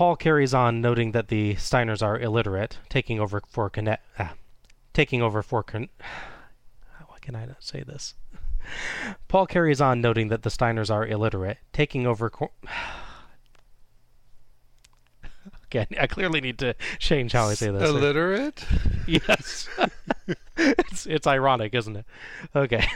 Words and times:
Paul 0.00 0.16
carries 0.16 0.54
on, 0.54 0.80
noting 0.80 1.12
that 1.12 1.28
the 1.28 1.56
Steiners 1.56 2.00
are 2.00 2.18
illiterate, 2.18 2.78
taking 2.88 3.20
over 3.20 3.42
for 3.46 3.68
Cornette, 3.68 3.98
ah, 4.18 4.32
taking 4.94 5.20
over 5.20 5.42
for 5.42 5.62
con- 5.62 5.90
why 7.06 7.18
can 7.20 7.34
I 7.36 7.44
not 7.44 7.62
say 7.62 7.82
this? 7.82 8.14
Paul 9.28 9.46
carries 9.46 9.78
on, 9.78 10.00
noting 10.00 10.28
that 10.28 10.42
the 10.42 10.48
Steiners 10.48 10.90
are 10.90 11.06
illiterate, 11.06 11.58
taking 11.74 12.06
over. 12.06 12.30
Co- 12.30 12.50
okay, 15.66 15.86
I 16.00 16.06
clearly 16.06 16.40
need 16.40 16.58
to 16.60 16.74
change 16.98 17.32
how 17.32 17.48
I 17.48 17.52
say 17.52 17.70
this. 17.70 17.86
Illiterate? 17.86 18.64
yes, 19.06 19.68
it's 20.56 21.04
it's 21.04 21.26
ironic, 21.26 21.74
isn't 21.74 21.96
it? 21.96 22.06
Okay. 22.56 22.86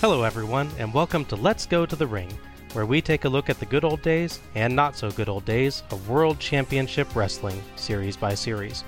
Hello, 0.00 0.22
everyone, 0.22 0.70
and 0.78 0.94
welcome 0.94 1.24
to 1.24 1.34
Let's 1.34 1.66
Go 1.66 1.84
to 1.84 1.96
the 1.96 2.06
Ring, 2.06 2.30
where 2.72 2.86
we 2.86 3.02
take 3.02 3.24
a 3.24 3.28
look 3.28 3.50
at 3.50 3.58
the 3.58 3.66
good 3.66 3.82
old 3.82 4.00
days 4.00 4.38
and 4.54 4.74
not 4.74 4.94
so 4.94 5.10
good 5.10 5.28
old 5.28 5.44
days 5.44 5.82
of 5.90 6.08
World 6.08 6.38
Championship 6.38 7.16
Wrestling, 7.16 7.60
series 7.74 8.16
by 8.16 8.32
series. 8.32 8.84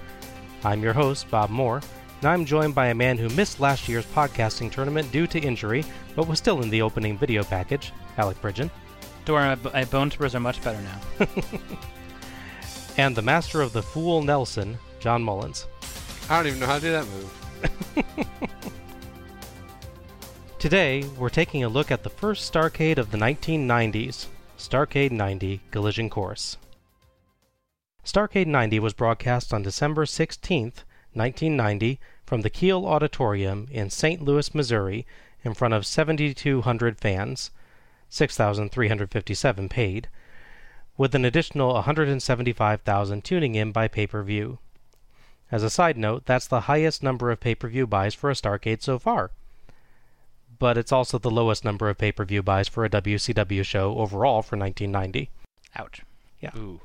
I'm 0.62 0.84
your 0.84 0.92
host, 0.92 1.28
Bob 1.28 1.50
Moore, 1.50 1.80
and 2.20 2.30
I'm 2.30 2.44
joined 2.44 2.76
by 2.76 2.86
a 2.86 2.94
man 2.94 3.18
who 3.18 3.28
missed 3.30 3.58
last 3.58 3.88
year's 3.88 4.06
podcasting 4.06 4.70
tournament 4.70 5.10
due 5.10 5.26
to 5.26 5.40
injury, 5.40 5.84
but 6.14 6.28
was 6.28 6.38
still 6.38 6.62
in 6.62 6.70
the 6.70 6.82
opening 6.82 7.18
video 7.18 7.42
package, 7.42 7.92
Alec 8.16 8.40
Bridgen. 8.40 8.70
Don't 9.24 9.64
my, 9.64 9.72
my 9.72 9.84
bone 9.86 10.10
tippers 10.10 10.36
are 10.36 10.40
much 10.40 10.62
better 10.62 10.80
now. 10.80 11.26
and 12.98 13.16
the 13.16 13.22
master 13.22 13.62
of 13.62 13.72
the 13.72 13.82
Fool 13.82 14.22
Nelson, 14.22 14.78
John 15.00 15.24
Mullins. 15.24 15.66
I 16.28 16.36
don't 16.36 16.46
even 16.46 16.60
know 16.60 16.66
how 16.66 16.76
to 16.76 16.80
do 16.80 16.92
that 16.92 17.06
move. 17.08 18.76
Today, 20.60 21.04
we're 21.16 21.30
taking 21.30 21.64
a 21.64 21.70
look 21.70 21.90
at 21.90 22.02
the 22.02 22.10
first 22.10 22.52
Starcade 22.52 22.98
of 22.98 23.12
the 23.12 23.16
1990s, 23.16 24.26
Starcade 24.58 25.10
90 25.10 25.62
Collision 25.70 26.10
Course. 26.10 26.58
Starcade 28.04 28.46
90 28.46 28.78
was 28.78 28.92
broadcast 28.92 29.54
on 29.54 29.62
December 29.62 30.04
16, 30.04 30.64
1990, 31.14 31.98
from 32.26 32.42
the 32.42 32.50
Kiel 32.50 32.84
Auditorium 32.84 33.68
in 33.70 33.88
St. 33.88 34.20
Louis, 34.20 34.54
Missouri, 34.54 35.06
in 35.42 35.54
front 35.54 35.72
of 35.72 35.86
7,200 35.86 37.00
fans, 37.00 37.50
6,357 38.10 39.68
paid, 39.70 40.08
with 40.98 41.14
an 41.14 41.24
additional 41.24 41.72
175,000 41.72 43.24
tuning 43.24 43.54
in 43.54 43.72
by 43.72 43.88
pay 43.88 44.06
per 44.06 44.22
view. 44.22 44.58
As 45.50 45.62
a 45.62 45.70
side 45.70 45.96
note, 45.96 46.26
that's 46.26 46.46
the 46.46 46.68
highest 46.68 47.02
number 47.02 47.30
of 47.30 47.40
pay 47.40 47.54
per 47.54 47.68
view 47.68 47.86
buys 47.86 48.12
for 48.12 48.28
a 48.28 48.34
Starcade 48.34 48.82
so 48.82 48.98
far 48.98 49.30
but 50.60 50.78
it's 50.78 50.92
also 50.92 51.18
the 51.18 51.30
lowest 51.30 51.64
number 51.64 51.88
of 51.88 51.98
pay 51.98 52.12
per 52.12 52.24
view 52.24 52.44
buys 52.44 52.68
for 52.68 52.84
a 52.84 52.90
WCW 52.90 53.64
show 53.64 53.98
overall 53.98 54.42
for 54.42 54.56
1990. 54.56 55.30
Ouch. 55.74 56.02
Yeah. 56.40 56.56
Ooh. 56.56 56.80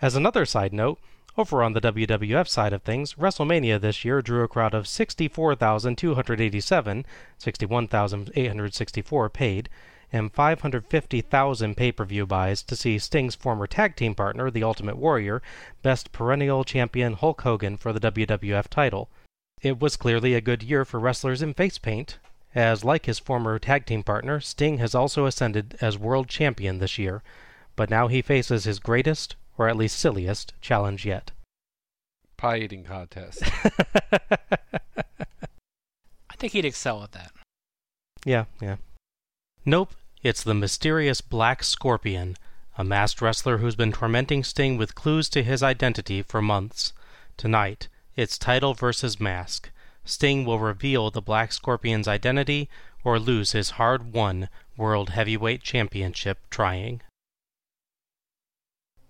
As 0.00 0.16
another 0.16 0.44
side 0.44 0.72
note, 0.72 0.98
over 1.38 1.62
on 1.62 1.74
the 1.74 1.80
WWF 1.80 2.48
side 2.48 2.72
of 2.72 2.82
things, 2.82 3.14
WrestleMania 3.14 3.80
this 3.80 4.04
year 4.04 4.20
drew 4.20 4.42
a 4.42 4.48
crowd 4.48 4.74
of 4.74 4.88
64,287, 4.88 7.06
61,864 7.38 9.30
paid, 9.30 9.68
and 10.12 10.32
550,000 10.32 11.76
pay 11.76 11.92
per 11.92 12.04
view 12.04 12.26
buys 12.26 12.62
to 12.62 12.76
see 12.76 12.98
Sting's 12.98 13.34
former 13.34 13.66
tag 13.66 13.96
team 13.96 14.14
partner, 14.14 14.50
The 14.50 14.62
Ultimate 14.62 14.98
Warrior, 14.98 15.42
best 15.82 16.12
perennial 16.12 16.64
champion 16.64 17.14
Hulk 17.14 17.40
Hogan 17.42 17.76
for 17.76 17.92
the 17.92 18.10
WWF 18.10 18.68
title. 18.68 19.08
It 19.62 19.80
was 19.80 19.96
clearly 19.96 20.34
a 20.34 20.40
good 20.40 20.64
year 20.64 20.84
for 20.84 20.98
wrestlers 20.98 21.40
in 21.40 21.54
face 21.54 21.78
paint, 21.78 22.18
as 22.52 22.84
like 22.84 23.06
his 23.06 23.20
former 23.20 23.58
tag 23.60 23.86
team 23.86 24.02
partner, 24.02 24.40
Sting 24.40 24.78
has 24.78 24.94
also 24.94 25.24
ascended 25.24 25.78
as 25.80 25.96
world 25.96 26.28
champion 26.28 26.78
this 26.78 26.98
year, 26.98 27.22
but 27.76 27.88
now 27.88 28.08
he 28.08 28.20
faces 28.22 28.64
his 28.64 28.80
greatest, 28.80 29.36
or 29.56 29.68
at 29.68 29.76
least 29.76 29.98
silliest, 29.98 30.52
challenge 30.60 31.06
yet. 31.06 31.30
Pie 32.36 32.58
eating 32.58 32.82
contest. 32.82 33.44
I 36.28 36.34
think 36.36 36.52
he'd 36.54 36.64
excel 36.64 37.04
at 37.04 37.12
that. 37.12 37.30
Yeah, 38.24 38.46
yeah. 38.60 38.76
Nope, 39.64 39.94
it's 40.24 40.42
the 40.42 40.54
mysterious 40.54 41.20
Black 41.20 41.62
Scorpion, 41.62 42.36
a 42.76 42.82
masked 42.82 43.22
wrestler 43.22 43.58
who's 43.58 43.76
been 43.76 43.92
tormenting 43.92 44.42
Sting 44.42 44.76
with 44.76 44.96
clues 44.96 45.28
to 45.28 45.44
his 45.44 45.62
identity 45.62 46.20
for 46.20 46.42
months. 46.42 46.92
Tonight, 47.36 47.86
it's 48.16 48.38
title 48.38 48.74
versus 48.74 49.20
mask. 49.20 49.70
Sting 50.04 50.44
will 50.44 50.58
reveal 50.58 51.10
the 51.10 51.22
Black 51.22 51.52
Scorpion's 51.52 52.08
identity 52.08 52.68
or 53.04 53.18
lose 53.18 53.52
his 53.52 53.70
hard 53.70 54.12
won 54.12 54.48
World 54.76 55.10
Heavyweight 55.10 55.62
Championship 55.62 56.38
trying. 56.50 57.00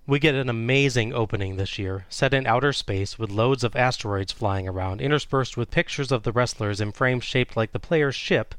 We 0.06 0.18
get 0.18 0.34
an 0.34 0.48
amazing 0.48 1.12
opening 1.12 1.56
this 1.56 1.78
year, 1.78 2.06
set 2.08 2.34
in 2.34 2.46
outer 2.46 2.72
space 2.72 3.18
with 3.18 3.30
loads 3.30 3.62
of 3.62 3.76
asteroids 3.76 4.32
flying 4.32 4.68
around, 4.68 5.00
interspersed 5.00 5.56
with 5.56 5.70
pictures 5.70 6.10
of 6.10 6.24
the 6.24 6.32
wrestlers 6.32 6.80
in 6.80 6.92
frames 6.92 7.24
shaped 7.24 7.56
like 7.56 7.72
the 7.72 7.78
player's 7.78 8.16
ship 8.16 8.54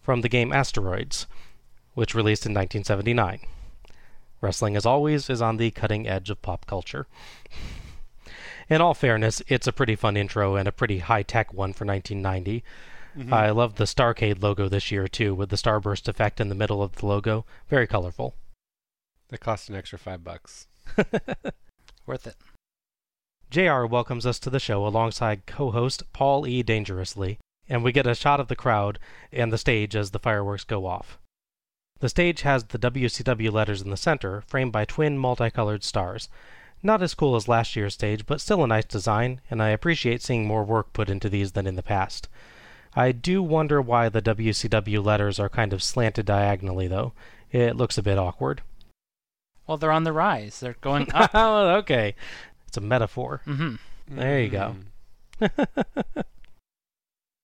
from 0.00 0.22
the 0.22 0.28
game 0.28 0.52
Asteroids, 0.52 1.26
which 1.94 2.14
released 2.14 2.46
in 2.46 2.52
1979. 2.52 3.40
Wrestling, 4.40 4.76
as 4.76 4.86
always, 4.86 5.28
is 5.28 5.42
on 5.42 5.58
the 5.58 5.70
cutting 5.70 6.08
edge 6.08 6.30
of 6.30 6.40
pop 6.40 6.64
culture. 6.66 7.06
In 8.68 8.82
all 8.82 8.94
fairness, 8.94 9.42
it's 9.48 9.66
a 9.66 9.72
pretty 9.72 9.96
fun 9.96 10.16
intro 10.16 10.56
and 10.56 10.68
a 10.68 10.72
pretty 10.72 10.98
high 10.98 11.22
tech 11.22 11.54
one 11.54 11.72
for 11.72 11.86
1990. 11.86 12.62
Mm-hmm. 13.16 13.32
I 13.32 13.50
love 13.50 13.76
the 13.76 13.84
Starcade 13.84 14.42
logo 14.42 14.68
this 14.68 14.90
year, 14.92 15.08
too, 15.08 15.34
with 15.34 15.48
the 15.48 15.56
starburst 15.56 16.06
effect 16.06 16.40
in 16.40 16.48
the 16.48 16.54
middle 16.54 16.82
of 16.82 16.96
the 16.96 17.06
logo. 17.06 17.46
Very 17.68 17.86
colorful. 17.86 18.34
That 19.28 19.40
cost 19.40 19.68
an 19.68 19.74
extra 19.74 19.98
five 19.98 20.22
bucks. 20.22 20.68
Worth 22.06 22.26
it. 22.26 22.36
JR 23.50 23.86
welcomes 23.86 24.26
us 24.26 24.38
to 24.40 24.50
the 24.50 24.60
show 24.60 24.86
alongside 24.86 25.46
co 25.46 25.70
host 25.70 26.02
Paul 26.12 26.46
E. 26.46 26.62
Dangerously, 26.62 27.38
and 27.68 27.82
we 27.82 27.92
get 27.92 28.06
a 28.06 28.14
shot 28.14 28.40
of 28.40 28.48
the 28.48 28.56
crowd 28.56 28.98
and 29.32 29.50
the 29.50 29.58
stage 29.58 29.96
as 29.96 30.10
the 30.10 30.18
fireworks 30.18 30.64
go 30.64 30.86
off. 30.86 31.18
The 32.00 32.10
stage 32.10 32.42
has 32.42 32.64
the 32.64 32.78
WCW 32.78 33.50
letters 33.50 33.80
in 33.80 33.90
the 33.90 33.96
center, 33.96 34.42
framed 34.42 34.72
by 34.72 34.84
twin 34.84 35.18
multicolored 35.18 35.82
stars. 35.82 36.28
Not 36.82 37.02
as 37.02 37.14
cool 37.14 37.34
as 37.34 37.48
last 37.48 37.74
year's 37.74 37.94
stage, 37.94 38.24
but 38.26 38.40
still 38.40 38.62
a 38.62 38.66
nice 38.66 38.84
design, 38.84 39.40
and 39.50 39.62
I 39.62 39.70
appreciate 39.70 40.22
seeing 40.22 40.46
more 40.46 40.64
work 40.64 40.92
put 40.92 41.10
into 41.10 41.28
these 41.28 41.52
than 41.52 41.66
in 41.66 41.74
the 41.74 41.82
past. 41.82 42.28
I 42.94 43.12
do 43.12 43.42
wonder 43.42 43.82
why 43.82 44.08
the 44.08 44.22
WCW 44.22 45.04
letters 45.04 45.38
are 45.38 45.48
kind 45.48 45.72
of 45.72 45.82
slanted 45.82 46.26
diagonally, 46.26 46.86
though. 46.86 47.12
It 47.50 47.76
looks 47.76 47.98
a 47.98 48.02
bit 48.02 48.18
awkward. 48.18 48.62
Well, 49.66 49.76
they're 49.76 49.92
on 49.92 50.04
the 50.04 50.12
rise. 50.12 50.60
They're 50.60 50.76
going 50.80 51.08
up. 51.14 51.30
oh, 51.34 51.76
okay. 51.76 52.14
It's 52.66 52.76
a 52.76 52.80
metaphor. 52.80 53.42
mm-hmm. 53.46 53.76
There 54.08 54.40
you 54.40 54.48
go. 54.48 54.76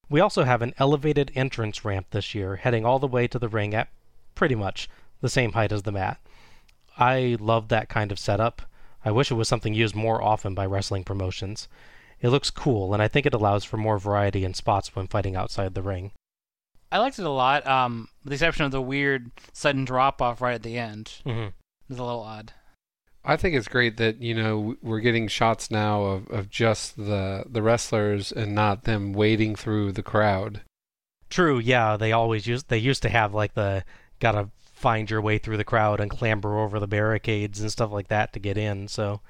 we 0.08 0.20
also 0.20 0.44
have 0.44 0.62
an 0.62 0.74
elevated 0.78 1.30
entrance 1.34 1.84
ramp 1.84 2.06
this 2.10 2.34
year, 2.34 2.56
heading 2.56 2.86
all 2.86 2.98
the 2.98 3.06
way 3.06 3.26
to 3.26 3.38
the 3.38 3.48
ring 3.48 3.74
at 3.74 3.88
pretty 4.34 4.54
much 4.54 4.88
the 5.20 5.28
same 5.28 5.52
height 5.52 5.72
as 5.72 5.82
the 5.82 5.92
mat. 5.92 6.18
I 6.96 7.36
love 7.38 7.68
that 7.68 7.88
kind 7.88 8.10
of 8.10 8.18
setup. 8.18 8.62
I 9.04 9.10
wish 9.10 9.30
it 9.30 9.34
was 9.34 9.48
something 9.48 9.74
used 9.74 9.94
more 9.94 10.22
often 10.22 10.54
by 10.54 10.66
wrestling 10.66 11.04
promotions. 11.04 11.68
It 12.20 12.30
looks 12.30 12.50
cool, 12.50 12.94
and 12.94 13.02
I 13.02 13.08
think 13.08 13.26
it 13.26 13.34
allows 13.34 13.64
for 13.64 13.76
more 13.76 13.98
variety 13.98 14.44
in 14.44 14.54
spots 14.54 14.94
when 14.96 15.08
fighting 15.08 15.36
outside 15.36 15.74
the 15.74 15.82
ring. 15.82 16.12
I 16.90 16.98
liked 16.98 17.18
it 17.18 17.26
a 17.26 17.30
lot, 17.30 17.66
um, 17.66 18.08
with 18.22 18.30
the 18.30 18.34
exception 18.34 18.64
of 18.64 18.70
the 18.70 18.80
weird 18.80 19.30
sudden 19.52 19.84
drop 19.84 20.22
off 20.22 20.40
right 20.40 20.54
at 20.54 20.62
the 20.62 20.78
end. 20.78 21.06
Mm-hmm. 21.26 21.48
It 21.48 21.52
was 21.88 21.98
a 21.98 22.04
little 22.04 22.22
odd. 22.22 22.52
I 23.24 23.36
think 23.36 23.54
it's 23.54 23.68
great 23.68 23.96
that 23.96 24.20
you 24.20 24.34
know 24.34 24.76
we're 24.82 25.00
getting 25.00 25.28
shots 25.28 25.70
now 25.70 26.02
of, 26.02 26.30
of 26.30 26.50
just 26.50 26.96
the 26.96 27.44
the 27.46 27.62
wrestlers 27.62 28.30
and 28.30 28.54
not 28.54 28.84
them 28.84 29.12
wading 29.12 29.56
through 29.56 29.92
the 29.92 30.02
crowd. 30.02 30.60
True, 31.30 31.58
yeah, 31.58 31.96
they 31.96 32.12
always 32.12 32.46
used 32.46 32.68
they 32.68 32.78
used 32.78 33.02
to 33.02 33.08
have 33.08 33.32
like 33.34 33.54
the 33.54 33.84
gotta 34.20 34.50
find 34.84 35.08
your 35.08 35.22
way 35.22 35.38
through 35.38 35.56
the 35.56 35.64
crowd 35.64 35.98
and 35.98 36.10
clamber 36.10 36.58
over 36.58 36.78
the 36.78 36.86
barricades 36.86 37.58
and 37.58 37.72
stuff 37.72 37.90
like 37.90 38.08
that 38.08 38.34
to 38.34 38.38
get 38.38 38.58
in. 38.58 38.86
So 38.86 39.22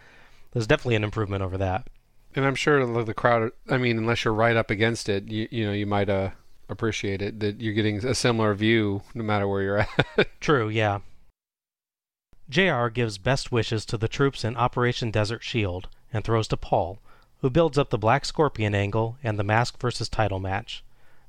there's 0.53 0.67
definitely 0.67 0.97
an 0.97 1.05
improvement 1.05 1.45
over 1.45 1.57
that. 1.59 1.89
And 2.35 2.45
I'm 2.45 2.57
sure 2.57 2.85
the 3.05 3.15
crowd. 3.15 3.53
I 3.71 3.79
mean, 3.79 3.97
unless 3.97 4.25
you're 4.25 4.35
right 4.35 4.57
up 4.57 4.69
against 4.69 5.09
it, 5.09 5.29
you 5.29 5.47
you 5.53 5.65
know 5.65 5.73
you 5.73 5.87
might 5.87 6.09
uh, 6.09 6.31
appreciate 6.69 7.23
it 7.23 7.39
that 7.39 7.61
you're 7.61 7.73
getting 7.73 8.05
a 8.05 8.17
similar 8.17 8.53
view 8.55 9.03
no 9.15 9.23
matter 9.23 9.47
where 9.47 9.63
you're 9.63 9.79
at. 10.19 10.41
True, 10.41 10.69
yeah. 10.69 10.99
JR 12.51 12.89
gives 12.89 13.17
best 13.17 13.53
wishes 13.53 13.87
to 13.87 13.97
the 13.97 14.09
troops 14.09 14.43
in 14.43 14.57
Operation 14.57 15.13
Desert 15.13 15.45
Shield 15.45 15.89
and 16.13 16.25
throws 16.25 16.49
to 16.49 16.57
Paul, 16.57 16.99
who 17.43 17.49
builds 17.49 17.79
up 17.79 17.91
the 17.91 17.97
Black 17.97 18.25
Scorpion 18.25 18.75
angle 18.75 19.19
and 19.23 19.39
the 19.39 19.45
Mask 19.45 19.81
versus 19.81 20.09
title 20.09 20.41
match. 20.41 20.83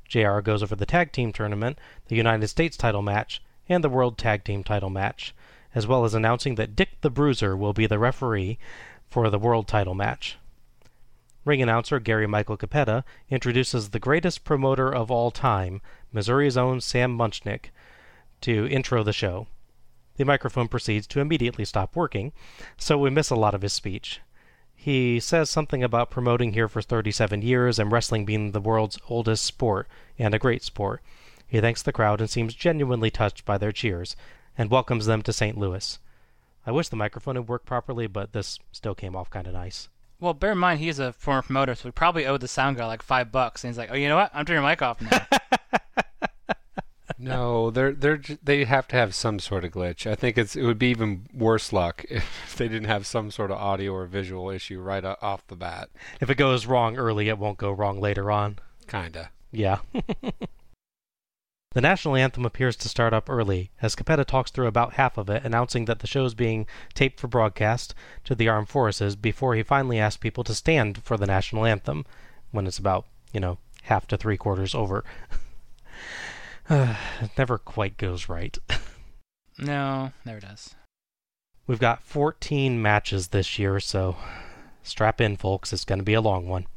JR 0.10 0.40
goes 0.40 0.64
over 0.64 0.76
the 0.76 0.88
tag 0.88 1.12
team 1.12 1.32
tournament, 1.32 1.78
the 2.08 2.16
United 2.16 2.48
States 2.48 2.76
title 2.76 3.04
match, 3.04 3.40
and 3.68 3.84
the 3.84 3.90
World 3.90 4.18
Tag 4.18 4.44
Team 4.44 4.64
title 4.64 4.90
match, 4.90 5.34
as 5.74 5.88
well 5.88 6.06
as 6.06 6.14
announcing 6.14 6.56
that 6.56 6.76
Dick 6.76 7.02
the 7.02 7.10
Bruiser 7.10 7.56
will 7.56 7.74
be 7.74 7.88
the 7.88 8.00
referee 8.00 8.58
for 9.10 9.30
the 9.30 9.40
world 9.40 9.68
title 9.68 9.94
match. 9.94 10.38
Ring 11.46 11.62
announcer 11.62 12.00
Gary 12.00 12.26
Michael 12.26 12.58
Cappetta 12.58 13.04
introduces 13.30 13.90
the 13.90 14.00
greatest 14.00 14.44
promoter 14.44 14.94
of 14.94 15.12
all 15.12 15.30
time, 15.30 15.80
Missouri's 16.12 16.58
own 16.58 16.82
Sam 16.82 17.16
Muchnick, 17.16 17.72
to 18.42 18.68
intro 18.68 19.04
the 19.04 19.14
show. 19.14 19.48
The 20.18 20.26
microphone 20.26 20.68
proceeds 20.68 21.06
to 21.08 21.20
immediately 21.20 21.66
stop 21.66 21.96
working, 21.96 22.32
so 22.78 22.98
we 22.98 23.10
miss 23.10 23.30
a 23.30 23.36
lot 23.36 23.54
of 23.54 23.62
his 23.62 23.74
speech. 23.74 24.22
He 24.76 25.20
says 25.20 25.50
something 25.50 25.84
about 25.84 26.10
promoting 26.10 26.54
here 26.54 26.68
for 26.68 26.82
37 26.82 27.42
years 27.42 27.80
and 27.80 27.92
wrestling 27.92 28.26
being 28.26 28.52
the 28.52 28.62
world's 28.62 28.98
oldest 29.10 29.44
sport 29.44 29.88
and 30.18 30.34
a 30.34 30.40
great 30.40 30.64
sport. 30.64 31.02
He 31.56 31.62
thanks 31.62 31.82
the 31.82 31.94
crowd 31.94 32.20
and 32.20 32.30
seems 32.30 32.54
genuinely 32.54 33.10
touched 33.10 33.46
by 33.46 33.58
their 33.58 33.72
cheers 33.72 34.18
and 34.58 34.70
welcomes 34.70 35.06
them 35.06 35.22
to 35.22 35.32
St. 35.32 35.58
Louis. 35.58 36.00
I 36.68 36.74
wish 36.74 36.90
the 36.90 36.98
microphone 36.98 37.38
had 37.38 37.48
worked 37.48 37.66
properly, 37.66 38.08
but 38.08 38.34
this 38.34 38.60
still 38.74 38.94
came 38.94 39.16
off 39.16 39.30
kind 39.30 39.48
of 39.48 39.54
nice. 39.54 39.88
Well, 40.20 40.34
bear 40.34 40.52
in 40.52 40.58
mind 40.58 40.82
he's 40.82 41.00
a 41.00 41.14
former 41.14 41.44
promoter, 41.44 41.74
so 41.74 41.88
we 41.88 41.94
probably 41.94 42.26
owed 42.26 42.42
the 42.42 42.50
sound 42.50 42.76
guy 42.76 42.86
like 42.86 43.02
five 43.02 43.32
bucks. 43.32 43.64
And 43.64 43.72
he's 43.72 43.78
like, 43.78 43.90
"Oh, 43.90 43.96
you 43.96 44.10
know 44.10 44.18
what? 44.18 44.32
I'm 44.34 44.44
turning 44.44 44.64
your 44.64 44.70
mic 44.70 44.82
off 44.82 45.02
now." 45.02 45.26
No, 47.18 47.72
they're 47.72 47.94
they're 47.94 48.20
they 48.44 48.66
have 48.66 48.90
to 48.90 48.98
have 48.98 49.16
some 49.16 49.40
sort 49.40 49.64
of 49.64 49.72
glitch. 49.72 50.06
I 50.06 50.16
think 50.16 50.38
it's 50.38 50.58
it 50.58 50.64
would 50.64 50.78
be 50.78 50.88
even 50.88 51.26
worse 51.34 51.72
luck 51.72 52.04
if 52.10 52.54
they 52.58 52.68
didn't 52.68 52.90
have 52.90 53.08
some 53.08 53.32
sort 53.32 53.52
of 53.52 53.58
audio 53.58 53.94
or 53.94 54.06
visual 54.06 54.50
issue 54.50 54.82
right 54.82 55.06
off 55.06 55.48
the 55.48 55.56
bat. 55.56 55.88
If 56.20 56.30
it 56.30 56.36
goes 56.36 56.66
wrong 56.66 56.98
early, 56.98 57.30
it 57.30 57.38
won't 57.38 57.58
go 57.58 57.72
wrong 57.72 58.02
later 58.02 58.30
on. 58.30 58.60
Kinda. 58.88 59.30
Yeah. 59.54 59.80
the 61.76 61.82
national 61.82 62.16
anthem 62.16 62.46
appears 62.46 62.78
to 62.78 62.88
start 62.88 63.14
up 63.14 63.30
early, 63.30 63.70
as 63.82 63.98
Cappetta 63.98 64.24
talks 64.24 64.50
through 64.50 64.68
about 64.68 64.94
half 64.94 65.18
of 65.18 65.30
it, 65.30 65.44
announcing 65.44 65.84
that 65.86 66.00
the 66.00 66.08
show 66.08 66.24
is 66.24 66.34
being 66.34 66.66
taped 66.94 67.20
for 67.20 67.28
broadcast 67.28 67.94
to 68.24 68.34
the 68.34 68.48
armed 68.48 68.70
forces 68.70 69.18
before 69.18 69.56
he 69.56 69.62
finally 69.62 70.00
asks 70.00 70.16
people 70.16 70.46
to 70.46 70.56
stand 70.56 71.04
for 71.04 71.18
the 71.18 71.28
national 71.28 71.66
anthem 71.66 72.06
when 72.52 72.66
it's 72.66 72.78
about, 72.78 73.08
you 73.34 73.42
know, 73.42 73.58
half 73.84 74.08
to 74.08 74.16
three 74.16 74.38
quarters 74.38 74.74
over. 74.74 75.04
it 76.70 76.98
never 77.38 77.58
quite 77.58 77.98
goes 77.98 78.30
right. 78.30 78.58
no, 79.60 80.14
never 80.24 80.40
does. 80.40 80.76
We've 81.68 81.78
got 81.78 82.04
14 82.04 82.82
matches 82.82 83.28
this 83.28 83.60
year, 83.60 83.82
so 83.82 84.16
strap 84.82 85.20
in, 85.20 85.36
folks. 85.36 85.74
It's 85.74 85.84
going 85.84 86.00
to 86.00 86.06
be 86.06 86.14
a 86.14 86.22
long 86.22 86.48
one. 86.48 86.68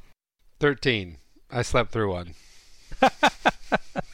Thirteen. 0.58 1.18
I 1.52 1.62
slept 1.62 1.92
through 1.92 2.10
one. 2.10 2.34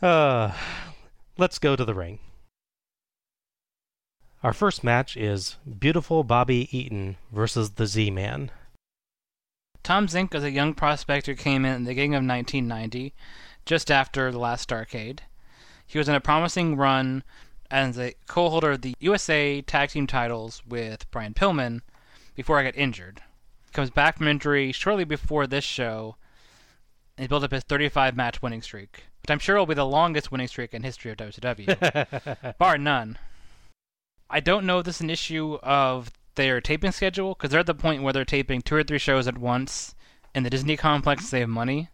Uh, 0.00 0.52
let's 1.36 1.58
go 1.58 1.74
to 1.74 1.84
the 1.84 1.94
ring. 1.94 2.20
Our 4.44 4.52
first 4.52 4.84
match 4.84 5.16
is 5.16 5.56
Beautiful 5.78 6.22
Bobby 6.22 6.68
Eaton 6.70 7.16
versus 7.32 7.70
the 7.70 7.86
Z 7.86 8.12
Man. 8.12 8.52
Tom 9.82 10.06
Zenk 10.06 10.34
is 10.34 10.44
a 10.44 10.52
young 10.52 10.74
prospect 10.74 11.26
who 11.26 11.34
came 11.34 11.64
in 11.64 11.72
at 11.72 11.78
the 11.80 11.86
beginning 11.86 12.14
of 12.14 12.24
1990, 12.24 13.12
just 13.66 13.90
after 13.90 14.30
the 14.30 14.38
last 14.38 14.68
Starcade. 14.68 15.20
He 15.84 15.98
was 15.98 16.08
in 16.08 16.14
a 16.14 16.20
promising 16.20 16.76
run 16.76 17.24
as 17.68 17.98
a 17.98 18.14
co-holder 18.28 18.72
of 18.72 18.82
the 18.82 18.94
USA 19.00 19.60
Tag 19.62 19.90
Team 19.90 20.06
titles 20.06 20.62
with 20.64 21.10
Brian 21.10 21.34
Pillman 21.34 21.80
before 22.36 22.60
I 22.60 22.62
got 22.62 22.76
injured. 22.76 23.20
He 23.66 23.72
comes 23.72 23.90
back 23.90 24.18
from 24.18 24.28
injury 24.28 24.70
shortly 24.70 25.04
before 25.04 25.48
this 25.48 25.64
show 25.64 26.16
and 27.16 27.28
built 27.28 27.42
up 27.42 27.50
his 27.50 27.64
35 27.64 28.16
match 28.16 28.40
winning 28.40 28.62
streak, 28.62 29.04
which 29.28 29.34
I'm 29.34 29.38
sure 29.40 29.56
it 29.56 29.58
will 29.58 29.66
be 29.66 29.74
the 29.74 29.84
longest 29.84 30.32
winning 30.32 30.48
streak 30.48 30.72
in 30.72 30.82
history 30.82 31.10
of 31.10 31.18
WCW, 31.18 32.56
bar 32.58 32.78
none. 32.78 33.18
I 34.30 34.40
don't 34.40 34.64
know 34.64 34.78
if 34.78 34.86
this 34.86 34.96
is 34.96 35.00
an 35.02 35.10
issue 35.10 35.58
of 35.62 36.10
their 36.36 36.62
taping 36.62 36.92
schedule 36.92 37.34
because 37.34 37.50
they're 37.50 37.60
at 37.60 37.66
the 37.66 37.74
point 37.74 38.02
where 38.02 38.14
they're 38.14 38.24
taping 38.24 38.62
two 38.62 38.76
or 38.76 38.82
three 38.82 38.98
shows 38.98 39.28
at 39.28 39.36
once 39.36 39.94
in 40.34 40.44
the 40.44 40.50
Disney 40.50 40.78
complex 40.78 41.24
to 41.24 41.28
save 41.28 41.48
money. 41.50 41.90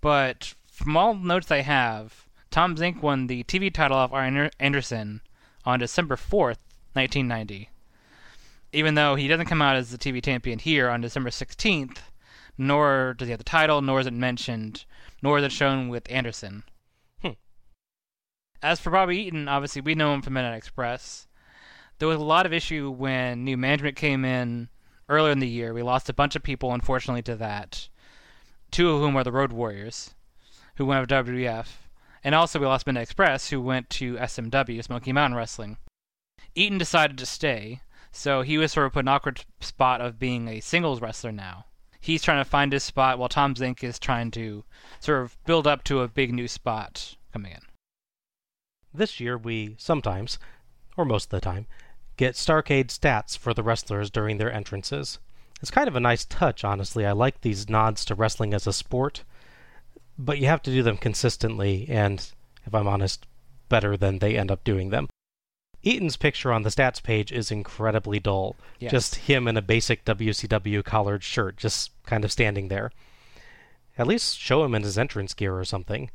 But 0.00 0.54
from 0.70 0.96
all 0.96 1.14
notes 1.14 1.50
I 1.50 1.62
have, 1.62 2.28
Tom 2.52 2.76
Zenk 2.76 3.02
won 3.02 3.26
the 3.26 3.42
TV 3.42 3.74
title 3.74 3.96
off 3.96 4.12
Arn 4.12 4.48
Anderson 4.60 5.22
on 5.64 5.80
December 5.80 6.14
4th, 6.14 6.62
1990. 6.92 7.68
Even 8.72 8.94
though 8.94 9.16
he 9.16 9.26
doesn't 9.26 9.46
come 9.46 9.62
out 9.62 9.74
as 9.74 9.90
the 9.90 9.98
TV 9.98 10.24
champion 10.24 10.60
here 10.60 10.88
on 10.88 11.00
December 11.00 11.30
16th, 11.30 11.98
nor 12.56 13.14
does 13.18 13.26
he 13.26 13.30
have 13.32 13.38
the 13.38 13.44
title, 13.44 13.82
nor 13.82 13.98
is 13.98 14.06
it 14.06 14.12
mentioned, 14.12 14.84
nor 15.22 15.40
the 15.40 15.50
shown 15.50 15.88
with 15.88 16.10
Anderson. 16.10 16.64
Hmm. 17.22 17.32
As 18.62 18.80
for 18.80 18.90
Bobby 18.90 19.18
Eaton, 19.18 19.48
obviously 19.48 19.82
we 19.82 19.94
know 19.94 20.14
him 20.14 20.22
from 20.22 20.34
Midnight 20.34 20.56
Express. 20.56 21.26
There 21.98 22.08
was 22.08 22.18
a 22.18 22.24
lot 22.24 22.46
of 22.46 22.52
issue 22.52 22.90
when 22.90 23.44
new 23.44 23.56
management 23.56 23.96
came 23.96 24.24
in 24.24 24.68
earlier 25.08 25.32
in 25.32 25.40
the 25.40 25.48
year. 25.48 25.74
We 25.74 25.82
lost 25.82 26.08
a 26.08 26.14
bunch 26.14 26.36
of 26.36 26.42
people, 26.42 26.72
unfortunately, 26.72 27.22
to 27.22 27.36
that. 27.36 27.88
Two 28.70 28.90
of 28.90 29.00
whom 29.00 29.16
are 29.16 29.24
the 29.24 29.32
Road 29.32 29.52
Warriors, 29.52 30.14
who 30.76 30.86
went 30.86 31.08
to 31.08 31.14
WWF. 31.14 31.66
And 32.22 32.34
also 32.34 32.58
we 32.58 32.66
lost 32.66 32.86
Midnight 32.86 33.02
Express, 33.02 33.50
who 33.50 33.60
went 33.60 33.90
to 33.90 34.16
SMW, 34.16 34.82
Smoky 34.84 35.12
Mountain 35.12 35.36
Wrestling. 35.36 35.78
Eaton 36.54 36.78
decided 36.78 37.18
to 37.18 37.26
stay, 37.26 37.80
so 38.12 38.42
he 38.42 38.58
was 38.58 38.72
sort 38.72 38.86
of 38.86 38.92
put 38.92 39.00
in 39.00 39.08
an 39.08 39.14
awkward 39.14 39.44
spot 39.60 40.00
of 40.00 40.18
being 40.18 40.48
a 40.48 40.60
singles 40.60 41.00
wrestler 41.00 41.32
now. 41.32 41.66
He's 42.00 42.22
trying 42.22 42.42
to 42.42 42.48
find 42.48 42.72
his 42.72 42.84
spot 42.84 43.18
while 43.18 43.28
Tom 43.28 43.54
Zenk 43.54 43.82
is 43.82 43.98
trying 43.98 44.30
to 44.32 44.64
sort 45.00 45.22
of 45.22 45.36
build 45.44 45.66
up 45.66 45.84
to 45.84 46.00
a 46.00 46.08
big 46.08 46.32
new 46.32 46.48
spot 46.48 47.16
coming 47.32 47.52
in. 47.52 47.60
This 48.94 49.20
year, 49.20 49.36
we 49.36 49.74
sometimes, 49.78 50.38
or 50.96 51.04
most 51.04 51.24
of 51.26 51.30
the 51.30 51.40
time, 51.40 51.66
get 52.16 52.34
Starcade 52.34 52.86
stats 52.86 53.36
for 53.36 53.52
the 53.52 53.62
wrestlers 53.62 54.10
during 54.10 54.38
their 54.38 54.52
entrances. 54.52 55.18
It's 55.60 55.70
kind 55.70 55.88
of 55.88 55.96
a 55.96 56.00
nice 56.00 56.24
touch, 56.24 56.64
honestly. 56.64 57.04
I 57.04 57.12
like 57.12 57.40
these 57.40 57.68
nods 57.68 58.04
to 58.06 58.14
wrestling 58.14 58.54
as 58.54 58.66
a 58.66 58.72
sport, 58.72 59.24
but 60.16 60.38
you 60.38 60.46
have 60.46 60.62
to 60.62 60.70
do 60.70 60.82
them 60.82 60.96
consistently, 60.96 61.86
and, 61.88 62.30
if 62.64 62.74
I'm 62.74 62.88
honest, 62.88 63.26
better 63.68 63.96
than 63.96 64.18
they 64.18 64.38
end 64.38 64.50
up 64.50 64.64
doing 64.64 64.90
them. 64.90 65.08
Eaton's 65.88 66.18
picture 66.18 66.52
on 66.52 66.62
the 66.62 66.68
stats 66.68 67.02
page 67.02 67.32
is 67.32 67.50
incredibly 67.50 68.20
dull. 68.20 68.56
Yes. 68.78 68.90
Just 68.90 69.14
him 69.14 69.48
in 69.48 69.56
a 69.56 69.62
basic 69.62 70.04
WCW 70.04 70.84
collared 70.84 71.24
shirt, 71.24 71.56
just 71.56 71.92
kind 72.04 72.24
of 72.24 72.32
standing 72.32 72.68
there. 72.68 72.92
At 73.96 74.06
least 74.06 74.38
show 74.38 74.64
him 74.64 74.74
in 74.74 74.82
his 74.82 74.98
entrance 74.98 75.32
gear 75.32 75.58
or 75.58 75.64
something. 75.64 76.10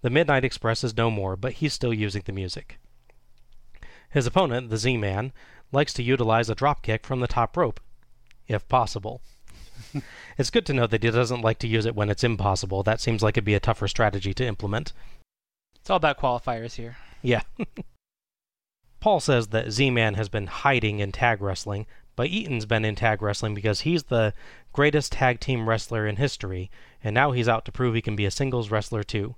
The 0.00 0.10
Midnight 0.10 0.44
Express 0.44 0.82
is 0.82 0.96
no 0.96 1.10
more, 1.10 1.36
but 1.36 1.54
he's 1.54 1.74
still 1.74 1.92
using 1.92 2.22
the 2.24 2.32
music. 2.32 2.78
His 4.08 4.26
opponent, 4.26 4.70
the 4.70 4.78
Z 4.78 4.96
Man, 4.96 5.32
likes 5.70 5.92
to 5.94 6.02
utilize 6.02 6.48
a 6.48 6.54
dropkick 6.54 7.04
from 7.04 7.20
the 7.20 7.26
top 7.26 7.56
rope, 7.56 7.78
if 8.48 8.66
possible. 8.68 9.20
it's 10.38 10.50
good 10.50 10.64
to 10.66 10.72
know 10.72 10.86
that 10.86 11.02
he 11.02 11.10
doesn't 11.10 11.42
like 11.42 11.58
to 11.58 11.68
use 11.68 11.84
it 11.84 11.94
when 11.94 12.08
it's 12.08 12.24
impossible. 12.24 12.82
That 12.82 13.00
seems 13.02 13.22
like 13.22 13.34
it'd 13.34 13.44
be 13.44 13.54
a 13.54 13.60
tougher 13.60 13.86
strategy 13.86 14.32
to 14.32 14.46
implement. 14.46 14.94
It's 15.78 15.90
all 15.90 15.98
about 15.98 16.18
qualifiers 16.18 16.76
here. 16.76 16.96
Yeah. 17.20 17.42
Paul 19.06 19.20
says 19.20 19.46
that 19.50 19.70
Z 19.70 19.90
Man 19.90 20.14
has 20.14 20.28
been 20.28 20.48
hiding 20.48 20.98
in 20.98 21.12
tag 21.12 21.40
wrestling, 21.40 21.86
but 22.16 22.26
Eaton's 22.26 22.66
been 22.66 22.84
in 22.84 22.96
tag 22.96 23.22
wrestling 23.22 23.54
because 23.54 23.82
he's 23.82 24.02
the 24.02 24.34
greatest 24.72 25.12
tag 25.12 25.38
team 25.38 25.68
wrestler 25.68 26.08
in 26.08 26.16
history, 26.16 26.72
and 27.04 27.14
now 27.14 27.30
he's 27.30 27.48
out 27.48 27.64
to 27.66 27.70
prove 27.70 27.94
he 27.94 28.02
can 28.02 28.16
be 28.16 28.24
a 28.24 28.32
singles 28.32 28.68
wrestler 28.68 29.04
too. 29.04 29.36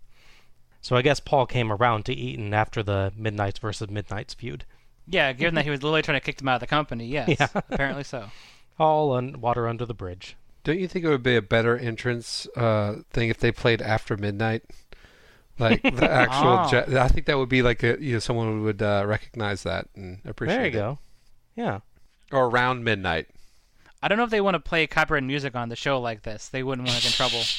So 0.81 0.97
I 0.97 1.03
guess 1.03 1.21
Paul 1.21 1.45
came 1.45 1.71
around 1.71 2.07
to 2.07 2.15
Eaton 2.15 2.55
after 2.55 2.83
the 2.83 3.13
Midnights 3.15 3.59
versus 3.59 3.91
Midnights 3.91 4.33
feud. 4.33 4.65
Yeah, 5.07 5.35
given 5.35 5.55
that 5.57 5.65
he 5.65 5.71
was 5.71 5.83
literally 5.83 6.01
trying 6.01 6.19
to 6.19 6.25
kick 6.25 6.39
them 6.39 6.49
out 6.49 6.55
of 6.55 6.61
the 6.61 6.67
company, 6.67 7.05
yes, 7.05 7.29
Yeah. 7.39 7.49
apparently 7.55 8.05
so. 8.05 8.31
All 8.79 9.11
on 9.11 9.39
water 9.39 9.69
under 9.69 9.85
the 9.85 9.93
bridge. 9.93 10.35
Don't 10.65 10.79
you 10.79 10.89
think 10.89 11.05
it 11.05 11.11
would 11.11 11.23
be 11.23 11.37
a 11.37 11.43
better 11.43 11.77
entrance 11.77 12.47
uh, 12.57 13.03
thing 13.11 13.29
if 13.29 13.37
they 13.37 13.53
played 13.53 13.83
after 13.83 14.17
midnight? 14.17 14.63
Like 15.59 15.83
the 15.83 16.11
actual, 16.11 16.49
Oh. 16.49 16.69
ja- 16.93 17.03
I 17.03 17.09
think 17.09 17.27
that 17.27 17.37
would 17.39 17.49
be 17.49 17.63
like 17.63 17.83
a, 17.83 17.97
you 18.01 18.15
know 18.15 18.19
someone 18.21 18.63
would 18.63 18.81
uh, 18.83 19.05
recognize 19.07 19.63
that 19.65 19.89
and 19.97 20.21
appreciate 20.25 20.55
it. 20.55 20.59
there 20.59 20.67
you 20.67 20.71
it. 20.71 20.73
go. 20.81 20.99
Yeah. 21.57 21.81
Or 22.33 22.47
around 22.47 22.85
midnight. 22.85 23.27
I 24.03 24.09
don't 24.09 24.19
know 24.19 24.25
if 24.25 24.31
they 24.31 24.41
want 24.41 24.55
to 24.55 24.61
play 24.61 24.87
copyright 24.87 25.25
music 25.25 25.57
on 25.57 25.69
the 25.71 25.77
show 25.77 26.01
like 26.01 26.23
this. 26.23 26.49
They 26.49 26.63
wouldn't 26.63 26.87
want 26.87 26.99
to 26.99 27.03
get 27.05 27.13
in 27.13 27.17
trouble. 27.17 27.43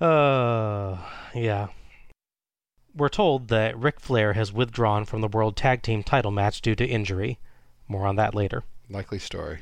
Uh, 0.00 0.98
yeah. 1.34 1.68
We're 2.96 3.08
told 3.08 3.48
that 3.48 3.78
Ric 3.78 4.00
Flair 4.00 4.32
has 4.32 4.52
withdrawn 4.52 5.04
from 5.04 5.20
the 5.20 5.28
World 5.28 5.56
Tag 5.56 5.82
Team 5.82 6.02
title 6.02 6.30
match 6.30 6.60
due 6.60 6.74
to 6.74 6.84
injury. 6.86 7.38
More 7.88 8.06
on 8.06 8.16
that 8.16 8.34
later. 8.34 8.64
Likely 8.88 9.18
story. 9.18 9.60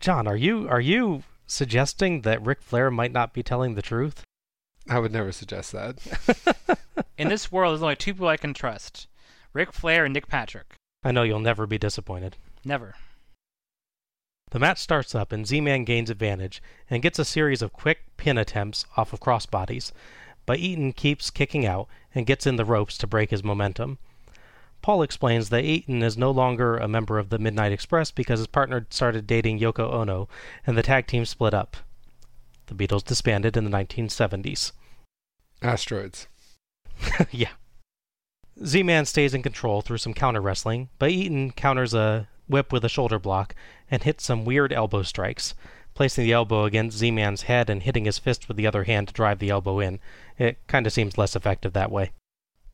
John, 0.00 0.26
are 0.26 0.36
you 0.36 0.68
are 0.68 0.80
you 0.80 1.22
suggesting 1.46 2.22
that 2.22 2.44
Ric 2.44 2.60
Flair 2.60 2.90
might 2.90 3.12
not 3.12 3.32
be 3.32 3.42
telling 3.42 3.74
the 3.74 3.82
truth? 3.82 4.22
I 4.88 4.98
would 4.98 5.12
never 5.12 5.32
suggest 5.32 5.72
that. 5.72 6.78
In 7.18 7.28
this 7.28 7.50
world, 7.50 7.72
there's 7.72 7.82
only 7.82 7.96
two 7.96 8.14
people 8.14 8.28
I 8.28 8.36
can 8.36 8.54
trust: 8.54 9.08
Ric 9.52 9.72
Flair 9.72 10.04
and 10.04 10.14
Nick 10.14 10.28
Patrick. 10.28 10.74
I 11.02 11.12
know 11.12 11.22
you'll 11.22 11.40
never 11.40 11.66
be 11.66 11.78
disappointed. 11.78 12.36
Never. 12.64 12.94
The 14.50 14.60
match 14.60 14.78
starts 14.78 15.14
up, 15.14 15.32
and 15.32 15.46
Z 15.46 15.60
Man 15.60 15.84
gains 15.84 16.08
advantage 16.08 16.62
and 16.88 17.02
gets 17.02 17.18
a 17.18 17.24
series 17.24 17.62
of 17.62 17.72
quick 17.72 18.04
pin 18.16 18.38
attempts 18.38 18.86
off 18.96 19.12
of 19.12 19.20
crossbodies, 19.20 19.92
but 20.46 20.58
Eaton 20.58 20.92
keeps 20.92 21.30
kicking 21.30 21.66
out 21.66 21.88
and 22.14 22.26
gets 22.26 22.46
in 22.46 22.56
the 22.56 22.64
ropes 22.64 22.96
to 22.98 23.06
break 23.06 23.30
his 23.30 23.42
momentum. 23.42 23.98
Paul 24.82 25.02
explains 25.02 25.48
that 25.48 25.64
Eaton 25.64 26.02
is 26.02 26.16
no 26.16 26.30
longer 26.30 26.76
a 26.76 26.86
member 26.86 27.18
of 27.18 27.30
the 27.30 27.40
Midnight 27.40 27.72
Express 27.72 28.12
because 28.12 28.38
his 28.38 28.46
partner 28.46 28.86
started 28.90 29.26
dating 29.26 29.58
Yoko 29.58 29.92
Ono, 29.92 30.28
and 30.64 30.78
the 30.78 30.82
tag 30.82 31.08
team 31.08 31.24
split 31.24 31.52
up. 31.52 31.76
The 32.66 32.74
Beatles 32.74 33.04
disbanded 33.04 33.56
in 33.56 33.64
the 33.64 33.70
1970s. 33.70 34.72
Asteroids. 35.62 36.26
yeah. 37.30 37.50
Z 38.64 38.82
Man 38.82 39.04
stays 39.04 39.34
in 39.34 39.42
control 39.42 39.82
through 39.82 39.98
some 39.98 40.14
counter 40.14 40.40
wrestling, 40.40 40.88
but 40.98 41.10
Eaton 41.10 41.50
counters 41.52 41.94
a 41.94 42.28
whip 42.48 42.72
with 42.72 42.84
a 42.84 42.88
shoulder 42.88 43.18
block 43.18 43.54
and 43.90 44.02
hits 44.02 44.24
some 44.24 44.44
weird 44.44 44.72
elbow 44.72 45.02
strikes, 45.02 45.54
placing 45.94 46.24
the 46.24 46.32
elbow 46.32 46.64
against 46.64 46.96
Z 46.96 47.10
Man's 47.10 47.42
head 47.42 47.68
and 47.68 47.82
hitting 47.82 48.04
his 48.04 48.18
fist 48.18 48.48
with 48.48 48.56
the 48.56 48.66
other 48.66 48.84
hand 48.84 49.08
to 49.08 49.14
drive 49.14 49.38
the 49.38 49.50
elbow 49.50 49.78
in. 49.80 49.98
It 50.38 50.58
kind 50.66 50.86
of 50.86 50.92
seems 50.92 51.18
less 51.18 51.36
effective 51.36 51.72
that 51.74 51.90
way. 51.90 52.12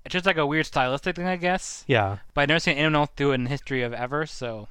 It's 0.04 0.12
just 0.12 0.26
like 0.26 0.36
a 0.36 0.46
weird 0.46 0.66
stylistic 0.66 1.16
thing, 1.16 1.26
I 1.26 1.36
guess. 1.36 1.84
Yeah. 1.86 2.18
But 2.34 2.42
I've 2.42 2.48
never 2.48 2.60
seen 2.60 2.76
anyone 2.76 2.96
else 2.96 3.10
do 3.14 3.30
it 3.30 3.36
in 3.36 3.44
the 3.44 3.50
history 3.50 3.82
of 3.82 3.92
ever, 3.92 4.26
so. 4.26 4.68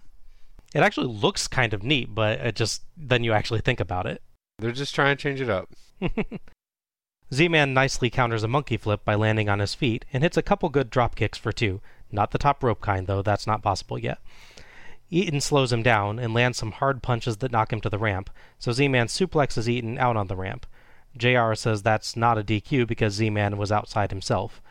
It 0.74 0.80
actually 0.82 1.08
looks 1.08 1.48
kind 1.48 1.74
of 1.74 1.84
neat, 1.84 2.14
but 2.14 2.40
it 2.40 2.56
just 2.56 2.84
then 2.98 3.24
you 3.24 3.34
actually 3.34 3.62
think 3.62 3.80
about 3.80 4.06
it. 4.06 4.22
They're 4.62 4.72
just 4.72 4.96
trying 4.96 5.18
to 5.18 5.22
change 5.22 5.42
it 5.42 5.50
up. 5.50 5.70
Z 7.34 7.48
Man 7.48 7.74
nicely 7.74 8.10
counters 8.10 8.44
a 8.44 8.48
monkey 8.48 8.78
flip 8.78 9.04
by 9.04 9.16
landing 9.16 9.50
on 9.50 9.60
his 9.60 9.74
feet 9.74 10.06
and 10.14 10.22
hits 10.22 10.38
a 10.38 10.42
couple 10.42 10.70
good 10.70 10.90
drop 10.90 11.16
kicks 11.16 11.38
for 11.38 11.52
two. 11.52 11.82
Not 12.12 12.32
the 12.32 12.38
top 12.38 12.64
rope 12.64 12.82
kind, 12.82 13.08
though, 13.08 13.22
that's 13.22 13.48
not 13.48 13.64
possible 13.64 13.98
yet. 13.98 14.20
Eaton 15.10 15.42
slows 15.42 15.74
him 15.74 15.82
down 15.82 16.20
and 16.20 16.34
lands 16.34 16.58
some 16.58 16.72
hard 16.72 17.02
punches 17.02 17.38
that 17.38 17.52
knock 17.52 17.74
him 17.74 17.82
to 17.82 17.90
the 17.90 17.98
ramp, 17.98 18.30
so 18.60 18.72
Z 18.72 18.88
Man 18.88 19.08
suplexes 19.08 19.68
Eaton 19.68 19.98
out 19.98 20.16
on 20.16 20.28
the 20.28 20.36
ramp. 20.36 20.66
JR 21.18 21.54
says 21.54 21.82
that's 21.82 22.16
not 22.16 22.38
a 22.38 22.44
DQ 22.44 22.88
because 22.88 23.16
Z 23.16 23.30
Man 23.30 23.58
was 23.58 23.72
outside 23.72 24.12
himself. 24.12 24.62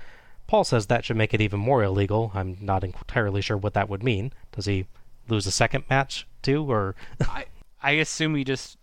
Paul 0.47 0.64
says 0.64 0.87
that 0.87 1.04
should 1.04 1.16
make 1.16 1.35
it 1.35 1.40
even 1.40 1.61
more 1.61 1.82
illegal. 1.82 2.32
I'm 2.35 2.56
not 2.61 2.85
entirely 2.85 3.40
sure 3.40 3.56
what 3.56 3.75
that 3.75 3.88
would 3.88 4.02
mean. 4.02 4.32
Does 4.52 4.66
he 4.66 4.87
lose 5.28 5.47
a 5.47 5.50
second 5.50 5.85
match 5.90 6.26
too, 6.42 6.70
or 6.70 6.94
I 7.20 7.47
I 7.82 7.92
assume 7.92 8.35
he 8.35 8.44
just 8.44 8.78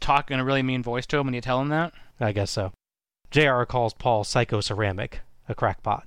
talk 0.00 0.30
in 0.30 0.40
a 0.40 0.44
really 0.44 0.62
mean 0.62 0.82
voice 0.82 1.06
to 1.06 1.18
him 1.18 1.26
when 1.26 1.34
you 1.34 1.40
tell 1.40 1.60
him 1.60 1.68
that. 1.68 1.92
I 2.20 2.32
guess 2.32 2.50
so. 2.50 2.72
JR 3.30 3.64
calls 3.64 3.94
Paul 3.94 4.24
Psycho 4.24 4.60
Ceramic, 4.60 5.20
a 5.48 5.54
crackpot. 5.54 6.06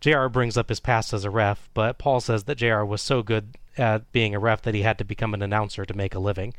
JR 0.00 0.26
brings 0.26 0.56
up 0.56 0.68
his 0.68 0.80
past 0.80 1.12
as 1.12 1.24
a 1.24 1.30
ref, 1.30 1.68
but 1.74 1.98
Paul 1.98 2.20
says 2.20 2.44
that 2.44 2.56
JR 2.56 2.82
was 2.84 3.00
so 3.00 3.22
good 3.22 3.56
at 3.78 4.10
being 4.12 4.34
a 4.34 4.38
ref 4.38 4.62
that 4.62 4.74
he 4.74 4.82
had 4.82 4.98
to 4.98 5.04
become 5.04 5.32
an 5.32 5.42
announcer 5.42 5.84
to 5.84 5.94
make 5.94 6.14
a 6.14 6.18
living. 6.18 6.54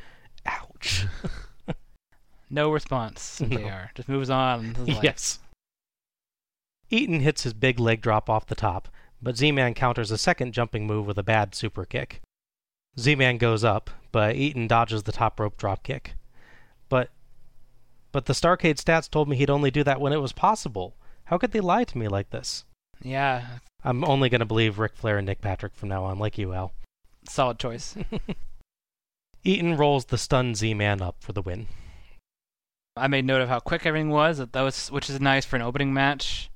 Ouch. 0.45 1.05
No 2.53 2.69
response. 2.69 3.41
No. 3.49 3.57
JR 3.57 3.91
just 3.95 4.07
moves 4.07 4.29
on. 4.29 4.75
Yes. 4.85 5.39
Eaton 6.91 7.21
hits 7.21 7.41
his 7.41 7.53
big 7.53 7.79
leg 7.79 7.99
drop 8.01 8.29
off 8.29 8.45
the 8.45 8.53
top, 8.53 8.87
but 9.21 9.35
Z 9.35 9.51
Man 9.51 9.73
counters 9.73 10.11
a 10.11 10.17
second 10.19 10.53
jumping 10.53 10.85
move 10.85 11.07
with 11.07 11.17
a 11.17 11.23
bad 11.23 11.55
super 11.55 11.83
kick. 11.83 12.21
Z 12.99 13.15
Man 13.15 13.37
goes 13.37 13.63
up, 13.63 13.89
but 14.11 14.35
Eaton 14.35 14.67
dodges 14.67 15.03
the 15.03 15.11
top 15.11 15.39
rope 15.39 15.57
drop 15.57 15.83
kick. 15.83 16.15
But 16.89 17.09
but 18.11 18.25
the 18.25 18.33
Starcade 18.33 18.75
stats 18.75 19.09
told 19.09 19.27
me 19.27 19.35
he'd 19.35 19.49
only 19.49 19.71
do 19.71 19.83
that 19.83 19.99
when 19.99 20.13
it 20.13 20.21
was 20.21 20.33
possible. 20.33 20.95
How 21.25 21.37
could 21.37 21.51
they 21.51 21.59
lie 21.59 21.83
to 21.85 21.97
me 21.97 22.07
like 22.07 22.29
this? 22.29 22.65
Yeah, 23.01 23.45
I'm 23.83 24.03
only 24.05 24.29
going 24.29 24.39
to 24.39 24.45
believe 24.45 24.79
Ric 24.79 24.95
Flair 24.95 25.17
and 25.17 25.25
Nick 25.25 25.41
Patrick 25.41 25.75
from 25.75 25.89
now 25.89 26.03
on, 26.03 26.19
like 26.19 26.37
you, 26.37 26.53
Al. 26.53 26.71
solid 27.27 27.59
choice. 27.59 27.95
Eaton 29.43 29.75
rolls 29.75 30.05
the 30.05 30.17
stunned 30.17 30.57
Z 30.57 30.73
Man 30.73 31.01
up 31.01 31.17
for 31.19 31.33
the 31.33 31.41
win. 31.41 31.67
I 32.95 33.07
made 33.07 33.25
note 33.25 33.41
of 33.41 33.49
how 33.49 33.59
quick 33.59 33.85
everything 33.85 34.09
was. 34.09 34.37
That 34.37 34.61
was, 34.61 34.91
which 34.91 35.09
is 35.09 35.19
nice 35.19 35.45
for 35.45 35.55
an 35.55 35.63
opening 35.63 35.93
match. 35.93 36.49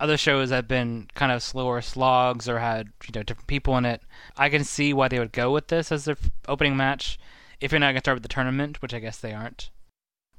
Other 0.00 0.16
shows 0.16 0.48
have 0.50 0.66
been 0.66 1.08
kind 1.14 1.30
of 1.30 1.42
slower 1.42 1.82
slogs 1.82 2.48
or 2.48 2.58
had 2.58 2.88
you 3.04 3.12
know 3.14 3.22
different 3.22 3.46
people 3.46 3.76
in 3.76 3.84
it. 3.84 4.02
I 4.36 4.48
can 4.48 4.64
see 4.64 4.94
why 4.94 5.08
they 5.08 5.18
would 5.18 5.30
go 5.30 5.52
with 5.52 5.68
this 5.68 5.92
as 5.92 6.06
their 6.06 6.16
opening 6.48 6.76
match 6.76 7.18
if 7.60 7.70
you're 7.70 7.78
not 7.78 7.90
gonna 7.90 8.00
start 8.00 8.16
with 8.16 8.22
the 8.22 8.28
tournament, 8.28 8.80
which 8.80 8.94
I 8.94 8.98
guess 8.98 9.18
they 9.18 9.34
aren't. 9.34 9.68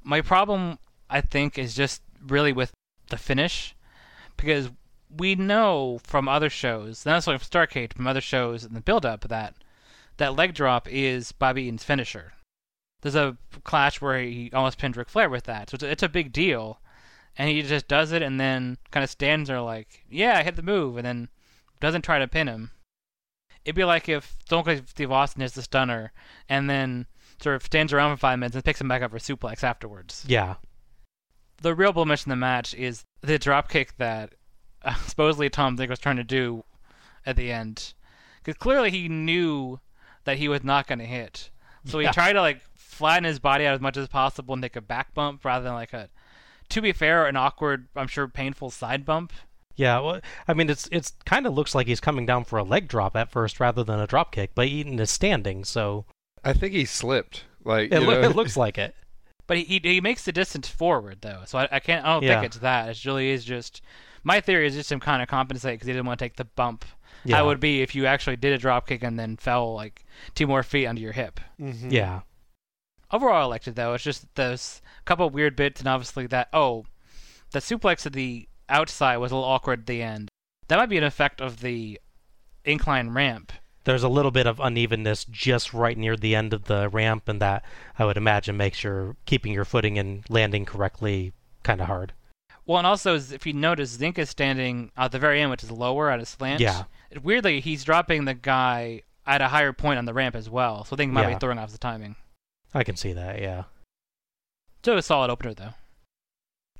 My 0.02 0.20
problem, 0.20 0.80
I 1.08 1.20
think, 1.20 1.56
is 1.56 1.76
just 1.76 2.02
really 2.20 2.52
with 2.52 2.72
the 3.08 3.16
finish, 3.16 3.76
because 4.36 4.70
we 5.08 5.36
know 5.36 6.00
from 6.02 6.28
other 6.28 6.50
shows, 6.50 7.06
not 7.06 7.12
necessarily 7.12 7.38
from 7.38 7.48
Starcade, 7.48 7.92
from 7.92 8.08
other 8.08 8.20
shows 8.20 8.64
in 8.64 8.74
the 8.74 8.80
build-up 8.80 9.28
that 9.28 9.54
that 10.16 10.34
leg 10.34 10.54
drop 10.54 10.88
is 10.90 11.30
Bobby 11.30 11.62
Eaton's 11.62 11.84
finisher. 11.84 12.32
There's 13.02 13.14
a 13.14 13.36
clash 13.62 14.00
where 14.00 14.20
he 14.20 14.50
almost 14.52 14.78
pinned 14.78 14.96
Ric 14.96 15.08
Flair 15.08 15.30
with 15.30 15.44
that, 15.44 15.70
so 15.70 15.76
it's 15.76 15.84
a, 15.84 15.90
it's 15.90 16.02
a 16.02 16.08
big 16.08 16.32
deal. 16.32 16.80
And 17.36 17.48
he 17.48 17.62
just 17.62 17.88
does 17.88 18.12
it 18.12 18.22
and 18.22 18.38
then 18.38 18.76
kind 18.90 19.02
of 19.02 19.10
stands 19.10 19.48
there 19.48 19.60
like, 19.60 20.04
yeah, 20.08 20.36
I 20.38 20.42
hit 20.42 20.56
the 20.56 20.62
move, 20.62 20.96
and 20.96 21.06
then 21.06 21.28
doesn't 21.80 22.02
try 22.02 22.18
to 22.18 22.28
pin 22.28 22.46
him. 22.46 22.70
It'd 23.64 23.76
be 23.76 23.84
like 23.84 24.08
if 24.08 24.36
Stone 24.44 24.64
Cold 24.64 24.88
Steve 24.88 25.10
Austin 25.10 25.42
hits 25.42 25.54
the 25.54 25.62
stunner 25.62 26.12
and 26.48 26.68
then 26.68 27.06
sort 27.40 27.56
of 27.56 27.64
stands 27.64 27.92
around 27.92 28.14
for 28.14 28.20
five 28.20 28.38
minutes 28.38 28.54
and 28.54 28.64
picks 28.64 28.80
him 28.80 28.88
back 28.88 29.02
up 29.02 29.10
for 29.10 29.18
suplex 29.18 29.62
afterwards. 29.62 30.24
Yeah. 30.26 30.56
The 31.60 31.74
real 31.74 31.92
blemish 31.92 32.26
in 32.26 32.30
the 32.30 32.36
match 32.36 32.74
is 32.74 33.04
the 33.20 33.38
dropkick 33.38 33.90
that 33.98 34.34
uh, 34.84 34.94
supposedly 35.06 35.48
Tom 35.48 35.76
Zenk 35.76 35.88
was 35.88 35.98
trying 35.98 36.16
to 36.16 36.24
do 36.24 36.64
at 37.24 37.36
the 37.36 37.52
end. 37.52 37.94
Because 38.42 38.58
clearly 38.58 38.90
he 38.90 39.08
knew 39.08 39.78
that 40.24 40.38
he 40.38 40.48
was 40.48 40.64
not 40.64 40.86
going 40.86 40.98
to 40.98 41.04
hit. 41.04 41.50
So 41.84 41.98
he 41.98 42.06
tried 42.08 42.34
to 42.34 42.40
like 42.40 42.60
flatten 42.74 43.24
his 43.24 43.38
body 43.40 43.66
out 43.66 43.74
as 43.74 43.80
much 43.80 43.96
as 43.96 44.08
possible 44.08 44.54
and 44.54 44.62
take 44.62 44.76
a 44.76 44.80
back 44.80 45.14
bump 45.14 45.44
rather 45.44 45.64
than 45.64 45.74
like 45.74 45.92
a, 45.92 46.08
to 46.72 46.80
be 46.82 46.92
fair, 46.92 47.26
an 47.26 47.36
awkward, 47.36 47.88
I'm 47.96 48.08
sure 48.08 48.26
painful 48.28 48.70
side 48.70 49.04
bump. 49.04 49.32
Yeah, 49.74 50.00
well, 50.00 50.20
I 50.46 50.52
mean, 50.54 50.68
it's 50.68 50.88
it's 50.92 51.12
kind 51.24 51.46
of 51.46 51.54
looks 51.54 51.74
like 51.74 51.86
he's 51.86 52.00
coming 52.00 52.26
down 52.26 52.44
for 52.44 52.58
a 52.58 52.62
leg 52.62 52.88
drop 52.88 53.16
at 53.16 53.30
first 53.30 53.58
rather 53.58 53.82
than 53.82 53.98
a 54.00 54.06
drop 54.06 54.32
kick, 54.32 54.50
but 54.54 54.66
Eaton 54.66 54.98
is 54.98 55.10
standing, 55.10 55.64
so 55.64 56.04
I 56.44 56.52
think 56.52 56.74
he 56.74 56.84
slipped. 56.84 57.44
Like 57.64 57.90
it, 57.92 58.00
you 58.00 58.06
know, 58.06 58.20
it 58.22 58.36
looks 58.36 58.56
like 58.56 58.76
it. 58.78 58.94
But 59.48 59.56
he, 59.58 59.64
he 59.64 59.80
he 59.94 60.00
makes 60.00 60.24
the 60.24 60.32
distance 60.32 60.68
forward 60.68 61.18
though, 61.20 61.42
so 61.46 61.58
I, 61.58 61.68
I 61.72 61.80
can't. 61.80 62.06
I 62.06 62.12
don't 62.14 62.22
Yeah. 62.22 62.34
think 62.40 62.46
it's 62.46 62.58
that. 62.58 62.88
It 62.90 63.04
really 63.04 63.30
is 63.30 63.44
just. 63.44 63.82
My 64.22 64.40
theory 64.40 64.66
is 64.68 64.74
just 64.74 64.90
him 64.92 65.00
kind 65.00 65.20
of 65.20 65.26
compensate 65.28 65.74
because 65.74 65.88
he 65.88 65.92
didn't 65.92 66.06
want 66.06 66.20
to 66.20 66.24
take 66.24 66.36
the 66.36 66.44
bump. 66.44 66.84
Yeah, 67.24 67.36
That 67.38 67.46
would 67.46 67.58
be 67.60 67.82
if 67.82 67.94
you 67.94 68.06
actually 68.06 68.36
did 68.36 68.52
a 68.52 68.58
drop 68.58 68.86
kick 68.86 69.02
and 69.02 69.18
then 69.18 69.36
fell 69.36 69.74
like 69.74 70.04
two 70.36 70.46
more 70.46 70.62
feet 70.62 70.86
under 70.86 71.02
your 71.02 71.12
hip. 71.12 71.40
Mhm. 71.60 71.90
yeah, 71.90 72.20
Overall, 73.12 73.42
I 73.42 73.44
liked 73.44 73.68
it 73.68 73.76
though. 73.76 73.94
It's 73.94 74.04
just 74.04 74.32
those 74.34 74.80
couple 75.04 75.26
of 75.26 75.34
weird 75.34 75.56
bits 75.56 75.80
and 75.80 75.88
obviously 75.88 76.26
that 76.28 76.48
oh, 76.52 76.86
the 77.50 77.58
suplex 77.58 78.06
at 78.06 78.12
the 78.12 78.48
outside 78.68 79.16
was 79.18 79.32
a 79.32 79.34
little 79.34 79.48
awkward 79.48 79.80
at 79.80 79.86
the 79.86 80.02
end. 80.02 80.28
That 80.68 80.76
might 80.78 80.88
be 80.88 80.96
an 80.96 81.04
effect 81.04 81.40
of 81.40 81.60
the 81.60 82.00
incline 82.64 83.10
ramp. 83.10 83.52
there's 83.84 84.04
a 84.04 84.08
little 84.08 84.30
bit 84.30 84.46
of 84.46 84.60
unevenness 84.60 85.24
just 85.24 85.74
right 85.74 85.98
near 85.98 86.16
the 86.16 86.36
end 86.36 86.54
of 86.54 86.64
the 86.64 86.88
ramp, 86.88 87.28
and 87.28 87.40
that 87.42 87.64
I 87.98 88.04
would 88.04 88.16
imagine 88.16 88.56
makes 88.56 88.84
your 88.84 89.16
keeping 89.26 89.52
your 89.52 89.64
footing 89.64 89.98
and 89.98 90.24
landing 90.30 90.64
correctly 90.64 91.32
kind 91.64 91.80
of 91.80 91.88
hard. 91.88 92.12
Well, 92.64 92.78
and 92.78 92.86
also 92.86 93.16
if 93.16 93.44
you 93.44 93.52
notice, 93.52 93.96
Zenk 93.98 94.18
is 94.18 94.30
standing 94.30 94.92
at 94.96 95.10
the 95.10 95.18
very 95.18 95.40
end, 95.42 95.50
which 95.50 95.64
is 95.64 95.70
lower 95.72 96.10
at 96.10 96.20
a 96.20 96.24
slant. 96.26 96.60
Yeah. 96.60 96.84
Weirdly, 97.22 97.58
he's 97.60 97.82
dropping 97.82 98.24
the 98.24 98.34
guy 98.34 99.02
at 99.26 99.42
a 99.42 99.48
higher 99.48 99.72
point 99.72 99.98
on 99.98 100.04
the 100.04 100.14
ramp 100.14 100.36
as 100.36 100.48
well, 100.48 100.84
so 100.84 100.94
I 100.94 100.96
think 100.96 101.10
he 101.10 101.14
might 101.14 101.28
Yeah. 101.28 101.34
be 101.34 101.40
throwing 101.40 101.58
off 101.58 101.72
the 101.72 101.78
timing. 101.78 102.14
I 102.74 102.84
can 102.84 102.96
see 102.96 103.12
that. 103.12 103.40
Yeah, 103.40 103.64
So 104.84 104.96
a 104.96 105.02
solid 105.02 105.30
opener 105.30 105.54
though. 105.54 105.74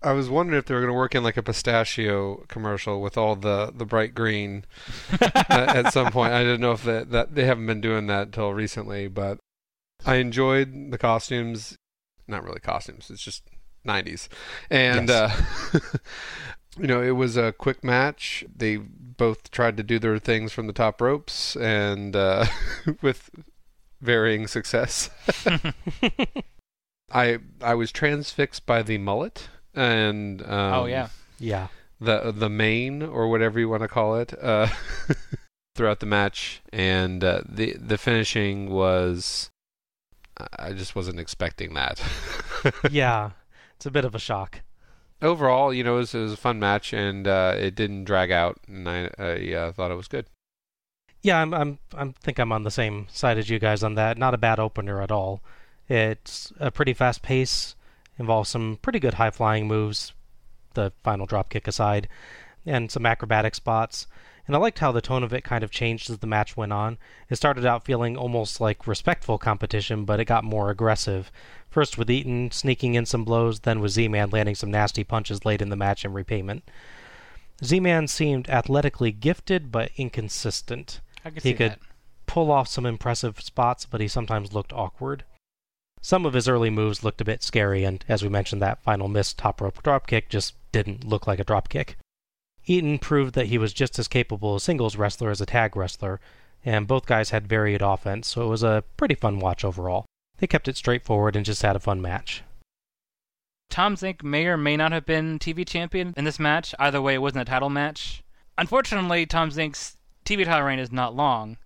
I 0.05 0.13
was 0.15 0.29
wondering 0.29 0.59
if 0.59 0.67
they 0.67 0.75
were 0.75 0.81
going 0.81 0.93
to 0.93 0.97
work 0.99 1.15
in 1.15 1.23
like 1.23 1.37
a 1.37 1.43
pistachio 1.45 2.45
commercial 2.49 3.01
with 3.01 3.17
all 3.17 3.37
the 3.37 3.73
the 3.73 3.85
bright 3.87 4.15
green 4.15 4.65
at, 5.21 5.51
at 5.77 5.93
some 5.93 6.11
point. 6.11 6.33
I 6.33 6.43
didn't 6.43 6.61
know 6.61 6.73
if 6.73 6.83
that 6.85 7.11
that 7.11 7.35
they 7.37 7.45
haven't 7.45 7.67
been 7.67 7.81
doing 7.81 8.07
that 8.09 8.23
until 8.29 8.53
recently, 8.53 9.07
but 9.07 9.39
I 10.05 10.17
enjoyed 10.17 10.91
the 10.91 10.99
costumes. 10.99 11.77
Not 12.27 12.43
really 12.43 12.59
costumes. 12.61 13.11
It's 13.11 13.23
just 13.23 13.45
90s, 13.87 14.27
and 14.71 15.09
Yes. 15.09 15.33
uh, 15.75 15.79
you 16.79 16.87
know 16.89 17.01
it 17.03 17.13
was 17.13 17.37
a 17.37 17.53
quick 17.53 17.85
match. 17.85 18.45
They 18.53 18.79
both 18.79 19.51
tried 19.53 19.77
to 19.77 19.83
do 19.85 19.99
their 20.01 20.19
things 20.19 20.53
from 20.53 20.67
the 20.67 20.73
top 20.73 21.01
ropes, 21.01 21.55
and 21.57 22.17
uh, 22.17 22.47
with 23.03 23.31
varying 24.03 24.47
success. 24.47 25.09
I 27.11 27.39
I 27.63 27.75
was 27.75 27.91
transfixed 27.91 28.67
by 28.67 28.83
the 28.83 28.99
mullet 28.99 29.49
and 29.75 30.43
um, 30.43 30.75
oh 30.75 30.85
yeah. 30.85 31.09
yeah, 31.39 31.69
the 32.01 32.33
the 32.33 32.51
mane 32.51 33.03
or 33.03 33.29
whatever 33.29 33.59
you 33.59 33.69
want 33.69 33.83
to 33.83 33.89
call 33.89 34.17
it 34.17 34.35
uh, 34.43 34.69
throughout 35.75 36.01
the 36.01 36.07
match, 36.07 36.61
and 36.73 37.25
uh, 37.25 37.41
the 37.49 37.77
the 37.79 37.97
finishing 37.97 38.69
was 38.69 39.51
I 40.59 40.73
just 40.73 40.95
wasn't 40.97 41.21
expecting 41.21 41.75
that. 41.75 42.03
yeah. 42.91 43.31
It's 43.77 43.87
a 43.87 43.91
bit 43.91 44.05
of 44.05 44.15
a 44.15 44.19
shock. 44.19 44.61
Overall, 45.21 45.73
you 45.73 45.85
know, 45.85 45.97
it 45.97 45.99
was, 45.99 46.15
it 46.15 46.21
was 46.21 46.33
a 46.33 46.37
fun 46.37 46.59
match, 46.59 46.93
and 46.93 47.29
uh, 47.29 47.55
it 47.57 47.75
didn't 47.75 48.05
drag 48.05 48.31
out, 48.31 48.59
and 48.67 48.89
I, 48.89 49.11
I 49.19 49.53
uh, 49.53 49.73
thought 49.73 49.91
it 49.91 49.97
was 49.97 50.09
good. 50.09 50.27
Yeah, 51.23 51.41
I'm 51.41 51.55
I'm 51.55 51.79
I 51.95 52.13
think 52.21 52.39
I'm 52.41 52.51
on 52.51 52.65
the 52.65 52.71
same 52.71 53.07
side 53.09 53.39
as 53.39 53.49
you 53.49 53.61
guys 53.61 53.85
on 53.85 53.95
that. 53.95 54.19
Not 54.19 54.35
a 54.35 54.39
bad 54.39 54.59
opener 54.59 55.01
at 55.01 55.13
all. 55.13 55.41
It's 55.89 56.53
a 56.59 56.71
pretty 56.71 56.95
fast 56.95 57.23
pace, 57.23 57.77
involves 58.19 58.51
some 58.51 58.79
pretty 58.83 58.99
good 58.99 59.15
high 59.15 59.31
flying 59.31 59.69
moves, 59.69 60.13
the 60.75 60.93
final 61.05 61.27
drop 61.27 61.49
kick 61.49 61.69
aside, 61.69 62.09
and 62.67 62.91
some 62.91 63.07
acrobatic 63.07 63.55
spots. 63.55 64.07
And 64.47 64.57
I 64.57 64.59
liked 64.59 64.81
how 64.81 64.91
the 64.91 65.01
tone 65.01 65.23
of 65.23 65.33
it 65.33 65.45
kind 65.45 65.63
of 65.63 65.71
changed 65.71 66.11
as 66.11 66.19
the 66.19 66.27
match 66.27 66.57
went 66.57 66.73
on. 66.73 66.99
It 67.31 67.37
started 67.37 67.65
out 67.65 67.85
feeling 67.85 68.17
almost 68.17 68.61
like 68.61 68.89
respectful 68.89 69.39
competition, 69.39 70.05
but 70.05 70.19
it 70.19 70.25
got 70.25 70.43
more 70.43 70.71
aggressive. 70.71 71.31
First 71.71 71.97
with 71.97 72.11
Eaton 72.11 72.51
sneaking 72.51 72.95
in 72.97 73.07
some 73.07 73.25
blows, 73.25 73.61
then 73.61 73.79
with 73.79 73.93
Z 73.93 74.09
Man 74.09 74.31
landing 74.31 74.57
some 74.57 74.73
nasty 74.73 75.05
punches 75.05 75.45
late 75.45 75.63
in 75.63 75.69
the 75.69 75.77
match 75.77 76.05
in 76.05 76.13
repayment. 76.13 76.65
Z 77.63 77.79
Man 77.79 78.09
seemed 78.09 78.51
athletically 78.51 79.13
gifted 79.13 79.71
but 79.71 79.93
inconsistent. 79.97 81.01
I 81.25 81.31
could 81.31 81.43
He 81.43 81.55
could- 81.55 81.73
that. 81.73 81.81
Pull 82.27 82.51
off 82.51 82.69
some 82.69 82.87
impressive 82.87 83.41
spots, 83.41 83.85
but 83.85 84.01
he 84.01 84.09
sometimes 84.09 84.55
looked 84.55 84.73
awkward. 84.73 85.25
Some 86.01 86.25
of 86.25 86.33
his 86.33 86.49
early 86.49 86.71
moves 86.71 87.05
looked 87.05 87.21
a 87.21 87.25
bit 87.25 87.43
scary, 87.43 87.85
and 87.85 88.03
as 88.09 88.23
we 88.23 88.29
mentioned, 88.29 88.63
that 88.63 88.83
final 88.83 89.07
missed 89.07 89.39
top 89.39 89.61
rope 89.61 89.83
dropkick 89.83 90.29
just 90.29 90.55
didn't 90.73 91.05
look 91.05 91.27
like 91.27 91.39
a 91.39 91.45
dropkick. 91.45 91.97
Eaton 92.65 92.99
proved 92.99 93.35
that 93.35 93.47
he 93.47 93.59
was 93.59 93.73
just 93.73 93.99
as 93.99 94.09
capable 94.09 94.57
a 94.57 94.61
singles 94.61 94.97
wrestler 94.97 95.31
as 95.31 95.41
a 95.41 95.47
tag 95.47 95.77
wrestler, 95.77 96.21
and 96.65 96.87
both 96.87 97.07
guys 97.07 97.31
had 97.31 97.47
varied 97.47 97.83
offense, 97.83 98.29
so 98.29 98.43
it 98.43 98.49
was 98.49 98.63
a 98.63 98.85
pretty 98.97 99.15
fun 99.15 99.39
watch 99.39 99.65
overall. 99.65 100.07
They 100.39 100.47
kept 100.47 100.69
it 100.69 100.77
straightforward 100.77 101.37
and 101.37 101.45
just 101.45 101.63
had 101.63 101.77
a 101.77 101.81
fun 101.81 102.01
match. 102.01 102.43
Tom 103.69 103.95
Zenk 103.95 104.23
may 104.23 104.47
or 104.47 104.57
may 104.57 104.77
not 104.77 104.93
have 104.93 105.07
been 105.07 105.39
TV 105.39 105.67
champion 105.67 106.15
in 106.17 106.25
this 106.25 106.39
match. 106.39 106.75
Either 106.79 107.01
way, 107.03 107.15
it 107.15 107.23
wasn't 107.23 107.43
a 107.43 107.51
title 107.51 107.71
match. 107.71 108.23
Unfortunately, 108.59 109.25
Tom 109.27 109.51
Zenk's 109.51 109.97
TV 110.25 110.45
title 110.45 110.67
reign 110.67 110.79
is 110.79 110.93
not 110.93 111.15
long. 111.15 111.57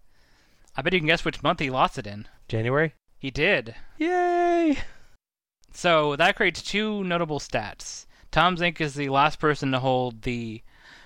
I 0.77 0.83
bet 0.83 0.93
you 0.93 1.01
can 1.01 1.07
guess 1.07 1.25
which 1.25 1.43
month 1.43 1.61
he 1.61 1.71
lost 1.71 1.99
it 1.99 2.07
in. 2.07 2.29
January? 2.49 2.95
He 3.19 3.31
did. 3.31 3.75
Yay! 3.99 4.79
So 5.73 6.17
that 6.17 6.37
creates 6.37 6.63
two 6.63 7.05
notable 7.05 7.39
stats. 7.39 8.07
Tom 8.31 8.57
Zenk 8.57 8.81
is 8.81 8.95
the 8.95 9.09
last 9.09 9.39
person 9.39 9.73
to 9.73 9.79
hold 9.81 10.23
the 10.23 10.63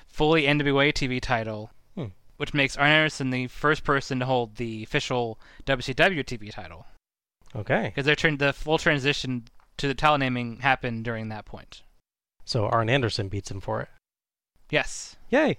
fully 0.09 0.42
NWA 0.45 0.92
TV 0.92 1.21
title, 1.21 1.71
Hmm. 1.95 2.07
which 2.37 2.54
makes 2.54 2.76
Arn 2.76 2.90
Anderson 2.90 3.30
the 3.30 3.47
first 3.47 3.85
person 3.85 4.19
to 4.21 4.26
hold 4.26 4.57
the 4.57 4.83
official 4.83 5.38
WCW 5.66 6.25
TV 6.25 6.50
title. 6.50 6.87
Okay. 7.54 7.92
Because 7.95 8.16
turned 8.16 8.38
the 8.38 8.52
full 8.52 8.78
transition 8.78 9.45
to 9.76 9.88
the 9.88 9.95
title 9.95 10.19
naming 10.19 10.59
happened 10.61 11.04
during 11.04 11.28
that 11.28 11.45
point. 11.45 11.83
So 12.45 12.66
Arn 12.66 12.90
Anderson 12.90 13.28
beats 13.28 13.50
him 13.50 13.61
for 13.61 13.80
it. 13.80 13.88
Yes. 14.71 15.16
Yay! 15.30 15.59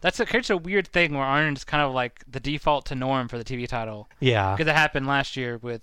That's 0.00 0.20
a, 0.20 0.26
creates 0.26 0.50
a 0.50 0.56
weird 0.56 0.86
thing 0.88 1.14
where 1.14 1.48
is 1.52 1.64
kind 1.64 1.82
of 1.82 1.92
like 1.92 2.22
the 2.30 2.40
default 2.40 2.86
to 2.86 2.94
norm 2.94 3.28
for 3.28 3.38
the 3.38 3.44
TV 3.44 3.66
title. 3.68 4.08
Yeah. 4.20 4.54
Because 4.54 4.70
it 4.70 4.74
happened 4.76 5.06
last 5.06 5.36
year 5.36 5.58
with 5.58 5.82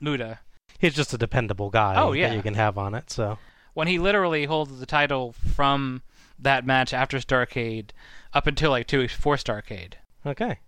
Muta. 0.00 0.40
He's 0.78 0.94
just 0.94 1.14
a 1.14 1.18
dependable 1.18 1.70
guy 1.70 1.94
Oh, 1.96 2.12
yeah. 2.12 2.28
that 2.30 2.36
you 2.36 2.42
can 2.42 2.54
have 2.54 2.76
on 2.76 2.94
it, 2.94 3.10
so. 3.10 3.38
when 3.74 3.86
he 3.88 3.98
literally 3.98 4.46
holds 4.46 4.80
the 4.80 4.86
title 4.86 5.32
from 5.32 6.02
that 6.38 6.66
match 6.66 6.92
after 6.92 7.18
Starcade 7.18 7.90
up 8.34 8.46
until 8.46 8.70
like 8.70 8.86
two 8.88 8.98
weeks 9.00 9.14
before 9.14 9.36
Starcade. 9.36 9.94
Okay. 10.26 10.58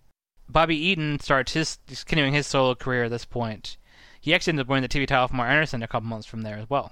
Bobby 0.47 0.77
Eaton 0.77 1.19
starts 1.19 1.53
his 1.53 1.79
continuing 2.05 2.33
his 2.33 2.47
solo 2.47 2.75
career 2.75 3.05
at 3.05 3.11
this 3.11 3.25
point. 3.25 3.77
He 4.21 4.33
actually 4.33 4.51
ends 4.51 4.61
up 4.61 4.67
winning 4.67 4.83
the 4.83 4.87
TV 4.89 5.05
title 5.07 5.27
from 5.27 5.37
Mark 5.37 5.49
Anderson 5.49 5.83
a 5.83 5.87
couple 5.87 6.07
months 6.07 6.27
from 6.27 6.43
there 6.43 6.57
as 6.57 6.69
well. 6.69 6.91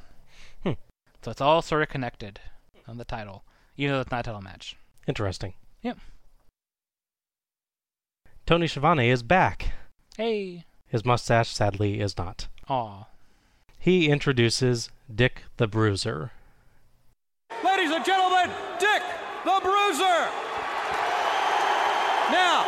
Hmm. 0.64 0.74
So 1.22 1.32
it's 1.32 1.42
all 1.42 1.62
sort 1.62 1.82
of 1.84 1.90
connected 1.90 2.40
on 2.88 2.98
the 2.98 3.06
title, 3.06 3.44
even 3.78 3.94
though 3.96 4.02
it's 4.02 4.12
not 4.12 4.22
a 4.22 4.24
title 4.24 4.42
match. 4.42 4.76
Interesting. 5.08 5.54
Yep. 5.84 5.98
Tony 8.46 8.68
Schiavone 8.68 9.10
is 9.10 9.22
back. 9.24 9.74
Hey, 10.18 10.64
His 10.88 11.06
mustache, 11.06 11.50
sadly, 11.50 12.00
is 12.00 12.18
not. 12.18 12.48
aw, 12.70 13.06
He 13.80 14.10
introduces 14.10 14.90
Dick 15.14 15.44
the 15.58 15.68
Bruiser. 15.68 16.32
Ladies 17.64 17.92
and 17.92 18.04
gentlemen, 18.06 18.50
Dick 18.80 19.02
the 19.44 19.60
Bruiser. 19.62 20.20
Now, 22.32 22.64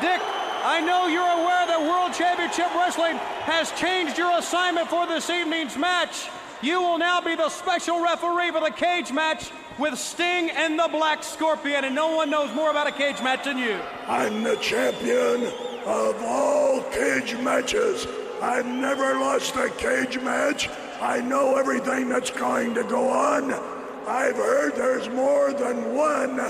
Dick, 0.00 0.20
I 0.64 0.80
know 0.84 1.06
you're 1.08 1.22
aware 1.22 1.66
that 1.66 1.80
World 1.80 2.14
Championship 2.14 2.72
Wrestling 2.74 3.16
has 3.46 3.72
changed 3.72 4.16
your 4.16 4.38
assignment 4.38 4.88
for 4.88 5.06
this 5.06 5.28
evening's 5.30 5.76
match. 5.76 6.28
You 6.62 6.80
will 6.80 6.98
now 6.98 7.20
be 7.20 7.34
the 7.34 7.48
special 7.48 8.02
referee 8.02 8.50
for 8.52 8.60
the 8.60 8.70
cage 8.70 9.12
match 9.12 9.50
with 9.78 9.98
Sting 9.98 10.50
and 10.50 10.78
the 10.78 10.88
Black 10.90 11.22
Scorpion, 11.22 11.84
and 11.84 11.94
no 11.94 12.14
one 12.14 12.30
knows 12.30 12.52
more 12.54 12.70
about 12.70 12.86
a 12.86 12.92
cage 12.92 13.22
match 13.22 13.44
than 13.44 13.58
you. 13.58 13.78
I'm 14.06 14.42
the 14.42 14.56
champion 14.56 15.44
of 15.86 16.22
all 16.22 16.82
cage 16.90 17.34
matches. 17.36 18.06
I've 18.42 18.66
never 18.66 19.14
lost 19.14 19.56
a 19.56 19.70
cage 19.70 20.20
match. 20.20 20.68
I 21.00 21.20
know 21.20 21.56
everything 21.56 22.08
that's 22.08 22.30
going 22.30 22.74
to 22.74 22.84
go 22.84 23.08
on. 23.08 23.52
I've 24.06 24.36
heard 24.36 24.74
there's 24.74 25.08
more 25.10 25.52
than 25.52 25.94
one 25.94 26.40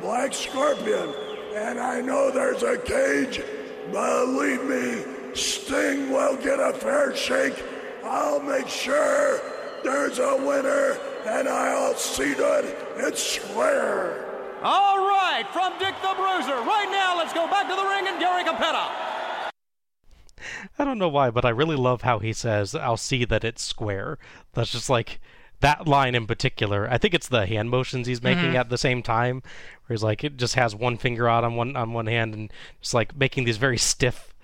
Black 0.00 0.34
Scorpion, 0.34 1.14
and 1.54 1.78
I 1.78 2.00
know 2.00 2.30
there's 2.30 2.62
a 2.62 2.76
cage. 2.78 3.42
Believe 3.90 4.64
me, 4.64 5.34
Sting 5.34 6.10
will 6.10 6.36
get 6.36 6.60
a 6.60 6.72
fair 6.72 7.14
shake. 7.16 7.62
I'll 8.04 8.40
make 8.40 8.68
sure 8.68 9.40
there's 9.84 10.18
a 10.18 10.36
winner, 10.36 10.98
and 11.28 11.48
I'll 11.48 11.94
see 11.94 12.34
to 12.34 12.58
it 12.58 12.76
it's 12.96 13.22
square. 13.22 14.24
All 14.62 14.98
right, 14.98 15.44
from 15.52 15.78
Dick 15.78 15.94
the 16.02 16.14
Bruiser. 16.16 16.60
Right 16.62 16.88
now, 16.90 17.16
let's 17.16 17.32
go 17.32 17.46
back 17.46 17.68
to 17.68 17.76
the 17.76 17.84
ring 17.84 18.08
and 18.08 18.18
Gary 18.18 18.42
Cappetta. 18.44 18.90
I 20.78 20.84
don't 20.84 20.98
know 20.98 21.08
why, 21.08 21.30
but 21.30 21.44
I 21.44 21.50
really 21.50 21.76
love 21.76 22.02
how 22.02 22.18
he 22.18 22.32
says, 22.32 22.74
I'll 22.74 22.96
see 22.96 23.24
that 23.26 23.44
it's 23.44 23.62
square. 23.62 24.18
That's 24.54 24.72
just 24.72 24.88
like 24.88 25.20
that 25.60 25.86
line 25.86 26.14
in 26.14 26.26
particular. 26.26 26.88
I 26.90 26.98
think 26.98 27.14
it's 27.14 27.28
the 27.28 27.46
hand 27.46 27.70
motions 27.70 28.06
he's 28.06 28.22
making 28.22 28.56
at 28.56 28.68
the 28.68 28.78
same 28.78 29.02
time, 29.02 29.42
where 29.86 29.94
he's 29.94 30.02
like, 30.02 30.24
it 30.24 30.36
just 30.36 30.54
has 30.54 30.74
one 30.74 30.96
finger 30.96 31.28
out 31.28 31.44
on 31.44 31.56
one 31.56 31.76
on 31.76 31.92
one 31.92 32.06
hand 32.06 32.34
and 32.34 32.52
just 32.80 32.94
like 32.94 33.16
making 33.16 33.44
these 33.44 33.56
very 33.58 33.78
stiff, 33.78 34.34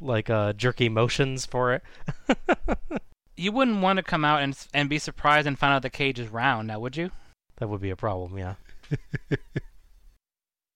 like 0.00 0.28
uh, 0.28 0.52
jerky 0.52 0.88
motions 0.88 1.46
for 1.46 1.72
it. 1.74 1.82
you 3.36 3.52
wouldn't 3.52 3.80
want 3.80 3.96
to 3.96 4.02
come 4.02 4.24
out 4.24 4.42
and 4.42 4.56
and 4.72 4.88
be 4.88 4.98
surprised 4.98 5.46
and 5.46 5.58
find 5.58 5.72
out 5.72 5.82
the 5.82 5.90
cage 5.90 6.18
is 6.18 6.28
round, 6.28 6.68
now 6.68 6.78
would 6.78 6.96
you? 6.96 7.10
That 7.56 7.68
would 7.68 7.80
be 7.80 7.90
a 7.90 7.96
problem, 7.96 8.38
yeah. 8.38 8.54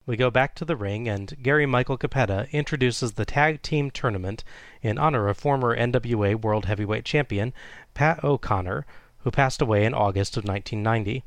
we 0.06 0.16
go 0.16 0.30
back 0.30 0.54
to 0.54 0.64
the 0.64 0.76
ring, 0.76 1.08
and 1.08 1.36
Gary 1.42 1.66
Michael 1.66 1.98
Cappetta 1.98 2.48
introduces 2.52 3.12
the 3.12 3.24
tag 3.24 3.62
team 3.62 3.90
tournament 3.90 4.44
in 4.80 4.98
honor 4.98 5.28
of 5.28 5.36
former 5.36 5.76
NWA 5.76 6.40
World 6.40 6.66
Heavyweight 6.66 7.04
Champion 7.04 7.52
Pat 7.94 8.22
O'Connor, 8.22 8.86
who 9.18 9.30
passed 9.30 9.60
away 9.60 9.84
in 9.84 9.94
August 9.94 10.36
of 10.36 10.44
1990. 10.44 11.24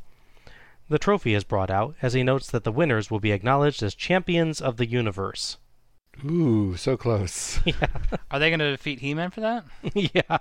The 0.89 1.00
trophy 1.00 1.34
is 1.34 1.44
brought 1.44 1.70
out 1.70 1.96
as 2.02 2.13
he 2.13 2.24
notes 2.24 2.50
that 2.50 2.63
the 2.63 2.72
winners 2.72 3.12
will 3.12 3.20
be 3.20 3.32
acknowledged 3.32 3.84
as 3.84 3.96
champions 3.96 4.60
of 4.60 4.78
the 4.78 4.88
universe. 4.88 5.58
Ooh, 6.26 6.76
so 6.76 6.97
close. 6.97 7.60
Are 8.32 8.39
they 8.39 8.50
going 8.50 8.60
to 8.60 8.71
defeat 8.71 9.00
He-Man 9.00 9.32
for 9.32 9.41
that? 9.41 9.65
yeah. 9.93 10.38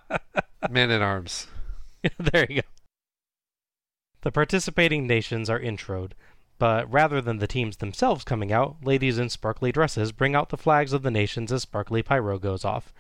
Man 0.69 0.91
at 0.91 1.03
arms. 1.03 1.47
there 2.19 2.47
you 2.49 2.63
go. 2.63 2.69
The 4.23 4.33
participating 4.33 5.07
nations 5.07 5.49
are 5.49 5.59
introed, 5.59 6.13
but 6.59 6.91
rather 6.93 7.23
than 7.23 7.39
the 7.39 7.47
teams 7.47 7.79
themselves 7.79 8.25
coming 8.25 8.53
out, 8.53 8.77
ladies 8.83 9.19
in 9.19 9.31
sparkly 9.31 9.73
dresses 9.73 10.13
bring 10.13 10.35
out 10.35 10.51
the 10.51 10.59
flags 10.59 10.93
of 10.93 11.03
the 11.03 11.11
nations 11.11 11.51
as 11.51 11.63
sparkly 11.63 12.03
pyro 12.03 12.39
goes 12.39 12.65
off. 12.65 12.93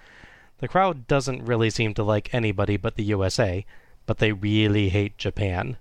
The 0.58 0.68
crowd 0.68 1.06
doesn't 1.06 1.44
really 1.44 1.68
seem 1.68 1.92
to 1.94 2.02
like 2.02 2.32
anybody 2.32 2.78
but 2.78 2.96
the 2.96 3.04
USA, 3.04 3.66
but 4.06 4.18
they 4.18 4.32
really 4.32 4.88
hate 4.88 5.18
Japan. 5.18 5.76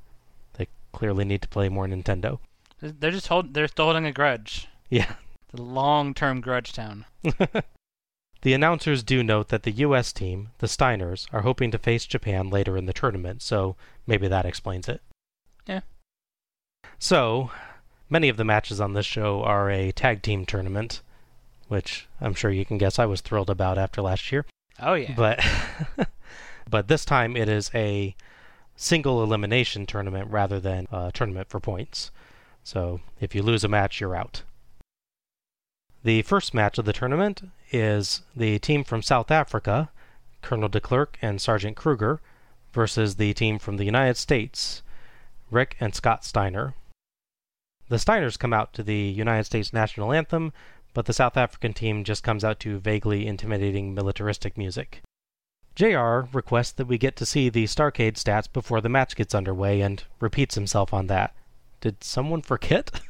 They 0.54 0.67
clearly 0.91 1.23
need 1.23 1.41
to 1.41 1.47
play 1.47 1.69
more 1.69 1.88
Nintendo. 1.88 2.39
They're 2.82 3.12
just 3.12 3.28
hold, 3.28 3.54
they're 3.54 3.67
still 3.69 3.86
holding 3.86 4.06
a 4.06 4.12
grudge. 4.12 4.67
Yeah. 4.89 5.13
The 5.51 5.62
long-term 5.62 6.41
grudge 6.41 6.73
town. 6.73 7.05
The 8.41 8.53
announcers 8.53 9.03
do 9.03 9.21
note 9.21 9.49
that 9.49 9.63
the 9.63 9.71
US 9.71 10.13
team, 10.13 10.51
the 10.59 10.67
Steiners, 10.67 11.27
are 11.33 11.41
hoping 11.41 11.71
to 11.71 11.77
face 11.77 12.05
Japan 12.05 12.49
later 12.49 12.77
in 12.77 12.85
the 12.85 12.93
tournament, 12.93 13.41
so 13.41 13.75
maybe 14.07 14.29
that 14.29 14.45
explains 14.45 14.88
it. 14.88 15.01
Yeah. 15.65 15.81
So, 16.97 17.51
many 18.09 18.29
of 18.29 18.38
the 18.38 18.45
matches 18.45 18.79
on 18.79 18.93
this 18.93 19.05
show 19.05 19.43
are 19.43 19.69
a 19.69 19.91
tag 19.91 20.21
team 20.21 20.45
tournament, 20.45 21.01
which 21.67 22.07
I'm 22.21 22.33
sure 22.33 22.49
you 22.49 22.63
can 22.63 22.77
guess 22.77 22.97
I 22.97 23.05
was 23.05 23.19
thrilled 23.19 23.49
about 23.49 23.77
after 23.77 24.01
last 24.01 24.31
year. 24.31 24.45
Oh 24.79 24.93
yeah. 24.93 25.13
But 25.15 25.45
but 26.69 26.88
this 26.88 27.03
time 27.03 27.35
it 27.35 27.49
is 27.49 27.69
a 27.75 28.15
single 28.77 29.21
elimination 29.21 29.85
tournament 29.85 30.31
rather 30.31 30.62
than 30.62 30.88
a 30.93 31.12
tournament 31.13 31.49
for 31.49 31.59
points. 31.59 32.09
So, 32.63 33.01
if 33.19 33.35
you 33.35 33.43
lose 33.43 33.65
a 33.65 33.67
match, 33.67 33.99
you're 33.99 34.15
out. 34.15 34.43
The 36.03 36.21
first 36.21 36.53
match 36.53 36.77
of 36.77 36.85
the 36.85 36.93
tournament 36.93 37.41
is 37.71 38.21
the 38.33 38.57
team 38.59 38.85
from 38.85 39.01
South 39.01 39.31
Africa, 39.31 39.89
Colonel 40.41 40.69
de 40.69 40.79
Klerk 40.79 41.17
and 41.21 41.41
Sergeant 41.41 41.75
Kruger, 41.75 42.21
versus 42.71 43.15
the 43.15 43.33
team 43.33 43.59
from 43.59 43.75
the 43.75 43.83
United 43.83 44.15
States, 44.15 44.81
Rick 45.51 45.75
and 45.79 45.93
Scott 45.93 46.23
Steiner. 46.23 46.73
The 47.89 47.97
Steiners 47.97 48.39
come 48.39 48.53
out 48.53 48.73
to 48.73 48.83
the 48.83 48.95
United 48.95 49.43
States 49.43 49.73
national 49.73 50.13
anthem, 50.13 50.53
but 50.93 51.05
the 51.05 51.13
South 51.13 51.35
African 51.35 51.73
team 51.73 52.03
just 52.03 52.23
comes 52.23 52.45
out 52.45 52.59
to 52.62 52.79
vaguely 52.79 53.27
intimidating 53.27 53.93
militaristic 53.93 54.57
music. 54.57 55.01
JR 55.75 56.27
requests 56.31 56.71
that 56.73 56.88
we 56.88 56.97
get 56.97 57.15
to 57.17 57.25
see 57.25 57.49
the 57.49 57.65
Starcade 57.65 58.13
stats 58.13 58.51
before 58.51 58.79
the 58.79 58.89
match 58.89 59.15
gets 59.15 59.35
underway 59.35 59.81
and 59.81 60.03
repeats 60.19 60.55
himself 60.55 60.93
on 60.93 61.07
that. 61.07 61.35
Did 61.81 62.03
someone 62.03 62.41
forget? 62.41 63.01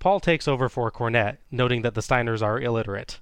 Paul 0.00 0.20
takes 0.20 0.46
over 0.46 0.68
for 0.68 0.90
Cornette, 0.92 1.38
noting 1.50 1.82
that 1.82 1.94
the 1.94 2.00
Steiners 2.00 2.42
are 2.42 2.60
illiterate. 2.60 3.18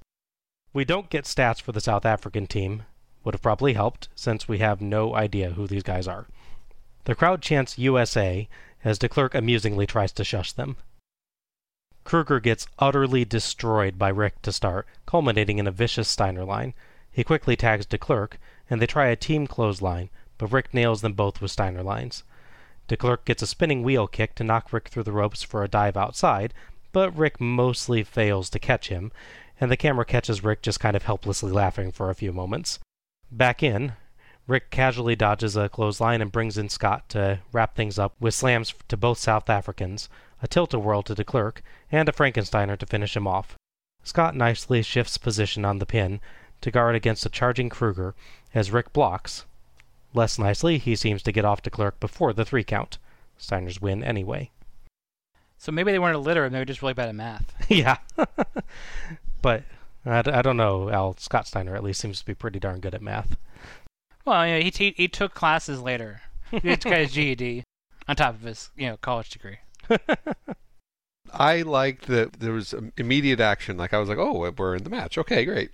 We 0.75 0.85
don't 0.85 1.09
get 1.09 1.25
stats 1.25 1.61
for 1.61 1.73
the 1.73 1.81
South 1.81 2.05
African 2.05 2.47
team. 2.47 2.83
Would 3.25 3.35
have 3.35 3.43
probably 3.43 3.73
helped, 3.73 4.09
since 4.15 4.47
we 4.47 4.59
have 4.59 4.81
no 4.81 5.15
idea 5.15 5.53
who 5.53 5.67
these 5.67 5.83
guys 5.83 6.07
are. 6.07 6.27
The 7.05 7.15
crowd 7.15 7.41
chants 7.41 7.79
USA 7.79 8.49
as 8.85 8.99
de 8.99 9.09
Klerk 9.09 9.35
amusingly 9.35 9.87
tries 9.87 10.13
to 10.13 10.25
shush 10.25 10.53
them. 10.53 10.77
Kruger 12.05 12.41
gets 12.41 12.69
utterly 12.79 13.25
destroyed 13.25 13.99
by 13.99 14.11
Rick 14.11 14.43
to 14.43 14.53
start, 14.53 14.87
culminating 15.07 15.59
in 15.59 15.67
a 15.67 15.73
vicious 15.73 16.09
Steiner 16.09 16.45
line. 16.45 16.75
He 17.11 17.25
quickly 17.25 17.57
tags 17.57 17.87
de 17.87 17.97
Klerk, 17.97 18.39
and 18.69 18.81
they 18.81 18.87
try 18.87 19.07
a 19.07 19.17
team 19.17 19.47
clothesline, 19.47 20.11
but 20.37 20.53
Rick 20.53 20.75
nails 20.75 21.01
them 21.01 21.15
both 21.15 21.41
with 21.41 21.51
Steiner 21.51 21.83
lines. 21.83 22.23
De 22.89 22.97
Klerk 22.97 23.25
gets 23.25 23.43
a 23.43 23.47
spinning 23.47 23.83
wheel 23.83 24.07
kick 24.07 24.35
to 24.37 24.45
knock 24.45 24.73
Rick 24.73 24.89
through 24.89 25.03
the 25.03 25.13
ropes 25.13 25.43
for 25.43 25.65
a 25.65 25.69
dive 25.69 25.97
outside, 25.97 26.55
but 26.93 27.17
Rick 27.17 27.41
mostly 27.41 28.03
fails 28.03 28.49
to 28.51 28.59
catch 28.59 28.89
him, 28.89 29.11
and 29.61 29.71
the 29.71 29.77
camera 29.77 30.05
catches 30.05 30.45
Rick 30.45 30.63
just 30.63 30.81
kind 30.81 30.97
of 30.97 31.03
helplessly 31.03 31.51
laughing 31.51 31.91
for 31.91 32.11
a 32.11 32.15
few 32.15 32.33
moments. 32.33 32.79
Back 33.31 33.63
in, 33.63 33.95
Rick 34.47 34.71
casually 34.71 35.17
dodges 35.17 35.57
a 35.57 35.69
clothesline 35.69 36.23
and 36.23 36.31
brings 36.31 36.57
in 36.57 36.69
Scott 36.69 37.09
to 37.09 37.41
wrap 37.53 37.75
things 37.75 37.99
up 37.99 38.15
with 38.21 38.35
slams 38.35 38.73
to 38.89 38.97
both 38.97 39.19
South 39.19 39.51
Africans, 39.51 40.09
a 40.41 40.47
tilt-a-whirl 40.47 41.03
to 41.03 41.15
de 41.15 41.25
Klerk, 41.25 41.63
and 41.91 42.09
a 42.09 42.13
Frankensteiner 42.13 42.79
to 42.79 42.87
finish 42.87 43.17
him 43.17 43.27
off. 43.27 43.57
Scott 44.05 44.37
nicely 44.37 44.83
shifts 44.83 45.19
position 45.19 45.65
on 45.65 45.81
the 45.81 45.87
pin 45.87 46.21
to 46.61 46.71
guard 46.71 46.95
against 46.95 47.27
a 47.27 47.29
charging 47.29 47.69
Kruger 47.69 48.15
as 48.55 48.71
Rick 48.71 48.93
blocks. 48.93 49.45
Less 50.17 50.39
nicely, 50.39 50.79
he 50.79 50.97
seems 50.97 51.23
to 51.25 51.31
get 51.31 51.45
off 51.45 51.61
de 51.61 51.69
Klerk 51.69 52.01
before 52.01 52.33
the 52.33 52.47
three 52.47 52.65
count. 52.65 52.97
Steiners 53.39 53.83
win 53.83 54.03
anyway. 54.03 54.51
So 55.59 55.71
maybe 55.71 55.93
they 55.93 55.99
weren't 55.99 56.15
illiterate, 56.15 56.47
and 56.47 56.55
they 56.55 56.59
were 56.59 56.65
just 56.65 56.81
really 56.81 56.95
bad 56.95 57.11
at 57.11 57.15
math. 57.15 57.55
yeah. 57.69 57.99
but 59.43 59.65
I, 60.07 60.21
I 60.21 60.41
don't 60.41 60.57
know. 60.57 60.89
Al 60.89 61.19
Scott 61.19 61.47
Steiner 61.47 61.77
at 61.77 61.85
least 61.85 62.01
seems 62.01 62.19
to 62.21 62.25
be 62.25 62.33
pretty 62.33 62.59
darn 62.59 62.81
good 62.81 62.95
at 62.95 63.03
math. 63.03 63.37
Well, 64.25 64.47
yeah, 64.47 64.59
he, 64.59 64.71
he, 64.71 64.95
he 64.97 65.07
took 65.07 65.35
classes 65.35 65.83
later. 65.83 66.23
He 66.51 66.77
got 66.77 66.99
his 66.99 67.13
GED 67.13 67.65
on 68.07 68.15
top 68.15 68.37
of 68.37 68.43
his 68.43 68.71
you 68.77 68.87
know 68.87 68.97
college 68.99 69.31
degree. 69.31 69.59
I 71.33 71.63
liked 71.63 72.07
that 72.07 72.35
there 72.35 72.53
was 72.53 72.73
immediate 72.97 73.41
action. 73.41 73.77
Like 73.77 73.93
I 73.93 73.99
was 73.99 74.09
like, 74.09 74.19
oh, 74.19 74.51
we're 74.57 74.77
in 74.77 74.85
the 74.85 74.91
match. 74.91 75.19
Okay, 75.19 75.45
great. 75.45 75.73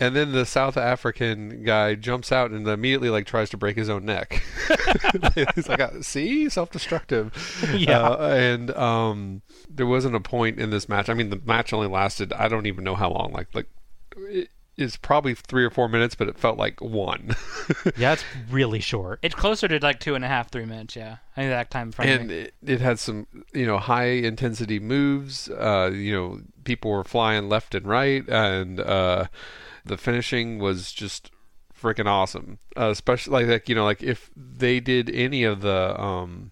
And 0.00 0.14
then 0.14 0.32
the 0.32 0.46
South 0.46 0.76
African 0.76 1.64
guy 1.64 1.94
jumps 1.94 2.30
out 2.30 2.50
and 2.50 2.66
immediately 2.66 3.10
like 3.10 3.26
tries 3.26 3.50
to 3.50 3.56
break 3.56 3.76
his 3.76 3.88
own 3.88 4.04
neck. 4.04 4.42
He's 5.54 5.68
like, 5.68 5.80
uh, 5.80 6.02
see, 6.02 6.48
self-destructive. 6.48 7.64
Yeah. 7.78 8.00
Uh, 8.00 8.28
and 8.28 8.70
um, 8.72 9.42
there 9.68 9.86
wasn't 9.86 10.14
a 10.14 10.20
point 10.20 10.58
in 10.58 10.70
this 10.70 10.88
match. 10.88 11.08
I 11.08 11.14
mean, 11.14 11.30
the 11.30 11.40
match 11.44 11.72
only 11.72 11.86
lasted. 11.86 12.32
I 12.32 12.48
don't 12.48 12.66
even 12.66 12.84
know 12.84 12.94
how 12.94 13.10
long. 13.10 13.32
Like 13.32 13.48
like. 13.54 13.66
It, 14.16 14.48
is 14.78 14.96
probably 14.96 15.34
three 15.34 15.64
or 15.64 15.70
four 15.70 15.88
minutes, 15.88 16.14
but 16.14 16.28
it 16.28 16.38
felt 16.38 16.56
like 16.56 16.80
one. 16.80 17.34
yeah, 17.96 18.12
it's 18.12 18.24
really 18.48 18.78
short. 18.78 19.18
It's 19.22 19.34
closer 19.34 19.66
to 19.66 19.78
like 19.80 19.98
two 19.98 20.14
and 20.14 20.24
a 20.24 20.28
half, 20.28 20.50
three 20.50 20.64
minutes. 20.64 20.94
Yeah, 20.94 21.16
I 21.36 21.40
think 21.40 21.50
that 21.50 21.70
time 21.70 21.90
frame. 21.90 22.20
And 22.20 22.30
it, 22.30 22.54
it, 22.64 22.80
had 22.80 23.00
some, 23.00 23.26
you 23.52 23.66
know, 23.66 23.78
high 23.78 24.06
intensity 24.06 24.78
moves. 24.78 25.50
Uh, 25.50 25.90
you 25.92 26.14
know, 26.14 26.40
people 26.62 26.92
were 26.92 27.04
flying 27.04 27.48
left 27.48 27.74
and 27.74 27.86
right, 27.86 28.26
and 28.28 28.78
uh, 28.78 29.26
the 29.84 29.96
finishing 29.96 30.58
was 30.58 30.92
just 30.92 31.30
freaking 31.80 32.06
awesome. 32.06 32.58
Uh, 32.76 32.90
especially 32.90 33.44
like, 33.44 33.46
like 33.46 33.68
you 33.68 33.74
know, 33.74 33.84
like 33.84 34.02
if 34.02 34.30
they 34.36 34.80
did 34.80 35.10
any 35.10 35.44
of 35.44 35.60
the 35.60 36.00
um, 36.00 36.50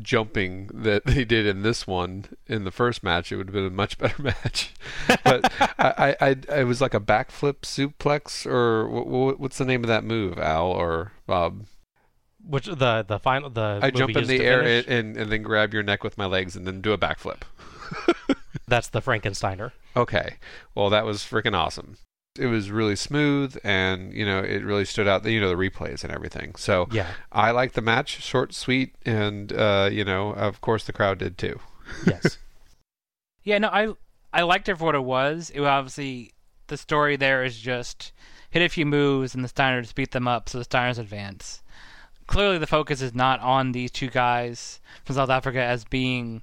jumping 0.00 0.68
that 0.72 1.04
they 1.06 1.24
did 1.24 1.46
in 1.46 1.62
this 1.62 1.86
one 1.86 2.26
in 2.46 2.64
the 2.64 2.70
first 2.70 3.02
match, 3.02 3.32
it 3.32 3.36
would 3.36 3.48
have 3.48 3.54
been 3.54 3.66
a 3.66 3.70
much 3.70 3.98
better 3.98 4.22
match. 4.22 4.72
but 5.24 5.52
I, 5.78 6.16
I, 6.20 6.26
I, 6.48 6.60
it 6.60 6.66
was 6.66 6.80
like 6.80 6.94
a 6.94 7.00
backflip 7.00 7.62
suplex, 7.62 8.46
or 8.46 8.88
what, 8.88 9.40
what's 9.40 9.58
the 9.58 9.64
name 9.64 9.84
of 9.84 9.88
that 9.88 10.04
move, 10.04 10.38
Al 10.38 10.66
or 10.66 11.12
Bob? 11.26 11.66
Which 12.44 12.66
the 12.66 13.04
the 13.06 13.18
final 13.18 13.50
the 13.50 13.80
I 13.82 13.90
jump 13.90 14.16
in 14.16 14.26
the 14.26 14.40
air 14.42 14.62
and, 14.62 14.86
and, 14.86 15.16
and 15.16 15.32
then 15.32 15.42
grab 15.42 15.74
your 15.74 15.82
neck 15.82 16.02
with 16.02 16.16
my 16.16 16.24
legs 16.24 16.56
and 16.56 16.66
then 16.66 16.80
do 16.80 16.92
a 16.92 16.98
backflip. 16.98 17.42
That's 18.66 18.88
the 18.88 19.02
Frankensteiner. 19.02 19.72
Okay, 19.96 20.36
well 20.74 20.88
that 20.88 21.04
was 21.04 21.18
freaking 21.18 21.54
awesome 21.54 21.96
it 22.38 22.46
was 22.46 22.70
really 22.70 22.96
smooth 22.96 23.56
and 23.64 24.12
you 24.12 24.24
know 24.24 24.38
it 24.38 24.64
really 24.64 24.84
stood 24.84 25.08
out 25.08 25.24
you 25.24 25.40
know 25.40 25.48
the 25.48 25.54
replays 25.54 26.04
and 26.04 26.12
everything. 26.12 26.54
So 26.54 26.88
yeah. 26.90 27.08
I 27.32 27.50
like 27.50 27.72
the 27.72 27.82
match 27.82 28.22
short 28.22 28.54
sweet 28.54 28.94
and 29.04 29.52
uh, 29.52 29.88
you 29.90 30.04
know 30.04 30.30
of 30.30 30.60
course 30.60 30.84
the 30.84 30.92
crowd 30.92 31.18
did 31.18 31.36
too. 31.38 31.60
Yes. 32.06 32.38
Yeah 33.44 33.56
no 33.56 33.68
i 33.68 33.88
i 34.34 34.42
liked 34.42 34.68
it 34.68 34.76
for 34.76 34.84
what 34.84 34.94
it 34.94 35.04
was. 35.04 35.48
It 35.48 35.60
was 35.60 35.68
obviously 35.68 36.32
the 36.66 36.76
story 36.76 37.16
there 37.16 37.42
is 37.44 37.58
just 37.58 38.12
hit 38.50 38.60
a 38.60 38.68
few 38.68 38.84
moves 38.84 39.34
and 39.34 39.42
the 39.42 39.48
steiners 39.48 39.94
beat 39.94 40.10
them 40.10 40.28
up 40.28 40.50
so 40.50 40.58
the 40.58 40.66
steiners 40.66 40.98
advance. 40.98 41.62
Clearly 42.26 42.58
the 42.58 42.66
focus 42.66 43.00
is 43.00 43.14
not 43.14 43.40
on 43.40 43.72
these 43.72 43.90
two 43.90 44.10
guys 44.10 44.80
from 45.02 45.14
south 45.14 45.30
africa 45.30 45.62
as 45.62 45.84
being 45.84 46.42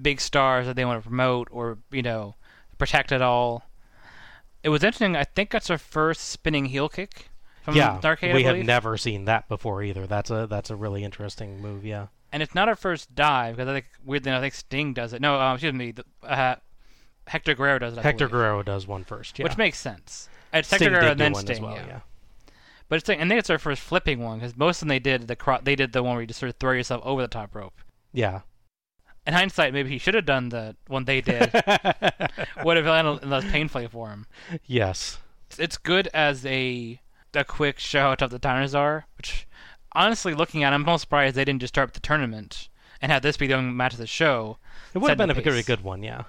big 0.00 0.20
stars 0.20 0.66
that 0.66 0.76
they 0.76 0.84
want 0.84 1.02
to 1.02 1.08
promote 1.08 1.48
or 1.50 1.78
you 1.90 2.02
know 2.02 2.36
protect 2.78 3.10
at 3.10 3.22
all 3.22 3.64
it 4.66 4.70
was 4.70 4.82
interesting. 4.82 5.14
I 5.14 5.22
think 5.22 5.50
that's 5.50 5.70
our 5.70 5.78
first 5.78 6.22
spinning 6.22 6.64
heel 6.66 6.88
kick 6.88 7.28
from 7.62 7.76
Dark 7.76 8.02
Knight. 8.02 8.02
yeah, 8.02 8.32
Darkade. 8.32 8.34
we 8.34 8.42
have 8.42 8.56
never 8.56 8.96
seen 8.96 9.26
that 9.26 9.48
before 9.48 9.80
either. 9.80 10.08
That's 10.08 10.28
a 10.28 10.48
that's 10.48 10.70
a 10.70 10.76
really 10.76 11.04
interesting 11.04 11.62
move. 11.62 11.84
Yeah, 11.84 12.08
and 12.32 12.42
it's 12.42 12.52
not 12.52 12.68
our 12.68 12.74
first 12.74 13.14
dive 13.14 13.56
because 13.56 13.68
I 13.68 13.74
think 13.74 13.86
weirdly 14.04 14.32
I 14.32 14.40
think 14.40 14.54
Sting 14.54 14.92
does 14.92 15.12
it. 15.12 15.22
No, 15.22 15.40
um, 15.40 15.54
excuse 15.54 15.72
me, 15.72 15.92
the, 15.92 16.04
uh, 16.24 16.56
Hector 17.28 17.54
Guerrero 17.54 17.78
does 17.78 17.92
it. 17.92 18.00
I 18.00 18.02
Hector 18.02 18.26
believe. 18.26 18.32
Guerrero 18.32 18.62
does 18.64 18.88
one 18.88 19.04
first. 19.04 19.38
Yeah. 19.38 19.44
which 19.44 19.56
makes 19.56 19.78
sense. 19.78 20.28
It's 20.52 20.66
Sting 20.66 20.80
Hector 20.80 20.90
Guerrero 20.94 21.10
and 21.12 21.20
then 21.20 21.32
one 21.32 21.42
Sting. 21.42 21.56
as 21.58 21.60
well. 21.60 21.76
yeah. 21.76 21.86
yeah. 21.86 22.00
But 22.88 22.96
it's, 22.96 23.08
I 23.08 23.16
think 23.16 23.32
it's 23.32 23.50
our 23.50 23.58
first 23.58 23.82
flipping 23.82 24.18
one 24.18 24.40
because 24.40 24.56
most 24.56 24.78
of 24.78 24.80
them 24.80 24.88
they 24.88 24.98
did 24.98 25.28
the 25.28 25.36
cro- 25.36 25.60
they 25.62 25.76
did 25.76 25.92
the 25.92 26.02
one 26.02 26.14
where 26.14 26.22
you 26.22 26.26
just 26.26 26.40
sort 26.40 26.50
of 26.50 26.56
throw 26.56 26.72
yourself 26.72 27.02
over 27.04 27.22
the 27.22 27.28
top 27.28 27.54
rope. 27.54 27.74
Yeah. 28.12 28.40
In 29.26 29.34
hindsight, 29.34 29.72
maybe 29.72 29.90
he 29.90 29.98
should 29.98 30.14
have 30.14 30.24
done 30.26 30.50
the 30.50 30.76
one 30.86 31.04
they 31.04 31.20
did. 31.20 31.52
Would 32.64 32.76
have 32.76 32.84
been 33.20 33.28
less 33.30 33.44
painfully 33.50 33.88
for 33.88 34.08
him. 34.10 34.26
Yes. 34.66 35.18
It's 35.58 35.76
good 35.76 36.08
as 36.14 36.44
a 36.46 37.00
a 37.34 37.44
quick 37.44 37.78
show 37.78 38.14
of 38.18 38.30
the 38.30 38.38
Dinosaur, 38.38 39.06
which 39.18 39.46
honestly, 39.92 40.32
looking 40.32 40.62
at, 40.64 40.72
it, 40.72 40.74
I'm 40.74 40.82
most 40.84 41.02
surprised 41.02 41.34
they 41.34 41.44
didn't 41.44 41.60
just 41.60 41.74
start 41.74 41.92
the 41.92 42.00
tournament 42.00 42.68
and 43.02 43.12
have 43.12 43.20
this 43.22 43.36
be 43.36 43.46
the 43.46 43.54
only 43.54 43.72
match 43.74 43.92
of 43.92 43.98
the 43.98 44.06
show. 44.06 44.56
It 44.94 44.98
would 44.98 45.08
have 45.10 45.18
been 45.18 45.30
a 45.30 45.34
very 45.34 45.62
good 45.62 45.82
one. 45.82 46.02
Yeah. 46.02 46.22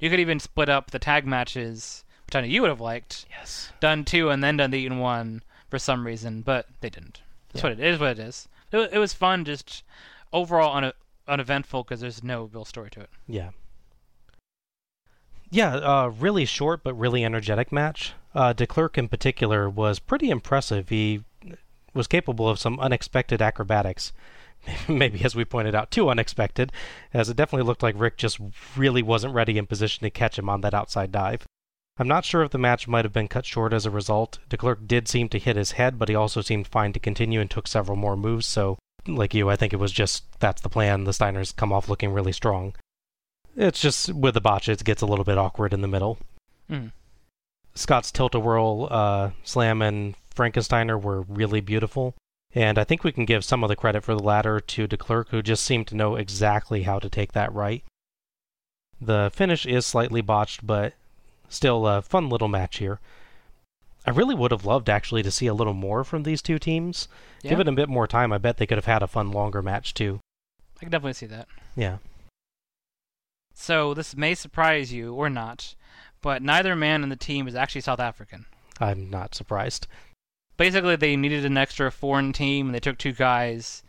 You 0.00 0.10
could 0.10 0.18
even 0.20 0.40
split 0.40 0.68
up 0.68 0.90
the 0.90 0.98
tag 0.98 1.24
matches, 1.26 2.04
which 2.26 2.34
I 2.34 2.40
know 2.40 2.46
you 2.48 2.62
would 2.62 2.68
have 2.70 2.80
liked. 2.80 3.26
Yes. 3.30 3.70
Done 3.80 4.04
two 4.04 4.30
and 4.30 4.42
then 4.42 4.56
done 4.56 4.70
the 4.72 4.78
Eaton 4.78 4.98
one 4.98 5.42
for 5.68 5.78
some 5.78 6.04
reason, 6.06 6.42
but 6.42 6.66
they 6.80 6.90
didn't. 6.90 7.20
That's 7.52 7.62
Yeah. 7.62 7.70
what 7.70 7.78
it 7.78 7.84
is. 7.84 8.00
What 8.00 8.10
it 8.10 8.18
is. 8.18 8.48
It, 8.72 8.90
it 8.94 8.98
was 8.98 9.12
fun, 9.14 9.44
just 9.44 9.82
overall 10.32 10.76
un- 10.76 10.92
uneventful 11.28 11.84
because 11.84 12.00
there's 12.00 12.24
no 12.24 12.44
real 12.44 12.64
story 12.64 12.90
to 12.90 13.00
it. 13.00 13.10
Yeah. 13.26 13.50
Yeah, 15.50 15.76
uh, 15.76 16.12
really 16.18 16.44
short 16.44 16.82
but 16.82 16.94
really 16.94 17.24
energetic 17.24 17.72
match. 17.72 18.12
Uh, 18.34 18.52
De 18.52 18.66
Klerk 18.66 18.98
in 18.98 19.08
particular 19.08 19.68
was 19.70 19.98
pretty 19.98 20.30
impressive. 20.30 20.88
He 20.90 21.24
was 21.94 22.06
capable 22.06 22.48
of 22.48 22.58
some 22.58 22.78
unexpected 22.80 23.40
acrobatics. 23.40 24.12
Maybe, 24.88 25.24
as 25.24 25.34
we 25.34 25.44
pointed 25.44 25.74
out, 25.74 25.90
too 25.90 26.10
unexpected, 26.10 26.72
as 27.14 27.28
it 27.28 27.36
definitely 27.36 27.66
looked 27.66 27.82
like 27.82 27.94
Rick 27.98 28.16
just 28.16 28.38
really 28.76 29.02
wasn't 29.02 29.34
ready 29.34 29.56
in 29.56 29.66
position 29.66 30.02
to 30.04 30.10
catch 30.10 30.38
him 30.38 30.48
on 30.48 30.60
that 30.62 30.74
outside 30.74 31.12
dive. 31.12 31.46
I'm 31.98 32.08
not 32.08 32.24
sure 32.24 32.42
if 32.42 32.50
the 32.50 32.58
match 32.58 32.86
might 32.86 33.04
have 33.04 33.12
been 33.12 33.28
cut 33.28 33.44
short 33.44 33.72
as 33.72 33.86
a 33.86 33.90
result. 33.90 34.38
De 34.48 34.56
Klerk 34.56 34.86
did 34.86 35.08
seem 35.08 35.28
to 35.30 35.38
hit 35.38 35.56
his 35.56 35.72
head, 35.72 35.98
but 35.98 36.08
he 36.08 36.14
also 36.14 36.40
seemed 36.40 36.68
fine 36.68 36.92
to 36.92 37.00
continue 37.00 37.40
and 37.40 37.50
took 37.50 37.66
several 37.66 37.96
more 37.96 38.16
moves, 38.16 38.46
so, 38.46 38.78
like 39.16 39.34
you, 39.34 39.48
I 39.48 39.56
think 39.56 39.72
it 39.72 39.78
was 39.78 39.92
just 39.92 40.24
that's 40.40 40.62
the 40.62 40.68
plan. 40.68 41.04
The 41.04 41.12
Steiners 41.12 41.54
come 41.54 41.72
off 41.72 41.88
looking 41.88 42.12
really 42.12 42.32
strong. 42.32 42.74
It's 43.56 43.80
just 43.80 44.12
with 44.12 44.34
the 44.34 44.40
botch, 44.40 44.68
it 44.68 44.84
gets 44.84 45.02
a 45.02 45.06
little 45.06 45.24
bit 45.24 45.38
awkward 45.38 45.72
in 45.72 45.80
the 45.80 45.88
middle. 45.88 46.18
Mm. 46.70 46.92
Scott's 47.74 48.12
tilt-a-whirl, 48.12 48.88
uh, 48.90 49.30
slam, 49.42 49.82
and 49.82 50.14
Frankensteiner 50.34 51.00
were 51.00 51.22
really 51.22 51.60
beautiful, 51.60 52.14
and 52.54 52.78
I 52.78 52.84
think 52.84 53.02
we 53.02 53.12
can 53.12 53.24
give 53.24 53.44
some 53.44 53.64
of 53.64 53.68
the 53.68 53.76
credit 53.76 54.04
for 54.04 54.14
the 54.14 54.22
latter 54.22 54.60
to 54.60 54.86
De 54.86 54.96
Klerk, 54.96 55.30
who 55.30 55.42
just 55.42 55.64
seemed 55.64 55.86
to 55.88 55.96
know 55.96 56.14
exactly 56.16 56.82
how 56.82 56.98
to 56.98 57.08
take 57.08 57.32
that 57.32 57.52
right. 57.52 57.82
The 59.00 59.30
finish 59.32 59.66
is 59.66 59.86
slightly 59.86 60.20
botched, 60.20 60.66
but 60.66 60.94
still 61.48 61.86
a 61.86 62.02
fun 62.02 62.28
little 62.28 62.48
match 62.48 62.78
here. 62.78 63.00
I 64.06 64.10
really 64.10 64.34
would 64.34 64.50
have 64.50 64.64
loved 64.64 64.88
actually 64.88 65.22
to 65.22 65.30
see 65.30 65.46
a 65.46 65.54
little 65.54 65.74
more 65.74 66.04
from 66.04 66.22
these 66.22 66.40
two 66.40 66.58
teams. 66.58 67.08
Yeah, 67.42 67.50
Give 67.50 67.60
it 67.60 67.68
a 67.68 67.72
bit 67.72 67.88
more 67.88 68.06
time, 68.06 68.32
I 68.32 68.38
bet 68.38 68.56
they 68.56 68.66
could 68.66 68.78
have 68.78 68.86
had 68.86 69.02
a 69.02 69.06
fun 69.06 69.30
longer 69.30 69.62
match 69.62 69.94
too. 69.94 70.20
I 70.76 70.80
can 70.80 70.90
definitely 70.90 71.14
see 71.14 71.26
that. 71.26 71.48
Yeah. 71.76 71.98
So 73.54 73.92
this 73.92 74.16
may 74.16 74.34
surprise 74.34 74.92
you 74.92 75.14
or 75.14 75.28
not, 75.28 75.74
but 76.22 76.42
neither 76.42 76.76
man 76.76 77.02
in 77.02 77.08
the 77.08 77.16
team 77.16 77.48
is 77.48 77.54
actually 77.54 77.80
South 77.80 78.00
African. 78.00 78.46
I'm 78.80 79.10
not 79.10 79.34
surprised. 79.34 79.88
Basically, 80.56 80.96
they 80.96 81.16
needed 81.16 81.44
an 81.44 81.56
extra 81.56 81.90
foreign 81.90 82.32
team, 82.32 82.66
and 82.66 82.74
they 82.74 82.80
took 82.80 82.98
two 82.98 83.12
guys 83.12 83.82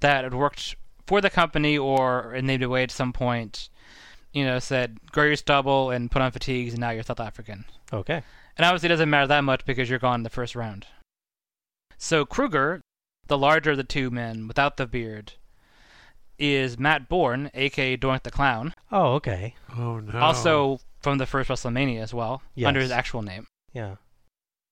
that 0.00 0.24
had 0.24 0.34
worked 0.34 0.76
for 1.06 1.20
the 1.20 1.30
company 1.30 1.76
or 1.76 2.38
named 2.42 2.62
away 2.62 2.82
at 2.82 2.90
some 2.90 3.12
point. 3.12 3.68
You 4.32 4.44
know, 4.44 4.58
said 4.58 4.98
grow 5.12 5.24
your 5.24 5.36
stubble 5.36 5.90
and 5.90 6.10
put 6.10 6.22
on 6.22 6.32
fatigues, 6.32 6.74
and 6.74 6.80
now 6.80 6.90
you're 6.90 7.02
South 7.02 7.20
African. 7.20 7.64
Okay. 7.92 8.22
And 8.56 8.64
obviously, 8.64 8.86
it 8.86 8.90
doesn't 8.90 9.10
matter 9.10 9.26
that 9.26 9.44
much 9.44 9.64
because 9.64 9.90
you're 9.90 9.98
gone 9.98 10.20
in 10.20 10.22
the 10.24 10.30
first 10.30 10.54
round. 10.54 10.86
So 11.98 12.24
Kruger, 12.24 12.80
the 13.26 13.38
larger 13.38 13.72
of 13.72 13.76
the 13.76 13.84
two 13.84 14.10
men 14.10 14.46
without 14.46 14.76
the 14.76 14.86
beard, 14.86 15.32
is 16.38 16.78
Matt 16.78 17.08
Borne, 17.08 17.50
aka 17.54 17.96
Doink 17.96 18.22
the 18.22 18.30
Clown, 18.30 18.74
Oh, 18.90 19.14
okay. 19.14 19.54
Oh 19.76 20.00
no. 20.00 20.18
also 20.18 20.80
from 21.00 21.18
the 21.18 21.26
first 21.26 21.48
WrestleMania 21.50 22.00
as 22.02 22.12
well, 22.14 22.42
under 22.64 22.80
his 22.80 22.90
actual 22.90 23.22
name. 23.22 23.46
Yeah. 23.72 23.96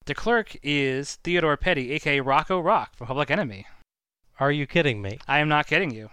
De 0.05 0.15
Klerk 0.15 0.57
is 0.63 1.17
Theodore 1.23 1.57
Petty, 1.57 1.93
aka 1.93 2.21
Rocco 2.21 2.59
Rock 2.61 2.97
from 2.97 3.07
Public 3.07 3.31
Enemy. 3.31 3.67
Are 4.41 4.51
you 4.51 4.67
kidding 4.67 5.01
me? 5.01 5.19
I 5.29 5.39
am 5.39 5.49
not 5.49 5.67
kidding 5.69 5.93
you. 5.93 6.11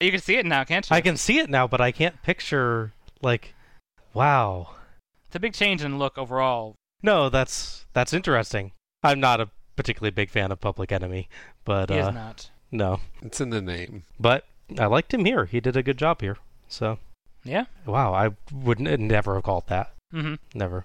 You 0.00 0.12
can 0.12 0.20
see 0.20 0.36
it 0.36 0.46
now, 0.46 0.62
can't 0.62 0.88
you? 0.88 0.94
I 0.94 1.00
can 1.00 1.16
see 1.16 1.38
it 1.38 1.50
now, 1.50 1.66
but 1.66 1.80
I 1.80 1.90
can't 1.90 2.22
picture 2.22 2.92
like 3.20 3.54
wow. 4.14 4.68
It's 5.28 5.36
a 5.36 5.40
big 5.40 5.52
change 5.54 5.82
in 5.84 5.98
look 5.98 6.16
overall. 6.18 6.74
No, 7.02 7.28
that's 7.28 7.86
that's 7.92 8.12
interesting. 8.12 8.72
I'm 9.02 9.20
not 9.20 9.40
a 9.40 9.50
particularly 9.76 10.10
big 10.10 10.30
fan 10.30 10.50
of 10.50 10.60
Public 10.60 10.90
Enemy, 10.90 11.28
but 11.64 11.90
He 11.90 11.98
uh, 11.98 12.08
is 12.08 12.14
not. 12.14 12.50
no. 12.72 13.00
It's 13.22 13.40
in 13.40 13.50
the 13.50 13.60
name. 13.62 14.02
But 14.18 14.44
I 14.78 14.86
liked 14.86 15.14
him 15.14 15.24
here. 15.24 15.44
He 15.44 15.60
did 15.60 15.76
a 15.76 15.82
good 15.82 15.98
job 15.98 16.20
here. 16.20 16.36
So 16.68 16.98
Yeah. 17.44 17.66
wow, 17.86 18.12
I 18.14 18.30
would 18.52 18.80
n- 18.86 19.06
never 19.06 19.34
have 19.34 19.44
called 19.44 19.66
that. 19.68 19.92
Mm-hmm. 20.14 20.34
Never. 20.54 20.84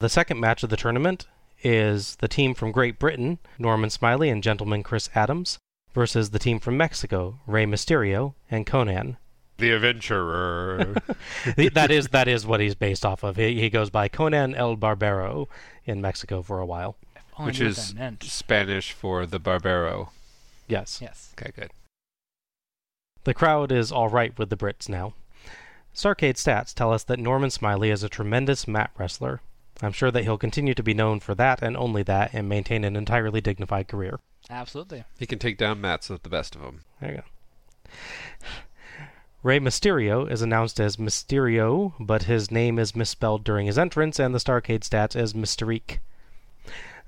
The 0.00 0.08
second 0.08 0.40
match 0.40 0.62
of 0.62 0.70
the 0.70 0.76
tournament 0.76 1.26
is 1.62 2.16
the 2.16 2.28
team 2.28 2.54
from 2.54 2.72
Great 2.72 2.98
Britain, 2.98 3.38
Norman 3.58 3.90
Smiley 3.90 4.28
and 4.28 4.42
gentleman 4.42 4.82
Chris 4.82 5.08
Adams, 5.14 5.58
versus 5.94 6.30
the 6.30 6.38
team 6.40 6.58
from 6.58 6.76
Mexico, 6.76 7.38
Rey 7.46 7.66
Mysterio 7.66 8.34
and 8.50 8.66
Conan. 8.66 9.16
The 9.62 9.70
adventurer. 9.70 10.96
that 11.72 11.92
is 11.92 12.08
that 12.08 12.26
is 12.26 12.44
what 12.44 12.58
he's 12.58 12.74
based 12.74 13.06
off 13.06 13.22
of. 13.22 13.36
He, 13.36 13.60
he 13.60 13.70
goes 13.70 13.90
by 13.90 14.08
Conan 14.08 14.56
el 14.56 14.76
Barbero 14.76 15.46
in 15.84 16.00
Mexico 16.00 16.42
for 16.42 16.58
a 16.58 16.66
while. 16.66 16.96
Only 17.38 17.50
which 17.50 17.60
knew 17.60 17.66
what 17.66 17.78
is 17.78 17.92
that 17.92 17.96
meant. 17.96 18.24
Spanish 18.24 18.90
for 18.90 19.24
the 19.24 19.38
Barbero. 19.38 20.08
Yes. 20.66 20.98
Yes. 21.00 21.32
Okay, 21.38 21.52
good. 21.54 21.70
The 23.22 23.34
crowd 23.34 23.70
is 23.70 23.92
all 23.92 24.08
right 24.08 24.36
with 24.36 24.50
the 24.50 24.56
Brits 24.56 24.88
now. 24.88 25.14
Starcade 25.94 26.34
stats 26.34 26.74
tell 26.74 26.92
us 26.92 27.04
that 27.04 27.20
Norman 27.20 27.50
Smiley 27.50 27.90
is 27.90 28.02
a 28.02 28.08
tremendous 28.08 28.66
mat 28.66 28.90
wrestler. 28.98 29.42
I'm 29.80 29.92
sure 29.92 30.10
that 30.10 30.24
he'll 30.24 30.38
continue 30.38 30.74
to 30.74 30.82
be 30.82 30.92
known 30.92 31.20
for 31.20 31.36
that 31.36 31.62
and 31.62 31.76
only 31.76 32.02
that 32.02 32.30
and 32.32 32.48
maintain 32.48 32.82
an 32.82 32.96
entirely 32.96 33.40
dignified 33.40 33.86
career. 33.86 34.18
Absolutely. 34.50 35.04
He 35.20 35.26
can 35.26 35.38
take 35.38 35.56
down 35.56 35.80
Mats 35.80 36.10
with 36.10 36.24
the 36.24 36.28
best 36.28 36.56
of 36.56 36.62
them. 36.62 36.80
There 37.00 37.10
you 37.10 37.16
go. 37.18 37.22
Rey 39.42 39.58
Mysterio 39.58 40.30
is 40.30 40.40
announced 40.40 40.78
as 40.78 40.98
Mysterio, 40.98 41.94
but 41.98 42.24
his 42.24 42.52
name 42.52 42.78
is 42.78 42.94
misspelled 42.94 43.42
during 43.42 43.66
his 43.66 43.76
entrance, 43.76 44.20
and 44.20 44.32
the 44.32 44.38
Starcade 44.38 44.88
stats 44.88 45.16
as 45.16 45.34
Mysterique. 45.34 45.98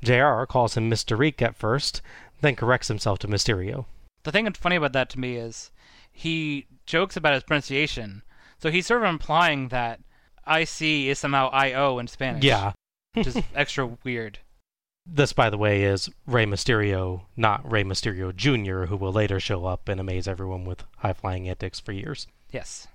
JR 0.02 0.44
calls 0.44 0.76
him 0.76 0.88
Mysterique 0.88 1.40
at 1.40 1.54
first, 1.54 2.02
then 2.40 2.56
corrects 2.56 2.88
himself 2.88 3.20
to 3.20 3.28
Mysterio. 3.28 3.86
The 4.24 4.32
thing 4.32 4.44
that's 4.44 4.58
funny 4.58 4.74
about 4.76 4.92
that 4.94 5.10
to 5.10 5.20
me 5.20 5.36
is 5.36 5.70
he 6.10 6.66
jokes 6.86 7.16
about 7.16 7.34
his 7.34 7.44
pronunciation. 7.44 8.22
So 8.58 8.70
he's 8.70 8.86
sort 8.86 9.04
of 9.04 9.08
implying 9.08 9.68
that 9.68 10.00
IC 10.44 10.82
is 10.82 11.20
somehow 11.20 11.50
IO 11.50 11.98
in 12.00 12.08
Spanish. 12.08 12.42
Yeah. 12.42 12.72
Which 13.12 13.28
is 13.28 13.38
extra 13.54 13.86
weird. 14.02 14.40
This, 15.06 15.32
by 15.32 15.50
the 15.50 15.58
way, 15.58 15.84
is 15.84 16.08
Rey 16.26 16.46
Mysterio, 16.46 17.22
not 17.36 17.70
Rey 17.70 17.84
Mysterio 17.84 18.34
Jr., 18.34 18.86
who 18.86 18.96
will 18.96 19.12
later 19.12 19.38
show 19.38 19.66
up 19.66 19.88
and 19.88 20.00
amaze 20.00 20.26
everyone 20.26 20.64
with 20.64 20.84
high 20.98 21.12
flying 21.12 21.48
antics 21.48 21.78
for 21.78 21.92
years. 21.92 22.26
Yes. 22.50 22.88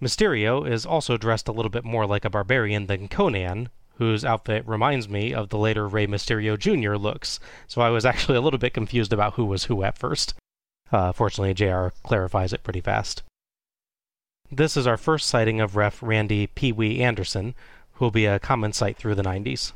Mysterio 0.00 0.68
is 0.68 0.86
also 0.86 1.16
dressed 1.16 1.48
a 1.48 1.52
little 1.52 1.70
bit 1.70 1.84
more 1.84 2.06
like 2.06 2.24
a 2.24 2.30
barbarian 2.30 2.86
than 2.86 3.08
Conan, 3.08 3.68
whose 3.96 4.24
outfit 4.24 4.66
reminds 4.66 5.08
me 5.08 5.34
of 5.34 5.48
the 5.48 5.58
later 5.58 5.88
Rey 5.88 6.06
Mysterio 6.06 6.56
Jr. 6.56 6.94
looks, 6.94 7.40
so 7.66 7.80
I 7.80 7.90
was 7.90 8.06
actually 8.06 8.38
a 8.38 8.40
little 8.40 8.58
bit 8.58 8.72
confused 8.72 9.12
about 9.12 9.34
who 9.34 9.44
was 9.44 9.64
who 9.64 9.82
at 9.82 9.98
first. 9.98 10.34
Uh, 10.92 11.10
fortunately, 11.10 11.52
JR 11.52 11.88
clarifies 12.04 12.52
it 12.52 12.62
pretty 12.62 12.80
fast. 12.80 13.24
This 14.52 14.76
is 14.76 14.86
our 14.86 14.96
first 14.96 15.28
sighting 15.28 15.60
of 15.60 15.74
ref 15.74 16.00
Randy 16.00 16.46
Pee 16.46 16.72
Wee 16.72 17.02
Anderson, 17.02 17.56
who 17.94 18.04
will 18.04 18.12
be 18.12 18.24
a 18.24 18.38
common 18.38 18.72
sight 18.72 18.96
through 18.96 19.16
the 19.16 19.22
90s. 19.22 19.72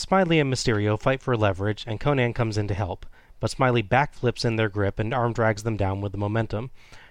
Smiley 0.00 0.40
and 0.40 0.50
Mysterio 0.50 0.98
fight 0.98 1.22
for 1.22 1.36
leverage, 1.36 1.84
and 1.86 2.00
Conan 2.00 2.32
comes 2.32 2.56
in 2.56 2.66
to 2.68 2.74
help, 2.74 3.04
but 3.38 3.50
Smiley 3.50 3.82
backflips 3.82 4.46
in 4.46 4.56
their 4.56 4.70
grip 4.70 4.98
and 4.98 5.12
arm 5.12 5.34
drags 5.34 5.62
them 5.62 5.76
down 5.76 6.00
with 6.00 6.12
the 6.12 6.18
momentum. 6.18 6.70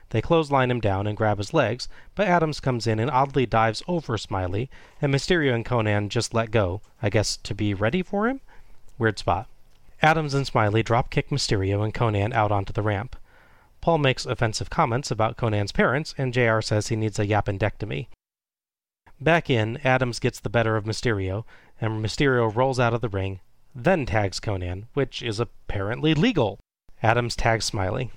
They 0.09 0.23
clothesline 0.23 0.71
him 0.71 0.79
down 0.79 1.05
and 1.05 1.15
grab 1.15 1.37
his 1.37 1.53
legs, 1.53 1.87
but 2.15 2.27
Adams 2.27 2.59
comes 2.59 2.87
in 2.87 2.99
and 2.99 3.11
oddly 3.11 3.45
dives 3.45 3.83
over 3.87 4.17
Smiley, 4.17 4.71
and 4.99 5.13
Mysterio 5.13 5.53
and 5.53 5.63
Conan 5.63 6.09
just 6.09 6.33
let 6.33 6.49
go, 6.49 6.81
I 6.99 7.11
guess 7.11 7.37
to 7.37 7.53
be 7.53 7.75
ready 7.75 8.01
for 8.01 8.27
him? 8.27 8.41
Weird 8.97 9.19
spot. 9.19 9.47
Adams 10.01 10.33
and 10.33 10.47
Smiley 10.47 10.81
drop 10.81 11.11
kick 11.11 11.29
Mysterio 11.29 11.83
and 11.83 11.93
Conan 11.93 12.33
out 12.33 12.51
onto 12.51 12.73
the 12.73 12.81
ramp. 12.81 13.15
Paul 13.81 13.99
makes 13.99 14.25
offensive 14.25 14.71
comments 14.71 15.11
about 15.11 15.37
Conan's 15.37 15.71
parents, 15.71 16.15
and 16.17 16.33
JR 16.33 16.61
says 16.61 16.87
he 16.87 16.95
needs 16.95 17.19
a 17.19 17.27
yapendectomy. 17.27 18.07
Back 19.21 19.49
in, 19.49 19.77
Adams 19.83 20.19
gets 20.19 20.39
the 20.39 20.49
better 20.49 20.77
of 20.77 20.85
Mysterio, 20.85 21.43
and 21.81 22.03
Mysterio 22.03 22.53
rolls 22.53 22.79
out 22.79 22.93
of 22.93 23.01
the 23.01 23.09
ring, 23.09 23.41
then 23.75 24.05
tags 24.05 24.39
Conan, 24.39 24.87
which 24.93 25.21
is 25.21 25.39
apparently 25.39 26.13
legal. 26.13 26.59
Adams 27.03 27.35
tags 27.35 27.65
Smiley. 27.65 28.11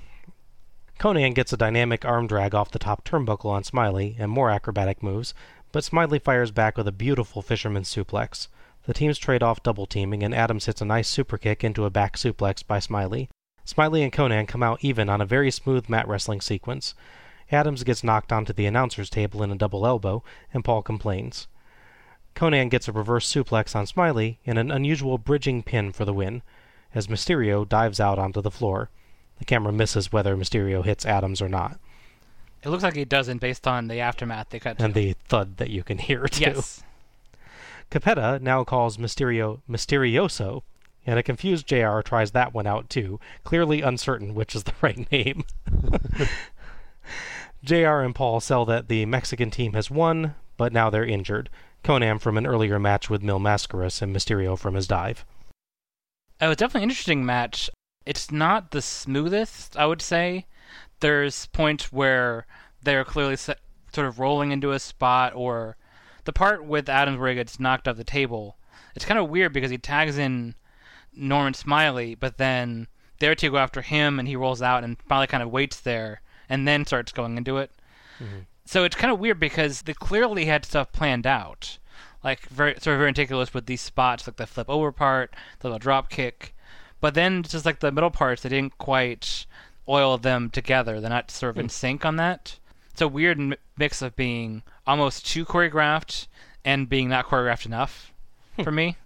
Conan 0.98 1.32
gets 1.32 1.52
a 1.52 1.56
dynamic 1.56 2.04
arm 2.04 2.28
drag 2.28 2.54
off 2.54 2.70
the 2.70 2.78
top 2.78 3.04
turnbuckle 3.04 3.50
on 3.50 3.64
Smiley 3.64 4.14
and 4.18 4.30
more 4.30 4.50
acrobatic 4.50 5.02
moves, 5.02 5.34
but 5.72 5.82
Smiley 5.82 6.20
fires 6.20 6.52
back 6.52 6.76
with 6.76 6.86
a 6.86 6.92
beautiful 6.92 7.42
fisherman's 7.42 7.92
suplex. 7.92 8.46
The 8.84 8.94
teams 8.94 9.18
trade 9.18 9.42
off 9.42 9.62
double 9.62 9.86
teaming, 9.86 10.22
and 10.22 10.34
Adams 10.34 10.66
hits 10.66 10.80
a 10.80 10.84
nice 10.84 11.08
super 11.08 11.38
kick 11.38 11.64
into 11.64 11.84
a 11.84 11.90
back 11.90 12.16
suplex 12.16 12.64
by 12.64 12.78
Smiley. 12.78 13.28
Smiley 13.64 14.02
and 14.02 14.12
Conan 14.12 14.46
come 14.46 14.62
out 14.62 14.78
even 14.82 15.08
on 15.08 15.20
a 15.20 15.26
very 15.26 15.50
smooth 15.50 15.88
mat 15.88 16.06
wrestling 16.06 16.40
sequence. 16.40 16.94
Adams 17.52 17.84
gets 17.84 18.02
knocked 18.02 18.32
onto 18.32 18.52
the 18.52 18.66
announcer's 18.66 19.10
table 19.10 19.42
in 19.42 19.50
a 19.50 19.56
double 19.56 19.86
elbow, 19.86 20.22
and 20.54 20.64
Paul 20.64 20.82
complains. 20.82 21.46
Conan 22.34 22.68
gets 22.70 22.88
a 22.88 22.92
reverse 22.92 23.30
suplex 23.30 23.76
on 23.76 23.86
Smiley 23.86 24.38
and 24.46 24.58
an 24.58 24.70
unusual 24.70 25.18
bridging 25.18 25.62
pin 25.62 25.92
for 25.92 26.04
the 26.06 26.14
win, 26.14 26.42
as 26.94 27.06
Mysterio 27.08 27.68
dives 27.68 28.00
out 28.00 28.18
onto 28.18 28.40
the 28.40 28.50
floor. 28.50 28.88
The 29.38 29.44
camera 29.44 29.72
misses 29.72 30.12
whether 30.12 30.36
Mysterio 30.36 30.84
hits 30.84 31.04
Adams 31.04 31.42
or 31.42 31.48
not, 31.48 31.78
It 32.62 32.68
looks 32.70 32.82
like 32.84 32.94
he 32.94 33.04
doesn't 33.04 33.38
based 33.38 33.66
on 33.66 33.88
the 33.88 34.00
aftermath 34.00 34.48
they 34.50 34.60
cut 34.60 34.78
to. 34.78 34.84
and 34.84 34.94
the 34.94 35.14
thud 35.28 35.56
that 35.58 35.68
you 35.70 35.82
can 35.82 35.98
hear 35.98 36.26
too. 36.26 36.40
yes. 36.42 36.82
Cappetta 37.90 38.38
now 38.40 38.64
calls 38.64 38.96
Mysterio 38.96 39.60
Mysterioso, 39.68 40.62
and 41.04 41.18
a 41.18 41.22
confused 41.22 41.66
JR 41.66 42.00
tries 42.00 42.30
that 42.30 42.54
one 42.54 42.66
out 42.66 42.88
too, 42.88 43.18
clearly 43.44 43.82
uncertain 43.82 44.34
which 44.34 44.54
is 44.54 44.62
the 44.64 44.72
right 44.80 45.10
name. 45.12 45.44
JR 47.64 48.00
and 48.00 48.14
Paul 48.14 48.40
sell 48.40 48.64
that 48.64 48.88
the 48.88 49.06
Mexican 49.06 49.50
team 49.50 49.74
has 49.74 49.90
won, 49.90 50.34
but 50.56 50.72
now 50.72 50.90
they're 50.90 51.04
injured. 51.04 51.48
Conan 51.84 52.18
from 52.18 52.36
an 52.36 52.46
earlier 52.46 52.78
match 52.78 53.08
with 53.08 53.22
Mil 53.22 53.38
Mascaras 53.38 54.02
and 54.02 54.14
Mysterio 54.14 54.58
from 54.58 54.74
his 54.74 54.86
dive. 54.86 55.24
Oh, 56.40 56.50
it's 56.50 56.58
definitely 56.58 56.84
an 56.84 56.90
interesting 56.90 57.24
match. 57.24 57.70
It's 58.04 58.32
not 58.32 58.72
the 58.72 58.82
smoothest, 58.82 59.76
I 59.76 59.86
would 59.86 60.02
say. 60.02 60.46
There's 61.00 61.46
points 61.46 61.92
where 61.92 62.46
they're 62.82 63.04
clearly 63.04 63.36
sort 63.36 63.58
of 63.96 64.18
rolling 64.18 64.50
into 64.50 64.72
a 64.72 64.80
spot, 64.80 65.32
or 65.34 65.76
the 66.24 66.32
part 66.32 66.64
with 66.64 66.88
Adams 66.88 67.18
where 67.18 67.28
he 67.28 67.36
gets 67.36 67.60
knocked 67.60 67.86
off 67.86 67.96
the 67.96 68.04
table. 68.04 68.56
It's 68.96 69.04
kind 69.04 69.20
of 69.20 69.28
weird 69.28 69.52
because 69.52 69.70
he 69.70 69.78
tags 69.78 70.18
in 70.18 70.56
Norman 71.14 71.54
Smiley, 71.54 72.16
but 72.16 72.38
then 72.38 72.88
their 73.20 73.36
two 73.36 73.52
go 73.52 73.58
after 73.58 73.82
him, 73.82 74.18
and 74.18 74.26
he 74.26 74.34
rolls 74.34 74.62
out, 74.62 74.82
and 74.82 74.96
finally 75.08 75.28
kind 75.28 75.42
of 75.44 75.50
waits 75.50 75.78
there, 75.78 76.22
and 76.52 76.68
then 76.68 76.84
starts 76.84 77.12
going 77.12 77.38
into 77.38 77.56
it. 77.56 77.70
Mm-hmm. 78.22 78.40
So 78.66 78.84
it's 78.84 78.94
kind 78.94 79.10
of 79.10 79.18
weird 79.18 79.40
because 79.40 79.82
they 79.82 79.94
clearly 79.94 80.44
had 80.44 80.66
stuff 80.66 80.92
planned 80.92 81.26
out, 81.26 81.78
like 82.22 82.42
very 82.42 82.74
sort 82.74 82.94
of 82.94 82.98
very 82.98 83.10
meticulous 83.10 83.54
with 83.54 83.64
these 83.64 83.80
spots, 83.80 84.26
like 84.26 84.36
the 84.36 84.46
flip 84.46 84.68
over 84.68 84.92
part, 84.92 85.34
the 85.60 85.68
little 85.68 85.78
drop 85.78 86.10
kick, 86.10 86.54
but 87.00 87.14
then 87.14 87.42
just 87.42 87.64
like 87.64 87.80
the 87.80 87.90
middle 87.90 88.10
parts, 88.10 88.42
they 88.42 88.50
didn't 88.50 88.76
quite 88.76 89.46
oil 89.88 90.18
them 90.18 90.50
together. 90.50 91.00
They're 91.00 91.08
not 91.08 91.30
sort 91.30 91.56
of 91.56 91.58
in 91.58 91.66
hmm. 91.66 91.70
sync 91.70 92.04
on 92.04 92.16
that. 92.16 92.58
It's 92.90 93.00
a 93.00 93.08
weird 93.08 93.38
mi- 93.38 93.56
mix 93.78 94.02
of 94.02 94.14
being 94.14 94.62
almost 94.86 95.26
too 95.26 95.46
choreographed 95.46 96.26
and 96.66 96.86
being 96.86 97.08
not 97.08 97.28
choreographed 97.28 97.64
enough 97.64 98.12
hmm. 98.56 98.62
for 98.62 98.70
me. 98.70 98.98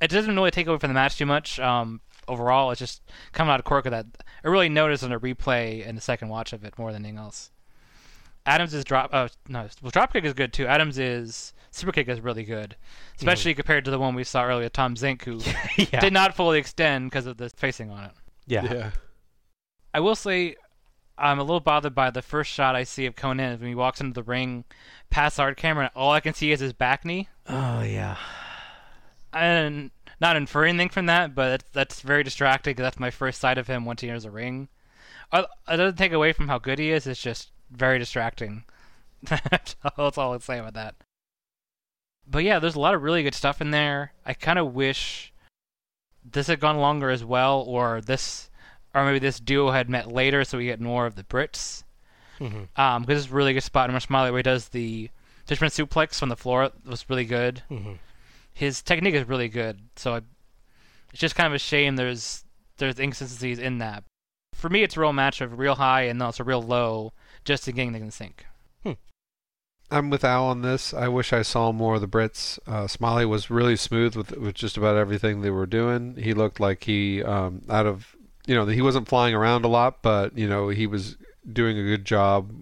It 0.00 0.10
doesn't 0.10 0.34
really 0.34 0.50
take 0.50 0.66
away 0.66 0.78
from 0.78 0.88
the 0.88 0.94
match 0.94 1.16
too 1.16 1.26
much. 1.26 1.60
Um, 1.60 2.00
overall, 2.30 2.70
it's 2.70 2.78
just 2.78 3.02
coming 3.32 3.52
out 3.52 3.60
of 3.60 3.64
Cork 3.64 3.84
that 3.84 4.06
I 4.44 4.48
really 4.48 4.68
noticed 4.68 5.04
on 5.04 5.12
a 5.12 5.20
replay 5.20 5.86
and 5.86 5.96
the 5.96 6.02
second 6.02 6.28
watch 6.28 6.52
of 6.52 6.64
it 6.64 6.78
more 6.78 6.92
than 6.92 7.04
anything 7.04 7.18
else. 7.18 7.50
Adams' 8.46 8.72
is 8.72 8.84
drop. 8.84 9.10
Uh, 9.12 9.28
no, 9.48 9.68
well, 9.82 9.90
drop 9.90 10.12
kick 10.12 10.24
is 10.24 10.32
good 10.32 10.52
too. 10.52 10.66
Adams' 10.66 10.98
is 10.98 11.52
super 11.70 11.92
kick 11.92 12.08
is 12.08 12.20
really 12.20 12.44
good, 12.44 12.76
especially 13.18 13.54
compared 13.54 13.84
to 13.84 13.90
the 13.90 13.98
one 13.98 14.14
we 14.14 14.24
saw 14.24 14.44
earlier, 14.44 14.68
Tom 14.68 14.94
Zenk, 14.94 15.22
who 15.24 15.40
yeah. 15.92 16.00
did 16.00 16.12
not 16.12 16.34
fully 16.34 16.58
extend 16.58 17.10
because 17.10 17.26
of 17.26 17.36
the 17.36 17.50
facing 17.50 17.90
on 17.90 18.04
it. 18.04 18.12
yeah. 18.46 18.90
I 19.92 20.00
will 20.00 20.14
say 20.14 20.56
I'm 21.18 21.38
a 21.38 21.42
little 21.42 21.60
bothered 21.60 21.94
by 21.94 22.10
the 22.10 22.22
first 22.22 22.50
shot 22.50 22.74
I 22.74 22.84
see 22.84 23.06
of 23.06 23.14
Conan 23.14 23.60
when 23.60 23.68
he 23.68 23.74
walks 23.74 24.00
into 24.00 24.14
the 24.14 24.22
ring 24.22 24.64
past 25.10 25.36
the 25.36 25.42
hard 25.42 25.56
camera 25.56 25.84
and 25.84 25.92
all 25.94 26.12
I 26.12 26.20
can 26.20 26.32
see 26.32 26.50
is 26.50 26.60
his 26.60 26.72
back 26.72 27.04
knee. 27.04 27.28
Oh 27.46 27.82
yeah. 27.82 28.16
And 29.32 29.90
not 30.20 30.36
inferring 30.36 30.70
anything 30.74 30.88
from 30.90 31.06
that, 31.06 31.34
but 31.34 31.48
that's, 31.50 31.64
that's 31.72 32.00
very 32.02 32.22
distracting 32.22 32.74
'cause 32.74 32.82
that's 32.82 33.00
my 33.00 33.10
first 33.10 33.40
sight 33.40 33.58
of 33.58 33.66
him 33.66 33.84
once 33.84 34.00
he 34.02 34.08
enters 34.08 34.24
a 34.24 34.30
ring. 34.30 34.68
It 35.32 35.46
doesn't 35.68 35.96
take 35.96 36.12
away 36.12 36.32
from 36.32 36.48
how 36.48 36.58
good 36.58 36.78
he 36.78 36.90
is, 36.90 37.06
it's 37.06 37.22
just 37.22 37.50
very 37.70 37.98
distracting. 37.98 38.64
that's 39.22 39.76
all 40.18 40.34
I'd 40.34 40.42
say 40.42 40.58
about 40.58 40.74
that. 40.74 40.94
But 42.26 42.44
yeah, 42.44 42.58
there's 42.58 42.74
a 42.76 42.80
lot 42.80 42.94
of 42.94 43.02
really 43.02 43.22
good 43.22 43.34
stuff 43.34 43.60
in 43.60 43.70
there. 43.70 44.12
I 44.24 44.34
kind 44.34 44.58
of 44.58 44.74
wish 44.74 45.32
this 46.24 46.46
had 46.48 46.60
gone 46.60 46.78
longer 46.78 47.10
as 47.10 47.24
well, 47.24 47.60
or 47.66 48.00
this, 48.00 48.50
or 48.94 49.04
maybe 49.04 49.18
this 49.18 49.40
duo 49.40 49.70
had 49.70 49.88
met 49.88 50.12
later, 50.12 50.44
so 50.44 50.58
we 50.58 50.66
get 50.66 50.80
more 50.80 51.06
of 51.06 51.16
the 51.16 51.24
Brits. 51.24 51.84
hmm 52.38 52.64
Um, 52.76 53.02
because 53.02 53.24
it's 53.24 53.32
a 53.32 53.34
really 53.34 53.52
good 53.52 53.62
spot 53.62 53.88
in 53.88 53.94
my 53.94 53.98
Smiley 54.00 54.30
where 54.30 54.38
he 54.38 54.42
does 54.42 54.68
the 54.68 55.10
Fishman 55.46 55.70
suplex 55.70 56.18
from 56.18 56.28
the 56.28 56.36
floor 56.36 56.64
it 56.64 56.74
was 56.84 57.08
really 57.10 57.24
good. 57.24 57.62
hmm 57.68 57.94
His 58.60 58.82
technique 58.82 59.14
is 59.14 59.26
really 59.26 59.48
good, 59.48 59.80
so 59.96 60.16
I, 60.16 60.20
it's 61.12 61.18
just 61.18 61.34
kind 61.34 61.46
of 61.46 61.54
a 61.54 61.58
shame 61.58 61.96
there's 61.96 62.44
there's 62.76 62.98
inconsistencies 62.98 63.58
in 63.58 63.78
that. 63.78 64.04
For 64.52 64.68
me, 64.68 64.82
it's 64.82 64.98
a 64.98 65.00
real 65.00 65.14
match 65.14 65.40
of 65.40 65.58
real 65.58 65.76
high 65.76 66.02
and 66.02 66.22
also 66.22 66.44
real 66.44 66.60
low, 66.60 67.14
just 67.42 67.64
to 67.64 67.72
getting 67.72 67.94
in 67.94 68.10
sync. 68.10 68.44
I'm 69.90 70.10
with 70.10 70.24
Al 70.24 70.44
on 70.44 70.60
this. 70.60 70.92
I 70.92 71.08
wish 71.08 71.32
I 71.32 71.40
saw 71.40 71.72
more 71.72 71.94
of 71.94 72.02
the 72.02 72.06
Brits. 72.06 72.58
Uh, 72.66 72.86
Smiley 72.86 73.24
was 73.24 73.48
really 73.48 73.76
smooth 73.76 74.14
with 74.14 74.36
with 74.36 74.56
just 74.56 74.76
about 74.76 74.98
everything 74.98 75.40
they 75.40 75.48
were 75.48 75.64
doing. 75.64 76.16
He 76.16 76.34
looked 76.34 76.60
like 76.60 76.84
he 76.84 77.22
um, 77.22 77.62
out 77.70 77.86
of 77.86 78.14
you 78.46 78.54
know 78.54 78.66
he 78.66 78.82
wasn't 78.82 79.08
flying 79.08 79.34
around 79.34 79.64
a 79.64 79.68
lot, 79.68 80.02
but 80.02 80.36
you 80.36 80.46
know 80.46 80.68
he 80.68 80.86
was 80.86 81.16
doing 81.50 81.78
a 81.78 81.82
good 81.82 82.04
job 82.04 82.52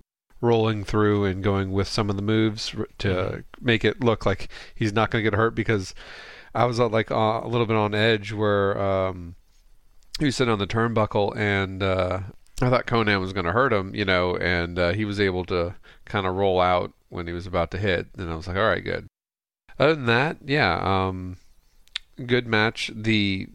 rolling 0.41 0.85
through 0.85 1.25
and 1.25 1.43
going 1.43 1.73
with 1.73 1.89
some 1.89 2.09
of 2.11 2.17
the 2.17 2.23
moves 2.23 2.75
to 2.99 3.09
Mhm. 3.09 3.45
make 3.61 3.85
it 3.85 4.01
look 4.03 4.25
like 4.25 4.49
he's 4.75 4.93
not 4.93 5.11
going 5.11 5.25
to 5.25 5.31
get 5.31 5.37
hurt 5.37 5.55
because 5.55 5.95
I 6.55 6.65
was 6.65 6.79
uh, 6.79 6.89
like 6.89 7.11
uh, 7.11 7.41
a 7.43 7.49
little 7.49 7.67
bit 7.67 7.77
on 7.77 7.95
edge 7.95 8.33
where 8.33 8.81
um, 8.81 9.35
he 10.19 10.27
was 10.27 10.37
sitting 10.37 10.53
on 10.53 10.59
the 10.59 10.67
turnbuckle 10.67 11.37
and 11.37 11.83
uh, 11.83 12.21
I 12.61 12.71
thought 12.71 12.87
Konnan 12.87 13.21
was 13.21 13.33
going 13.33 13.47
to 13.47 13.53
hurt 13.53 13.73
him, 13.73 13.95
you 13.95 14.05
know, 14.05 14.37
and 14.37 14.79
uh, 14.79 14.93
he 14.93 15.05
was 15.05 15.21
able 15.21 15.45
to 15.47 15.75
kind 16.05 16.27
of 16.27 16.35
roll 16.35 16.61
out 16.61 16.93
when 17.09 17.27
he 17.27 17.33
was 17.33 17.47
about 17.47 17.71
to 17.71 17.79
hit, 17.79 18.09
and 18.19 18.31
I 18.31 18.35
was 18.37 18.47
like, 18.49 18.57
all 18.57 18.65
right, 18.65 18.83
good. 18.85 19.07
Other 19.79 19.95
than 19.95 20.07
that, 20.07 20.39
yeah, 20.45 20.79
um, 20.83 21.37
good 22.27 22.47
match. 22.47 22.91
The 22.95 23.47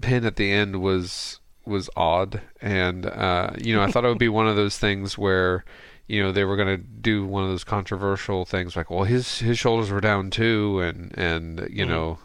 pin 0.00 0.24
at 0.26 0.36
the 0.36 0.52
end 0.52 0.80
was 0.82 1.40
was 1.64 1.88
odd, 1.96 2.42
and 2.60 3.06
uh, 3.06 3.50
you 3.58 3.74
know, 3.74 3.82
I 3.82 3.90
thought 3.90 4.04
it 4.04 4.08
would 4.08 4.18
be 4.18 4.28
one 4.28 4.46
of 4.46 4.56
those 4.56 4.78
things 4.78 5.16
where 5.18 5.64
you 6.08 6.22
know 6.22 6.32
they 6.32 6.44
were 6.44 6.56
going 6.56 6.68
to 6.76 6.82
do 6.82 7.24
one 7.26 7.44
of 7.44 7.50
those 7.50 7.64
controversial 7.64 8.44
things 8.44 8.74
like, 8.76 8.90
well, 8.90 9.04
his 9.04 9.38
his 9.38 9.58
shoulders 9.58 9.90
were 9.90 10.00
down 10.00 10.30
too, 10.30 10.80
and 10.80 11.16
and 11.16 11.60
you 11.70 11.84
Mhm. 11.84 11.88
know, 11.88 12.18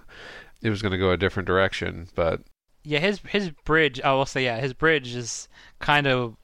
it 0.61 0.69
was 0.69 0.81
going 0.81 0.93
to 0.93 0.97
go 0.97 1.11
a 1.11 1.17
different 1.17 1.45
direction, 1.47 2.07
but 2.15 2.41
Yeah, 2.83 2.99
his 2.99 3.19
his 3.29 3.51
bridge. 3.65 4.01
I 4.01 4.13
will 4.13 4.25
say, 4.25 4.43
yeah, 4.45 4.59
his 4.59 4.73
bridge 4.73 5.13
is 5.15 5.47
kind 5.79 6.07
of 6.07 6.35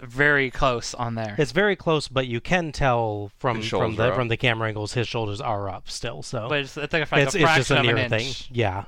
very 0.00 0.50
close 0.50 0.94
on 0.94 1.14
there. 1.14 1.36
It's 1.38 1.52
very 1.52 1.76
close, 1.76 2.08
but 2.08 2.26
you 2.26 2.40
can 2.40 2.72
tell 2.72 3.30
from 3.38 3.62
from 3.62 3.94
the 3.96 4.12
from 4.12 4.28
the 4.28 4.36
camera 4.36 4.68
angles 4.68 4.94
his 4.94 5.06
shoulders 5.06 5.40
are 5.40 5.68
up 5.68 5.88
still. 5.90 6.22
So 6.22 6.48
but 6.48 6.60
it's, 6.60 6.76
it's 6.76 6.92
like, 6.92 7.12
like 7.12 7.22
it's 7.22 7.34
a 7.34 7.38
it's 7.38 7.44
fraction 7.44 7.60
just 7.60 7.70
a 7.70 7.78
of 7.78 7.82
near 7.82 7.96
an 7.96 8.10
thing. 8.10 8.26
inch. 8.26 8.48
Yeah, 8.52 8.84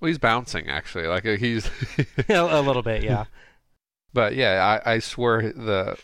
well, 0.00 0.08
he's 0.08 0.18
bouncing 0.18 0.68
actually, 0.68 1.06
like 1.06 1.24
he's. 1.24 1.70
a, 2.28 2.34
a 2.34 2.60
little 2.62 2.82
bit. 2.82 3.02
Yeah. 3.02 3.24
But 4.12 4.34
yeah, 4.34 4.80
I, 4.86 4.94
I 4.94 4.98
swear 5.00 5.52
the 5.52 5.98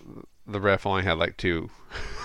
the 0.53 0.61
ref 0.61 0.87
only 0.87 1.03
had 1.03 1.19
like 1.19 1.37
two. 1.37 1.71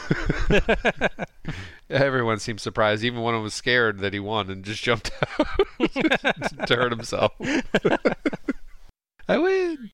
Everyone 1.90 2.40
seemed 2.40 2.60
surprised. 2.60 3.04
Even 3.04 3.22
one 3.22 3.34
of 3.34 3.40
them 3.40 3.44
was 3.44 3.54
scared 3.54 4.00
that 4.00 4.13
he 4.13 4.20
won 4.20 4.50
and 4.50 4.63
just 4.63 4.84
jumped 4.84 5.12
out 5.40 6.68
to 6.68 6.76
hurt 6.76 6.92
himself. 6.92 7.32
I 9.28 9.38
win. 9.38 9.92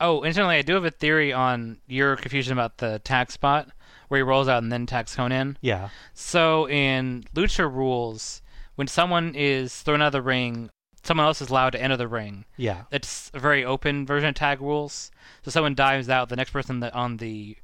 Oh, 0.00 0.22
incidentally, 0.24 0.56
I 0.56 0.62
do 0.62 0.74
have 0.74 0.84
a 0.84 0.90
theory 0.90 1.32
on 1.32 1.78
your 1.86 2.16
confusion 2.16 2.52
about 2.52 2.78
the 2.78 2.98
tag 3.04 3.30
spot 3.30 3.68
where 4.08 4.18
he 4.18 4.22
rolls 4.22 4.48
out 4.48 4.62
and 4.62 4.72
then 4.72 4.86
tags 4.86 5.14
Konnan. 5.14 5.56
yeah. 5.60 5.90
So 6.14 6.68
in 6.68 7.24
Lucha 7.34 7.72
rules, 7.72 8.42
when 8.74 8.86
someone 8.88 9.34
is 9.34 9.80
thrown 9.82 10.02
out 10.02 10.06
of 10.08 10.12
the 10.12 10.22
ring, 10.22 10.70
someone 11.02 11.26
else 11.26 11.40
is 11.40 11.50
allowed 11.50 11.70
to 11.70 11.82
enter 11.82 11.96
the 11.96 12.08
ring. 12.08 12.44
Yeah. 12.56 12.84
It's 12.90 13.30
a 13.34 13.40
very 13.40 13.64
open 13.64 14.06
version 14.06 14.28
of 14.28 14.34
tag 14.34 14.60
rules. 14.60 15.10
So 15.42 15.50
someone 15.50 15.74
dives 15.74 16.08
out, 16.08 16.28
the 16.28 16.36
next 16.36 16.50
person 16.50 16.80
that 16.80 16.94
on 16.94 17.16
the 17.16 17.56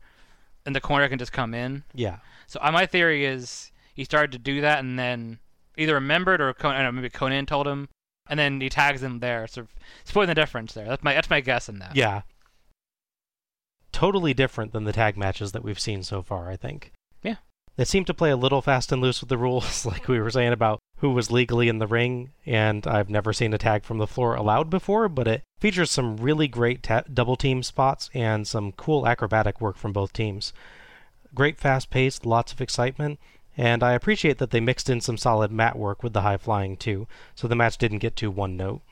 in 0.67 0.73
the 0.73 0.81
corner 0.81 1.09
can 1.09 1.19
just 1.19 1.33
come 1.33 1.55
in. 1.55 1.85
Yeah. 1.95 2.19
So 2.47 2.59
uh, 2.63 2.73
my 2.73 2.87
theory 2.87 3.25
is 3.25 3.71
he 3.95 4.05
started 4.05 4.33
to 4.33 4.39
do 4.39 4.61
that 4.61 4.81
and 4.81 4.99
then 4.99 5.39
either 5.77 5.95
remembered 5.95 6.41
or 6.41 6.53
Konnan, 6.53 6.75
I 6.75 6.83
don't 6.83 6.95
know, 6.95 7.01
maybe 7.01 7.11
Konnan 7.11 7.47
told 7.47 7.67
him, 7.67 7.89
and 8.29 8.39
then 8.39 8.61
he 8.61 8.69
tags 8.69 9.03
him 9.03 9.21
there. 9.21 9.47
So 9.47 9.67
splitting 10.05 10.29
the 10.29 10.35
difference 10.35 10.75
there. 10.75 10.87
That's 10.87 11.03
my 11.03 11.15
that's 11.15 11.31
my 11.31 11.41
guess 11.41 11.69
in 11.69 11.79
that. 11.79 11.97
Yeah. 11.97 12.23
Totally 13.93 14.35
different 14.35 14.73
than 14.73 14.85
the 14.85 14.93
tag 14.93 15.17
matches 15.17 15.53
that 15.53 15.65
we've 15.65 15.81
seen 15.81 16.03
so 16.03 16.23
far, 16.23 16.51
I 16.51 16.57
think. 16.57 16.93
Yeah. 17.23 17.37
They 17.77 17.85
seem 17.85 18.05
to 18.05 18.15
play 18.15 18.31
a 18.31 18.37
little 18.37 18.61
fast 18.61 18.93
and 18.93 19.01
loose 19.01 19.21
with 19.21 19.29
the 19.29 19.39
rules, 19.39 19.87
like 19.87 20.09
we 20.09 20.21
were 20.21 20.31
saying 20.31 20.53
about 20.53 20.78
who 20.99 21.11
was 21.11 21.31
legally 21.31 21.69
in 21.69 21.79
the 21.79 21.87
ring, 21.87 22.31
and 22.45 22.87
I've 22.87 23.11
never 23.11 23.33
seen 23.33 23.55
a 23.55 23.59
tag 23.59 23.85
from 23.85 23.99
the 23.99 24.07
floor 24.07 24.35
allowed 24.35 24.69
before, 24.71 25.09
but 25.09 25.29
it 25.29 25.43
features 25.61 25.91
some 25.91 26.17
really 26.17 26.49
great 26.49 26.83
ta- 26.83 27.05
double 27.13 27.37
team 27.37 27.63
spots 27.63 28.11
and 28.15 28.47
some 28.47 28.73
cool 28.73 29.07
acrobatic 29.07 29.61
work 29.61 29.77
from 29.77 29.93
both 29.93 30.13
teams. 30.13 30.53
Great 31.35 31.59
fast 31.59 31.91
pace, 31.91 32.25
lots 32.25 32.53
of 32.53 32.61
excitement, 32.61 33.19
and 33.57 33.83
I 33.83 33.93
appreciate 33.93 34.39
that 34.39 34.51
they 34.51 34.61
mixed 34.61 34.91
in 34.91 35.01
some 35.01 35.17
solid 35.17 35.53
mat 35.53 35.77
work 35.77 36.03
with 36.03 36.13
the 36.13 36.23
high 36.23 36.37
flying 36.37 36.77
too, 36.77 37.07
so 37.35 37.47
the 37.47 37.57
match 37.57 37.79
didn't 37.79 37.99
get 37.99 38.17
too 38.17 38.31
one 38.31 38.57
note 38.57 38.83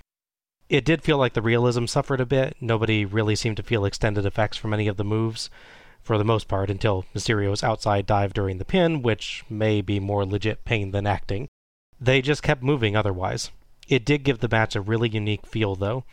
it 0.68 0.84
did 0.84 1.02
feel 1.02 1.18
like 1.18 1.34
the 1.34 1.42
realism 1.42 1.86
suffered 1.86 2.20
a 2.20 2.26
bit. 2.26 2.56
Nobody 2.60 3.04
really 3.04 3.36
seemed 3.36 3.56
to 3.58 3.62
feel 3.62 3.84
extended 3.84 4.26
effects 4.26 4.56
from 4.56 4.74
any 4.74 4.88
of 4.88 4.96
the 4.96 5.04
moves, 5.04 5.48
for 6.02 6.18
the 6.18 6.24
most 6.24 6.48
part, 6.48 6.70
until 6.70 7.04
Mysterio's 7.14 7.62
outside 7.62 8.06
dive 8.06 8.34
during 8.34 8.58
the 8.58 8.64
pin, 8.64 9.02
which 9.02 9.44
may 9.48 9.80
be 9.80 10.00
more 10.00 10.24
legit 10.24 10.64
pain 10.64 10.90
than 10.90 11.06
acting. 11.06 11.48
They 12.00 12.22
just 12.22 12.42
kept 12.42 12.62
moving 12.62 12.96
otherwise. 12.96 13.50
It 13.88 14.04
did 14.04 14.24
give 14.24 14.40
the 14.40 14.48
match 14.48 14.74
a 14.74 14.80
really 14.80 15.08
unique 15.08 15.46
feel, 15.46 15.74
though. 15.74 16.04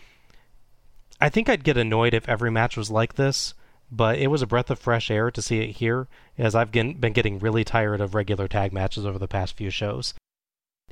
I 1.19 1.29
think 1.29 1.49
I'd 1.49 1.63
get 1.63 1.77
annoyed 1.77 2.13
if 2.13 2.27
every 2.27 2.51
match 2.51 2.77
was 2.77 2.91
like 2.91 3.15
this, 3.15 3.53
but 3.91 4.17
it 4.17 4.27
was 4.27 4.41
a 4.41 4.47
breath 4.47 4.69
of 4.69 4.79
fresh 4.79 5.09
air 5.11 5.31
to 5.31 5.41
see 5.41 5.59
it 5.59 5.77
here, 5.77 6.07
as 6.37 6.55
I've 6.55 6.71
been 6.71 6.99
getting 6.99 7.39
really 7.39 7.63
tired 7.63 8.01
of 8.01 8.15
regular 8.15 8.47
tag 8.47 8.73
matches 8.73 9.05
over 9.05 9.19
the 9.19 9.27
past 9.27 9.55
few 9.55 9.69
shows. 9.69 10.13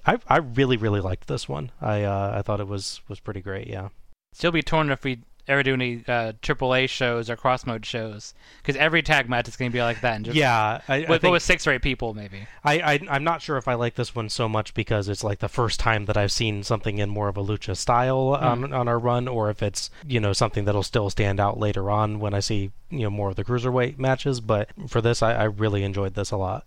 I 0.06 0.20
I 0.28 0.38
really 0.38 0.78
really 0.78 1.02
liked 1.02 1.28
this 1.28 1.48
one. 1.48 1.72
I 1.80 2.04
uh, 2.04 2.34
I 2.38 2.42
thought 2.42 2.60
it 2.60 2.68
was 2.68 3.02
was 3.08 3.20
pretty 3.20 3.42
great. 3.42 3.68
Yeah. 3.68 3.90
Still 4.34 4.52
be 4.52 4.62
torn 4.62 4.90
if 4.90 5.04
we 5.04 5.20
ever 5.48 5.64
do 5.64 5.74
any 5.74 6.04
uh, 6.08 6.34
AAA 6.42 6.90
shows 6.90 7.30
or 7.30 7.36
cross 7.36 7.66
mode 7.66 7.86
shows 7.86 8.34
because 8.62 8.76
every 8.76 9.02
tag 9.02 9.30
match 9.30 9.48
is 9.48 9.56
going 9.56 9.72
to 9.72 9.74
be 9.74 9.82
like 9.82 10.02
that. 10.02 10.16
And 10.16 10.26
just 10.26 10.38
yeah. 10.38 10.82
I, 10.88 10.96
I 10.96 11.10
with, 11.10 11.22
but 11.22 11.32
with 11.32 11.44
six 11.44 11.66
or 11.68 11.72
eight 11.72 11.82
people 11.82 12.14
maybe. 12.14 12.48
I, 12.64 12.80
I 12.80 13.00
I'm 13.10 13.24
not 13.24 13.42
sure 13.42 13.58
if 13.58 13.68
I 13.68 13.74
like 13.74 13.96
this 13.96 14.16
one 14.16 14.30
so 14.30 14.48
much 14.48 14.74
because 14.74 15.10
it's 15.10 15.24
like 15.24 15.40
the 15.40 15.50
first 15.50 15.80
time 15.80 16.06
that 16.06 16.18
I've 16.18 16.32
seen 16.32 16.64
something 16.64 16.98
in 16.98 17.10
more 17.10 17.28
of 17.28 17.38
a 17.38 17.44
lucha 17.44 17.76
style 17.76 18.38
on 18.40 18.74
on 18.74 18.88
our 18.88 19.00
run, 19.00 19.28
or 19.28 19.50
if 19.50 19.62
it's 19.62 19.90
you 20.06 20.20
know 20.20 20.34
something 20.34 20.66
that'll 20.66 20.84
still 20.84 21.10
stand 21.10 21.40
out 21.40 21.60
later 21.60 21.90
on 21.90 22.20
when 22.20 22.34
I 22.34 22.40
see 22.40 22.72
you 22.90 23.02
know 23.02 23.10
more 23.10 23.30
of 23.30 23.36
the 23.36 23.44
cruiserweight 23.44 23.98
matches. 23.98 24.40
But 24.40 24.70
for 24.88 25.02
this, 25.02 25.22
I, 25.22 25.34
I 25.34 25.44
really 25.46 25.84
enjoyed 25.84 26.14
this 26.16 26.32
a 26.32 26.38
lot. 26.38 26.66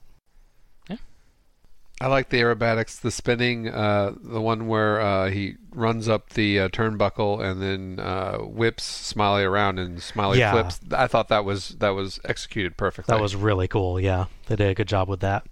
I 2.01 2.09
like 2.09 2.28
the 2.28 2.40
aerobatics, 2.40 3.01
the 3.01 3.11
spinning, 3.12 3.68
uh, 3.68 4.14
the 4.20 4.40
one 4.40 4.66
where 4.66 5.01
uh, 5.01 5.30
he 5.30 5.55
runs 5.72 6.09
up 6.09 6.30
the 6.30 6.59
uh, 6.61 6.68
turnbuckle 6.68 7.40
and 7.42 7.62
then 7.62 8.05
uh, 8.05 8.38
whips 8.38 8.82
Smiley 8.82 9.45
around 9.45 9.78
and 9.78 10.03
Smiley 10.03 10.40
Yeah. 10.40 10.51
flips. 10.51 10.80
I 10.92 11.07
thought 11.07 11.28
that 11.28 11.45
was 11.45 11.70
that 11.78 11.90
was 11.90 12.18
executed 12.24 12.76
perfectly. 12.76 13.14
That 13.14 13.22
was 13.22 13.36
really 13.36 13.68
cool. 13.68 14.01
Yeah, 14.01 14.26
they 14.47 14.57
did 14.57 14.68
a 14.70 14.74
good 14.74 14.88
job 14.88 15.09
with 15.09 15.20
that. 15.20 15.47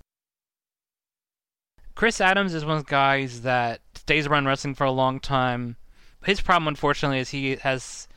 Chris 1.94 2.20
Adams 2.20 2.54
is 2.54 2.64
one 2.64 2.78
of 2.78 2.86
the 2.86 2.90
guys 2.90 3.42
that 3.42 3.80
stays 3.94 4.26
around 4.26 4.46
wrestling 4.46 4.74
for 4.74 4.84
a 4.84 4.90
long 4.90 5.20
time. 5.20 5.76
His 6.24 6.40
problem, 6.40 6.68
unfortunately, 6.68 7.18
is 7.20 7.30
he 7.30 7.56
has 7.56 8.08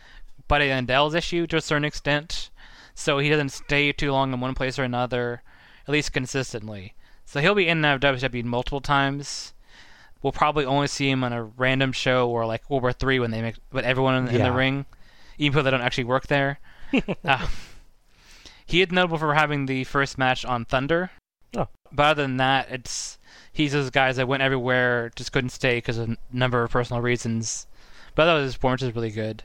Buddy 0.47 0.69
Landel's 0.69 1.13
issue 1.13 1.45
to 1.47 1.57
a 1.57 1.61
certain 1.61 1.86
extent, 1.86 2.49
so 2.95 3.19
he 3.19 3.30
doesn't 3.30 3.49
stay 3.49 3.91
too 3.91 4.11
long 4.11 4.34
in 4.34 4.39
one 4.39 4.55
place 4.55 4.80
or 4.80 4.84
another, 4.84 5.43
at 5.88 5.91
least 5.91 6.13
consistently. 6.13 6.95
So 7.26 7.41
he'll 7.41 7.55
be 7.55 7.67
in 7.67 7.84
and 7.84 7.86
out 7.86 8.03
of 8.03 8.19
WWE 8.19 8.43
multiple 8.43 8.82
times. 8.82 9.53
we'll 10.21 10.32
probably 10.32 10.65
only 10.65 10.88
see 10.88 11.09
him 11.09 11.23
on 11.23 11.34
a 11.34 11.43
random 11.43 11.91
show 11.91 12.30
or 12.30 12.45
like 12.45 12.69
World 12.69 12.84
War 12.84 12.93
Three 12.93 13.19
when 13.19 13.32
they 13.32 13.41
make 13.41 13.55
put 13.69 13.84
everyone 13.84 14.15
in, 14.15 14.36
in 14.36 14.43
the 14.43 14.51
ring, 14.51 14.86
even 15.38 15.55
though 15.55 15.63
they 15.63 15.71
don't 15.71 15.82
actually 15.82 16.05
work 16.05 16.28
there. 16.28 16.59
uh, 17.23 17.47
he 18.65 18.82
is 18.82 18.91
notable 18.91 19.17
for 19.17 19.34
having 19.34 19.65
the 19.65 19.84
first 19.84 20.17
match 20.17 20.45
on 20.45 20.65
Thunder. 20.65 21.11
Oh. 21.55 21.67
But 21.91 22.05
other 22.07 22.23
than 22.23 22.38
that, 22.38 22.71
it's 22.71 23.17
he's 23.51 23.73
those 23.73 23.89
guys 23.89 24.17
that 24.17 24.28
went 24.28 24.43
everywhere, 24.43 25.11
just 25.15 25.32
couldn't 25.32 25.49
stay 25.49 25.78
because 25.78 25.97
of 25.97 26.09
a 26.09 26.17
number 26.32 26.63
of 26.63 26.71
personal 26.71 27.01
reasons. 27.01 27.67
But 28.15 28.26
thought 28.26 28.41
his 28.41 28.55
performance 28.55 28.82
was 28.82 28.95
really 28.95 29.11
good. 29.11 29.43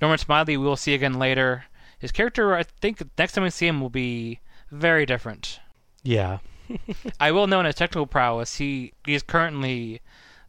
Norman 0.00 0.18
Smiley, 0.18 0.56
we 0.56 0.64
will 0.64 0.76
see 0.76 0.94
again 0.94 1.18
later. 1.18 1.64
His 1.98 2.12
character, 2.12 2.54
I 2.54 2.62
think, 2.62 3.02
next 3.18 3.32
time 3.32 3.44
we 3.44 3.50
see 3.50 3.66
him 3.66 3.80
will 3.80 3.90
be 3.90 4.40
very 4.70 5.06
different. 5.06 5.60
Yeah. 6.02 6.38
I 7.20 7.32
will 7.32 7.46
know 7.46 7.60
in 7.60 7.66
his 7.66 7.74
technical 7.74 8.06
prowess, 8.06 8.56
he, 8.56 8.92
he 9.04 9.14
is 9.14 9.22
currently 9.22 10.00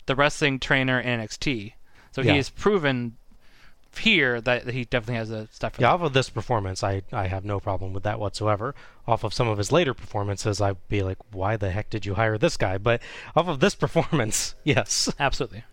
the 0.05 0.15
wrestling 0.15 0.59
trainer 0.59 0.99
in 0.99 1.19
NXT. 1.19 1.73
So 2.11 2.21
Yeah. 2.21 2.31
he 2.31 2.37
has 2.37 2.49
proven 2.49 3.17
here 3.97 4.39
that 4.41 4.67
he 4.69 4.85
definitely 4.85 5.15
has 5.15 5.29
the 5.29 5.47
stuff 5.51 5.73
for 5.73 5.81
Yeah, 5.81 5.87
that. 5.89 5.93
off 5.95 6.01
of 6.01 6.13
this 6.13 6.29
performance, 6.29 6.83
I, 6.83 7.01
I 7.11 7.27
have 7.27 7.43
no 7.43 7.59
problem 7.59 7.93
with 7.93 8.03
that 8.03 8.19
whatsoever. 8.19 8.75
Off 9.07 9.23
of 9.23 9.33
some 9.33 9.47
of 9.47 9.57
his 9.57 9.71
later 9.71 9.93
performances, 9.95 10.61
I'd 10.61 10.77
be 10.87 11.01
like, 11.01 11.17
why 11.31 11.57
the 11.57 11.71
heck 11.71 11.89
did 11.89 12.05
you 12.05 12.13
hire 12.13 12.37
this 12.37 12.57
guy? 12.57 12.77
But 12.77 13.01
off 13.35 13.47
of 13.47 13.59
this 13.59 13.73
performance, 13.85 14.53
yes. 14.63 15.11
Absolutely. 15.19 15.63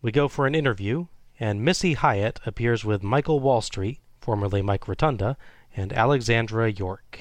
We 0.00 0.12
go 0.12 0.28
for 0.28 0.46
an 0.46 0.54
interview, 0.54 1.06
and 1.40 1.64
Missy 1.64 1.94
Hyatt 1.94 2.38
appears 2.46 2.84
with 2.84 3.02
Michael 3.02 3.40
Wallstreet, 3.40 3.98
formerly 4.20 4.62
Mike 4.62 4.86
Rotunda, 4.86 5.36
and 5.76 5.92
Alexandra 5.92 6.70
York. 6.70 7.18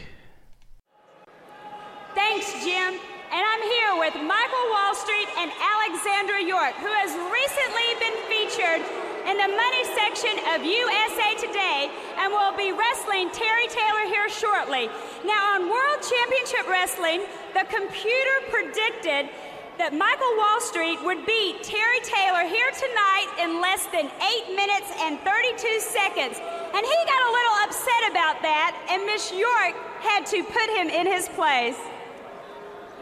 Alexandra 5.98 6.45
York, 6.45 6.78
who 6.78 6.93
has 6.93 7.10
recently 7.10 7.89
been 7.98 8.18
featured 8.30 8.86
in 9.26 9.34
the 9.34 9.50
money 9.50 9.84
section 9.98 10.38
of 10.54 10.62
USA 10.62 11.34
Today 11.41 11.89
and 12.22 12.30
will 12.30 12.54
be 12.54 12.70
wrestling 12.70 13.34
Terry 13.34 13.66
Taylor 13.66 14.06
here 14.06 14.30
shortly. 14.30 14.93
Now, 15.26 15.58
on 15.58 15.66
World 15.66 16.06
Championship 16.06 16.70
Wrestling, 16.70 17.26
the 17.58 17.66
computer 17.66 18.36
predicted 18.54 19.34
that 19.82 19.98
Michael 19.98 20.38
Wallstreet 20.38 21.02
would 21.02 21.26
beat 21.26 21.66
Terry 21.66 22.02
Taylor 22.06 22.45
here 22.45 22.70
tonight 22.78 23.34
in 23.41 23.58
less 23.58 23.89
than 23.89 24.06
8 24.22 24.54
minutes 24.54 24.93
and 25.02 25.18
32 25.26 25.82
seconds. 25.82 26.38
And 26.38 26.84
he 26.86 26.98
got 27.10 27.22
a 27.26 27.32
little 27.34 27.58
upset 27.66 28.04
about 28.14 28.45
that, 28.45 28.78
and 28.93 29.02
Miss 29.10 29.34
York 29.34 29.74
had 30.06 30.30
to 30.30 30.45
put 30.45 30.70
him 30.78 30.93
in 30.93 31.10
his 31.10 31.26
place. 31.34 31.82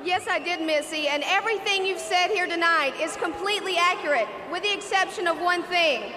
Yes, 0.06 0.28
I 0.28 0.38
did, 0.38 0.62
Missy, 0.62 1.08
and 1.08 1.24
everything 1.26 1.84
you've 1.84 1.98
said 1.98 2.28
here 2.28 2.46
tonight 2.46 2.94
is 3.02 3.16
completely 3.16 3.76
accurate, 3.76 4.28
with 4.52 4.62
the 4.62 4.72
exception 4.72 5.26
of 5.26 5.42
one 5.42 5.64
thing. 5.64 6.14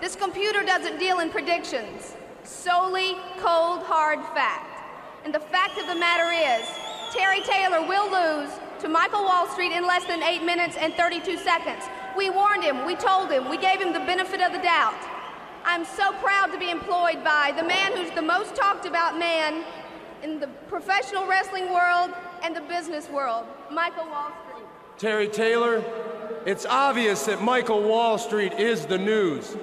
This 0.00 0.16
computer 0.16 0.64
doesn't 0.64 0.98
deal 0.98 1.20
in 1.20 1.30
predictions, 1.30 2.16
solely 2.42 3.16
cold, 3.38 3.84
hard 3.84 4.18
fact. 4.34 4.82
And 5.24 5.32
the 5.32 5.38
fact 5.38 5.78
of 5.78 5.86
the 5.86 5.94
matter 5.94 6.32
is, 6.34 6.68
Terry 7.14 7.42
Taylor 7.42 7.86
will 7.86 8.10
lose 8.10 8.50
to 8.80 8.88
Michael 8.88 9.22
Wall 9.22 9.46
Street 9.46 9.70
in 9.70 9.86
less 9.86 10.04
than 10.06 10.20
8 10.20 10.42
minutes 10.42 10.76
and 10.76 10.92
32 10.94 11.38
seconds. 11.38 11.84
We 12.16 12.28
warned 12.28 12.64
him, 12.64 12.84
we 12.84 12.96
told 12.96 13.30
him, 13.30 13.48
we 13.48 13.56
gave 13.56 13.80
him 13.80 13.92
the 13.92 14.00
benefit 14.00 14.40
of 14.40 14.50
the 14.50 14.58
doubt. 14.58 14.98
I'm 15.64 15.84
so 15.84 16.10
proud 16.14 16.46
to 16.46 16.58
be 16.58 16.70
employed 16.70 17.22
by 17.22 17.52
the 17.56 17.62
man 17.62 17.96
who's 17.96 18.10
the 18.16 18.22
most 18.22 18.56
talked 18.56 18.84
about 18.84 19.16
man 19.16 19.62
in 20.24 20.40
the 20.40 20.48
professional 20.66 21.24
wrestling 21.28 21.72
world 21.72 22.10
and 22.42 22.54
the 22.54 22.60
business 22.62 23.08
world, 23.08 23.46
Michael 23.70 24.06
Wall 24.08 24.32
Street. 24.48 24.66
Terry 24.98 25.28
Taylor, 25.28 25.82
it's 26.44 26.66
obvious 26.66 27.24
that 27.26 27.40
Michael 27.42 27.82
Wall 27.82 28.18
Street 28.18 28.52
is 28.54 28.86
the 28.86 28.98
news. 28.98 29.56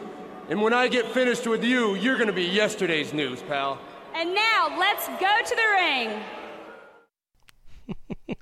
And 0.49 0.61
when 0.61 0.73
I 0.73 0.87
get 0.87 1.05
finished 1.07 1.45
with 1.45 1.63
you, 1.63 1.95
you're 1.95 2.15
going 2.15 2.27
to 2.27 2.33
be 2.33 2.45
yesterday's 2.45 3.13
news, 3.13 3.41
pal. 3.43 3.77
And 4.15 4.33
now 4.33 4.75
let's 4.79 5.07
go 5.07 5.37
to 5.45 5.55
the 5.55 5.67
ring. 5.73 6.21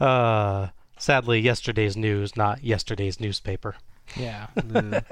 Uh, 0.00 0.68
sadly, 0.98 1.38
yesterday's 1.38 1.96
news, 1.96 2.36
not 2.36 2.64
yesterday's 2.64 3.20
newspaper. 3.20 3.76
Yeah. 4.16 4.48
I 4.56 4.60
wonder 4.64 5.04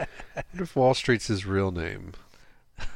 if 0.54 0.74
Wall 0.74 0.94
Street's 0.94 1.28
his 1.28 1.46
real 1.46 1.70
name. 1.70 2.12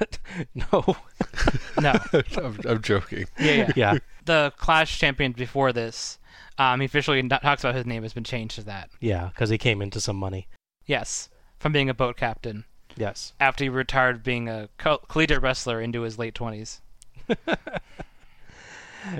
No. 0.54 0.96
no. 1.80 1.94
I'm, 2.36 2.58
I'm 2.66 2.82
joking. 2.82 3.26
Yeah, 3.38 3.52
yeah. 3.52 3.72
yeah. 3.76 3.98
The 4.24 4.52
Clash 4.56 4.98
champion 4.98 5.32
before 5.32 5.72
this, 5.72 6.18
um, 6.58 6.80
he 6.80 6.86
officially 6.86 7.20
not, 7.22 7.42
talks 7.42 7.62
about 7.64 7.74
his 7.74 7.86
name 7.86 8.02
has 8.02 8.12
been 8.12 8.24
changed 8.24 8.56
to 8.56 8.62
that. 8.64 8.90
Yeah, 9.00 9.28
because 9.28 9.50
he 9.50 9.58
came 9.58 9.82
into 9.82 10.00
some 10.00 10.16
money. 10.16 10.48
Yes, 10.86 11.28
from 11.58 11.72
being 11.72 11.88
a 11.88 11.94
boat 11.94 12.16
captain 12.16 12.64
Yes. 12.96 13.32
after 13.40 13.64
he 13.64 13.68
retired 13.68 14.22
being 14.22 14.48
a 14.48 14.68
co- 14.78 14.98
collegiate 15.08 15.42
wrestler 15.42 15.80
into 15.80 16.02
his 16.02 16.18
late 16.18 16.34
twenties. 16.34 16.80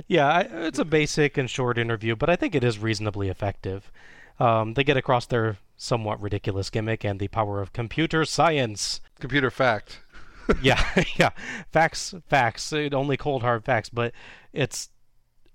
Yeah, 0.07 0.27
I, 0.27 0.39
it's 0.41 0.79
a 0.79 0.85
basic 0.85 1.37
and 1.37 1.49
short 1.49 1.77
interview, 1.77 2.15
but 2.15 2.29
I 2.29 2.35
think 2.35 2.55
it 2.55 2.63
is 2.63 2.79
reasonably 2.79 3.29
effective. 3.29 3.91
Um, 4.39 4.73
they 4.73 4.83
get 4.83 4.97
across 4.97 5.25
their 5.25 5.57
somewhat 5.77 6.21
ridiculous 6.21 6.69
gimmick 6.69 7.03
and 7.03 7.19
the 7.19 7.27
power 7.27 7.61
of 7.61 7.73
computer 7.73 8.25
science. 8.25 8.99
Computer 9.19 9.51
fact. 9.51 10.01
yeah, 10.61 11.03
yeah. 11.17 11.29
Facts, 11.71 12.13
facts. 12.27 12.71
It 12.73 12.93
only 12.93 13.17
cold 13.17 13.41
hard 13.41 13.63
facts, 13.65 13.89
but 13.89 14.13
it's. 14.53 14.89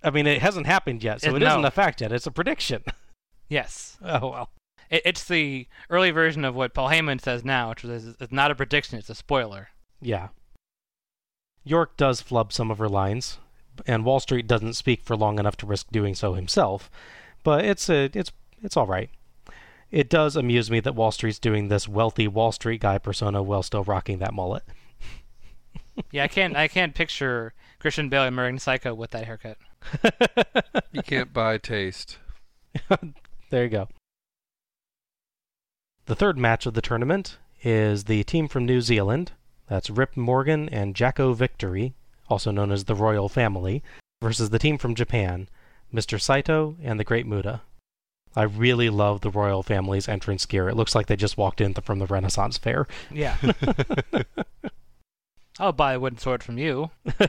I 0.02 0.10
mean, 0.10 0.26
it 0.26 0.40
hasn't 0.40 0.66
happened 0.66 1.02
yet, 1.04 1.20
so 1.20 1.34
It- 1.36 1.42
it 1.42 1.46
isn't 1.46 1.64
a 1.64 1.70
fact 1.70 2.00
yet. 2.00 2.12
It's 2.12 2.26
a 2.26 2.30
prediction. 2.32 2.82
Yes, 3.48 3.98
oh 4.00 4.28
well. 4.30 4.50
it, 4.90 5.02
it's 5.04 5.24
the 5.24 5.66
early 5.90 6.12
version 6.12 6.44
of 6.44 6.54
what 6.54 6.72
Paul 6.72 6.88
Heyman 6.88 7.20
says 7.20 7.44
now, 7.44 7.70
which 7.70 7.84
is 7.84 8.14
it's 8.20 8.30
not 8.30 8.52
a 8.52 8.54
prediction; 8.54 8.96
it's 8.96 9.10
a 9.10 9.14
spoiler. 9.16 9.70
Yeah. 10.00 10.28
York 11.64 11.96
does 11.96 12.20
flub 12.20 12.52
some 12.52 12.70
of 12.70 12.78
her 12.78 12.88
lines, 12.88 13.38
and 13.88 14.04
Wall 14.04 14.20
Street 14.20 14.46
doesn't 14.46 14.74
speak 14.74 15.02
for 15.02 15.16
long 15.16 15.40
enough 15.40 15.56
to 15.58 15.66
risk 15.66 15.88
doing 15.90 16.14
so 16.14 16.34
himself. 16.34 16.88
But 17.42 17.64
it's 17.64 17.90
a, 17.90 18.08
it's 18.14 18.30
it's 18.62 18.76
all 18.76 18.86
right. 18.86 19.10
It 19.90 20.08
does 20.08 20.36
amuse 20.36 20.70
me 20.70 20.78
that 20.78 20.94
Wall 20.94 21.10
Street's 21.10 21.40
doing 21.40 21.66
this 21.66 21.88
wealthy 21.88 22.28
Wall 22.28 22.52
Street 22.52 22.80
guy 22.82 22.98
persona 22.98 23.42
while 23.42 23.64
still 23.64 23.82
rocking 23.82 24.18
that 24.20 24.32
mullet. 24.32 24.62
Yeah, 26.10 26.24
I 26.24 26.28
can't 26.28 26.56
I 26.56 26.68
can't 26.68 26.94
picture 26.94 27.52
Christian 27.78 28.08
Bale 28.08 28.22
and 28.22 28.34
American 28.34 28.58
Psycho 28.58 28.94
with 28.94 29.10
that 29.10 29.24
haircut. 29.24 29.58
You 30.92 31.02
can't 31.02 31.32
buy 31.32 31.58
taste. 31.58 32.18
There 33.50 33.64
you 33.64 33.70
go. 33.70 33.88
The 36.06 36.14
third 36.14 36.38
match 36.38 36.66
of 36.66 36.74
the 36.74 36.80
tournament 36.80 37.38
is 37.62 38.04
the 38.04 38.22
team 38.22 38.46
from 38.46 38.64
New 38.64 38.80
Zealand. 38.80 39.32
That's 39.68 39.90
Rip 39.90 40.16
Morgan 40.16 40.68
and 40.68 40.94
Jacko 40.94 41.32
Victory, 41.32 41.94
also 42.28 42.52
known 42.52 42.70
as 42.70 42.84
the 42.84 42.94
Royal 42.94 43.28
Family, 43.28 43.82
versus 44.22 44.50
the 44.50 44.58
team 44.60 44.78
from 44.78 44.94
Japan, 44.94 45.48
Mr. 45.92 46.20
Saito 46.20 46.76
and 46.82 47.00
the 47.00 47.04
Great 47.04 47.26
Muta. 47.26 47.62
I 48.36 48.44
really 48.44 48.88
love 48.88 49.20
the 49.20 49.30
Royal 49.30 49.64
Family's 49.64 50.08
entrance 50.08 50.46
gear. 50.46 50.68
It 50.68 50.76
looks 50.76 50.94
like 50.94 51.06
they 51.06 51.16
just 51.16 51.36
walked 51.36 51.60
in 51.60 51.74
from 51.74 51.98
the 51.98 52.06
Renaissance 52.06 52.56
Fair. 52.58 52.86
Yeah. 53.10 53.36
I'll 55.60 55.72
buy 55.72 55.92
a 55.92 56.00
wooden 56.00 56.18
sword 56.18 56.42
from 56.42 56.56
you. 56.56 56.90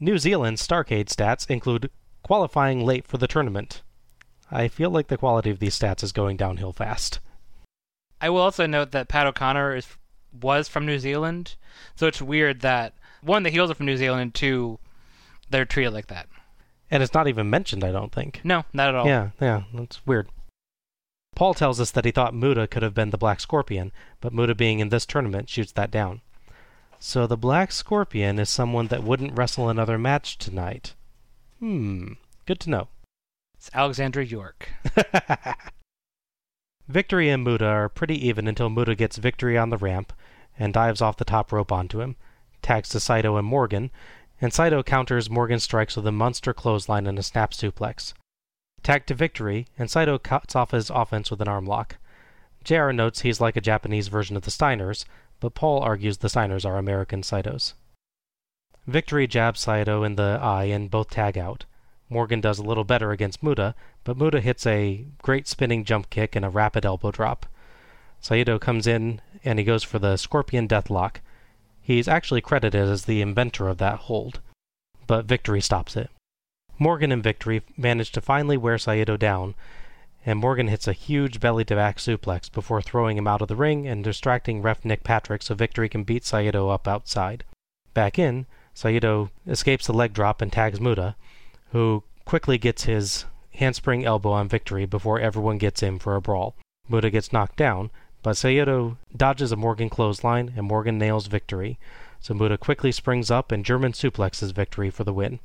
New 0.00 0.16
Zealand's 0.16 0.66
Starcade 0.66 1.06
stats 1.06 1.50
include 1.50 1.90
qualifying 2.22 2.86
late 2.86 3.06
for 3.06 3.18
the 3.18 3.26
tournament. 3.26 3.82
I 4.50 4.68
feel 4.68 4.90
like 4.90 5.08
the 5.08 5.18
quality 5.18 5.50
of 5.50 5.58
these 5.58 5.78
stats 5.78 6.04
is 6.04 6.12
going 6.12 6.36
downhill 6.36 6.72
fast. 6.72 7.18
I 8.20 8.30
will 8.30 8.40
also 8.40 8.66
note 8.66 8.92
that 8.92 9.08
Pat 9.08 9.26
O'Connor 9.26 9.76
is 9.76 9.88
was 10.40 10.68
from 10.68 10.86
New 10.86 11.00
Zealand, 11.00 11.56
so 11.96 12.06
it's 12.06 12.22
weird 12.22 12.60
that 12.60 12.94
one 13.22 13.42
the 13.42 13.50
heels 13.50 13.70
are 13.70 13.74
from 13.74 13.86
New 13.86 13.96
Zealand, 13.96 14.22
and 14.22 14.34
two 14.34 14.78
they're 15.50 15.64
treated 15.64 15.92
like 15.92 16.06
that. 16.06 16.28
And 16.90 17.02
it's 17.02 17.14
not 17.14 17.26
even 17.26 17.50
mentioned, 17.50 17.82
I 17.82 17.90
don't 17.90 18.12
think. 18.12 18.40
No, 18.44 18.64
not 18.72 18.90
at 18.90 18.94
all. 18.94 19.06
Yeah, 19.06 19.30
yeah, 19.40 19.62
that's 19.74 20.04
weird. 20.06 20.28
Paul 21.40 21.54
tells 21.54 21.80
us 21.80 21.90
that 21.92 22.04
he 22.04 22.10
thought 22.10 22.34
Muta 22.34 22.66
could 22.66 22.82
have 22.82 22.92
been 22.92 23.08
the 23.08 23.16
Black 23.16 23.40
Scorpion, 23.40 23.92
but 24.20 24.34
Muta 24.34 24.54
being 24.54 24.78
in 24.78 24.90
this 24.90 25.06
tournament 25.06 25.48
shoots 25.48 25.72
that 25.72 25.90
down. 25.90 26.20
So 26.98 27.26
the 27.26 27.38
Black 27.38 27.72
Scorpion 27.72 28.38
is 28.38 28.50
someone 28.50 28.88
that 28.88 29.02
wouldn't 29.02 29.38
wrestle 29.38 29.70
another 29.70 29.96
match 29.96 30.36
tonight. 30.36 30.92
Hmm, 31.58 32.12
good 32.44 32.60
to 32.60 32.68
know. 32.68 32.88
It's 33.54 33.70
Alexandra 33.72 34.22
York. 34.22 34.68
Victory 36.88 37.30
and 37.30 37.42
Muta 37.42 37.64
are 37.64 37.88
pretty 37.88 38.22
even 38.28 38.46
until 38.46 38.68
Muta 38.68 38.94
gets 38.94 39.16
Victory 39.16 39.56
on 39.56 39.70
the 39.70 39.78
ramp 39.78 40.12
and 40.58 40.74
dives 40.74 41.00
off 41.00 41.16
the 41.16 41.24
top 41.24 41.52
rope 41.52 41.72
onto 41.72 42.02
him, 42.02 42.16
tags 42.60 42.90
to 42.90 43.00
Saito 43.00 43.38
and 43.38 43.46
Morgan, 43.46 43.90
and 44.42 44.52
Saito 44.52 44.82
counters 44.82 45.30
Morgan's 45.30 45.62
strikes 45.62 45.96
with 45.96 46.06
a 46.06 46.12
monster 46.12 46.52
clothesline 46.52 47.06
and 47.06 47.18
a 47.18 47.22
snap 47.22 47.52
suplex. 47.52 48.12
Tag 48.82 49.06
to 49.06 49.14
Victory, 49.14 49.66
and 49.78 49.90
Saito 49.90 50.18
cuts 50.18 50.56
off 50.56 50.70
his 50.70 50.90
offense 50.90 51.30
with 51.30 51.40
an 51.40 51.48
arm 51.48 51.66
lock. 51.66 51.96
JR 52.64 52.90
notes 52.90 53.20
he's 53.20 53.40
like 53.40 53.56
a 53.56 53.60
Japanese 53.60 54.08
version 54.08 54.36
of 54.36 54.42
the 54.42 54.50
Steiners, 54.50 55.04
but 55.38 55.54
Paul 55.54 55.80
argues 55.80 56.18
the 56.18 56.28
Steiners 56.28 56.64
are 56.64 56.76
American 56.76 57.22
Saitos. 57.22 57.74
Victory 58.86 59.26
jabs 59.26 59.60
Saito 59.60 60.02
in 60.02 60.16
the 60.16 60.38
eye 60.42 60.64
and 60.64 60.90
both 60.90 61.10
tag 61.10 61.38
out. 61.38 61.64
Morgan 62.08 62.40
does 62.40 62.58
a 62.58 62.64
little 62.64 62.84
better 62.84 63.12
against 63.12 63.42
Muta, 63.42 63.74
but 64.04 64.16
Muta 64.16 64.40
hits 64.40 64.66
a 64.66 65.06
great 65.22 65.46
spinning 65.46 65.84
jump 65.84 66.10
kick 66.10 66.34
and 66.34 66.44
a 66.44 66.50
rapid 66.50 66.84
elbow 66.84 67.10
drop. 67.10 67.46
Saito 68.20 68.58
comes 68.58 68.86
in 68.86 69.20
and 69.44 69.58
he 69.58 69.64
goes 69.64 69.82
for 69.84 69.98
the 69.98 70.16
Scorpion 70.16 70.66
Deathlock. 70.66 71.20
He's 71.80 72.08
actually 72.08 72.40
credited 72.40 72.88
as 72.88 73.04
the 73.04 73.22
inventor 73.22 73.68
of 73.68 73.78
that 73.78 74.00
hold, 74.00 74.40
but 75.06 75.24
Victory 75.24 75.60
stops 75.60 75.96
it. 75.96 76.10
Morgan 76.82 77.12
and 77.12 77.22
Victory 77.22 77.60
manage 77.76 78.10
to 78.12 78.22
finally 78.22 78.56
wear 78.56 78.78
Saito 78.78 79.18
down, 79.18 79.54
and 80.24 80.38
Morgan 80.38 80.68
hits 80.68 80.88
a 80.88 80.94
huge 80.94 81.38
belly 81.38 81.62
to 81.66 81.74
back 81.74 81.98
suplex 81.98 82.50
before 82.50 82.80
throwing 82.80 83.18
him 83.18 83.26
out 83.26 83.42
of 83.42 83.48
the 83.48 83.54
ring 83.54 83.86
and 83.86 84.02
distracting 84.02 84.62
ref 84.62 84.82
Nick 84.82 85.04
Patrick 85.04 85.42
so 85.42 85.54
Victory 85.54 85.90
can 85.90 86.04
beat 86.04 86.24
Saito 86.24 86.70
up 86.70 86.88
outside. 86.88 87.44
Back 87.92 88.18
in, 88.18 88.46
Saito 88.72 89.28
escapes 89.46 89.88
the 89.88 89.92
leg 89.92 90.14
drop 90.14 90.40
and 90.40 90.50
tags 90.50 90.80
Muta, 90.80 91.16
who 91.72 92.02
quickly 92.24 92.56
gets 92.56 92.84
his 92.84 93.26
handspring 93.56 94.06
elbow 94.06 94.30
on 94.30 94.48
Victory 94.48 94.86
before 94.86 95.20
everyone 95.20 95.58
gets 95.58 95.82
in 95.82 95.98
for 95.98 96.16
a 96.16 96.22
brawl. 96.22 96.56
Muta 96.88 97.10
gets 97.10 97.30
knocked 97.30 97.56
down, 97.56 97.90
but 98.22 98.38
Saito 98.38 98.96
dodges 99.14 99.52
a 99.52 99.56
Morgan 99.56 99.90
clothesline 99.90 100.54
and 100.56 100.66
Morgan 100.66 100.96
nails 100.96 101.26
Victory, 101.26 101.78
so 102.20 102.32
Muta 102.32 102.56
quickly 102.56 102.90
springs 102.90 103.30
up 103.30 103.52
and 103.52 103.66
German 103.66 103.92
suplexes 103.92 104.54
Victory 104.54 104.88
for 104.88 105.04
the 105.04 105.12
win. 105.12 105.40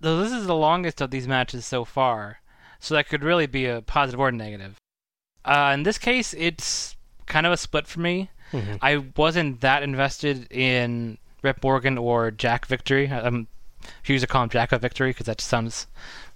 Though 0.00 0.22
this 0.22 0.32
is 0.32 0.46
the 0.46 0.54
longest 0.56 1.00
of 1.00 1.10
these 1.10 1.28
matches 1.28 1.66
so 1.66 1.84
far, 1.84 2.40
so 2.78 2.94
that 2.94 3.08
could 3.08 3.22
really 3.22 3.46
be 3.46 3.66
a 3.66 3.82
positive 3.82 4.18
or 4.20 4.32
negative. 4.32 4.76
Uh, 5.44 5.72
in 5.74 5.82
this 5.82 5.98
case, 5.98 6.34
it's 6.38 6.96
kind 7.26 7.46
of 7.46 7.52
a 7.52 7.56
split 7.56 7.86
for 7.86 8.00
me. 8.00 8.30
Mhm. 8.52 8.78
I 8.82 8.96
wasn't 9.16 9.60
that 9.60 9.82
invested 9.82 10.50
in 10.50 11.18
Rip 11.42 11.62
Morgan 11.62 11.96
or 11.98 12.30
Jack 12.30 12.66
Victory. 12.66 13.08
I'm 13.10 13.46
used 14.06 14.22
to 14.22 14.26
call 14.26 14.42
him 14.42 14.48
Jack 14.50 14.72
of 14.72 14.80
Victory 14.82 15.10
because 15.10 15.26
that 15.26 15.40
sounds 15.40 15.86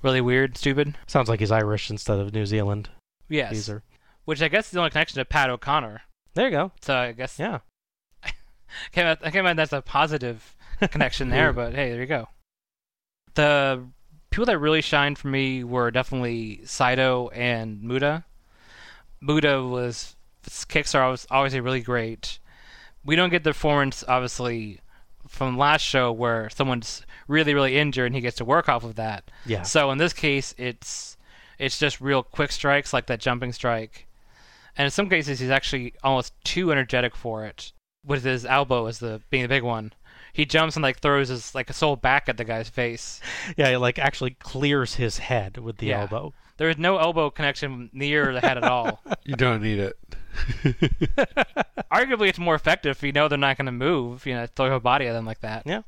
really 0.02 0.20
weird, 0.20 0.56
stupid. 0.56 0.96
Sounds 1.06 1.28
like 1.28 1.40
he's 1.40 1.50
Irish 1.50 1.90
instead 1.90 2.18
of 2.18 2.32
New 2.32 2.46
Zealand. 2.46 2.88
Yes, 3.28 3.50
Caesar. 3.52 3.82
which 4.26 4.40
I 4.42 4.48
guess 4.48 4.66
is 4.66 4.70
the 4.72 4.78
only 4.78 4.90
connection 4.90 5.16
to 5.18 5.24
Pat 5.24 5.50
O'Connor. 5.50 6.02
There 6.34 6.44
you 6.46 6.50
go. 6.50 6.72
So 6.80 6.94
I 6.96 7.12
guess 7.12 7.38
Yeah. 7.38 7.60
I 8.24 8.32
can't, 8.92 9.18
I 9.20 9.24
can't 9.24 9.36
imagine 9.36 9.56
that's 9.56 9.72
a 9.72 9.82
positive 9.82 10.54
connection 10.90 11.30
there, 11.30 11.52
but 11.52 11.74
hey, 11.74 11.90
there 11.90 12.00
you 12.00 12.06
go. 12.06 12.28
The 13.34 13.84
people 14.30 14.46
that 14.46 14.58
really 14.58 14.80
shined 14.80 15.18
for 15.18 15.28
me 15.28 15.64
were 15.64 15.90
definitely 15.90 16.60
Saito 16.64 17.28
and 17.28 17.82
Muta. 17.82 18.24
Muta 19.20 19.62
was 19.62 20.16
his 20.44 20.64
kicks 20.64 20.94
are 20.94 21.02
always, 21.02 21.26
always 21.30 21.54
really 21.58 21.80
great. 21.80 22.38
We 23.04 23.16
don't 23.16 23.30
get 23.30 23.44
the 23.44 23.50
performance 23.50 24.04
obviously 24.06 24.80
from 25.28 25.56
last 25.56 25.82
show 25.82 26.12
where 26.12 26.50
someone's 26.50 27.02
really 27.28 27.54
really 27.54 27.78
injured 27.78 28.06
and 28.06 28.14
he 28.14 28.20
gets 28.20 28.36
to 28.36 28.44
work 28.44 28.68
off 28.68 28.84
of 28.84 28.96
that. 28.96 29.30
Yeah. 29.46 29.62
So 29.62 29.90
in 29.90 29.98
this 29.98 30.12
case, 30.12 30.54
it's 30.58 31.16
it's 31.58 31.78
just 31.78 32.00
real 32.00 32.22
quick 32.22 32.52
strikes 32.52 32.92
like 32.92 33.06
that 33.06 33.20
jumping 33.20 33.52
strike, 33.52 34.06
and 34.76 34.84
in 34.84 34.90
some 34.90 35.08
cases 35.08 35.40
he's 35.40 35.50
actually 35.50 35.94
almost 36.02 36.32
too 36.44 36.72
energetic 36.72 37.14
for 37.14 37.44
it, 37.46 37.72
with 38.04 38.24
his 38.24 38.44
elbow 38.44 38.86
as 38.86 38.98
the 38.98 39.22
being 39.30 39.42
the 39.42 39.48
big 39.48 39.62
one. 39.62 39.92
He 40.34 40.44
jumps 40.44 40.76
and 40.76 40.82
like 40.82 40.98
throws 41.00 41.28
his 41.28 41.54
like 41.54 41.70
a 41.70 41.72
soul 41.72 41.96
back 41.96 42.28
at 42.28 42.36
the 42.36 42.44
guy's 42.44 42.68
face. 42.68 43.20
Yeah, 43.56 43.70
he 43.70 43.76
like 43.76 43.98
actually 43.98 44.32
clears 44.32 44.96
his 44.96 45.16
head 45.18 45.56
with 45.56 45.78
the 45.78 45.86
Yeah. 45.86 46.02
elbow. 46.02 46.34
There 46.58 46.68
is 46.68 46.76
no 46.76 46.98
elbow 46.98 47.30
connection 47.30 47.88
near 47.92 48.32
the 48.34 48.40
head 48.40 48.56
at 48.58 48.64
all. 48.64 49.00
You 49.24 49.36
don't 49.36 49.62
need 49.62 49.78
it. 49.78 49.96
Arguably, 51.90 52.28
it's 52.28 52.38
more 52.38 52.54
effective 52.54 52.90
if 52.96 53.02
you 53.02 53.12
know 53.12 53.28
they're 53.28 53.38
not 53.38 53.56
going 53.56 53.66
to 53.66 53.72
move. 53.72 54.26
You 54.26 54.34
know, 54.34 54.46
throw 54.46 54.74
a 54.74 54.80
body 54.80 55.06
at 55.06 55.12
them 55.12 55.24
like 55.24 55.40
that. 55.40 55.62
Yeah. 55.66 55.82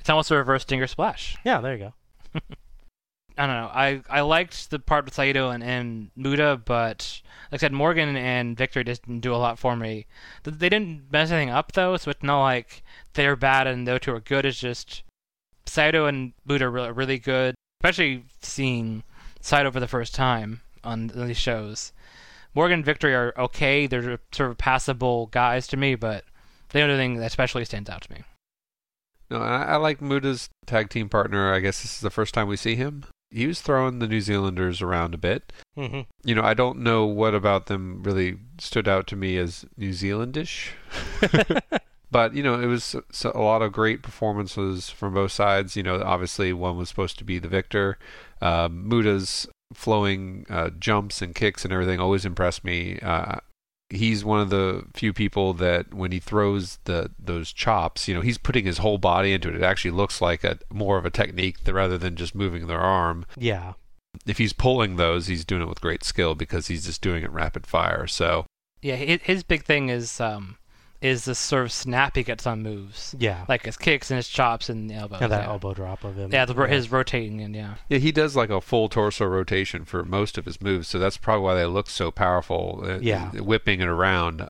It's 0.00 0.10
almost 0.10 0.30
a 0.30 0.36
reverse 0.36 0.62
stinger 0.62 0.86
splash. 0.86 1.36
Yeah, 1.44 1.60
there 1.60 1.76
you 1.76 1.90
go. 2.34 2.40
I 3.36 3.46
don't 3.46 3.56
know. 3.56 3.70
I, 3.72 4.02
I 4.08 4.20
liked 4.20 4.70
the 4.70 4.78
part 4.78 5.04
with 5.04 5.14
Saito 5.14 5.50
and, 5.50 5.62
and 5.62 6.10
Muta, 6.14 6.60
but 6.64 7.20
like 7.50 7.60
I 7.60 7.62
said, 7.62 7.72
Morgan 7.72 8.16
and 8.16 8.56
Victor 8.56 8.84
didn't 8.84 9.20
do 9.20 9.34
a 9.34 9.36
lot 9.36 9.58
for 9.58 9.74
me. 9.74 10.06
They 10.44 10.68
didn't 10.68 11.10
mess 11.10 11.30
anything 11.30 11.50
up 11.50 11.72
though, 11.72 11.96
so 11.96 12.10
it's 12.10 12.22
not 12.22 12.42
like 12.42 12.82
they're 13.14 13.36
bad 13.36 13.66
and 13.66 13.88
those 13.88 14.00
two 14.00 14.12
are 14.14 14.20
good. 14.20 14.46
It's 14.46 14.58
just 14.58 15.02
Saito 15.66 16.06
and 16.06 16.32
Muta 16.46 16.66
are 16.66 16.92
really, 16.92 17.18
good, 17.18 17.56
especially 17.80 18.24
seeing 18.40 19.02
Saito 19.40 19.72
for 19.72 19.80
the 19.80 19.88
first 19.88 20.14
time 20.14 20.60
on 20.84 21.08
these 21.08 21.36
shows. 21.36 21.92
Morgan 22.54 22.78
and 22.78 22.84
Victory 22.84 23.14
are 23.14 23.34
okay. 23.36 23.88
They're 23.88 24.20
sort 24.32 24.50
of 24.50 24.58
passable 24.58 25.26
guys 25.26 25.66
to 25.68 25.76
me, 25.76 25.96
but 25.96 26.24
they 26.68 26.80
don't 26.80 26.88
do 26.88 26.94
anything 26.94 27.16
that 27.16 27.26
especially 27.26 27.64
stands 27.64 27.90
out 27.90 28.02
to 28.02 28.12
me. 28.12 28.22
No, 29.30 29.38
I, 29.38 29.62
I 29.62 29.76
like 29.76 30.00
Muta's 30.00 30.50
tag 30.66 30.90
team 30.90 31.08
partner. 31.08 31.52
I 31.52 31.58
guess 31.58 31.82
this 31.82 31.94
is 31.94 32.00
the 32.00 32.10
first 32.10 32.34
time 32.34 32.46
we 32.46 32.56
see 32.56 32.76
him. 32.76 33.04
He 33.30 33.46
was 33.46 33.60
throwing 33.60 33.98
the 33.98 34.06
New 34.06 34.20
Zealanders 34.20 34.80
around 34.80 35.14
a 35.14 35.18
bit. 35.18 35.52
hmm 35.76 36.02
You 36.24 36.34
know, 36.34 36.42
I 36.42 36.54
don't 36.54 36.78
know 36.80 37.04
what 37.04 37.34
about 37.34 37.66
them 37.66 38.02
really 38.02 38.38
stood 38.58 38.86
out 38.88 39.06
to 39.08 39.16
me 39.16 39.36
as 39.38 39.64
New 39.76 39.90
Zealandish. 39.92 40.70
but, 42.10 42.34
you 42.34 42.42
know, 42.42 42.60
it 42.60 42.66
was 42.66 42.94
a 43.24 43.38
lot 43.38 43.62
of 43.62 43.72
great 43.72 44.02
performances 44.02 44.88
from 44.88 45.14
both 45.14 45.32
sides. 45.32 45.76
You 45.76 45.82
know, 45.82 46.00
obviously 46.02 46.52
one 46.52 46.76
was 46.76 46.88
supposed 46.88 47.18
to 47.18 47.24
be 47.24 47.38
the 47.38 47.48
victor. 47.48 47.98
Um, 48.40 48.88
Muta's 48.88 49.48
flowing 49.72 50.46
uh, 50.48 50.70
jumps 50.78 51.20
and 51.20 51.34
kicks 51.34 51.64
and 51.64 51.72
everything 51.72 51.98
always 51.98 52.24
impressed 52.24 52.64
me. 52.64 53.00
Uh, 53.00 53.38
he's 53.94 54.24
one 54.24 54.40
of 54.40 54.50
the 54.50 54.84
few 54.94 55.12
people 55.12 55.54
that 55.54 55.94
when 55.94 56.12
he 56.12 56.18
throws 56.18 56.78
the 56.84 57.10
those 57.18 57.52
chops, 57.52 58.08
you 58.08 58.14
know, 58.14 58.20
he's 58.20 58.38
putting 58.38 58.64
his 58.66 58.78
whole 58.78 58.98
body 58.98 59.32
into 59.32 59.48
it. 59.48 59.56
It 59.56 59.62
actually 59.62 59.92
looks 59.92 60.20
like 60.20 60.44
a 60.44 60.58
more 60.72 60.98
of 60.98 61.04
a 61.04 61.10
technique 61.10 61.64
th- 61.64 61.74
rather 61.74 61.98
than 61.98 62.16
just 62.16 62.34
moving 62.34 62.66
their 62.66 62.80
arm. 62.80 63.26
Yeah. 63.36 63.74
If 64.26 64.38
he's 64.38 64.52
pulling 64.52 64.96
those, 64.96 65.26
he's 65.26 65.44
doing 65.44 65.62
it 65.62 65.68
with 65.68 65.80
great 65.80 66.04
skill 66.04 66.34
because 66.34 66.68
he's 66.68 66.86
just 66.86 67.02
doing 67.02 67.24
it 67.24 67.30
rapid 67.32 67.66
fire. 67.66 68.06
So 68.06 68.46
Yeah, 68.82 68.96
his 68.96 69.42
big 69.42 69.64
thing 69.64 69.88
is 69.88 70.20
um 70.20 70.56
is 71.04 71.26
the 71.26 71.34
sort 71.34 71.64
of 71.64 71.70
snap 71.72 72.16
he 72.16 72.22
gets 72.22 72.46
on 72.46 72.62
moves, 72.62 73.14
Yeah. 73.18 73.44
like 73.48 73.64
his 73.66 73.76
kicks 73.76 74.10
and 74.10 74.16
his 74.16 74.28
chops 74.28 74.68
and 74.70 74.88
the 74.88 74.94
elbows. 74.94 75.20
and 75.20 75.30
that 75.30 75.42
yeah. 75.42 75.48
elbow 75.48 75.74
drop 75.74 76.02
of 76.02 76.16
him. 76.16 76.32
Yeah, 76.32 76.46
the, 76.46 76.54
ro- 76.54 76.66
his 76.66 76.90
rotating 76.90 77.40
and 77.42 77.54
yeah. 77.54 77.74
yeah, 77.88 77.98
he 77.98 78.10
does 78.10 78.34
like 78.34 78.48
a 78.50 78.60
full 78.60 78.88
torso 78.88 79.26
rotation 79.26 79.84
for 79.84 80.02
most 80.04 80.38
of 80.38 80.46
his 80.46 80.62
moves. 80.62 80.88
So 80.88 80.98
that's 80.98 81.18
probably 81.18 81.44
why 81.44 81.54
they 81.56 81.66
look 81.66 81.90
so 81.90 82.10
powerful. 82.10 82.82
uh, 82.84 82.98
Yeah. 83.00 83.30
whipping 83.32 83.80
it 83.80 83.88
around. 83.88 84.48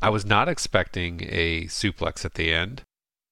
I 0.00 0.08
was 0.08 0.24
not 0.24 0.48
expecting 0.48 1.20
a 1.28 1.64
suplex 1.64 2.24
at 2.24 2.34
the 2.34 2.52
end. 2.52 2.82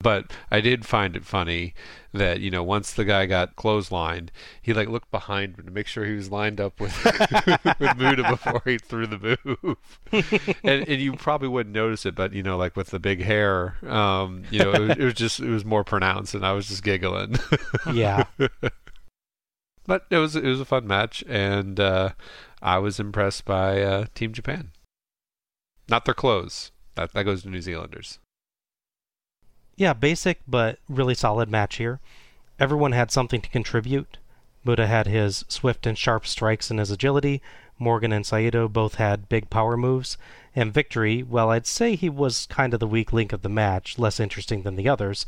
But 0.03 0.33
I 0.51 0.63
did 0.63 0.87
find 0.87 1.15
it 1.15 1.27
funny 1.27 1.75
that 2.15 2.41
you 2.41 2.51
know 2.51 2.63
once 2.63 2.93
the 2.93 3.05
guy 3.05 3.27
got 3.27 3.55
clotheslined, 3.57 4.31
he 4.63 4.73
like 4.73 4.89
looked 4.89 5.11
behind 5.11 5.59
him 5.59 5.67
to 5.67 5.71
make 5.71 5.87
sure 5.87 6.07
he 6.07 6.15
was 6.15 6.31
lined 6.31 6.59
up 6.61 6.81
with 6.81 6.97
with 7.79 7.97
Muta 7.99 8.25
before 8.31 8.63
he 8.65 8.79
threw 8.79 9.07
the 9.07 9.39
move. 9.45 9.77
and, 10.65 10.89
and 10.89 11.03
you 11.03 11.13
probably 11.17 11.49
wouldn't 11.49 11.75
notice 11.75 12.07
it, 12.07 12.15
but 12.15 12.33
you 12.33 12.43
know, 12.43 12.57
like 12.57 12.77
with 12.77 12.89
the 12.89 12.99
big 12.99 13.21
hair, 13.23 13.77
um, 13.87 14.45
you 14.51 14.61
know, 14.61 14.73
it, 14.73 14.81
was- 14.81 14.91
it 14.97 15.05
was 15.05 15.15
just 15.15 15.39
it 15.41 15.51
was 15.51 15.65
more 15.67 15.85
pronounced, 15.85 16.35
and 16.35 16.47
I 16.47 16.53
was 16.53 16.67
just 16.69 16.83
giggling. 16.83 17.37
Yeah. 17.93 18.25
but 19.87 20.07
it 20.11 20.17
was 20.17 20.35
it 20.37 20.45
was 20.45 20.61
a 20.61 20.65
fun 20.65 20.87
match, 20.87 21.23
and 21.29 21.79
uh, 21.79 22.11
I 22.63 22.79
was 22.79 23.01
impressed 23.01 23.45
by 23.45 23.83
uh, 23.83 24.07
Team 24.15 24.33
Japan. 24.33 24.71
Not 25.89 26.05
their 26.05 26.15
clothes. 26.15 26.71
That 26.95 27.13
that 27.13 27.25
goes 27.25 27.43
to 27.43 27.51
New 27.51 27.61
Zealanders. 27.61 28.19
Yeah, 29.81 29.95
basic 29.95 30.41
but 30.47 30.79
really 30.91 31.15
solid 31.15 31.49
match 31.49 31.77
here. 31.77 32.01
Everyone 32.59 32.93
had 32.93 33.11
something 33.11 33.41
to 33.41 33.49
contribute. 33.49 34.19
Muta 34.63 34.87
had 34.87 35.07
his 35.07 35.43
swift 35.49 35.87
and 35.87 35.97
sharp 35.97 36.27
strikes 36.27 36.71
and 36.71 36.79
his 36.79 36.91
agility. 36.91 37.41
Morgan 37.79 38.13
and 38.13 38.27
Saito 38.27 38.69
both 38.69 38.97
had 38.97 39.31
big 39.31 39.49
power 39.49 39.79
moves. 39.79 40.19
And 40.55 40.75
Victory, 40.75 41.23
well, 41.23 41.49
I'd 41.49 41.67
say 41.67 41.97
he 41.97 42.11
was 42.11 42.45
kind 42.51 42.75
of 42.75 42.81
the 42.81 42.87
weak 42.87 43.11
link 43.15 43.33
of 43.33 43.41
the 43.41 43.49
match, 43.49 43.99
less 43.99 44.21
interesting 44.21 44.65
than 44.65 44.77
the 44.77 44.87
others, 44.87 45.25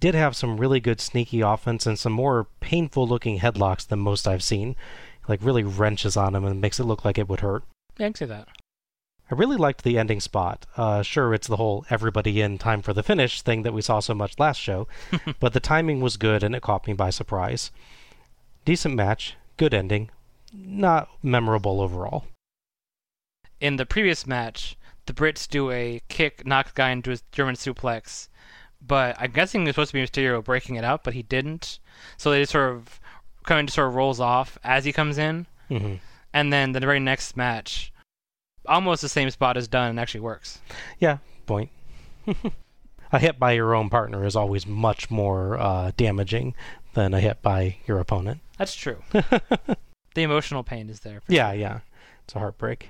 did 0.00 0.14
have 0.14 0.34
some 0.34 0.56
really 0.56 0.80
good 0.80 0.98
sneaky 0.98 1.42
offense 1.42 1.84
and 1.84 1.98
some 1.98 2.14
more 2.14 2.46
painful 2.60 3.06
looking 3.06 3.40
headlocks 3.40 3.86
than 3.86 3.98
most 3.98 4.26
I've 4.26 4.42
seen. 4.42 4.74
Like, 5.28 5.44
really 5.44 5.64
wrenches 5.64 6.16
on 6.16 6.34
him 6.34 6.46
and 6.46 6.62
makes 6.62 6.80
it 6.80 6.84
look 6.84 7.04
like 7.04 7.18
it 7.18 7.28
would 7.28 7.40
hurt. 7.40 7.62
I 8.00 8.08
that. 8.08 8.48
I 9.32 9.34
really 9.34 9.56
liked 9.56 9.82
the 9.82 9.98
ending 9.98 10.20
spot. 10.20 10.66
Uh, 10.76 11.00
sure, 11.00 11.32
it's 11.32 11.46
the 11.46 11.56
whole 11.56 11.86
everybody 11.88 12.42
in 12.42 12.58
time 12.58 12.82
for 12.82 12.92
the 12.92 13.02
finish 13.02 13.40
thing 13.40 13.62
that 13.62 13.72
we 13.72 13.80
saw 13.80 13.98
so 13.98 14.12
much 14.12 14.38
last 14.38 14.58
show, 14.58 14.86
but 15.40 15.54
the 15.54 15.58
timing 15.58 16.02
was 16.02 16.18
good 16.18 16.42
and 16.42 16.54
it 16.54 16.60
caught 16.60 16.86
me 16.86 16.92
by 16.92 17.08
surprise. 17.08 17.70
Decent 18.66 18.94
match, 18.94 19.36
good 19.56 19.72
ending, 19.72 20.10
not 20.52 21.08
memorable 21.22 21.80
overall. 21.80 22.26
In 23.58 23.76
the 23.76 23.86
previous 23.86 24.26
match, 24.26 24.76
the 25.06 25.14
Brits 25.14 25.48
do 25.48 25.70
a 25.70 26.02
kick, 26.08 26.46
knock 26.46 26.66
the 26.66 26.72
guy 26.74 26.90
into 26.90 27.08
his 27.08 27.22
German 27.32 27.54
suplex, 27.54 28.28
but 28.86 29.16
I'm 29.18 29.30
guessing 29.30 29.66
it's 29.66 29.76
supposed 29.76 29.92
to 29.92 29.94
be 29.94 30.02
Mysterio 30.02 30.44
breaking 30.44 30.76
it 30.76 30.84
up, 30.84 31.04
but 31.04 31.14
he 31.14 31.22
didn't. 31.22 31.78
So 32.18 32.30
they 32.30 32.42
just 32.42 32.52
sort 32.52 32.74
of 32.74 33.00
kind 33.44 33.66
of 33.66 33.72
sort 33.72 33.88
of 33.88 33.94
rolls 33.94 34.20
off 34.20 34.58
as 34.62 34.84
he 34.84 34.92
comes 34.92 35.16
in, 35.16 35.46
hmm 35.68 35.94
and 36.34 36.50
then 36.52 36.72
the 36.72 36.80
very 36.80 36.98
next 36.98 37.36
match, 37.36 37.92
almost 38.66 39.02
the 39.02 39.08
same 39.08 39.30
spot 39.30 39.56
is 39.56 39.68
done 39.68 39.90
and 39.90 40.00
actually 40.00 40.20
works. 40.20 40.60
Yeah, 40.98 41.18
point. 41.46 41.70
A 43.14 43.18
hit 43.18 43.38
by 43.38 43.52
your 43.52 43.74
own 43.74 43.90
partner 43.90 44.24
is 44.24 44.34
always 44.36 44.66
much 44.66 45.10
more 45.10 45.58
uh, 45.58 45.92
damaging 45.98 46.54
than 46.94 47.12
a 47.12 47.20
hit 47.20 47.42
by 47.42 47.76
your 47.86 47.98
opponent. 47.98 48.40
That's 48.56 48.74
true. 48.74 49.02
the 49.12 49.76
emotional 50.22 50.62
pain 50.62 50.88
is 50.88 51.00
there. 51.00 51.20
for 51.20 51.30
Yeah, 51.30 51.50
sure. 51.50 51.60
yeah. 51.60 51.80
It's 52.24 52.34
a 52.34 52.38
heartbreak. 52.38 52.88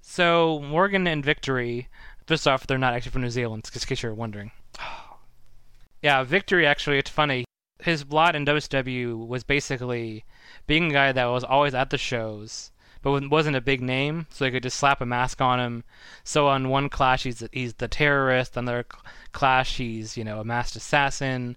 So 0.00 0.60
Morgan 0.60 1.06
and 1.08 1.24
Victory, 1.24 1.88
first 2.26 2.46
off, 2.46 2.66
they're 2.66 2.78
not 2.78 2.94
actually 2.94 3.10
from 3.10 3.22
New 3.22 3.30
Zealand, 3.30 3.64
just 3.64 3.84
in 3.84 3.88
case 3.88 4.02
you're 4.04 4.14
wondering. 4.14 4.52
yeah, 6.02 6.22
Victory 6.22 6.64
actually, 6.64 6.98
it's 6.98 7.10
funny. 7.10 7.44
His 7.80 8.04
blot 8.04 8.36
in 8.36 8.46
WSW 8.46 9.26
was 9.26 9.42
basically 9.42 10.24
being 10.68 10.90
a 10.90 10.94
guy 10.94 11.12
that 11.12 11.24
was 11.26 11.42
always 11.44 11.74
at 11.74 11.90
the 11.90 11.98
shows, 11.98 12.70
but 13.06 13.22
wa- 13.22 13.28
wasn't 13.28 13.54
a 13.54 13.60
big 13.60 13.80
name, 13.80 14.26
so 14.30 14.44
they 14.44 14.50
could 14.50 14.64
just 14.64 14.76
slap 14.76 15.00
a 15.00 15.06
mask 15.06 15.40
on 15.40 15.60
him. 15.60 15.84
So 16.24 16.48
on 16.48 16.70
one 16.70 16.88
clash 16.88 17.22
he's 17.22 17.40
he's 17.52 17.74
the 17.74 17.86
terrorist, 17.86 18.58
on 18.58 18.64
the 18.64 18.72
other 18.72 18.86
clash 19.30 19.76
he's 19.76 20.16
you 20.16 20.24
know 20.24 20.40
a 20.40 20.44
masked 20.44 20.74
assassin. 20.74 21.56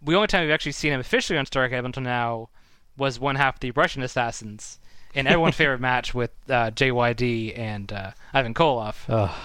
The 0.00 0.14
only 0.14 0.26
time 0.26 0.44
we've 0.44 0.54
actually 0.54 0.72
seen 0.72 0.94
him 0.94 1.00
officially 1.00 1.38
on 1.38 1.44
Starcade 1.44 1.78
up 1.78 1.84
until 1.84 2.02
now 2.02 2.48
was 2.96 3.20
one 3.20 3.36
half 3.36 3.60
the 3.60 3.72
Russian 3.72 4.02
assassins 4.02 4.78
in 5.12 5.26
everyone's 5.26 5.54
favorite 5.56 5.82
match 5.82 6.14
with 6.14 6.30
uh, 6.48 6.70
JYD 6.70 7.58
and 7.58 7.92
uh, 7.92 8.12
Ivan 8.32 8.54
Koloff. 8.54 9.04
Ugh. 9.06 9.36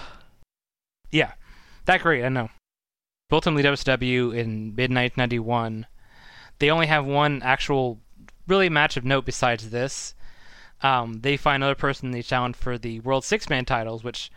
Yeah, 1.10 1.32
that 1.84 2.00
great. 2.00 2.24
I 2.24 2.30
know. 2.30 2.48
Ultimately, 3.30 3.62
WCW 3.62 4.34
in 4.34 4.74
mid 4.74 4.90
1991, 4.90 5.84
they 6.60 6.70
only 6.70 6.86
have 6.86 7.04
one 7.04 7.42
actual 7.42 8.00
really 8.48 8.70
match 8.70 8.96
of 8.96 9.04
note 9.04 9.26
besides 9.26 9.68
this. 9.68 10.13
Um, 10.84 11.20
they 11.22 11.38
find 11.38 11.62
another 11.62 11.74
person 11.74 12.10
they 12.10 12.22
challenge 12.22 12.56
for 12.56 12.76
the 12.76 13.00
World 13.00 13.24
Six 13.24 13.48
Man 13.48 13.64
titles, 13.64 14.04
which 14.04 14.30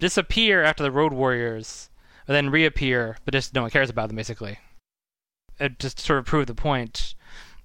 disappear 0.00 0.64
after 0.64 0.82
the 0.82 0.90
Road 0.90 1.12
Warriors, 1.12 1.88
and 2.26 2.34
then 2.34 2.50
reappear, 2.50 3.16
but 3.24 3.32
just 3.32 3.54
no 3.54 3.62
one 3.62 3.70
cares 3.70 3.88
about 3.88 4.08
them 4.08 4.16
basically. 4.16 4.58
It 5.60 5.78
just 5.78 5.98
to 5.98 6.04
sort 6.04 6.18
of 6.18 6.26
prove 6.26 6.48
the 6.48 6.54
point. 6.56 7.14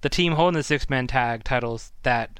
The 0.02 0.08
team 0.08 0.34
holding 0.34 0.56
the 0.56 0.62
six 0.62 0.88
man 0.88 1.08
tag 1.08 1.42
titles 1.42 1.90
that 2.04 2.38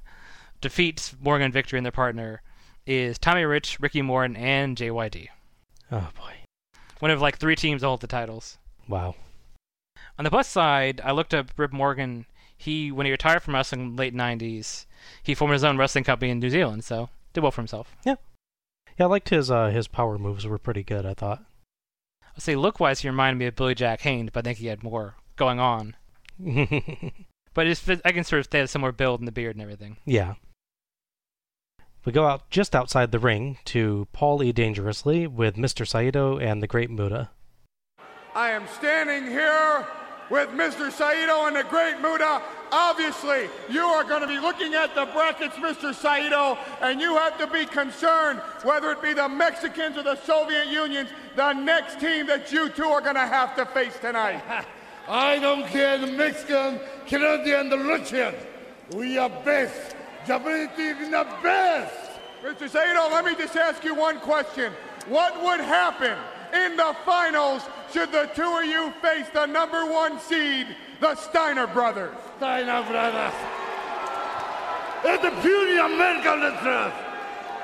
defeats 0.60 1.16
Morgan 1.20 1.50
Victory 1.50 1.80
and 1.80 1.84
their 1.84 1.90
partner 1.90 2.40
is 2.86 3.18
Tommy 3.18 3.42
Rich, 3.42 3.80
Ricky 3.80 4.00
Morton, 4.00 4.36
and 4.36 4.76
JYD. 4.76 5.26
Oh 5.90 6.08
boy. 6.16 6.34
One 7.00 7.10
of 7.10 7.20
like 7.20 7.38
three 7.38 7.56
teams 7.56 7.80
that 7.80 7.88
hold 7.88 8.00
the 8.00 8.06
titles. 8.06 8.58
Wow. 8.86 9.16
On 10.18 10.24
the 10.24 10.30
plus 10.30 10.46
side, 10.46 11.00
I 11.02 11.10
looked 11.10 11.34
up 11.34 11.50
Rip 11.56 11.72
Morgan. 11.72 12.26
He, 12.58 12.92
when 12.92 13.06
he 13.06 13.12
retired 13.12 13.42
from 13.42 13.54
wrestling 13.54 13.80
in 13.80 13.96
the 13.96 14.00
late 14.02 14.14
'90s, 14.14 14.84
he 15.22 15.34
formed 15.34 15.52
his 15.52 15.64
own 15.64 15.78
wrestling 15.78 16.04
company 16.04 16.30
in 16.30 16.40
New 16.40 16.50
Zealand. 16.50 16.84
So 16.84 17.08
did 17.32 17.40
well 17.42 17.52
for 17.52 17.62
himself. 17.62 17.94
Yeah, 18.04 18.16
yeah. 18.98 19.06
I 19.06 19.08
liked 19.08 19.28
his 19.30 19.50
uh, 19.50 19.68
his 19.70 19.86
power 19.88 20.18
moves 20.18 20.46
were 20.46 20.58
pretty 20.58 20.82
good. 20.82 21.06
I 21.06 21.14
thought. 21.14 21.42
I'll 22.34 22.40
say 22.40 22.54
look-wise, 22.56 23.00
he 23.00 23.08
reminded 23.08 23.38
me 23.38 23.46
of 23.46 23.56
Billy 23.56 23.74
Jack 23.74 24.00
Haynes, 24.02 24.30
but 24.32 24.40
I 24.40 24.50
think 24.50 24.58
he 24.58 24.66
had 24.66 24.82
more 24.82 25.14
going 25.36 25.58
on. 25.58 25.96
But 27.54 27.66
it's, 27.66 27.88
I 28.04 28.12
can 28.12 28.22
sort 28.22 28.38
of 28.38 28.44
stay 28.44 28.60
a 28.60 28.68
similar 28.68 28.92
build 28.92 29.18
in 29.18 29.26
the 29.26 29.32
beard 29.32 29.56
and 29.56 29.62
everything. 29.62 29.96
yeah. 30.04 30.34
We 32.04 32.12
go 32.12 32.24
out 32.24 32.48
just 32.50 32.76
outside 32.76 33.10
the 33.10 33.18
ring 33.18 33.58
to 33.64 34.06
Paul 34.12 34.44
E. 34.44 34.52
Dangerously 34.52 35.26
with 35.26 35.56
Mr. 35.56 35.84
Saito 35.84 36.38
and 36.38 36.62
the 36.62 36.68
Great 36.68 36.88
Muta. 36.88 37.30
I 38.36 38.50
am 38.50 38.68
standing 38.68 39.28
here 39.28 39.84
with 40.30 40.48
Mr. 40.50 40.90
Saito 40.90 41.46
and 41.46 41.56
the 41.56 41.64
Great 41.64 42.00
Muta. 42.00 42.42
Obviously, 42.70 43.48
you 43.70 43.82
are 43.82 44.04
going 44.04 44.20
to 44.20 44.26
be 44.26 44.38
looking 44.38 44.74
at 44.74 44.94
the 44.94 45.06
brackets, 45.06 45.56
Mr. 45.56 45.94
Saito, 45.94 46.58
and 46.82 47.00
you 47.00 47.14
have 47.16 47.38
to 47.38 47.46
be 47.46 47.64
concerned 47.64 48.40
whether 48.62 48.90
it 48.92 49.00
be 49.00 49.14
the 49.14 49.28
Mexicans 49.28 49.96
or 49.96 50.02
the 50.02 50.16
Soviet 50.16 50.66
Unions, 50.66 51.08
the 51.36 51.52
next 51.54 51.98
team 51.98 52.26
that 52.26 52.52
you 52.52 52.68
two 52.68 52.84
are 52.84 53.00
going 53.00 53.14
to 53.14 53.26
have 53.26 53.56
to 53.56 53.64
face 53.66 53.98
tonight. 54.00 54.42
I 55.08 55.38
don't 55.38 55.66
care 55.68 55.96
the 55.96 56.08
Mexican, 56.08 56.78
Canadian, 57.06 57.70
the 57.70 57.78
Russian. 57.78 58.34
We 58.94 59.16
are 59.16 59.30
best. 59.30 59.96
Japanese 60.26 60.68
is 60.78 61.08
the 61.08 61.26
best. 61.42 62.20
Mr. 62.42 62.68
Saito, 62.68 63.08
let 63.08 63.24
me 63.24 63.34
just 63.34 63.56
ask 63.56 63.82
you 63.82 63.94
one 63.94 64.20
question. 64.20 64.72
What 65.08 65.42
would 65.42 65.60
happen 65.60 66.18
in 66.54 66.76
the 66.76 66.96
finals 67.04 67.62
should 67.92 68.12
the 68.12 68.30
two 68.34 68.58
of 68.58 68.64
you 68.64 68.92
face 69.02 69.26
the 69.32 69.46
number 69.46 69.86
one 69.86 70.18
seed, 70.20 70.66
the 71.00 71.14
Steiner 71.14 71.66
brothers? 71.66 72.14
Steiner 72.36 72.82
brothers. 72.88 73.34
It's 75.04 75.22
the 75.22 75.30
purely 75.40 75.78
American 75.78 76.40
truth. 76.58 76.92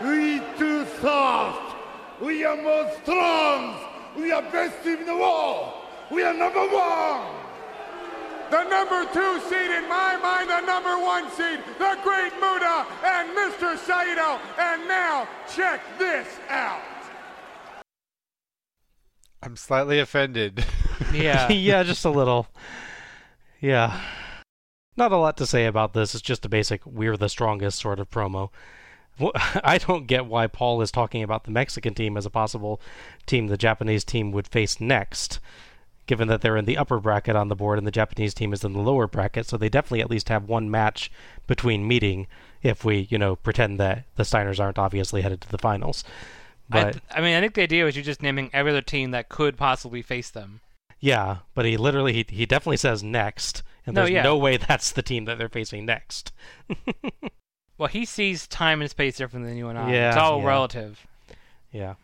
We 0.03 0.41
too 0.59 0.87
soft. 1.01 1.77
We 2.21 2.45
are 2.45 2.57
more 2.57 2.91
strong. 3.03 3.81
We 4.17 4.33
are 4.33 4.43
best 4.43 4.83
team 4.85 4.99
in 5.01 5.07
the 5.07 5.17
world. 5.17 5.75
We 6.11 6.23
are 6.23 6.35
number 6.35 6.61
one. 6.61 7.27
The 8.51 8.65
number 8.65 9.05
two 9.13 9.41
seed, 9.49 9.71
in 9.71 9.89
my 9.89 10.17
mind, 10.17 10.49
the 10.49 10.61
number 10.61 10.97
one 10.99 11.29
seed, 11.33 11.59
the 11.79 11.99
Great 12.05 12.33
Muta 12.35 12.87
and 13.05 13.31
Mr. 13.37 13.77
Saito. 13.79 14.39
And 14.59 14.87
now, 14.87 15.27
check 15.53 15.81
this 15.99 16.29
out. 16.49 16.94
I'm 19.45 19.57
slightly 19.57 19.99
offended. 19.99 20.65
Yeah. 21.13 21.51
yeah, 21.51 21.83
just 21.83 22.05
a 22.05 22.11
little. 22.11 22.49
Yeah. 23.61 24.01
Not 24.97 25.13
a 25.13 25.17
lot 25.17 25.37
to 25.37 25.47
say 25.47 25.67
about 25.67 25.93
this. 25.93 26.15
It's 26.15 26.23
just 26.23 26.45
a 26.45 26.49
basic 26.49 26.85
we're 26.87 27.17
the 27.17 27.29
strongest 27.29 27.81
sort 27.81 28.01
of 28.01 28.11
promo. 28.11 28.51
I 29.65 29.79
don't 29.79 30.07
get 30.07 30.27
why 30.27 30.47
Paul 30.47 30.83
is 30.83 30.91
talking 30.91 31.23
about 31.23 31.45
the 31.45 31.51
Mexican 31.51 31.95
team 31.95 32.17
as 32.17 32.27
a 32.27 32.31
possible 32.31 32.81
team 33.27 33.47
the 33.47 33.57
Japanese 33.57 34.05
team 34.05 34.33
would 34.33 34.49
face 34.49 34.81
next, 34.81 35.41
given 36.07 36.29
that 36.29 36.41
they're 36.41 36.57
in 36.57 36.65
the 36.65 36.79
upper 36.79 36.99
bracket 36.99 37.37
on 37.37 37.49
the 37.49 37.57
board 37.57 37.79
and 37.79 37.87
the 37.87 37.93
Japanese 37.93 38.35
team 38.35 38.53
is 38.53 38.65
in 38.65 38.73
the 38.73 38.81
lower 38.81 39.07
bracket, 39.07 39.47
so 39.47 39.57
they 39.57 39.69
definitely 39.69 40.01
at 40.01 40.11
least 40.11 40.29
have 40.29 40.45
one 40.49 40.71
match 40.71 41.11
between 41.47 41.87
meeting 41.87 42.27
if 42.63 42.85
we, 42.85 43.07
you 43.11 43.19
know, 43.19 43.37
pretend 43.37 43.79
that 43.79 44.05
the 44.17 44.25
Steiners 44.25 44.61
aren't 44.61 44.79
obviously 44.79 45.23
headed 45.23 45.41
to 45.43 45.49
the 45.51 45.59
finals. 45.59 46.03
But 46.69 46.97
I, 47.11 47.19
I 47.19 47.21
mean, 47.21 47.37
I 47.37 47.41
think 47.41 47.55
the 47.55 47.63
idea 47.63 47.85
was 47.85 47.95
you're 47.97 48.05
just 48.05 48.23
naming 48.23 48.51
every 48.53 48.71
other 48.73 48.81
team 48.83 49.11
that 49.11 49.29
could 49.29 49.57
possibly 49.57 50.03
face 50.03 50.31
them. 50.31 50.61
Yeah, 51.01 51.39
but 51.55 51.65
he 51.67 51.77
literally 51.77 52.13
he, 52.15 52.25
he 52.29 52.47
definitely 52.47 52.79
says 52.79 53.03
next, 53.03 53.63
and 53.85 53.95
No, 53.95 54.03
there's 54.03 54.13
yeah. 54.13 54.23
no 54.23 54.37
way 54.39 54.57
that's 54.57 54.91
the 54.93 55.03
team 55.03 55.27
that 55.27 55.37
they're 55.39 55.49
facing 55.49 55.85
next. 55.87 56.33
Well, 57.77 57.89
he 57.89 58.05
sees 58.05 58.47
time 58.47 58.81
and 58.81 58.89
space 58.89 59.17
different 59.17 59.47
than 59.47 59.57
you 59.57 59.69
and 59.69 59.77
I. 59.77 59.93
Yeah, 59.93 60.09
it's 60.11 60.17
all 60.17 60.41
yeah. 60.41 60.47
relative. 60.47 61.07
yeah. 61.73 61.95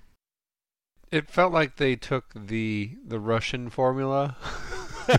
It 1.12 1.28
felt 1.28 1.52
like 1.52 1.76
they 1.76 1.94
took 1.96 2.26
the 2.34 2.90
the 3.06 3.20
Russian 3.20 3.70
formula. 3.70 4.36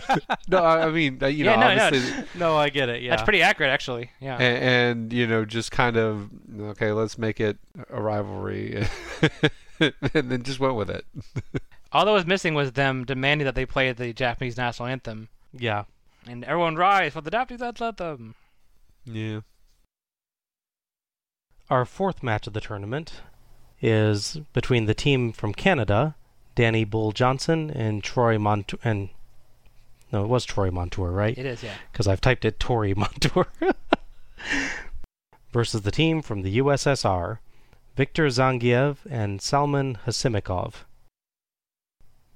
no, 0.48 0.58
I 0.58 0.86
I 0.86 0.90
mean, 0.90 1.18
you 1.22 1.44
know, 1.44 1.56
no, 1.56 1.74
no, 1.74 1.84
obviously, 1.84 2.24
No, 2.34 2.56
I 2.56 2.68
get 2.68 2.88
it. 2.88 3.02
Yeah. 3.02 3.10
That's 3.10 3.22
pretty 3.22 3.42
accurate, 3.42 3.70
actually. 3.70 4.10
Yeah. 4.20 4.36
and, 4.36 4.64
and 4.64 5.12
you 5.12 5.26
know, 5.26 5.44
just 5.44 5.70
kind 5.70 5.96
of 5.96 6.30
okay, 6.60 6.92
let's 6.92 7.18
make 7.18 7.40
it 7.40 7.58
a 7.90 8.00
rivalry, 8.00 8.86
and 9.80 9.94
then 10.12 10.42
just 10.42 10.60
went 10.60 10.74
with 10.74 10.90
it. 10.90 11.04
All 11.92 12.04
that 12.04 12.12
was 12.12 12.26
missing 12.26 12.54
was 12.54 12.72
them 12.72 13.04
demanding 13.04 13.44
that 13.44 13.54
they 13.54 13.66
play 13.66 13.92
the 13.92 14.12
Japanese 14.12 14.56
national 14.56 14.88
anthem, 14.88 15.28
yeah. 15.52 15.84
and 16.26 16.44
everyone 16.44 16.76
rise 16.76 17.12
for 17.12 17.20
the 17.20 17.30
Japanese 17.30 17.60
national 17.60 17.88
anthem. 17.88 18.34
Yeah. 19.04 19.40
Our 21.68 21.84
fourth 21.84 22.22
match 22.22 22.46
of 22.46 22.52
the 22.52 22.60
tournament 22.60 23.22
is 23.80 24.40
between 24.52 24.86
the 24.86 24.94
team 24.94 25.32
from 25.32 25.52
Canada, 25.52 26.14
Danny 26.54 26.84
Bull 26.84 27.12
Johnson 27.12 27.70
and 27.70 28.02
Troy 28.02 28.38
Montour. 28.38 28.78
And 28.84 29.08
no, 30.12 30.24
it 30.24 30.28
was 30.28 30.44
Troy 30.44 30.70
Montour, 30.70 31.10
right? 31.10 31.36
It 31.36 31.46
is, 31.46 31.62
yeah. 31.62 31.74
Because 31.90 32.06
I've 32.06 32.20
typed 32.20 32.44
it 32.44 32.60
Tory 32.60 32.94
Montour. 32.96 33.46
versus 35.52 35.82
the 35.82 35.90
team 35.90 36.22
from 36.22 36.42
the 36.42 36.58
USSR, 36.58 37.38
Viktor 37.96 38.26
Zangiev 38.26 38.98
and 39.08 39.40
Salman 39.40 39.98
Hashimikov. 40.06 40.74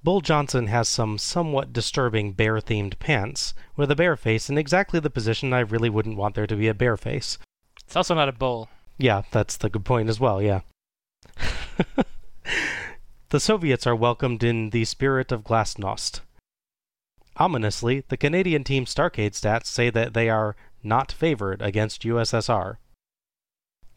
Bull 0.03 0.21
Johnson 0.21 0.67
has 0.67 0.87
some 0.87 1.17
somewhat 1.17 1.73
disturbing 1.73 2.31
bear 2.31 2.57
themed 2.59 2.99
pants 2.99 3.53
with 3.75 3.91
a 3.91 3.95
bear 3.95 4.15
face 4.15 4.49
in 4.49 4.57
exactly 4.57 4.99
the 4.99 5.09
position 5.09 5.51
I 5.51 5.59
really 5.59 5.89
wouldn't 5.89 6.17
want 6.17 6.35
there 6.35 6.47
to 6.47 6.55
be 6.55 6.67
a 6.67 6.73
bear 6.73 6.95
face. 6.95 7.37
It's 7.83 7.95
also 7.95 8.13
not 8.13 8.29
a 8.29 8.33
bull. 8.33 8.69
Yeah, 8.97 9.23
that's 9.31 9.57
the 9.57 9.69
good 9.69 9.85
point 9.85 10.09
as 10.09 10.19
well, 10.19 10.41
yeah. 10.41 10.61
the 13.29 13.39
Soviets 13.39 13.85
are 13.85 13.95
welcomed 13.95 14.43
in 14.43 14.69
the 14.69 14.85
spirit 14.85 15.31
of 15.31 15.43
Glasnost. 15.43 16.21
Ominously, 17.39 18.03
the 18.07 18.17
Canadian 18.17 18.63
team 18.63 18.85
Starcade 18.85 19.31
stats 19.31 19.67
say 19.67 19.91
that 19.91 20.13
they 20.13 20.27
are 20.29 20.55
not 20.83 21.11
favored 21.11 21.61
against 21.61 22.01
USSR. 22.01 22.77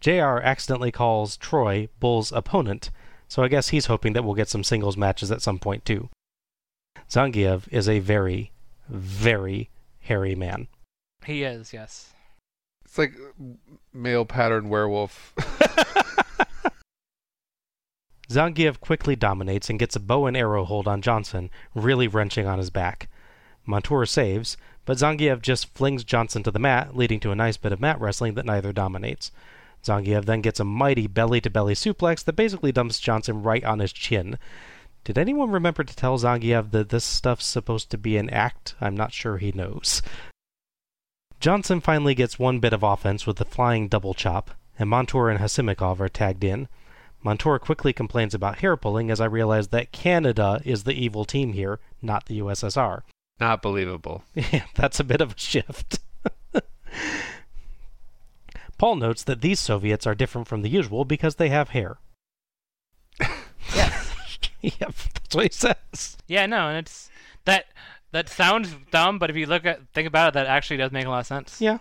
JR 0.00 0.38
accidentally 0.42 0.92
calls 0.92 1.36
Troy 1.36 1.88
Bull's 1.98 2.32
opponent, 2.32 2.90
so 3.28 3.42
I 3.42 3.48
guess 3.48 3.68
he's 3.68 3.86
hoping 3.86 4.12
that 4.12 4.24
we'll 4.24 4.34
get 4.34 4.48
some 4.48 4.64
singles 4.64 4.96
matches 4.96 5.30
at 5.30 5.42
some 5.42 5.58
point 5.58 5.84
too. 5.84 6.10
Zangiev 7.08 7.66
is 7.70 7.88
a 7.88 7.98
very, 7.98 8.52
very 8.88 9.70
hairy 10.00 10.34
man. 10.34 10.68
He 11.24 11.42
is, 11.42 11.72
yes. 11.72 12.12
It's 12.84 12.98
like 12.98 13.14
male 13.92 14.24
pattern 14.24 14.68
werewolf. 14.68 15.34
Zangiev 18.30 18.80
quickly 18.80 19.16
dominates 19.16 19.70
and 19.70 19.78
gets 19.78 19.96
a 19.96 20.00
bow 20.00 20.26
and 20.26 20.36
arrow 20.36 20.64
hold 20.64 20.86
on 20.86 21.02
Johnson, 21.02 21.50
really 21.74 22.06
wrenching 22.06 22.46
on 22.46 22.58
his 22.58 22.70
back. 22.70 23.08
Montour 23.66 24.06
saves, 24.06 24.56
but 24.84 24.96
Zangiev 24.96 25.42
just 25.42 25.74
flings 25.74 26.04
Johnson 26.04 26.42
to 26.42 26.50
the 26.50 26.58
mat, 26.58 26.96
leading 26.96 27.20
to 27.20 27.30
a 27.30 27.36
nice 27.36 27.56
bit 27.56 27.72
of 27.72 27.80
mat 27.80 28.00
wrestling 28.00 28.34
that 28.34 28.46
neither 28.46 28.72
dominates. 28.72 29.30
Zangiev 29.84 30.24
then 30.24 30.40
gets 30.40 30.60
a 30.60 30.64
mighty 30.64 31.06
belly 31.06 31.40
to 31.40 31.50
belly 31.50 31.74
suplex 31.74 32.24
that 32.24 32.34
basically 32.34 32.72
dumps 32.72 33.00
Johnson 33.00 33.42
right 33.42 33.64
on 33.64 33.78
his 33.78 33.92
chin. 33.92 34.38
Did 35.04 35.16
anyone 35.16 35.50
remember 35.50 35.84
to 35.84 35.96
tell 35.96 36.18
Zangiev 36.18 36.72
that 36.72 36.90
this 36.90 37.04
stuff's 37.04 37.46
supposed 37.46 37.90
to 37.90 37.98
be 37.98 38.16
an 38.16 38.28
act? 38.30 38.74
I'm 38.80 38.96
not 38.96 39.12
sure 39.12 39.38
he 39.38 39.52
knows. 39.52 40.02
Johnson 41.40 41.80
finally 41.80 42.14
gets 42.14 42.38
one 42.38 42.60
bit 42.60 42.74
of 42.74 42.82
offense 42.82 43.26
with 43.26 43.38
the 43.38 43.46
flying 43.46 43.88
double 43.88 44.12
chop, 44.12 44.50
and 44.78 44.90
Montour 44.90 45.30
and 45.30 45.40
Hashimikov 45.40 46.00
are 46.00 46.08
tagged 46.08 46.44
in. 46.44 46.68
Montour 47.22 47.58
quickly 47.58 47.92
complains 47.92 48.34
about 48.34 48.58
hair 48.58 48.76
pulling 48.76 49.10
as 49.10 49.20
I 49.20 49.26
realize 49.26 49.68
that 49.68 49.92
Canada 49.92 50.60
is 50.64 50.84
the 50.84 50.92
evil 50.92 51.24
team 51.24 51.54
here, 51.54 51.80
not 52.02 52.26
the 52.26 52.40
USSR. 52.40 53.02
Not 53.40 53.62
believable. 53.62 54.22
Yeah, 54.34 54.64
that's 54.74 55.00
a 55.00 55.04
bit 55.04 55.20
of 55.20 55.32
a 55.32 55.38
shift. 55.38 56.00
Paul 58.78 58.96
notes 58.96 59.24
that 59.24 59.40
these 59.40 59.58
Soviets 59.58 60.06
are 60.06 60.14
different 60.14 60.46
from 60.48 60.62
the 60.62 60.68
usual 60.68 61.04
because 61.04 61.36
they 61.36 61.48
have 61.48 61.70
hair. 61.70 61.98
Yeah. 63.76 64.02
yep, 64.62 64.94
that's 65.14 65.34
what 65.34 65.44
he 65.44 65.52
says. 65.52 66.16
Yeah, 66.26 66.46
no, 66.46 66.68
and 66.68 66.78
it's 66.78 67.08
that 67.44 67.66
that 68.10 68.28
sounds 68.28 68.74
dumb, 68.90 69.18
but 69.18 69.30
if 69.30 69.36
you 69.36 69.46
look 69.46 69.64
at 69.64 69.80
think 69.94 70.08
about 70.08 70.28
it, 70.28 70.34
that 70.34 70.46
actually 70.46 70.78
does 70.78 70.90
make 70.90 71.06
a 71.06 71.10
lot 71.10 71.20
of 71.20 71.26
sense. 71.26 71.60
Yeah. 71.60 71.78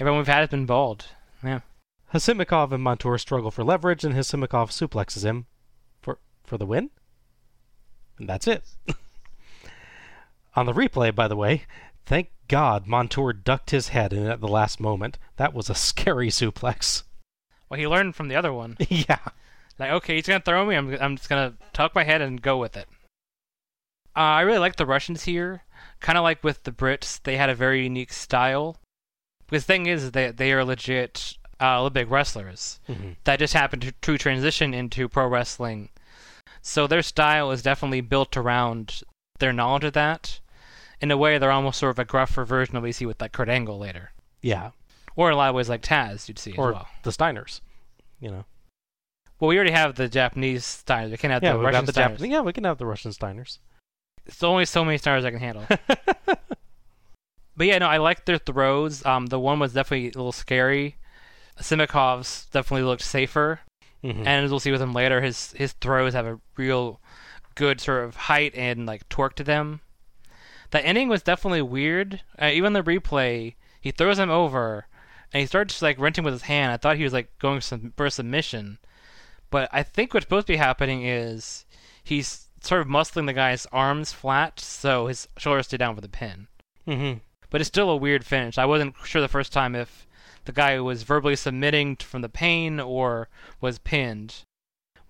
Everyone 0.00 0.18
we've 0.18 0.26
had 0.26 0.40
has 0.40 0.48
been 0.48 0.66
bald. 0.66 1.06
Yeah. 1.44 1.60
Hashimikov 2.12 2.72
and 2.72 2.82
Montour 2.82 3.16
struggle 3.18 3.50
for 3.50 3.62
leverage, 3.62 4.02
and 4.02 4.14
Hashimikov 4.14 4.70
suplexes 4.70 5.24
him 5.24 5.46
for 6.00 6.18
for 6.44 6.58
the 6.58 6.66
win. 6.66 6.90
And 8.18 8.28
that's 8.28 8.48
it. 8.48 8.64
On 10.54 10.66
the 10.66 10.72
replay, 10.72 11.14
by 11.14 11.28
the 11.28 11.36
way, 11.36 11.64
thank 12.04 12.30
God 12.48 12.86
Montour 12.86 13.32
ducked 13.32 13.70
his 13.70 13.88
head 13.88 14.12
in 14.12 14.26
at 14.26 14.40
the 14.40 14.48
last 14.48 14.80
moment. 14.80 15.18
That 15.36 15.54
was 15.54 15.70
a 15.70 15.74
scary 15.88 16.28
suplex. 16.28 17.04
Well, 17.68 17.80
he 17.80 17.86
learned 17.86 18.14
from 18.14 18.28
the 18.28 18.36
other 18.36 18.52
one. 18.52 18.76
yeah. 18.88 19.18
Like, 19.78 19.90
okay, 19.92 20.16
he's 20.16 20.26
gonna 20.26 20.40
throw 20.40 20.66
me. 20.66 20.76
I'm 20.76 20.94
I'm 21.00 21.16
just 21.16 21.28
gonna 21.28 21.54
tuck 21.72 21.94
my 21.94 22.04
head 22.04 22.20
and 22.20 22.40
go 22.42 22.58
with 22.58 22.76
it. 22.76 22.86
Uh, 24.14 24.20
I 24.20 24.40
really 24.42 24.58
like 24.58 24.76
the 24.76 24.84
Russians 24.86 25.24
here. 25.24 25.62
Kind 26.00 26.18
of 26.18 26.22
like 26.24 26.44
with 26.44 26.64
the 26.64 26.72
Brits, 26.72 27.22
they 27.22 27.36
had 27.38 27.48
a 27.48 27.54
very 27.54 27.82
unique 27.84 28.12
style. 28.12 28.76
Because 29.46 29.64
the 29.64 29.66
thing 29.72 29.86
is, 29.86 30.10
they 30.10 30.30
they 30.30 30.52
are 30.52 30.64
legit 30.64 31.38
uh, 31.60 31.80
Olympic 31.80 32.10
wrestlers 32.10 32.80
Mhm. 32.88 33.16
that 33.24 33.38
just 33.38 33.54
happened 33.54 33.82
to, 33.82 33.92
to 33.92 34.18
transition 34.18 34.74
into 34.74 35.08
pro 35.08 35.26
wrestling. 35.26 35.88
So 36.60 36.86
their 36.86 37.02
style 37.02 37.50
is 37.50 37.62
definitely 37.62 38.02
built 38.02 38.36
around 38.36 39.02
their 39.38 39.52
knowledge 39.52 39.84
of 39.84 39.92
that. 39.94 40.40
In 41.02 41.10
a 41.10 41.16
way, 41.16 41.36
they're 41.36 41.50
almost 41.52 41.78
sort 41.80 41.90
of 41.90 41.98
a 41.98 42.04
gruffer 42.04 42.44
version 42.46 42.76
of 42.76 42.82
what 42.82 42.86
you 42.86 42.92
see 42.94 43.06
with 43.06 43.20
like 43.20 43.32
Kurt 43.32 43.48
Angle 43.48 43.76
later, 43.78 44.12
Yeah. 44.40 44.70
or 45.16 45.28
in 45.28 45.34
a 45.34 45.36
lot 45.36 45.48
of 45.50 45.54
ways 45.56 45.68
like 45.68 45.82
Taz, 45.82 46.28
you'd 46.28 46.38
see 46.38 46.52
Or 46.56 46.70
as 46.70 46.74
well. 46.76 46.88
the 47.02 47.10
Steiners. 47.10 47.60
You 48.20 48.30
know. 48.30 48.44
Well, 49.40 49.48
we 49.48 49.56
already 49.56 49.72
have 49.72 49.96
the 49.96 50.08
Japanese 50.08 50.64
Steiners. 50.64 51.10
We 51.10 51.16
can't 51.16 51.32
have 51.32 51.42
Yeah, 51.42 51.54
the 51.54 51.58
Russian 51.58 51.84
the 51.86 51.92
Steiners. 51.92 52.18
Jap- 52.18 52.30
Yeah, 52.30 52.40
we 52.42 52.52
can 52.52 52.62
have 52.64 52.78
the 52.78 52.86
Russian 52.86 53.10
Steiners. 53.10 53.58
It's 54.24 54.42
only 54.44 54.64
so 54.64 54.84
many 54.84 54.96
stars 54.98 55.24
I 55.24 55.32
can 55.32 55.40
handle. 55.40 55.66
but 57.56 57.66
yeah, 57.66 57.78
no, 57.78 57.88
I 57.88 57.96
like 57.98 58.24
their 58.24 58.38
throws. 58.38 59.04
Um, 59.04 59.26
the 59.26 59.40
one 59.40 59.58
was 59.58 59.72
definitely 59.72 60.06
a 60.06 60.16
little 60.18 60.30
scary. 60.32 60.96
Simikov's 61.60 62.46
definitely 62.52 62.84
looked 62.84 63.02
safer, 63.02 63.60
Mhm. 64.04 64.18
and 64.18 64.44
as 64.44 64.50
we'll 64.50 64.60
see 64.60 64.70
with 64.72 64.80
him 64.80 64.92
later, 64.94 65.20
his 65.20 65.52
his 65.52 65.72
throws 65.72 66.14
have 66.14 66.26
a 66.26 66.40
real 66.56 67.00
good 67.56 67.80
sort 67.80 68.04
of 68.04 68.16
height 68.16 68.54
and 68.54 68.86
like 68.86 69.08
torque 69.08 69.34
to 69.36 69.44
them. 69.44 69.80
The 70.72 70.84
ending 70.84 71.08
was 71.08 71.22
definitely 71.22 71.62
weird. 71.62 72.22
Uh, 72.40 72.50
even 72.52 72.72
the 72.72 72.82
replay, 72.82 73.54
he 73.80 73.90
throws 73.90 74.18
him 74.18 74.30
over, 74.30 74.86
and 75.32 75.40
he 75.40 75.46
starts 75.46 75.80
like 75.82 75.98
wrenching 75.98 76.24
with 76.24 76.34
his 76.34 76.42
hand. 76.42 76.72
I 76.72 76.78
thought 76.78 76.96
he 76.96 77.04
was 77.04 77.12
like 77.12 77.38
going 77.38 77.60
some, 77.60 77.92
for 77.96 78.06
a 78.06 78.10
submission, 78.10 78.78
but 79.50 79.68
I 79.70 79.82
think 79.82 80.12
what's 80.12 80.24
supposed 80.24 80.46
to 80.46 80.54
be 80.54 80.56
happening 80.56 81.06
is 81.06 81.66
he's 82.02 82.48
sort 82.62 82.80
of 82.80 82.86
muscling 82.88 83.26
the 83.26 83.32
guy's 83.32 83.66
arms 83.66 84.12
flat 84.12 84.60
so 84.60 85.08
his 85.08 85.28
shoulders 85.36 85.66
stay 85.66 85.76
down 85.76 85.94
for 85.94 86.00
the 86.00 86.08
pin. 86.08 86.48
Mhm. 86.86 87.20
But 87.50 87.60
it's 87.60 87.68
still 87.68 87.90
a 87.90 87.96
weird 87.96 88.24
finish. 88.24 88.56
I 88.56 88.64
wasn't 88.64 88.94
sure 89.04 89.20
the 89.20 89.28
first 89.28 89.52
time 89.52 89.74
if 89.74 90.06
the 90.46 90.52
guy 90.52 90.80
was 90.80 91.02
verbally 91.02 91.36
submitting 91.36 91.96
from 91.96 92.22
the 92.22 92.28
pain 92.28 92.80
or 92.80 93.28
was 93.60 93.78
pinned. 93.78 94.44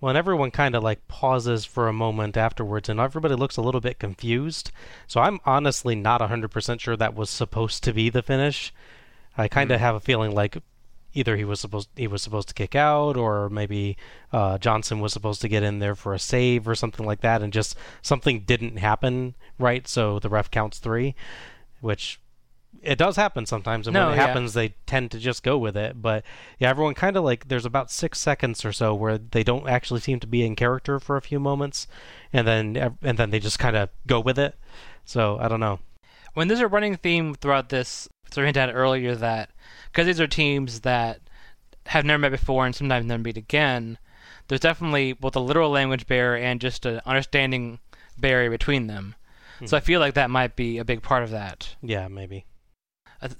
Well, 0.03 0.09
and 0.09 0.17
everyone 0.17 0.51
kind 0.51 0.75
of 0.75 0.83
like 0.83 1.07
pauses 1.07 1.63
for 1.63 1.87
a 1.87 1.93
moment 1.93 2.35
afterwards, 2.35 2.89
and 2.89 2.99
everybody 2.99 3.35
looks 3.35 3.55
a 3.55 3.61
little 3.61 3.79
bit 3.79 3.99
confused. 3.99 4.69
So 5.07 5.21
I'm 5.21 5.39
honestly 5.45 5.95
not 5.95 6.19
100% 6.19 6.81
sure 6.81 6.97
that 6.97 7.15
was 7.15 7.29
supposed 7.29 7.85
to 7.85 7.93
be 7.93 8.09
the 8.09 8.21
finish. 8.21 8.73
I 9.37 9.47
kind 9.47 9.71
of 9.71 9.79
have 9.79 9.95
a 9.95 10.01
feeling 10.01 10.35
like 10.35 10.57
either 11.13 11.37
he 11.37 11.45
was 11.45 11.61
supposed 11.61 11.87
he 11.95 12.07
was 12.07 12.21
supposed 12.21 12.49
to 12.49 12.53
kick 12.53 12.75
out, 12.75 13.15
or 13.15 13.47
maybe 13.47 13.95
uh, 14.33 14.57
Johnson 14.57 14.99
was 14.99 15.13
supposed 15.13 15.39
to 15.39 15.47
get 15.47 15.63
in 15.63 15.79
there 15.79 15.95
for 15.95 16.13
a 16.13 16.19
save 16.19 16.67
or 16.67 16.75
something 16.75 17.05
like 17.05 17.21
that, 17.21 17.41
and 17.41 17.53
just 17.53 17.77
something 18.01 18.41
didn't 18.41 18.79
happen 18.79 19.35
right. 19.57 19.87
So 19.87 20.19
the 20.19 20.27
ref 20.27 20.51
counts 20.51 20.79
three, 20.79 21.15
which 21.79 22.19
it 22.83 22.97
does 22.97 23.15
happen 23.15 23.45
sometimes, 23.45 23.87
and 23.87 23.93
No, 23.93 24.05
when 24.05 24.13
it 24.13 24.17
yeah. 24.17 24.27
happens, 24.27 24.53
they 24.53 24.75
tend 24.85 25.11
to 25.11 25.19
just 25.19 25.41
go 25.43 25.57
with 25.57 25.75
it. 25.77 26.01
But 26.01 26.23
yeah, 26.59 26.69
everyone 26.69 26.93
kind 26.93 27.15
of 27.17 27.23
like 27.23 27.47
there's 27.47 27.65
about 27.65 27.89
six 27.91 28.19
seconds 28.19 28.63
or 28.65 28.71
so 28.73 28.93
where 28.93 29.17
they 29.17 29.43
don't 29.43 29.67
actually 29.67 30.01
seem 30.01 30.19
to 30.19 30.27
be 30.27 30.45
in 30.45 30.55
character 30.55 30.99
for 30.99 31.17
a 31.17 31.21
few 31.21 31.39
moments, 31.39 31.87
and 32.31 32.47
then 32.47 32.95
and 33.01 33.17
then 33.17 33.29
they 33.29 33.39
just 33.39 33.59
kind 33.59 33.75
of 33.75 33.89
go 34.07 34.19
with 34.19 34.37
it. 34.37 34.55
So 35.05 35.37
I 35.39 35.47
don't 35.47 35.59
know. 35.59 35.79
When 36.33 36.47
there's 36.47 36.59
a 36.59 36.67
running 36.67 36.95
theme 36.97 37.35
throughout 37.35 37.69
this, 37.69 38.07
sort 38.31 38.45
of 38.45 38.47
hinted 38.47 38.69
at 38.69 38.75
earlier 38.75 39.15
that 39.15 39.51
because 39.91 40.07
these 40.07 40.19
are 40.19 40.27
teams 40.27 40.81
that 40.81 41.19
have 41.87 42.05
never 42.05 42.19
met 42.19 42.31
before 42.31 42.65
and 42.65 42.75
sometimes 42.75 43.05
never 43.05 43.21
meet 43.21 43.37
again, 43.37 43.97
there's 44.47 44.61
definitely 44.61 45.13
both 45.13 45.35
a 45.35 45.39
literal 45.39 45.69
language 45.69 46.07
barrier 46.07 46.43
and 46.43 46.59
just 46.59 46.85
an 46.85 47.01
understanding 47.05 47.79
barrier 48.17 48.49
between 48.49 48.87
them. 48.87 49.15
Hmm. 49.59 49.65
So 49.67 49.77
I 49.77 49.81
feel 49.81 49.99
like 49.99 50.15
that 50.15 50.29
might 50.29 50.55
be 50.55 50.77
a 50.77 50.85
big 50.85 51.01
part 51.01 51.23
of 51.23 51.29
that. 51.31 51.75
Yeah, 51.81 52.07
maybe. 52.07 52.45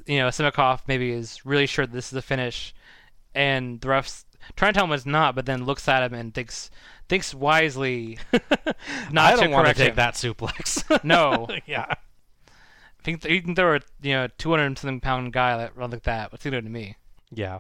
You 0.06 0.20
know, 0.20 0.28
Simikov 0.30 0.82
maybe 0.88 1.12
is 1.12 1.46
really 1.46 1.66
sure 1.66 1.86
this 1.86 2.06
is 2.06 2.12
the 2.12 2.22
finish, 2.22 2.74
and 3.36 3.80
the 3.82 3.88
refs 3.88 4.26
trying 4.56 4.74
to 4.74 4.78
tell 4.78 4.86
him 4.88 4.94
it's 4.94 5.06
not, 5.06 5.36
but 5.36 5.46
then 5.46 5.66
looks 5.66 5.88
at 5.88 6.04
him 6.04 6.14
and 6.14 6.34
thinks 6.34 6.70
thinks 7.10 7.34
wisely 7.34 8.18
not 9.12 9.34
I 9.34 9.36
don't 9.36 9.46
to 9.46 9.50
want 9.50 9.68
to 9.68 9.74
take 9.74 9.90
him. 9.90 9.96
that 9.98 10.14
suplex. 10.16 10.84
No, 11.04 11.48
yeah. 11.66 11.86
I 11.90 13.04
think 13.04 13.24
you 13.26 13.42
can 13.42 13.56
throw 13.56 13.76
a 13.76 13.80
you 14.02 14.14
know 14.14 14.28
200 14.38 14.78
something 14.78 15.00
pound 15.02 15.34
guy 15.34 15.58
that 15.58 15.76
run 15.76 15.92
like 15.92 16.04
that. 16.04 16.32
What's 16.32 16.44
he 16.44 16.50
doing 16.50 16.64
to 16.64 16.70
me? 16.70 16.96
Yeah. 17.32 17.60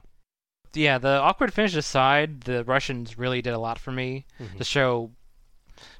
Yeah, 0.74 0.98
the 0.98 1.20
awkward 1.20 1.54
finish 1.54 1.76
aside, 1.76 2.42
the 2.42 2.64
Russians 2.64 3.18
really 3.18 3.42
did 3.42 3.54
a 3.54 3.60
lot 3.60 3.78
for 3.78 3.92
me 3.92 4.26
Mhm. 4.42 4.58
to 4.58 4.64
show 4.64 5.12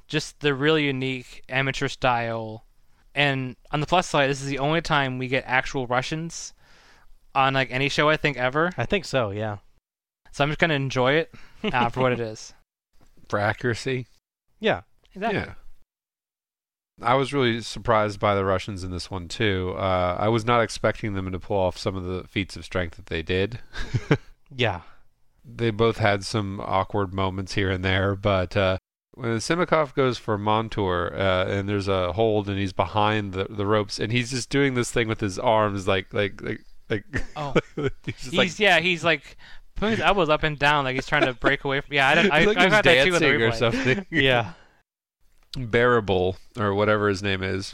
just 0.08 0.40
the 0.40 0.54
really 0.54 0.84
unique 0.86 1.44
amateur 1.48 1.88
style. 1.88 2.64
And 3.14 3.56
on 3.70 3.80
the 3.80 3.86
plus 3.86 4.06
side, 4.08 4.28
this 4.30 4.40
is 4.42 4.48
the 4.48 4.58
only 4.58 4.80
time 4.80 5.18
we 5.18 5.28
get 5.28 5.44
actual 5.46 5.86
Russians 5.86 6.52
on 7.34 7.54
like 7.54 7.70
any 7.70 7.88
show 7.88 8.08
I 8.08 8.16
think 8.16 8.36
ever. 8.36 8.72
I 8.76 8.86
think 8.86 9.04
so. 9.04 9.30
Yeah. 9.30 9.58
So 10.32 10.42
I'm 10.42 10.50
just 10.50 10.58
gonna 10.58 10.74
enjoy 10.74 11.12
it 11.14 11.32
uh, 11.64 11.88
for 11.90 12.00
what 12.00 12.12
it 12.12 12.20
is. 12.32 12.54
For 13.28 13.38
accuracy. 13.38 14.06
Yeah. 14.60 14.82
Exactly. 15.14 15.40
Yeah. 15.40 15.54
I 17.02 17.14
was 17.14 17.32
really 17.32 17.60
surprised 17.60 18.20
by 18.20 18.34
the 18.36 18.44
Russians 18.44 18.84
in 18.84 18.90
this 18.92 19.10
one 19.10 19.26
too. 19.28 19.74
Uh, 19.76 20.16
I 20.18 20.28
was 20.28 20.44
not 20.44 20.60
expecting 20.62 21.14
them 21.14 21.30
to 21.32 21.38
pull 21.40 21.56
off 21.58 21.76
some 21.76 21.96
of 21.96 22.04
the 22.04 22.24
feats 22.28 22.56
of 22.56 22.64
strength 22.64 22.96
that 22.96 23.06
they 23.06 23.22
did. 23.22 23.60
Yeah. 24.56 24.82
they 25.44 25.70
both 25.70 25.96
had 25.98 26.24
some 26.24 26.60
awkward 26.60 27.12
moments 27.12 27.54
here 27.54 27.70
and 27.70 27.84
there, 27.84 28.14
but 28.14 28.56
uh, 28.56 28.78
when 29.14 29.36
Simakov 29.38 29.94
goes 29.94 30.18
for 30.18 30.36
Montour 30.38 31.12
uh, 31.14 31.46
and 31.46 31.68
there's 31.68 31.88
a 31.88 32.12
hold 32.12 32.48
and 32.48 32.58
he's 32.58 32.72
behind 32.72 33.32
the, 33.32 33.44
the 33.48 33.66
ropes 33.66 33.98
and 34.00 34.10
he's 34.12 34.30
just 34.30 34.50
doing 34.50 34.74
this 34.74 34.90
thing 34.90 35.08
with 35.08 35.20
his 35.20 35.38
arms 35.38 35.86
like 35.88 36.12
like 36.12 36.40
like 36.42 36.60
like 36.90 37.04
Oh. 37.36 37.54
he's 38.04 38.14
He's 38.24 38.34
like 38.34 38.58
yeah, 38.58 38.80
he's 38.80 39.04
like 39.04 39.36
putting 39.76 39.96
his 39.96 40.00
elbows 40.04 40.28
up 40.28 40.42
and 40.42 40.58
down 40.58 40.84
like 40.84 40.94
he's 40.94 41.06
trying 41.06 41.24
to 41.26 41.32
break 41.34 41.64
away 41.64 41.80
from. 41.80 41.92
Yeah, 41.94 42.08
I, 42.08 42.14
didn't, 42.14 42.32
I, 42.32 42.38
he's 42.40 42.46
like 42.48 42.56
I 42.58 42.62
he's 42.64 42.70
got 42.72 42.84
that 42.84 43.04
too 43.04 43.06
in 43.06 43.12
the 43.14 43.20
dancing 43.20 43.42
or 43.42 43.50
replay. 43.50 43.54
something. 43.56 44.06
Yeah. 44.10 44.52
bearable 45.56 46.36
or 46.58 46.74
whatever 46.74 47.08
his 47.08 47.22
name 47.22 47.42
is. 47.42 47.72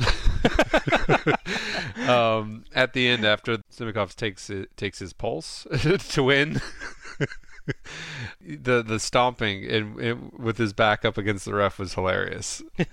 um, 2.09 2.64
at 2.74 2.93
the 2.93 3.09
end, 3.09 3.24
after 3.24 3.59
Simikov 3.72 4.14
takes 4.16 4.51
it, 4.51 4.76
takes 4.76 4.99
his 4.99 5.12
pulse 5.12 5.66
to 6.11 6.22
win, 6.22 6.61
the 8.41 8.83
the 8.83 8.99
stomping 8.99 9.65
and, 9.71 9.99
and 10.01 10.33
with 10.39 10.59
his 10.59 10.73
back 10.73 11.05
up 11.05 11.17
against 11.19 11.45
the 11.45 11.55
ref 11.55 11.79
was 11.79 11.95
hilarious. 11.95 12.63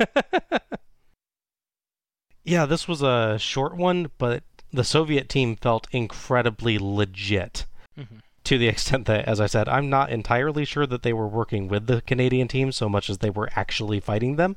Yeah, 2.43 2.65
this 2.65 2.87
was 2.87 3.01
a 3.01 3.37
short 3.37 3.75
one, 3.75 4.09
but 4.17 4.41
the 4.71 4.85
Soviet 4.85 5.27
team 5.27 5.57
felt 5.57 5.85
incredibly 5.91 6.77
legit. 6.79 7.65
Mhm. 7.99 8.21
To 8.45 8.57
the 8.57 8.69
extent 8.69 9.05
that, 9.07 9.25
as 9.25 9.41
I 9.41 9.47
said, 9.47 9.67
I'm 9.67 9.89
not 9.89 10.09
entirely 10.09 10.63
sure 10.63 10.87
that 10.87 11.03
they 11.03 11.11
were 11.11 11.27
working 11.27 11.67
with 11.67 11.87
the 11.87 12.01
Canadian 12.03 12.47
team 12.47 12.71
so 12.71 12.87
much 12.87 13.09
as 13.09 13.17
they 13.17 13.29
were 13.29 13.49
actually 13.57 13.99
fighting 13.99 14.37
them. 14.37 14.55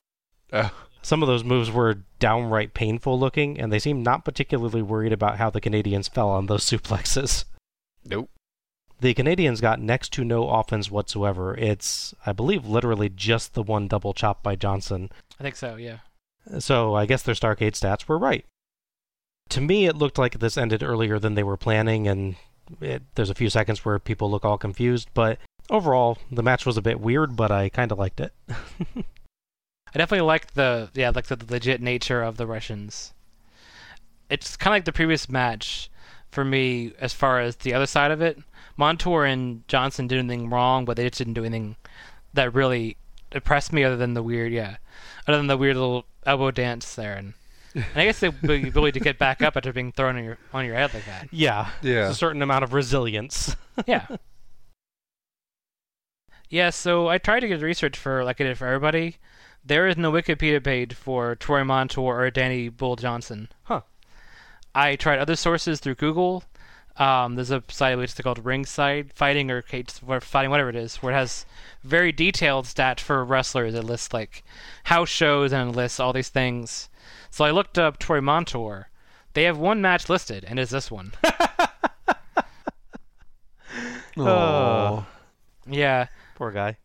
Uh, 0.53 0.69
Some 1.03 1.21
of 1.23 1.27
those 1.27 1.43
moves 1.43 1.69
were 1.71 2.05
downright 2.21 2.75
painful 2.75 3.19
looking, 3.19 3.59
and 3.59 3.73
they 3.73 3.81
seemed 3.81 4.05
not 4.05 4.25
particularly 4.25 4.83
worried 4.83 5.13
about 5.13 5.39
how 5.39 5.51
the 5.51 5.61
Canadians 5.61 6.07
fell 6.07 6.29
on 6.29 6.47
those 6.47 6.65
suplexes. 6.65 7.45
Nope. 8.05 8.31
The 9.01 9.15
Canadians 9.15 9.61
got 9.61 9.81
next 9.81 10.13
to 10.15 10.25
no 10.25 10.49
offense 10.51 10.91
whatsoever. 10.91 11.55
It's, 11.57 12.15
I 12.27 12.33
believe, 12.33 12.67
literally 12.67 13.09
just 13.09 13.55
the 13.55 13.63
one 13.63 13.89
double 13.89 14.13
chop 14.13 14.43
by 14.43 14.57
Johnson. 14.57 15.11
I 15.39 15.43
think 15.43 15.57
so, 15.57 15.77
yeah. 15.77 15.99
So 16.59 16.95
I 16.95 17.07
guess 17.07 17.23
their 17.23 17.35
Starcade 17.35 17.73
stats 17.73 18.07
were 18.07 18.19
right. 18.19 18.45
To 19.51 19.61
me, 19.61 19.87
it 19.87 19.97
looked 19.97 20.19
like 20.19 20.39
this 20.39 20.57
ended 20.57 20.83
earlier 20.83 21.19
than 21.19 21.35
they 21.35 21.43
were 21.43 21.57
planning, 21.57 22.07
and 22.07 22.37
it, 22.81 23.03
there's 23.15 23.31
a 23.31 23.35
few 23.35 23.51
seconds 23.51 23.85
where 23.85 23.99
people 23.99 24.31
look 24.31 24.45
all 24.45 24.59
confused, 24.59 25.09
but 25.15 25.39
overall, 25.71 26.19
the 26.31 26.43
match 26.43 26.67
was 26.67 26.77
a 26.77 26.83
bit 26.83 27.01
weird, 27.01 27.37
but 27.37 27.51
I 27.51 27.69
kind 27.69 27.91
of 27.91 27.99
liked 27.99 28.21
it. 28.21 28.33
I 28.49 29.99
definitely 29.99 30.27
liked 30.27 30.55
the 30.55 30.91
yeah, 30.95 31.11
like 31.11 31.27
the, 31.27 31.37
the 31.37 31.53
legit 31.53 31.81
nature 31.81 32.23
of 32.23 32.37
the 32.37 32.47
Russians. 32.47 33.13
It's 34.29 34.57
kind 34.57 34.73
of 34.73 34.77
like 34.77 34.85
the 34.85 34.93
previous 34.93 35.29
match 35.29 35.91
for 36.31 36.45
me 36.45 36.93
as 37.01 37.13
far 37.13 37.41
as 37.41 37.57
the 37.57 37.75
other 37.75 37.87
side 37.87 38.13
of 38.13 38.23
it. 38.23 38.39
Montour 38.81 39.24
and 39.24 39.62
Johnson 39.68 40.09
did 40.09 40.18
anything 40.18 40.51
wrong, 40.51 40.85
but 40.85 40.97
they 40.97 41.05
just 41.05 41.18
didn't 41.18 41.35
do 41.35 41.45
anything 41.45 41.76
that 42.35 42.55
really 42.55 42.97
impressed 43.31 43.72
me 43.72 43.85
other 43.85 43.97
than 43.97 44.14
the 44.14 44.22
weird 44.22 44.53
yeah, 44.53 44.76
other 45.28 45.37
than 45.37 45.47
the 45.47 45.57
weird 45.57 45.76
little 45.76 46.07
elbow 46.26 46.51
dance 46.51 46.95
there 46.97 47.14
and. 47.14 47.35
and 47.74 47.85
I 47.95 48.05
guess 48.07 48.18
the 48.18 48.35
the 48.43 48.66
ability 48.66 48.99
to 48.99 49.05
get 49.05 49.16
back 49.16 49.43
up 49.43 49.57
after 49.57 49.72
being 49.72 49.93
thrown 49.93 50.16
on 50.16 50.24
your 50.24 50.39
on 50.53 50.64
your 50.66 50.74
head 50.74 50.93
like 50.93 51.05
that. 51.07 51.28
yeah, 51.31 51.68
Yeah. 51.83 51.93
there's 51.93 52.11
a 52.11 52.14
certain 52.16 52.43
amount 52.43 52.64
of 52.64 52.72
resilience. 52.72 53.55
Yeah. 53.87 54.07
yeah, 56.49 56.70
so 56.70 57.09
I 57.09 57.18
tried 57.18 57.41
to 57.41 57.49
get 57.49 57.62
research 57.62 57.97
for 57.97 58.24
like 58.24 58.41
I 58.41 58.45
did 58.45 58.59
for 58.59 58.66
everybody. 58.66 59.16
There 59.64 59.87
is 59.87 59.97
no 59.97 60.11
Wikipedia 60.11 60.62
page 60.64 60.95
for 60.95 61.37
Troy 61.37 61.62
Montour 61.64 62.03
or 62.03 62.31
Danny 62.31 62.68
Bull 62.68 62.97
Johnson. 62.97 63.49
Huh. 63.64 63.83
I 64.74 64.97
tried 64.97 65.18
other 65.20 65.37
sources 65.37 65.78
through 65.81 65.95
Google. 65.97 66.43
Um, 67.01 67.35
there's 67.35 67.51
a 67.51 67.63
site 67.69 67.97
which 67.97 68.13
is 68.13 68.21
called 68.21 68.45
Ringside 68.45 69.15
Fighting 69.15 69.51
or 69.51 69.63
Cage 69.63 69.91
Fighting, 69.91 70.51
whatever 70.51 70.69
it 70.69 70.77
is, 70.77 70.97
where 70.97 71.15
it 71.15 71.17
has 71.17 71.47
very 71.83 72.13
detailed 72.13 72.67
stats 72.67 73.01
for 73.01 73.25
wrestlers. 73.25 73.75
It 73.75 73.85
lists 73.85 74.13
like 74.13 74.45
house 74.85 75.09
shows 75.09 75.51
and 75.51 75.75
lists 75.75 75.99
all 75.99 76.13
these 76.13 76.29
things. 76.29 76.91
So 77.31 77.47
I 77.47 77.53
looked 77.53 77.79
up 77.79 77.99
Troy 77.99 78.21
Montour. 78.21 78.91
They 79.33 79.45
have 79.45 79.57
one 79.57 79.81
match 79.81 80.11
listed, 80.11 80.45
and 80.45 80.59
it's 80.59 80.71
this 80.71 80.91
one. 80.91 81.13
Oh, 84.19 85.07
yeah. 85.67 86.09
poor 86.35 86.51
guy. 86.51 86.77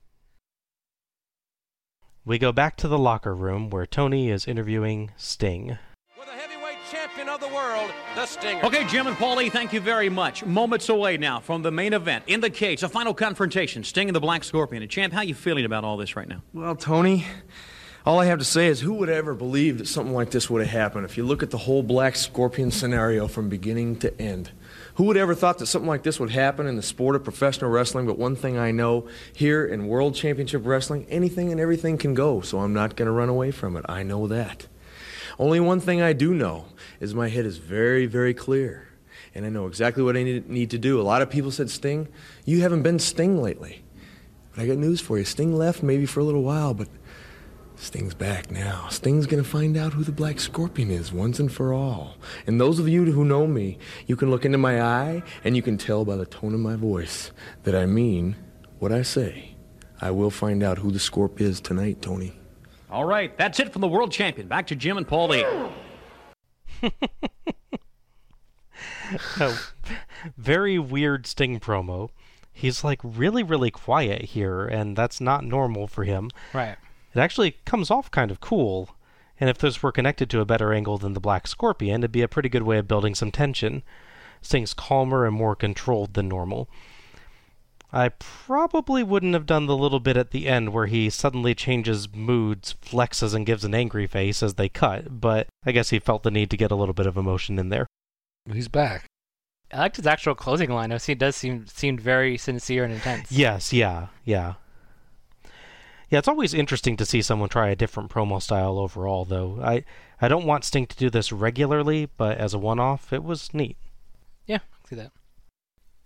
We 2.24 2.38
go 2.38 2.51
back 2.51 2.78
to 2.78 2.88
the 2.88 2.97
locker 2.97 3.36
room 3.36 3.70
where 3.70 3.86
Tony 3.86 4.30
is 4.30 4.47
interviewing 4.47 5.11
Sting. 5.18 5.78
Of 7.36 7.41
the 7.41 7.53
world, 7.53 7.91
the 8.15 8.25
Stinger. 8.25 8.63
Okay, 8.63 8.86
Jim 8.88 9.07
and 9.07 9.17
Paulie, 9.17 9.51
thank 9.51 9.73
you 9.73 9.81
very 9.81 10.07
much. 10.07 10.45
Moments 10.45 10.88
away 10.88 11.17
now 11.17 11.41
from 11.41 11.61
the 11.63 11.71
main 11.71 11.91
event 11.91 12.23
in 12.27 12.39
the 12.39 12.49
cage, 12.49 12.81
a 12.81 12.88
final 12.88 13.13
confrontation, 13.13 13.83
Sting 13.83 14.07
and 14.07 14.15
the 14.15 14.21
Black 14.21 14.45
Scorpion. 14.45 14.81
And 14.81 14.89
Champ, 14.89 15.11
how 15.11 15.21
you 15.21 15.33
feeling 15.33 15.65
about 15.65 15.83
all 15.83 15.97
this 15.97 16.15
right 16.15 16.29
now? 16.29 16.41
Well, 16.53 16.77
Tony, 16.77 17.25
all 18.05 18.19
I 18.19 18.25
have 18.27 18.39
to 18.39 18.45
say 18.45 18.67
is 18.67 18.79
who 18.79 18.93
would 18.93 19.09
ever 19.09 19.33
believe 19.33 19.79
that 19.79 19.88
something 19.88 20.13
like 20.13 20.31
this 20.31 20.49
would 20.49 20.61
have 20.61 20.71
happened 20.71 21.03
if 21.03 21.17
you 21.17 21.25
look 21.25 21.43
at 21.43 21.51
the 21.51 21.57
whole 21.57 21.83
Black 21.83 22.15
Scorpion 22.15 22.71
scenario 22.71 23.27
from 23.27 23.49
beginning 23.49 23.97
to 23.97 24.21
end? 24.21 24.51
Who 24.93 25.03
would 25.03 25.17
ever 25.17 25.36
thought 25.36 25.57
that 25.57 25.65
something 25.65 25.89
like 25.89 26.03
this 26.03 26.21
would 26.21 26.31
happen 26.31 26.67
in 26.67 26.77
the 26.77 26.81
sport 26.81 27.17
of 27.17 27.25
professional 27.25 27.69
wrestling? 27.69 28.05
But 28.05 28.17
one 28.17 28.38
thing 28.38 28.57
I 28.57 28.71
know 28.71 29.09
here 29.33 29.65
in 29.65 29.88
World 29.88 30.15
Championship 30.15 30.61
Wrestling, 30.65 31.05
anything 31.09 31.51
and 31.51 31.59
everything 31.59 31.97
can 31.97 32.13
go, 32.13 32.39
so 32.39 32.59
I'm 32.59 32.73
not 32.73 32.95
going 32.95 33.07
to 33.07 33.11
run 33.11 33.27
away 33.27 33.51
from 33.51 33.75
it. 33.75 33.83
I 33.89 34.03
know 34.03 34.25
that. 34.27 34.67
Only 35.38 35.59
one 35.59 35.81
thing 35.81 36.01
I 36.01 36.13
do 36.13 36.33
know 36.33 36.67
is 37.05 37.15
my 37.15 37.29
head 37.29 37.45
is 37.45 37.57
very, 37.57 38.05
very 38.05 38.33
clear. 38.33 38.87
And 39.33 39.45
I 39.45 39.49
know 39.49 39.67
exactly 39.67 40.03
what 40.03 40.17
I 40.17 40.23
need, 40.23 40.69
to 40.71 40.77
do. 40.77 40.99
A 40.99 41.03
lot 41.03 41.21
of 41.21 41.29
people 41.29 41.51
said, 41.51 41.69
Sting, 41.69 42.07
you 42.45 42.61
haven't 42.61 42.83
been 42.83 42.99
Sting 42.99 43.41
lately. 43.41 43.83
But 44.51 44.63
I 44.63 44.67
got 44.67 44.77
news 44.77 45.01
for 45.01 45.17
you. 45.17 45.23
Sting 45.23 45.55
left 45.55 45.83
maybe 45.83 46.05
for 46.05 46.19
a 46.21 46.23
little 46.23 46.41
while, 46.41 46.73
but 46.73 46.87
Sting's 47.75 48.13
back 48.13 48.49
now. 48.49 48.87
Sting's 48.89 49.27
gonna 49.27 49.43
find 49.43 49.77
out 49.77 49.93
who 49.93 50.03
the 50.03 50.11
Black 50.11 50.39
Scorpion 50.39 50.89
is 50.89 51.11
once 51.11 51.39
and 51.39 51.51
for 51.51 51.73
all. 51.73 52.15
And 52.47 52.59
those 52.59 52.79
of 52.79 52.87
you 52.87 53.11
who 53.11 53.25
know 53.25 53.45
me, 53.45 53.77
you 54.07 54.15
can 54.15 54.31
look 54.31 54.45
into 54.45 54.57
my 54.57 54.81
eye 54.81 55.23
and 55.43 55.55
you 55.55 55.61
can 55.61 55.77
tell 55.77 56.05
by 56.05 56.15
the 56.15 56.25
tone 56.25 56.53
of 56.53 56.59
my 56.59 56.75
voice 56.75 57.31
that 57.63 57.75
I 57.75 57.85
mean 57.85 58.35
what 58.79 58.91
I 58.91 59.01
say. 59.01 59.55
I 60.01 60.11
will 60.11 60.31
find 60.31 60.63
out 60.63 60.77
who 60.77 60.91
the 60.91 60.99
Scorp 60.99 61.41
is 61.41 61.59
tonight, 61.59 62.01
Tony. 62.01 62.33
All 62.89 63.05
right, 63.05 63.37
that's 63.37 63.59
it 63.59 63.73
from 63.73 63.81
the 63.81 63.87
world 63.87 64.11
champion. 64.11 64.47
Back 64.47 64.67
to 64.67 64.75
Jim 64.75 64.97
and 64.97 65.07
Paulie. 65.07 65.43
a 69.39 69.55
very 70.38 70.80
weird 70.80 71.28
Sting 71.28 71.59
promo. 71.59 72.09
He's 72.51 72.84
like 72.84 72.99
really, 73.03 73.43
really 73.43 73.71
quiet 73.71 74.23
here, 74.23 74.65
and 74.65 74.95
that's 74.95 75.19
not 75.19 75.43
normal 75.43 75.88
for 75.88 76.03
him. 76.03 76.30
Right. 76.53 76.78
It 77.13 77.19
actually 77.19 77.57
comes 77.65 77.91
off 77.91 78.11
kind 78.11 78.32
of 78.32 78.39
cool, 78.39 78.95
and 79.39 79.49
if 79.49 79.57
this 79.57 79.84
were 79.84 79.91
connected 79.91 80.30
to 80.30 80.39
a 80.39 80.45
better 80.45 80.73
angle 80.73 80.97
than 80.97 81.13
the 81.13 81.19
Black 81.19 81.47
Scorpion, 81.47 82.01
it'd 82.01 82.11
be 82.11 82.21
a 82.21 82.28
pretty 82.28 82.49
good 82.49 82.63
way 82.63 82.78
of 82.78 82.88
building 82.88 83.15
some 83.15 83.32
tension. 83.32 83.84
Sting's 84.41 84.73
calmer 84.73 85.26
and 85.26 85.36
more 85.36 85.55
controlled 85.55 86.13
than 86.13 86.28
normal. 86.28 86.69
I 87.95 88.09
probably 88.09 89.03
wouldn't 89.03 89.35
have 89.35 89.45
done 89.45 89.67
the 89.67 89.77
little 89.77 90.01
bit 90.01 90.17
at 90.17 90.31
the 90.31 90.49
end 90.49 90.73
where 90.73 90.87
he 90.87 91.09
suddenly 91.09 91.55
changes 91.55 92.13
moods, 92.13 92.75
flexes, 92.85 93.33
and 93.33 93.45
gives 93.45 93.63
an 93.63 93.73
angry 93.73 94.05
face 94.05 94.43
as 94.43 94.55
they 94.55 94.67
cut, 94.67 95.21
but 95.21 95.47
I 95.65 95.71
guess 95.71 95.91
he 95.91 95.99
felt 95.99 96.23
the 96.23 96.29
need 96.29 96.49
to 96.49 96.57
get 96.57 96.71
a 96.71 96.75
little 96.75 96.93
bit 96.93 97.07
of 97.07 97.15
emotion 97.15 97.57
in 97.57 97.69
there. 97.69 97.87
He's 98.51 98.67
back. 98.67 99.05
I 99.71 99.79
liked 99.79 99.95
his 99.95 100.05
actual 100.05 100.35
closing 100.35 100.69
line. 100.69 100.91
I 100.91 100.97
see 100.97 101.13
it 101.13 101.19
does 101.19 101.37
seem 101.37 101.67
seemed 101.67 102.01
very 102.01 102.37
sincere 102.37 102.83
and 102.83 102.93
intense. 102.93 103.31
Yes, 103.31 103.71
yeah, 103.71 104.07
yeah. 104.25 104.55
Yeah, 106.09 106.19
it's 106.19 106.27
always 106.27 106.53
interesting 106.53 106.97
to 106.97 107.05
see 107.05 107.21
someone 107.21 107.47
try 107.47 107.69
a 107.69 107.77
different 107.77 108.11
promo 108.11 108.41
style 108.41 108.77
overall, 108.77 109.23
though. 109.23 109.59
I, 109.63 109.85
I 110.21 110.27
don't 110.27 110.45
want 110.45 110.65
Sting 110.65 110.85
to 110.85 110.97
do 110.97 111.09
this 111.09 111.31
regularly, 111.31 112.09
but 112.17 112.37
as 112.37 112.53
a 112.53 112.59
one 112.59 112.79
off, 112.79 113.13
it 113.13 113.23
was 113.23 113.53
neat. 113.53 113.77
Yeah, 114.45 114.57
I 114.57 114.89
see 114.89 114.95
that. 114.97 115.13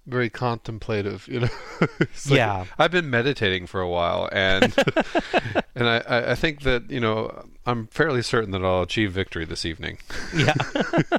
Very 0.09 0.29
contemplative, 0.29 1.27
you 1.27 1.41
know. 1.41 1.49
Like, 1.79 2.09
Yeah. 2.25 2.65
I've 2.77 2.91
been 2.91 3.09
meditating 3.09 3.67
for 3.67 3.79
a 3.81 3.87
while, 3.89 4.27
and 4.31 4.73
and 5.75 5.87
I, 5.87 5.97
I 6.07 6.31
I 6.31 6.35
think 6.35 6.61
that 6.63 6.89
you 6.89 6.99
know 6.99 7.45
I'm 7.65 7.87
fairly 7.87 8.21
certain 8.21 8.51
that 8.51 8.63
I'll 8.63 8.81
achieve 8.81 9.11
victory 9.11 9.45
this 9.45 9.65
evening. 9.65 9.99
Yeah. 10.35 10.53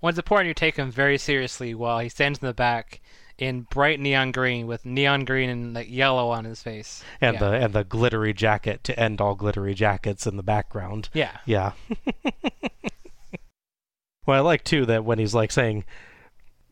Well, 0.00 0.10
it's 0.10 0.18
important 0.18 0.46
you 0.46 0.54
take 0.54 0.76
him 0.76 0.92
very 0.92 1.18
seriously 1.18 1.74
while 1.74 1.98
he 1.98 2.08
stands 2.08 2.38
in 2.38 2.46
the 2.46 2.54
back 2.54 3.00
in 3.36 3.62
bright 3.62 3.98
neon 3.98 4.30
green 4.30 4.68
with 4.68 4.86
neon 4.86 5.24
green 5.24 5.50
and 5.50 5.74
like 5.74 5.90
yellow 5.90 6.30
on 6.30 6.44
his 6.44 6.62
face. 6.62 7.02
and 7.20 7.34
yeah. 7.34 7.40
the 7.40 7.52
and 7.52 7.72
the 7.72 7.82
glittery 7.82 8.32
jacket 8.32 8.84
to 8.84 8.96
end 8.98 9.20
all 9.20 9.34
glittery 9.34 9.74
jackets 9.74 10.24
in 10.24 10.36
the 10.36 10.42
background. 10.44 11.08
yeah. 11.12 11.38
Yeah. 11.46 11.72
well, 14.26 14.36
I 14.36 14.40
like 14.40 14.62
too 14.62 14.86
that 14.86 15.04
when 15.04 15.18
he's 15.18 15.34
like 15.34 15.50
saying 15.50 15.84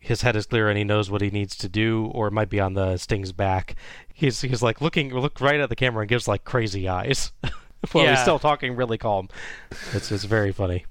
his 0.06 0.22
head 0.22 0.36
is 0.36 0.46
clear 0.46 0.68
and 0.68 0.78
he 0.78 0.84
knows 0.84 1.10
what 1.10 1.20
he 1.20 1.30
needs 1.30 1.56
to 1.56 1.68
do, 1.68 2.06
or 2.14 2.28
it 2.28 2.32
might 2.32 2.48
be 2.48 2.60
on 2.60 2.74
the 2.74 2.96
Sting's 2.96 3.32
back. 3.32 3.74
He's 4.12 4.40
he's 4.40 4.62
like 4.62 4.80
looking 4.80 5.12
look 5.12 5.40
right 5.40 5.58
at 5.58 5.68
the 5.68 5.76
camera 5.76 6.02
and 6.02 6.08
gives 6.08 6.28
like 6.28 6.44
crazy 6.44 6.88
eyes. 6.88 7.32
while 7.92 8.08
he's 8.08 8.20
still 8.20 8.38
talking 8.38 8.76
really 8.76 8.98
calm. 8.98 9.28
It's 9.92 10.12
it's 10.12 10.24
very 10.24 10.52
funny. 10.52 10.86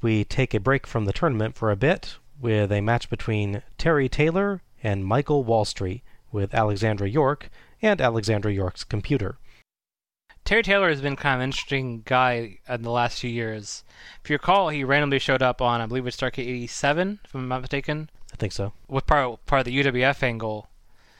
We 0.00 0.24
take 0.24 0.54
a 0.54 0.60
break 0.60 0.86
from 0.86 1.04
the 1.04 1.12
tournament 1.12 1.54
for 1.54 1.70
a 1.70 1.76
bit 1.76 2.16
with 2.40 2.72
a 2.72 2.80
match 2.80 3.08
between 3.08 3.62
Terry 3.78 4.08
Taylor 4.08 4.62
and 4.82 5.04
Michael 5.04 5.44
Wallstreet 5.44 6.00
with 6.32 6.54
Alexandra 6.54 7.08
York 7.08 7.50
and 7.80 8.00
Alexandra 8.00 8.52
York's 8.52 8.84
computer. 8.84 9.36
Terry 10.44 10.62
Taylor 10.62 10.88
has 10.88 11.00
been 11.00 11.16
kind 11.16 11.36
of 11.36 11.40
an 11.40 11.48
interesting 11.48 12.02
guy 12.04 12.58
in 12.68 12.82
the 12.82 12.90
last 12.90 13.20
few 13.20 13.30
years. 13.30 13.84
If 14.22 14.28
you 14.30 14.34
recall, 14.34 14.68
he 14.70 14.82
randomly 14.84 15.18
showed 15.18 15.42
up 15.42 15.62
on, 15.62 15.80
I 15.80 15.86
believe 15.86 16.06
it's 16.06 16.16
Starcade 16.16 16.38
87, 16.46 17.20
if 17.24 17.34
I'm 17.34 17.48
not 17.48 17.60
mistaken, 17.62 18.10
I 18.32 18.36
think 18.36 18.52
so. 18.52 18.72
with 18.88 19.06
part, 19.06 19.44
part 19.46 19.60
of 19.60 19.64
the 19.66 19.82
UWF 19.82 20.22
angle. 20.22 20.68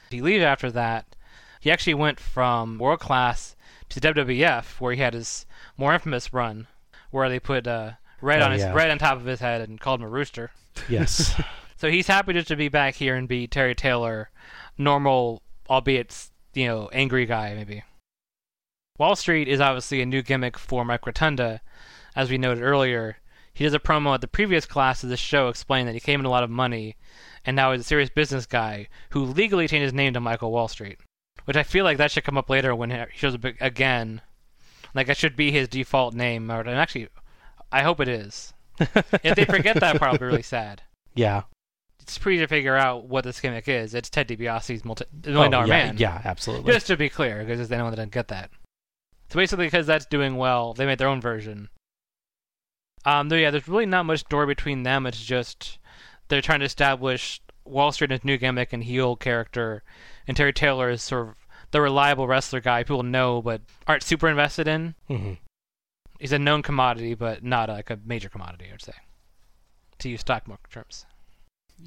He 0.09 0.21
leaves 0.21 0.43
after 0.43 0.69
that. 0.71 1.15
He 1.61 1.71
actually 1.71 1.93
went 1.93 2.19
from 2.19 2.77
World 2.77 2.99
Class 2.99 3.55
to 3.89 4.01
WWF, 4.01 4.81
where 4.81 4.93
he 4.93 4.99
had 5.01 5.13
his 5.13 5.45
more 5.77 5.93
infamous 5.93 6.33
run, 6.33 6.67
where 7.09 7.29
they 7.29 7.39
put 7.39 7.65
uh, 7.65 7.91
red 8.21 8.41
Oh, 8.41 8.45
on 8.45 8.51
his 8.51 8.61
yeah. 8.61 8.73
red 8.73 8.91
on 8.91 8.97
top 8.99 9.17
of 9.17 9.25
his 9.25 9.39
head 9.39 9.61
and 9.61 9.79
called 9.79 10.01
him 10.01 10.05
a 10.05 10.09
rooster. 10.09 10.51
Yes. 10.89 11.33
So 11.75 11.89
he's 11.91 12.07
happy 12.07 12.31
just 12.31 12.47
to 12.47 12.55
be 12.55 12.69
back 12.69 12.95
here 12.95 13.13
and 13.13 13.27
be 13.27 13.45
Terry 13.45 13.75
Taylor, 13.75 14.29
normal, 14.77 15.41
albeit 15.69 16.29
you 16.53 16.65
know, 16.65 16.89
angry 16.93 17.25
guy 17.25 17.53
maybe. 17.55 17.83
Wall 18.99 19.15
Street 19.15 19.47
is 19.47 19.59
obviously 19.59 20.01
a 20.01 20.05
new 20.05 20.21
gimmick 20.21 20.55
for 20.55 20.85
Mike 20.85 21.07
Rotunda, 21.07 21.61
as 22.15 22.29
we 22.29 22.37
noted 22.37 22.61
earlier. 22.61 23.17
He 23.51 23.63
does 23.63 23.73
a 23.73 23.79
promo 23.79 24.13
at 24.13 24.21
the 24.21 24.27
previous 24.27 24.67
class 24.67 25.03
of 25.03 25.09
this 25.09 25.19
show 25.19 25.49
explaining 25.49 25.87
that 25.87 25.95
he 25.95 25.99
came 25.99 26.19
in 26.19 26.27
a 26.27 26.29
lot 26.29 26.43
of 26.43 26.51
money, 26.51 26.95
and 27.43 27.55
now 27.55 27.71
he's 27.71 27.81
a 27.81 27.83
serious 27.83 28.11
business 28.11 28.45
guy 28.45 28.87
who 29.09 29.25
legally 29.25 29.67
changed 29.67 29.85
his 29.85 29.93
name 29.93 30.13
to 30.13 30.19
Michael 30.19 30.51
Wall 30.51 30.67
Street. 30.67 30.99
Which 31.45 31.57
I 31.57 31.63
feel 31.63 31.83
like 31.83 31.97
that 31.97 32.11
should 32.11 32.23
come 32.23 32.37
up 32.37 32.51
later 32.51 32.75
when 32.75 32.91
he 32.91 33.03
shows 33.15 33.33
up 33.33 33.43
again 33.59 34.21
Like 34.93 35.07
that 35.07 35.17
should 35.17 35.35
be 35.35 35.51
his 35.51 35.67
default 35.67 36.13
name. 36.13 36.51
Or, 36.51 36.61
and 36.61 36.69
actually, 36.69 37.09
I 37.71 37.81
hope 37.81 37.99
it 37.99 38.07
is. 38.07 38.53
if 38.79 39.35
they 39.35 39.45
forget 39.45 39.79
that 39.79 39.97
part, 39.97 40.13
I'll 40.13 40.19
be 40.19 40.25
really 40.25 40.43
sad. 40.43 40.83
Yeah. 41.15 41.43
It's 41.99 42.19
pretty 42.19 42.37
easy 42.37 42.43
to 42.43 42.47
figure 42.47 42.75
out 42.75 43.05
what 43.05 43.23
this 43.23 43.39
gimmick 43.39 43.67
is. 43.67 43.95
It's 43.95 44.09
Ted 44.09 44.27
DiBiase's 44.27 44.85
multi- 44.85 45.05
million 45.25 45.51
dollar 45.51 45.65
oh, 45.65 45.67
yeah, 45.67 45.85
man. 45.85 45.97
Yeah, 45.97 46.21
absolutely. 46.23 46.71
Just 46.71 46.87
to 46.87 46.97
be 46.97 47.09
clear, 47.09 47.39
because 47.39 47.57
there's 47.57 47.71
anyone 47.71 47.91
that 47.91 47.97
didn't 47.97 48.11
get 48.11 48.27
that. 48.27 48.51
So 49.33 49.39
basically, 49.39 49.65
because 49.65 49.87
that's 49.87 50.05
doing 50.05 50.37
well, 50.37 50.75
they 50.75 50.85
made 50.85 50.99
their 50.99 51.07
own 51.07 51.19
version. 51.19 51.69
Um, 53.03 53.29
though, 53.29 53.35
yeah, 53.35 53.49
there's 53.49 53.67
really 53.67 53.87
not 53.87 54.05
much 54.05 54.19
story 54.19 54.45
between 54.45 54.83
them. 54.83 55.07
It's 55.07 55.25
just 55.25 55.79
they're 56.27 56.39
trying 56.39 56.59
to 56.59 56.67
establish 56.67 57.41
Wall 57.65 57.91
Street 57.91 58.11
as 58.11 58.19
a 58.23 58.27
new 58.27 58.37
gimmick 58.37 58.73
and 58.73 58.83
heel 58.83 59.15
character, 59.15 59.81
and 60.27 60.37
Terry 60.37 60.53
Taylor 60.53 60.91
is 60.91 61.01
sort 61.01 61.29
of 61.29 61.35
the 61.71 61.81
reliable 61.81 62.27
wrestler 62.27 62.59
guy 62.59 62.83
people 62.83 63.01
know 63.01 63.41
but 63.41 63.61
aren't 63.87 64.03
super 64.03 64.29
invested 64.29 64.67
in. 64.67 64.93
hmm 65.07 65.33
He's 66.19 66.31
a 66.31 66.37
known 66.37 66.61
commodity, 66.61 67.15
but 67.15 67.43
not 67.43 67.69
like 67.69 67.89
a 67.89 67.97
major 68.05 68.29
commodity, 68.29 68.69
I'd 68.71 68.83
say, 68.83 68.93
to 69.97 70.09
use 70.09 70.21
stock 70.21 70.47
market 70.47 70.69
terms. 70.69 71.07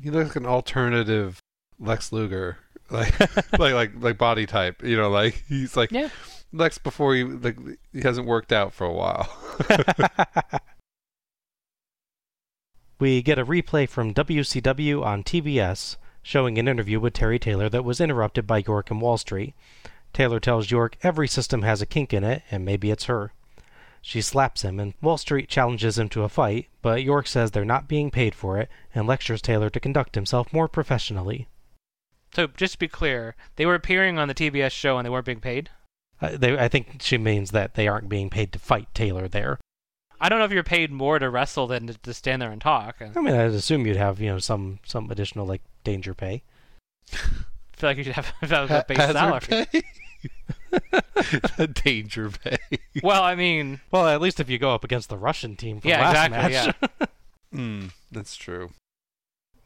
He 0.02 0.10
looks 0.10 0.30
like 0.30 0.36
an 0.36 0.46
alternative 0.46 1.38
Lex 1.78 2.10
Luger, 2.10 2.58
like 2.90 3.18
like 3.56 3.72
like 3.72 3.92
like 4.00 4.18
body 4.18 4.46
type. 4.46 4.82
You 4.82 4.96
know, 4.96 5.10
like 5.10 5.44
he's 5.48 5.76
like 5.76 5.92
Yeah. 5.92 6.08
Lex 6.52 6.78
before 6.78 7.14
he 7.14 7.24
like 7.24 7.58
he 7.92 8.00
hasn't 8.00 8.26
worked 8.26 8.52
out 8.52 8.72
for 8.72 8.84
a 8.86 8.92
while. 8.92 9.28
we 12.98 13.22
get 13.22 13.38
a 13.38 13.44
replay 13.44 13.88
from 13.88 14.14
WCW 14.14 15.04
on 15.04 15.22
TBS 15.22 15.96
showing 16.22 16.58
an 16.58 16.66
interview 16.66 16.98
with 16.98 17.12
Terry 17.12 17.38
Taylor 17.38 17.68
that 17.68 17.84
was 17.84 18.00
interrupted 18.00 18.46
by 18.46 18.64
York 18.66 18.90
and 18.90 19.00
Wall 19.00 19.16
Street. 19.16 19.54
Taylor 20.12 20.40
tells 20.40 20.70
York 20.70 20.96
every 21.02 21.28
system 21.28 21.62
has 21.62 21.82
a 21.82 21.86
kink 21.86 22.12
in 22.12 22.24
it, 22.24 22.42
and 22.50 22.64
maybe 22.64 22.90
it's 22.90 23.04
her. 23.04 23.32
She 24.00 24.22
slaps 24.22 24.62
him, 24.62 24.80
and 24.80 24.94
Wall 25.02 25.18
Street 25.18 25.48
challenges 25.48 25.98
him 25.98 26.08
to 26.10 26.22
a 26.22 26.28
fight, 26.28 26.68
but 26.80 27.02
York 27.02 27.26
says 27.26 27.50
they're 27.50 27.64
not 27.64 27.88
being 27.88 28.10
paid 28.10 28.34
for 28.34 28.58
it 28.58 28.68
and 28.94 29.06
lectures 29.06 29.42
Taylor 29.42 29.68
to 29.70 29.80
conduct 29.80 30.14
himself 30.14 30.52
more 30.52 30.68
professionally. 30.68 31.48
So 32.32 32.46
just 32.46 32.74
to 32.74 32.78
be 32.78 32.88
clear, 32.88 33.34
they 33.56 33.66
were 33.66 33.74
appearing 33.74 34.18
on 34.18 34.28
the 34.28 34.34
TBS 34.34 34.72
show 34.72 34.96
and 34.96 35.04
they 35.04 35.10
weren't 35.10 35.26
being 35.26 35.40
paid. 35.40 35.70
Uh, 36.20 36.36
they, 36.36 36.58
I 36.58 36.68
think 36.68 37.02
she 37.02 37.18
means 37.18 37.50
that 37.50 37.74
they 37.74 37.88
aren't 37.88 38.08
being 38.08 38.30
paid 38.30 38.52
to 38.52 38.58
fight 38.58 38.88
Taylor 38.94 39.28
there. 39.28 39.58
I 40.20 40.28
don't 40.28 40.38
know 40.38 40.46
if 40.46 40.52
you're 40.52 40.62
paid 40.62 40.90
more 40.90 41.18
to 41.18 41.28
wrestle 41.28 41.66
than 41.66 41.88
to, 41.88 41.94
to 41.94 42.14
stand 42.14 42.40
there 42.40 42.50
and 42.50 42.60
talk. 42.60 42.96
I 43.00 43.10
I 43.14 43.20
mean, 43.20 43.34
I'd 43.34 43.50
assume 43.50 43.86
you'd 43.86 43.96
have 43.96 44.20
you 44.20 44.28
know 44.28 44.38
some 44.38 44.78
some 44.84 45.10
additional 45.10 45.46
like 45.46 45.60
danger 45.84 46.14
pay. 46.14 46.42
I 47.12 47.78
feel 47.78 47.90
like 47.90 47.98
you 47.98 48.04
should 48.04 48.14
have, 48.14 48.32
have 48.40 48.70
a 48.70 48.84
base 48.88 48.96
salary. 48.96 49.40
pay. 49.40 49.82
danger 51.84 52.30
pay. 52.30 52.56
Well, 53.02 53.22
I 53.22 53.34
mean, 53.34 53.80
Well, 53.90 54.08
at 54.08 54.22
least 54.22 54.40
if 54.40 54.48
you 54.48 54.58
go 54.58 54.74
up 54.74 54.84
against 54.84 55.10
the 55.10 55.18
Russian 55.18 55.56
team 55.56 55.80
from 55.80 55.90
yeah, 55.90 56.00
last 56.00 56.26
exactly. 56.26 56.54
match. 56.54 56.74
Yeah. 57.00 57.06
Hmm, 57.52 57.86
that's 58.10 58.36
true. 58.36 58.70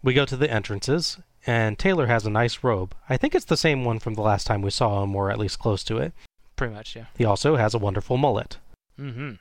We 0.02 0.14
go 0.14 0.24
to 0.24 0.36
the 0.36 0.50
entrances, 0.50 1.18
and 1.46 1.78
Taylor 1.78 2.06
has 2.06 2.26
a 2.26 2.30
nice 2.30 2.64
robe. 2.64 2.94
I 3.08 3.16
think 3.16 3.34
it's 3.34 3.44
the 3.44 3.56
same 3.56 3.84
one 3.84 4.00
from 4.00 4.14
the 4.14 4.22
last 4.22 4.46
time 4.46 4.62
we 4.62 4.70
saw 4.70 5.02
him, 5.02 5.14
or 5.14 5.30
at 5.30 5.38
least 5.38 5.58
close 5.58 5.84
to 5.84 5.98
it. 5.98 6.12
Pretty 6.60 6.74
much, 6.74 6.94
yeah. 6.94 7.06
He 7.16 7.24
also 7.24 7.56
has 7.56 7.72
a 7.72 7.78
wonderful 7.78 8.18
mullet. 8.18 8.58
Mm-hmm. 9.00 9.36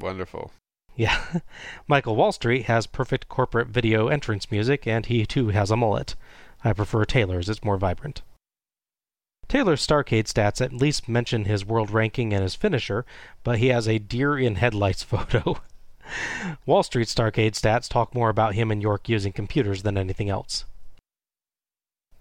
Wonderful. 0.00 0.50
Yeah. 0.96 1.24
Michael 1.86 2.16
Wall 2.16 2.32
Street 2.32 2.64
has 2.64 2.88
perfect 2.88 3.28
corporate 3.28 3.68
video 3.68 4.08
entrance 4.08 4.50
music, 4.50 4.84
and 4.84 5.06
he 5.06 5.24
too 5.24 5.50
has 5.50 5.70
a 5.70 5.76
mullet. 5.76 6.16
I 6.64 6.72
prefer 6.72 7.04
Taylor's, 7.04 7.48
it's 7.48 7.62
more 7.62 7.76
vibrant. 7.76 8.22
Taylor's 9.46 9.86
Starcade 9.86 10.24
stats 10.24 10.60
at 10.60 10.72
least 10.72 11.08
mention 11.08 11.44
his 11.44 11.64
world 11.64 11.92
ranking 11.92 12.34
and 12.34 12.42
his 12.42 12.56
finisher, 12.56 13.06
but 13.44 13.60
he 13.60 13.68
has 13.68 13.86
a 13.86 14.00
deer 14.00 14.36
in 14.36 14.56
headlights 14.56 15.02
photo. 15.04 15.60
Wall 16.66 16.82
Street 16.82 17.06
Starcade 17.06 17.52
stats 17.52 17.88
talk 17.88 18.16
more 18.16 18.30
about 18.30 18.54
him 18.56 18.72
and 18.72 18.82
York 18.82 19.08
using 19.08 19.32
computers 19.32 19.84
than 19.84 19.96
anything 19.96 20.28
else. 20.28 20.64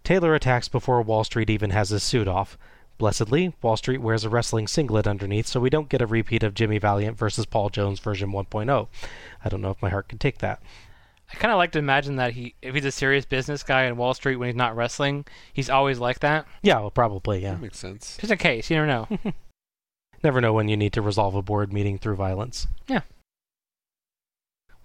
Taylor 0.04 0.36
attacks 0.36 0.68
before 0.68 1.02
Wall 1.02 1.24
Street 1.24 1.50
even 1.50 1.72
has 1.72 1.90
his 1.90 2.04
suit 2.04 2.28
off. 2.28 2.56
Blessedly, 2.98 3.54
Wall 3.62 3.78
Street 3.78 4.02
wears 4.02 4.24
a 4.24 4.30
wrestling 4.30 4.68
singlet 4.68 5.08
underneath, 5.08 5.48
so 5.48 5.60
we 5.60 5.70
don't 5.70 5.90
get 5.90 6.02
a 6.02 6.08
repeat 6.08 6.44
of 6.44 6.54
Jimmy 6.54 6.78
Valiant 6.78 7.18
versus 7.18 7.46
Paul 7.46 7.70
Jones 7.70 8.00
version 8.00 8.32
1.0. 8.32 8.88
I 9.44 9.50
don't 9.50 9.62
know 9.62 9.72
if 9.72 9.82
my 9.82 9.90
heart 9.90 10.08
can 10.08 10.18
take 10.18 10.38
that. 10.40 10.62
I 11.32 11.36
kind 11.36 11.52
of 11.52 11.58
like 11.58 11.72
to 11.72 11.80
imagine 11.80 12.18
that 12.18 12.34
he, 12.34 12.54
if 12.62 12.76
he's 12.76 12.86
a 12.86 12.92
serious 12.92 13.26
business 13.26 13.64
guy 13.64 13.84
in 13.86 13.98
Wall 13.98 14.14
Street 14.14 14.36
when 14.36 14.50
he's 14.50 14.56
not 14.56 14.76
wrestling, 14.76 15.26
he's 15.52 15.70
always 15.70 16.00
like 16.00 16.20
that. 16.20 16.46
Yeah, 16.62 16.80
well, 16.80 16.92
probably, 16.92 17.42
yeah. 17.42 17.54
That 17.54 17.62
makes 17.62 17.80
sense. 17.80 18.18
Just 18.18 18.32
in 18.32 18.38
case, 18.38 18.70
you 18.70 18.76
never 18.78 18.88
know. 18.88 19.34
Never 20.24 20.40
know 20.40 20.54
when 20.54 20.70
you 20.70 20.78
need 20.78 20.94
to 20.94 21.02
resolve 21.02 21.36
a 21.36 21.42
board 21.42 21.74
meeting 21.74 21.98
through 21.98 22.16
violence. 22.16 22.68
Yeah. 22.88 23.02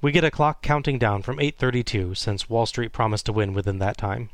We 0.02 0.10
get 0.10 0.24
a 0.24 0.32
clock 0.32 0.62
counting 0.62 0.98
down 0.98 1.22
from 1.22 1.38
8:32 1.38 2.16
since 2.16 2.50
Wall 2.50 2.66
Street 2.66 2.92
promised 2.92 3.26
to 3.26 3.32
win 3.32 3.54
within 3.54 3.78
that 3.78 3.96
time. 3.96 4.30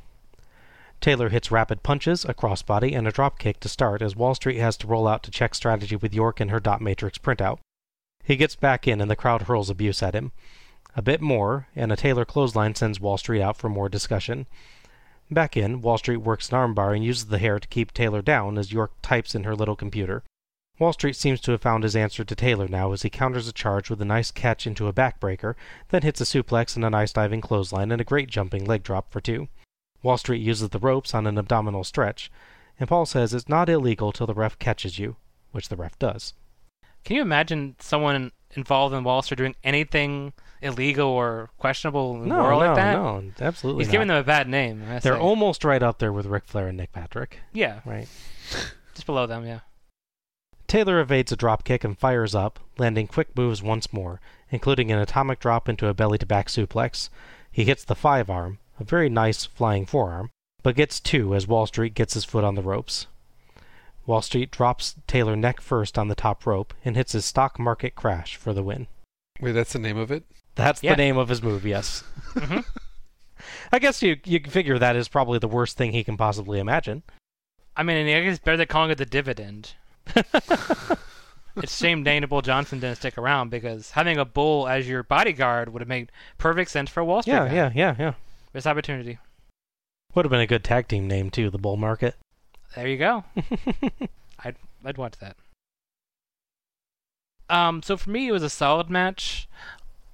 Taylor 1.00 1.28
hits 1.28 1.50
rapid 1.50 1.82
punches, 1.82 2.24
a 2.24 2.34
crossbody, 2.34 2.96
and 2.96 3.06
a 3.06 3.12
drop 3.12 3.38
kick 3.38 3.60
to 3.60 3.68
start 3.68 4.00
as 4.02 4.16
Wall 4.16 4.34
Street 4.34 4.58
has 4.58 4.76
to 4.78 4.86
roll 4.86 5.06
out 5.06 5.22
to 5.24 5.30
check 5.30 5.54
strategy 5.54 5.96
with 5.96 6.14
York 6.14 6.40
and 6.40 6.50
her 6.50 6.60
dot 6.60 6.80
matrix 6.80 7.18
printout. 7.18 7.58
He 8.22 8.36
gets 8.36 8.56
back 8.56 8.88
in 8.88 9.00
and 9.00 9.10
the 9.10 9.16
crowd 9.16 9.42
hurls 9.42 9.68
abuse 9.68 10.02
at 10.02 10.14
him. 10.14 10.32
A 10.96 11.02
bit 11.02 11.20
more, 11.20 11.66
and 11.74 11.92
a 11.92 11.96
Taylor 11.96 12.24
clothesline 12.24 12.74
sends 12.74 13.00
Wall 13.00 13.18
Street 13.18 13.42
out 13.42 13.56
for 13.56 13.68
more 13.68 13.88
discussion. 13.88 14.46
Back 15.30 15.56
in, 15.56 15.80
Wall 15.80 15.98
Street 15.98 16.18
works 16.18 16.50
an 16.50 16.56
armbar 16.56 16.94
and 16.94 17.04
uses 17.04 17.26
the 17.26 17.38
hair 17.38 17.58
to 17.58 17.68
keep 17.68 17.92
Taylor 17.92 18.22
down 18.22 18.56
as 18.56 18.72
York 18.72 18.92
types 19.02 19.34
in 19.34 19.44
her 19.44 19.56
little 19.56 19.76
computer. 19.76 20.22
Wall 20.78 20.92
Street 20.92 21.16
seems 21.16 21.40
to 21.42 21.52
have 21.52 21.62
found 21.62 21.82
his 21.84 21.94
answer 21.94 22.24
to 22.24 22.34
Taylor 22.34 22.66
now 22.66 22.92
as 22.92 23.02
he 23.02 23.10
counters 23.10 23.46
a 23.46 23.52
charge 23.52 23.90
with 23.90 24.00
a 24.00 24.04
nice 24.04 24.30
catch 24.30 24.66
into 24.66 24.88
a 24.88 24.92
backbreaker, 24.92 25.54
then 25.90 26.02
hits 26.02 26.20
a 26.20 26.24
suplex 26.24 26.76
and 26.76 26.84
a 26.84 26.90
nice 26.90 27.12
diving 27.12 27.40
clothesline 27.40 27.92
and 27.92 28.00
a 28.00 28.04
great 28.04 28.28
jumping 28.28 28.64
leg 28.64 28.82
drop 28.82 29.12
for 29.12 29.20
two. 29.20 29.48
Wall 30.04 30.18
Street 30.18 30.42
uses 30.42 30.68
the 30.68 30.78
ropes 30.78 31.14
on 31.14 31.26
an 31.26 31.38
abdominal 31.38 31.82
stretch, 31.82 32.30
and 32.78 32.88
Paul 32.88 33.06
says 33.06 33.34
it's 33.34 33.48
not 33.48 33.68
illegal 33.68 34.12
till 34.12 34.26
the 34.28 34.34
ref 34.34 34.58
catches 34.58 34.98
you, 34.98 35.16
which 35.50 35.68
the 35.68 35.76
ref 35.76 35.98
does. 35.98 36.34
Can 37.04 37.16
you 37.16 37.22
imagine 37.22 37.74
someone 37.80 38.30
involved 38.54 38.94
in 38.94 39.02
Wall 39.02 39.22
Street 39.22 39.38
doing 39.38 39.56
anything 39.64 40.32
illegal 40.62 41.08
or 41.08 41.50
questionable 41.58 42.14
in 42.14 42.20
the 42.20 42.26
No, 42.28 42.42
world 42.42 42.60
no, 42.62 42.66
like 42.68 42.76
that? 42.76 42.92
no, 42.92 43.22
absolutely 43.40 43.84
He's 43.84 43.90
giving 43.90 44.08
them 44.08 44.16
a 44.18 44.22
bad 44.22 44.48
name. 44.48 44.82
I 44.88 44.98
They're 45.00 45.14
say. 45.14 45.18
almost 45.18 45.64
right 45.64 45.82
up 45.82 45.98
there 45.98 46.12
with 46.12 46.26
Ric 46.26 46.44
Flair 46.46 46.68
and 46.68 46.76
Nick 46.76 46.92
Patrick. 46.92 47.40
yeah, 47.52 47.80
Right. 47.84 48.06
just 48.94 49.06
below 49.06 49.26
them. 49.26 49.46
Yeah. 49.46 49.60
Taylor 50.66 51.00
evades 51.00 51.30
a 51.32 51.36
dropkick 51.36 51.84
and 51.84 51.98
fires 51.98 52.34
up, 52.34 52.58
landing 52.78 53.06
quick 53.06 53.36
moves 53.36 53.62
once 53.62 53.92
more, 53.92 54.20
including 54.50 54.90
an 54.90 54.98
atomic 54.98 55.38
drop 55.40 55.68
into 55.68 55.88
a 55.88 55.94
belly 55.94 56.18
to 56.18 56.26
back 56.26 56.48
suplex. 56.48 57.08
He 57.50 57.64
hits 57.64 57.84
the 57.84 57.94
five 57.94 58.30
arm, 58.30 58.58
a 58.78 58.84
very 58.84 59.08
nice 59.08 59.44
flying 59.44 59.86
forearm, 59.86 60.30
but 60.62 60.74
gets 60.76 61.00
two 61.00 61.34
as 61.34 61.46
Wall 61.46 61.66
Street 61.66 61.94
gets 61.94 62.14
his 62.14 62.24
foot 62.24 62.44
on 62.44 62.54
the 62.54 62.62
ropes. 62.62 63.06
Wall 64.06 64.20
Street 64.22 64.50
drops 64.50 64.96
Taylor 65.06 65.36
neck 65.36 65.60
first 65.60 65.98
on 65.98 66.08
the 66.08 66.14
top 66.14 66.44
rope 66.46 66.74
and 66.84 66.96
hits 66.96 67.12
his 67.12 67.24
stock 67.24 67.58
market 67.58 67.94
crash 67.94 68.36
for 68.36 68.52
the 68.52 68.62
win. 68.62 68.86
Wait, 69.40 69.52
that's 69.52 69.72
the 69.72 69.78
name 69.78 69.96
of 69.96 70.10
it? 70.10 70.24
That's 70.54 70.82
Yeah. 70.82 70.92
the 70.92 70.98
name 70.98 71.16
of 71.16 71.28
his 71.28 71.42
move, 71.42 71.64
yes. 71.64 72.04
Mhm. 72.34 72.64
I 73.72 73.78
guess 73.78 74.02
you 74.02 74.16
you 74.24 74.40
can 74.40 74.50
figure 74.52 74.78
that 74.78 74.94
is 74.96 75.08
probably 75.08 75.38
the 75.38 75.48
worst 75.48 75.76
thing 75.76 75.92
he 75.92 76.04
can 76.04 76.16
possibly 76.16 76.58
imagine. 76.60 77.02
I 77.76 77.82
mean, 77.82 78.06
I 78.06 78.22
guess 78.22 78.36
it's 78.36 78.44
better 78.44 78.56
than 78.58 78.68
calling 78.68 78.90
it 78.90 78.98
the 78.98 79.06
dividend. 79.06 79.72
it's 80.14 80.36
a 81.56 81.66
shame 81.66 82.04
Dana 82.04 82.26
Bull 82.28 82.42
Johnson 82.42 82.78
didn't 82.80 82.98
stick 82.98 83.18
around 83.18 83.50
because 83.50 83.90
having 83.92 84.18
a 84.18 84.24
bull 84.24 84.68
as 84.68 84.88
your 84.88 85.02
bodyguard 85.02 85.70
would 85.72 85.80
have 85.82 85.88
made 85.88 86.10
perfect 86.38 86.70
sense 86.70 86.90
for 86.90 87.00
a 87.00 87.04
Wall 87.04 87.22
Street. 87.22 87.34
Yeah, 87.34 87.48
guy. 87.48 87.54
yeah, 87.54 87.70
yeah, 87.74 87.94
yeah. 87.98 88.12
Missed 88.54 88.68
opportunity. 88.68 89.18
Would 90.14 90.24
have 90.24 90.30
been 90.30 90.40
a 90.40 90.46
good 90.46 90.62
tag 90.62 90.86
team 90.86 91.08
name 91.08 91.28
too, 91.28 91.50
the 91.50 91.58
Bull 91.58 91.76
Market. 91.76 92.14
There 92.76 92.86
you 92.86 92.96
go. 92.96 93.24
I'd 94.44 94.54
I'd 94.84 94.96
watch 94.96 95.14
that. 95.18 95.36
Um, 97.50 97.82
so 97.82 97.96
for 97.96 98.10
me, 98.10 98.28
it 98.28 98.32
was 98.32 98.44
a 98.44 98.48
solid 98.48 98.88
match. 98.88 99.48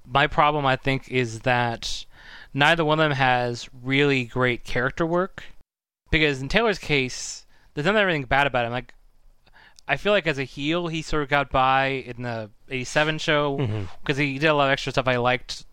My 0.05 0.25
problem, 0.25 0.65
I 0.65 0.75
think, 0.75 1.09
is 1.09 1.41
that 1.41 2.05
neither 2.53 2.83
one 2.83 2.99
of 2.99 3.03
them 3.03 3.17
has 3.17 3.69
really 3.83 4.25
great 4.25 4.63
character 4.63 5.05
work. 5.05 5.43
Because 6.09 6.41
in 6.41 6.49
Taylor's 6.49 6.79
case, 6.79 7.45
there's 7.73 7.85
nothing 7.85 8.01
everything 8.01 8.23
bad 8.23 8.47
about 8.47 8.65
him. 8.65 8.71
Like, 8.71 8.93
I 9.87 9.97
feel 9.97 10.11
like 10.11 10.27
as 10.27 10.39
a 10.39 10.43
heel, 10.43 10.87
he 10.87 11.01
sort 11.01 11.23
of 11.23 11.29
got 11.29 11.51
by 11.51 11.85
in 11.87 12.23
the 12.23 12.49
'87 12.69 13.19
show 13.19 13.87
because 14.01 14.17
he 14.17 14.39
did 14.39 14.47
a 14.47 14.53
lot 14.53 14.65
of 14.65 14.71
extra 14.71 14.91
stuff 14.91 15.07
I 15.07 15.17
liked 15.17 15.65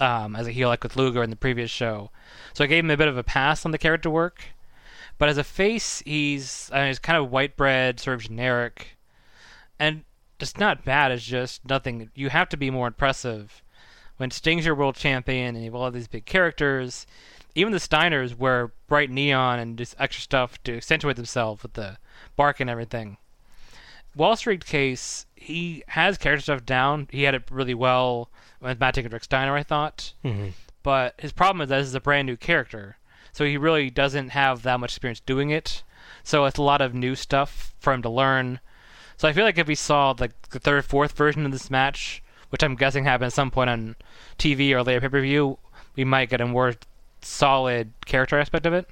um, 0.00 0.34
as 0.34 0.46
a 0.46 0.52
heel, 0.52 0.68
like 0.68 0.82
with 0.82 0.96
Luger 0.96 1.22
in 1.22 1.30
the 1.30 1.36
previous 1.36 1.70
show. 1.70 2.10
So 2.54 2.64
I 2.64 2.66
gave 2.66 2.84
him 2.84 2.90
a 2.90 2.96
bit 2.96 3.08
of 3.08 3.16
a 3.16 3.22
pass 3.22 3.64
on 3.64 3.70
the 3.70 3.78
character 3.78 4.10
work. 4.10 4.44
But 5.18 5.28
as 5.28 5.38
a 5.38 5.44
face, 5.44 6.02
he's 6.06 6.70
I 6.72 6.78
mean, 6.78 6.86
he's 6.88 6.98
kind 6.98 7.18
of 7.18 7.30
white 7.30 7.56
bread, 7.56 8.00
sort 8.00 8.14
of 8.16 8.22
generic, 8.22 8.96
and 9.78 10.04
it's 10.40 10.56
not 10.56 10.84
bad. 10.84 11.12
It's 11.12 11.24
just 11.24 11.68
nothing. 11.68 12.10
You 12.14 12.30
have 12.30 12.48
to 12.48 12.56
be 12.56 12.70
more 12.70 12.86
impressive 12.86 13.62
when 14.16 14.30
Sting's 14.30 14.64
your 14.64 14.74
world 14.74 14.96
champion, 14.96 15.54
and 15.54 15.58
you 15.58 15.70
have 15.70 15.74
all 15.74 15.90
these 15.90 16.08
big 16.08 16.24
characters. 16.24 17.06
Even 17.54 17.72
the 17.72 17.78
Steiners 17.78 18.36
wear 18.36 18.72
bright 18.86 19.10
neon 19.10 19.58
and 19.58 19.76
just 19.76 19.96
extra 19.98 20.22
stuff 20.22 20.62
to 20.62 20.76
accentuate 20.76 21.16
themselves 21.16 21.62
with 21.62 21.74
the 21.74 21.98
bark 22.36 22.60
and 22.60 22.70
everything. 22.70 23.18
Wall 24.16 24.36
Street 24.36 24.64
case, 24.64 25.26
he 25.34 25.84
has 25.88 26.16
character 26.16 26.42
stuff 26.42 26.64
down. 26.64 27.08
He 27.10 27.24
had 27.24 27.34
it 27.34 27.50
really 27.50 27.74
well 27.74 28.30
with 28.60 28.80
Matt 28.80 28.98
and 28.98 29.12
Rick 29.12 29.24
Steiner, 29.24 29.54
I 29.56 29.62
thought. 29.62 30.12
Mhm. 30.24 30.52
But 30.82 31.14
his 31.18 31.32
problem 31.32 31.60
is 31.62 31.68
that 31.68 31.78
this 31.78 31.88
is 31.88 31.94
a 31.94 32.00
brand 32.00 32.26
new 32.26 32.36
character, 32.36 32.96
so 33.32 33.44
he 33.44 33.56
really 33.56 33.90
doesn't 33.90 34.30
have 34.30 34.62
that 34.62 34.80
much 34.80 34.92
experience 34.92 35.20
doing 35.20 35.50
it. 35.50 35.82
So 36.22 36.44
it's 36.44 36.58
a 36.58 36.62
lot 36.62 36.80
of 36.80 36.94
new 36.94 37.14
stuff 37.14 37.74
for 37.78 37.92
him 37.92 38.02
to 38.02 38.08
learn. 38.08 38.60
So 39.16 39.28
I 39.28 39.32
feel 39.32 39.44
like 39.44 39.58
if 39.58 39.66
we 39.66 39.74
saw 39.74 40.14
like 40.18 40.32
the 40.50 40.58
third, 40.58 40.84
fourth 40.84 41.12
version 41.12 41.44
of 41.44 41.52
this 41.52 41.70
match, 41.70 42.22
which 42.48 42.62
I'm 42.62 42.74
guessing 42.76 43.04
happened 43.04 43.26
at 43.26 43.32
some 43.32 43.50
point 43.50 43.70
on 43.70 43.96
TV 44.38 44.72
or 44.72 44.82
later 44.82 45.00
pay 45.02 45.08
per 45.08 45.20
view, 45.20 45.58
we 45.96 46.04
might 46.04 46.30
get 46.30 46.40
a 46.40 46.46
more 46.46 46.74
solid 47.22 47.92
character 48.06 48.38
aspect 48.38 48.66
of 48.66 48.72
it. 48.72 48.88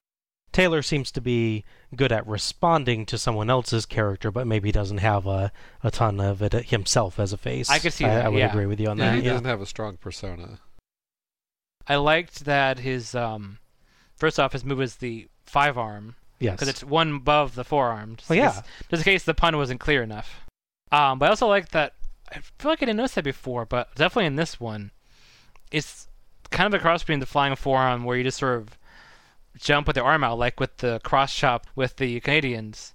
Taylor 0.59 0.83
seems 0.83 1.13
to 1.13 1.21
be 1.21 1.65
good 1.95 2.11
at 2.11 2.27
responding 2.27 3.07
to 3.07 3.17
someone 3.17 3.49
else's 3.49 3.87
character, 3.87 4.33
but 4.33 4.45
maybe 4.45 4.73
doesn't 4.73 4.99
have 4.99 5.25
a, 5.25 5.53
a 5.85 5.91
ton 5.93 6.19
of 6.19 6.43
it 6.43 6.53
himself 6.53 7.21
as 7.21 7.33
a 7.33 7.37
face. 7.37 7.71
I 7.71 7.79
could 7.79 7.93
see 7.93 8.05
I, 8.05 8.09
that, 8.09 8.27
I 8.27 8.29
would 8.29 8.39
yeah. 8.41 8.51
agree 8.51 8.67
with 8.67 8.81
you 8.81 8.89
on 8.89 8.99
Yeah, 8.99 9.11
that. 9.13 9.19
he 9.19 9.23
Yeah. 9.23 9.31
doesn't 9.35 9.47
have 9.47 9.61
a 9.61 9.67
strong 9.67 9.99
persona. 9.99 10.59
I 11.87 11.95
liked 11.95 12.45
that 12.45 12.81
his 12.81 13.15
um, 13.15 13.59
first 14.17 14.41
off 14.41 14.53
his 14.53 14.65
move 14.65 14.83
is 14.83 14.97
the 14.97 15.29
five 15.47 15.79
arm. 15.79 16.17
Yes. 16.41 16.55
Because 16.57 16.67
it's 16.67 16.83
one 16.83 17.15
above 17.15 17.55
the 17.55 17.63
forearm. 17.63 18.17
Just 18.17 18.29
Oh, 18.29 18.35
yeah. 18.35 18.51
case- 18.51 18.63
Just 18.91 19.01
in 19.07 19.13
case 19.13 19.23
the 19.23 19.35
pun 19.35 19.57
wasn't 19.57 19.79
clear 19.79 20.03
enough. 20.03 20.41
Um, 20.91 21.21
but 21.21 21.27
I 21.27 21.29
also 21.29 21.47
like 21.47 21.69
that. 21.69 21.95
I 22.33 22.41
feel 22.59 22.73
like 22.73 22.83
I 22.83 22.87
didn't 22.87 22.97
notice 22.97 23.15
that 23.15 23.23
before, 23.23 23.65
but 23.65 23.95
definitely 23.95 24.27
in 24.27 24.35
this 24.35 24.59
one, 24.59 24.91
it's 25.71 26.09
kind 26.51 26.67
of 26.67 26.77
a 26.77 26.83
cross 26.83 27.05
between 27.05 27.21
the 27.21 27.27
flying 27.27 27.55
forearm 27.55 28.03
where 28.03 28.17
you 28.17 28.25
just 28.25 28.39
sort 28.39 28.57
of 28.61 28.77
jump 29.59 29.87
with 29.87 29.95
the 29.95 30.03
arm 30.03 30.25
out, 30.25 30.39
like 30.39 30.61
with 30.61 30.79
the 30.79 31.01
cross 31.05 31.35
chop 31.35 31.67
with 31.75 31.97
the 31.97 32.21
Canadians. 32.21 32.95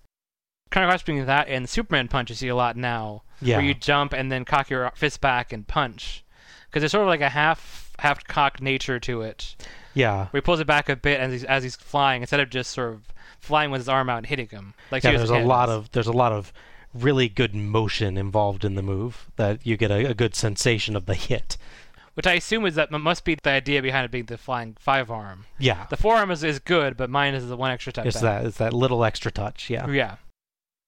Kind 0.71 0.83
of 0.85 0.89
cross 0.89 1.03
between 1.03 1.25
that 1.25 1.47
and 1.47 1.69
Superman 1.69 2.07
punch 2.07 2.29
you 2.29 2.35
see 2.35 2.47
a 2.47 2.55
lot 2.55 2.75
now, 2.75 3.23
Yeah. 3.41 3.57
where 3.57 3.65
you 3.65 3.73
jump 3.73 4.13
and 4.13 4.31
then 4.31 4.43
cock 4.45 4.69
your 4.69 4.91
fist 4.95 5.21
back 5.21 5.53
and 5.53 5.67
punch. 5.67 6.23
Because 6.69 6.81
there's 6.81 6.91
sort 6.91 7.03
of 7.03 7.07
like 7.09 7.21
a 7.21 7.29
half 7.29 7.91
half 7.99 8.23
cocked 8.25 8.59
nature 8.61 8.99
to 8.99 9.21
it 9.21 9.55
Yeah. 9.93 10.27
where 10.31 10.39
he 10.39 10.41
pulls 10.41 10.59
it 10.59 10.65
back 10.67 10.89
a 10.89 10.95
bit 10.95 11.19
as 11.19 11.31
he's, 11.31 11.43
as 11.43 11.61
he's 11.63 11.75
flying 11.75 12.21
instead 12.23 12.39
of 12.39 12.49
just 12.49 12.71
sort 12.71 12.91
of 12.93 13.03
flying 13.39 13.69
with 13.69 13.81
his 13.81 13.89
arm 13.89 14.09
out 14.09 14.17
and 14.17 14.25
hitting 14.25 14.47
him. 14.49 14.73
Like 14.89 15.03
yeah, 15.03 15.11
there's 15.17 15.29
a 15.29 15.37
lot 15.39 15.69
of 15.69 15.91
there's 15.91 16.07
a 16.07 16.11
lot 16.13 16.31
of 16.31 16.51
really 16.93 17.27
good 17.29 17.53
motion 17.55 18.17
involved 18.17 18.63
in 18.65 18.75
the 18.75 18.81
move 18.81 19.27
that 19.35 19.65
you 19.65 19.77
get 19.77 19.91
a, 19.91 20.05
a 20.09 20.13
good 20.13 20.35
sensation 20.35 20.95
of 20.95 21.05
the 21.05 21.15
hit. 21.15 21.57
Which 22.13 22.27
I 22.27 22.33
assume 22.33 22.65
is 22.65 22.75
that 22.75 22.91
must 22.91 23.25
be 23.25 23.35
the 23.35 23.49
idea 23.49 23.81
behind 23.81 24.05
it 24.05 24.11
being 24.11 24.25
the 24.25 24.37
flying 24.37 24.75
five 24.79 25.09
arm. 25.09 25.45
Yeah. 25.57 25.87
The 25.89 25.97
forearm 25.97 26.31
is, 26.31 26.43
is 26.43 26.59
good, 26.59 26.97
but 26.97 27.09
mine 27.09 27.33
is 27.33 27.47
the 27.47 27.57
one 27.57 27.71
extra 27.71 27.91
touch. 27.93 28.05
It's 28.05 28.21
that 28.21 28.45
it's 28.45 28.57
that 28.57 28.73
little 28.73 29.03
extra 29.03 29.31
touch. 29.31 29.69
Yeah. 29.69 29.87
Yeah. 29.89 30.15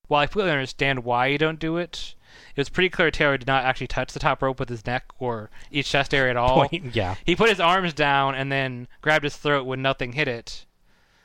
While 0.08 0.22
I 0.22 0.28
completely 0.28 0.52
understand 0.52 1.04
why 1.04 1.28
you 1.28 1.38
don't 1.38 1.60
do 1.60 1.78
it, 1.78 2.16
it 2.56 2.60
was 2.60 2.70
pretty 2.70 2.90
clear 2.90 3.10
Taylor 3.10 3.38
did 3.38 3.48
not 3.48 3.66
actually 3.66 3.88
touch 3.88 4.14
the 4.14 4.20
top 4.20 4.42
rope 4.42 4.60
with 4.60 4.70
his 4.70 4.86
neck 4.86 5.06
or 5.20 5.50
each 5.72 5.90
chest 5.90 6.14
area 6.14 6.32
at 6.32 6.38
all. 6.38 6.68
Point- 6.68 6.96
yeah. 6.96 7.16
He 7.26 7.36
put 7.36 7.50
his 7.50 7.60
arms 7.60 7.94
down 7.94 8.36
and 8.36 8.52
then 8.52 8.88
grabbed 9.02 9.24
his 9.24 9.36
throat 9.36 9.66
when 9.66 9.82
nothing 9.82 10.14
hit 10.14 10.28
it. 10.28 10.66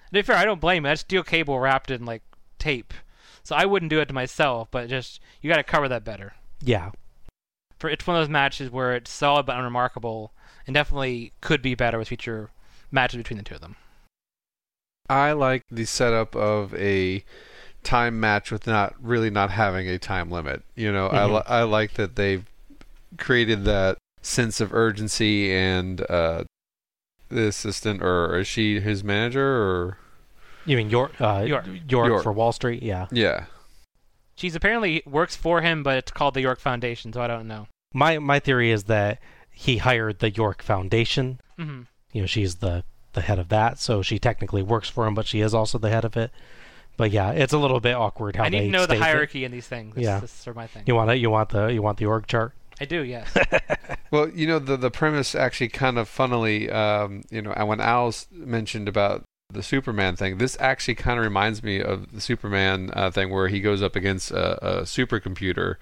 To 0.07 0.12
be 0.12 0.22
fair, 0.22 0.36
I 0.36 0.44
don't 0.44 0.61
blame 0.61 0.78
him. 0.84 0.90
That's 0.90 1.03
steel 1.03 1.22
cable 1.22 1.59
wrapped 1.61 1.90
in 1.90 2.05
like 2.05 2.22
tape. 2.59 2.94
So 3.42 3.55
I 3.55 3.66
wouldn't 3.66 3.90
do 3.90 4.01
it 4.01 4.07
to 4.07 4.14
myself, 4.14 4.68
but 4.70 4.88
just 4.88 5.20
you 5.40 5.51
got 5.51 5.57
to 5.57 5.62
cover 5.62 5.88
that 5.88 6.05
better. 6.05 6.34
Yeah. 6.62 6.90
For 7.81 7.89
it's 7.91 8.07
one 8.07 8.16
of 8.16 8.20
those 8.20 8.28
matches 8.28 8.70
where 8.70 8.95
it's 8.95 9.11
solid 9.11 9.47
but 9.47 9.57
unremarkable, 9.57 10.33
and 10.66 10.74
definitely 10.74 11.33
could 11.41 11.62
be 11.62 11.74
better 11.74 11.99
with 11.99 12.09
future 12.09 12.51
matches 12.93 13.16
between 13.16 13.39
the 13.39 13.43
two 13.43 13.55
of 13.57 13.61
them. 13.62 13.76
I 15.09 15.33
like 15.33 15.64
the 15.70 15.87
setup 15.87 16.37
of 16.37 16.74
a 16.74 17.24
time 17.83 18.20
match 18.20 18.53
with 18.53 18.66
not 18.66 18.95
really 19.03 19.31
not 19.31 19.51
having 19.51 19.89
a 19.89 19.99
time 19.99 20.31
limit. 20.31 20.62
You 20.76 20.93
know, 20.93 21.09
I 21.09 21.20
Mhm. 21.26 21.35
li- 21.37 21.43
I 21.47 21.62
like 21.62 21.95
that 21.95 22.16
they've 22.16 22.45
created 23.18 23.64
that 23.64 23.97
sense 24.22 24.61
of 24.61 24.72
urgency 24.74 25.51
and 25.53 26.03
uh, 26.11 26.45
the 27.31 27.47
assistant 27.47 28.03
or 28.03 28.39
is 28.39 28.47
she 28.47 28.78
his 28.81 29.03
manager 29.03 29.43
or 29.62 29.97
You 30.66 30.76
mean 30.76 30.91
York? 30.91 31.18
Uh, 31.18 31.43
York. 31.47 31.64
York, 31.89 32.09
York. 32.09 32.22
for 32.22 32.33
Wall 32.33 32.53
Street? 32.53 32.83
Yeah. 32.83 33.07
yeah. 33.11 33.47
She's 34.41 34.57
apparently 34.57 35.03
works 35.07 35.36
for 35.36 35.61
him, 35.61 35.82
but 35.82 35.99
it's 35.99 36.11
called 36.11 36.32
the 36.32 36.41
York 36.41 36.61
Foundation, 36.61 37.12
so 37.12 37.20
I 37.20 37.26
don't 37.26 37.47
know. 37.47 37.66
My 37.93 38.18
my 38.18 38.38
theory 38.41 38.70
is 38.70 38.84
that 38.84 39.18
he 39.51 39.76
hired 39.76 40.20
the 40.20 40.30
York 40.30 40.62
Foundation. 40.62 41.41
Mhm. 41.59 41.86
You 42.12 42.22
know, 42.22 42.26
she's 42.26 42.57
the 42.57 42.84
the 43.12 43.20
head 43.20 43.38
of 43.38 43.51
that, 43.51 43.78
so 43.78 44.01
she 44.03 44.18
technically 44.18 44.62
works 44.62 44.88
for 44.88 45.07
him, 45.07 45.14
but 45.14 45.26
she 45.26 45.41
is 45.41 45.53
also 45.53 45.76
the 45.76 45.91
head 45.91 46.05
of 46.07 46.16
it. 46.16 46.30
But 46.97 47.11
yeah, 47.11 47.32
it's 47.32 47.53
a 47.53 47.59
little 47.59 47.80
bit 47.80 47.95
awkward 47.95 48.36
how 48.36 48.45
I 48.45 48.49
need 48.49 48.61
they 48.61 48.64
to 48.66 48.70
know 48.70 48.80
the 48.86 48.95
state 48.95 48.97
it. 48.97 49.03
hierarchy 49.03 49.45
in 49.45 49.53
these 49.53 49.66
things. 49.66 49.95
That's, 49.95 50.05
Yeah. 50.05 50.20
that's 50.20 50.32
sort 50.32 50.53
of 50.53 50.57
my 50.57 50.66
thing. 50.68 50.84
You 50.86 50.95
want 50.95 51.11
it? 51.11 51.16
You 51.18 51.28
want 51.28 51.51
the 51.51 51.66
you 51.66 51.82
want 51.82 51.99
the 51.99 52.07
org 52.07 52.26
chart? 52.26 52.55
I 52.80 52.86
do, 52.86 53.03
yes. 53.05 53.28
Well, 54.11 54.28
you 54.30 54.47
know 54.49 54.59
the 54.59 54.76
the 54.76 54.91
premise 54.91 55.34
actually 55.36 55.68
kind 55.68 55.97
of 55.99 56.09
funnily, 56.09 56.68
um, 56.70 57.22
you 57.30 57.43
know, 57.43 57.53
and 57.53 57.68
when 57.68 57.80
Al 57.80 58.12
mentioned 58.32 58.88
about 58.88 59.22
the 59.53 59.62
Superman 59.62 60.16
thing, 60.16 60.38
this 60.38 60.57
actually 60.61 60.94
kind 60.96 61.18
of 61.18 61.24
reminds 61.24 61.62
me 61.62 61.80
of 61.82 62.12
the 62.12 62.20
Superman 62.20 62.90
uh, 62.94 63.11
thing 63.11 63.30
where 63.30 63.48
he 63.48 63.61
goes 63.61 63.82
up 63.82 63.96
against 63.96 64.30
a, 64.30 64.80
a 64.80 64.82
supercomputer 64.82 65.76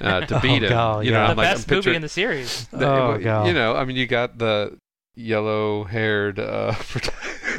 uh, 0.00 0.20
to 0.26 0.36
Oh, 0.36 0.40
beat 0.40 0.62
him. 0.62 0.70
God, 0.70 1.04
you 1.04 1.10
know, 1.12 1.18
yeah. 1.18 1.24
I'm 1.30 1.36
the 1.36 1.42
like, 1.42 1.48
I'm 1.48 1.54
best 1.56 1.70
movie 1.70 1.94
in 1.94 2.02
the 2.02 2.08
series. 2.08 2.66
the- 2.68 2.86
Oh, 2.88 3.08
well, 3.10 3.18
God. 3.18 3.46
You 3.46 3.52
know, 3.54 3.74
I 3.76 3.84
mean, 3.84 3.96
you 3.96 4.06
got 4.06 4.38
the 4.38 4.76
yellow-haired. 5.14 6.38
Uh, 6.38 6.74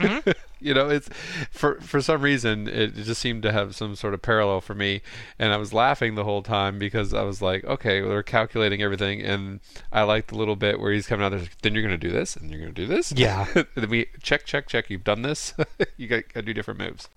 Mm-hmm. 0.03 0.31
you 0.59 0.73
know, 0.73 0.89
it's 0.89 1.09
for 1.51 1.79
for 1.81 2.01
some 2.01 2.21
reason 2.21 2.67
it 2.67 2.95
just 2.95 3.21
seemed 3.21 3.43
to 3.43 3.51
have 3.51 3.75
some 3.75 3.95
sort 3.95 4.13
of 4.13 4.21
parallel 4.21 4.61
for 4.61 4.73
me, 4.73 5.01
and 5.37 5.53
I 5.53 5.57
was 5.57 5.73
laughing 5.73 6.15
the 6.15 6.23
whole 6.23 6.41
time 6.41 6.79
because 6.79 7.13
I 7.13 7.23
was 7.23 7.41
like, 7.41 7.63
okay, 7.65 8.01
well, 8.01 8.11
they're 8.11 8.23
calculating 8.23 8.81
everything, 8.81 9.21
and 9.21 9.59
I 9.91 10.03
like 10.03 10.27
the 10.27 10.35
little 10.35 10.55
bit 10.55 10.79
where 10.79 10.91
he's 10.91 11.07
coming 11.07 11.25
out 11.25 11.29
there. 11.29 11.41
Then 11.61 11.73
you're 11.73 11.83
gonna 11.83 11.97
do 11.97 12.11
this, 12.11 12.35
and 12.35 12.49
you're 12.49 12.59
gonna 12.59 12.71
do 12.71 12.87
this. 12.87 13.11
Yeah. 13.11 13.47
then 13.75 13.89
we 13.89 14.07
check, 14.21 14.45
check, 14.45 14.67
check. 14.67 14.89
You've 14.89 15.03
done 15.03 15.21
this. 15.21 15.53
you 15.97 16.07
got 16.07 16.23
to 16.33 16.41
do 16.41 16.53
different 16.53 16.79
moves. 16.79 17.09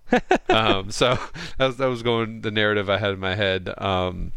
um, 0.49 0.91
so 0.91 1.17
that 1.57 1.67
was 1.67 1.77
that 1.77 1.87
was 1.87 2.03
going 2.03 2.41
the 2.41 2.51
narrative 2.51 2.89
I 2.89 2.97
had 2.97 3.11
in 3.11 3.19
my 3.19 3.35
head. 3.35 3.73
Um, 3.77 4.33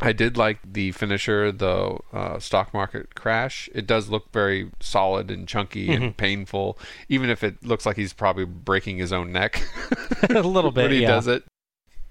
I 0.00 0.12
did 0.12 0.36
like 0.36 0.58
the 0.64 0.92
finisher, 0.92 1.52
the 1.52 1.98
uh, 2.12 2.38
stock 2.38 2.74
market 2.74 3.14
crash. 3.14 3.68
It 3.74 3.86
does 3.86 4.08
look 4.08 4.32
very 4.32 4.70
solid 4.80 5.30
and 5.30 5.46
chunky 5.46 5.88
Mm-hmm. 5.88 6.02
and 6.02 6.16
painful, 6.16 6.78
even 7.08 7.30
if 7.30 7.44
it 7.44 7.64
looks 7.64 7.86
like 7.86 7.96
he's 7.96 8.12
probably 8.12 8.44
breaking 8.44 8.98
his 8.98 9.12
own 9.12 9.32
neck 9.32 9.62
a 10.30 10.42
little 10.42 10.70
bit. 10.72 10.82
when 10.84 10.90
he 10.92 11.02
yeah. 11.02 11.08
does 11.08 11.26
it. 11.26 11.44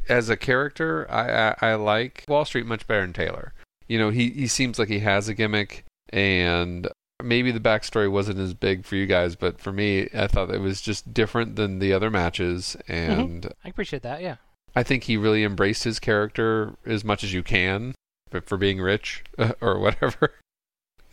As 0.09 0.29
a 0.29 0.35
character, 0.37 1.09
I, 1.09 1.49
I 1.49 1.71
I 1.71 1.75
like 1.75 2.25
Wall 2.27 2.43
Street 2.45 2.65
much 2.65 2.87
better 2.87 3.01
than 3.01 3.13
Taylor. 3.13 3.53
You 3.87 3.97
know, 3.99 4.09
he 4.09 4.29
he 4.31 4.47
seems 4.47 4.77
like 4.79 4.89
he 4.89 4.99
has 4.99 5.29
a 5.29 5.33
gimmick, 5.33 5.85
and 6.09 6.87
maybe 7.21 7.51
the 7.51 7.59
backstory 7.61 8.11
wasn't 8.11 8.39
as 8.39 8.53
big 8.53 8.85
for 8.85 8.95
you 8.95 9.05
guys, 9.05 9.35
but 9.37 9.59
for 9.61 9.71
me, 9.71 10.09
I 10.13 10.27
thought 10.27 10.51
it 10.51 10.59
was 10.59 10.81
just 10.81 11.13
different 11.13 11.55
than 11.55 11.79
the 11.79 11.93
other 11.93 12.09
matches, 12.09 12.75
and 12.87 13.45
I 13.63 13.69
appreciate 13.69 14.01
that, 14.03 14.21
yeah. 14.21 14.35
I 14.75 14.83
think 14.83 15.03
he 15.03 15.17
really 15.17 15.43
embraced 15.43 15.83
his 15.83 15.99
character 15.99 16.73
as 16.85 17.03
much 17.03 17.23
as 17.23 17.33
you 17.33 17.43
can, 17.43 17.93
but 18.31 18.45
for 18.45 18.57
being 18.57 18.81
rich 18.81 19.23
or 19.61 19.79
whatever. 19.79 20.33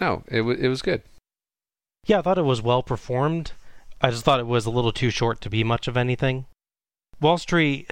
No, 0.00 0.22
it 0.28 0.42
wa 0.42 0.52
it 0.52 0.68
was 0.68 0.82
good. 0.82 1.02
Yeah, 2.06 2.20
I 2.20 2.22
thought 2.22 2.38
it 2.38 2.42
was 2.42 2.62
well 2.62 2.82
performed. 2.82 3.52
I 4.00 4.10
just 4.10 4.24
thought 4.24 4.40
it 4.40 4.46
was 4.46 4.64
a 4.64 4.70
little 4.70 4.92
too 4.92 5.10
short 5.10 5.42
to 5.42 5.50
be 5.50 5.62
much 5.62 5.86
of 5.86 5.96
anything. 5.96 6.46
Wall 7.20 7.36
Street 7.36 7.90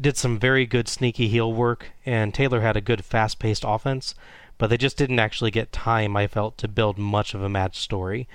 did 0.00 0.16
some 0.16 0.38
very 0.38 0.66
good 0.66 0.88
sneaky 0.88 1.28
heel 1.28 1.52
work, 1.52 1.92
and 2.04 2.34
Taylor 2.34 2.62
had 2.62 2.76
a 2.76 2.80
good 2.80 3.04
fast 3.04 3.38
paced 3.38 3.62
offense, 3.64 4.16
but 4.58 4.68
they 4.68 4.76
just 4.76 4.96
didn't 4.96 5.20
actually 5.20 5.52
get 5.52 5.70
time, 5.72 6.16
I 6.16 6.26
felt, 6.26 6.58
to 6.58 6.66
build 6.66 6.98
much 6.98 7.34
of 7.34 7.42
a 7.42 7.48
match 7.48 7.78
story. 7.78 8.26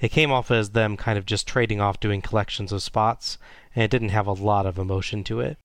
It 0.00 0.10
came 0.10 0.32
off 0.32 0.50
as 0.50 0.70
them 0.70 0.96
kind 0.96 1.16
of 1.16 1.26
just 1.26 1.46
trading 1.46 1.80
off 1.80 2.00
doing 2.00 2.20
collections 2.20 2.72
of 2.72 2.82
spots, 2.82 3.38
and 3.76 3.84
it 3.84 3.90
didn't 3.92 4.08
have 4.08 4.26
a 4.26 4.32
lot 4.32 4.66
of 4.66 4.78
emotion 4.78 5.22
to 5.24 5.38
it. 5.38 5.58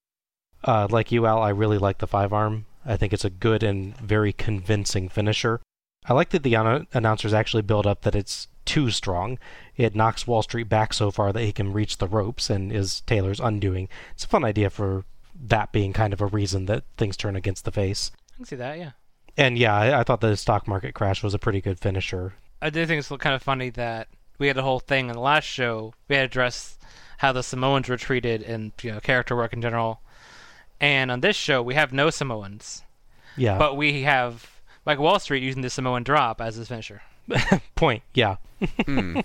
Uh, 0.64 0.88
like 0.90 1.12
you, 1.12 1.26
Al, 1.26 1.42
I 1.42 1.50
really 1.50 1.78
like 1.78 2.00
the 2.00 2.08
five 2.08 2.34
arm. 2.34 2.66
I 2.86 2.98
think 2.98 3.14
it's 3.14 3.26
a 3.26 3.30
good 3.30 3.64
and 3.64 3.96
very 3.98 4.34
convincing 4.34 5.10
finisher. 5.10 5.62
I 6.06 6.14
like 6.14 6.30
that 6.30 6.44
the 6.44 6.56
anno- 6.56 6.86
announcers 6.94 7.34
actually 7.34 7.62
build 7.62 7.86
up 7.86 8.02
that 8.02 8.16
it's 8.16 8.48
too 8.66 8.90
strong. 8.92 9.38
It 9.76 9.96
knocks 9.96 10.28
Wall 10.28 10.42
Street 10.42 10.70
back 10.70 10.94
so 10.94 11.12
far 11.12 11.34
that 11.34 11.44
he 11.44 11.52
can 11.52 11.74
reach 11.74 11.98
the 11.98 12.08
ropes 12.08 12.50
and 12.50 12.72
is 12.72 13.02
Taylor's 13.02 13.40
undoing. 13.40 13.90
It's 14.14 14.26
a 14.26 14.28
fun 14.28 14.44
idea 14.44 14.70
for 14.70 15.06
that 15.42 15.72
being 15.72 15.94
kind 15.94 16.14
of 16.14 16.22
a 16.22 16.26
reason 16.26 16.66
that 16.66 16.84
things 16.98 17.18
turn 17.18 17.36
against 17.36 17.66
the 17.66 17.72
face. 17.72 18.12
I 18.34 18.36
can 18.38 18.46
see 18.46 18.56
that, 18.58 18.78
yeah. 18.78 18.92
And 19.38 19.58
yeah, 19.58 19.76
I, 19.76 20.00
I 20.00 20.04
thought 20.04 20.22
the 20.22 20.36
stock 20.36 20.68
market 20.68 20.94
crash 20.94 21.24
was 21.24 21.34
a 21.34 21.40
pretty 21.40 21.62
good 21.62 21.80
finisher. 21.80 22.34
I 22.62 22.70
do 22.70 22.86
think 22.86 23.00
it's 23.00 23.08
kind 23.08 23.36
of 23.36 23.42
funny 23.42 23.70
that 23.72 24.10
we 24.38 24.48
had 24.48 24.58
a 24.58 24.64
whole 24.64 24.80
thing 24.80 25.08
in 25.08 25.14
the 25.14 25.22
last 25.22 25.46
show. 25.46 25.94
We 26.08 26.16
had 26.16 26.22
to 26.22 26.26
address 26.26 26.78
how 27.20 27.32
the 27.32 27.44
Samoans 27.44 27.88
were 27.88 27.98
treated 27.98 28.44
and 28.44 28.72
you 28.82 28.92
know 28.92 29.00
character 29.00 29.36
work 29.36 29.54
in 29.54 29.62
general. 29.62 30.02
And 30.82 31.12
on 31.12 31.20
this 31.22 31.36
show, 31.36 31.62
we 31.62 31.74
have 31.76 31.92
no 31.92 32.10
Samoans, 32.10 32.84
Yeah. 33.36 33.58
but 33.58 33.76
we 33.76 34.04
have 34.04 34.50
like 34.86 34.98
Wall 35.00 35.20
Street 35.20 35.44
using 35.44 35.62
the 35.62 35.70
Samoan 35.70 36.04
drop 36.04 36.40
as 36.42 36.56
his 36.56 36.68
finisher. 36.70 37.02
Point. 37.76 38.04
Yeah. 38.14 38.38
Hmm. 38.86 39.20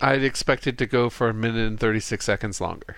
I'd 0.00 0.22
expected 0.22 0.78
to 0.78 0.86
go 0.86 1.10
for 1.10 1.28
a 1.28 1.34
minute 1.34 1.66
and 1.66 1.78
36 1.80 2.24
seconds 2.24 2.60
longer. 2.60 2.94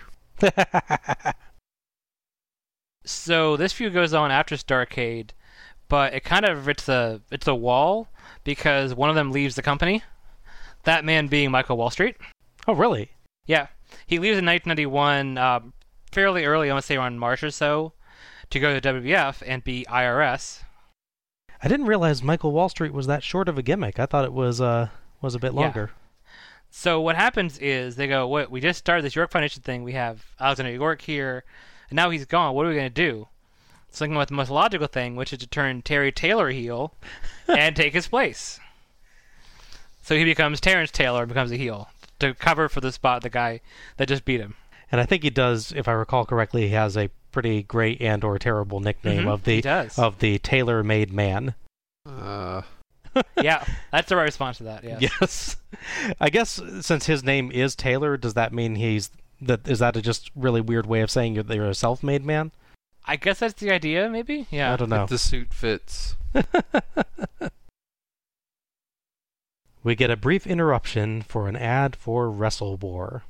So 3.05 3.57
this 3.57 3.73
feud 3.73 3.95
goes 3.95 4.13
on 4.13 4.31
after 4.31 4.55
Starcade, 4.57 5.31
but 5.89 6.13
it 6.15 6.25
kind 6.25 6.45
of 6.45 6.69
it's 6.69 6.89
a 6.89 7.21
it's 7.31 7.49
a 7.49 7.55
wall 7.55 8.09
because 8.45 8.95
one 8.95 9.09
of 9.09 9.17
them 9.17 9.33
leaves 9.33 9.55
the 9.55 9.63
company. 9.63 10.03
That 10.85 11.05
man 11.05 11.27
being 11.27 11.51
Michael 11.51 11.77
Wall 11.77 11.91
Street. 11.91 12.17
Oh, 12.67 12.75
really? 12.75 13.11
Yeah, 13.47 13.69
he 14.07 14.19
leaves 14.19 14.39
in 14.39 14.47
1991, 14.47 15.39
um, 15.39 15.73
fairly 16.13 16.45
early. 16.45 16.71
I 16.71 16.75
want 16.75 16.83
to 16.83 16.87
say 16.87 16.97
around 16.97 17.19
March 17.19 17.43
or 17.43 17.51
so, 17.51 17.93
to 18.51 18.61
go 18.61 18.79
to 18.79 18.81
WWF 18.95 19.43
and 19.47 19.63
be 19.65 19.85
IRS. 19.89 20.63
I 21.63 21.69
didn't 21.69 21.87
realize 21.87 22.23
Michael 22.23 22.53
Wall 22.53 22.69
Street 22.69 22.93
was 22.93 23.07
that 23.07 23.23
short 23.23 23.49
of 23.49 23.59
a 23.59 23.63
gimmick. 23.63 23.99
I 23.99 24.07
thought 24.07 24.25
it 24.25 24.33
was 24.33 24.61
uh 24.61 24.89
was 25.21 25.35
a 25.35 25.39
bit 25.39 25.53
Yeah. 25.55 25.61
longer. 25.61 25.91
So 26.71 27.01
what 27.01 27.17
happens 27.17 27.59
is 27.59 27.97
they 27.97 28.07
go, 28.07 28.27
"What? 28.29 28.51
We 28.51 28.61
just 28.61 28.79
started 28.79 29.05
this 29.05 29.17
York 29.17 29.31
Foundation 29.31 29.63
thing. 29.63 29.83
We 29.83 29.93
have 29.93 30.25
Alexandra 30.41 30.73
York 30.73 31.03
here, 31.03 31.45
and 31.91 31.97
now 31.97 32.11
he's 32.11 32.25
gone. 32.25 32.55
What 32.55 32.65
are 32.65 32.69
we 32.71 32.77
going 32.77 32.89
to 32.89 32.95
do?" 32.95 33.29
So 33.91 34.05
up 34.07 34.13
with 34.13 34.29
the 34.29 34.35
most 34.35 34.51
logical 34.51 34.87
thing, 34.87 35.17
which 35.17 35.33
is 35.33 35.41
to 35.41 35.47
turn 35.49 35.83
Terry 35.83 36.13
Taylor 36.13 36.51
heel 36.51 36.95
and 37.49 37.75
take 37.75 37.93
his 37.93 38.07
place. 38.07 38.61
So 40.03 40.15
he 40.17 40.25
becomes 40.25 40.61
Terrence 40.61 40.91
Taylor 40.93 41.23
and 41.23 41.29
becomes 41.29 41.51
a 41.53 41.57
heel 41.57 41.89
to 42.21 42.35
cover 42.35 42.69
for 42.69 42.81
the 42.81 42.93
spot 42.93 43.23
the 43.23 43.31
guy 43.31 43.61
that 43.97 44.09
just 44.09 44.25
beat 44.25 44.41
him. 44.41 44.55
And 44.93 45.01
I 45.01 45.05
think 45.07 45.23
he 45.23 45.31
does, 45.31 45.73
if 45.73 45.87
I 45.89 45.93
recall 45.93 46.25
correctly, 46.25 46.63
he 46.69 46.75
has 46.75 46.97
a 46.97 47.11
pretty 47.33 47.63
great 47.63 48.01
and 48.01 48.25
or 48.25 48.39
terrible 48.39 48.81
nickname 48.81 49.25
Mhm, 49.27 49.29
of 49.33 49.45
the 49.45 49.65
of 50.03 50.19
the 50.19 50.39
tailor-made 50.41 51.13
man. 51.13 51.55
Uh, 52.05 52.63
yeah, 53.43 53.65
that's 53.93 54.09
the 54.09 54.17
right 54.17 54.25
response 54.25 54.59
to 54.59 54.65
that. 54.65 54.83
Yes. 54.83 55.01
Yes. 55.21 55.57
I 56.21 56.29
guess 56.31 56.61
since 56.81 57.07
his 57.07 57.23
name 57.23 57.53
is 57.53 57.77
Taylor, 57.77 58.17
does 58.17 58.35
that 58.35 58.53
mean 58.53 58.75
he's 58.75 59.11
that 59.41 59.67
is 59.69 59.79
that 59.79 59.97
a 59.97 60.03
just 60.03 60.31
really 60.35 60.61
weird 60.61 60.87
way 60.87 61.01
of 61.03 61.11
saying 61.11 61.35
you're, 61.35 61.45
that 61.45 61.55
you're 61.55 61.69
a 61.71 61.75
self-made 61.75 62.25
man? 62.27 62.51
I 63.07 63.17
guess 63.17 63.39
that's 63.39 63.55
the 63.61 63.71
idea, 63.71 64.09
maybe. 64.11 64.47
Yeah. 64.51 64.73
I 64.73 64.77
don't 64.77 64.89
know. 64.91 65.05
if 65.05 65.09
the 65.11 65.19
suit 65.19 65.53
fits. 65.55 66.17
We 69.83 69.95
get 69.95 70.11
a 70.11 70.17
brief 70.17 70.47
interruption 70.47 71.23
for 71.23 71.49
an 71.49 71.57
ad 71.57 71.97
for 71.97 72.31
Wrestle 72.31 72.77
War. 72.77 73.23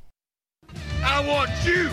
I 1.04 1.26
want 1.26 1.50
you 1.64 1.90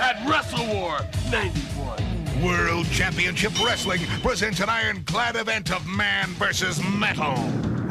at 0.00 0.24
Wrestle 0.28 0.66
War 0.66 0.98
91. 1.30 2.42
World 2.42 2.86
Championship 2.90 3.52
Wrestling 3.64 4.00
presents 4.22 4.60
an 4.60 4.68
ironclad 4.68 5.36
event 5.36 5.70
of 5.70 5.86
man 5.86 6.28
versus 6.30 6.82
metal. 6.98 7.34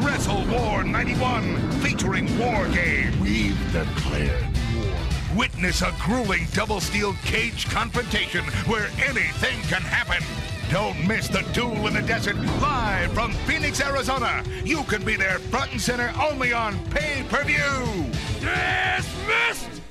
Wrestle 0.04 0.46
War 0.48 0.84
91 0.84 1.72
featuring 1.82 2.26
War 2.38 2.68
Game. 2.70 3.20
We've 3.20 3.58
declared 3.72 4.44
war. 4.76 5.38
Witness 5.38 5.82
a 5.82 5.94
grueling 6.00 6.48
double 6.54 6.82
steel 6.82 7.14
cage 7.24 7.70
confrontation 7.70 8.44
where 8.68 8.90
anything 8.98 9.60
can 9.64 9.82
happen. 9.82 10.24
Don't 10.72 11.08
miss 11.08 11.28
the 11.28 11.42
duel 11.54 11.88
in 11.88 11.94
the 11.94 12.02
desert 12.02 12.36
live 12.60 13.12
from 13.14 13.32
Phoenix, 13.46 13.80
Arizona. 13.80 14.44
You 14.64 14.84
can 14.84 15.06
be 15.06 15.16
there 15.16 15.40
front 15.40 15.72
and 15.72 15.82
center 15.82 16.12
only 16.20 16.52
on 16.52 16.78
pay 16.90 17.24
per 17.30 17.44
view. 17.44 18.12
Dismissed! 18.40 19.83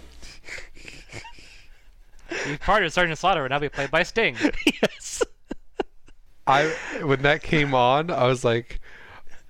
He's 2.47 2.59
part 2.59 2.83
of 2.85 2.93
Sergeant 2.93 3.19
Slaughter 3.19 3.43
would 3.43 3.51
now 3.51 3.59
be 3.59 3.69
played 3.69 3.91
by 3.91 4.03
Sting. 4.03 4.37
yes. 4.83 5.23
I 6.47 6.67
when 7.03 7.23
that 7.23 7.43
came 7.43 7.75
on, 7.75 8.11
I 8.11 8.27
was 8.27 8.45
like, 8.45 8.81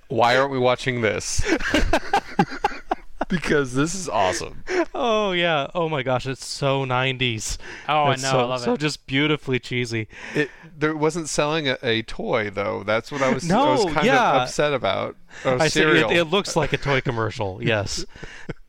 "Why 0.09 0.37
aren't 0.37 0.51
we 0.53 0.59
watching 0.59 1.01
this?" 1.01 1.43
because 3.29 3.75
this 3.75 3.95
is 3.95 4.09
awesome. 4.09 4.63
Oh 4.95 5.33
yeah. 5.33 5.69
Oh 5.75 5.89
my 5.89 6.03
gosh, 6.03 6.27
it's 6.27 6.45
so 6.45 6.85
90s. 6.85 7.57
Oh, 7.89 8.05
I 8.05 8.11
know, 8.11 8.17
So, 8.17 8.39
I 8.41 8.43
love 8.45 8.61
so 8.61 8.75
it. 8.75 8.81
just 8.81 9.07
beautifully 9.07 9.59
cheesy. 9.59 10.07
It 10.35 10.51
there 10.77 10.95
wasn't 10.95 11.29
selling 11.31 11.69
a, 11.69 11.79
a 11.83 12.03
toy 12.03 12.51
though. 12.51 12.83
That's 12.85 13.11
what 13.11 13.23
I 13.23 13.33
was. 13.33 13.51
I 13.51 13.55
No, 13.55 13.85
was 13.85 13.95
kind 13.95 14.07
yeah. 14.07 14.31
of 14.33 14.43
upset 14.43 14.75
about. 14.75 15.17
I 15.45 15.69
say 15.69 15.81
cereal. 15.81 16.11
it, 16.11 16.19
it 16.19 16.25
looks 16.25 16.57
like 16.57 16.73
a 16.75 16.77
toy 16.79 17.01
commercial. 17.01 17.63
Yes. 17.63 18.05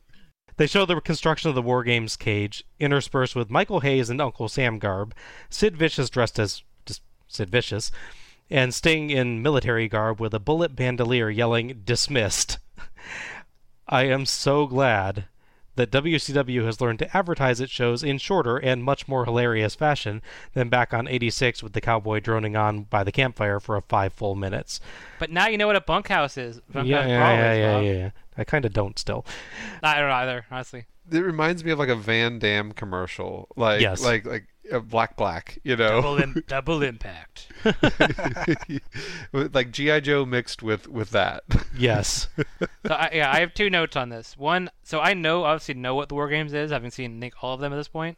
They 0.63 0.67
show 0.67 0.85
the 0.85 1.01
construction 1.01 1.49
of 1.49 1.55
the 1.55 1.61
War 1.61 1.83
Games 1.83 2.15
cage, 2.15 2.63
interspersed 2.79 3.35
with 3.35 3.49
Michael 3.49 3.81
Hayes 3.81 4.09
and 4.09 4.21
Uncle 4.21 4.47
Sam 4.47 4.79
garb, 4.79 5.13
Sid 5.49 5.75
Vicious 5.75 6.09
dressed 6.09 6.39
as 6.39 6.63
just 6.85 7.01
Sid 7.27 7.49
Vicious, 7.49 7.91
and 8.49 8.73
Sting 8.73 9.09
in 9.09 9.41
military 9.41 9.89
garb 9.89 10.21
with 10.21 10.33
a 10.33 10.39
bullet 10.39 10.73
bandolier 10.73 11.29
yelling 11.29 11.81
"Dismissed." 11.83 12.59
I 13.89 14.03
am 14.03 14.25
so 14.25 14.65
glad 14.65 15.25
that 15.75 15.91
WCW 15.91 16.63
has 16.63 16.79
learned 16.79 16.99
to 16.99 17.17
advertise 17.17 17.59
its 17.59 17.73
shows 17.73 18.01
in 18.01 18.17
shorter 18.17 18.55
and 18.55 18.85
much 18.85 19.05
more 19.05 19.25
hilarious 19.25 19.75
fashion 19.75 20.21
than 20.53 20.69
back 20.69 20.93
on 20.93 21.09
86 21.09 21.61
with 21.61 21.73
the 21.73 21.81
cowboy 21.81 22.21
droning 22.21 22.55
on 22.55 22.83
by 22.83 23.03
the 23.03 23.11
campfire 23.11 23.59
for 23.59 23.75
a 23.75 23.81
five 23.81 24.13
full 24.13 24.35
minutes. 24.35 24.79
But 25.19 25.29
now 25.29 25.47
you 25.47 25.57
know 25.57 25.67
what 25.67 25.75
a 25.75 25.81
bunkhouse 25.81 26.37
is. 26.37 26.61
Bunkhouse 26.71 26.87
Yeah, 26.87 27.05
yeah, 27.07 27.33
yeah, 27.33 27.51
is, 27.51 27.57
yeah, 27.57 27.73
Bob. 27.73 27.83
yeah. 27.83 28.09
I 28.37 28.43
kind 28.43 28.65
of 28.65 28.73
don't 28.73 28.97
still. 28.99 29.25
I 29.81 29.99
don't 29.99 30.09
either, 30.11 30.45
honestly. 30.51 30.85
It 31.11 31.19
reminds 31.19 31.63
me 31.63 31.71
of 31.71 31.79
like 31.79 31.89
a 31.89 31.95
Van 31.95 32.39
Damme 32.39 32.71
commercial, 32.71 33.49
like 33.57 33.81
Yes. 33.81 34.01
like 34.03 34.25
like 34.25 34.47
uh, 34.71 34.79
Black 34.79 35.17
Black, 35.17 35.59
you 35.63 35.75
know, 35.75 36.01
Double, 36.01 36.17
im- 36.17 36.43
double 36.47 36.81
impact. 36.83 37.47
Like 39.33 39.71
GI 39.71 40.01
Joe 40.01 40.25
mixed 40.25 40.63
with 40.63 40.87
with 40.87 41.09
that. 41.11 41.43
Yes. 41.77 42.27
So 42.85 42.93
I, 42.95 43.09
yeah, 43.13 43.31
I 43.31 43.39
have 43.39 43.53
two 43.53 43.69
notes 43.69 43.95
on 43.95 44.09
this. 44.09 44.37
One, 44.37 44.69
so 44.83 44.99
I 44.99 45.13
know 45.13 45.45
obviously 45.45 45.75
know 45.75 45.95
what 45.95 46.09
the 46.09 46.15
War 46.15 46.27
Games 46.27 46.53
is, 46.53 46.69
having 46.69 46.91
seen 46.91 47.17
Nick 47.17 47.41
all 47.41 47.53
of 47.53 47.61
them 47.61 47.71
at 47.71 47.77
this 47.77 47.87
point. 47.87 48.17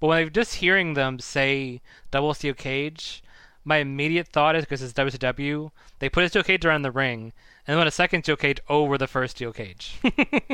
But 0.00 0.08
when 0.08 0.18
I'm 0.18 0.32
just 0.32 0.56
hearing 0.56 0.94
them 0.94 1.20
say 1.20 1.80
double 2.10 2.34
steel 2.34 2.54
cage, 2.54 3.22
my 3.64 3.76
immediate 3.76 4.26
thought 4.26 4.56
is 4.56 4.64
because 4.64 4.82
it's 4.82 4.92
WCW, 4.94 5.70
they 6.00 6.08
put 6.08 6.24
a 6.24 6.28
steel 6.28 6.42
cage 6.42 6.64
around 6.64 6.82
the 6.82 6.90
ring 6.90 7.32
and 7.70 7.76
then 7.78 7.84
put 7.84 7.86
a 7.86 7.92
second 7.92 8.24
steel 8.24 8.36
cage 8.36 8.58
over 8.68 8.98
the 8.98 9.06
first 9.06 9.36
steel 9.36 9.52
cage. 9.52 9.94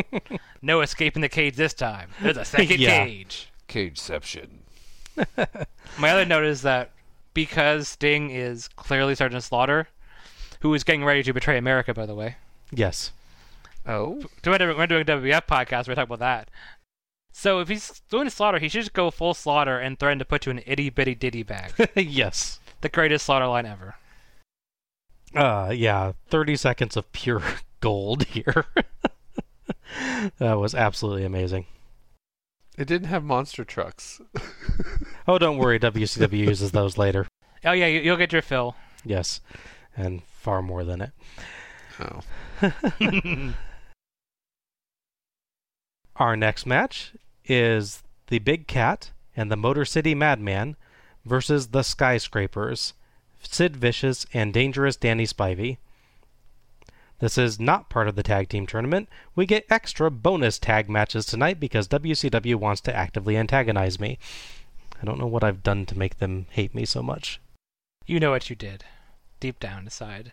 no 0.63 0.83
escaping 0.83 1.23
the 1.23 1.31
cage 1.31 1.57
this 1.57 1.73
time. 1.73 2.11
There's 2.21 2.37
a 2.37 2.45
second 2.45 2.79
Yeah. 2.79 3.07
cage. 3.07 3.49
Cageception. 3.71 4.49
My 5.99 6.11
other 6.11 6.27
note 6.27 6.45
is 6.45 6.61
that 6.61 6.91
because 7.33 7.89
Sting 7.89 8.29
is 8.29 8.69
clearly 8.69 9.15
Sergeant 9.15 9.43
Slaughter, 9.43 9.89
who 10.61 10.75
is 10.75 10.85
getting 10.85 11.05
ready 11.07 11.23
to 11.23 11.33
betray 11.33 11.57
America, 11.57 11.95
by 11.95 12.05
the 12.05 12.15
way. 12.15 12.37
Yes. 12.71 13.13
Oh, 13.87 14.23
We're 14.45 14.59
doing 14.59 14.77
we're 14.77 14.87
doing 14.87 15.03
a 15.03 15.05
WWF 15.07 15.47
podcast. 15.47 15.89
We're 15.89 15.95
talking 15.95 16.13
about 16.13 16.19
that. 16.19 16.51
So 17.33 17.61
if 17.61 17.69
he's 17.69 18.03
doing 18.11 18.29
slaughter, 18.29 18.59
he 18.59 18.69
should 18.69 18.81
just 18.83 18.93
go 18.93 19.11
full 19.11 19.33
slaughter 19.33 19.79
and 19.79 19.99
threaten 19.99 20.19
to 20.19 20.25
put 20.27 20.45
you 20.45 20.51
in 20.51 20.59
an 20.59 20.65
itty 20.67 20.91
bitty 20.91 21.15
ditty 21.15 21.43
bag. 21.45 21.73
yes. 21.97 22.61
the 22.83 22.91
greatest 22.91 23.25
slaughter 23.25 23.47
line 23.47 23.65
ever. 23.65 23.95
Uh, 25.37 25.71
yeah. 25.71 26.13
30 26.29 26.57
seconds 26.57 26.97
of 26.97 27.11
pure 27.13 27.43
gold 27.81 28.25
here. 28.25 28.65
that 30.39 30.55
was 30.55 30.75
absolutely 30.75 31.25
amazing. 31.25 31.67
it 32.79 32.87
didn't 32.87 33.09
have 33.09 33.23
monster 33.25 33.65
trucks. 33.65 34.21
Oh, 35.29 35.39
don't 35.39 35.59
worry. 35.59 35.81
WCW 35.81 36.39
uses 36.39 36.71
those 36.71 36.97
later. 36.97 37.27
Oh 37.65 37.73
yeah, 37.73 37.87
you, 37.87 37.99
you'll 38.01 38.17
get 38.17 38.33
your 38.33 38.43
fill. 38.43 38.77
Yes. 39.05 39.41
And 39.97 40.23
far 40.23 40.63
more 40.63 40.85
than 40.85 41.01
it. 41.01 41.11
Oh, 41.99 43.53
Our 46.17 46.37
next 46.37 46.65
match 46.65 47.13
is 47.45 48.03
the 48.29 48.39
Big 48.39 48.69
Cat 48.69 49.11
and 49.37 49.51
the 49.51 49.57
Motor 49.57 49.85
City 49.85 50.15
Madman 50.15 50.77
versus 51.25 51.69
the 51.69 51.83
Skyscrapers, 51.83 52.95
Sid 53.43 53.77
Vicious 53.77 54.27
and 54.33 54.53
Dangerous 54.53 54.97
Danny 54.97 55.27
Spivey. 55.27 55.79
This 57.19 57.39
is 57.39 57.59
not 57.59 57.89
part 57.89 58.09
of 58.09 58.17
the 58.17 58.23
tag 58.23 58.49
team 58.49 58.67
tournament. 58.67 59.09
We 59.35 59.47
get 59.47 59.65
extra 59.71 60.11
bonus 60.11 60.59
tag 60.59 60.91
matches 60.91 61.25
tonight 61.25 61.59
because 61.59 61.89
WCW 61.89 62.57
wants 62.57 62.83
to 62.83 62.95
actively 62.95 63.37
antagonize 63.37 63.99
me. 63.99 64.19
I 65.01 65.05
don't 65.05 65.19
know 65.19 65.27
what 65.27 65.45
I've 65.45 65.63
done 65.63 65.87
to 65.87 65.99
make 65.99 66.19
them 66.19 66.47
hate 66.51 66.75
me 66.75 66.85
so 66.85 67.03
much. 67.03 67.41
You 68.07 68.21
know 68.21 68.31
what 68.31 68.51
you 68.51 68.57
did, 68.57 68.85
deep 69.41 69.59
down 69.59 69.85
inside. 69.85 70.33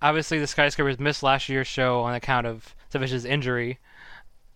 Obviously, 0.00 0.38
the 0.38 0.46
skyscrapers 0.46 0.98
missed 0.98 1.22
last 1.22 1.48
year's 1.48 1.68
show 1.68 2.00
on 2.00 2.14
account 2.14 2.46
of 2.46 2.74
Vicious's 2.90 3.24
injury, 3.24 3.78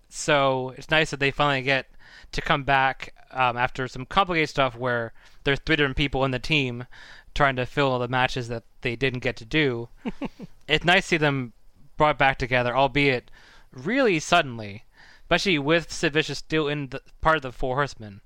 so 0.09 0.75
it's 0.77 0.91
nice 0.91 1.11
that 1.11 1.21
they 1.21 1.31
finally 1.31 1.63
get 1.63 1.87
to 2.32 2.40
come 2.40 2.64
back 2.64 3.14
um, 3.30 3.56
after 3.56 3.86
some 3.88 4.06
complicated 4.06 4.48
stuff 4.48 4.76
where 4.76 5.12
there's 5.44 5.59
three 5.60 5.76
different 5.76 5.97
people 5.97 6.24
in 6.24 6.30
the 6.30 6.38
team 6.38 6.86
trying 7.34 7.56
to 7.56 7.66
fill 7.66 7.98
the 7.98 8.09
matches 8.09 8.48
that 8.48 8.64
they 8.80 8.97
didn't 8.97 9.20
get 9.20 9.36
to 9.36 9.44
do. 9.44 9.88
it's 10.68 10.84
nice 10.84 11.05
to 11.05 11.09
see 11.09 11.16
them 11.16 11.52
brought 11.97 12.18
back 12.18 12.38
together, 12.38 12.76
albeit 12.76 13.30
really 13.72 14.18
suddenly, 14.18 14.84
especially 15.22 15.59
with 15.59 15.93
Sid 15.93 16.12
Vicious 16.12 16.38
still 16.38 16.68
in 16.68 16.88
the 16.88 17.01
part 17.20 17.36
of 17.36 17.43
the 17.43 17.52
Four 17.52 17.76
Horsemen. 17.76 18.20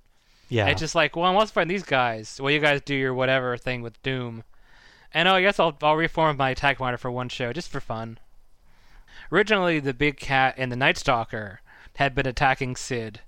Yeah. 0.48 0.66
It's 0.66 0.80
just 0.80 0.94
like, 0.94 1.14
well, 1.14 1.32
let's 1.32 1.50
find 1.50 1.70
these 1.70 1.84
guys. 1.84 2.40
Well, 2.40 2.50
you 2.50 2.60
guys 2.60 2.80
do 2.82 2.94
your 2.94 3.14
whatever 3.14 3.56
thing 3.56 3.82
with 3.82 4.02
Doom. 4.02 4.44
And 5.12 5.28
oh, 5.28 5.34
I 5.34 5.42
guess 5.42 5.58
I'll, 5.58 5.76
I'll 5.82 5.96
reform 5.96 6.36
my 6.36 6.50
attack 6.50 6.80
monitor 6.80 6.98
for 6.98 7.10
one 7.10 7.28
show, 7.28 7.52
just 7.52 7.70
for 7.70 7.80
fun. 7.80 8.18
Originally, 9.32 9.80
the 9.80 9.94
Big 9.94 10.16
Cat 10.16 10.54
and 10.56 10.70
the 10.70 10.76
Night 10.76 10.98
Stalker 10.98 11.60
had 11.96 12.14
been 12.14 12.26
attacking 12.26 12.76
Sid. 12.76 13.20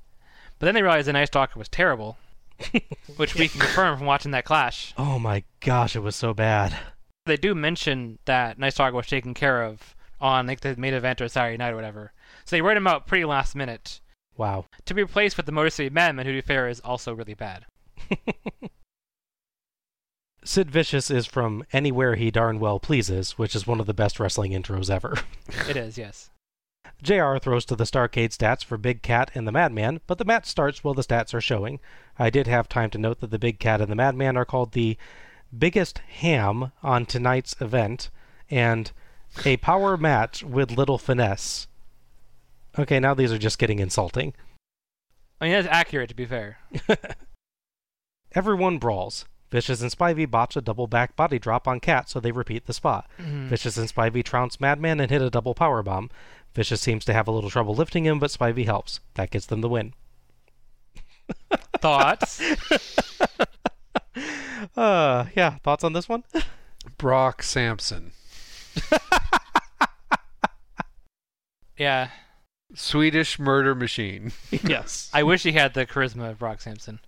But 0.63 0.67
then 0.67 0.75
they 0.77 0.83
realized 0.83 1.09
the 1.09 1.13
Night 1.13 1.25
Stalker 1.25 1.59
was 1.59 1.69
terrible. 1.69 2.19
which 3.17 3.35
we 3.35 3.49
can 3.49 3.59
confirm 3.59 3.99
from 3.99 4.07
watching 4.07 4.31
that 4.31 4.45
clash. 4.45 4.95
Oh 4.97 5.19
my 5.19 5.43
gosh, 5.59 5.97
it 5.97 6.05
was 6.05 6.15
so 6.15 6.33
bad. 6.33 6.79
They 7.27 7.37
do 7.37 7.53
mention 7.53 8.21
that 8.27 8.61
Nice 8.61 8.77
Dog 8.77 8.95
was 8.95 9.09
taken 9.09 9.35
care 9.35 9.65
of 9.65 9.97
on 10.21 10.47
like 10.47 10.61
the 10.61 10.77
main 10.77 10.95
event 10.95 11.21
or 11.21 11.27
Saturday 11.27 11.57
night 11.57 11.73
or 11.73 11.75
whatever. 11.75 12.13
So 12.45 12.55
they 12.55 12.63
write 12.63 12.77
him 12.77 12.87
out 12.87 13.09
pretty 13.09 13.25
last 13.25 13.57
minute 13.57 14.01
Wow. 14.37 14.67
to 14.85 14.95
be 14.95 15.03
replaced 15.03 15.37
with 15.37 15.47
the 15.47 15.53
Motor 15.53 15.71
City 15.71 15.91
Madman, 15.91 16.27
who 16.27 16.33
to 16.33 16.39
be 16.41 16.47
fair 16.47 16.69
is 16.69 16.79
also 16.79 17.13
really 17.13 17.35
bad. 17.35 17.65
Sid 20.45 20.71
Vicious 20.71 21.11
is 21.11 21.27
from 21.27 21.65
Anywhere 21.73 22.15
He 22.15 22.31
Darn 22.31 22.61
Well 22.61 22.79
Pleases, 22.79 23.33
which 23.33 23.57
is 23.57 23.67
one 23.67 23.81
of 23.81 23.87
the 23.87 23.95
best 23.95 24.21
wrestling 24.21 24.53
intros 24.53 24.89
ever. 24.89 25.17
It 25.69 25.77
is, 25.77 25.99
yes. 25.99 26.31
JR 27.03 27.37
throws 27.39 27.65
to 27.67 27.75
the 27.77 27.85
Starcade 27.85 28.31
stats 28.37 28.65
for 28.65 28.79
Big 28.79 29.03
Cat 29.03 29.31
and 29.35 29.47
the 29.47 29.53
Madman, 29.53 30.01
but 30.07 30.19
the 30.19 30.25
match 30.25 30.47
starts 30.47 30.85
while 30.85 30.95
the 30.95 31.03
stats 31.03 31.35
are 31.35 31.41
showing. 31.41 31.81
I 32.19 32.31
did 32.31 32.47
have 32.47 32.69
time 32.69 32.91
to 32.91 32.99
note 32.99 33.21
that 33.21 33.31
the 33.31 33.39
Big 33.39 33.59
Cat 33.59 33.81
and 33.81 33.91
the 33.91 33.97
Madman 33.97 34.37
are 34.37 34.45
called 34.45 34.73
the 34.73 34.97
biggest 35.57 35.99
ham 35.99 36.71
on 36.83 37.05
tonight's 37.05 37.57
event 37.61 38.09
and 38.51 38.93
a 39.45 39.57
power 39.59 39.97
match 39.97 40.43
with 40.45 40.71
little 40.71 40.99
finesse. 40.99 41.67
Okay, 42.79 43.01
now 43.01 43.15
these 43.15 43.33
are 43.33 43.39
just 43.39 43.59
getting 43.59 43.81
insulting. 43.81 44.33
I 45.41 45.47
mean, 45.47 45.53
that's 45.55 45.69
accurate 45.69 46.09
to 46.11 46.15
be 46.15 46.25
fair. 46.27 46.59
Everyone 48.35 48.79
brawls. 48.79 49.27
Vicious 49.51 49.83
and 49.83 49.91
Spivey 49.91 50.31
botch 50.31 50.57
a 50.57 50.63
double 50.63 50.87
back 50.87 51.15
body 51.15 51.39
drop 51.39 51.69
on 51.69 51.79
Cat, 51.81 52.09
so 52.09 52.19
they 52.21 52.33
repeat 52.33 52.65
the 52.65 52.73
spot. 52.73 53.07
Mhm. 53.19 53.49
Vicious 53.49 53.77
and 53.77 53.87
Spivey 53.93 54.25
trounce 54.25 54.59
Madman 54.59 54.99
and 55.01 55.11
hit 55.11 55.21
a 55.21 55.29
double 55.29 55.55
power 55.55 55.83
bomb. 55.83 56.09
Vicious 56.55 56.81
seems 56.81 57.05
to 57.07 57.15
have 57.15 57.27
a 57.27 57.31
little 57.31 57.51
trouble 57.51 57.75
lifting 57.75 58.05
him, 58.05 58.19
but 58.19 58.31
Spivey 58.31 58.67
helps. 58.67 59.01
That 59.15 59.31
gets 59.31 59.47
them 59.47 59.63
the 59.63 59.69
win. 59.69 59.95
Thoughts? 61.79 62.41
uh, 64.77 65.27
yeah, 65.35 65.57
thoughts 65.63 65.85
on 65.85 65.95
this 65.95 66.09
one? 66.09 66.25
Brock 66.99 67.43
Samson. 67.43 68.13
yeah. 71.77 72.09
Swedish 72.75 73.39
murder 73.39 73.75
machine. 73.75 74.33
yes. 74.51 75.11
I 75.13 75.23
wish 75.23 75.43
he 75.43 75.53
had 75.53 75.75
the 75.75 75.87
charisma 75.87 76.31
of 76.31 76.39
Brock 76.39 76.61
Samson. 76.61 77.01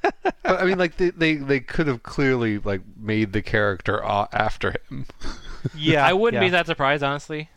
but 0.00 0.14
I 0.44 0.64
mean, 0.64 0.78
like 0.78 0.96
they, 0.96 1.10
they, 1.10 1.34
they 1.34 1.60
could 1.60 1.86
have 1.86 2.02
clearly 2.02 2.58
like 2.58 2.82
made 2.96 3.32
the 3.32 3.42
character 3.42 4.02
after 4.04 4.74
him. 4.90 5.06
Yeah, 5.76 6.06
I 6.06 6.12
wouldn't 6.12 6.40
be 6.40 6.50
that 6.50 6.66
surprised, 6.66 7.02
honestly. 7.02 7.48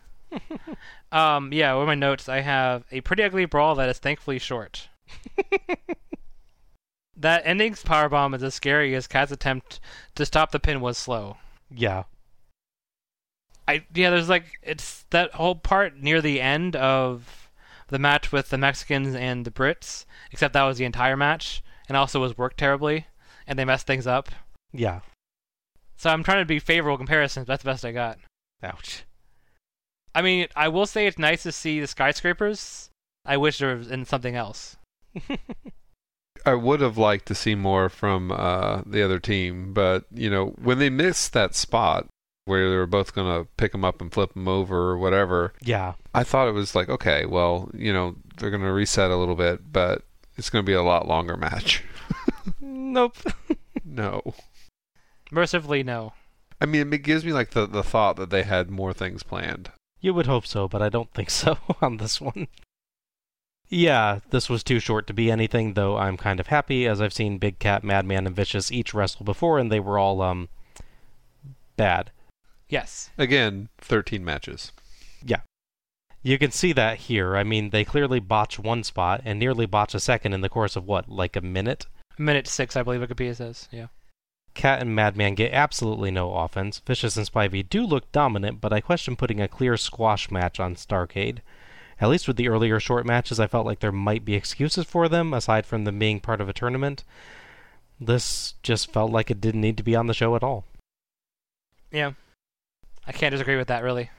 Um, 1.12 1.52
yeah, 1.54 1.74
with 1.76 1.88
my 1.88 1.96
notes, 1.96 2.30
I 2.30 2.42
have 2.42 2.84
a 2.92 3.02
pretty 3.02 3.24
ugly 3.24 3.46
brawl 3.46 3.76
that 3.76 3.90
is 3.90 3.98
thankfully 3.98 4.40
short. 4.40 4.90
that 7.18 7.44
ending's 7.46 7.84
powerbomb 7.84 8.36
is 8.36 8.44
as 8.44 8.54
scary 8.54 8.96
as 8.96 9.08
Cat's 9.08 9.32
attempt 9.32 9.80
to 10.16 10.26
stop 10.26 10.52
the 10.52 10.60
pin 10.60 10.82
was 10.82 10.98
slow. 10.98 11.38
Yeah. 11.70 12.04
I 13.68 13.86
yeah, 13.94 14.12
there's 14.12 14.30
like 14.30 14.46
it's 14.62 15.06
that 15.10 15.34
whole 15.34 15.56
part 15.56 15.98
near 15.98 16.22
the 16.22 16.40
end 16.40 16.76
of 16.76 17.50
the 17.88 18.00
match 18.00 18.32
with 18.32 18.50
the 18.50 18.58
Mexicans 18.58 19.16
and 19.16 19.46
the 19.46 19.52
Brits, 19.52 20.06
except 20.32 20.54
that 20.54 20.64
was 20.64 20.78
the 20.78 20.86
entire 20.86 21.18
match 21.18 21.64
and 21.88 21.98
also 21.98 22.22
was 22.22 22.38
worked 22.38 22.58
terribly 22.58 23.08
and 23.48 23.58
they 23.58 23.66
messed 23.66 23.88
things 23.88 24.08
up. 24.08 24.30
Yeah. 24.72 25.02
So 25.98 26.10
I'm 26.10 26.24
trying 26.24 26.42
to 26.42 26.46
be 26.46 26.60
favorable 26.60 26.98
comparisons, 26.98 27.46
but 27.46 27.54
that's 27.54 27.64
the 27.64 27.70
best 27.70 27.86
I 27.86 27.92
got. 27.92 28.20
Ouch. 28.62 29.04
I 30.16 30.22
mean, 30.22 30.48
I 30.56 30.70
will 30.70 30.86
say 30.86 31.06
it's 31.06 31.20
nice 31.20 31.44
to 31.44 31.52
see 31.52 31.80
the 31.80 31.88
skyscrapers. 31.88 32.90
I 33.26 33.38
wish 33.38 33.60
there 33.60 33.76
was 33.76 33.92
in 33.92 34.06
something 34.06 34.36
else. 34.36 34.78
I 36.46 36.54
would 36.54 36.80
have 36.80 36.98
liked 36.98 37.26
to 37.28 37.36
see 37.36 37.56
more 37.56 37.90
from 37.90 38.32
uh, 38.32 38.82
the 38.86 39.04
other 39.04 39.20
team, 39.20 39.74
but 39.74 40.06
you 40.14 40.30
know, 40.30 40.56
when 40.62 40.80
they 40.80 40.90
missed 40.90 41.34
that 41.34 41.54
spot 41.56 42.08
where 42.46 42.70
they 42.70 42.76
were 42.76 42.86
both 42.86 43.14
gonna 43.14 43.46
pick 43.58 43.72
them 43.72 43.84
up 43.84 44.00
and 44.02 44.14
flip 44.14 44.34
them 44.34 44.48
over 44.48 44.92
or 44.92 44.98
whatever, 44.98 45.54
Yeah. 45.62 45.94
I 46.14 46.24
thought 46.24 46.48
it 46.48 46.54
was 46.54 46.76
like, 46.76 46.88
okay, 46.88 47.26
well, 47.26 47.70
you 47.74 47.92
know, 47.92 48.16
they're 48.38 48.52
gonna 48.52 48.72
reset 48.72 49.12
a 49.12 49.18
little 49.18 49.36
bit, 49.36 49.72
but 49.74 50.04
it's 50.38 50.50
gonna 50.50 50.64
be 50.64 50.74
a 50.74 50.84
lot 50.84 51.08
longer 51.08 51.36
match. 51.38 51.84
Nope. 52.62 53.18
no. 53.86 54.22
Mercifully, 55.32 55.84
no. 55.84 56.14
I 56.62 56.66
mean, 56.66 56.94
it 56.94 57.00
gives 57.00 57.26
me 57.26 57.34
like 57.34 57.52
the, 57.52 57.66
the 57.66 57.84
thought 57.84 58.16
that 58.18 58.30
they 58.30 58.44
had 58.44 58.70
more 58.70 58.94
things 58.94 59.24
planned. 59.24 59.72
You 60.06 60.14
would 60.14 60.28
hope 60.28 60.46
so, 60.46 60.68
but 60.68 60.84
I 60.84 60.90
don't 60.90 61.12
think 61.16 61.32
so 61.32 61.58
on 61.82 61.98
this 61.98 62.22
one. 62.22 62.48
Yeah, 63.70 64.20
this 64.30 64.48
was 64.48 64.64
too 64.64 64.80
short 64.80 65.08
to 65.08 65.16
be 65.16 65.32
anything, 65.32 65.74
though 65.74 65.98
I'm 65.98 66.16
kind 66.16 66.40
of 66.40 66.46
happy 66.46 66.86
as 66.86 67.02
I've 67.02 67.12
seen 67.12 67.40
Big 67.40 67.58
Cat, 67.58 67.84
Madman, 67.84 68.28
and 68.28 68.36
Vicious 68.36 68.72
each 68.72 68.94
wrestle 68.94 69.26
before, 69.26 69.58
and 69.58 69.72
they 69.72 69.80
were 69.80 69.98
all, 69.98 70.22
um, 70.22 70.48
bad. 71.76 72.12
Yes. 72.70 73.10
Again, 73.18 73.70
13 73.80 74.24
matches. 74.24 74.72
Yeah. 75.26 75.42
You 76.22 76.38
can 76.38 76.52
see 76.52 76.72
that 76.74 77.00
here. 77.00 77.36
I 77.36 77.44
mean, 77.44 77.72
they 77.72 77.84
clearly 77.84 78.20
botch 78.20 78.60
one 78.60 78.84
spot 78.84 79.24
and 79.26 79.40
nearly 79.40 79.66
botch 79.66 79.96
a 79.96 80.00
second 80.00 80.34
in 80.34 80.42
the 80.42 80.50
course 80.50 80.76
of 80.76 80.86
what, 80.86 81.10
like 81.10 81.36
a 81.36 81.42
minute? 81.42 81.88
Minute 82.20 82.46
six, 82.46 82.78
I 82.78 82.84
believe 82.84 83.02
Wikipedia 83.02 83.36
says. 83.36 83.68
Yeah. 83.72 83.88
Cat 84.56 84.82
and 84.82 84.96
Madman 84.96 85.36
get 85.36 85.54
absolutely 85.54 86.10
no 86.10 86.34
offense. 86.34 86.80
Vicious 86.80 87.18
and 87.18 87.30
Spivey 87.30 87.68
do 87.68 87.86
look 87.86 88.12
dominant, 88.12 88.62
but 88.62 88.74
I 88.74 88.82
question 88.82 89.16
putting 89.16 89.42
a 89.42 89.48
clear 89.48 89.78
squash 89.78 90.32
match 90.32 90.60
on 90.60 90.76
Starcade. 90.76 91.40
At 92.02 92.10
least 92.10 92.28
with 92.28 92.38
the 92.38 92.48
earlier 92.48 92.80
short 92.80 93.06
matches, 93.06 93.40
I 93.40 93.48
felt 93.48 93.66
like 93.66 93.82
there 93.82 93.92
might 93.92 94.26
be 94.26 94.34
excuses 94.34 94.86
for 94.86 95.08
them, 95.08 95.34
aside 95.34 95.66
from 95.66 95.84
them 95.84 96.00
being 96.00 96.20
part 96.20 96.42
of 96.42 96.50
a 96.50 96.54
tournament. 96.54 97.04
This 98.00 98.56
just 98.64 98.92
felt 98.92 99.12
like 99.12 99.30
it 99.30 99.40
didn't 99.40 99.62
need 99.62 99.78
to 99.78 99.84
be 99.84 99.96
on 99.96 100.08
the 100.08 100.14
show 100.14 100.36
at 100.36 100.44
all. 100.44 100.66
Yeah. 101.92 102.14
I 103.06 103.12
can't 103.12 103.32
disagree 103.32 103.58
with 103.58 103.68
that, 103.68 103.84
really. 103.84 104.10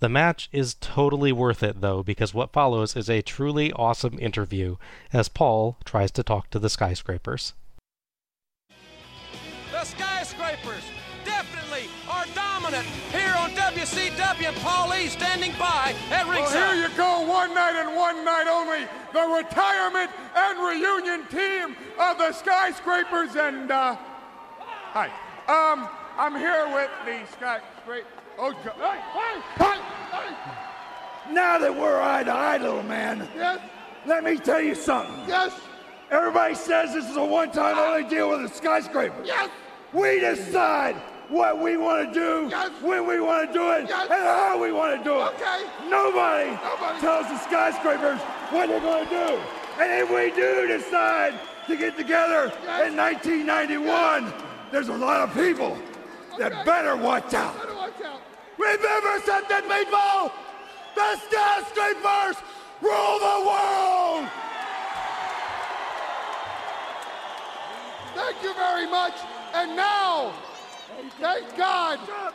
The 0.00 0.08
match 0.08 0.48
is 0.52 0.74
totally 0.80 1.32
worth 1.32 1.62
it, 1.62 1.80
though, 1.80 2.02
because 2.02 2.34
what 2.34 2.52
follows 2.52 2.94
is 2.94 3.08
a 3.08 3.22
truly 3.22 3.72
awesome 3.72 4.18
interview 4.18 4.76
as 5.12 5.28
Paul 5.28 5.78
tries 5.84 6.10
to 6.12 6.22
talk 6.22 6.50
to 6.50 6.58
the 6.58 6.68
skyscrapers. 6.68 7.54
Skyscrapers 10.64 10.84
definitely 11.24 11.88
are 12.08 12.24
dominant 12.34 12.86
here 13.12 13.34
on 13.38 13.50
WCW. 13.52 14.48
And 14.48 14.56
Paul 14.56 14.94
E 14.94 15.06
standing 15.08 15.52
by 15.58 15.94
at 16.10 16.26
Well, 16.26 16.50
here 16.50 16.82
you 16.88 16.94
go, 16.96 17.20
one 17.26 17.54
night 17.54 17.74
and 17.76 17.96
one 17.96 18.24
night 18.24 18.46
only. 18.46 18.86
The 19.12 19.34
retirement 19.34 20.10
and 20.36 20.58
reunion 20.58 21.26
team 21.28 21.76
of 21.98 22.18
the 22.18 22.32
skyscrapers. 22.32 23.36
And, 23.36 23.70
uh, 23.70 23.96
hi. 24.58 25.06
Um, 25.48 25.88
I'm 26.18 26.36
here 26.36 26.66
with 26.74 26.90
the 27.04 27.20
skyscraper. 27.32 28.06
Oh, 28.38 28.52
hey, 28.52 29.00
hey, 29.14 29.40
hey, 29.64 29.80
hey. 30.10 31.32
Now 31.32 31.58
that 31.58 31.74
we're 31.74 32.00
eye 32.00 32.24
to 32.24 32.30
eye, 32.32 32.58
little 32.58 32.82
man, 32.82 33.28
Yes, 33.34 33.60
let 34.04 34.24
me 34.24 34.36
tell 34.36 34.60
you 34.60 34.74
something. 34.74 35.24
yes, 35.26 35.52
Everybody 36.10 36.54
says 36.54 36.92
this 36.92 37.08
is 37.08 37.16
a 37.16 37.24
one-time 37.24 37.78
only 37.78 38.08
deal 38.08 38.28
with 38.28 38.42
the 38.42 38.48
skyscraper. 38.54 39.22
yes. 39.24 39.48
We 39.94 40.18
decide 40.18 40.96
what 41.28 41.58
we 41.60 41.76
want 41.76 42.12
to 42.12 42.20
do, 42.20 42.48
Yes. 42.50 42.70
when 42.82 43.06
we 43.06 43.20
want 43.20 43.46
to 43.46 43.52
do 43.52 43.70
it, 43.70 43.86
Yes. 43.88 44.10
and 44.10 44.22
how 44.24 44.58
we 44.58 44.72
want 44.72 44.98
to 44.98 45.04
do 45.04 45.14
it. 45.20 45.32
Okay. 45.40 45.62
Nobody, 45.88 46.50
Nobody. 46.50 47.00
tells 47.00 47.28
the 47.28 47.38
skyscrapers 47.38 48.18
what 48.50 48.68
they're 48.68 48.80
going 48.80 49.06
to 49.06 49.10
do. 49.10 49.40
And 49.80 49.92
if 50.02 50.10
we 50.10 50.30
do 50.32 50.66
decide 50.66 51.34
to 51.68 51.76
get 51.76 51.96
together 51.96 52.52
Yes. 52.66 52.88
in 52.88 52.96
1991, 52.96 54.32
there's 54.72 54.88
a 54.88 54.92
lot 54.96 55.20
of 55.22 55.32
people 55.32 55.78
that 56.38 56.52
Okay. 56.52 56.64
better 56.64 56.96
watch 56.96 57.32
out. 57.32 57.56
Better 57.56 57.74
watch 57.74 58.02
out. 58.04 58.20
Remember 58.58 59.20
something, 59.24 59.62
people! 59.62 60.32
The 60.96 61.16
skyscrapers 61.26 62.36
rule 62.82 63.18
the 63.18 63.46
world! 63.46 64.26
Thank 68.14 68.42
you 68.42 68.54
very 68.54 68.86
much. 68.88 69.14
And 69.54 69.76
now, 69.76 70.32
thank 71.20 71.56
God. 71.56 72.00
Up. 72.00 72.34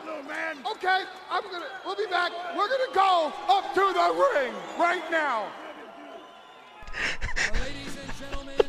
Okay, 0.72 1.02
I'm 1.30 1.42
gonna. 1.42 1.66
We'll 1.84 1.96
be 1.96 2.06
back. 2.06 2.32
We're 2.56 2.68
gonna 2.68 2.94
go 2.94 3.32
up 3.48 3.74
to 3.74 3.80
the 3.92 4.26
ring 4.34 4.54
right 4.78 5.10
now. 5.10 5.48
Ladies 7.52 7.98
and 8.02 8.18
gentlemen, 8.18 8.66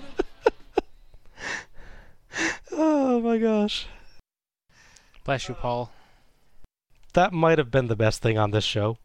Oh 2.73 3.22
my 3.22 3.38
gosh. 3.38 3.88
Bless 5.23 5.48
you, 5.48 5.56
Paul. 5.56 5.91
That 7.14 7.32
might 7.32 7.57
have 7.57 7.72
been 7.72 7.88
the 7.88 7.95
best 7.95 8.22
thing 8.22 8.38
on 8.38 8.52
this 8.52 8.65
show. 8.65 8.98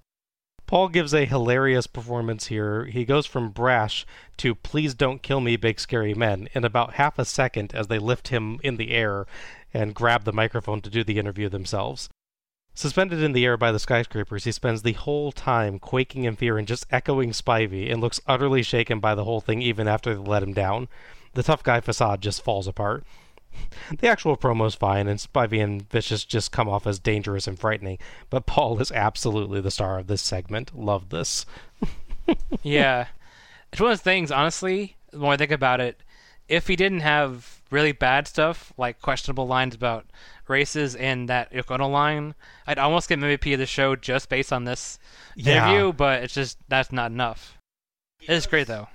Paul 0.67 0.89
gives 0.89 1.15
a 1.15 1.25
hilarious 1.25 1.87
performance 1.87 2.49
here. 2.49 2.87
He 2.87 3.05
goes 3.05 3.25
from 3.25 3.51
brash 3.51 4.05
to 4.39 4.55
please 4.55 4.95
don't 4.95 5.23
kill 5.23 5.41
me, 5.41 5.57
big 5.57 5.79
scary 5.79 6.13
men 6.13 6.49
in 6.55 6.65
about 6.65 6.95
half 6.95 7.19
a 7.19 7.25
second 7.25 7.73
as 7.73 7.87
they 7.87 8.01
lift 8.01 8.29
him 8.29 8.59
in 8.65 8.77
the 8.77 8.91
air 8.91 9.27
and 9.73 9.95
grab 9.95 10.25
the 10.25 10.33
microphone 10.33 10.81
to 10.81 10.91
do 10.91 11.05
the 11.05 11.19
interview 11.19 11.49
themselves. 11.49 12.09
Suspended 12.75 13.23
in 13.23 13.33
the 13.33 13.45
air 13.45 13.57
by 13.57 13.73
the 13.73 13.79
skyscrapers, 13.79 14.45
he 14.45 14.53
spends 14.53 14.83
the 14.83 14.93
whole 14.93 15.33
time 15.33 15.79
quaking 15.79 16.25
in 16.25 16.37
fear 16.37 16.59
and 16.59 16.69
just 16.69 16.85
echoing 16.91 17.31
Spivey 17.31 17.91
and 17.91 18.01
looks 18.01 18.21
utterly 18.27 18.63
shaken 18.63 18.99
by 18.99 19.15
the 19.15 19.25
whole 19.25 19.41
thing 19.41 19.63
even 19.63 19.87
after 19.87 20.15
they 20.15 20.21
let 20.21 20.43
him 20.43 20.53
down. 20.53 20.89
The 21.35 21.45
tough 21.45 21.63
guy 21.63 21.81
facade 21.81 22.21
just 22.21 22.43
falls 22.43 22.67
apart. 22.67 23.05
The 24.01 24.09
actual 24.09 24.37
promo 24.37 24.67
is 24.67 24.75
fine, 24.75 25.07
and 25.07 25.19
Spivey 25.21 25.63
and 25.63 25.89
Vicious 25.91 26.25
just 26.25 26.51
come 26.51 26.69
off 26.69 26.87
as 26.87 26.99
dangerous 26.99 27.47
and 27.47 27.57
frightening, 27.59 27.99
but 28.31 28.45
Paul 28.47 28.81
is 28.81 28.91
absolutely 28.91 29.61
the 29.61 29.71
star 29.71 29.99
of 30.01 30.09
this 30.09 30.23
segment. 30.23 30.77
Love 30.77 31.11
this. 31.11 31.47
yeah. 32.63 33.07
It's 33.73 33.81
one 33.81 33.93
of 33.93 33.99
those 33.99 34.03
things, 34.03 34.31
honestly, 34.33 34.97
the 35.13 35.19
more 35.19 35.35
I 35.35 35.37
think 35.37 35.53
about 35.53 35.81
it, 35.81 36.03
if 36.49 36.67
he 36.67 36.75
didn't 36.77 37.01
have 37.01 37.61
really 37.71 37.93
bad 37.93 38.27
stuff, 38.29 38.73
like 38.77 39.01
questionable 39.01 39.47
lines 39.47 39.75
about 39.75 40.07
races 40.49 40.95
and 40.95 41.29
that 41.29 41.53
Yoko 41.53 41.73
Ono 41.75 41.89
line, 41.89 42.35
I'd 42.67 42.79
almost 42.79 43.09
get 43.09 43.19
MVP 43.19 43.53
of 43.55 43.59
the 43.59 43.67
show 43.67 43.95
just 43.97 44.29
based 44.29 44.53
on 44.53 44.65
this 44.65 44.99
Yeah. 45.35 45.69
interview, 45.69 45.93
but 45.93 46.23
it's 46.23 46.35
just, 46.35 46.59
that's 46.69 46.93
not 46.93 47.11
enough. 47.11 47.59
It's 48.21 48.47
great, 48.47 48.67
though. 48.67 48.89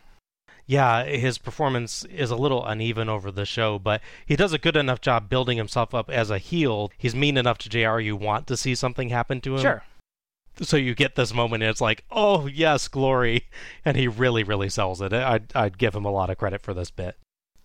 Yeah, 0.72 1.04
his 1.04 1.38
performance 1.38 2.06
is 2.06 2.32
a 2.32 2.38
little 2.38 2.66
uneven 2.66 3.10
over 3.10 3.30
the 3.30 3.46
show, 3.46 3.78
but 3.78 4.00
he 4.26 4.38
does 4.38 4.54
a 4.54 4.58
good 4.58 4.78
enough 4.78 5.02
job 5.02 5.28
building 5.28 5.58
himself 5.58 5.94
up 5.94 6.10
as 6.10 6.30
a 6.32 6.38
heel. 6.38 6.94
He's 6.98 7.14
mean 7.14 7.36
enough 7.36 7.58
to 7.58 7.70
JR 7.70 8.00
you 8.00 8.16
want 8.16 8.48
to 8.48 8.56
see 8.56 8.74
something 8.74 9.10
happen 9.10 9.42
to 9.42 9.56
him. 9.56 9.62
Sure. 9.62 9.84
So 10.62 10.78
you 10.78 10.96
get 10.96 11.16
this 11.18 11.34
moment, 11.34 11.62
and 11.62 11.70
it's 11.70 11.82
like, 11.82 12.06
oh 12.10 12.48
yes, 12.48 12.88
glory, 12.88 13.50
and 13.84 13.98
he 13.98 14.08
really, 14.08 14.44
really 14.44 14.70
sells 14.70 15.02
it. 15.02 15.12
I'd, 15.12 15.54
I'd 15.54 15.78
give 15.78 15.94
him 15.94 16.06
a 16.06 16.10
lot 16.10 16.30
of 16.30 16.38
credit 16.38 16.62
for 16.62 16.74
this 16.74 16.90
bit. 16.90 17.18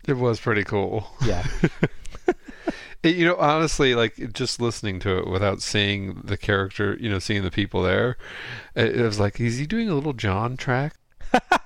It 0.09 0.15
was 0.15 0.41
pretty 0.41 0.65
cool. 0.65 1.07
Yeah. 1.25 1.47
You 3.05 3.25
know, 3.25 3.37
honestly, 3.37 3.95
like 3.95 4.33
just 4.33 4.61
listening 4.61 4.99
to 5.01 5.19
it 5.19 5.29
without 5.29 5.63
seeing 5.63 6.23
the 6.25 6.37
character, 6.37 6.97
you 6.99 7.09
know, 7.09 7.21
seeing 7.21 7.45
the 7.45 7.53
people 7.53 7.83
there, 7.83 8.17
it, 8.75 8.97
it 8.97 9.03
was 9.03 9.21
like, 9.21 9.39
is 9.39 9.59
he 9.59 9.67
doing 9.67 9.89
a 9.89 9.95
little 9.95 10.13
John 10.13 10.57
track? 10.57 10.97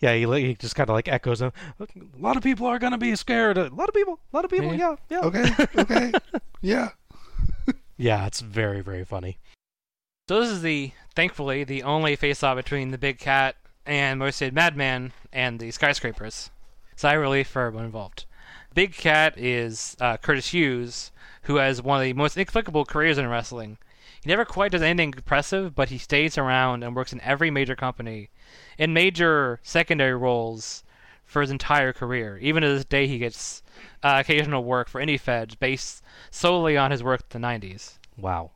Yeah, 0.00 0.14
he, 0.14 0.46
he 0.46 0.54
just 0.54 0.76
kind 0.76 0.88
of 0.88 0.94
like 0.94 1.08
echoes 1.08 1.40
him. 1.40 1.52
A 1.80 1.86
lot 2.18 2.36
of 2.36 2.42
people 2.42 2.66
are 2.66 2.78
gonna 2.78 2.98
be 2.98 3.14
scared. 3.16 3.58
A 3.58 3.68
lot 3.74 3.88
of 3.88 3.94
people. 3.94 4.20
A 4.32 4.36
lot 4.36 4.44
of 4.44 4.50
people. 4.50 4.74
Yeah, 4.74 4.96
yeah. 5.10 5.20
Okay, 5.20 5.50
okay, 5.76 6.12
yeah. 6.60 6.90
Yeah, 7.96 8.26
it's 8.26 8.40
very, 8.40 8.80
very 8.80 9.04
funny. 9.04 9.38
So 10.28 10.40
this 10.40 10.50
is 10.50 10.62
the, 10.62 10.92
thankfully, 11.16 11.64
the 11.64 11.82
only 11.82 12.14
face-off 12.14 12.56
between 12.56 12.92
the 12.92 12.98
Big 12.98 13.18
Cat 13.18 13.56
and 13.84 14.20
Moisted 14.20 14.54
Madman 14.54 15.12
and 15.32 15.58
the 15.58 15.70
Skyscrapers. 15.72 16.50
Sigh 16.94 17.14
of 17.14 17.22
relief 17.22 17.48
for 17.48 17.62
everyone 17.62 17.86
involved. 17.86 18.26
Big 18.74 18.94
Cat 18.94 19.36
is 19.36 19.96
uh, 20.00 20.16
Curtis 20.18 20.50
Hughes, 20.50 21.10
who 21.42 21.56
has 21.56 21.82
one 21.82 21.98
of 21.98 22.04
the 22.04 22.12
most 22.12 22.36
inexplicable 22.36 22.84
careers 22.84 23.18
in 23.18 23.26
wrestling. 23.26 23.78
He 24.22 24.28
never 24.28 24.44
quite 24.44 24.72
does 24.72 24.82
anything 24.82 25.14
impressive, 25.16 25.74
but 25.74 25.88
he 25.88 25.98
stays 25.98 26.36
around 26.36 26.84
and 26.84 26.94
works 26.94 27.12
in 27.12 27.20
every 27.22 27.50
major 27.50 27.74
company, 27.74 28.30
in 28.78 28.92
major 28.92 29.60
secondary 29.62 30.14
roles 30.14 30.84
for 31.24 31.42
his 31.42 31.50
entire 31.50 31.92
career. 31.92 32.38
Even 32.38 32.62
to 32.62 32.68
this 32.68 32.84
day, 32.84 33.06
he 33.06 33.18
gets 33.18 33.62
uh, 34.02 34.16
occasional 34.20 34.64
work 34.64 34.88
for 34.88 35.00
indie 35.00 35.20
feds 35.20 35.54
based 35.54 36.02
solely 36.30 36.76
on 36.76 36.90
his 36.90 37.02
work 37.02 37.22
in 37.34 37.40
the 37.42 37.46
90s. 37.46 37.98
Wow. 38.16 38.52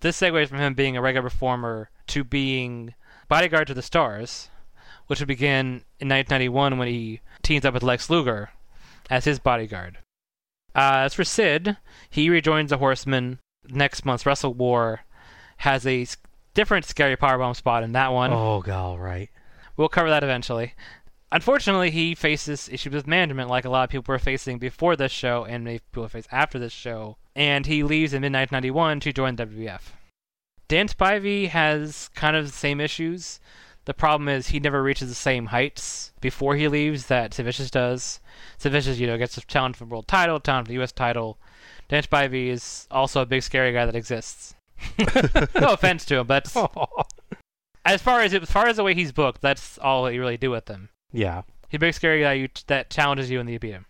This 0.00 0.20
segues 0.20 0.48
from 0.48 0.58
him 0.58 0.74
being 0.74 0.96
a 0.96 1.00
regular 1.00 1.28
performer 1.30 1.90
to 2.08 2.24
being 2.24 2.94
bodyguard 3.28 3.68
to 3.68 3.74
the 3.74 3.82
stars, 3.82 4.50
which 5.06 5.20
would 5.20 5.28
begin 5.28 5.84
in 6.00 6.08
1991 6.08 6.76
when 6.76 6.88
he 6.88 7.20
teams 7.42 7.64
up 7.64 7.72
with 7.72 7.82
Lex 7.82 8.10
Luger 8.10 8.50
as 9.08 9.24
his 9.24 9.38
bodyguard. 9.38 9.98
Uh, 10.74 11.04
as 11.04 11.14
for 11.14 11.24
Sid, 11.24 11.76
he 12.10 12.30
rejoins 12.30 12.70
the 12.70 12.78
Horsemen 12.78 13.38
next 13.68 14.04
month's 14.04 14.26
Wrestle 14.26 14.54
War, 14.54 15.00
has 15.58 15.86
a 15.86 16.06
different 16.54 16.84
scary 16.84 17.16
powerbomb 17.16 17.54
spot 17.54 17.82
in 17.82 17.92
that 17.92 18.12
one. 18.12 18.32
Oh, 18.32 18.60
God, 18.60 18.98
right. 18.98 19.30
We'll 19.76 19.88
cover 19.88 20.10
that 20.10 20.24
eventually. 20.24 20.74
Unfortunately, 21.30 21.90
he 21.90 22.14
faces 22.14 22.68
issues 22.68 22.92
with 22.92 23.06
management, 23.06 23.48
like 23.48 23.64
a 23.64 23.70
lot 23.70 23.84
of 23.84 23.90
people 23.90 24.12
were 24.12 24.18
facing 24.18 24.58
before 24.58 24.96
this 24.96 25.12
show, 25.12 25.44
and 25.44 25.64
many 25.64 25.78
people 25.78 26.06
face 26.08 26.28
after 26.30 26.58
this 26.58 26.72
show. 26.72 27.16
And 27.34 27.64
he 27.64 27.82
leaves 27.82 28.12
in 28.12 28.20
mid 28.20 28.32
1991 28.32 29.00
to 29.00 29.12
join 29.14 29.36
WWF. 29.36 29.80
Dan 30.68 30.88
Spivey 30.88 31.48
has 31.48 32.10
kind 32.14 32.36
of 32.36 32.46
the 32.46 32.52
same 32.52 32.80
issues. 32.80 33.40
The 33.86 33.94
problem 33.94 34.28
is 34.28 34.48
he 34.48 34.60
never 34.60 34.82
reaches 34.82 35.08
the 35.08 35.14
same 35.14 35.46
heights 35.46 36.12
before 36.20 36.54
he 36.54 36.68
leaves 36.68 37.06
that 37.06 37.34
Sid 37.34 37.46
Vicious 37.46 37.70
does. 37.70 38.20
Sid 38.58 38.72
Vicious, 38.72 38.98
you 38.98 39.06
know, 39.06 39.18
gets 39.18 39.36
a 39.36 39.40
challenge 39.40 39.76
for 39.76 39.84
the 39.84 39.90
world 39.90 40.06
title, 40.06 40.38
challenge 40.38 40.66
for 40.66 40.68
the 40.68 40.74
U.S. 40.74 40.92
title. 40.92 41.38
Dan 41.88 42.02
Spivey 42.02 42.48
is 42.48 42.86
also 42.90 43.22
a 43.22 43.26
big 43.26 43.42
scary 43.42 43.72
guy 43.72 43.86
that 43.86 43.96
exists. 43.96 44.54
no 44.98 45.72
offense 45.72 46.04
to 46.04 46.18
him, 46.18 46.26
but 46.26 46.46
as 47.84 48.02
far 48.02 48.20
as 48.20 48.34
as 48.34 48.50
far 48.50 48.66
as 48.66 48.76
the 48.76 48.84
way 48.84 48.94
he's 48.94 49.12
booked, 49.12 49.40
that's 49.40 49.78
all 49.78 50.10
you 50.10 50.20
really 50.20 50.36
do 50.36 50.50
with 50.50 50.68
him. 50.68 50.88
Yeah. 51.12 51.42
He's 51.68 51.78
a 51.78 51.80
big 51.80 51.94
scary 51.94 52.20
guy 52.20 52.32
you, 52.34 52.48
that 52.66 52.90
challenges 52.90 53.30
you 53.30 53.40
and 53.40 53.48
you 53.48 53.58
beat 53.58 53.72
him. 53.72 53.86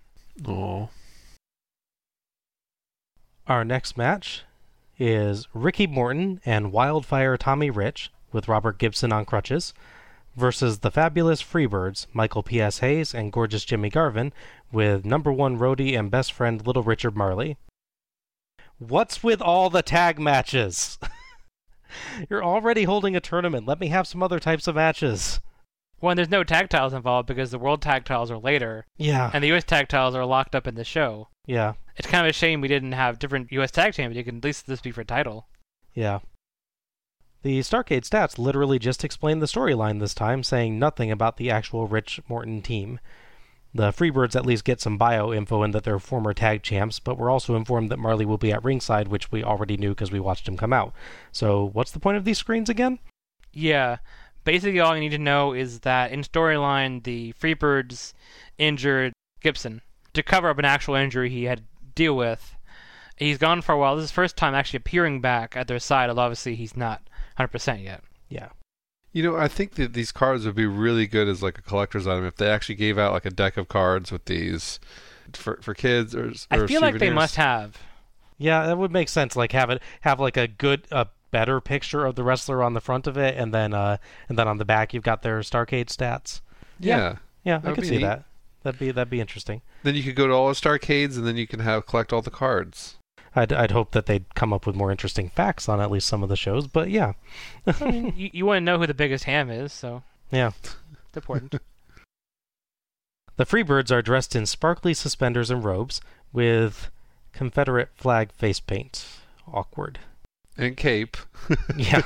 Oh. 0.47 0.89
Our 3.47 3.65
next 3.65 3.97
match 3.97 4.45
is 4.99 5.49
Ricky 5.53 5.87
Morton 5.87 6.41
and 6.45 6.73
Wildfire 6.73 7.37
Tommy 7.37 7.71
Rich 7.71 8.11
with 8.33 8.49
Robert 8.49 8.79
Gibson 8.79 9.13
on 9.13 9.25
crutches 9.25 9.75
versus 10.37 10.79
the 10.79 10.91
fabulous 10.91 11.43
Freebirds, 11.43 12.07
Michael 12.13 12.43
P.S. 12.43 12.79
Hayes 12.79 13.15
and 13.15 13.33
gorgeous 13.33 13.65
Jimmy 13.65 13.91
Garvin 13.91 14.33
with 14.71 15.05
number 15.05 15.33
one 15.33 15.59
roadie 15.59 15.99
and 15.99 16.11
best 16.11 16.33
friend 16.33 16.67
Little 16.67 16.83
Richard 16.83 17.17
Marley. 17.17 17.57
What's 18.79 19.23
with 19.23 19.43
all 19.43 19.71
the 19.71 19.83
tag 19.83 20.19
matches? 20.19 20.99
You're 22.31 22.45
already 22.45 22.85
holding 22.85 23.17
a 23.17 23.21
tournament. 23.21 23.67
Let 23.67 23.81
me 23.81 23.89
have 23.89 24.07
some 24.07 24.23
other 24.23 24.39
types 24.39 24.67
of 24.67 24.77
matches. 24.77 25.41
Well, 26.01 26.11
and 26.11 26.19
there's 26.19 26.31
no 26.31 26.43
tag 26.43 26.69
titles 26.69 26.93
involved 26.93 27.29
because 27.29 27.53
the 27.53 27.59
world 27.59 27.81
tag 27.81 28.05
titles 28.05 28.31
are 28.31 28.39
later. 28.39 28.85
Yeah. 28.97 29.31
And 29.33 29.43
the 29.43 29.49
U.S. 29.49 29.65
tag 29.65 29.89
titles 29.89 30.17
are 30.17 30.27
locked 30.27 30.55
up 30.55 30.67
in 30.67 30.75
the 30.75 30.85
show. 30.85 31.29
Yeah. 31.47 31.75
It's 31.97 32.09
kind 32.09 32.27
of 32.27 32.31
a 32.31 32.33
shame 32.33 32.61
we 32.61 32.69
didn't 32.69 32.93
have 32.93 33.21
different 33.21 33.53
U.S. 33.53 33.71
tag 33.71 33.95
champions. 33.95 34.17
You 34.17 34.25
can 34.25 34.39
at 34.39 34.45
least 34.45 34.67
this 34.67 34.81
be 34.81 34.91
for 34.91 35.05
title. 35.05 35.47
Yeah. 35.95 36.21
The 37.43 37.61
Starcade 37.61 38.09
stats 38.09 38.39
literally 38.39 38.79
just 38.79 39.05
explain 39.05 39.39
the 39.39 39.47
storyline 39.47 40.01
this 40.01 40.15
time, 40.15 40.43
saying 40.43 40.79
nothing 40.79 41.11
about 41.11 41.37
the 41.37 41.51
actual 41.51 41.87
Rich 41.87 42.21
Morton 42.29 42.63
team. 42.63 42.99
The 43.75 43.91
Freebirds 43.91 44.37
at 44.37 44.45
least 44.45 44.65
get 44.65 44.83
some 44.83 44.99
bio 44.99 45.33
info 45.33 45.63
in 45.63 45.71
that 45.71 45.85
they're 45.85 45.99
former 45.99 46.35
tag 46.35 46.63
champs, 46.63 46.99
but 46.99 47.17
we're 47.17 47.31
also 47.31 47.57
informed 47.57 47.91
that 47.91 47.99
Marley 47.99 48.27
will 48.27 48.39
be 48.39 48.53
at 48.53 48.63
ringside, 48.63 49.09
which 49.09 49.33
we 49.33 49.43
already 49.43 49.79
knew 49.79 49.91
because 49.91 50.13
we 50.13 50.21
watched 50.21 50.47
him 50.47 50.59
come 50.59 50.75
out. 50.75 50.93
So, 51.31 51.71
what's 51.73 51.91
the 51.91 51.99
point 51.99 52.19
of 52.19 52.25
these 52.25 52.39
screens 52.39 52.69
again? 52.69 52.99
Yeah. 53.53 53.99
Basically, 54.45 54.81
all 54.81 54.95
you 54.95 55.01
need 55.01 55.11
to 55.11 55.19
know 55.19 55.55
is 55.55 55.81
that 55.81 56.11
in 56.11 56.23
storyline, 56.23 57.05
the 57.05 57.33
Freebirds 57.41 58.13
injured 58.59 59.13
Gibson 59.41 59.81
to 60.15 60.23
cover 60.23 60.51
up 60.51 60.59
an 60.59 60.65
actual 60.65 60.95
injury 60.95 61.31
he 61.31 61.45
had 61.45 61.59
to 61.59 61.65
deal 61.95 62.17
with. 62.17 62.57
He's 63.17 63.39
gone 63.39 63.63
for 63.63 63.73
a 63.73 63.79
while. 63.79 63.97
This 63.97 64.05
is 64.05 64.11
his 64.11 64.15
first 64.15 64.37
time 64.37 64.55
actually 64.55 64.79
appearing 64.79 65.21
back 65.21 65.57
at 65.57 65.69
their 65.69 65.79
side, 65.79 66.09
although 66.09 66.23
obviously 66.23 66.57
he's 66.57 66.77
not 66.77 67.03
100% 67.39 67.85
yet. 67.85 68.03
Yeah. 68.29 68.49
You 69.13 69.23
know, 69.23 69.37
I 69.37 69.49
think 69.49 69.75
that 69.75 69.93
these 69.93 70.11
cards 70.11 70.47
would 70.47 70.55
be 70.55 70.67
really 70.67 71.07
good 71.07 71.29
as 71.29 71.43
like 71.43 71.59
a 71.59 71.63
collector's 71.63 72.07
item 72.07 72.25
if 72.25 72.37
they 72.37 72.49
actually 72.49 72.77
gave 72.77 72.99
out 72.99 73.13
like 73.13 73.27
a 73.27 73.31
deck 73.31 73.57
of 73.57 73.69
cards 73.69 74.11
with 74.11 74.25
these 74.25 74.81
for 75.35 75.59
for 75.63 75.75
kids 75.75 76.15
or. 76.15 76.29
or 76.51 76.65
I 76.65 76.67
feel 76.67 76.81
like 76.81 76.99
they 76.99 77.11
must 77.11 77.37
have. 77.37 77.79
Yeah, 78.39 78.67
that 78.67 78.79
would 78.79 78.91
make 78.91 79.09
sense. 79.09 79.37
Like 79.37 79.53
have 79.53 79.71
it 79.71 79.83
have 80.01 80.19
like 80.19 80.37
a 80.37 80.49
good, 80.49 80.87
a 80.91 81.09
better 81.31 81.61
picture 81.61 82.05
of 82.05 82.15
the 82.15 82.25
wrestler 82.25 82.63
on 82.63 82.75
the 82.75 82.81
front 82.81 83.07
of 83.07 83.17
it, 83.17 83.37
and 83.37 83.53
then 83.53 83.75
uh, 83.75 83.99
and 84.29 84.39
then 84.39 84.49
on 84.49 84.59
the 84.59 84.65
back 84.65 84.95
you've 84.95 85.03
got 85.03 85.23
their 85.23 85.41
Starcade 85.41 85.87
stats. 85.87 86.41
Yeah, 86.81 87.17
yeah, 87.45 87.59
That 87.59 87.73
I 87.73 87.75
could 87.75 87.85
see 87.85 87.99
neat. 87.99 88.03
that. 88.03 88.25
That'd 88.63 88.81
be 88.81 88.91
that'd 88.91 89.11
be 89.11 89.21
interesting. 89.21 89.63
Then 89.83 89.95
you 89.95 90.03
could 90.03 90.17
go 90.17 90.27
to 90.27 90.33
all 90.33 90.49
the 90.49 90.55
Starcades, 90.55 91.17
and 91.17 91.27
then 91.27 91.37
you 91.37 91.47
can 91.47 91.61
have 91.61 91.87
collect 91.87 92.13
all 92.13 92.23
the 92.23 92.31
cards. 92.31 92.97
I'd 93.35 93.53
I'd 93.53 93.71
hope 93.71 93.93
that 93.93 94.07
they'd 94.07 94.35
come 94.35 94.53
up 94.53 94.67
with 94.67 94.77
more 94.77 94.91
interesting 94.91 95.29
facts 95.29 95.69
on 95.69 95.81
at 95.81 95.91
least 95.91 96.07
some 96.07 96.23
of 96.23 96.29
the 96.29 96.37
shows, 96.37 96.67
but 96.67 96.91
yeah, 96.91 97.13
I 97.67 97.91
mean, 97.91 98.13
you, 98.17 98.31
you 98.33 98.47
want 98.47 98.59
to 98.59 98.65
know 98.65 98.79
who 98.79 98.87
the 98.87 98.95
biggest 98.95 99.25
ham 99.25 99.51
is, 99.51 99.73
so 99.73 100.03
yeah. 100.31 100.51
it's 101.09 101.17
important. 101.17 101.55
The 103.37 103.47
Freebirds 103.47 103.91
are 103.91 104.03
dressed 104.03 104.37
in 104.37 104.45
sparkly 104.45 104.93
suspenders 104.93 105.51
and 105.51 105.65
robes 105.65 106.03
with 106.35 106.91
Confederate 107.33 107.89
flag 107.95 108.31
face 108.31 108.61
paint. 108.61 109.07
Awkward. 109.51 109.99
And 110.57 110.77
cape. 110.77 111.17
yeah. 111.77 112.03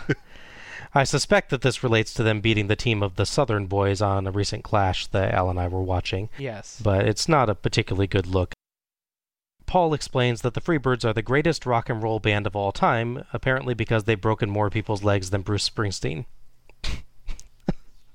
I 0.94 1.04
suspect 1.04 1.50
that 1.50 1.62
this 1.62 1.82
relates 1.82 2.14
to 2.14 2.22
them 2.22 2.40
beating 2.40 2.68
the 2.68 2.76
team 2.76 3.02
of 3.02 3.16
the 3.16 3.26
Southern 3.26 3.66
Boys 3.66 4.00
on 4.00 4.26
a 4.26 4.30
recent 4.30 4.64
clash 4.64 5.08
that 5.08 5.34
Al 5.34 5.50
and 5.50 5.58
I 5.58 5.68
were 5.68 5.82
watching. 5.82 6.30
Yes. 6.38 6.80
But 6.82 7.06
it's 7.06 7.28
not 7.28 7.50
a 7.50 7.54
particularly 7.54 8.06
good 8.06 8.26
look. 8.26 8.54
Paul 9.66 9.94
explains 9.94 10.42
that 10.42 10.54
the 10.54 10.60
Freebirds 10.60 11.04
are 11.04 11.12
the 11.12 11.22
greatest 11.22 11.66
rock 11.66 11.88
and 11.88 12.02
roll 12.02 12.20
band 12.20 12.46
of 12.46 12.54
all 12.56 12.72
time, 12.72 13.24
apparently 13.32 13.74
because 13.74 14.04
they've 14.04 14.20
broken 14.20 14.48
more 14.48 14.70
people's 14.70 15.02
legs 15.02 15.30
than 15.30 15.42
Bruce 15.42 15.68
Springsteen. 15.68 16.24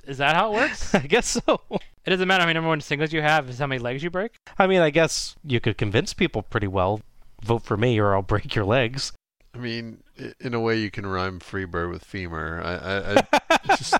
Is 0.06 0.18
that 0.18 0.36
how 0.36 0.54
it 0.54 0.56
works? 0.56 0.96
I 0.96 1.00
guess 1.00 1.28
so. 1.28 1.62
It 2.06 2.10
doesn't 2.10 2.28
matter 2.28 2.42
how 2.42 2.48
many 2.48 2.56
number 2.56 2.70
one 2.70 2.82
singles 2.82 3.14
you 3.14 3.22
have, 3.22 3.50
it's 3.50 3.60
how 3.60 3.68
many 3.68 3.80
legs 3.80 4.04
you 4.04 4.10
break. 4.10 4.34
I 4.58 4.66
mean, 4.66 4.82
I 4.82 4.90
guess 4.90 5.36
you 5.44 5.60
could 5.60 5.78
convince 5.78 6.14
people 6.14 6.42
pretty 6.42 6.68
well 6.68 7.02
vote 7.44 7.64
for 7.64 7.78
me 7.78 8.00
or 8.00 8.16
I'll 8.16 8.22
break 8.22 8.56
your 8.56 8.66
legs. 8.66 9.14
I 9.54 9.58
mean, 9.58 10.04
in 10.40 10.54
a 10.54 10.60
way, 10.60 10.78
you 10.78 10.90
can 10.90 11.06
rhyme 11.06 11.40
Freebird 11.40 11.92
with 11.92 12.04
femur. 12.04 12.62
I, 12.64 12.74
I, 12.74 13.26
I 13.34 13.50
it 13.74 13.78
just 13.78 13.96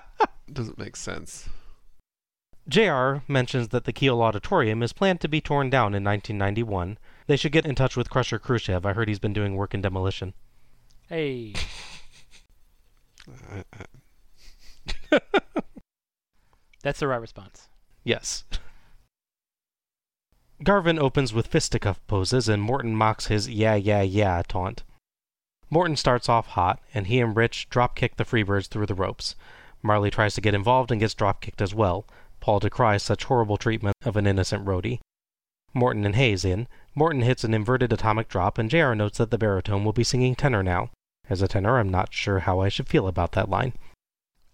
doesn't 0.52 0.78
make 0.78 0.96
sense. 0.96 1.48
JR 2.68 3.16
mentions 3.28 3.68
that 3.68 3.84
the 3.84 3.92
Kiel 3.92 4.22
Auditorium 4.22 4.82
is 4.82 4.92
planned 4.92 5.20
to 5.20 5.28
be 5.28 5.40
torn 5.40 5.68
down 5.68 5.94
in 5.94 6.04
1991. 6.04 6.96
They 7.26 7.36
should 7.36 7.52
get 7.52 7.66
in 7.66 7.74
touch 7.74 7.96
with 7.96 8.10
Crusher 8.10 8.38
Khrushchev. 8.38 8.84
I 8.84 8.92
heard 8.92 9.08
he's 9.08 9.18
been 9.18 9.32
doing 9.32 9.56
work 9.56 9.74
in 9.74 9.80
demolition. 9.80 10.34
Hey. 11.08 11.54
That's 16.82 17.00
the 17.00 17.06
right 17.06 17.20
response. 17.20 17.68
Yes. 18.04 18.44
Garvin 20.62 20.98
opens 20.98 21.32
with 21.32 21.46
fisticuff 21.46 22.04
poses, 22.06 22.48
and 22.48 22.62
Morton 22.62 22.94
mocks 22.94 23.26
his 23.26 23.48
yeah, 23.48 23.74
yeah, 23.74 24.02
yeah 24.02 24.42
taunt. 24.46 24.82
Morton 25.70 25.96
starts 25.96 26.28
off 26.28 26.48
hot, 26.48 26.80
and 26.92 27.06
he 27.06 27.20
and 27.20 27.36
Rich 27.36 27.68
drop 27.68 27.96
kick 27.96 28.16
the 28.16 28.24
Freebirds 28.24 28.66
through 28.68 28.86
the 28.86 28.94
ropes. 28.94 29.34
Marley 29.82 30.10
tries 30.10 30.34
to 30.34 30.40
get 30.40 30.54
involved 30.54 30.90
and 30.90 31.00
gets 31.00 31.14
drop 31.14 31.40
kicked 31.40 31.62
as 31.62 31.74
well. 31.74 32.06
Paul 32.40 32.60
decries 32.60 33.02
such 33.02 33.24
horrible 33.24 33.56
treatment 33.56 33.96
of 34.04 34.16
an 34.16 34.26
innocent 34.26 34.64
roadie. 34.64 35.00
Morton 35.74 36.04
and 36.04 36.14
Hayes 36.14 36.44
in. 36.44 36.68
Morton 36.94 37.22
hits 37.22 37.44
an 37.44 37.54
inverted 37.54 37.92
atomic 37.92 38.28
drop, 38.28 38.58
and 38.58 38.70
JR 38.70 38.92
notes 38.94 39.18
that 39.18 39.30
the 39.30 39.38
baritone 39.38 39.84
will 39.84 39.92
be 39.92 40.04
singing 40.04 40.34
tenor 40.34 40.62
now. 40.62 40.90
As 41.30 41.40
a 41.40 41.48
tenor, 41.48 41.78
I'm 41.78 41.88
not 41.88 42.12
sure 42.12 42.40
how 42.40 42.60
I 42.60 42.68
should 42.68 42.88
feel 42.88 43.06
about 43.06 43.32
that 43.32 43.48
line. 43.48 43.72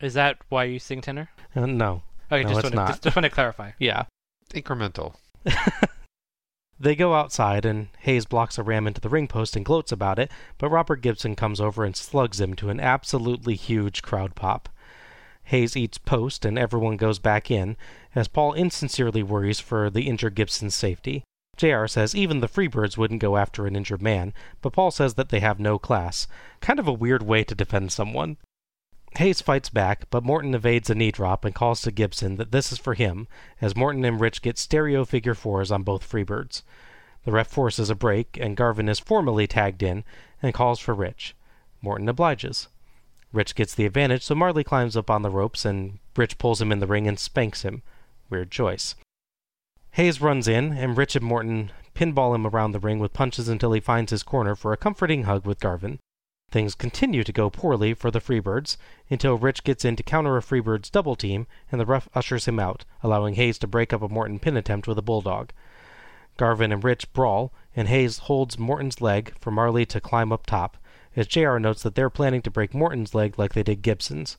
Is 0.00 0.14
that 0.14 0.38
why 0.48 0.64
you 0.64 0.78
sing 0.78 1.00
tenor? 1.00 1.30
Uh, 1.56 1.66
no. 1.66 2.02
Okay, 2.30 2.44
no, 2.44 2.50
just, 2.50 2.58
it's 2.58 2.62
want 2.64 2.72
to, 2.72 2.76
not. 2.76 2.88
just, 2.88 3.02
just 3.02 3.16
want 3.16 3.24
to 3.24 3.30
clarify. 3.30 3.72
Yeah. 3.78 4.04
Incremental. 4.54 5.14
They 6.80 6.94
go 6.94 7.14
outside, 7.14 7.64
and 7.64 7.88
Hayes 8.00 8.24
blocks 8.24 8.56
a 8.56 8.62
ram 8.62 8.86
into 8.86 9.00
the 9.00 9.08
ring 9.08 9.26
post 9.26 9.56
and 9.56 9.64
gloats 9.64 9.90
about 9.90 10.18
it, 10.18 10.30
but 10.58 10.68
Robert 10.68 11.02
Gibson 11.02 11.34
comes 11.34 11.60
over 11.60 11.84
and 11.84 11.96
slugs 11.96 12.40
him 12.40 12.54
to 12.54 12.70
an 12.70 12.78
absolutely 12.78 13.56
huge 13.56 14.00
crowd 14.00 14.36
pop. 14.36 14.68
Hayes 15.44 15.76
eats 15.76 15.98
post, 15.98 16.44
and 16.44 16.56
everyone 16.56 16.96
goes 16.96 17.18
back 17.18 17.50
in, 17.50 17.76
as 18.14 18.28
Paul 18.28 18.52
insincerely 18.52 19.24
worries 19.24 19.58
for 19.58 19.90
the 19.90 20.06
injured 20.06 20.36
Gibson's 20.36 20.76
safety. 20.76 21.24
JR 21.58 21.86
says 21.86 22.14
even 22.14 22.38
the 22.38 22.48
Freebirds 22.48 22.96
wouldn't 22.96 23.20
go 23.20 23.36
after 23.36 23.66
an 23.66 23.74
injured 23.74 24.00
man, 24.00 24.32
but 24.62 24.72
Paul 24.72 24.90
says 24.92 25.14
that 25.14 25.28
they 25.28 25.40
have 25.40 25.58
no 25.58 25.78
class. 25.78 26.28
Kind 26.60 26.78
of 26.78 26.86
a 26.86 26.92
weird 26.92 27.22
way 27.22 27.42
to 27.44 27.54
defend 27.54 27.90
someone. 27.92 28.36
Hayes 29.16 29.40
fights 29.40 29.68
back, 29.68 30.08
but 30.10 30.22
Morton 30.22 30.54
evades 30.54 30.88
a 30.88 30.94
knee 30.94 31.10
drop 31.10 31.44
and 31.44 31.54
calls 31.54 31.82
to 31.82 31.90
Gibson 31.90 32.36
that 32.36 32.52
this 32.52 32.70
is 32.70 32.78
for 32.78 32.94
him, 32.94 33.26
as 33.60 33.74
Morton 33.74 34.04
and 34.04 34.20
Rich 34.20 34.40
get 34.40 34.56
stereo 34.56 35.04
figure 35.04 35.34
fours 35.34 35.72
on 35.72 35.82
both 35.82 36.08
Freebirds. 36.08 36.62
The 37.24 37.32
ref 37.32 37.48
forces 37.48 37.90
a 37.90 37.96
break, 37.96 38.38
and 38.40 38.56
Garvin 38.56 38.88
is 38.88 39.00
formally 39.00 39.48
tagged 39.48 39.82
in 39.82 40.04
and 40.40 40.54
calls 40.54 40.78
for 40.78 40.94
Rich. 40.94 41.34
Morton 41.82 42.08
obliges. 42.08 42.68
Rich 43.32 43.56
gets 43.56 43.74
the 43.74 43.86
advantage, 43.86 44.22
so 44.22 44.34
Marley 44.34 44.62
climbs 44.62 44.96
up 44.96 45.10
on 45.10 45.22
the 45.22 45.30
ropes, 45.30 45.64
and 45.64 45.98
Rich 46.16 46.38
pulls 46.38 46.62
him 46.62 46.70
in 46.70 46.78
the 46.78 46.86
ring 46.86 47.08
and 47.08 47.18
spanks 47.18 47.62
him. 47.62 47.82
Weird 48.30 48.52
choice. 48.52 48.94
Hayes 49.98 50.20
runs 50.20 50.46
in, 50.46 50.74
and 50.74 50.96
Rich 50.96 51.16
and 51.16 51.24
Morton 51.24 51.72
pinball 51.92 52.32
him 52.32 52.46
around 52.46 52.70
the 52.70 52.78
ring 52.78 53.00
with 53.00 53.12
punches 53.12 53.48
until 53.48 53.72
he 53.72 53.80
finds 53.80 54.12
his 54.12 54.22
corner 54.22 54.54
for 54.54 54.72
a 54.72 54.76
comforting 54.76 55.24
hug 55.24 55.44
with 55.44 55.58
Garvin. 55.58 55.98
Things 56.52 56.76
continue 56.76 57.24
to 57.24 57.32
go 57.32 57.50
poorly 57.50 57.94
for 57.94 58.12
the 58.12 58.20
Freebirds 58.20 58.76
until 59.10 59.36
Rich 59.36 59.64
gets 59.64 59.84
in 59.84 59.96
to 59.96 60.04
counter 60.04 60.36
a 60.36 60.40
Freebirds 60.40 60.88
double 60.88 61.16
team, 61.16 61.48
and 61.72 61.80
the 61.80 61.84
ref 61.84 62.08
ushers 62.14 62.46
him 62.46 62.60
out, 62.60 62.84
allowing 63.02 63.34
Hayes 63.34 63.58
to 63.58 63.66
break 63.66 63.92
up 63.92 64.00
a 64.00 64.08
Morton 64.08 64.38
pin 64.38 64.56
attempt 64.56 64.86
with 64.86 64.98
a 64.98 65.02
bulldog. 65.02 65.50
Garvin 66.36 66.70
and 66.70 66.84
Rich 66.84 67.12
brawl, 67.12 67.52
and 67.74 67.88
Hayes 67.88 68.18
holds 68.18 68.56
Morton's 68.56 69.00
leg 69.00 69.34
for 69.40 69.50
Marley 69.50 69.84
to 69.86 70.00
climb 70.00 70.30
up 70.30 70.46
top, 70.46 70.76
as 71.16 71.26
JR 71.26 71.58
notes 71.58 71.82
that 71.82 71.96
they're 71.96 72.08
planning 72.08 72.42
to 72.42 72.52
break 72.52 72.72
Morton's 72.72 73.16
leg 73.16 73.36
like 73.36 73.52
they 73.52 73.64
did 73.64 73.82
Gibson's. 73.82 74.38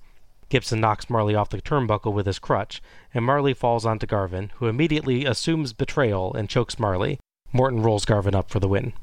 Gibson 0.49 0.81
knocks 0.81 1.09
Marley 1.09 1.35
off 1.35 1.49
the 1.49 1.61
turnbuckle 1.61 2.13
with 2.13 2.25
his 2.25 2.39
crutch, 2.39 2.81
and 3.13 3.23
Marley 3.23 3.53
falls 3.53 3.85
onto 3.85 4.07
Garvin, 4.07 4.51
who 4.55 4.67
immediately 4.67 5.25
assumes 5.25 5.73
betrayal 5.73 6.33
and 6.33 6.49
chokes 6.49 6.79
Marley. 6.79 7.19
Morton 7.53 7.81
rolls 7.81 8.05
Garvin 8.05 8.35
up 8.35 8.49
for 8.49 8.59
the 8.59 8.67
win. 8.67 8.93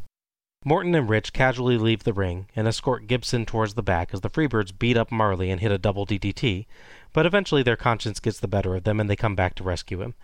Morton 0.64 0.96
and 0.96 1.08
Rich 1.08 1.32
casually 1.32 1.78
leave 1.78 2.02
the 2.02 2.12
ring 2.12 2.48
and 2.56 2.66
escort 2.66 3.06
Gibson 3.06 3.46
towards 3.46 3.74
the 3.74 3.82
back 3.84 4.12
as 4.12 4.22
the 4.22 4.30
Freebirds 4.30 4.76
beat 4.76 4.96
up 4.96 5.12
Marley 5.12 5.50
and 5.50 5.60
hit 5.60 5.70
a 5.70 5.78
double 5.78 6.04
DDT, 6.04 6.66
but 7.12 7.24
eventually 7.24 7.62
their 7.62 7.76
conscience 7.76 8.18
gets 8.18 8.40
the 8.40 8.48
better 8.48 8.74
of 8.74 8.82
them 8.82 8.98
and 8.98 9.08
they 9.08 9.14
come 9.14 9.36
back 9.36 9.54
to 9.54 9.64
rescue 9.64 10.02
him. 10.02 10.14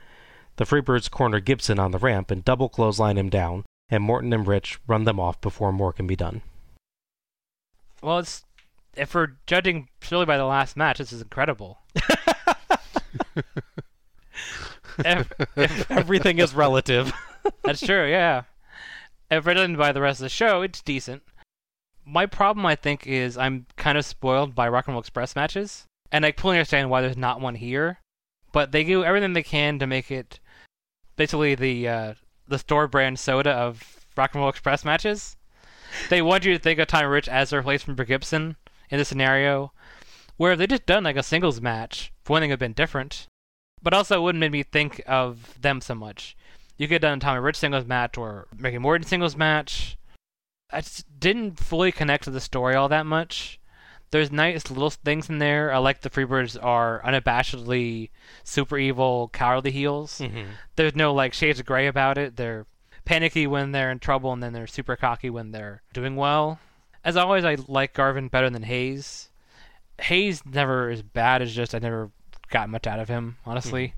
The 0.56 0.64
Freebirds 0.64 1.08
corner 1.08 1.38
Gibson 1.38 1.78
on 1.78 1.92
the 1.92 1.98
ramp 1.98 2.32
and 2.32 2.44
double 2.44 2.68
clothesline 2.68 3.16
him 3.16 3.30
down, 3.30 3.64
and 3.88 4.02
Morton 4.02 4.32
and 4.32 4.44
Rich 4.44 4.80
run 4.88 5.04
them 5.04 5.20
off 5.20 5.40
before 5.40 5.72
more 5.72 5.92
can 5.92 6.08
be 6.08 6.16
done. 6.16 6.42
Well, 8.02 8.18
it's 8.18 8.42
if 8.96 9.14
we're 9.14 9.36
judging 9.46 9.88
purely 10.00 10.26
by 10.26 10.36
the 10.36 10.44
last 10.44 10.76
match, 10.76 10.98
this 10.98 11.12
is 11.12 11.22
incredible. 11.22 11.78
if, 14.98 15.32
if, 15.56 15.90
Everything 15.90 16.38
is 16.38 16.54
relative. 16.54 17.12
that's 17.62 17.80
true, 17.80 18.08
yeah. 18.10 18.42
If 19.30 19.46
we're 19.46 19.54
judging 19.54 19.76
by 19.76 19.92
the 19.92 20.00
rest 20.00 20.20
of 20.20 20.24
the 20.24 20.28
show, 20.28 20.62
it's 20.62 20.82
decent. 20.82 21.22
My 22.04 22.26
problem, 22.26 22.66
I 22.66 22.74
think, 22.74 23.06
is 23.06 23.38
I'm 23.38 23.66
kind 23.76 23.96
of 23.96 24.04
spoiled 24.04 24.54
by 24.54 24.68
Rock 24.68 24.86
and 24.88 24.94
Roll 24.94 25.00
Express 25.00 25.36
matches, 25.36 25.84
and 26.10 26.26
I 26.26 26.32
completely 26.32 26.58
understand 26.58 26.90
why 26.90 27.00
there's 27.00 27.16
not 27.16 27.40
one 27.40 27.54
here. 27.54 27.98
But 28.52 28.72
they 28.72 28.84
do 28.84 29.04
everything 29.04 29.32
they 29.32 29.42
can 29.42 29.78
to 29.78 29.86
make 29.86 30.10
it 30.10 30.38
basically 31.16 31.54
the 31.54 31.88
uh, 31.88 32.14
the 32.46 32.58
store 32.58 32.86
brand 32.86 33.18
soda 33.18 33.50
of 33.50 34.04
Rock 34.16 34.34
and 34.34 34.40
Roll 34.40 34.50
Express 34.50 34.84
matches. 34.84 35.36
They 36.10 36.20
want 36.20 36.44
you 36.44 36.52
to 36.52 36.58
think 36.58 36.78
of 36.78 36.88
Tommy 36.88 37.06
Rich 37.06 37.28
as 37.28 37.52
a 37.52 37.56
replacement 37.56 37.96
for 37.96 38.04
Gibson 38.04 38.56
in 38.92 38.98
this 38.98 39.08
scenario, 39.08 39.72
where 40.36 40.52
if 40.52 40.58
they 40.58 40.66
just 40.68 40.86
done 40.86 41.02
like 41.02 41.16
a 41.16 41.22
singles 41.22 41.60
match, 41.60 42.12
for 42.22 42.34
one 42.34 42.42
thing, 42.42 42.50
it 42.50 42.52
would 42.52 42.60
have 42.60 42.68
been 42.68 42.74
different. 42.74 43.26
But 43.82 43.94
also, 43.94 44.18
it 44.18 44.22
wouldn't 44.22 44.40
make 44.40 44.52
me 44.52 44.62
think 44.62 45.02
of 45.08 45.60
them 45.60 45.80
so 45.80 45.96
much. 45.96 46.36
You 46.76 46.86
could 46.86 47.02
have 47.02 47.02
done 47.02 47.18
a 47.18 47.20
Tommy 47.20 47.40
Rich 47.40 47.56
singles 47.56 47.86
match 47.86 48.16
or 48.16 48.46
Ricky 48.56 48.78
Morton 48.78 49.06
singles 49.06 49.36
match. 49.36 49.96
I 50.70 50.82
just 50.82 51.18
didn't 51.18 51.58
fully 51.58 51.90
connect 51.90 52.24
to 52.24 52.30
the 52.30 52.40
story 52.40 52.74
all 52.74 52.88
that 52.90 53.06
much. 53.06 53.58
There's 54.10 54.30
nice 54.30 54.70
little 54.70 54.90
things 54.90 55.30
in 55.30 55.38
there. 55.38 55.72
I 55.72 55.78
like 55.78 56.02
the 56.02 56.10
Freebirds 56.10 56.62
are 56.62 57.00
unabashedly 57.02 58.10
super 58.44 58.76
evil, 58.76 59.30
cowardly 59.32 59.70
heels. 59.70 60.18
Mhm. 60.18 60.48
There's 60.76 60.94
no 60.94 61.14
like 61.14 61.32
shades 61.32 61.58
of 61.58 61.66
gray 61.66 61.86
about 61.86 62.18
it. 62.18 62.36
They're 62.36 62.66
panicky 63.06 63.46
when 63.46 63.72
they're 63.72 63.90
in 63.90 63.98
trouble, 64.00 64.32
and 64.32 64.42
then 64.42 64.52
they're 64.52 64.66
super 64.66 64.96
cocky 64.96 65.30
when 65.30 65.52
they're 65.52 65.82
doing 65.94 66.14
well. 66.14 66.60
As 67.04 67.16
always, 67.16 67.44
I 67.44 67.56
like 67.66 67.94
Garvin 67.94 68.28
better 68.28 68.50
than 68.50 68.62
Hayes. 68.62 69.30
Hayes 70.00 70.44
never 70.46 70.90
as 70.90 71.02
bad 71.02 71.42
as 71.42 71.54
just 71.54 71.74
I 71.74 71.78
never 71.78 72.10
got 72.50 72.68
much 72.68 72.86
out 72.86 73.00
of 73.00 73.08
him, 73.08 73.36
honestly. 73.44 73.88
Hmm. 73.88 73.94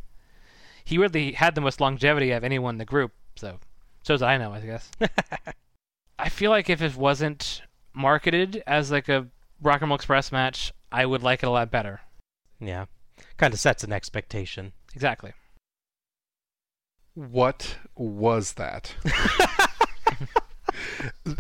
He 0.85 0.99
really 0.99 1.33
had 1.33 1.55
the 1.55 1.61
most 1.61 1.81
longevity 1.81 2.31
of 2.31 2.45
anyone 2.45 2.75
in 2.75 2.79
the 2.79 2.85
group, 2.85 3.13
so 3.37 3.59
so 4.03 4.15
as 4.15 4.23
I 4.23 4.37
know, 4.37 4.53
I 4.53 4.61
guess. 4.61 4.91
I 6.19 6.29
feel 6.29 6.51
like 6.51 6.69
if 6.71 6.83
it 6.83 6.95
wasn't 6.95 7.63
marketed 7.95 8.63
as 8.67 8.91
like 8.91 9.09
a 9.09 9.27
Rock 9.63 9.81
and 9.81 9.91
Roll 9.91 9.97
Express 9.97 10.31
match, 10.31 10.73
I 10.93 11.07
would 11.07 11.23
like 11.23 11.43
it 11.43 11.47
a 11.47 11.51
lot 11.51 11.71
better. 11.71 12.01
Yeah. 12.61 12.87
Kind 13.37 13.55
of 13.55 13.61
sets 13.61 13.83
an 13.83 13.93
expectation. 13.93 14.73
Exactly. 14.95 15.33
What 17.15 17.77
was 17.97 18.55
that? 18.55 18.95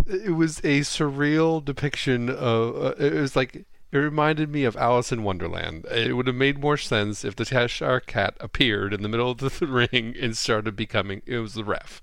it 0.06 0.34
was 0.34 0.58
a 0.58 0.80
surreal 0.80 1.64
depiction 1.64 2.28
of. 2.30 2.76
Uh, 2.76 2.94
it 2.98 3.14
was 3.14 3.36
like 3.36 3.64
it 3.94 3.98
reminded 3.98 4.50
me 4.50 4.64
of 4.64 4.76
Alice 4.76 5.12
in 5.12 5.22
Wonderland. 5.22 5.84
It 5.84 6.16
would 6.16 6.26
have 6.26 6.34
made 6.34 6.58
more 6.58 6.76
sense 6.76 7.24
if 7.24 7.36
the 7.36 7.44
Cheshire 7.44 8.00
Cat 8.00 8.36
appeared 8.40 8.92
in 8.92 9.02
the 9.02 9.08
middle 9.08 9.30
of 9.30 9.38
the 9.38 9.66
ring 9.68 10.16
and 10.20 10.36
started 10.36 10.74
becoming. 10.74 11.22
It 11.26 11.38
was 11.38 11.54
the 11.54 11.62
ref. 11.62 12.02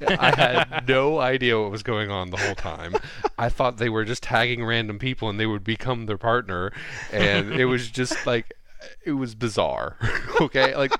I 0.00 0.34
had 0.34 0.88
no 0.88 1.20
idea 1.20 1.60
what 1.60 1.70
was 1.70 1.84
going 1.84 2.10
on 2.10 2.30
the 2.30 2.38
whole 2.38 2.56
time. 2.56 2.96
I 3.38 3.50
thought 3.50 3.76
they 3.76 3.88
were 3.88 4.04
just 4.04 4.24
tagging 4.24 4.64
random 4.64 4.98
people 4.98 5.28
and 5.30 5.38
they 5.38 5.46
would 5.46 5.62
become 5.62 6.06
their 6.06 6.18
partner, 6.18 6.72
and 7.12 7.52
it 7.52 7.66
was 7.66 7.88
just 7.88 8.26
like 8.26 8.56
it 9.04 9.12
was 9.12 9.34
bizarre. 9.34 9.96
okay, 10.40 10.74
like 10.76 10.92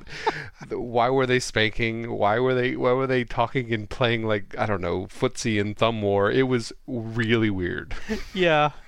why 0.69 1.11
were 1.11 1.27
they 1.27 1.41
spanking? 1.41 2.13
Why 2.13 2.39
were 2.39 2.55
they 2.55 2.77
why 2.77 2.93
were 2.93 3.07
they 3.07 3.25
talking 3.25 3.73
and 3.73 3.89
playing 3.89 4.27
like 4.27 4.57
I 4.59 4.67
don't 4.67 4.81
know 4.81 5.07
footsie 5.07 5.61
and 5.61 5.77
thumb 5.77 6.03
war? 6.03 6.31
It 6.31 6.49
was 6.49 6.73
really 6.87 7.51
weird. 7.51 7.95
Yeah. 8.35 8.71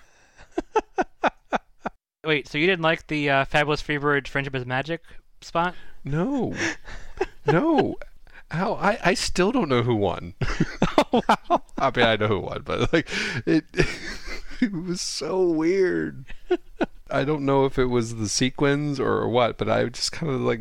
Wait, 2.25 2.49
so 2.49 2.57
you 2.57 2.67
didn't 2.67 2.83
like 2.83 3.09
the 3.09 3.29
uh, 3.29 3.45
Fabulous 3.45 3.83
Freebird 3.83 4.29
Friendship 4.29 4.55
is 4.55 4.65
Magic 4.65 5.03
spot? 5.41 5.75
No, 6.05 6.55
no. 7.47 7.97
How 8.51 8.75
I 8.75 8.99
I 9.05 9.15
still 9.15 9.53
don't 9.53 9.69
know 9.69 9.83
who 9.83 9.97
won. 9.97 10.35
I 11.79 11.91
mean 11.95 12.07
I 12.07 12.17
know 12.17 12.29
who 12.29 12.41
won, 12.41 12.63
but 12.65 12.93
like 12.93 13.09
it 13.47 13.65
it 14.61 14.73
was 14.73 15.01
so 15.01 15.49
weird. 15.49 16.25
I 17.15 17.25
don't 17.25 17.45
know 17.45 17.65
if 17.65 17.79
it 17.79 17.87
was 17.87 18.17
the 18.17 18.29
sequins 18.29 18.99
or 19.01 19.29
what, 19.29 19.57
but 19.59 19.69
I 19.71 19.85
just 19.87 20.13
kind 20.13 20.33
of 20.33 20.41
like 20.41 20.61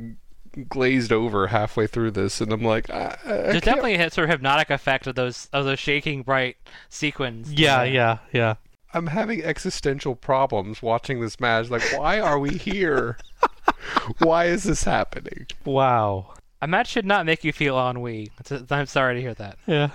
glazed 0.70 1.12
over 1.12 1.48
halfway 1.48 1.88
through 1.88 2.12
this, 2.12 2.40
and 2.40 2.52
I'm 2.54 2.62
like, 2.64 2.90
I, 2.90 3.18
I 3.26 3.28
There's 3.28 3.54
can't- 3.54 3.64
definitely 3.66 3.96
a 3.96 4.10
sort 4.12 4.26
of 4.26 4.32
hypnotic 4.32 4.70
effect 4.70 5.08
of 5.08 5.16
those 5.16 5.50
of 5.54 5.66
those 5.66 5.80
shaking 5.80 6.22
bright 6.24 6.58
sequins. 6.90 7.52
Yeah, 7.52 7.84
yeah, 7.84 8.20
yeah. 8.32 8.56
I'm 8.94 9.08
having 9.08 9.44
existential 9.44 10.16
problems 10.16 10.84
watching 10.84 11.20
this 11.20 11.40
match. 11.40 11.70
Like, 11.72 11.82
why 11.98 12.20
are 12.20 12.38
we 12.38 12.52
here? 12.52 13.18
Why 14.20 14.46
is 14.46 14.64
this 14.64 14.84
happening? 14.84 15.48
Wow. 15.66 16.34
A 16.62 16.68
match 16.68 16.90
should 16.90 17.06
not 17.06 17.26
make 17.26 17.44
you 17.44 17.52
feel 17.52 17.78
ennui. 17.78 18.30
It's- 18.40 18.64
I'm 18.70 18.86
sorry 18.86 19.16
to 19.16 19.22
hear 19.22 19.34
that. 19.36 19.58
Yeah. 19.66 19.90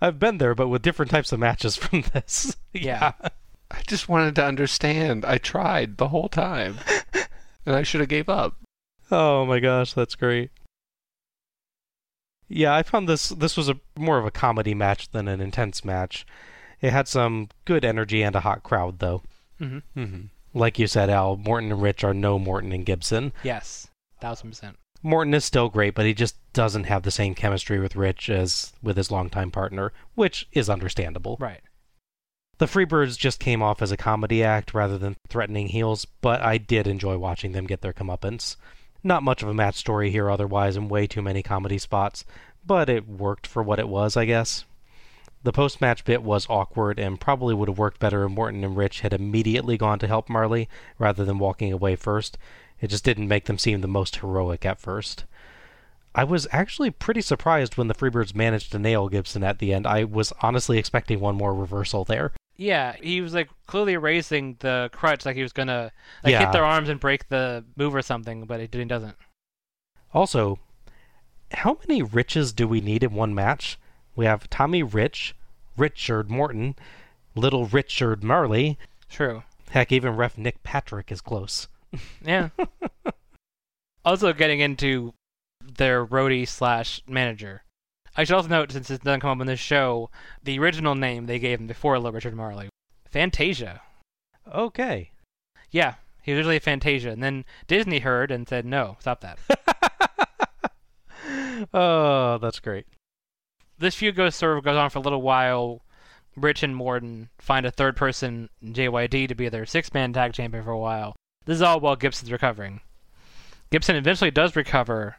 I've 0.00 0.18
been 0.18 0.38
there, 0.38 0.54
but 0.54 0.68
with 0.68 0.82
different 0.82 1.10
types 1.10 1.32
of 1.32 1.40
matches 1.40 1.76
from 1.76 2.02
this. 2.12 2.56
Yeah. 2.72 3.12
I 3.70 3.80
just 3.86 4.08
wanted 4.08 4.34
to 4.36 4.44
understand. 4.44 5.24
I 5.24 5.38
tried 5.38 5.96
the 5.96 6.08
whole 6.08 6.28
time, 6.28 6.76
and 7.64 7.74
I 7.74 7.82
should 7.82 8.00
have 8.00 8.08
gave 8.10 8.28
up. 8.28 8.56
Oh 9.10 9.46
my 9.46 9.60
gosh, 9.60 9.92
that's 9.94 10.14
great. 10.14 10.50
Yeah, 12.48 12.74
I 12.74 12.82
found 12.82 13.08
this 13.08 13.30
this 13.30 13.56
was 13.56 13.68
a 13.70 13.80
more 13.96 14.18
of 14.18 14.26
a 14.26 14.30
comedy 14.30 14.74
match 14.74 15.10
than 15.10 15.26
an 15.26 15.40
intense 15.40 15.84
match. 15.84 16.26
It 16.82 16.92
had 16.92 17.08
some 17.08 17.48
good 17.64 17.84
energy 17.84 18.22
and 18.22 18.36
a 18.36 18.40
hot 18.40 18.62
crowd 18.62 18.98
though. 18.98 19.22
Mhm. 19.60 19.82
Mm-hmm. 19.96 20.20
Like 20.58 20.78
you 20.78 20.86
said, 20.86 21.08
Al, 21.08 21.36
Morton 21.36 21.72
and 21.72 21.80
Rich 21.80 22.04
are 22.04 22.12
no 22.12 22.38
Morton 22.38 22.72
and 22.72 22.84
Gibson. 22.84 23.32
Yes, 23.42 23.88
thousand 24.20 24.50
percent. 24.50 24.76
Morton 25.02 25.34
is 25.34 25.44
still 25.44 25.68
great, 25.68 25.94
but 25.94 26.06
he 26.06 26.14
just 26.14 26.36
doesn't 26.52 26.84
have 26.84 27.02
the 27.02 27.10
same 27.10 27.34
chemistry 27.34 27.80
with 27.80 27.96
Rich 27.96 28.30
as 28.30 28.72
with 28.82 28.96
his 28.96 29.10
longtime 29.10 29.50
partner, 29.50 29.92
which 30.14 30.48
is 30.52 30.70
understandable. 30.70 31.36
Right. 31.40 31.60
The 32.58 32.66
Freebirds 32.66 33.18
just 33.18 33.40
came 33.40 33.62
off 33.62 33.82
as 33.82 33.90
a 33.90 33.96
comedy 33.96 34.44
act 34.44 34.72
rather 34.72 34.98
than 34.98 35.16
threatening 35.28 35.68
heels, 35.68 36.04
but 36.04 36.40
I 36.42 36.58
did 36.58 36.86
enjoy 36.86 37.18
watching 37.18 37.52
them 37.52 37.66
get 37.66 37.80
their 37.80 37.92
comeuppance. 37.92 38.56
Not 39.02 39.24
much 39.24 39.42
of 39.42 39.48
a 39.48 39.54
match 39.54 39.74
story 39.74 40.10
here 40.10 40.30
otherwise, 40.30 40.76
and 40.76 40.88
way 40.88 41.08
too 41.08 41.22
many 41.22 41.42
comedy 41.42 41.78
spots, 41.78 42.24
but 42.64 42.88
it 42.88 43.08
worked 43.08 43.48
for 43.48 43.62
what 43.62 43.80
it 43.80 43.88
was, 43.88 44.16
I 44.16 44.26
guess. 44.26 44.64
The 45.42 45.52
post 45.52 45.80
match 45.80 46.04
bit 46.04 46.22
was 46.22 46.46
awkward 46.48 47.00
and 47.00 47.20
probably 47.20 47.52
would 47.52 47.68
have 47.68 47.78
worked 47.78 47.98
better 47.98 48.24
if 48.24 48.30
Morton 48.30 48.62
and 48.62 48.76
Rich 48.76 49.00
had 49.00 49.12
immediately 49.12 49.76
gone 49.76 49.98
to 49.98 50.06
help 50.06 50.28
Marley 50.28 50.68
rather 51.00 51.24
than 51.24 51.40
walking 51.40 51.72
away 51.72 51.96
first. 51.96 52.38
It 52.82 52.88
just 52.90 53.04
didn't 53.04 53.28
make 53.28 53.44
them 53.46 53.56
seem 53.58 53.80
the 53.80 53.88
most 53.88 54.16
heroic 54.16 54.66
at 54.66 54.80
first. 54.80 55.24
I 56.14 56.24
was 56.24 56.46
actually 56.52 56.90
pretty 56.90 57.22
surprised 57.22 57.78
when 57.78 57.86
the 57.88 57.94
Freebirds 57.94 58.34
managed 58.34 58.72
to 58.72 58.78
nail 58.78 59.08
Gibson 59.08 59.42
at 59.42 59.60
the 59.60 59.72
end. 59.72 59.86
I 59.86 60.04
was 60.04 60.32
honestly 60.42 60.76
expecting 60.78 61.20
one 61.20 61.36
more 61.36 61.54
reversal 61.54 62.04
there. 62.04 62.32
Yeah, 62.56 62.96
he 63.00 63.22
was 63.22 63.32
like 63.32 63.48
clearly 63.66 63.96
raising 63.96 64.56
the 64.58 64.90
crutch, 64.92 65.24
like 65.24 65.36
he 65.36 65.42
was 65.42 65.54
gonna 65.54 65.90
like 66.22 66.32
Yeah. 66.32 66.40
hit 66.40 66.52
their 66.52 66.64
arms 66.64 66.90
and 66.90 67.00
break 67.00 67.28
the 67.28 67.64
move 67.76 67.94
or 67.94 68.02
something, 68.02 68.44
but 68.44 68.60
he 68.60 68.66
didn't. 68.66 68.88
Doesn't. 68.88 69.16
Also, 70.12 70.58
how 71.52 71.78
many 71.86 72.02
Riches 72.02 72.52
do 72.52 72.68
we 72.68 72.80
need 72.82 73.02
in 73.02 73.14
one 73.14 73.34
match? 73.34 73.78
We 74.14 74.26
have 74.26 74.50
Tommy 74.50 74.82
Rich, 74.82 75.34
Richard 75.78 76.30
Morton, 76.30 76.74
Little 77.34 77.66
Richard 77.66 78.22
Marley. 78.22 78.76
True. 79.08 79.44
Heck, 79.70 79.90
even 79.90 80.16
ref 80.16 80.36
Nick 80.36 80.62
Patrick 80.62 81.10
is 81.10 81.22
close. 81.22 81.68
Yeah. 82.24 82.48
also, 84.04 84.32
getting 84.32 84.60
into 84.60 85.12
their 85.64 86.04
roadie 86.06 86.46
slash 86.48 87.02
manager. 87.06 87.62
I 88.16 88.24
should 88.24 88.34
also 88.34 88.48
note, 88.48 88.72
since 88.72 88.90
it 88.90 89.02
doesn't 89.04 89.20
come 89.20 89.30
up 89.30 89.40
in 89.40 89.46
this 89.46 89.60
show, 89.60 90.10
the 90.42 90.58
original 90.58 90.94
name 90.94 91.26
they 91.26 91.38
gave 91.38 91.60
him 91.60 91.66
before 91.66 91.96
Little 91.98 92.12
Richard 92.12 92.34
Marley, 92.34 92.68
Fantasia. 93.10 93.80
Okay. 94.52 95.10
Yeah, 95.70 95.94
he 96.22 96.32
was 96.32 96.38
originally 96.40 96.58
Fantasia, 96.58 97.10
and 97.10 97.22
then 97.22 97.44
Disney 97.68 98.00
heard 98.00 98.30
and 98.30 98.46
said, 98.48 98.64
"No, 98.66 98.96
stop 99.00 99.20
that." 99.22 99.38
Oh, 101.72 102.38
that's 102.38 102.58
great. 102.60 102.86
this 103.78 103.94
feud 103.94 104.16
goes 104.16 104.34
sort 104.34 104.58
of 104.58 104.64
goes 104.64 104.76
on 104.76 104.90
for 104.90 104.98
a 104.98 105.02
little 105.02 105.22
while. 105.22 105.82
Rich 106.36 106.62
and 106.62 106.74
Morton 106.74 107.28
find 107.38 107.64
a 107.66 107.70
third 107.70 107.96
person, 107.96 108.48
JYD, 108.64 109.28
to 109.28 109.34
be 109.34 109.48
their 109.48 109.66
six 109.66 109.92
man 109.94 110.12
tag 110.12 110.32
champion 110.32 110.64
for 110.64 110.70
a 110.70 110.78
while. 110.78 111.14
This 111.44 111.56
is 111.56 111.62
all 111.62 111.80
while 111.80 111.96
Gibson's 111.96 112.32
recovering. 112.32 112.80
Gibson 113.70 113.96
eventually 113.96 114.30
does 114.30 114.54
recover, 114.54 115.16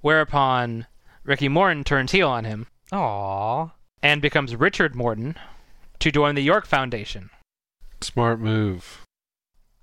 whereupon 0.00 0.86
Ricky 1.24 1.48
Morton 1.48 1.84
turns 1.84 2.12
heel 2.12 2.28
on 2.28 2.44
him 2.44 2.66
Aww. 2.92 3.72
and 4.02 4.22
becomes 4.22 4.54
Richard 4.54 4.94
Morton 4.94 5.36
to 5.98 6.12
join 6.12 6.34
the 6.34 6.42
York 6.42 6.66
Foundation. 6.66 7.30
Smart 8.00 8.40
move. 8.40 9.04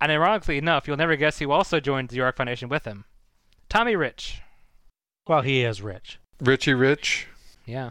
And 0.00 0.12
ironically 0.12 0.58
enough, 0.58 0.86
you'll 0.86 0.96
never 0.96 1.16
guess 1.16 1.38
who 1.38 1.50
also 1.50 1.80
joined 1.80 2.08
the 2.08 2.16
York 2.16 2.36
Foundation 2.36 2.68
with 2.68 2.84
him. 2.84 3.04
Tommy 3.68 3.96
Rich. 3.96 4.40
Well, 5.26 5.42
he 5.42 5.62
is 5.62 5.82
rich. 5.82 6.18
Richie 6.40 6.74
Rich. 6.74 7.26
Yeah. 7.64 7.90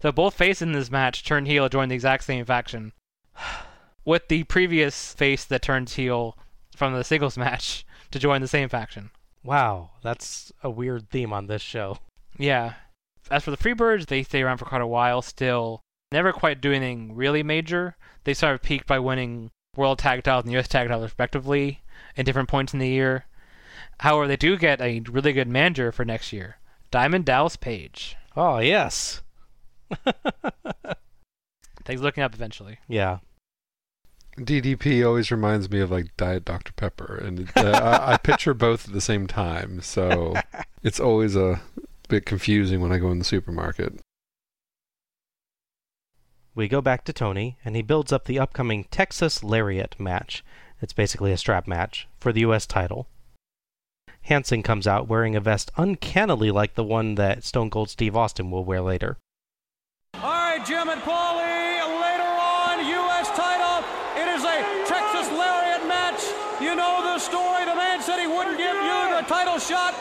So 0.00 0.12
both 0.12 0.34
faces 0.34 0.62
in 0.62 0.72
this 0.72 0.90
match 0.90 1.24
turned 1.24 1.46
heel, 1.46 1.68
joined 1.68 1.90
the 1.90 1.96
exact 1.96 2.24
same 2.24 2.44
faction. 2.44 2.92
With 4.04 4.28
the 4.28 4.44
previous 4.44 5.14
face 5.14 5.44
that 5.44 5.62
turns 5.62 5.94
heel 5.94 6.36
from 6.74 6.94
the 6.94 7.04
singles 7.04 7.36
match 7.38 7.86
to 8.10 8.18
join 8.18 8.40
the 8.40 8.48
same 8.48 8.68
faction. 8.68 9.10
Wow, 9.42 9.90
that's 10.02 10.52
a 10.62 10.70
weird 10.70 11.10
theme 11.10 11.32
on 11.32 11.46
this 11.46 11.62
show. 11.62 11.98
Yeah. 12.38 12.74
As 13.30 13.44
for 13.44 13.50
the 13.50 13.56
Freebirds, 13.56 14.06
they 14.06 14.22
stay 14.22 14.42
around 14.42 14.58
for 14.58 14.64
quite 14.64 14.80
a 14.80 14.86
while 14.86 15.22
still. 15.22 15.80
Never 16.12 16.32
quite 16.32 16.60
do 16.60 16.72
anything 16.72 17.14
really 17.14 17.42
major. 17.42 17.96
They 18.24 18.34
sort 18.34 18.54
of 18.54 18.62
peaked 18.62 18.86
by 18.86 18.98
winning 18.98 19.50
World 19.76 19.98
Tag 19.98 20.22
Titles 20.22 20.44
and 20.44 20.54
US 20.54 20.68
Tag 20.68 20.88
Titles 20.88 21.04
respectively 21.04 21.82
at 22.16 22.24
different 22.24 22.48
points 22.48 22.72
in 22.72 22.78
the 22.78 22.88
year. 22.88 23.26
However, 24.00 24.26
they 24.26 24.36
do 24.36 24.56
get 24.56 24.80
a 24.80 25.00
really 25.00 25.32
good 25.32 25.48
manager 25.48 25.92
for 25.92 26.04
next 26.04 26.32
year. 26.32 26.58
Diamond 26.90 27.24
Dallas 27.24 27.56
Page. 27.56 28.16
Oh, 28.36 28.58
yes. 28.58 29.22
Things 31.84 32.00
looking 32.00 32.22
up 32.22 32.34
eventually. 32.34 32.78
Yeah. 32.88 33.18
DDP 34.36 35.06
always 35.06 35.30
reminds 35.30 35.70
me 35.70 35.80
of 35.80 35.90
like 35.90 36.16
Diet 36.16 36.44
Dr 36.44 36.72
Pepper, 36.72 37.16
and 37.24 37.50
uh, 37.56 37.62
I, 38.06 38.14
I 38.14 38.16
picture 38.16 38.54
both 38.54 38.88
at 38.88 38.94
the 38.94 39.00
same 39.00 39.26
time. 39.26 39.80
So 39.80 40.34
it's 40.82 41.00
always 41.00 41.36
a 41.36 41.60
bit 42.08 42.26
confusing 42.26 42.80
when 42.80 42.92
I 42.92 42.98
go 42.98 43.10
in 43.10 43.18
the 43.18 43.24
supermarket. 43.24 44.00
We 46.54 46.68
go 46.68 46.80
back 46.80 47.04
to 47.04 47.12
Tony, 47.12 47.58
and 47.64 47.74
he 47.74 47.82
builds 47.82 48.12
up 48.12 48.26
the 48.26 48.38
upcoming 48.38 48.84
Texas 48.90 49.42
Lariat 49.42 49.98
match. 49.98 50.44
It's 50.80 50.92
basically 50.92 51.32
a 51.32 51.36
strap 51.36 51.66
match 51.66 52.06
for 52.20 52.32
the 52.32 52.40
U.S. 52.40 52.66
title. 52.66 53.08
Hansen 54.22 54.62
comes 54.62 54.86
out 54.86 55.08
wearing 55.08 55.34
a 55.34 55.40
vest 55.40 55.70
uncannily 55.76 56.50
like 56.50 56.74
the 56.74 56.84
one 56.84 57.16
that 57.16 57.44
Stone 57.44 57.70
Cold 57.70 57.90
Steve 57.90 58.16
Austin 58.16 58.50
will 58.50 58.64
wear 58.64 58.80
later. 58.80 59.18
All 60.14 60.30
right, 60.30 60.64
Jim 60.64 60.88
and 60.88 61.02
Paulie, 61.02 62.00
later 62.00 62.22
on, 62.22 62.86
U.S. 62.86 63.28
title. 63.36 63.84
It 64.16 64.28
is 64.28 64.44
a 64.44 64.62
Texas 64.86 65.28
Lariat 65.32 65.86
match. 65.88 66.22
You 66.62 66.76
know 66.76 67.02
the 67.02 67.18
story. 67.18 67.64
The 67.64 67.74
man 67.74 68.00
said 68.00 68.20
he 68.20 68.28
wouldn't 68.28 68.56
give 68.56 68.76
you 68.76 69.16
the 69.16 69.26
title 69.26 69.58
shot. 69.58 69.92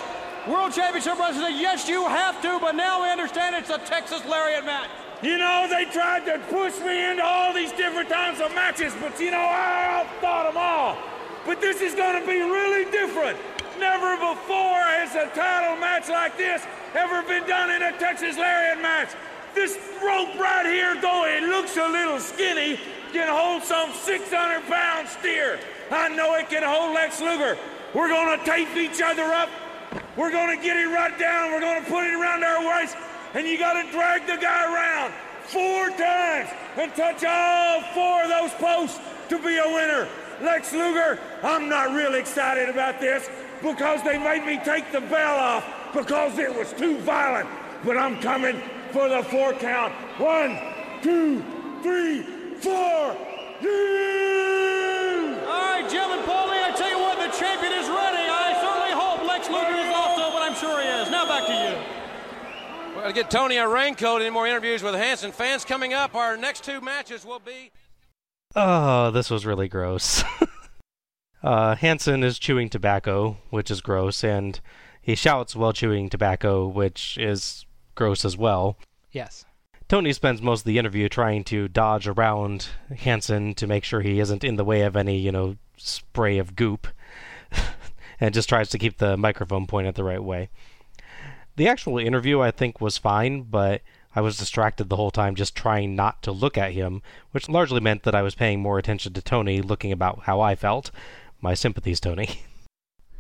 World 0.47 0.73
Championship 0.73 1.17
Wrestling 1.17 1.55
yes, 1.55 1.87
you 1.87 2.03
have 2.03 2.41
to, 2.41 2.59
but 2.59 2.75
now 2.75 3.01
we 3.01 3.09
understand 3.09 3.55
it's 3.55 3.69
a 3.69 3.77
Texas 3.77 4.25
Lariat 4.25 4.65
match. 4.65 4.89
You 5.21 5.37
know, 5.37 5.67
they 5.69 5.85
tried 5.85 6.25
to 6.25 6.37
push 6.49 6.77
me 6.81 7.11
into 7.11 7.23
all 7.23 7.53
these 7.53 7.71
different 7.71 8.09
types 8.09 8.41
of 8.41 8.53
matches, 8.53 8.93
but 8.99 9.17
you 9.21 9.31
know, 9.31 9.39
I 9.39 10.03
outthought 10.03 10.51
them 10.51 10.57
all. 10.57 10.97
But 11.45 11.61
this 11.61 11.79
is 11.79 11.95
going 11.95 12.19
to 12.19 12.27
be 12.27 12.41
really 12.41 12.91
different. 12.91 13.39
Never 13.79 14.17
before 14.17 14.83
has 14.83 15.15
a 15.15 15.33
title 15.33 15.77
match 15.77 16.09
like 16.09 16.37
this 16.37 16.61
ever 16.93 17.23
been 17.23 17.47
done 17.47 17.71
in 17.71 17.81
a 17.81 17.97
Texas 17.97 18.37
Lariat 18.37 18.81
match. 18.81 19.11
This 19.55 19.77
rope 20.03 20.35
right 20.35 20.65
here, 20.65 20.99
though 20.99 21.23
it 21.25 21.43
looks 21.43 21.77
a 21.77 21.87
little 21.87 22.19
skinny, 22.19 22.77
can 23.13 23.29
hold 23.29 23.63
some 23.63 23.93
600 23.93 24.61
pound 24.67 25.07
steer. 25.07 25.57
I 25.89 26.09
know 26.09 26.35
it 26.35 26.49
can 26.49 26.63
hold 26.63 26.95
Lex 26.95 27.21
Luger. 27.21 27.57
We're 27.93 28.09
going 28.09 28.37
to 28.37 28.45
tape 28.45 28.75
each 28.75 29.01
other 29.01 29.23
up. 29.23 29.49
We're 30.17 30.31
going 30.31 30.57
to 30.57 30.63
get 30.63 30.77
it 30.77 30.87
right 30.87 31.17
down. 31.17 31.51
We're 31.51 31.61
going 31.61 31.83
to 31.83 31.89
put 31.89 32.05
it 32.05 32.13
around 32.13 32.43
our 32.43 32.67
waist. 32.67 32.95
And 33.33 33.47
you 33.47 33.57
got 33.57 33.81
to 33.81 33.91
drag 33.91 34.27
the 34.27 34.37
guy 34.37 34.73
around 34.73 35.13
four 35.45 35.89
times 35.97 36.49
and 36.77 36.93
touch 36.95 37.23
all 37.23 37.81
four 37.93 38.23
of 38.23 38.29
those 38.29 38.51
posts 38.53 38.99
to 39.29 39.37
be 39.39 39.57
a 39.57 39.67
winner. 39.67 40.07
Lex 40.41 40.73
Luger, 40.73 41.19
I'm 41.41 41.69
not 41.69 41.95
real 41.95 42.15
excited 42.15 42.69
about 42.69 42.99
this 42.99 43.29
because 43.61 44.03
they 44.03 44.17
made 44.17 44.45
me 44.45 44.59
take 44.63 44.91
the 44.91 45.01
bell 45.01 45.35
off 45.37 45.65
because 45.93 46.37
it 46.37 46.53
was 46.53 46.73
too 46.73 46.97
violent. 46.99 47.49
But 47.83 47.97
I'm 47.97 48.19
coming 48.21 48.61
for 48.91 49.09
the 49.09 49.23
four 49.23 49.53
count. 49.53 49.93
One, 50.17 50.59
two, 51.01 51.43
three, 51.81 52.21
four. 52.59 53.15
Yeah! 53.61 55.39
All 55.47 55.81
right, 55.81 55.87
Jim 55.89 56.09
and 56.11 56.23
Paulie, 56.23 56.61
I 56.61 56.73
tell 56.75 56.89
you 56.89 56.99
what, 56.99 57.17
the 57.17 57.37
champion 57.37 57.73
is 57.73 57.87
ready. 57.87 58.29
I 58.29 58.42
sure 60.63 60.81
he 60.81 60.87
is. 60.87 61.09
Now 61.09 61.25
back 61.25 61.45
to 61.47 61.53
you. 61.53 62.93
We're 62.95 63.01
going 63.01 63.13
to 63.13 63.21
get 63.21 63.29
Tony 63.29 63.57
a 63.57 63.67
raincoat. 63.67 64.21
Any 64.21 64.29
more 64.29 64.47
interviews 64.47 64.81
with 64.81 64.95
Hansen 64.95 65.31
fans 65.31 65.65
coming 65.65 65.93
up? 65.93 66.15
Our 66.15 66.37
next 66.37 66.63
two 66.63 66.79
matches 66.79 67.25
will 67.25 67.39
be. 67.39 67.71
Oh, 68.55 69.11
this 69.11 69.29
was 69.29 69.45
really 69.45 69.67
gross. 69.67 70.23
uh, 71.43 71.75
Hansen 71.75 72.23
is 72.23 72.39
chewing 72.39 72.69
tobacco, 72.69 73.37
which 73.49 73.69
is 73.71 73.81
gross, 73.81 74.23
and 74.23 74.59
he 75.01 75.15
shouts 75.15 75.55
while 75.55 75.73
chewing 75.73 76.07
tobacco, 76.07 76.67
which 76.67 77.17
is 77.17 77.65
gross 77.95 78.23
as 78.23 78.37
well. 78.37 78.77
Yes. 79.11 79.45
Tony 79.89 80.13
spends 80.13 80.41
most 80.41 80.61
of 80.61 80.65
the 80.65 80.77
interview 80.77 81.09
trying 81.09 81.43
to 81.45 81.67
dodge 81.67 82.07
around 82.07 82.69
Hansen 82.95 83.53
to 83.55 83.67
make 83.67 83.83
sure 83.83 84.01
he 84.01 84.19
isn't 84.19 84.43
in 84.43 84.55
the 84.55 84.63
way 84.63 84.81
of 84.81 84.95
any, 84.95 85.17
you 85.17 85.31
know, 85.31 85.57
spray 85.77 86.37
of 86.37 86.55
goop, 86.55 86.87
and 88.23 88.33
just 88.33 88.47
tries 88.47 88.69
to 88.69 88.77
keep 88.77 88.99
the 88.99 89.17
microphone 89.17 89.67
pointed 89.67 89.95
the 89.95 90.03
right 90.03 90.23
way. 90.23 90.47
The 91.57 91.67
actual 91.67 91.97
interview, 91.97 92.39
I 92.39 92.51
think, 92.51 92.79
was 92.79 92.97
fine, 92.97 93.41
but 93.41 93.81
I 94.15 94.21
was 94.21 94.37
distracted 94.37 94.87
the 94.87 94.95
whole 94.95 95.11
time 95.11 95.35
just 95.35 95.57
trying 95.57 95.93
not 95.93 96.23
to 96.23 96.31
look 96.31 96.57
at 96.57 96.71
him, 96.71 97.01
which 97.31 97.49
largely 97.49 97.81
meant 97.81 98.03
that 98.03 98.15
I 98.15 98.21
was 98.21 98.33
paying 98.33 98.61
more 98.61 98.79
attention 98.79 99.11
to 99.11 99.21
Tony, 99.21 99.61
looking 99.61 99.91
about 99.91 100.21
how 100.23 100.39
I 100.39 100.55
felt. 100.55 100.89
My 101.41 101.53
sympathies, 101.53 101.99
Tony. 101.99 102.29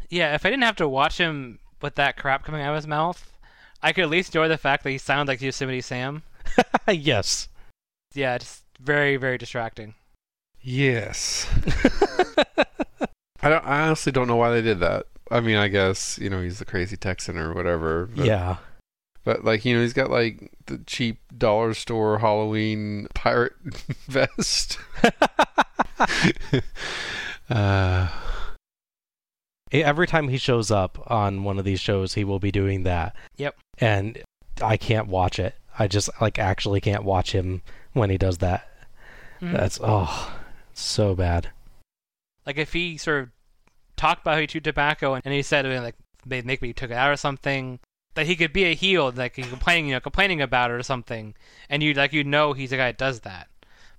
Yeah, 0.09 0.35
if 0.35 0.45
I 0.45 0.51
didn't 0.51 0.65
have 0.65 0.75
to 0.75 0.87
watch 0.87 1.17
him 1.17 1.57
with 1.81 1.95
that 1.95 2.17
crap 2.17 2.43
coming 2.43 2.61
out 2.61 2.69
of 2.69 2.75
his 2.75 2.85
mouth, 2.85 3.31
I 3.81 3.93
could 3.93 4.03
at 4.03 4.11
least 4.11 4.29
enjoy 4.29 4.47
the 4.47 4.59
fact 4.59 4.83
that 4.83 4.91
he 4.91 4.99
sounded 4.99 5.31
like 5.31 5.41
Yosemite 5.41 5.81
Sam. 5.81 6.21
yes. 6.87 7.49
Yeah, 8.13 8.35
it's 8.35 8.61
very, 8.79 9.17
very 9.17 9.39
distracting. 9.39 9.95
Yes. 10.61 11.47
I 13.43 13.49
don't. 13.49 13.65
I 13.65 13.81
honestly 13.81 14.11
don't 14.11 14.27
know 14.27 14.35
why 14.35 14.51
they 14.51 14.61
did 14.61 14.79
that. 14.79 15.07
I 15.31 15.39
mean, 15.39 15.57
I 15.57 15.67
guess 15.67 16.17
you 16.19 16.29
know 16.29 16.41
he's 16.41 16.59
the 16.59 16.65
crazy 16.65 16.97
Texan 16.97 17.37
or 17.37 17.53
whatever. 17.53 18.09
But, 18.15 18.25
yeah. 18.25 18.57
But 19.23 19.43
like 19.43 19.65
you 19.65 19.75
know, 19.75 19.81
he's 19.81 19.93
got 19.93 20.09
like 20.09 20.51
the 20.65 20.79
cheap 20.85 21.19
dollar 21.37 21.73
store 21.73 22.19
Halloween 22.19 23.07
pirate 23.13 23.53
vest. 24.07 24.77
uh, 27.49 28.07
Every 29.73 30.05
time 30.05 30.27
he 30.27 30.37
shows 30.37 30.69
up 30.69 30.99
on 31.09 31.43
one 31.43 31.57
of 31.57 31.65
these 31.65 31.79
shows, 31.79 32.13
he 32.13 32.23
will 32.23 32.37
be 32.37 32.51
doing 32.51 32.83
that. 32.83 33.15
Yep. 33.37 33.55
And 33.79 34.21
I 34.61 34.77
can't 34.77 35.07
watch 35.07 35.39
it. 35.39 35.55
I 35.79 35.87
just 35.87 36.09
like 36.21 36.37
actually 36.37 36.79
can't 36.79 37.03
watch 37.03 37.31
him 37.31 37.63
when 37.93 38.11
he 38.11 38.19
does 38.19 38.37
that. 38.37 38.69
Mhm. 39.41 39.53
That's 39.53 39.79
oh, 39.81 40.31
so 40.75 41.15
bad. 41.15 41.49
Like 42.45 42.57
if 42.57 42.73
he 42.73 42.97
sort 42.97 43.23
of 43.23 43.29
talked 43.95 44.21
about 44.21 44.35
how 44.35 44.41
he 44.41 44.47
chewed 44.47 44.63
tobacco 44.63 45.13
and, 45.13 45.25
and 45.25 45.33
he 45.33 45.41
said 45.41 45.65
like 45.65 45.95
they 46.25 46.41
make 46.41 46.61
me 46.61 46.73
took 46.73 46.91
it 46.91 46.97
out 46.97 47.11
or 47.11 47.15
something, 47.15 47.79
that 48.15 48.27
he 48.27 48.35
could 48.35 48.53
be 48.53 48.65
a 48.65 48.73
heel, 48.73 49.11
like 49.15 49.35
he 49.35 49.43
complaining, 49.43 49.87
you 49.87 49.93
know, 49.93 49.99
complaining 49.99 50.41
about 50.41 50.71
it 50.71 50.75
or 50.75 50.83
something, 50.83 51.33
and 51.69 51.81
you 51.81 51.93
like 51.93 52.13
you 52.13 52.23
know 52.23 52.53
he's 52.53 52.71
a 52.71 52.77
guy 52.77 52.87
that 52.87 52.97
does 52.97 53.21
that. 53.21 53.47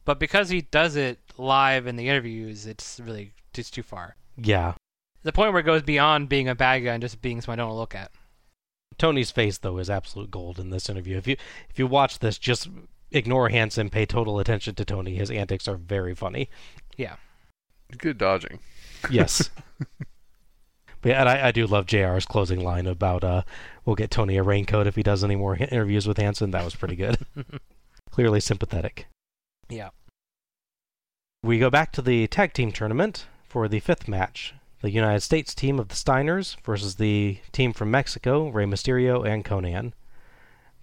But 0.04 0.20
because 0.20 0.50
he 0.50 0.60
does 0.60 0.96
it 0.96 1.18
live 1.38 1.86
in 1.86 1.96
the 1.96 2.08
interviews, 2.08 2.66
it's 2.66 3.00
really 3.00 3.32
just 3.52 3.72
too 3.72 3.82
far. 3.82 4.16
Yeah. 4.36 4.74
The 5.22 5.32
point 5.32 5.52
where 5.52 5.60
it 5.60 5.66
goes 5.66 5.82
beyond 5.82 6.28
being 6.28 6.48
a 6.48 6.54
bad 6.54 6.80
guy 6.80 6.92
and 6.92 7.02
just 7.02 7.22
being 7.22 7.40
someone 7.40 7.60
I 7.60 7.64
don't 7.64 7.76
look 7.76 7.94
at. 7.94 8.12
Tony's 8.98 9.30
face 9.30 9.58
though 9.58 9.78
is 9.78 9.90
absolute 9.90 10.30
gold 10.30 10.60
in 10.60 10.70
this 10.70 10.88
interview. 10.88 11.16
If 11.16 11.26
you 11.26 11.36
if 11.70 11.78
you 11.78 11.86
watch 11.86 12.18
this, 12.18 12.38
just 12.38 12.68
ignore 13.10 13.48
Hansen, 13.48 13.90
pay 13.90 14.06
total 14.06 14.38
attention 14.38 14.74
to 14.76 14.84
Tony. 14.84 15.16
His 15.16 15.30
antics 15.30 15.66
are 15.66 15.76
very 15.76 16.14
funny. 16.14 16.48
Yeah. 16.96 17.16
Good 17.96 18.18
dodging. 18.18 18.58
Yes. 19.10 19.50
but 19.78 21.08
yeah, 21.08 21.20
and 21.20 21.28
I, 21.28 21.48
I 21.48 21.52
do 21.52 21.66
love 21.66 21.86
JR's 21.86 22.26
closing 22.26 22.60
line 22.60 22.86
about 22.86 23.24
uh 23.24 23.42
we'll 23.84 23.96
get 23.96 24.10
Tony 24.10 24.36
a 24.36 24.42
raincoat 24.42 24.86
if 24.86 24.96
he 24.96 25.02
does 25.02 25.22
any 25.22 25.36
more 25.36 25.56
interviews 25.56 26.06
with 26.06 26.18
Hansen. 26.18 26.50
That 26.50 26.64
was 26.64 26.74
pretty 26.74 26.96
good. 26.96 27.18
Clearly 28.10 28.40
sympathetic. 28.40 29.06
Yeah. 29.68 29.90
We 31.42 31.58
go 31.58 31.70
back 31.70 31.92
to 31.92 32.02
the 32.02 32.26
tag 32.28 32.54
team 32.54 32.72
tournament 32.72 33.26
for 33.46 33.68
the 33.68 33.80
fifth 33.80 34.08
match. 34.08 34.54
The 34.80 34.90
United 34.90 35.20
States 35.20 35.54
team 35.54 35.78
of 35.78 35.88
the 35.88 35.94
Steiners 35.94 36.56
versus 36.62 36.96
the 36.96 37.38
team 37.52 37.72
from 37.72 37.90
Mexico, 37.90 38.48
Rey 38.48 38.66
Mysterio 38.66 39.26
and 39.26 39.44
Konnan. 39.44 39.92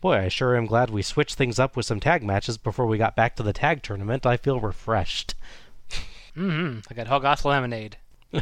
Boy, 0.02 0.18
I 0.18 0.28
sure 0.28 0.57
am 0.57 0.65
glad 0.65 0.90
we 0.90 1.03
switched 1.03 1.36
things 1.36 1.60
up 1.60 1.76
with 1.76 1.86
some 1.86 1.99
tag 1.99 2.23
matches 2.23 2.57
before 2.57 2.88
we 2.88 2.98
got 2.98 3.15
back 3.15 3.36
to 3.36 3.44
the 3.44 3.53
tag 3.53 3.84
tournament. 3.84 4.26
I 4.26 4.38
feel 4.38 4.60
refreshed. 4.60 5.36
Mm-hmm. 6.36 6.80
I 6.90 6.94
got 6.94 7.08
Hog 7.08 7.22
Gospel 7.24 7.52
Lemonade. 7.52 7.98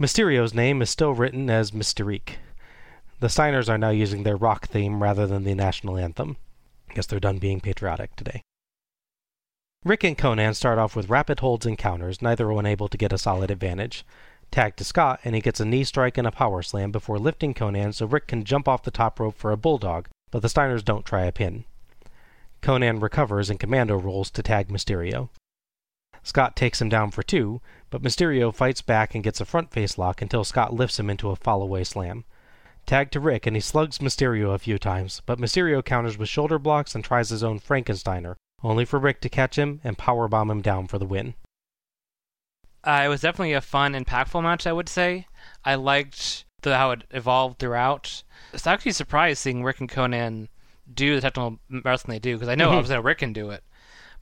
Mysterio's 0.00 0.54
name 0.54 0.82
is 0.82 0.90
still 0.90 1.12
written 1.12 1.50
as 1.50 1.72
Mysterique. 1.72 2.38
The 3.20 3.28
Steiners 3.28 3.68
are 3.68 3.78
now 3.78 3.90
using 3.90 4.22
their 4.22 4.36
rock 4.36 4.66
theme 4.66 5.02
rather 5.02 5.26
than 5.26 5.44
the 5.44 5.54
national 5.54 5.96
anthem. 5.96 6.36
I 6.90 6.94
guess 6.94 7.06
they're 7.06 7.20
done 7.20 7.38
being 7.38 7.60
patriotic 7.60 8.16
today. 8.16 8.42
Rick 9.84 10.04
and 10.04 10.16
Konnan 10.16 10.54
start 10.54 10.78
off 10.78 10.96
with 10.96 11.08
rapid 11.08 11.40
holds 11.40 11.66
and 11.66 11.76
counters, 11.76 12.22
neither 12.22 12.52
one 12.52 12.66
able 12.66 12.88
to 12.88 12.96
get 12.96 13.12
a 13.12 13.18
solid 13.18 13.50
advantage. 13.50 14.04
Tag 14.50 14.76
to 14.76 14.84
Scott, 14.84 15.20
and 15.24 15.34
he 15.34 15.40
gets 15.40 15.60
a 15.60 15.64
knee 15.64 15.84
strike 15.84 16.18
and 16.18 16.26
a 16.26 16.30
power 16.30 16.62
slam 16.62 16.90
before 16.92 17.18
lifting 17.18 17.54
Konnan 17.54 17.94
so 17.94 18.06
Rick 18.06 18.28
can 18.28 18.44
jump 18.44 18.68
off 18.68 18.82
the 18.82 18.90
top 18.90 19.18
rope 19.18 19.36
for 19.36 19.50
a 19.50 19.56
bulldog, 19.56 20.08
but 20.30 20.40
the 20.42 20.48
Steiners 20.48 20.84
don't 20.84 21.06
try 21.06 21.24
a 21.24 21.32
pin. 21.32 21.64
Konnan 22.60 23.02
recovers 23.02 23.50
and 23.50 23.58
commando 23.58 23.96
rolls 23.96 24.30
to 24.30 24.42
tag 24.42 24.68
Mysterio. 24.68 25.30
Scott 26.22 26.54
takes 26.56 26.80
him 26.80 26.88
down 26.88 27.10
for 27.10 27.22
two, 27.22 27.60
but 27.90 28.02
Mysterio 28.02 28.54
fights 28.54 28.80
back 28.80 29.14
and 29.14 29.24
gets 29.24 29.40
a 29.40 29.44
front 29.44 29.70
face 29.72 29.98
lock 29.98 30.22
until 30.22 30.44
Scott 30.44 30.72
lifts 30.72 30.98
him 31.00 31.10
into 31.10 31.30
a 31.30 31.36
fallaway 31.36 31.86
slam. 31.86 32.24
Tag 32.86 33.10
to 33.12 33.20
Rick, 33.20 33.46
and 33.46 33.56
he 33.56 33.60
slugs 33.60 33.98
Mysterio 33.98 34.54
a 34.54 34.58
few 34.58 34.78
times, 34.78 35.22
but 35.26 35.38
Mysterio 35.38 35.84
counters 35.84 36.18
with 36.18 36.28
shoulder 36.28 36.58
blocks 36.58 36.94
and 36.94 37.04
tries 37.04 37.30
his 37.30 37.42
own 37.44 37.60
Frankensteiner, 37.60 38.34
only 38.62 38.84
for 38.84 38.98
Rick 38.98 39.20
to 39.22 39.28
catch 39.28 39.56
him 39.56 39.80
and 39.84 39.98
powerbomb 39.98 40.50
him 40.50 40.62
down 40.62 40.86
for 40.86 40.98
the 40.98 41.06
win. 41.06 41.34
Uh, 42.84 43.02
it 43.04 43.08
was 43.08 43.20
definitely 43.20 43.52
a 43.52 43.60
fun, 43.60 43.94
and 43.94 44.04
impactful 44.06 44.42
match, 44.42 44.66
I 44.66 44.72
would 44.72 44.88
say. 44.88 45.26
I 45.64 45.76
liked 45.76 46.44
the, 46.62 46.76
how 46.76 46.90
it 46.90 47.04
evolved 47.12 47.58
throughout. 47.58 48.22
It's 48.52 48.66
actually 48.66 48.92
surprised 48.92 49.40
seeing 49.40 49.62
Rick 49.62 49.80
and 49.80 49.88
Konnan 49.88 50.48
do 50.92 51.14
the 51.14 51.20
technical 51.20 51.60
wrestling 51.84 52.16
they 52.16 52.18
do, 52.18 52.34
because 52.34 52.48
I 52.48 52.56
know 52.56 52.70
Mhm. 52.70 52.78
obviously 52.78 52.98
Rick 52.98 53.18
can 53.18 53.32
do 53.32 53.50
it, 53.50 53.62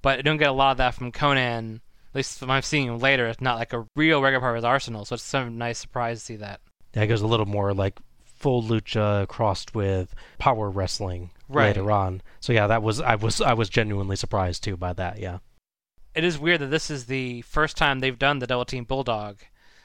but 0.02 0.18
I 0.18 0.22
don't 0.22 0.36
get 0.36 0.48
a 0.50 0.52
lot 0.52 0.72
of 0.72 0.76
that 0.78 0.94
from 0.94 1.12
Konnan. 1.12 1.80
At 2.10 2.16
least 2.16 2.38
from 2.38 2.50
I'm 2.50 2.62
seeing 2.62 2.88
him 2.88 2.98
later, 2.98 3.26
it's 3.28 3.40
not 3.40 3.58
like 3.58 3.72
a 3.72 3.86
real 3.96 4.20
regular 4.20 4.40
part 4.40 4.52
of 4.52 4.56
his 4.56 4.64
arsenal, 4.64 5.04
so 5.04 5.14
it's 5.14 5.22
some 5.22 5.56
nice 5.58 5.78
surprise 5.78 6.18
to 6.20 6.24
see 6.24 6.36
that. 6.36 6.60
Yeah, 6.94 7.02
it 7.02 7.06
goes 7.06 7.22
a 7.22 7.26
little 7.26 7.46
more 7.46 7.72
like 7.72 7.98
full 8.24 8.62
lucha 8.62 9.28
crossed 9.28 9.74
with 9.74 10.14
power 10.38 10.70
wrestling 10.70 11.30
Right. 11.48 11.66
later 11.68 11.90
on. 11.92 12.22
So 12.40 12.52
yeah, 12.52 12.66
that 12.66 12.82
was 12.82 13.00
I 13.00 13.14
was 13.14 13.40
I 13.40 13.52
was 13.54 13.68
genuinely 13.68 14.16
surprised 14.16 14.64
too 14.64 14.76
by 14.76 14.92
that. 14.94 15.18
Yeah. 15.18 15.38
It 16.14 16.24
is 16.24 16.38
weird 16.38 16.60
that 16.60 16.66
this 16.66 16.90
is 16.90 17.06
the 17.06 17.42
first 17.42 17.76
time 17.76 18.00
they've 18.00 18.18
done 18.18 18.40
the 18.40 18.46
double 18.48 18.64
team 18.64 18.82
bulldog, 18.84 19.38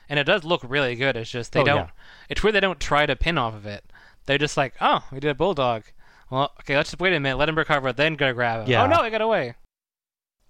and 0.10 0.18
it 0.19 0.23
does 0.23 0.43
look 0.43 0.61
really 0.68 0.95
good. 0.95 1.15
It's 1.15 1.30
just 1.30 1.52
they 1.53 1.60
Oh, 1.61 1.65
don't. 1.65 1.77
yeah. 1.77 1.89
It's 2.30 2.41
weird 2.41 2.56
they 2.56 2.60
don't 2.60 2.80
try 2.80 3.06
to 3.06 3.15
pin 3.15 3.38
off 3.38 3.53
of 3.53 3.68
it. 3.68 3.84
They're 4.26 4.39
just 4.39 4.57
like, 4.57 4.73
oh, 4.81 5.03
we 5.11 5.19
did 5.19 5.30
a 5.30 5.35
bulldog. 5.35 5.84
Well, 6.31 6.52
okay, 6.61 6.76
let's 6.76 6.89
just 6.89 6.99
wait 6.99 7.14
a 7.14 7.19
minute, 7.19 7.38
let 7.38 7.49
him 7.49 7.56
recover, 7.57 7.93
then 7.93 8.15
go 8.15 8.34
grab 8.34 8.61
him. 8.64 8.72
Yeah. 8.72 8.84
Oh 8.84 8.88
no, 8.88 9.03
he 9.03 9.11
got 9.11 9.22
away. 9.22 9.53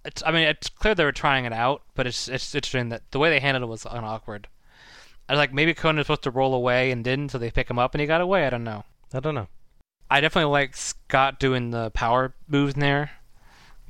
It's. 0.06 0.22
I 0.24 0.30
mean, 0.30 0.46
it's 0.46 0.68
clear 0.68 0.94
they 0.94 1.04
were 1.04 1.12
trying 1.12 1.44
it 1.44 1.52
out, 1.52 1.82
but 1.94 2.06
it's 2.06 2.28
it's 2.28 2.54
interesting 2.54 2.88
that 2.90 3.02
the 3.10 3.18
way 3.18 3.28
they 3.28 3.40
handled 3.40 3.64
it 3.64 3.70
was 3.70 3.84
awkward. 3.84 4.48
I 5.28 5.32
was 5.32 5.38
like, 5.38 5.52
maybe 5.52 5.74
Konnan 5.74 5.96
was 5.96 6.06
supposed 6.06 6.22
to 6.22 6.30
roll 6.30 6.54
away 6.54 6.92
and 6.92 7.02
didn't, 7.02 7.30
so 7.30 7.38
they 7.38 7.50
pick 7.50 7.68
him 7.68 7.78
up 7.78 7.94
and 7.94 8.00
he 8.00 8.06
got 8.06 8.20
away. 8.20 8.46
I 8.46 8.50
don't 8.50 8.62
know. 8.64 8.84
I 9.12 9.20
don't 9.20 9.34
know. 9.34 9.48
I 10.08 10.20
definitely 10.20 10.52
like 10.52 10.76
Scott 10.76 11.40
doing 11.40 11.70
the 11.70 11.90
power 11.90 12.32
moves 12.46 12.74
in 12.74 12.80
there. 12.80 13.10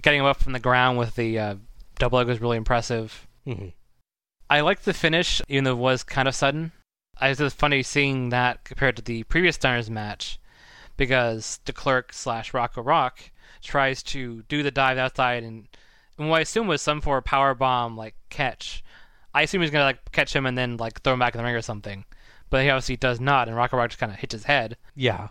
Getting 0.00 0.20
him 0.20 0.26
up 0.26 0.40
from 0.40 0.54
the 0.54 0.60
ground 0.60 0.96
with 0.98 1.14
the 1.14 1.38
uh, 1.38 1.54
double 1.98 2.18
leg 2.18 2.26
was 2.26 2.40
really 2.40 2.56
impressive. 2.56 3.26
Mhm. 3.46 3.74
I 4.48 4.60
liked 4.60 4.84
the 4.84 4.94
finish, 4.94 5.42
even 5.48 5.64
though 5.64 5.72
it 5.72 5.78
was 5.78 6.02
kind 6.02 6.26
of 6.26 6.34
sudden. 6.34 6.72
I 7.18 7.28
was 7.30 7.38
just 7.38 7.58
funny 7.58 7.82
seeing 7.82 8.30
that 8.30 8.64
compared 8.64 8.96
to 8.96 9.02
the 9.02 9.24
previous 9.24 9.58
Steiners 9.58 9.90
match, 9.90 10.38
because 10.96 11.58
De 11.64 11.72
Klerk 11.72 12.12
slash 12.12 12.54
Rocco 12.54 12.82
Rock 12.82 13.30
tries 13.62 14.02
to 14.04 14.42
do 14.48 14.62
the 14.62 14.70
dive 14.70 14.98
outside 14.98 15.42
and, 15.42 15.66
and 16.18 16.30
what 16.30 16.38
I 16.38 16.40
assume 16.42 16.66
was 16.66 16.82
some 16.82 17.00
for 17.00 17.16
a 17.16 17.22
power 17.22 17.54
bomb 17.54 17.96
like 17.96 18.14
catch. 18.30 18.82
I 19.34 19.42
assume 19.42 19.62
he's 19.62 19.70
gonna 19.70 19.84
like 19.84 20.12
catch 20.12 20.34
him 20.34 20.46
and 20.46 20.56
then 20.56 20.76
like 20.76 21.02
throw 21.02 21.12
him 21.12 21.18
back 21.18 21.34
in 21.34 21.38
the 21.38 21.44
ring 21.44 21.54
or 21.54 21.62
something, 21.62 22.04
but 22.50 22.62
he 22.62 22.70
obviously 22.70 22.96
does 22.96 23.20
not, 23.20 23.48
and 23.48 23.56
Rocco 23.56 23.76
Rock 23.76 23.90
just 23.90 24.00
kind 24.00 24.12
of 24.12 24.18
hits 24.18 24.32
his 24.32 24.44
head. 24.44 24.76
Yeah. 24.94 25.28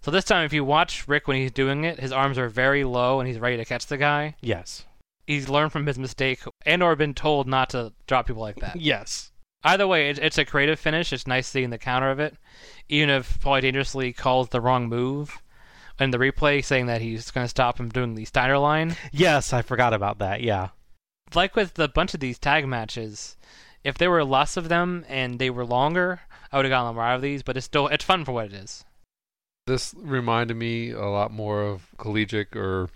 So 0.00 0.10
this 0.10 0.24
time, 0.24 0.44
if 0.44 0.52
you 0.52 0.64
watch 0.64 1.08
Rick 1.08 1.26
when 1.26 1.38
he's 1.38 1.50
doing 1.50 1.84
it, 1.84 1.98
his 1.98 2.12
arms 2.12 2.38
are 2.38 2.48
very 2.48 2.84
low 2.84 3.20
and 3.20 3.28
he's 3.28 3.38
ready 3.38 3.56
to 3.56 3.64
catch 3.64 3.86
the 3.86 3.96
guy. 3.96 4.36
Yes. 4.40 4.84
He's 5.26 5.48
learned 5.48 5.72
from 5.72 5.86
his 5.86 5.98
mistake 5.98 6.40
and 6.64 6.82
or 6.82 6.94
been 6.96 7.14
told 7.14 7.46
not 7.46 7.70
to 7.70 7.92
drop 8.06 8.26
people 8.26 8.42
like 8.42 8.56
that. 8.60 8.76
Yes. 8.76 9.32
Either 9.64 9.86
way, 9.88 10.08
it's, 10.08 10.20
it's 10.20 10.38
a 10.38 10.44
creative 10.44 10.78
finish. 10.78 11.12
It's 11.12 11.26
nice 11.26 11.48
seeing 11.48 11.70
the 11.70 11.78
counter 11.78 12.10
of 12.10 12.20
it, 12.20 12.36
even 12.88 13.10
if 13.10 13.40
Paulie 13.40 13.62
Dangerously 13.62 14.12
calls 14.12 14.50
the 14.50 14.60
wrong 14.60 14.88
move 14.88 15.42
in 16.00 16.10
the 16.10 16.18
replay, 16.18 16.64
saying 16.64 16.86
that 16.86 17.00
he's 17.00 17.30
going 17.30 17.44
to 17.44 17.48
stop 17.48 17.78
him 17.78 17.88
doing 17.88 18.14
the 18.14 18.24
Steiner 18.24 18.58
line. 18.58 18.96
Yes, 19.12 19.52
I 19.52 19.62
forgot 19.62 19.92
about 19.94 20.18
that. 20.18 20.40
Yeah. 20.42 20.68
Like 21.34 21.56
with 21.56 21.78
a 21.78 21.88
bunch 21.88 22.14
of 22.14 22.20
these 22.20 22.38
tag 22.38 22.66
matches, 22.66 23.36
if 23.84 23.98
there 23.98 24.10
were 24.10 24.24
less 24.24 24.56
of 24.56 24.68
them 24.68 25.04
and 25.08 25.38
they 25.38 25.50
were 25.50 25.64
longer, 25.64 26.20
I 26.52 26.56
would 26.56 26.64
have 26.64 26.70
gotten 26.70 26.94
more 26.94 27.04
out 27.04 27.16
of 27.16 27.22
these. 27.22 27.42
But 27.42 27.56
it's 27.56 27.66
still 27.66 27.88
it's 27.88 28.04
fun 28.04 28.24
for 28.24 28.32
what 28.32 28.46
it 28.46 28.52
is. 28.54 28.84
This 29.66 29.94
reminded 29.98 30.56
me 30.56 30.90
a 30.92 31.04
lot 31.06 31.30
more 31.30 31.62
of 31.62 31.88
collegiate 31.98 32.56
or 32.56 32.88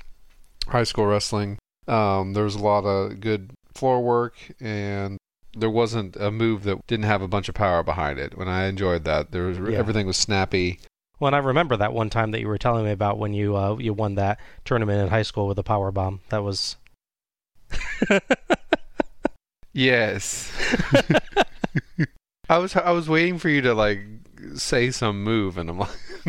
high 0.68 0.84
school 0.84 1.06
wrestling. 1.06 1.58
Um, 1.86 2.32
there 2.32 2.44
was 2.44 2.54
a 2.54 2.62
lot 2.62 2.84
of 2.84 3.20
good 3.20 3.50
floor 3.74 4.00
work, 4.02 4.36
and 4.60 5.18
there 5.54 5.68
wasn't 5.68 6.16
a 6.16 6.30
move 6.30 6.62
that 6.62 6.86
didn't 6.86 7.04
have 7.04 7.20
a 7.20 7.28
bunch 7.28 7.48
of 7.50 7.54
power 7.54 7.82
behind 7.82 8.18
it. 8.18 8.38
When 8.38 8.48
I 8.48 8.66
enjoyed 8.66 9.04
that, 9.04 9.32
there 9.32 9.42
was 9.44 9.58
Yeah. 9.58 9.76
everything 9.76 10.06
was 10.06 10.16
snappy. 10.16 10.80
Well, 11.22 11.28
and 11.28 11.36
I 11.36 11.38
remember 11.38 11.76
that 11.76 11.92
one 11.92 12.10
time 12.10 12.32
that 12.32 12.40
you 12.40 12.48
were 12.48 12.58
telling 12.58 12.84
me 12.84 12.90
about 12.90 13.16
when 13.16 13.32
you 13.32 13.56
uh, 13.56 13.76
you 13.78 13.92
won 13.92 14.16
that 14.16 14.40
tournament 14.64 15.00
in 15.00 15.06
high 15.06 15.22
school 15.22 15.46
with 15.46 15.56
a 15.56 15.62
power 15.62 15.92
bomb. 15.92 16.18
That 16.30 16.42
was 16.42 16.74
Yes. 19.72 20.50
I 22.48 22.58
was 22.58 22.74
I 22.74 22.90
was 22.90 23.08
waiting 23.08 23.38
for 23.38 23.48
you 23.48 23.60
to 23.60 23.72
like 23.72 24.00
say 24.56 24.90
some 24.90 25.22
move, 25.22 25.58
and 25.58 25.70
I'm 25.70 25.78
like, 25.78 25.90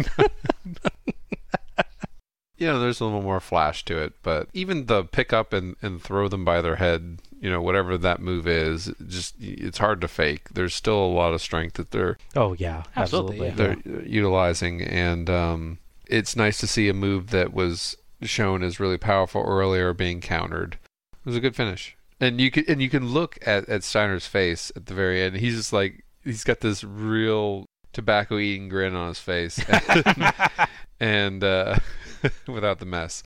you 2.57 2.67
know, 2.67 2.79
there's 2.79 2.99
a 2.99 3.05
little 3.05 3.23
more 3.23 3.39
flash 3.39 3.83
to 3.85 3.97
it. 3.97 4.13
But 4.21 4.47
even 4.53 4.85
the 4.85 5.05
pick 5.05 5.33
up 5.33 5.53
and 5.53 5.75
and 5.81 6.03
throw 6.03 6.27
them 6.27 6.45
by 6.45 6.61
their 6.61 6.75
head, 6.75 7.17
you 7.43 7.49
know, 7.49 7.61
whatever 7.61 7.97
that 7.97 8.21
move 8.21 8.47
is, 8.47 8.89
just 9.05 9.35
it's 9.37 9.77
hard 9.77 9.99
to 9.99 10.07
fake. 10.07 10.47
There's 10.53 10.73
still 10.73 10.97
a 10.97 11.11
lot 11.11 11.33
of 11.33 11.41
strength 11.41 11.73
that 11.73 11.91
they're 11.91 12.17
oh 12.37 12.53
yeah, 12.53 12.83
absolutely. 12.95 13.49
they're 13.49 13.77
utilizing, 14.05 14.81
and 14.81 15.29
um, 15.29 15.79
it's 16.07 16.37
nice 16.37 16.57
to 16.59 16.67
see 16.67 16.87
a 16.87 16.93
move 16.93 17.31
that 17.31 17.53
was 17.53 17.97
shown 18.21 18.63
as 18.63 18.79
really 18.79 18.97
powerful 18.97 19.43
earlier 19.45 19.93
being 19.93 20.21
countered. 20.21 20.77
It 21.11 21.25
was 21.25 21.35
a 21.35 21.41
good 21.41 21.53
finish, 21.53 21.97
and 22.17 22.39
you 22.39 22.49
can 22.49 22.63
and 22.69 22.81
you 22.81 22.89
can 22.89 23.09
look 23.09 23.37
at 23.45 23.67
at 23.67 23.83
Steiner's 23.83 24.25
face 24.25 24.71
at 24.77 24.85
the 24.85 24.93
very 24.93 25.21
end. 25.21 25.35
He's 25.35 25.57
just 25.57 25.73
like 25.73 26.05
he's 26.23 26.45
got 26.45 26.61
this 26.61 26.81
real 26.81 27.65
tobacco 27.91 28.37
eating 28.37 28.69
grin 28.69 28.95
on 28.95 29.09
his 29.09 29.19
face, 29.19 29.59
and 31.01 31.43
uh, 31.43 31.75
without 32.47 32.79
the 32.79 32.85
mess, 32.85 33.21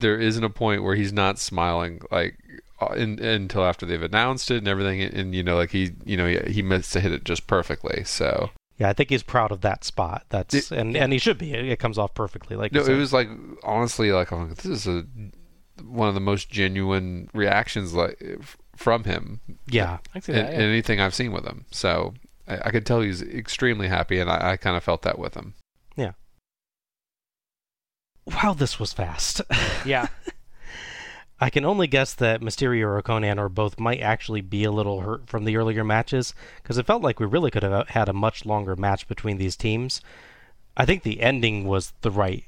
there 0.00 0.20
isn't 0.20 0.44
a 0.44 0.50
point 0.50 0.82
where 0.82 0.96
he's 0.96 1.14
not 1.14 1.38
smiling 1.38 2.02
like. 2.10 2.36
Uh, 2.80 2.94
In, 2.94 3.18
until 3.20 3.64
after 3.64 3.86
they've 3.86 4.02
announced 4.02 4.50
it 4.50 4.58
and 4.58 4.68
everything, 4.68 5.00
and 5.02 5.34
you 5.34 5.42
know, 5.42 5.56
like 5.56 5.70
he, 5.70 5.92
you 6.04 6.16
know, 6.16 6.26
he, 6.26 6.52
he 6.52 6.62
missed 6.62 6.92
to 6.94 7.00
hit 7.00 7.12
it 7.12 7.24
just 7.24 7.46
perfectly. 7.46 8.04
So 8.04 8.50
Yeah, 8.78 8.88
I 8.88 8.92
think 8.92 9.10
he's 9.10 9.22
proud 9.22 9.52
of 9.52 9.60
that 9.62 9.84
spot. 9.84 10.24
That's 10.28 10.70
and 10.70 10.96
and 10.96 11.12
he 11.12 11.18
should 11.18 11.38
be. 11.38 11.54
It, 11.54 11.64
it 11.66 11.78
comes 11.78 11.98
off 11.98 12.14
perfectly. 12.14 12.56
Like 12.56 12.72
no, 12.72 12.82
it 12.82 12.96
was 12.96 13.12
like 13.12 13.28
honestly, 13.62 14.12
like 14.12 14.32
I'm 14.32 14.48
like, 14.48 14.56
this 14.58 14.86
is 14.86 14.86
a 14.86 15.04
one 15.82 16.08
of 16.08 16.14
the 16.14 16.20
most 16.20 16.50
genuine 16.50 17.28
reactions 17.34 17.94
like 17.94 18.22
from 18.76 19.04
him. 19.04 19.40
Yeah. 19.66 19.98
I 20.14 20.20
can 20.20 20.22
see 20.22 20.32
in, 20.32 20.38
yeah. 20.38 20.50
in 20.50 20.60
anything 20.60 21.00
I've 21.00 21.14
seen 21.14 21.32
with 21.32 21.44
him. 21.44 21.64
So 21.70 22.14
I, 22.46 22.58
I 22.64 22.70
could 22.70 22.86
tell 22.86 23.00
he's 23.00 23.22
extremely 23.22 23.88
happy, 23.88 24.18
and 24.18 24.30
I, 24.30 24.52
I 24.52 24.56
kind 24.56 24.76
of 24.76 24.84
felt 24.84 25.02
that 25.02 25.18
with 25.18 25.34
him. 25.34 25.54
Yeah. 25.96 26.12
Wow, 28.26 28.54
this 28.54 28.80
was 28.80 28.92
fast. 28.92 29.40
Yeah. 29.84 30.08
I 31.44 31.50
can 31.50 31.66
only 31.66 31.86
guess 31.86 32.14
that 32.14 32.40
Mysterio 32.40 32.86
or 32.86 33.02
Konnan 33.02 33.36
or 33.36 33.50
both 33.50 33.78
might 33.78 34.00
actually 34.00 34.40
be 34.40 34.64
a 34.64 34.72
little 34.72 35.02
hurt 35.02 35.28
from 35.28 35.44
the 35.44 35.58
earlier 35.58 35.84
matches, 35.84 36.32
because 36.62 36.78
it 36.78 36.86
felt 36.86 37.02
like 37.02 37.20
we 37.20 37.26
really 37.26 37.50
could 37.50 37.62
have 37.62 37.90
had 37.90 38.08
a 38.08 38.14
much 38.14 38.46
longer 38.46 38.74
match 38.76 39.06
between 39.06 39.36
these 39.36 39.54
teams. 39.54 40.00
I 40.74 40.86
think 40.86 41.02
the 41.02 41.20
ending 41.20 41.66
was 41.66 41.92
the 42.00 42.10
right 42.10 42.44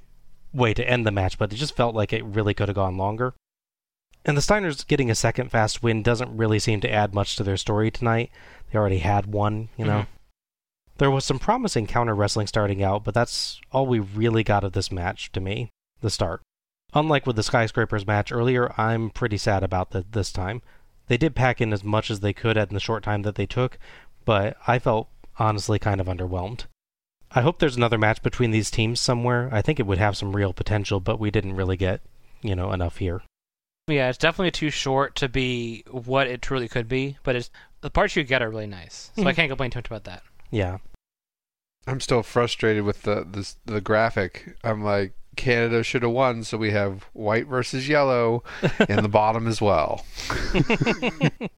way 0.54 0.72
to 0.72 0.88
end 0.88 1.06
the 1.06 1.10
match, 1.10 1.36
but 1.36 1.52
it 1.52 1.56
just 1.56 1.76
felt 1.76 1.94
like 1.94 2.10
it 2.14 2.24
really 2.24 2.54
could 2.54 2.68
have 2.68 2.74
gone 2.74 2.96
longer. 2.96 3.34
And 4.24 4.34
the 4.34 4.40
Steiners 4.40 4.86
getting 4.86 5.10
a 5.10 5.14
second 5.14 5.50
fast 5.50 5.82
win 5.82 6.02
doesn't 6.02 6.34
really 6.34 6.58
seem 6.58 6.80
to 6.80 6.90
add 6.90 7.12
much 7.12 7.36
to 7.36 7.44
their 7.44 7.58
story 7.58 7.90
tonight. 7.90 8.30
They 8.72 8.78
already 8.78 9.00
had 9.00 9.26
one, 9.26 9.68
you 9.76 9.84
know. 9.84 10.00
Mhm. 10.00 10.06
There 10.96 11.10
was 11.10 11.26
some 11.26 11.38
promising 11.38 11.86
counter 11.86 12.14
wrestling 12.14 12.46
starting 12.46 12.82
out, 12.82 13.04
but 13.04 13.12
that's 13.12 13.60
all 13.72 13.86
we 13.86 13.98
really 13.98 14.42
got 14.42 14.64
of 14.64 14.72
this 14.72 14.90
match 14.90 15.30
to 15.32 15.40
me, 15.42 15.68
the 16.00 16.08
start. 16.08 16.40
Unlike 16.96 17.26
with 17.26 17.36
the 17.36 17.42
Skyscrapers 17.42 18.06
match 18.06 18.32
earlier, 18.32 18.72
I'm 18.80 19.10
pretty 19.10 19.36
sad 19.36 19.62
about 19.62 19.90
that 19.90 20.12
this 20.12 20.32
time. 20.32 20.62
They 21.08 21.18
did 21.18 21.36
pack 21.36 21.60
in 21.60 21.74
as 21.74 21.84
much 21.84 22.10
as 22.10 22.20
they 22.20 22.32
could 22.32 22.56
in 22.56 22.70
the 22.70 22.80
short 22.80 23.02
time 23.02 23.20
that 23.22 23.34
they 23.34 23.44
took, 23.44 23.78
but 24.24 24.56
I 24.66 24.78
felt 24.78 25.08
honestly 25.38 25.78
kind 25.78 26.00
of 26.00 26.06
underwhelmed. 26.06 26.64
I 27.32 27.42
hope 27.42 27.58
there's 27.58 27.76
another 27.76 27.98
match 27.98 28.22
between 28.22 28.50
these 28.50 28.70
teams 28.70 28.98
somewhere. 28.98 29.50
I 29.52 29.60
think 29.60 29.78
it 29.78 29.86
would 29.86 29.98
have 29.98 30.16
some 30.16 30.34
real 30.34 30.54
potential, 30.54 30.98
but 30.98 31.20
we 31.20 31.30
didn't 31.30 31.54
really 31.54 31.76
get, 31.76 32.00
you 32.40 32.56
know, 32.56 32.72
enough 32.72 32.96
here. 32.96 33.20
Yeah, 33.88 34.08
it's 34.08 34.16
definitely 34.16 34.52
too 34.52 34.70
short 34.70 35.16
to 35.16 35.28
be 35.28 35.84
what 35.90 36.28
it 36.28 36.40
truly 36.40 36.66
could 36.66 36.88
be, 36.88 37.18
but 37.24 37.36
it's 37.36 37.50
the 37.82 37.90
parts 37.90 38.16
you 38.16 38.24
get 38.24 38.40
are 38.40 38.48
really 38.48 38.66
nice. 38.66 39.10
So 39.16 39.26
I 39.26 39.32
Mhm. 39.32 39.36
can't 39.36 39.50
complain 39.50 39.70
too 39.70 39.80
much 39.80 39.86
about 39.88 40.04
that. 40.04 40.22
Yeah. 40.50 40.78
I'm 41.86 42.00
still 42.00 42.22
frustrated 42.22 42.84
with 42.84 43.02
the 43.02 43.24
this, 43.30 43.58
the 43.66 43.82
graphic. 43.82 44.56
I'm 44.64 44.82
like 44.82 45.12
Canada 45.36 45.82
should 45.82 46.02
have 46.02 46.10
won, 46.12 46.42
so 46.44 46.56
we 46.58 46.70
have 46.72 47.04
white 47.12 47.46
versus 47.46 47.88
yellow 47.88 48.42
in 48.88 49.02
the 49.02 49.08
bottom 49.08 49.46
as 49.46 49.60
well. 49.60 50.04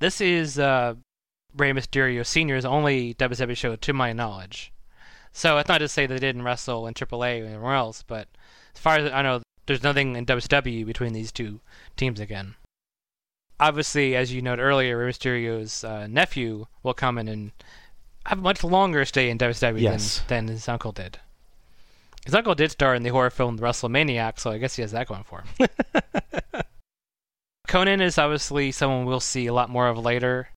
This 0.00 0.20
is 0.20 0.58
uh, 0.58 0.94
Rey 1.56 1.72
Mysterio 1.72 2.26
Senior's 2.26 2.64
only 2.64 3.14
WWE 3.14 3.56
show, 3.56 3.76
to 3.76 3.92
my 3.92 4.12
knowledge. 4.12 4.72
So 5.32 5.56
it's 5.58 5.68
not 5.68 5.78
to 5.78 5.88
say 5.88 6.06
they 6.06 6.18
didn't 6.18 6.42
wrestle 6.42 6.86
in 6.86 6.94
AAA 6.94 7.42
or 7.42 7.46
anywhere 7.46 7.74
else, 7.74 8.02
but 8.02 8.28
as 8.74 8.80
far 8.80 8.96
as 8.98 9.10
I 9.10 9.22
know, 9.22 9.40
there's 9.66 9.82
nothing 9.82 10.14
in 10.16 10.26
WCW 10.26 10.84
between 10.84 11.12
these 11.12 11.32
two 11.32 11.60
teams 11.96 12.20
again. 12.20 12.54
Obviously, 13.58 14.14
as 14.16 14.32
you 14.32 14.42
noted 14.42 14.62
earlier, 14.62 14.98
Rey 14.98 15.10
Mysterio's 15.10 15.84
uh, 15.84 16.06
nephew 16.06 16.66
will 16.82 16.94
come 16.94 17.16
in 17.16 17.28
and 17.28 17.52
have 18.26 18.38
a 18.38 18.42
much 18.42 18.62
longer 18.64 19.04
stay 19.04 19.30
in 19.30 19.38
WCW 19.38 19.80
Yes. 19.80 20.22
than, 20.28 20.46
than 20.46 20.54
his 20.54 20.68
uncle 20.68 20.92
did. 20.92 21.18
His 22.24 22.34
uncle 22.34 22.54
did 22.54 22.70
star 22.70 22.94
in 22.94 23.02
the 23.02 23.10
horror 23.10 23.30
film 23.30 23.56
The 23.56 23.62
WrestleManiac, 23.62 24.38
so 24.38 24.50
I 24.50 24.58
guess 24.58 24.76
he 24.76 24.82
has 24.82 24.92
that 24.92 25.08
going 25.08 25.24
for 25.24 25.42
him. 25.42 25.68
Konnan 27.68 28.00
is 28.00 28.18
obviously 28.18 28.72
someone 28.72 29.04
we'll 29.04 29.20
see 29.20 29.46
a 29.46 29.52
lot 29.52 29.68
more 29.68 29.88
of 29.88 29.98
later. 29.98 30.48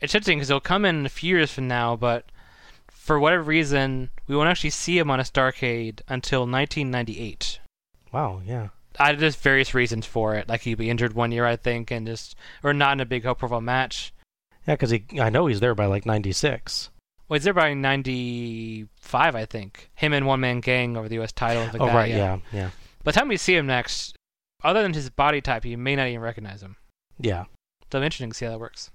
It's 0.00 0.14
interesting 0.14 0.38
because 0.38 0.48
he'll 0.48 0.60
come 0.60 0.84
in 0.84 1.06
a 1.06 1.08
few 1.08 1.36
years 1.36 1.52
from 1.52 1.68
now, 1.68 1.96
but 1.96 2.26
for 2.90 3.18
whatever 3.18 3.42
reason, 3.42 4.10
we 4.26 4.36
won't 4.36 4.48
actually 4.48 4.70
see 4.70 4.98
him 4.98 5.10
on 5.10 5.20
a 5.20 5.24
Starcade 5.24 6.00
until 6.08 6.40
1998. 6.40 7.60
Wow, 8.12 8.42
yeah. 8.44 8.68
I 8.98 9.12
there's 9.12 9.36
various 9.36 9.74
reasons 9.74 10.06
for 10.06 10.34
it, 10.34 10.48
like 10.48 10.62
he'd 10.62 10.78
be 10.78 10.90
injured 10.90 11.14
one 11.14 11.32
year, 11.32 11.46
I 11.46 11.56
think, 11.56 11.90
and 11.90 12.06
just 12.06 12.34
or 12.62 12.72
not 12.72 12.92
in 12.92 13.00
a 13.00 13.06
big 13.06 13.24
high-profile 13.24 13.60
match. 13.60 14.12
Yeah, 14.66 14.74
because 14.74 14.90
he, 14.90 15.04
I 15.20 15.30
know 15.30 15.46
he's 15.46 15.60
there 15.60 15.74
by 15.74 15.86
like 15.86 16.06
96. 16.06 16.90
Well, 17.28 17.36
he's 17.36 17.44
there 17.44 17.54
by 17.54 17.74
95, 17.74 19.34
I 19.34 19.44
think. 19.46 19.90
Him 19.94 20.12
and 20.12 20.26
One 20.26 20.40
Man 20.40 20.60
Gang 20.60 20.96
over 20.96 21.08
the 21.08 21.16
U.S. 21.16 21.32
title. 21.32 21.68
oh, 21.80 21.86
that, 21.86 21.94
right, 21.94 22.10
yeah, 22.10 22.38
yeah. 22.52 22.70
By 23.02 23.12
the 23.12 23.18
time 23.18 23.28
we 23.28 23.36
see 23.36 23.56
him 23.56 23.66
next, 23.66 24.16
other 24.62 24.82
than 24.82 24.94
his 24.94 25.10
body 25.10 25.40
type, 25.40 25.64
you 25.64 25.76
may 25.76 25.96
not 25.96 26.06
even 26.06 26.20
recognize 26.20 26.62
him. 26.62 26.76
Yeah. 27.18 27.44
So 27.90 27.98
interesting 27.98 28.30
to 28.30 28.36
see 28.36 28.44
how 28.44 28.52
that 28.52 28.60
works. 28.60 28.90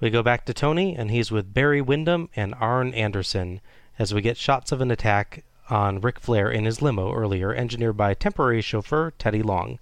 We 0.00 0.10
go 0.10 0.22
back 0.22 0.44
to 0.46 0.54
Tony, 0.54 0.96
and 0.96 1.10
he's 1.10 1.30
with 1.30 1.52
Barry 1.52 1.82
Windham 1.82 2.30
and 2.34 2.54
Arn 2.54 2.94
Anderson 2.94 3.60
as 3.98 4.14
we 4.14 4.22
get 4.22 4.36
shots 4.36 4.72
of 4.72 4.80
an 4.80 4.90
attack 4.90 5.44
on 5.68 6.00
Ric 6.00 6.18
Flair 6.18 6.50
in 6.50 6.64
his 6.64 6.80
limo 6.80 7.12
earlier, 7.12 7.52
engineered 7.52 7.96
by 7.96 8.14
temporary 8.14 8.62
chauffeur 8.62 9.12
Teddy 9.18 9.42
Long. 9.42 9.78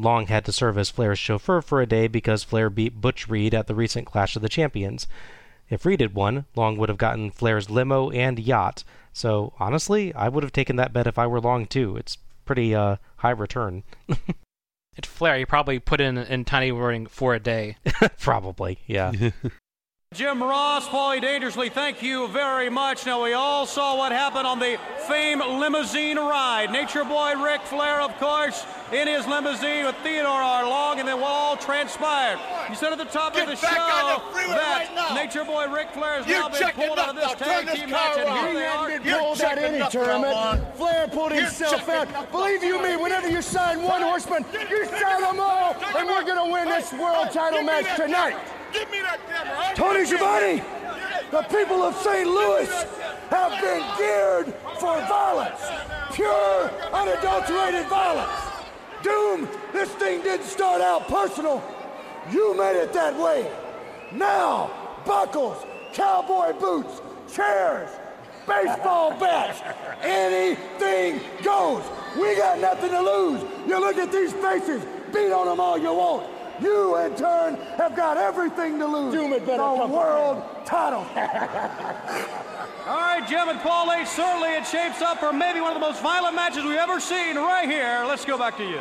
Long 0.00 0.26
had 0.26 0.44
to 0.44 0.52
serve 0.52 0.78
as 0.78 0.90
Flair's 0.90 1.18
chauffeur 1.18 1.60
for 1.60 1.80
a 1.80 1.86
day 1.86 2.08
because 2.08 2.44
Flair 2.44 2.70
beat 2.70 3.00
Butch 3.00 3.28
Reed 3.28 3.54
at 3.54 3.66
the 3.66 3.74
recent 3.74 4.06
Clash 4.06 4.36
of 4.36 4.42
the 4.42 4.48
Champions. 4.48 5.06
If 5.68 5.84
Reed 5.84 6.00
had 6.00 6.14
won, 6.14 6.46
Long 6.54 6.76
would 6.76 6.88
have 6.88 6.98
gotten 6.98 7.30
Flair's 7.30 7.68
limo 7.68 8.10
and 8.10 8.38
yacht. 8.38 8.84
So 9.12 9.52
honestly, 9.58 10.14
I 10.14 10.28
would 10.28 10.42
have 10.42 10.52
taken 10.52 10.76
that 10.76 10.92
bet 10.92 11.06
if 11.06 11.18
I 11.18 11.26
were 11.26 11.40
Long 11.40 11.66
too. 11.66 11.96
It's 11.96 12.18
pretty 12.44 12.74
uh, 12.74 12.96
high 13.16 13.30
return. 13.30 13.82
It's 14.98 15.06
Flair. 15.06 15.38
He 15.38 15.46
probably 15.46 15.78
put 15.78 16.00
in 16.00 16.18
in 16.18 16.44
tiny 16.44 16.72
wording 16.72 17.06
for 17.06 17.32
a 17.32 17.38
day. 17.38 17.76
Probably, 18.18 18.80
yeah. 18.86 19.12
Jim 20.14 20.42
Ross, 20.42 20.88
Paulie 20.88 21.20
Dangerously, 21.20 21.68
thank 21.68 22.02
you 22.02 22.28
very 22.28 22.70
much. 22.70 23.04
Now, 23.04 23.22
we 23.22 23.34
all 23.34 23.66
saw 23.66 23.94
what 23.96 24.10
happened 24.10 24.46
on 24.46 24.58
the 24.58 24.76
famed 25.06 25.42
limousine 25.42 26.16
ride. 26.16 26.72
Nature 26.72 27.04
Boy 27.04 27.34
Ric 27.36 27.60
Flair, 27.60 28.00
of 28.00 28.16
course, 28.18 28.64
in 28.90 29.06
his 29.06 29.26
limousine 29.26 29.84
with 29.84 29.94
Theodore 30.02 30.30
R. 30.32 30.64
Long, 30.66 30.98
and 30.98 31.06
then 31.06 31.20
what 31.20 31.28
all 31.30 31.56
transpired. 31.58 32.40
You 32.70 32.74
said 32.74 32.90
at 32.90 32.98
the 32.98 33.04
top 33.04 33.34
Get 33.34 33.42
of 33.42 33.50
the 33.50 33.56
show 33.56 33.68
the 33.68 34.48
that 34.48 34.88
right. 34.96 35.14
Nature 35.14 35.44
Boy 35.44 35.68
Ric 35.68 35.90
Flair 35.92 36.22
has 36.22 36.26
You 36.26 36.32
now 36.32 36.48
been 36.48 36.70
pulled 36.70 36.98
out 36.98 37.10
up 37.10 37.10
of 37.10 37.16
this 37.16 37.24
now. 37.26 37.34
Turn 37.34 37.48
tag 37.48 37.66
this 37.66 37.80
team 37.80 37.90
car 37.90 38.08
match, 38.08 38.18
and 38.18 38.28
around. 38.28 38.44
here 38.46 38.54
they 38.54 38.60
He 38.60 38.66
are. 38.66 38.90
ain't 38.90 39.04
been 39.04 39.18
pulled 39.20 39.40
at 39.42 39.58
any 39.58 39.90
tournament. 39.90 40.76
Flair 40.76 41.08
pulled 41.08 41.32
You're 41.32 41.42
himself 41.42 41.86
checking 41.86 42.14
out. 42.16 42.32
Believe 42.32 42.64
you 42.64 42.82
me, 42.82 42.96
whenever 42.96 43.28
you 43.28 43.42
sign 43.42 43.82
one 43.82 44.00
horseman, 44.02 44.44
you 44.70 44.86
sign 44.86 45.20
them 45.20 45.38
all, 45.38 45.76
and 45.94 46.08
we're 46.08 46.24
gonna 46.24 46.50
win 46.50 46.64
this 46.70 46.92
world 46.94 47.30
title 47.30 47.62
match 47.62 47.94
tonight. 47.94 48.36
Tony 49.74 50.04
Schiavone, 50.04 50.62
the 51.30 51.42
people 51.42 51.82
of 51.82 51.94
St. 51.96 52.26
Louis 52.26 52.68
have 53.30 53.60
been 53.62 53.82
geared 53.96 54.46
for 54.78 54.98
violence, 55.06 55.60
pure, 56.12 56.70
unadulterated 56.92 57.86
violence. 57.86 58.32
Doom, 59.02 59.48
this 59.72 59.88
thing 59.90 60.22
didn't 60.22 60.46
start 60.46 60.80
out 60.80 61.06
personal. 61.08 61.62
You 62.30 62.56
made 62.56 62.76
it 62.76 62.92
that 62.92 63.16
way. 63.18 63.50
Now, 64.12 64.70
buckles, 65.06 65.64
cowboy 65.92 66.52
boots, 66.58 67.00
chairs, 67.32 67.90
baseball 68.46 69.12
bats, 69.18 69.60
anything 70.02 71.20
goes. 71.42 71.84
We 72.18 72.36
got 72.36 72.58
nothing 72.58 72.90
to 72.90 73.00
lose. 73.00 73.42
You 73.66 73.80
look 73.80 73.96
at 73.96 74.10
these 74.10 74.32
faces, 74.32 74.82
beat 75.12 75.30
on 75.30 75.46
them 75.46 75.60
all 75.60 75.78
you 75.78 75.92
want. 75.92 76.37
You, 76.60 76.96
in 76.98 77.14
turn, 77.14 77.56
have 77.76 77.94
got 77.94 78.16
everything 78.16 78.78
to 78.78 78.86
lose. 78.86 79.14
Doom 79.14 79.32
it 79.32 79.46
better 79.46 79.58
the 79.58 79.86
world 79.86 80.42
title. 80.64 81.00
All 82.86 82.96
right, 82.96 83.26
Jim 83.28 83.48
and 83.48 83.60
Paul 83.60 83.92
H. 83.92 84.08
Certainly 84.08 84.48
it 84.50 84.66
shapes 84.66 85.02
up 85.02 85.18
for 85.18 85.32
maybe 85.32 85.60
one 85.60 85.70
of 85.70 85.80
the 85.80 85.86
most 85.86 86.02
violent 86.02 86.34
matches 86.34 86.64
we've 86.64 86.78
ever 86.78 87.00
seen 87.00 87.36
right 87.36 87.68
here. 87.68 88.04
Let's 88.06 88.24
go 88.24 88.38
back 88.38 88.56
to 88.56 88.64
you. 88.64 88.80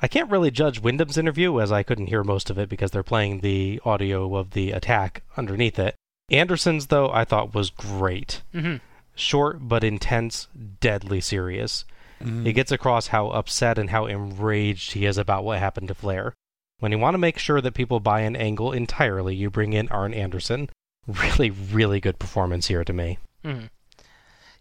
I 0.00 0.08
can't 0.08 0.30
really 0.30 0.50
judge 0.50 0.80
Windham's 0.82 1.18
interview 1.18 1.60
as 1.60 1.72
I 1.72 1.82
couldn't 1.82 2.06
hear 2.06 2.22
most 2.22 2.50
of 2.50 2.58
it 2.58 2.68
because 2.68 2.90
they're 2.90 3.02
playing 3.02 3.40
the 3.40 3.80
audio 3.84 4.36
of 4.36 4.50
the 4.50 4.70
attack 4.72 5.22
underneath 5.36 5.78
it. 5.78 5.96
Anderson's, 6.30 6.88
though, 6.88 7.10
I 7.10 7.24
thought 7.24 7.54
was 7.54 7.70
great. 7.70 8.42
Mm-hmm. 8.54 8.76
Short 9.14 9.68
but 9.68 9.82
intense, 9.82 10.48
deadly 10.80 11.20
serious. 11.20 11.84
He 12.20 12.52
gets 12.52 12.72
across 12.72 13.08
how 13.08 13.28
upset 13.28 13.78
and 13.78 13.90
how 13.90 14.06
enraged 14.06 14.92
he 14.92 15.06
is 15.06 15.18
about 15.18 15.44
what 15.44 15.60
happened 15.60 15.86
to 15.88 15.94
Flair. 15.94 16.34
When 16.80 16.92
you 16.92 16.98
want 16.98 17.14
to 17.14 17.18
make 17.18 17.38
sure 17.38 17.60
that 17.60 17.74
people 17.74 17.98
buy 18.00 18.20
an 18.20 18.36
angle 18.36 18.72
entirely, 18.72 19.34
you 19.34 19.50
bring 19.50 19.72
in 19.72 19.88
Arn 19.88 20.14
Anderson. 20.14 20.70
Really, 21.06 21.50
really 21.50 22.00
good 22.00 22.18
performance 22.18 22.68
here 22.68 22.84
to 22.84 22.92
me. 22.92 23.18
hmm 23.44 23.64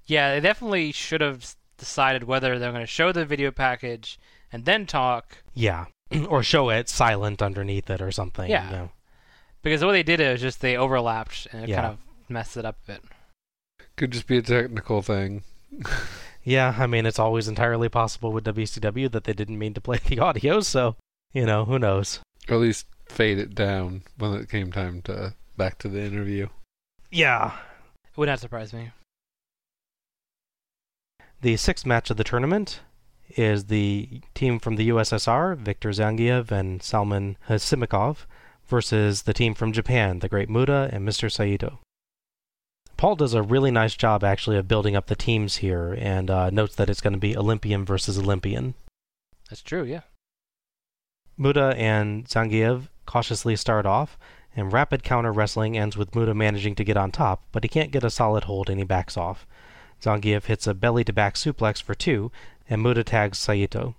Yeah, 0.05 0.33
they 0.33 0.39
definitely 0.39 0.91
should 0.91 1.21
have 1.21 1.55
decided 1.77 2.23
whether 2.23 2.57
they're 2.57 2.71
going 2.71 2.81
to 2.83 2.87
show 2.87 3.11
the 3.11 3.25
video 3.25 3.51
package 3.51 4.19
and 4.51 4.65
then 4.65 4.85
talk. 4.85 5.37
Yeah. 5.53 5.85
or 6.29 6.41
show 6.41 6.69
it 6.69 6.89
silent 6.89 7.41
underneath 7.41 7.89
it 7.89 8.01
or 8.01 8.11
something. 8.11 8.49
Yeah. 8.49 8.65
you 8.69 8.75
know. 8.77 8.91
Because 9.61 9.81
the 9.81 9.87
way 9.87 9.93
they 9.93 10.03
did 10.03 10.19
it 10.21 10.31
was 10.31 10.41
just 10.41 10.61
they 10.61 10.77
overlapped 10.77 11.47
and 11.51 11.63
it 11.65 11.69
Yeah. 11.69 11.81
kind 11.81 11.93
of 11.93 11.97
messed 12.29 12.57
it 12.57 12.65
up 12.65 12.77
a 12.87 12.91
bit. 12.93 13.03
Could 13.97 14.11
just 14.11 14.27
be 14.27 14.37
a 14.37 14.41
technical 14.41 15.01
thing. 15.01 15.43
Yeah, 16.43 16.75
I 16.79 16.87
mean, 16.87 17.05
it's 17.05 17.19
always 17.19 17.49
entirely 17.49 17.89
possible 17.89 18.31
with 18.31 18.45
WCW 18.45 19.11
that 19.11 19.25
they 19.25 19.33
didn't 19.33 19.59
mean 19.59 19.73
to 19.73 19.81
play 19.81 19.97
the 20.05 20.19
audio, 20.19 20.61
so, 20.61 20.95
you 21.33 21.45
know, 21.45 21.65
who 21.65 21.79
knows. 21.79 22.19
Or 22.49 22.55
at 22.55 22.61
least 22.61 22.85
fade 23.09 23.39
it 23.39 23.55
down 23.55 24.03
when 24.17 24.33
it 24.33 24.49
came 24.49 24.71
time 24.71 25.01
to 25.03 25.33
back 25.55 25.77
to 25.79 25.87
the 25.87 26.01
interview. 26.01 26.47
Yeah. 27.11 27.57
It 28.05 28.17
would 28.17 28.27
not 28.27 28.39
surprise 28.39 28.73
me. 28.73 28.91
The 31.41 31.57
sixth 31.57 31.85
match 31.85 32.09
of 32.09 32.17
the 32.17 32.23
tournament 32.23 32.79
is 33.35 33.65
the 33.65 34.21
team 34.33 34.59
from 34.59 34.75
the 34.75 34.89
USSR, 34.89 35.57
Viktor 35.57 35.89
Zangiev 35.89 36.51
and 36.51 36.81
Salman 36.81 37.37
Hashimikov, 37.47 38.25
versus 38.67 39.23
the 39.23 39.33
team 39.33 39.53
from 39.53 39.71
Japan, 39.71 40.19
the 40.19 40.29
Great 40.29 40.49
Muta 40.49 40.89
and 40.91 41.07
Mr. 41.07 41.31
Saito. 41.31 41.79
Paul 42.95 43.15
does 43.15 43.35
a 43.35 43.43
really 43.43 43.69
nice 43.69 43.95
job, 43.95 44.23
actually, 44.23 44.57
of 44.57 44.67
building 44.67 44.95
up 44.95 45.05
the 45.05 45.15
teams 45.15 45.57
here, 45.57 45.95
and 45.99 46.31
uh, 46.31 46.49
notes 46.49 46.75
that 46.75 46.89
it's 46.89 47.01
going 47.01 47.13
to 47.13 47.19
be 47.19 47.37
Olympian 47.37 47.85
versus 47.85 48.17
Olympian. 48.17 48.73
That's 49.49 49.61
true, 49.61 49.83
yeah. 49.83 50.01
Muta 51.37 51.75
and 51.77 52.25
Zangiev 52.25 52.89
cautiously 53.05 53.55
start 53.55 53.85
off, 53.85 54.17
and 54.55 54.73
rapid 54.73 55.03
counter 55.03 55.31
wrestling 55.31 55.77
ends 55.77 55.95
with 55.95 56.15
Muta 56.15 56.33
managing 56.33 56.73
to 56.75 56.83
get 56.83 56.97
on 56.97 57.11
top, 57.11 57.43
but 57.51 57.63
he 57.63 57.69
can't 57.69 57.91
get 57.91 58.03
a 58.03 58.09
solid 58.09 58.45
hold 58.45 58.69
and 58.69 58.79
he 58.79 58.83
backs 58.83 59.15
off. 59.15 59.45
Zangiev 60.01 60.45
hits 60.45 60.65
a 60.65 60.73
belly 60.73 61.03
to 61.03 61.13
back 61.13 61.35
suplex 61.35 61.81
for 61.81 61.93
two, 61.93 62.31
and 62.69 62.81
Muta 62.81 63.03
tags 63.03 63.37
Saito. 63.37 63.95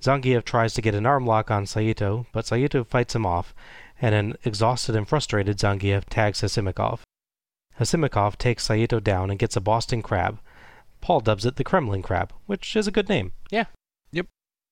Zangiev 0.00 0.44
tries 0.44 0.74
to 0.74 0.82
get 0.82 0.96
an 0.96 1.06
arm 1.06 1.24
lock 1.24 1.50
on 1.50 1.66
Saito, 1.66 2.26
but 2.32 2.46
Saito 2.46 2.82
fights 2.82 3.14
him 3.14 3.24
off, 3.24 3.54
and 4.00 4.14
an 4.14 4.36
exhausted 4.44 4.96
and 4.96 5.08
frustrated 5.08 5.58
Zangiev 5.58 6.04
tags 6.10 6.40
Hashimikov. 6.40 7.00
Hashimikov 7.78 8.36
takes 8.36 8.64
Saito 8.64 8.98
down 8.98 9.30
and 9.30 9.38
gets 9.38 9.56
a 9.56 9.60
Boston 9.60 10.02
Crab. 10.02 10.40
Paul 11.00 11.20
dubs 11.20 11.46
it 11.46 11.56
the 11.56 11.64
Kremlin 11.64 12.02
Crab, 12.02 12.32
which 12.46 12.74
is 12.74 12.88
a 12.88 12.92
good 12.92 13.08
name. 13.08 13.32
Yeah. 13.50 13.66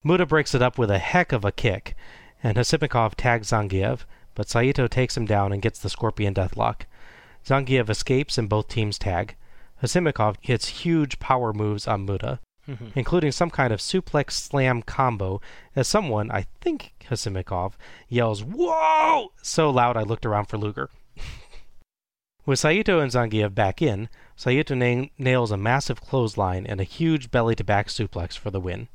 Muta 0.02 0.24
breaks 0.24 0.55
it 0.55 0.62
up 0.62 0.78
with 0.78 0.90
a 0.90 0.98
heck 0.98 1.31
of 1.32 1.44
a 1.44 1.52
kick, 1.52 1.94
and 2.43 2.56
Hashimikov 2.56 3.14
tags 3.16 3.51
Zangiev, 3.51 4.01
but 4.35 4.48
Saito 4.48 4.86
takes 4.86 5.16
him 5.16 5.27
down 5.27 5.52
and 5.52 5.60
gets 5.60 5.78
the 5.78 5.90
Scorpion 5.90 6.32
Deathlock. 6.35 6.82
Zangiev 7.44 7.90
escapes 7.90 8.39
and 8.39 8.48
both 8.48 8.68
teams 8.68 8.98
tag. 8.98 9.36
Hashimikov 9.82 10.36
hits 10.40 10.68
huge 10.68 11.18
power 11.18 11.52
moves 11.52 11.86
on 11.86 12.06
Muta, 12.06 12.39
Mhm. 12.66 12.93
including 12.94 13.32
some 13.32 13.51
kind 13.51 13.72
of 13.74 13.81
suplex 13.81 14.32
slam 14.32 14.81
combo, 14.82 15.40
as 15.77 15.86
someone, 15.89 16.31
I 16.31 16.47
think 16.62 16.94
Hashimikov, 17.10 17.72
yells, 18.09 18.43
Whoa! 18.43 19.32
so 19.43 19.68
loud 19.70 19.97
I 19.98 20.02
looked 20.02 20.24
around 20.24 20.47
for 20.47 20.56
Luger. 20.56 20.89
With 22.47 22.59
Saito 22.59 23.01
and 23.01 23.12
Zangiev 23.12 23.55
back 23.55 23.82
in, 23.82 24.09
Saito 24.35 24.74
na- 24.74 25.06
nails 25.18 25.51
a 25.51 25.56
massive 25.59 26.01
clothesline 26.01 26.66
and 26.66 26.81
a 26.81 26.85
huge 26.85 27.31
belly 27.31 27.55
to 27.56 27.64
back 27.64 27.89
suplex 27.89 28.36
for 28.36 28.51
the 28.51 28.60
win. 28.60 28.89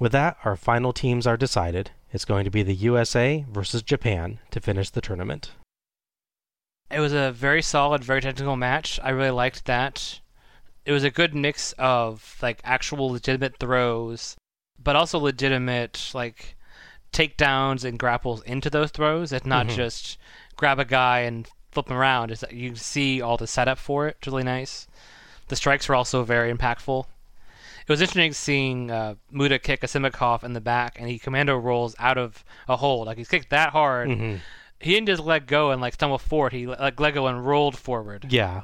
With 0.00 0.12
that, 0.12 0.38
our 0.44 0.56
final 0.56 0.94
teams 0.94 1.26
are 1.26 1.36
decided. 1.36 1.90
It's 2.10 2.24
going 2.24 2.44
to 2.44 2.50
be 2.50 2.62
the 2.62 2.74
USA 2.74 3.44
versus 3.48 3.82
Japan 3.82 4.40
to 4.50 4.60
finish 4.60 4.88
the 4.90 5.02
tournament. 5.02 5.52
It 6.90 6.98
was 6.98 7.12
a 7.12 7.30
very 7.30 7.62
solid, 7.62 8.02
very 8.02 8.22
technical 8.22 8.56
match. 8.56 8.98
I 9.02 9.10
really 9.10 9.30
liked 9.30 9.66
that. 9.66 10.20
It 10.86 10.92
was 10.92 11.04
a 11.04 11.10
good 11.10 11.34
mix 11.34 11.72
of 11.78 12.38
like 12.40 12.60
actual 12.64 13.12
legitimate 13.12 13.58
throws, 13.58 14.36
but 14.82 14.96
also 14.96 15.18
legitimate 15.18 16.10
like 16.14 16.56
takedowns 17.12 17.84
and 17.84 17.98
grapples 17.98 18.42
into 18.42 18.70
those 18.70 18.90
throws. 18.90 19.32
It's 19.32 19.46
not 19.46 19.66
Mhm. 19.66 19.76
just 19.76 20.16
grab 20.56 20.78
a 20.78 20.84
guy 20.86 21.20
and 21.20 21.46
flip 21.70 21.90
him 21.90 21.96
around. 21.98 22.30
It's 22.30 22.40
that 22.40 22.54
you 22.54 22.70
can 22.70 22.76
see 22.76 23.20
all 23.20 23.36
the 23.36 23.46
setup 23.46 23.78
for 23.78 24.08
it. 24.08 24.16
It's 24.18 24.26
really 24.26 24.44
nice. 24.44 24.86
The 25.48 25.56
strikes 25.56 25.88
were 25.88 25.94
also 25.94 26.24
very 26.24 26.52
impactful. 26.52 27.04
It 27.90 27.94
was 27.94 28.02
interesting 28.02 28.32
seeing 28.32 28.88
uh, 28.88 29.16
Muta 29.32 29.58
kick 29.58 29.80
Hashimikov 29.80 30.44
in 30.44 30.52
the 30.52 30.60
back, 30.60 30.96
and 31.00 31.08
he 31.08 31.18
commando 31.18 31.56
rolls 31.56 31.96
out 31.98 32.18
of 32.18 32.44
a 32.68 32.76
hold. 32.76 33.08
Like 33.08 33.18
he's 33.18 33.26
kicked 33.26 33.50
that 33.50 33.70
hard. 33.70 34.08
Mhm. 34.08 34.38
He 34.78 34.92
didn't 34.94 35.08
just 35.08 35.24
let 35.24 35.48
go 35.48 35.72
and 35.72 35.80
like 35.82 35.94
stumble 35.94 36.18
forward. 36.18 36.52
He 36.52 36.68
like 36.68 37.00
let 37.00 37.14
go 37.14 37.26
and 37.26 37.44
rolled 37.44 37.76
forward. 37.76 38.26
Yeah. 38.30 38.62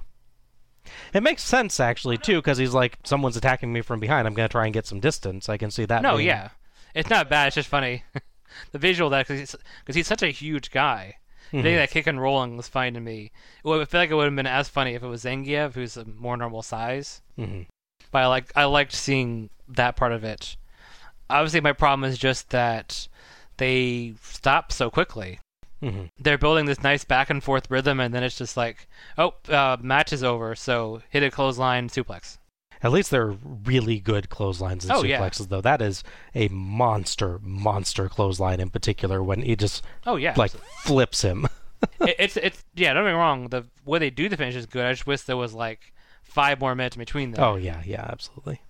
It 1.12 1.24
makes 1.24 1.43
sense 1.43 1.81
actually 1.81 2.19
too, 2.19 2.36
because 2.36 2.57
he's 2.59 2.73
like, 2.73 2.98
someone's 3.03 3.36
attacking 3.36 3.73
me 3.73 3.81
from 3.81 3.98
behind. 3.98 4.28
I'm 4.28 4.35
gonna 4.35 4.48
try 4.48 4.65
and 4.66 4.73
get 4.73 4.86
some 4.86 5.01
distance. 5.01 5.48
I 5.48 5.57
can 5.57 5.73
see 5.73 5.86
that. 5.86 6.03
No, 6.03 6.19
being- 6.19 6.28
yeah, 6.28 6.51
it's 6.94 7.11
not 7.11 7.28
bad. 7.28 7.48
It's 7.48 7.57
just 7.57 7.69
funny. 7.69 8.05
the 8.70 8.78
visual 8.78 9.11
that 9.11 9.27
because 9.27 9.40
he's, 9.40 9.57
he's 9.97 10.07
such 10.07 10.23
a 10.23 10.28
huge 10.28 10.70
guy. 10.70 11.16
I 11.53 11.57
Mhm. 11.57 11.62
think 11.62 11.77
that 11.78 11.90
kick 11.90 12.07
and 12.07 12.20
rolling 12.20 12.57
was 12.57 12.69
fine 12.69 12.94
to 12.94 13.01
me. 13.01 13.32
It 13.65 13.69
would, 13.69 13.81
I 13.82 13.85
feel 13.86 14.01
like 14.01 14.11
it 14.11 14.15
would 14.15 14.27
have 14.27 14.36
been 14.36 14.47
as 14.47 14.69
funny 14.69 14.94
if 14.94 15.03
it 15.03 15.09
was 15.09 15.24
Zangiev, 15.24 15.74
who's 15.74 15.97
a 15.97 16.05
more 16.05 16.36
normal 16.36 16.62
size. 16.62 17.23
Mhm. 17.36 17.66
But 18.11 18.23
I 18.23 18.27
like 18.27 18.53
I 18.57 18.65
liked 18.65 18.93
seeing 18.93 19.51
that 19.69 19.97
part 19.97 20.12
of 20.12 20.24
it. 20.24 20.57
Obviously, 21.28 21.61
my 21.61 21.73
problem 21.73 22.09
is 22.09 22.19
just 22.19 22.51
that 22.51 23.09
they 23.57 24.15
stop 24.23 24.70
so 24.73 24.91
quickly. 24.91 25.41
Mhm. 25.83 26.09
They're 26.19 26.39
building 26.39 26.66
this 26.66 26.83
nice 26.83 27.05
back 27.05 27.31
and 27.31 27.43
forth 27.43 27.70
rhythm, 27.70 28.01
and 28.01 28.15
then 28.15 28.23
it's 28.23 28.39
just 28.39 28.57
like, 28.57 28.89
oh, 29.19 29.35
uh, 29.49 29.77
match 29.81 30.12
is 30.12 30.23
over. 30.23 30.55
So 30.55 31.03
hit 31.11 31.23
a 31.23 31.31
clothesline 31.31 31.89
suplex. 31.89 32.39
At 32.83 32.93
least 32.93 33.11
they're 33.11 33.35
really 33.43 33.99
good 33.99 34.28
clotheslines 34.28 34.85
and 34.85 34.93
Oh, 34.93 35.03
yeah. 35.03 35.19
suplexes, 35.20 35.49
though. 35.49 35.61
That 35.62 35.81
is 35.83 36.05
a 36.35 36.49
monster, 36.49 37.39
monster 37.43 38.09
clothesline 38.09 38.61
in 38.61 38.70
particular 38.70 39.23
when 39.23 39.43
he 39.43 39.57
just 39.57 39.83
Oh, 40.07 40.16
yeah, 40.16 40.35
like 40.37 40.53
flips 40.85 41.23
him. 41.23 41.49
it, 42.01 42.16
it's 42.19 42.37
it's 42.37 42.65
yeah. 42.74 42.93
Don't 42.93 43.05
get 43.05 43.11
me 43.11 43.16
wrong. 43.19 43.49
The 43.49 43.65
way 43.85 43.99
they 43.99 44.11
do 44.11 44.28
the 44.28 44.37
finish 44.37 44.55
is 44.55 44.66
good. 44.66 44.85
I 44.87 44.93
just 44.93 45.07
wish 45.07 45.23
there 45.23 45.37
was 45.37 45.53
like 45.55 45.93
five 46.27 46.61
more 46.61 46.74
minutes 46.74 46.97
between 46.97 47.32
them. 47.32 47.43
oh 47.43 47.57
yeah, 47.57 47.82
yeah, 47.85 48.07
absolutely. 48.11 48.61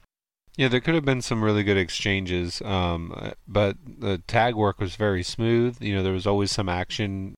Yeah, 0.56 0.68
there 0.68 0.80
could 0.80 0.94
have 0.94 1.04
been 1.04 1.20
some 1.20 1.44
really 1.44 1.62
good 1.62 1.76
exchanges, 1.76 2.62
um, 2.62 3.12
uh, 3.14 3.32
but 3.46 3.76
the 3.86 4.22
tag 4.26 4.54
work 4.54 4.80
was 4.80 4.96
very 4.96 5.22
smooth. 5.22 5.76
You 5.82 5.94
know, 5.94 6.02
there 6.02 6.14
was 6.14 6.26
always 6.26 6.50
some 6.50 6.68
action. 6.68 7.34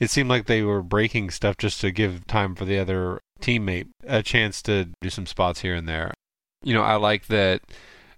It 0.00 0.10
seemed 0.10 0.28
like 0.28 0.46
they 0.46 0.62
were 0.62 0.82
breaking 0.82 1.30
stuff 1.30 1.56
just 1.58 1.80
to 1.82 1.92
give 1.92 2.26
time 2.26 2.56
for 2.56 2.64
the 2.64 2.78
other 2.78 3.20
teammate 3.40 3.88
a 4.04 4.22
chance 4.22 4.62
to 4.62 4.88
do 5.00 5.10
some 5.10 5.26
spots 5.26 5.60
here 5.60 5.74
and 5.74 5.88
there. 5.88 6.12
You 6.64 6.74
know, 6.74 6.82
I 6.82 6.96
like 6.96 7.26
that 7.28 7.62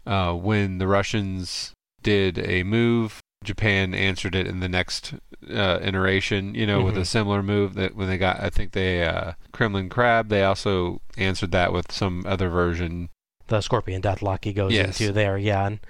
uh, 0.06 0.32
when 0.32 0.78
the 0.78 0.86
Russians 0.86 1.72
did 2.02 2.38
a 2.38 2.62
move, 2.62 3.20
Japan 3.48 3.94
answered 3.94 4.34
it 4.34 4.46
in 4.46 4.60
the 4.60 4.68
next 4.68 5.14
uh, 5.50 5.78
iteration. 5.82 6.54
You 6.54 6.66
know, 6.66 6.82
with 6.82 6.96
a 6.98 7.00
Mhm. 7.00 7.06
similar 7.06 7.42
move 7.42 7.72
that 7.74 7.96
when 7.96 8.06
they 8.06 8.18
got, 8.18 8.38
I 8.40 8.50
think 8.50 8.72
they 8.72 9.02
uh, 9.04 9.32
Kremlin 9.52 9.88
Crab, 9.88 10.28
they 10.28 10.44
also 10.44 11.00
answered 11.16 11.50
that 11.52 11.72
with 11.72 11.90
some 11.90 12.24
other 12.26 12.48
version. 12.50 13.08
The 13.46 13.62
Scorpion 13.62 14.02
Deathlock 14.02 14.44
he 14.44 14.52
goes 14.52 14.72
Yes. 14.74 15.00
into 15.00 15.12
there, 15.12 15.38
yeah, 15.38 15.66
and 15.66 15.80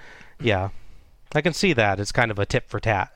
yeah, 0.41 0.69
I 1.35 1.41
can 1.41 1.53
see 1.53 1.73
that. 1.73 1.99
It's 1.99 2.13
kind 2.13 2.31
of 2.31 2.39
a 2.39 2.47
tip 2.47 2.69
for 2.71 2.79
tat. 2.79 3.11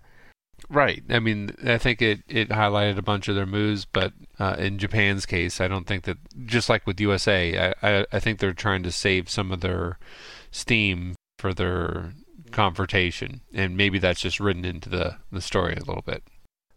Right. 0.68 1.02
I 1.10 1.18
mean, 1.20 1.54
I 1.64 1.78
think 1.78 2.00
it, 2.02 2.22
it 2.28 2.48
highlighted 2.48 2.96
a 2.98 3.02
bunch 3.02 3.28
of 3.28 3.34
their 3.36 3.46
moves, 3.46 3.84
but 3.84 4.12
uh, 4.38 4.56
in 4.58 4.78
Japan's 4.78 5.26
case, 5.26 5.60
I 5.60 5.68
don't 5.68 5.86
think 5.86 6.04
that, 6.04 6.18
just 6.46 6.68
like 6.68 6.86
with 6.86 7.00
USA, 7.00 7.72
I, 7.82 7.98
I, 8.00 8.06
I 8.12 8.18
think 8.20 8.38
they're 8.38 8.52
trying 8.52 8.82
to 8.84 8.92
save 8.92 9.28
some 9.30 9.50
of 9.52 9.60
their 9.60 9.98
steam 10.50 11.14
for 11.38 11.52
their 11.54 12.12
confrontation, 12.52 13.40
and 13.52 13.76
maybe 13.76 13.98
that's 13.98 14.20
just 14.20 14.40
written 14.40 14.64
into 14.64 14.88
the, 14.88 15.16
the 15.30 15.40
story 15.40 15.74
a 15.74 15.84
little 15.84 16.02
bit. 16.04 16.22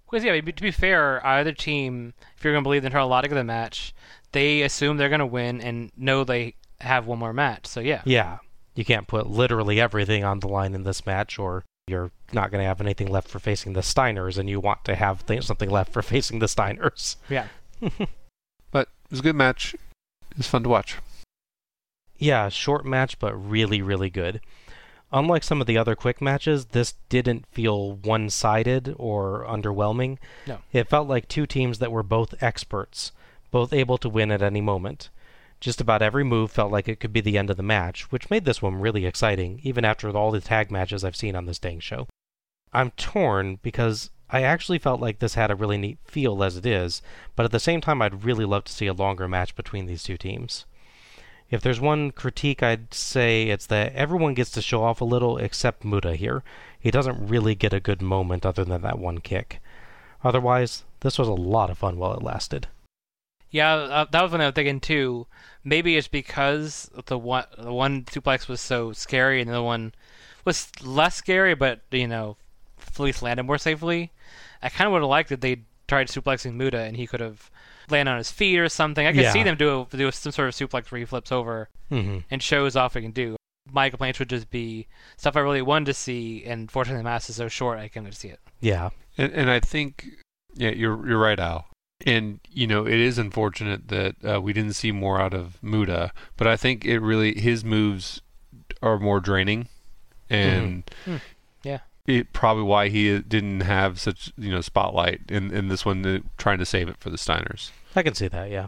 Because 0.09 0.23
yeah, 0.23 0.39
to 0.39 0.61
be 0.61 0.71
fair, 0.71 1.25
either 1.25 1.51
team, 1.51 2.13
if 2.37 2.43
you're 2.43 2.53
gonna 2.53 2.63
believe 2.63 2.81
the 2.83 2.87
internal 2.87 3.07
logic 3.07 3.31
of 3.31 3.37
the 3.37 3.43
match, 3.43 3.93
they 4.31 4.61
assume 4.61 4.97
they're 4.97 5.09
gonna 5.09 5.25
win 5.25 5.61
and 5.61 5.91
know 5.97 6.23
they 6.23 6.55
have 6.81 7.07
one 7.07 7.19
more 7.19 7.33
match. 7.33 7.65
So 7.67 7.79
yeah, 7.79 8.01
Yeah, 8.05 8.37
you 8.75 8.85
can't 8.85 9.07
put 9.07 9.27
literally 9.27 9.79
everything 9.79 10.23
on 10.23 10.39
the 10.39 10.47
line 10.47 10.73
in 10.73 10.83
this 10.83 11.05
match, 11.05 11.39
or 11.39 11.63
You're 11.87 12.11
not 12.33 12.49
going 12.51 12.61
to 12.61 12.67
have 12.67 12.81
anything 12.81 13.07
left 13.11 13.27
for 13.27 13.37
facing 13.39 13.73
the 13.73 13.81
Steiners, 13.81 14.37
and 14.37 14.49
you 14.49 14.59
want 14.59 14.83
to 14.85 14.95
have 14.95 15.25
th- 15.25 15.43
something 15.43 15.69
left 15.69 15.93
for 15.93 16.01
facing 16.13 16.39
the 16.39 16.47
Steiners. 16.47 17.15
Yeah. 17.29 17.47
but 18.71 18.87
it 18.87 19.11
was 19.11 19.19
a 19.19 19.23
good 19.23 19.35
match. 19.35 19.75
It 20.31 20.37
was 20.37 20.47
fun 20.47 20.63
to 20.63 20.69
watch. 20.69 20.97
Yeah, 22.17 22.49
short 22.49 22.85
match, 22.85 23.19
but 23.19 23.33
really, 23.35 23.81
really 23.81 24.09
good. 24.09 24.41
Unlike 25.11 25.43
some 25.43 25.61
of 25.61 25.67
the 25.67 25.77
other 25.77 25.95
quick 25.95 26.21
matches, 26.21 26.65
this 26.67 26.95
didn't 27.09 27.45
feel 27.47 27.93
one 27.93 28.29
sided 28.29 28.93
or 28.97 29.45
underwhelming. 29.47 30.17
No. 30.47 30.59
It 30.73 30.89
felt 30.89 31.07
like 31.07 31.27
two 31.27 31.45
teams 31.45 31.79
that 31.79 31.91
were 31.91 32.03
both 32.03 32.41
experts, 32.43 33.11
both 33.51 33.71
able 33.71 33.97
to 33.99 34.09
win 34.09 34.31
at 34.31 34.41
any 34.41 34.61
moment. 34.61 35.09
Just 35.61 35.79
about 35.79 36.01
every 36.01 36.23
move 36.23 36.51
felt 36.51 36.71
like 36.71 36.87
it 36.87 36.99
could 36.99 37.13
be 37.13 37.21
the 37.21 37.37
end 37.37 37.49
of 37.49 37.57
the 37.57 37.63
match, 37.63 38.11
which 38.11 38.29
made 38.29 38.45
this 38.45 38.61
one 38.61 38.75
really 38.75 39.05
exciting, 39.05 39.59
even 39.63 39.85
after 39.85 40.09
all 40.09 40.31
the 40.31 40.41
tag 40.41 40.69
matches 40.69 41.03
I've 41.03 41.15
seen 41.15 41.35
on 41.35 41.45
this 41.45 41.59
dang 41.59 41.79
show. 41.79 42.07
I'm 42.73 42.91
torn 42.91 43.59
because 43.61 44.09
I 44.29 44.41
actually 44.41 44.79
felt 44.79 44.99
like 44.99 45.19
this 45.19 45.35
had 45.35 45.51
a 45.51 45.55
really 45.55 45.77
neat 45.77 45.99
feel 46.03 46.43
as 46.43 46.57
it 46.57 46.65
is, 46.65 47.01
but 47.35 47.45
at 47.45 47.51
the 47.51 47.59
same 47.59 47.79
time, 47.79 48.01
I'd 48.01 48.25
really 48.25 48.43
love 48.43 48.65
to 48.65 48.73
see 48.73 48.87
a 48.87 48.93
longer 48.93 49.27
match 49.27 49.55
between 49.55 49.85
these 49.85 50.03
two 50.03 50.17
teams. 50.17 50.65
If 51.51 51.61
there's 51.61 51.79
one 51.79 52.11
critique, 52.11 52.63
I'd 52.63 52.93
say 52.93 53.43
it's 53.43 53.67
that 53.67 53.93
everyone 53.93 54.33
gets 54.33 54.49
to 54.51 54.61
show 54.61 54.83
off 54.83 55.01
a 55.01 55.05
little 55.05 55.37
except 55.37 55.85
Muta 55.85 56.15
here. 56.15 56.43
He 56.79 56.91
doesn't 56.91 57.27
really 57.27 57.55
get 57.55 57.73
a 57.73 57.79
good 57.79 58.01
moment 58.01 58.45
other 58.45 58.63
than 58.63 58.81
that 58.81 58.99
one 58.99 59.19
kick. 59.19 59.61
Otherwise, 60.23 60.83
this 61.01 61.19
was 61.19 61.27
a 61.27 61.33
lot 61.33 61.69
of 61.69 61.77
fun 61.77 61.97
while 61.97 62.13
it 62.13 62.23
lasted. 62.23 62.67
Yeah, 63.51 63.73
uh, 63.73 64.05
that 64.11 64.21
was 64.21 64.31
what 64.31 64.41
I 64.41 64.45
was 64.45 64.55
thinking 64.55 64.79
too. 64.79 65.27
Maybe 65.63 65.95
it's 65.97 66.07
because 66.07 66.89
the 67.05 67.17
one 67.17 67.45
the 67.57 67.71
one 67.71 68.03
suplex 68.03 68.47
was 68.47 68.59
so 68.59 68.91
scary, 68.91 69.39
and 69.39 69.49
the 69.49 69.53
other 69.53 69.63
one 69.63 69.93
was 70.43 70.69
less 70.81 71.15
scary, 71.15 71.55
but 71.55 71.81
you 71.91 72.07
know, 72.07 72.37
least 72.97 73.21
landed 73.21 73.43
more 73.43 73.57
safely. 73.57 74.11
I 74.61 74.69
kind 74.69 74.87
of 74.87 74.93
would 74.93 75.01
have 75.01 75.09
liked 75.09 75.29
that 75.29 75.41
they 75.41 75.61
tried 75.87 76.07
suplexing 76.07 76.55
Muta, 76.55 76.79
and 76.79 76.97
he 76.97 77.07
could 77.07 77.19
have 77.19 77.49
landed 77.89 78.11
on 78.11 78.17
his 78.17 78.31
feet 78.31 78.59
or 78.59 78.69
something. 78.69 79.05
I 79.05 79.11
could 79.11 79.21
Yeah. 79.21 79.31
see 79.33 79.43
them 79.43 79.55
do 79.57 79.87
do 79.91 80.11
some 80.11 80.31
sort 80.31 80.47
of 80.49 80.55
suplex 80.55 80.91
where 80.91 80.99
he 80.99 81.05
flips 81.05 81.31
over 81.31 81.69
Mhm. 81.91 82.23
and 82.31 82.41
shows 82.43 82.75
off 82.75 82.95
what 82.95 83.01
he 83.01 83.05
can 83.07 83.11
do. 83.13 83.35
My 83.71 83.89
complaints 83.89 84.19
would 84.19 84.29
just 84.29 84.49
be 84.49 84.87
stuff 85.17 85.35
I 85.35 85.39
really 85.39 85.61
wanted 85.61 85.85
to 85.85 85.93
see, 85.93 86.43
and 86.45 86.69
fortunately 86.71 86.99
the 86.99 87.03
match 87.09 87.29
is 87.29 87.35
so 87.37 87.47
short 87.47 87.79
I 87.79 87.87
couldn't 87.87 88.11
see 88.13 88.27
it. 88.29 88.39
Yeah. 88.59 88.89
And, 89.17 89.31
and 89.33 89.49
I 89.49 89.59
think, 89.59 90.07
yeah, 90.55 90.69
you're 90.69 91.07
you're 91.07 91.19
right, 91.19 91.39
Al. 91.39 91.67
And 92.05 92.39
you 92.49 92.67
know, 92.67 92.85
it 92.85 92.99
is 92.99 93.17
unfortunate 93.17 93.87
that 93.87 94.15
uh, 94.23 94.41
we 94.41 94.53
didn't 94.53 94.73
see 94.73 94.91
more 94.91 95.19
out 95.19 95.33
of 95.33 95.57
Muta, 95.63 96.11
but 96.37 96.45
I 96.47 96.57
think 96.57 96.85
it 96.85 96.99
really 96.99 97.39
his 97.39 97.63
moves 97.63 98.21
are 98.81 98.99
more 98.99 99.19
draining, 99.19 99.67
and 100.29 100.85
Mhm. 101.05 101.21
Yeah. 102.05 102.19
it 102.19 102.33
probably 102.33 102.63
why 102.63 102.89
he 102.89 103.19
didn't 103.19 103.61
have 103.61 103.99
such 103.99 104.31
you 104.37 104.51
know 104.51 104.61
spotlight 104.61 105.21
in 105.29 105.51
in 105.51 105.67
this 105.67 105.85
one, 105.85 106.05
uh, 106.05 106.19
trying 106.37 106.59
to 106.59 106.65
save 106.65 106.89
it 106.89 106.97
for 106.99 107.09
the 107.09 107.17
Steiners. 107.17 107.71
I 107.95 108.03
can 108.03 108.13
see 108.13 108.27
that, 108.27 108.49
yeah. 108.49 108.67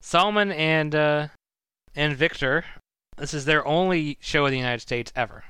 Solomon 0.00 0.52
and 0.52 0.94
uh, 0.94 1.28
and 1.94 2.16
Victor. 2.16 2.64
This 3.16 3.32
is 3.32 3.44
their 3.46 3.66
only 3.66 4.18
show 4.20 4.44
in 4.46 4.52
the 4.52 4.58
United 4.58 4.80
States 4.80 5.12
ever. 5.16 5.44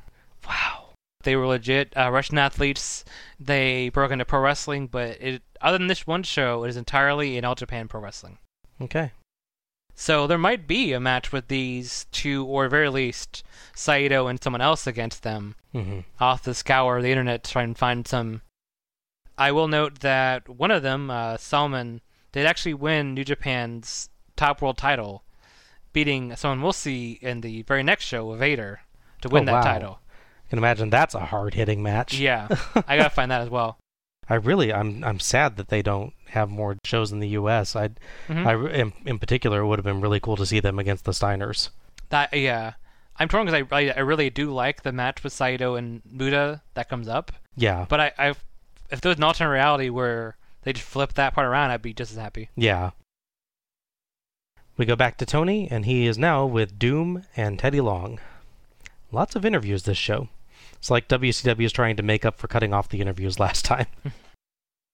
Wow. 0.47 0.91
They 1.25 1.35
were 1.35 1.47
legit 1.47 1.93
uh, 1.97 2.11
Russian 2.13 2.39
athletes. 2.39 3.05
They 3.41 3.89
broke 3.89 4.13
into 4.13 4.25
pro 4.25 4.41
wrestling, 4.41 4.87
but 4.87 5.21
it, 5.21 5.43
other 5.61 5.77
than 5.77 5.89
this 5.89 6.07
one 6.07 6.23
show, 6.23 6.63
it 6.63 6.69
is 6.69 6.77
entirely 6.77 7.37
in 7.37 7.45
All 7.45 7.57
Japan 7.57 7.89
Pro 7.89 8.01
Wrestling. 8.01 8.39
Okay. 8.81 9.11
So 9.99 10.27
there 10.27 10.37
might 10.39 10.67
be 10.69 10.93
a 10.93 11.01
match 11.01 11.33
with 11.33 11.49
these 11.49 12.05
two, 12.13 12.45
or 12.45 12.69
very 12.69 12.91
least 12.91 13.43
Saito 13.75 14.27
and 14.27 14.41
someone 14.43 14.61
else 14.61 14.87
against 14.87 15.23
them. 15.23 15.57
Mhm. 15.75 16.05
I'll 16.21 16.33
have 16.37 16.43
to 16.43 16.53
scour 16.55 17.01
the 17.01 17.11
internet 17.11 17.43
to 17.45 17.51
try 17.51 17.63
and 17.63 17.77
find 17.77 18.07
some. 18.07 18.43
I 19.39 19.53
will 19.53 19.69
note 19.69 20.01
that 20.01 20.49
one 20.49 20.71
of 20.71 20.83
them, 20.83 21.11
uh, 21.11 21.39
Salman, 21.39 22.03
did 22.33 22.45
actually 22.47 22.75
win 22.75 23.15
New 23.15 23.25
Japan's 23.25 24.11
top 24.37 24.61
world 24.61 24.77
title, 24.79 25.25
beating 25.95 26.37
someone 26.37 26.61
we'll 26.63 26.73
see 26.75 27.13
in 27.23 27.41
the 27.41 27.63
very 27.63 27.83
next 27.83 28.05
show, 28.05 28.35
Vader, 28.35 28.81
to 29.23 29.29
win 29.31 29.45
Oh, 29.45 29.47
that 29.47 29.53
wow. 29.53 29.73
title. 29.73 30.01
I 30.47 30.49
can 30.51 30.59
imagine 30.59 30.91
that's 30.91 31.15
a 31.15 31.27
hard 31.27 31.55
hitting 31.55 31.83
match. 31.83 32.15
Yeah, 32.15 32.49
I 32.87 32.97
gotta 32.99 33.11
find 33.11 33.31
that 33.31 33.41
as 33.41 33.49
well. 33.51 33.79
I 34.29 34.35
really, 34.35 34.73
I'm, 34.75 35.03
I'm 35.05 35.21
sad 35.21 35.57
that 35.57 35.69
they 35.69 35.81
don't 35.83 36.13
have 36.29 36.49
more 36.51 36.77
shows 36.85 37.13
in 37.13 37.21
the 37.21 37.29
U.S. 37.31 37.75
I'd, 37.77 37.99
Mhm. 38.29 38.47
I, 38.47 38.75
in, 38.81 38.93
in 39.05 39.19
particular, 39.19 39.61
it 39.61 39.67
would 39.67 39.79
have 39.79 39.85
been 39.85 40.01
really 40.01 40.21
cool 40.21 40.37
to 40.37 40.47
see 40.47 40.61
them 40.61 40.79
against 40.79 41.05
the 41.05 41.13
Steiners. 41.13 41.71
That 42.11 42.33
yeah, 42.33 42.75
I'm 43.19 43.29
torn 43.29 43.47
because 43.47 43.65
I, 43.73 43.77
I 43.77 43.91
I 43.97 44.01
really 44.01 44.31
do 44.31 44.53
like 44.53 44.83
the 44.83 44.93
match 44.93 45.25
with 45.25 45.33
Saito 45.33 45.75
and 45.75 46.03
Muta 46.11 46.63
that 46.75 46.89
comes 46.89 47.09
up. 47.09 47.33
Yeah. 47.57 47.87
But 47.89 48.01
I, 48.01 48.13
I 48.19 48.29
if 48.91 49.01
there 49.01 49.11
was 49.11 49.19
an 49.19 49.25
alternate 49.25 49.51
reality 49.51 49.89
where 49.89 50.37
they 50.63 50.73
just 50.73 50.87
flip 50.87 51.15
that 51.15 51.35
part 51.35 51.47
around, 51.47 51.71
I'd 51.71 51.83
be 51.83 51.93
just 51.95 52.13
as 52.13 52.19
happy. 52.19 52.51
Yeah. 52.57 52.91
We 54.77 54.85
go 54.85 54.95
back 54.97 55.17
to 55.19 55.27
Tony, 55.27 55.69
and 55.71 55.85
he 55.87 56.07
is 56.07 56.19
now 56.19 56.45
with 56.45 56.79
Doom 56.79 57.25
and 57.37 57.59
Teddy 57.59 57.81
Long. 57.81 58.21
Lots 59.11 59.35
of 59.35 59.45
interviews 59.45 59.85
this 59.85 59.97
show. 59.97 60.29
It's 60.75 60.91
like 60.91 61.09
WCW 61.09 61.65
is 61.65 61.73
trying 61.73 61.97
to 61.97 62.03
make 62.03 62.25
up 62.27 62.37
for 62.39 62.47
cutting 62.49 62.75
off 62.75 62.89
the 62.91 63.01
interviews 63.01 63.41
last 63.41 63.65
time. 63.65 63.87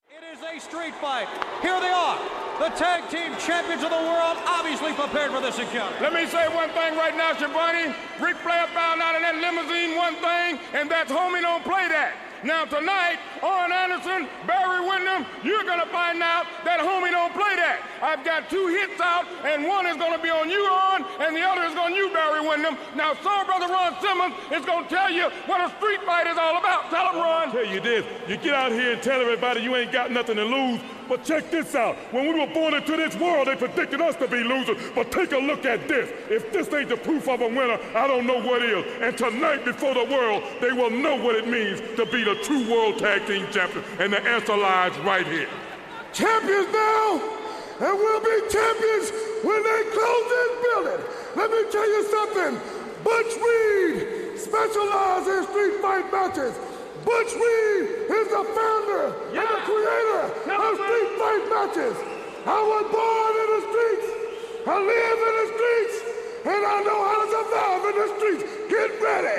It 0.09 0.23
is 0.39 0.43
a 0.43 0.61
street 0.61 0.95
fight. 0.97 1.27
Here 1.63 1.81
they 1.81 1.89
are, 1.91 2.19
the 2.61 2.61
tag 2.77 3.09
team 3.11 3.36
champions 3.39 3.82
of 3.82 3.90
the 3.90 4.03
world, 4.03 4.39
obviously 4.47 4.93
prepared 4.93 5.31
for 5.31 5.40
this 5.40 5.59
encounter. 5.59 5.97
Let 6.01 6.12
me 6.12 6.27
say 6.27 6.49
one 6.55 6.70
thing 6.70 6.97
right 6.97 7.16
now, 7.16 7.35
Schiavone. 7.35 7.94
Ric 8.20 8.36
Flair 8.39 8.66
found 8.69 9.01
out 9.01 9.15
in 9.16 9.23
that 9.23 9.36
limousine 9.36 9.97
one 9.97 10.15
thing, 10.16 10.59
and 10.73 10.90
that's 10.90 11.11
homie 11.11 11.40
don't 11.40 11.65
play 11.65 11.89
that. 11.89 12.32
Now 12.44 12.64
tonight, 12.64 13.19
Arn 13.40 13.70
Anderson, 13.70 14.28
Barry 14.47 14.81
Windham, 14.81 15.24
you're 15.44 15.62
gonna 15.62 15.86
find 15.86 16.20
out 16.23 16.47
that 16.64 16.81
homie 16.81 17.10
don't 17.10 17.32
play 17.32 17.55
that. 17.55 17.82
I've 18.02 18.24
got 18.24 18.51
two 18.51 18.66
hits 18.66 19.01
out, 19.01 19.27
and 19.44 19.64
one 19.64 19.86
is 19.86 19.97
gonna 19.97 20.20
be 20.20 20.28
on 20.28 20.51
you, 20.51 20.64
Arn, 20.64 21.05
and 21.20 21.36
the 21.36 21.43
other 21.43 21.62
is 21.62 21.77
on 21.77 21.94
you, 21.94 22.10
Barry 22.10 22.40
Windham. 22.40 22.77
Now, 22.97 23.14
Soul 23.23 23.44
Brother 23.44 23.69
Ron 23.69 23.94
Simmons 24.01 24.35
is 24.51 24.66
gonna 24.66 24.89
tell 24.89 25.10
you 25.10 25.31
what 25.47 25.60
a 25.60 25.73
street 25.77 26.02
fight 26.02 26.27
is 26.27 26.36
all 26.36 26.59
about. 26.59 26.90
Tell 26.90 27.12
him, 27.12 27.16
Ron. 27.16 27.52
Tell 27.52 27.66
you 27.66 27.81
this, 27.81 28.05
you 28.27 28.36
get 28.36 28.55
out 28.55 28.73
here 28.73 28.94
and 28.94 29.02
tell 29.02 29.20
everybody 29.20 29.60
you 29.60 29.77
ain't 29.77 29.93
got 29.93 30.10
nothing 30.10 30.36
to 30.36 30.44
lose. 30.44 30.81
But 31.09 31.24
check 31.24 31.51
this 31.51 31.74
out. 31.74 31.97
When 32.10 32.27
we 32.27 32.40
were 32.40 32.52
born 32.55 32.74
into 32.74 32.97
this 32.97 33.14
world, 33.16 33.48
they 33.48 33.56
predicted 33.56 34.01
us 34.01 34.16
to 34.16 34.28
be 34.28 34.43
losers. 34.43 34.78
But 34.94 35.12
take 35.12 35.32
a 35.32 35.39
look 35.39 35.66
at 35.66 35.86
this. 35.86 36.10
If 36.31 36.52
this 36.52 36.73
ain't 36.73 36.89
the 36.89 36.97
proof 36.97 37.28
of 37.28 37.43
a 37.43 37.48
winner, 37.48 37.78
I 37.94 38.06
don't 38.06 38.27
know 38.27 38.40
what 38.40 38.62
is. 38.62 38.85
And 39.01 39.19
tonight, 39.19 39.64
before 39.64 39.93
the 39.94 40.05
world, 40.05 40.43
they 40.60 40.73
will 40.73 40.90
know 40.90 41.16
what 41.16 41.35
it 41.35 41.47
means 41.47 41.81
to 41.97 42.06
be 42.06 42.24
the 42.24 42.32
true 42.37 42.71
world 42.71 42.99
tag 42.99 43.27
team 43.27 43.47
champion. 43.51 43.85
And 43.99 44.13
the 44.13 44.23
answer 44.23 44.57
lies 44.57 44.97
right 45.01 45.27
here. 45.27 45.49
Champions 46.13 46.69
now, 46.73 47.21
and 47.81 47.99
we'll 47.99 48.21
be 48.21 48.37
champions 48.49 49.11
when 49.43 49.63
they 49.63 49.81
close 49.91 50.25
this 50.29 50.53
building. 50.63 51.03
Let 51.37 51.51
me 51.51 51.63
tell 51.71 51.89
you 51.89 52.03
something. 52.11 52.61
Butch 53.03 53.33
Reed 53.41 54.39
specializes 54.39 55.29
in 55.29 55.45
street 55.51 55.81
fight 55.81 56.07
matches. 56.13 56.55
Butch 57.05 57.33
Reed 57.35 58.13
is 58.13 58.29
the 58.29 58.45
founder 58.55 59.05
and 59.35 59.49
the 59.49 59.61
creator 59.67 60.25
of 60.53 60.75
street 60.79 61.11
fight 61.19 61.45
matches. 61.51 61.97
I 62.47 62.61
was 62.63 62.85
born 62.91 63.33
in 63.43 63.49
the 63.55 63.63
streets. 63.73 64.09
I 64.67 64.77
live 64.79 65.19
in 65.19 65.35
the 65.41 65.47
streets. 65.55 66.11
And 66.43 66.59
I 66.66 66.82
know 66.82 66.98
how 67.06 67.23
to 67.23 67.27
survive 67.31 67.82
in 67.86 67.94
the 68.02 68.09
streets. 68.19 68.43
Get 68.69 68.90
ready. 68.98 69.39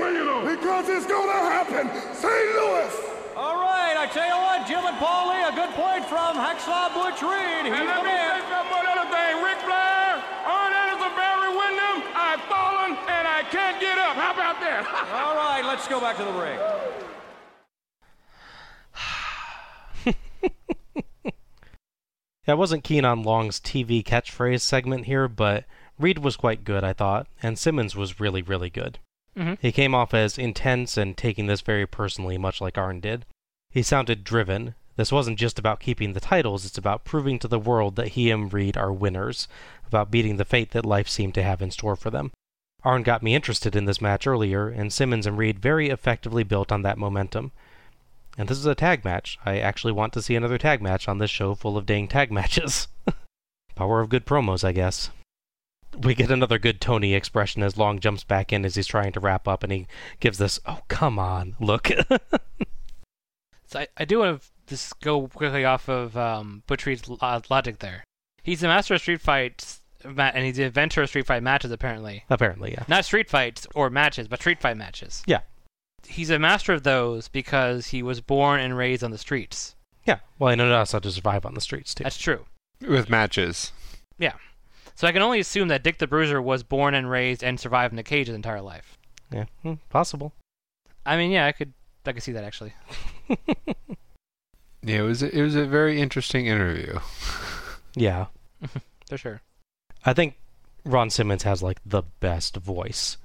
Because 0.55 0.87
it's 0.87 1.03
going 1.05 1.27
to 1.27 1.41
happen. 1.51 1.91
St. 2.15 2.47
Louis. 2.55 2.95
All 3.35 3.59
right, 3.59 3.97
I 3.97 4.05
tell 4.07 4.23
you 4.29 4.37
what, 4.39 4.63
Jim 4.69 4.85
and 4.85 4.95
Paulie, 5.01 5.41
a 5.43 5.51
good 5.51 5.73
point 5.75 6.05
from 6.05 6.37
Hacksaw 6.37 6.93
Butch 6.95 7.19
Reed. 7.25 7.65
He's 7.67 7.73
And 7.75 7.89
the 7.89 7.91
let 7.91 8.05
me 8.05 8.13
say 8.13 8.13
man. 8.13 8.39
something 8.47 8.69
about 8.71 8.85
another 8.87 9.09
thing. 9.09 9.33
Ric 9.43 9.57
Flair, 9.65 10.21
Arn 10.47 10.71
Anderson, 10.71 11.11
Barry 11.17 11.49
Windham, 11.51 11.97
I've 12.15 12.39
fallen 12.47 12.93
and 12.93 13.25
I 13.27 13.41
can't 13.51 13.81
get 13.81 13.97
up. 13.97 14.13
How 14.15 14.31
about 14.37 14.61
that? 14.61 14.85
All 15.11 15.33
right, 15.35 15.65
let's 15.65 15.87
go 15.89 15.99
back 15.99 16.15
to 16.17 16.23
the 16.23 16.31
ring. 16.31 16.55
I 22.47 22.53
wasn't 22.53 22.83
keen 22.83 23.03
on 23.03 23.23
Long's 23.23 23.59
TV 23.59 24.03
catchphrase 24.03 24.61
segment 24.61 25.05
here, 25.05 25.27
but 25.27 25.65
Reed 25.99 26.19
was 26.19 26.35
quite 26.35 26.63
good, 26.63 26.83
I 26.83 26.93
thought, 26.93 27.27
and 27.41 27.57
Simmons 27.57 27.95
was 27.95 28.19
really, 28.19 28.41
really 28.41 28.69
good. 28.69 28.99
Mhm. 29.37 29.57
He 29.61 29.71
came 29.71 29.95
off 29.95 30.13
as 30.13 30.37
intense 30.37 30.97
and 30.97 31.17
taking 31.17 31.47
this 31.47 31.61
very 31.61 31.87
personally, 31.87 32.37
much 32.37 32.61
like 32.61 32.77
Arn 32.77 32.99
did. 32.99 33.25
He 33.71 33.81
sounded 33.81 34.23
driven. 34.23 34.75
This 34.95 35.11
wasn't 35.11 35.39
just 35.39 35.57
about 35.57 35.79
keeping 35.79 36.13
the 36.13 36.19
titles, 36.19 36.65
it's 36.65 36.77
about 36.77 37.03
proving 37.03 37.39
to 37.39 37.47
the 37.47 37.59
world 37.59 37.95
that 37.95 38.09
he 38.09 38.29
and 38.29 38.51
Reed 38.53 38.77
are 38.77 38.93
winners, 38.93 39.47
about 39.87 40.11
beating 40.11 40.37
the 40.37 40.45
fate 40.45 40.71
that 40.71 40.85
life 40.85 41.09
seemed 41.09 41.33
to 41.35 41.43
have 41.43 41.61
in 41.61 41.71
store 41.71 41.95
for 41.95 42.11
them. 42.11 42.31
Arn 42.83 43.01
got 43.01 43.23
me 43.23 43.33
interested 43.33 43.75
in 43.75 43.85
this 43.85 44.01
match 44.01 44.27
earlier, 44.27 44.67
and 44.67 44.93
Simmons 44.93 45.25
and 45.25 45.37
Reed 45.37 45.57
very 45.57 45.89
effectively 45.89 46.43
built 46.43 46.71
on 46.71 46.83
that 46.83 46.97
momentum. 46.97 47.51
And 48.37 48.47
this 48.49 48.57
is 48.57 48.65
a 48.65 48.75
tag 48.75 49.03
match. 49.03 49.39
I 49.45 49.59
actually 49.59 49.93
want 49.93 50.13
to 50.13 50.21
see 50.21 50.35
another 50.35 50.57
tag 50.57 50.81
match 50.81 51.07
on 51.07 51.17
this 51.17 51.31
show 51.31 51.55
full 51.55 51.77
of 51.77 51.85
dang 51.85 52.07
tag 52.07 52.31
matches. 52.31 52.87
Power 53.75 54.01
of 54.01 54.09
good 54.09 54.25
promos, 54.25 54.63
I 54.63 54.73
guess. 54.73 55.09
We 56.01 56.15
get 56.15 56.31
another 56.31 56.57
good 56.57 56.81
Tony 56.81 57.13
expression 57.13 57.63
as 57.63 57.77
Long 57.77 57.99
jumps 57.99 58.23
back 58.23 58.51
in 58.51 58.65
as 58.65 58.75
he's 58.75 58.87
trying 58.87 59.11
to 59.13 59.19
wrap 59.19 59.47
up, 59.47 59.63
and 59.63 59.71
he 59.71 59.87
gives 60.19 60.37
this 60.37 60.59
"Oh 60.65 60.81
come 60.87 61.19
on" 61.19 61.55
look. 61.59 61.89
So 63.73 63.79
I, 63.79 63.87
I 63.97 64.05
do 64.05 64.19
want 64.19 64.39
to 64.39 64.47
just 64.67 64.99
go 65.01 65.27
quickly 65.27 65.65
off 65.65 65.89
of 65.89 66.15
um, 66.15 66.61
Butch 66.67 66.85
Reed's 66.85 67.09
lo- 67.09 67.41
logic 67.49 67.79
there. 67.79 68.03
He's 68.43 68.61
a 68.61 68.67
master 68.67 68.93
of 68.93 69.01
street 69.01 69.19
fights, 69.19 69.81
and 70.03 70.45
he's 70.45 70.57
the 70.57 70.65
inventor 70.65 71.01
of 71.01 71.09
street 71.09 71.25
fight 71.25 71.41
matches, 71.41 71.71
apparently. 71.71 72.23
Apparently, 72.29 72.73
yeah. 72.73 72.83
Not 72.87 73.03
street 73.03 73.31
fights 73.31 73.65
or 73.73 73.89
matches, 73.89 74.27
but 74.27 74.39
street 74.41 74.61
fight 74.61 74.77
matches. 74.77 75.23
Yeah. 75.25 75.39
He's 76.05 76.29
a 76.29 76.37
master 76.37 76.73
of 76.73 76.83
those 76.83 77.29
because 77.29 77.87
he 77.87 78.03
was 78.03 78.21
born 78.21 78.59
and 78.59 78.77
raised 78.77 79.03
on 79.03 79.09
the 79.09 79.17
streets. 79.17 79.75
Yeah. 80.05 80.19
Well, 80.37 80.51
he 80.51 80.55
knows 80.55 80.91
how 80.91 80.99
to 80.99 81.11
survive 81.11 81.43
on 81.43 81.55
the 81.55 81.61
streets 81.61 81.95
too. 81.95 82.03
That's 82.03 82.19
true. 82.19 82.45
With 82.79 83.09
matches. 83.09 83.71
Yeah. 84.19 84.33
So 84.95 85.07
I 85.07 85.11
can 85.11 85.21
only 85.21 85.39
assume 85.39 85.67
that 85.69 85.83
Dick 85.83 85.97
the 85.97 86.07
Bruiser 86.07 86.41
was 86.41 86.63
born 86.63 86.93
and 86.93 87.09
raised 87.09 87.43
and 87.43 87.59
survived 87.59 87.93
in 87.93 87.99
a 87.99 88.03
cage 88.03 88.27
his 88.27 88.35
entire 88.35 88.61
life. 88.61 88.97
Yeah, 89.31 89.45
hmm, 89.61 89.75
possible. 89.89 90.33
I 91.05 91.17
mean, 91.17 91.31
yeah, 91.31 91.47
I 91.47 91.51
could, 91.51 91.73
I 92.05 92.13
could 92.13 92.23
see 92.23 92.31
that 92.33 92.43
actually. 92.43 92.73
Yeah, 94.85 94.99
it 94.99 95.03
was 95.03 95.23
a, 95.23 95.37
it 95.37 95.41
was 95.41 95.55
a 95.55 95.65
very 95.65 95.99
interesting 95.99 96.47
interview. 96.47 96.99
Yeah. 97.95 98.25
For 99.07 99.17
sure. 99.19 99.41
I 100.03 100.13
think 100.13 100.33
Ron 100.83 101.11
Simmons 101.11 101.43
has 101.43 101.61
like 101.61 101.77
the 101.85 102.01
best 102.21 102.57
voice. 102.57 103.17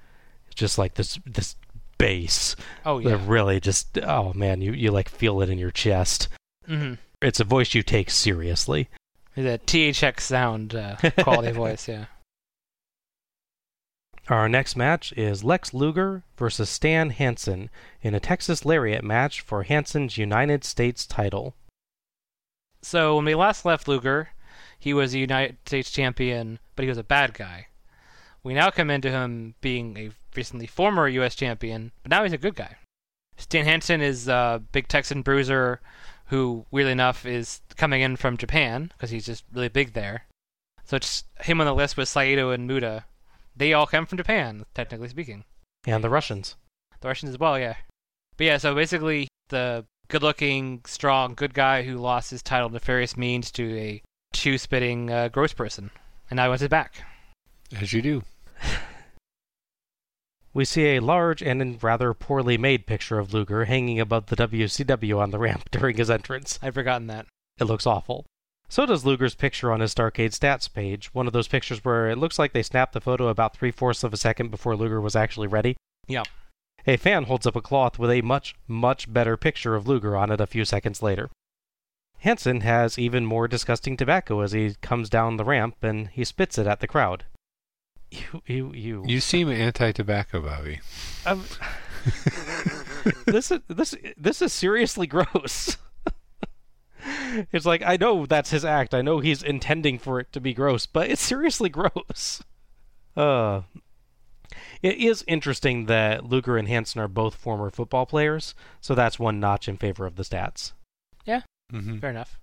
It's 0.47 0.57
just 0.57 0.77
like 0.77 0.93
this 0.93 1.19
this 1.25 1.57
bass. 1.97 2.55
Oh, 2.85 3.01
that 3.01 3.09
yeah. 3.09 3.25
really 3.27 3.61
just 3.61 3.97
oh 3.97 4.35
man, 4.35 4.61
you 4.61 4.73
you 4.73 4.91
like 4.91 5.09
feel 5.09 5.41
it 5.41 5.49
in 5.49 5.57
your 5.57 5.71
chest. 5.71 6.29
Mm-hmm. 6.69 6.97
It's 7.23 7.41
a 7.41 7.45
voice 7.45 7.73
you 7.73 7.83
take 7.83 8.11
seriously. 8.11 8.91
A 9.47 9.57
THX 9.57 10.21
sound 10.21 10.75
uh, 10.75 10.97
quality 11.21 11.53
voice, 11.53 11.87
yeah. 11.87 12.07
Our 14.29 14.49
next 14.49 14.75
match 14.75 15.13
is 15.17 15.45
Lex 15.45 15.73
Luger 15.73 16.25
versus 16.37 16.69
Stan 16.69 17.11
Hansen 17.11 17.71
in 18.03 18.15
a 18.15 18.21
Texas 18.21 18.65
Lariat 18.65 19.05
match 19.05 19.41
for 19.41 19.63
Hansen's 19.63 20.19
United 20.19 20.65
States 20.65 21.07
title. 21.07 21.55
So 22.83 23.17
when 23.17 23.25
we 23.25 23.35
last 23.35 23.65
left 23.65 23.87
Luger, 23.87 24.31
he 24.79 24.93
was 24.93 25.15
a 25.15 25.19
United 25.19 25.57
States 25.67 25.91
champion, 25.91 26.59
but 26.75 26.83
he 26.83 26.89
was 26.89 26.99
a 26.99 27.05
bad 27.05 27.33
guy. 27.33 27.69
We 28.43 28.55
now 28.55 28.71
come 28.71 28.91
into 28.91 29.11
him 29.11 29.55
being 29.61 29.97
a 29.97 30.11
recently 30.35 30.67
former 30.67 31.09
U.S. 31.09 31.35
champion, 31.35 31.93
but 32.03 32.11
now 32.11 32.25
he's 32.25 32.33
a 32.33 32.39
good 32.39 32.57
guy. 32.57 32.77
Stan 33.37 33.65
Hansen 33.65 34.01
is 34.01 34.27
a 34.27 34.61
big 34.73 34.89
Texan 34.89 35.23
bruiser 35.23 35.81
who, 36.29 36.67
weirdly 36.71 36.93
enough, 36.93 37.27
is 37.27 37.61
coming 37.77 38.01
in 38.01 38.17
from 38.17 38.37
Japan 38.37 38.93
because 38.93 39.11
he's 39.11 39.27
just 39.27 39.45
really 39.53 39.69
big 39.69 39.93
there. 39.93 40.25
So 40.85 40.97
it's 40.97 41.25
him 41.41 41.61
on 41.61 41.67
the 41.67 41.75
list 41.75 41.97
with 41.97 42.09
Saito 42.09 42.51
and 42.51 42.67
Muta. 42.67 43.05
They 43.57 43.73
all 43.73 43.87
come 43.87 44.07
from 44.07 44.19
Japan, 44.19 44.65
technically 44.75 45.09
speaking. 45.09 45.45
And 45.87 46.03
the 46.03 46.11
Russians. 46.11 46.57
The 47.01 47.09
Russians 47.09 47.31
as 47.31 47.39
well, 47.39 47.59
yeah. 47.59 47.77
But 48.37 48.45
yeah, 48.45 48.57
so 48.59 48.75
basically 48.75 49.29
the 49.49 49.85
good-looking, 50.09 50.83
strong, 50.87 51.35
good 51.35 51.55
guy 51.55 51.83
who 51.83 51.97
lost 51.99 52.31
his 52.31 52.43
title 52.43 52.71
nefarious 52.71 53.17
means 53.17 53.51
to 53.53 53.77
a 53.79 54.03
chew-spitting 54.33 55.11
uh, 55.11 55.29
gross 55.29 55.53
person, 55.53 55.91
and 56.31 56.37
now 56.37 56.45
he 56.45 56.49
wants 56.49 56.63
it 56.63 56.71
back. 56.71 57.03
As 57.77 57.93
you 57.93 58.03
do. 58.03 58.23
We 60.55 60.65
see 60.65 60.97
a 60.97 61.01
large 61.01 61.43
and 61.43 61.83
rather 61.83 62.15
poorly 62.15 62.57
made 62.59 62.87
picture 62.87 63.19
of 63.19 63.33
Luger 63.33 63.67
hanging 63.67 64.01
above 64.01 64.27
the 64.27 64.37
WCW 64.37 65.19
on 65.19 65.31
the 65.31 65.39
ramp 65.39 65.69
during 65.71 65.97
his 65.97 66.11
entrance. 66.11 66.59
I'd 66.63 66.75
forgotten 66.75 67.07
that. 67.09 67.27
It 67.61 67.65
looks 67.65 67.87
awful. 67.87 68.25
So 68.69 68.85
does 68.85 69.05
Luger's 69.05 69.35
picture 69.35 69.73
on 69.73 69.81
his 69.81 69.95
Starcade 69.95 70.39
stats 70.39 70.73
page, 70.73 71.15
one 71.15 71.27
of 71.27 71.33
those 71.33 71.49
pictures 71.49 71.85
where 71.85 72.11
it 72.11 72.19
looks 72.19 72.39
like 72.39 72.53
they 72.53 72.63
snapped 72.63 72.93
the 72.93 73.01
photo 73.01 73.29
about 73.29 73.57
three 73.57 73.71
fourths 73.71 74.05
of 74.05 74.13
a 74.13 74.19
second 74.19 74.51
before 74.51 74.77
Luger 74.77 75.01
was 75.01 75.17
actually 75.17 75.47
ready. 75.47 75.77
Yeah. 76.07 76.25
A 76.87 76.97
fan 76.97 77.25
holds 77.25 77.47
up 77.47 77.57
a 77.57 77.63
cloth 77.63 77.99
with 77.99 78.11
a 78.11 78.23
much, 78.23 78.55
much 78.67 79.13
better 79.13 79.37
picture 79.37 79.75
of 79.75 79.89
Luger 79.89 80.17
on 80.17 80.31
it 80.31 80.41
a 80.41 80.47
few 80.47 80.65
seconds 80.65 81.03
later. 81.03 81.31
Hansen 82.19 82.63
has 82.63 82.99
even 82.99 83.25
more 83.25 83.49
disgusting 83.49 83.97
tobacco 83.97 84.41
as 84.41 84.53
he 84.53 84.75
comes 84.83 85.09
down 85.09 85.37
the 85.37 85.45
ramp 85.45 85.77
and 85.83 86.09
he 86.09 86.25
spits 86.25 86.59
it 86.59 86.67
at 86.67 86.81
the 86.81 86.89
crowd. 86.89 87.25
You, 88.11 88.43
you, 88.47 88.73
you. 88.75 89.05
You 89.07 89.21
seem 89.21 89.49
anti-tobacco, 89.51 90.41
Bobby. 90.41 90.81
Um, 91.27 91.45
this 93.27 93.51
is 93.51 93.61
this 93.69 93.95
this 94.17 94.41
is 94.43 94.53
seriously 94.53 95.07
gross. 95.07 95.77
it's 97.53 97.67
like 97.67 97.83
I 97.85 97.97
know 97.97 98.27
that's 98.27 98.51
his 98.51 98.65
act. 98.65 98.95
I 98.95 99.03
know 99.03 99.21
he's 99.21 99.43
intending 99.43 99.99
for 99.99 100.21
it 100.21 100.33
to 100.33 100.41
be 100.41 100.55
gross, 100.55 100.87
but 100.87 101.11
it's 101.11 101.23
seriously 101.23 101.69
gross. 101.69 102.43
Uh, 103.17 103.63
it 104.83 104.97
is 104.99 105.25
interesting 105.27 105.87
that 105.87 106.25
Luger 106.25 106.57
and 106.57 106.69
Hansen 106.69 107.01
are 107.01 107.09
both 107.09 107.35
former 107.35 107.69
football 107.71 108.07
players, 108.07 108.55
so 108.81 108.95
that's 108.95 109.19
one 109.19 109.41
notch 109.41 109.69
in 109.69 109.77
favor 109.77 110.07
of 110.07 110.17
the 110.17 110.23
stats. 110.23 110.73
Yeah, 111.25 111.43
Mhm. 111.73 112.01
fair 112.01 112.11
enough. 112.11 112.39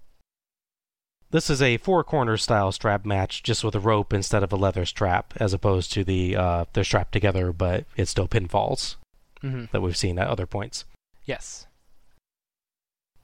This 1.36 1.49
is 1.49 1.62
a 1.62 1.76
four 1.76 2.02
corner 2.06 2.38
style 2.38 2.72
strap 2.72 3.03
match, 3.06 3.44
just 3.44 3.62
with 3.62 3.76
a 3.76 3.80
rope 3.82 4.14
instead 4.14 4.41
of 4.41 4.53
a 4.53 4.56
leather 4.56 4.86
strap, 4.86 5.34
as 5.36 5.52
opposed 5.52 5.91
to 5.91 6.06
the 6.06 6.34
uh, 6.34 6.64
they're 6.72 6.86
strapped 6.86 7.12
together, 7.12 7.52
but 7.52 7.84
it's 7.98 8.12
still 8.12 8.30
pinfalls 8.30 8.95
Mhm. 9.44 9.70
that 9.72 9.82
we've 9.82 9.98
seen 9.98 10.18
at 10.18 10.30
other 10.30 10.45
points. 10.45 10.86
Yes. 11.26 11.68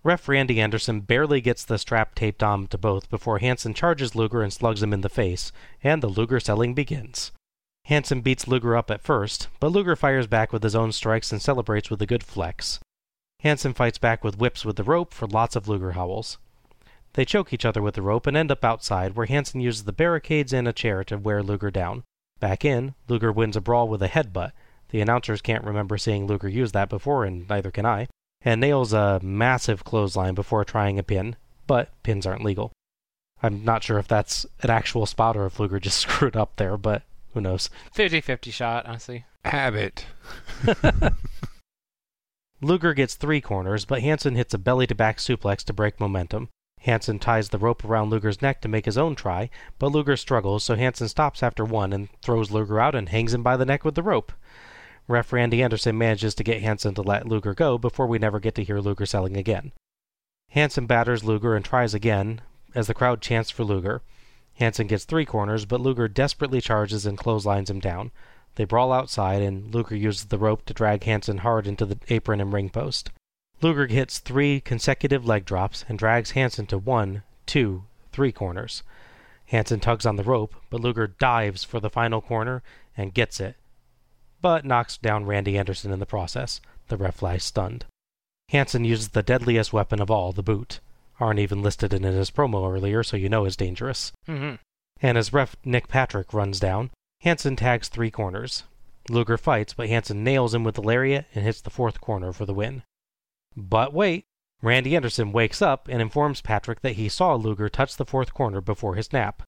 Ref 0.03 0.27
Randy 0.27 0.59
Anderson 0.59 0.99
barely 0.99 1.39
gets 1.39 1.63
the 1.63 1.77
strap 1.77 2.13
taped 2.13 2.43
on 2.43 2.67
to 2.67 2.77
both 2.77 3.09
before 3.09 3.39
Hansen 3.39 3.73
charges 3.73 4.13
Luger 4.13 4.41
and 4.41 4.51
slugs 4.51 4.83
him 4.83 4.91
in 4.91 4.99
the 4.99 5.07
face, 5.07 5.53
and 5.81 6.03
the 6.03 6.09
Luger 6.09 6.41
selling 6.41 6.73
begins. 6.73 7.31
Hansen 7.85 8.19
beats 8.19 8.45
Luger 8.45 8.75
up 8.75 8.91
at 8.91 9.01
first, 9.01 9.47
but 9.61 9.71
Luger 9.71 9.95
fires 9.95 10.27
back 10.27 10.51
with 10.51 10.63
his 10.63 10.75
own 10.75 10.91
strikes 10.91 11.31
and 11.31 11.41
celebrates 11.41 11.89
with 11.89 12.01
a 12.01 12.05
good 12.05 12.25
flex. 12.25 12.81
Hansen 13.39 13.73
fights 13.73 13.99
back 13.99 14.21
with 14.21 14.37
whips 14.37 14.65
with 14.65 14.75
the 14.75 14.83
rope 14.83 15.13
for 15.13 15.27
lots 15.27 15.55
of 15.55 15.69
Luger 15.69 15.93
howls. 15.93 16.37
They 17.13 17.25
choke 17.25 17.51
each 17.51 17.65
other 17.65 17.81
with 17.81 17.95
the 17.95 18.01
rope 18.01 18.25
and 18.25 18.37
end 18.37 18.51
up 18.51 18.63
outside, 18.63 19.15
where 19.15 19.25
Hansen 19.25 19.59
uses 19.59 19.83
the 19.83 19.91
barricades 19.91 20.53
and 20.53 20.67
a 20.67 20.73
chair 20.73 21.03
to 21.05 21.17
wear 21.17 21.43
Luger 21.43 21.69
down. 21.69 22.03
Back 22.39 22.63
in, 22.63 22.95
Luger 23.07 23.31
wins 23.31 23.55
a 23.55 23.61
brawl 23.61 23.87
with 23.87 24.01
a 24.01 24.07
headbutt. 24.07 24.51
The 24.89 25.01
announcers 25.01 25.41
can't 25.41 25.63
remember 25.63 25.97
seeing 25.97 26.25
Luger 26.25 26.49
use 26.49 26.71
that 26.71 26.89
before, 26.89 27.25
and 27.25 27.47
neither 27.47 27.71
can 27.71 27.85
I. 27.85 28.07
And 28.41 28.61
nails 28.61 28.93
a 28.93 29.19
massive 29.21 29.83
clothesline 29.83 30.33
before 30.33 30.65
trying 30.65 30.97
a 30.97 31.03
pin, 31.03 31.35
but 31.67 31.91
pins 32.03 32.25
aren't 32.25 32.43
legal. 32.43 32.71
I'm 33.43 33.63
not 33.63 33.83
sure 33.83 33.99
if 33.99 34.07
that's 34.07 34.45
an 34.61 34.69
actual 34.69 35.05
spot 35.05 35.35
or 35.35 35.45
if 35.45 35.59
Luger 35.59 35.79
just 35.79 35.99
screwed 36.01 36.35
up 36.35 36.55
there, 36.55 36.77
but 36.77 37.03
who 37.33 37.41
knows. 37.41 37.69
50-50 37.95 38.51
shot, 38.51 38.85
honestly. 38.85 39.25
Habit. 39.45 40.05
Luger 42.61 42.93
gets 42.93 43.15
three 43.15 43.41
corners, 43.41 43.85
but 43.85 44.01
Hansen 44.01 44.35
hits 44.35 44.53
a 44.53 44.57
belly 44.57 44.85
to 44.87 44.95
back 44.95 45.17
suplex 45.17 45.63
to 45.65 45.73
break 45.73 45.99
momentum. 45.99 46.49
Hansen 46.81 47.19
ties 47.19 47.49
the 47.49 47.59
rope 47.59 47.85
around 47.85 48.09
Luger's 48.09 48.41
neck 48.41 48.59
to 48.61 48.67
make 48.67 48.85
his 48.85 48.97
own 48.97 49.13
try, 49.13 49.51
but 49.77 49.91
Luger 49.91 50.17
struggles, 50.17 50.63
so 50.63 50.75
Hansen 50.75 51.07
stops 51.07 51.43
after 51.43 51.63
one 51.63 51.93
and 51.93 52.09
throws 52.23 52.49
Luger 52.49 52.79
out 52.79 52.95
and 52.95 53.09
hangs 53.09 53.35
him 53.35 53.43
by 53.43 53.55
the 53.55 53.65
neck 53.65 53.85
with 53.85 53.93
the 53.93 54.01
rope. 54.01 54.31
Ref 55.07 55.31
Randy 55.31 55.61
Anderson 55.61 55.97
manages 55.97 56.33
to 56.35 56.43
get 56.43 56.61
Hansen 56.61 56.95
to 56.95 57.03
let 57.03 57.27
Luger 57.27 57.53
go 57.53 57.77
before 57.77 58.07
we 58.07 58.17
never 58.17 58.39
get 58.39 58.55
to 58.55 58.63
hear 58.63 58.79
Luger 58.79 59.05
selling 59.05 59.37
again. 59.37 59.73
Hansen 60.49 60.87
batters 60.87 61.23
Luger 61.23 61.55
and 61.55 61.63
tries 61.63 61.93
again 61.93 62.41
as 62.73 62.87
the 62.87 62.95
crowd 62.95 63.21
chants 63.21 63.51
for 63.51 63.63
Luger. 63.63 64.01
Hansen 64.55 64.87
gets 64.87 65.05
three 65.05 65.25
corners, 65.25 65.65
but 65.65 65.81
Luger 65.81 66.07
desperately 66.07 66.61
charges 66.61 67.05
and 67.05 67.17
clotheslines 67.17 67.69
him 67.69 67.79
down. 67.79 68.11
They 68.55 68.65
brawl 68.65 68.91
outside, 68.91 69.43
and 69.43 69.73
Luger 69.73 69.95
uses 69.95 70.25
the 70.25 70.39
rope 70.39 70.65
to 70.65 70.73
drag 70.73 71.03
Hansen 71.03 71.39
hard 71.39 71.67
into 71.67 71.85
the 71.85 71.99
apron 72.09 72.41
and 72.41 72.51
ring 72.51 72.69
post. 72.69 73.11
Luger 73.61 73.87
hits 73.87 74.19
three 74.19 74.59
consecutive 74.59 75.25
leg 75.25 75.45
drops 75.45 75.85
and 75.87 75.99
drags 75.99 76.31
Hansen 76.31 76.65
to 76.67 76.77
one, 76.77 77.23
two, 77.45 77.83
three 78.11 78.31
corners. 78.31 78.81
Hansen 79.47 79.79
tugs 79.79 80.05
on 80.05 80.15
the 80.15 80.23
rope, 80.23 80.55
but 80.69 80.81
Luger 80.81 81.07
dives 81.07 81.63
for 81.63 81.79
the 81.79 81.89
final 81.89 82.21
corner 82.21 82.63
and 82.97 83.13
gets 83.13 83.39
it, 83.39 83.55
but 84.41 84.65
knocks 84.65 84.97
down 84.97 85.25
Randy 85.25 85.57
Anderson 85.57 85.91
in 85.91 85.99
the 85.99 86.05
process. 86.05 86.61
The 86.87 86.97
ref 86.97 87.21
lies 87.21 87.43
stunned. 87.43 87.85
Hansen 88.49 88.83
uses 88.83 89.09
the 89.09 89.23
deadliest 89.23 89.71
weapon 89.71 90.01
of 90.01 90.09
all, 90.09 90.31
the 90.31 90.43
boot. 90.43 90.79
Arn 91.19 91.37
even 91.37 91.61
listed 91.61 91.93
it 91.93 92.03
in 92.03 92.13
his 92.13 92.31
promo 92.31 92.73
earlier, 92.73 93.03
so 93.03 93.15
you 93.15 93.29
know 93.29 93.45
it's 93.45 93.55
dangerous. 93.55 94.11
Mm-hmm. 94.27 94.55
And 95.01 95.17
as 95.17 95.31
ref 95.31 95.55
Nick 95.63 95.87
Patrick 95.87 96.33
runs 96.33 96.59
down, 96.59 96.89
Hansen 97.21 97.55
tags 97.55 97.87
three 97.89 98.09
corners. 98.09 98.63
Luger 99.09 99.37
fights, 99.37 99.73
but 99.73 99.87
Hansen 99.87 100.23
nails 100.23 100.53
him 100.53 100.63
with 100.63 100.75
the 100.75 100.81
lariat 100.81 101.25
and 101.35 101.43
hits 101.43 101.61
the 101.61 101.69
fourth 101.69 102.01
corner 102.01 102.33
for 102.33 102.45
the 102.45 102.53
win. 102.53 102.83
But 103.55 103.93
wait! 103.93 104.25
Randy 104.61 104.95
Anderson 104.95 105.31
wakes 105.31 105.61
up 105.61 105.87
and 105.87 106.01
informs 106.01 106.41
Patrick 106.41 106.81
that 106.81 106.95
he 106.95 107.09
saw 107.09 107.35
Luger 107.35 107.67
touch 107.67 107.95
the 107.95 108.05
fourth 108.05 108.33
corner 108.33 108.61
before 108.61 108.95
his 108.95 109.11
nap. 109.11 109.43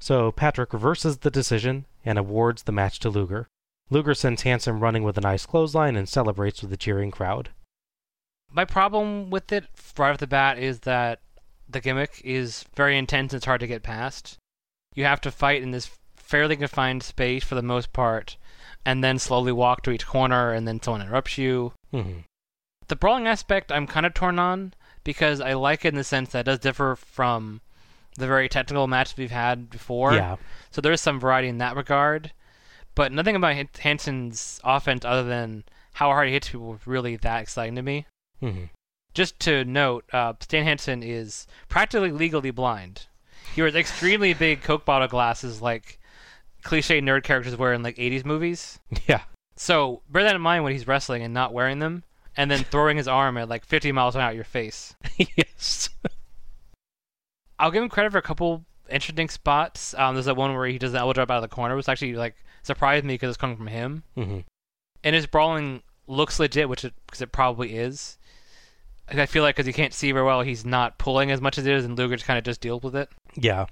So 0.00 0.32
Patrick 0.32 0.72
reverses 0.72 1.18
the 1.18 1.30
decision 1.30 1.86
and 2.04 2.18
awards 2.18 2.62
the 2.62 2.72
match 2.72 2.98
to 3.00 3.10
Luger. 3.10 3.48
Luger 3.90 4.14
sends 4.14 4.42
Hansen 4.42 4.80
running 4.80 5.02
with 5.04 5.18
a 5.18 5.20
nice 5.20 5.46
clothesline 5.46 5.96
and 5.96 6.08
celebrates 6.08 6.62
with 6.62 6.70
the 6.70 6.76
cheering 6.76 7.10
crowd. 7.10 7.50
My 8.50 8.64
problem 8.64 9.30
with 9.30 9.52
it 9.52 9.66
right 9.98 10.10
off 10.10 10.18
the 10.18 10.26
bat 10.26 10.58
is 10.58 10.80
that 10.80 11.20
the 11.68 11.80
gimmick 11.80 12.20
is 12.24 12.64
very 12.74 12.96
intense 12.96 13.32
and 13.32 13.38
it's 13.38 13.46
hard 13.46 13.60
to 13.60 13.66
get 13.66 13.82
past. 13.82 14.38
You 14.94 15.04
have 15.04 15.20
to 15.22 15.30
fight 15.30 15.62
in 15.62 15.70
this 15.70 15.90
fairly 16.16 16.56
confined 16.56 17.02
space 17.02 17.44
for 17.44 17.54
the 17.54 17.62
most 17.62 17.92
part, 17.92 18.36
and 18.84 19.04
then 19.04 19.18
slowly 19.18 19.52
walk 19.52 19.82
to 19.82 19.90
each 19.90 20.06
corner, 20.06 20.52
and 20.52 20.66
then 20.66 20.80
someone 20.80 21.02
interrupts 21.02 21.36
you. 21.36 21.72
hmm 21.90 22.20
The 22.88 22.96
brawling 22.96 23.26
aspect, 23.26 23.72
I'm 23.72 23.86
kind 23.86 24.06
of 24.06 24.14
torn 24.14 24.38
on 24.38 24.74
because 25.04 25.40
I 25.40 25.54
like 25.54 25.84
it 25.84 25.88
in 25.88 25.94
the 25.94 26.04
sense 26.04 26.30
that 26.30 26.40
it 26.40 26.44
does 26.44 26.58
differ 26.58 26.96
from 26.96 27.60
the 28.16 28.26
very 28.26 28.48
technical 28.48 28.86
matches 28.86 29.16
we've 29.16 29.30
had 29.30 29.70
before. 29.70 30.14
Yeah. 30.14 30.36
So 30.70 30.80
there 30.80 30.92
is 30.92 31.00
some 31.00 31.18
variety 31.20 31.48
in 31.48 31.58
that 31.58 31.76
regard, 31.76 32.32
but 32.94 33.10
nothing 33.12 33.36
about 33.36 33.54
Han- 33.54 33.68
Hansen's 33.80 34.60
offense 34.64 35.04
other 35.04 35.24
than 35.24 35.64
how 35.94 36.08
hard 36.08 36.28
he 36.28 36.34
hits 36.34 36.48
people 36.48 36.66
was 36.68 36.86
really 36.86 37.16
that 37.16 37.42
exciting 37.42 37.74
to 37.76 37.82
me. 37.82 38.06
hmm 38.40 38.64
Just 39.14 39.38
to 39.40 39.64
note, 39.64 40.04
uh, 40.12 40.34
Stan 40.40 40.64
Hansen 40.64 41.02
is 41.02 41.46
practically 41.68 42.12
legally 42.12 42.50
blind. 42.50 43.06
He 43.54 43.62
wears 43.62 43.74
extremely 43.76 44.34
big 44.34 44.62
Coke 44.62 44.84
bottle 44.84 45.08
glasses, 45.08 45.62
like 45.62 45.98
cliche 46.62 47.00
nerd 47.00 47.22
characters 47.24 47.56
wear 47.56 47.72
in 47.72 47.82
like 47.82 47.96
'80s 47.96 48.24
movies. 48.24 48.78
Yeah. 49.06 49.22
So 49.56 50.02
bear 50.10 50.24
that 50.24 50.34
in 50.34 50.40
mind 50.42 50.64
when 50.64 50.72
he's 50.72 50.88
wrestling 50.88 51.22
and 51.22 51.32
not 51.32 51.52
wearing 51.52 51.78
them, 51.78 52.02
and 52.36 52.50
then 52.50 52.64
throwing 52.64 52.96
his 52.96 53.08
arm 53.08 53.36
at 53.36 53.48
like 53.48 53.64
50 53.64 53.92
miles 53.92 54.14
an 54.14 54.20
hour 54.20 54.30
at 54.30 54.34
your 54.34 54.44
face. 54.44 54.94
yes. 55.36 55.88
I'll 57.58 57.70
give 57.70 57.82
him 57.82 57.88
credit 57.88 58.12
for 58.12 58.18
a 58.18 58.22
couple 58.22 58.64
interesting 58.90 59.28
spots. 59.28 59.94
Um, 59.94 60.14
there's 60.14 60.26
that 60.26 60.36
one 60.36 60.54
where 60.54 60.66
he 60.66 60.78
does 60.78 60.92
an 60.92 60.98
elbow 60.98 61.12
drop 61.12 61.30
out 61.30 61.42
of 61.42 61.48
the 61.48 61.54
corner, 61.54 61.76
which 61.76 61.88
actually 61.88 62.14
like 62.14 62.36
surprised 62.62 63.04
me 63.04 63.14
because 63.14 63.30
it's 63.30 63.38
coming 63.40 63.56
from 63.56 63.68
him. 63.68 64.02
hmm 64.14 64.40
And 65.02 65.14
his 65.14 65.26
brawling 65.26 65.82
looks 66.06 66.38
legit, 66.38 66.68
which 66.68 66.84
it, 66.84 66.94
cause 67.10 67.22
it 67.22 67.32
probably 67.32 67.76
is. 67.76 68.18
I 69.08 69.26
feel 69.26 69.42
like 69.42 69.56
because 69.56 69.66
he 69.66 69.72
can't 69.72 69.92
see 69.92 70.12
very 70.12 70.24
well, 70.24 70.40
he's 70.40 70.64
not 70.64 70.98
pulling 70.98 71.30
as 71.30 71.40
much 71.40 71.58
as 71.58 71.66
it 71.66 71.72
is, 71.74 71.84
and 71.84 71.96
Luger 71.96 72.16
just 72.16 72.26
kind 72.26 72.38
of 72.38 72.44
just 72.44 72.62
deals 72.62 72.82
with 72.82 72.96
it. 72.96 73.10
Yeah. 73.34 73.66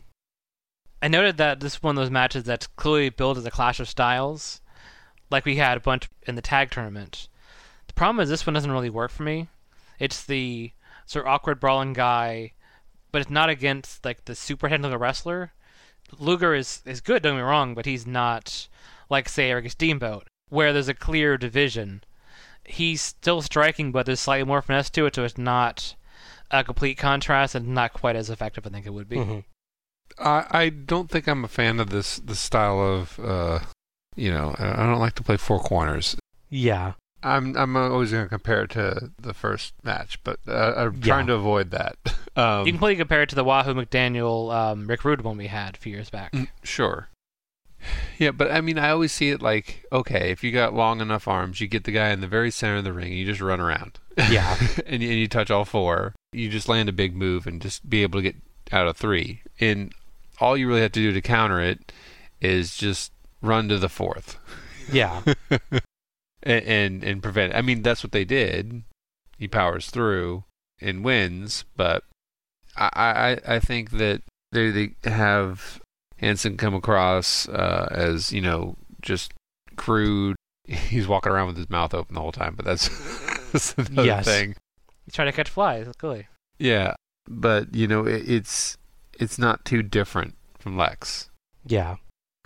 I 1.00 1.08
noted 1.08 1.38
that 1.38 1.60
this 1.60 1.74
is 1.74 1.82
one 1.82 1.96
of 1.96 2.02
those 2.02 2.10
matches 2.10 2.44
that's 2.44 2.66
clearly 2.66 3.08
built 3.08 3.38
as 3.38 3.46
a 3.46 3.50
clash 3.50 3.80
of 3.80 3.88
styles, 3.88 4.60
like 5.30 5.46
we 5.46 5.56
had 5.56 5.78
a 5.78 5.80
bunch 5.80 6.08
in 6.26 6.34
the 6.34 6.42
tag 6.42 6.70
tournament. 6.70 7.28
The 7.94 7.98
problem 7.98 8.20
is 8.20 8.30
this 8.30 8.46
one 8.46 8.54
doesn't 8.54 8.72
really 8.72 8.88
work 8.90 9.10
for 9.10 9.22
me. 9.22 9.48
It's 9.98 10.24
the 10.24 10.72
sort 11.04 11.26
of 11.26 11.32
awkward 11.32 11.60
brawling 11.60 11.92
guy, 11.92 12.52
but 13.12 13.20
it's 13.20 13.30
not 13.30 13.50
against 13.50 14.02
like 14.02 14.24
the 14.24 14.34
super 14.34 14.68
technical 14.68 14.96
wrestler. 14.96 15.52
Luger 16.18 16.54
is 16.54 16.80
is 16.86 17.02
good, 17.02 17.22
don't 17.22 17.34
get 17.34 17.42
me 17.42 17.42
wrong, 17.42 17.74
but 17.74 17.84
he's 17.84 18.06
not 18.06 18.66
like 19.10 19.28
say 19.28 19.50
Eric 19.50 19.70
Steamboat, 19.70 20.26
where 20.48 20.72
there's 20.72 20.88
a 20.88 20.94
clear 20.94 21.36
division. 21.36 22.02
He's 22.64 23.02
still 23.02 23.42
striking, 23.42 23.92
but 23.92 24.06
there's 24.06 24.20
slightly 24.20 24.46
more 24.46 24.62
finesse 24.62 24.88
to 24.90 25.04
it, 25.04 25.14
so 25.14 25.24
it's 25.24 25.36
not 25.36 25.94
a 26.50 26.64
complete 26.64 26.96
contrast 26.96 27.54
and 27.54 27.68
not 27.68 27.92
quite 27.92 28.16
as 28.16 28.30
effective. 28.30 28.66
I 28.66 28.70
think 28.70 28.86
it 28.86 28.94
would 28.94 29.08
be. 29.08 29.18
hmm 29.18 29.38
I 30.18 30.46
I 30.50 30.68
don't 30.70 31.10
think 31.10 31.26
I'm 31.28 31.44
a 31.44 31.48
fan 31.48 31.78
of 31.78 31.90
this 31.90 32.16
this 32.16 32.40
style 32.40 32.80
of 32.80 33.20
uh, 33.20 33.58
you 34.16 34.30
know, 34.32 34.54
I 34.58 34.82
I 34.82 34.86
don't 34.86 34.98
like 34.98 35.14
to 35.16 35.22
play 35.22 35.36
four 35.36 35.60
corners. 35.60 36.16
Yeah. 36.48 36.94
I'm 37.22 37.56
I'm 37.56 37.76
always 37.76 38.10
going 38.12 38.24
to 38.24 38.28
compare 38.28 38.62
it 38.64 38.70
to 38.70 39.10
the 39.18 39.34
first 39.34 39.74
match, 39.82 40.18
but 40.24 40.38
uh, 40.48 40.74
I'm 40.76 40.94
Yeah. 40.96 41.00
trying 41.02 41.26
to 41.28 41.34
avoid 41.34 41.70
that. 41.70 41.96
Um, 42.34 42.60
you 42.60 42.72
can 42.72 42.78
completely 42.78 42.96
compare 42.96 43.20
it 43.20 43.28
to 43.28 43.34
the 43.34 43.44
Wahoo 43.44 43.74
McDaniel 43.74 44.50
um, 44.54 44.86
Rick 44.86 45.04
Rude 45.04 45.20
one 45.20 45.36
we 45.36 45.48
had 45.48 45.74
a 45.74 45.78
few 45.78 45.92
years 45.92 46.08
back. 46.08 46.32
Mm, 46.32 46.48
Sure. 46.62 47.08
Yeah, 48.18 48.30
but 48.30 48.50
I 48.50 48.62
mean, 48.62 48.78
I 48.78 48.88
always 48.88 49.12
see 49.12 49.28
it 49.30 49.42
like, 49.42 49.84
okay, 49.92 50.30
if 50.30 50.42
you 50.42 50.50
got 50.50 50.72
long 50.72 51.00
enough 51.02 51.28
arms, 51.28 51.60
you 51.60 51.66
get 51.66 51.84
the 51.84 51.90
guy 51.92 52.08
in 52.10 52.22
the 52.22 52.26
very 52.28 52.50
center 52.50 52.76
of 52.76 52.84
the 52.84 52.92
ring, 52.94 53.08
and 53.08 53.16
you 53.16 53.26
just 53.26 53.40
run 53.42 53.60
around. 53.60 53.98
Yeah. 54.30 54.56
and, 54.86 55.02
and 55.02 55.02
you 55.02 55.28
touch 55.28 55.50
all 55.50 55.64
four. 55.66 56.14
You 56.32 56.48
just 56.48 56.70
land 56.70 56.88
a 56.88 56.92
big 56.92 57.14
move 57.14 57.46
and 57.46 57.60
just 57.60 57.90
be 57.90 58.02
able 58.02 58.20
to 58.20 58.22
get 58.22 58.36
out 58.70 58.86
of 58.86 58.96
three. 58.96 59.42
And 59.60 59.92
all 60.40 60.56
you 60.56 60.66
really 60.68 60.80
have 60.80 60.92
to 60.92 61.00
do 61.00 61.12
to 61.12 61.20
counter 61.20 61.60
it 61.60 61.92
is 62.40 62.76
just 62.78 63.12
run 63.42 63.68
to 63.68 63.78
the 63.78 63.90
fourth. 63.90 64.38
Yeah. 64.90 65.20
and, 66.42 66.64
and 66.64 67.04
and 67.04 67.22
prevent. 67.22 67.52
It. 67.52 67.56
I 67.56 67.62
mean, 67.62 67.82
that's 67.82 68.02
what 68.02 68.12
they 68.12 68.24
did. 68.24 68.82
He 69.38 69.48
powers 69.48 69.90
through 69.90 70.44
and 70.80 71.04
wins, 71.04 71.64
but 71.76 72.04
I 72.76 73.38
I, 73.46 73.54
I 73.56 73.58
think 73.60 73.90
that 73.92 74.22
they 74.52 74.70
they 74.70 74.94
have 75.10 75.80
Hansen 76.18 76.56
come 76.56 76.74
across 76.74 77.48
uh, 77.48 77.88
as 77.90 78.32
you 78.32 78.40
know 78.40 78.76
just 79.00 79.32
crude. 79.76 80.36
He's 80.64 81.08
walking 81.08 81.32
around 81.32 81.48
with 81.48 81.56
his 81.56 81.70
mouth 81.70 81.92
open 81.92 82.14
the 82.14 82.20
whole 82.20 82.30
time, 82.32 82.54
but 82.54 82.64
that's, 82.64 82.88
that's 83.52 83.74
another 83.74 84.06
Yes. 84.06 84.24
thing. 84.24 84.54
He's 85.04 85.14
trying 85.14 85.26
to 85.26 85.32
catch 85.32 85.50
flies, 85.50 85.88
clearly. 85.98 86.28
Yeah, 86.58 86.94
but 87.28 87.74
you 87.74 87.88
know 87.88 88.06
it, 88.06 88.28
it's 88.30 88.76
it's 89.18 89.38
not 89.38 89.64
too 89.64 89.82
different 89.82 90.36
from 90.58 90.76
Lex. 90.76 91.28
Yeah. 91.66 91.96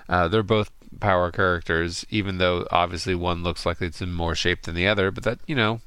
Uh, 0.08 0.28
they're 0.28 0.42
both 0.42 0.70
power 1.00 1.30
characters, 1.30 2.04
even 2.10 2.38
though 2.38 2.66
obviously 2.70 3.14
one 3.14 3.42
looks 3.42 3.64
like 3.66 3.80
it's 3.80 4.00
in 4.02 4.12
more 4.12 4.34
shape 4.34 4.62
than 4.62 4.74
the 4.74 4.86
other. 4.88 5.10
But 5.10 5.24
that 5.24 5.38
you 5.46 5.54
know, 5.54 5.80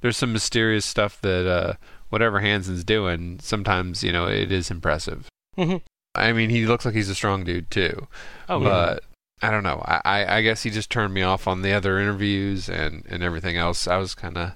there's 0.00 0.16
some 0.16 0.32
mysterious 0.32 0.84
stuff 0.84 1.20
that 1.22 1.46
uh, 1.46 1.74
whatever 2.08 2.40
Hansen's 2.40 2.84
doing, 2.84 3.38
sometimes 3.42 4.02
you 4.02 4.12
know 4.12 4.26
it 4.26 4.50
is 4.52 4.70
impressive. 4.70 5.28
hmm 5.56 5.76
I 6.14 6.32
mean, 6.32 6.50
he 6.50 6.66
looks 6.66 6.84
like 6.84 6.94
he's 6.94 7.08
a 7.08 7.14
strong 7.14 7.44
dude 7.44 7.70
too. 7.70 8.08
Oh, 8.48 8.58
but 8.60 9.04
I 9.42 9.50
don't 9.52 9.62
know. 9.62 9.80
I, 9.84 10.00
I 10.04 10.36
I 10.38 10.42
guess 10.42 10.64
he 10.64 10.70
just 10.70 10.90
turned 10.90 11.14
me 11.14 11.22
off 11.22 11.46
on 11.46 11.62
the 11.62 11.72
other 11.72 11.98
interviews 12.00 12.68
and 12.68 13.04
and 13.08 13.22
everything 13.22 13.56
else. 13.56 13.86
I 13.86 13.96
was 13.96 14.14
kind 14.14 14.36
of 14.36 14.52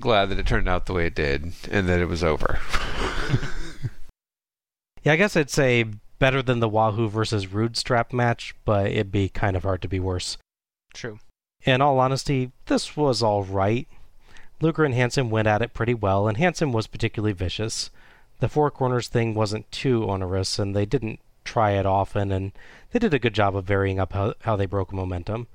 glad 0.00 0.26
that 0.26 0.38
it 0.38 0.46
turned 0.46 0.68
out 0.68 0.86
the 0.86 0.92
way 0.92 1.06
it 1.06 1.14
did 1.14 1.52
and 1.70 1.88
that 1.88 2.00
it 2.00 2.06
was 2.08 2.22
over. 2.22 2.58
Yeah, 5.04 5.12
I 5.12 5.16
guess 5.16 5.36
I'd 5.36 5.48
say 5.48 5.84
better 6.18 6.42
than 6.42 6.60
the 6.60 6.68
Wahoo 6.68 7.08
versus 7.08 7.52
Rude 7.52 7.76
strap 7.76 8.12
match, 8.12 8.54
but 8.64 8.86
it'd 8.86 9.12
be 9.12 9.28
kind 9.28 9.56
of 9.56 9.62
hard 9.62 9.82
to 9.82 9.88
be 9.88 10.00
worse. 10.00 10.38
True. 10.92 11.18
In 11.64 11.80
all 11.80 11.98
honesty, 11.98 12.52
this 12.66 12.96
was 12.96 13.22
all 13.22 13.42
right. 13.44 13.88
Luger 14.60 14.84
and 14.84 14.94
Hansen 14.94 15.30
went 15.30 15.48
at 15.48 15.62
it 15.62 15.74
pretty 15.74 15.94
well, 15.94 16.26
and 16.26 16.36
Hansen 16.36 16.72
was 16.72 16.86
particularly 16.86 17.32
vicious. 17.32 17.90
The 18.40 18.48
four 18.48 18.70
corners 18.70 19.08
thing 19.08 19.34
wasn't 19.34 19.70
too 19.70 20.08
onerous, 20.08 20.58
and 20.58 20.74
they 20.74 20.86
didn't 20.86 21.20
try 21.44 21.72
it 21.72 21.86
often, 21.86 22.30
and 22.30 22.52
they 22.90 22.98
did 22.98 23.14
a 23.14 23.18
good 23.18 23.34
job 23.34 23.56
of 23.56 23.64
varying 23.64 23.98
up 23.98 24.12
how, 24.12 24.34
how 24.42 24.56
they 24.56 24.66
broke 24.66 24.92
momentum. 24.92 25.46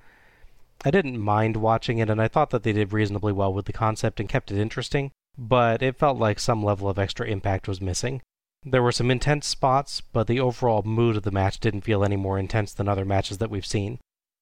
I 0.86 0.92
didn't 0.92 1.20
mind 1.20 1.58
watching 1.58 2.00
it, 2.00 2.10
and 2.10 2.22
I 2.22 2.28
thought 2.28 2.50
that 2.50 2.64
they 2.64 2.74
did 2.74 2.92
reasonably 2.92 3.32
well 3.32 3.54
with 3.54 3.66
the 3.66 3.74
concept 3.74 4.20
and 4.20 4.28
kept 4.28 4.52
it 4.52 4.60
interesting, 4.60 5.12
but 5.38 5.82
it 5.82 5.98
felt 5.98 6.18
like 6.18 6.40
some 6.40 6.64
level 6.64 6.90
of 6.90 7.00
extra 7.00 7.26
impact 7.26 7.68
was 7.68 7.80
missing. 7.80 8.22
There 8.66 8.84
were 8.84 8.92
some 8.92 9.12
intense 9.12 9.46
spots, 9.48 10.02
but 10.02 10.28
the 10.28 10.40
overall 10.40 10.84
mood 10.84 11.18
of 11.18 11.24
the 11.24 11.32
match 11.32 11.60
didn't 11.60 11.82
feel 11.82 12.04
any 12.04 12.16
more 12.16 12.40
intense 12.40 12.74
than 12.74 12.88
other 12.88 13.06
matches 13.06 13.40
that 13.40 13.50
we've 13.50 13.66
seen. 13.66 14.00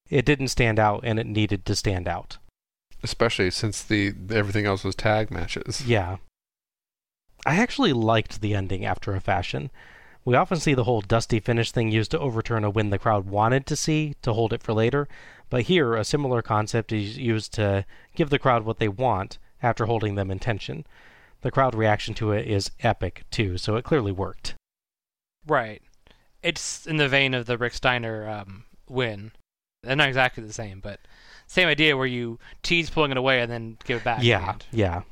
It 0.08 0.24
didn't 0.24 0.48
stand 0.48 0.78
out, 0.78 1.00
and 1.04 1.18
it 1.18 1.26
needed 1.26 1.64
to 1.66 1.74
stand 1.74 2.06
out. 2.06 2.38
Especially 3.02 3.50
since 3.50 3.82
the 3.82 4.14
everything 4.30 4.64
else 4.64 4.84
was 4.84 4.94
tag 4.94 5.30
matches. 5.30 5.84
Yeah. 5.86 6.18
I 7.44 7.56
actually 7.56 7.92
liked 7.92 8.40
the 8.40 8.54
ending 8.54 8.84
after 8.84 9.14
a 9.14 9.20
fashion. 9.20 9.70
We 10.24 10.36
often 10.36 10.60
see 10.60 10.74
the 10.74 10.84
whole 10.84 11.00
dusty 11.00 11.40
finish 11.40 11.72
thing 11.72 11.90
used 11.90 12.12
to 12.12 12.18
overturn 12.18 12.62
a 12.62 12.70
win 12.70 12.90
the 12.90 12.98
crowd 12.98 13.26
wanted 13.26 13.66
to 13.66 13.76
see 13.76 14.14
to 14.22 14.32
hold 14.32 14.52
it 14.52 14.62
for 14.62 14.72
later, 14.72 15.08
but 15.50 15.62
here 15.62 15.96
a 15.96 16.04
similar 16.04 16.42
concept 16.42 16.92
is 16.92 17.18
used 17.18 17.52
to 17.54 17.84
give 18.14 18.30
the 18.30 18.38
crowd 18.38 18.64
what 18.64 18.78
they 18.78 18.86
want 18.86 19.38
after 19.60 19.86
holding 19.86 20.14
them 20.14 20.30
in 20.30 20.38
tension. 20.38 20.86
The 21.42 21.50
crowd 21.50 21.74
reaction 21.74 22.14
to 22.14 22.32
it 22.32 22.46
is 22.48 22.70
epic, 22.80 23.24
too, 23.30 23.58
so 23.58 23.76
it 23.76 23.84
clearly 23.84 24.12
worked. 24.12 24.54
Right. 25.46 25.82
It's 26.42 26.86
in 26.86 26.96
the 26.96 27.08
vein 27.08 27.34
of 27.34 27.46
the 27.46 27.58
Rick 27.58 27.74
Steiner 27.74 28.28
um, 28.28 28.64
win. 28.88 29.32
They're 29.82 29.96
not 29.96 30.08
exactly 30.08 30.42
the 30.44 30.52
same, 30.52 30.80
but 30.80 31.00
same 31.48 31.68
idea 31.68 31.96
where 31.96 32.06
you 32.06 32.38
tease 32.62 32.90
pulling 32.90 33.10
it 33.10 33.16
away 33.16 33.40
and 33.40 33.50
then 33.50 33.76
give 33.84 33.98
it 33.98 34.04
back. 34.04 34.22
yeah, 34.22 34.54
yeah. 34.70 35.02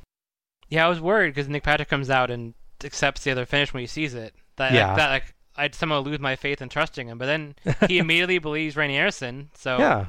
Yeah, 0.68 0.86
I 0.86 0.88
was 0.88 1.00
worried 1.00 1.34
because 1.34 1.48
Nick 1.48 1.64
Patrick 1.64 1.88
comes 1.88 2.08
out 2.10 2.30
and 2.30 2.54
accepts 2.84 3.24
the 3.24 3.32
other 3.32 3.44
finish 3.44 3.74
when 3.74 3.80
he 3.80 3.86
sees 3.88 4.14
it. 4.14 4.32
That, 4.56 4.72
Yeah. 4.72 4.94
that 4.94 5.10
like 5.10 5.34
I'd 5.56 5.74
somehow 5.74 5.98
lose 6.00 6.20
my 6.20 6.36
faith 6.36 6.62
in 6.62 6.68
trusting 6.68 7.08
him, 7.08 7.18
but 7.18 7.26
then 7.26 7.56
he 7.88 7.98
immediately 7.98 8.38
believes 8.38 8.76
Randy 8.76 8.96
Anderson. 8.96 9.50
So 9.54 9.78
Yeah. 9.78 10.06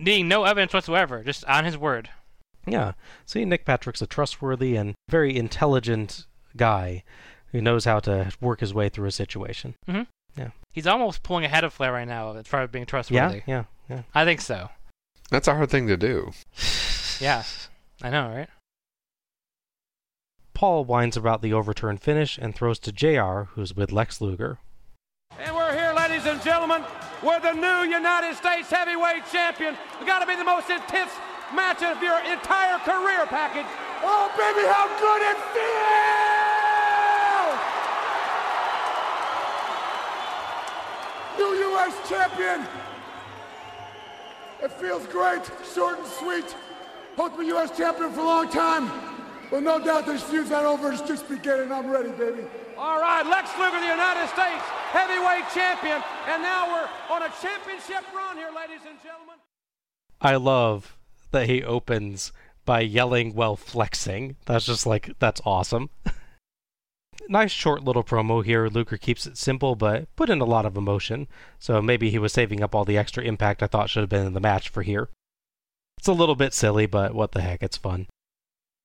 needing 0.00 0.26
no 0.26 0.42
evidence 0.44 0.74
whatsoever, 0.74 1.22
just 1.22 1.44
on 1.44 1.64
his 1.64 1.78
word. 1.78 2.10
Yeah. 2.66 2.92
See, 3.26 3.44
Nick 3.44 3.64
Patrick's 3.64 4.02
a 4.02 4.06
trustworthy 4.06 4.76
and 4.76 4.94
very 5.08 5.36
intelligent 5.36 6.26
guy 6.56 7.02
who 7.52 7.60
knows 7.60 7.84
how 7.84 8.00
to 8.00 8.32
work 8.40 8.60
his 8.60 8.72
way 8.74 8.88
through 8.88 9.06
a 9.08 9.12
situation. 9.12 9.74
hmm 9.86 10.02
Yeah. 10.36 10.50
He's 10.72 10.86
almost 10.86 11.22
pulling 11.22 11.44
ahead 11.44 11.62
of 11.64 11.72
Flair 11.72 11.92
right 11.92 12.08
now 12.08 12.32
as 12.36 12.46
far 12.48 12.62
as 12.62 12.70
being 12.70 12.86
trustworthy. 12.86 13.42
yeah, 13.46 13.64
yeah. 13.88 14.02
I 14.14 14.24
think 14.24 14.40
so. 14.40 14.70
That's 15.30 15.48
a 15.48 15.54
hard 15.54 15.70
thing 15.70 15.86
to 15.88 15.96
do. 15.96 16.32
Yeah, 17.20 17.44
I 18.02 18.10
know, 18.10 18.28
right? 18.28 18.48
Paul 20.52 20.84
whines 20.84 21.16
about 21.16 21.42
the 21.42 21.52
overturned 21.52 22.00
finish 22.02 22.38
and 22.38 22.54
throws 22.54 22.78
to 22.80 22.92
JR, 22.92 23.50
who's 23.54 23.74
with 23.74 23.92
Lex 23.92 24.20
Luger. 24.20 24.58
And 25.38 25.54
we're 25.54 25.72
here, 25.72 25.92
ladies 25.96 26.26
and 26.26 26.42
gentlemen, 26.42 26.84
with 27.22 27.42
the 27.42 27.52
new 27.52 27.88
United 27.90 28.36
States 28.36 28.70
Heavyweight 28.70 29.24
Champion. 29.32 29.76
It's 29.94 30.04
got 30.06 30.20
to 30.20 30.26
be 30.26 30.36
the 30.36 30.44
most 30.44 30.70
intense 30.70 31.10
match 31.52 31.82
of 31.82 32.00
your 32.02 32.18
entire 32.24 32.78
career 32.80 33.26
package. 33.26 33.66
Oh, 34.02 34.30
baby, 34.38 34.64
how 34.66 34.88
good 34.96 35.22
it 35.22 35.38
feels! 35.52 36.04
new 41.38 41.54
U.S. 41.70 42.08
champion. 42.08 42.66
It 44.62 44.72
feels 44.72 45.06
great, 45.06 45.42
short 45.74 45.98
and 45.98 46.06
sweet. 46.06 46.56
Hope 47.16 47.38
be 47.38 47.46
U.S. 47.46 47.76
champion 47.76 48.10
for 48.12 48.20
a 48.20 48.24
long 48.24 48.48
time. 48.48 48.90
But 49.50 49.62
no 49.62 49.78
doubt 49.78 50.06
this 50.06 50.22
feud's 50.22 50.50
not 50.50 50.64
over. 50.64 50.90
It's 50.92 51.02
just 51.02 51.28
beginning. 51.28 51.70
I'm 51.70 51.90
ready, 51.90 52.10
baby. 52.10 52.44
All 52.78 52.98
right, 52.98 53.24
Lex 53.26 53.50
Luger, 53.58 53.78
the 53.78 53.86
United 53.86 54.26
States 54.28 54.64
heavyweight 54.90 55.44
champion. 55.54 56.02
And 56.28 56.42
now 56.42 56.72
we're 56.72 57.14
on 57.14 57.22
a 57.22 57.32
championship 57.42 58.04
run 58.14 58.36
here, 58.36 58.50
ladies 58.54 58.84
and 58.88 58.98
gentlemen. 59.02 59.36
I 60.20 60.36
love 60.36 60.96
that 61.34 61.48
he 61.48 61.62
opens 61.62 62.32
by 62.64 62.80
yelling 62.80 63.34
while 63.34 63.56
flexing. 63.56 64.36
That's 64.46 64.64
just 64.64 64.86
like, 64.86 65.10
that's 65.18 65.42
awesome. 65.44 65.90
nice 67.28 67.50
short 67.50 67.84
little 67.84 68.04
promo 68.04 68.44
here. 68.44 68.68
Luger 68.68 68.96
keeps 68.96 69.26
it 69.26 69.36
simple, 69.36 69.76
but 69.76 70.14
put 70.16 70.30
in 70.30 70.40
a 70.40 70.46
lot 70.46 70.64
of 70.64 70.76
emotion. 70.76 71.26
So 71.58 71.82
maybe 71.82 72.10
he 72.10 72.18
was 72.18 72.32
saving 72.32 72.62
up 72.62 72.74
all 72.74 72.84
the 72.84 72.98
extra 72.98 73.22
impact 73.22 73.62
I 73.62 73.66
thought 73.66 73.90
should 73.90 74.02
have 74.02 74.08
been 74.08 74.26
in 74.26 74.32
the 74.32 74.40
match 74.40 74.68
for 74.68 74.82
here. 74.82 75.10
It's 75.98 76.08
a 76.08 76.12
little 76.12 76.34
bit 76.34 76.54
silly, 76.54 76.86
but 76.86 77.14
what 77.14 77.32
the 77.32 77.42
heck, 77.42 77.62
it's 77.62 77.76
fun. 77.76 78.06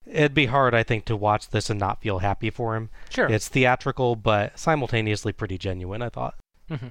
It'd 0.06 0.34
be 0.34 0.48
hard, 0.48 0.74
I 0.74 0.84
think, 0.84 1.06
to 1.06 1.16
watch 1.16 1.50
this 1.50 1.70
and 1.70 1.80
not 1.80 2.02
feel 2.02 2.20
happy 2.20 2.50
for 2.50 2.76
him. 2.76 2.90
Sure. 3.10 3.28
It's 3.30 3.48
theatrical, 3.48 4.16
but 4.16 4.58
simultaneously 4.58 5.34
pretty 5.34 5.58
genuine, 5.58 6.02
I 6.02 6.10
thought. 6.10 6.36
Mm-hmm. 6.70 6.88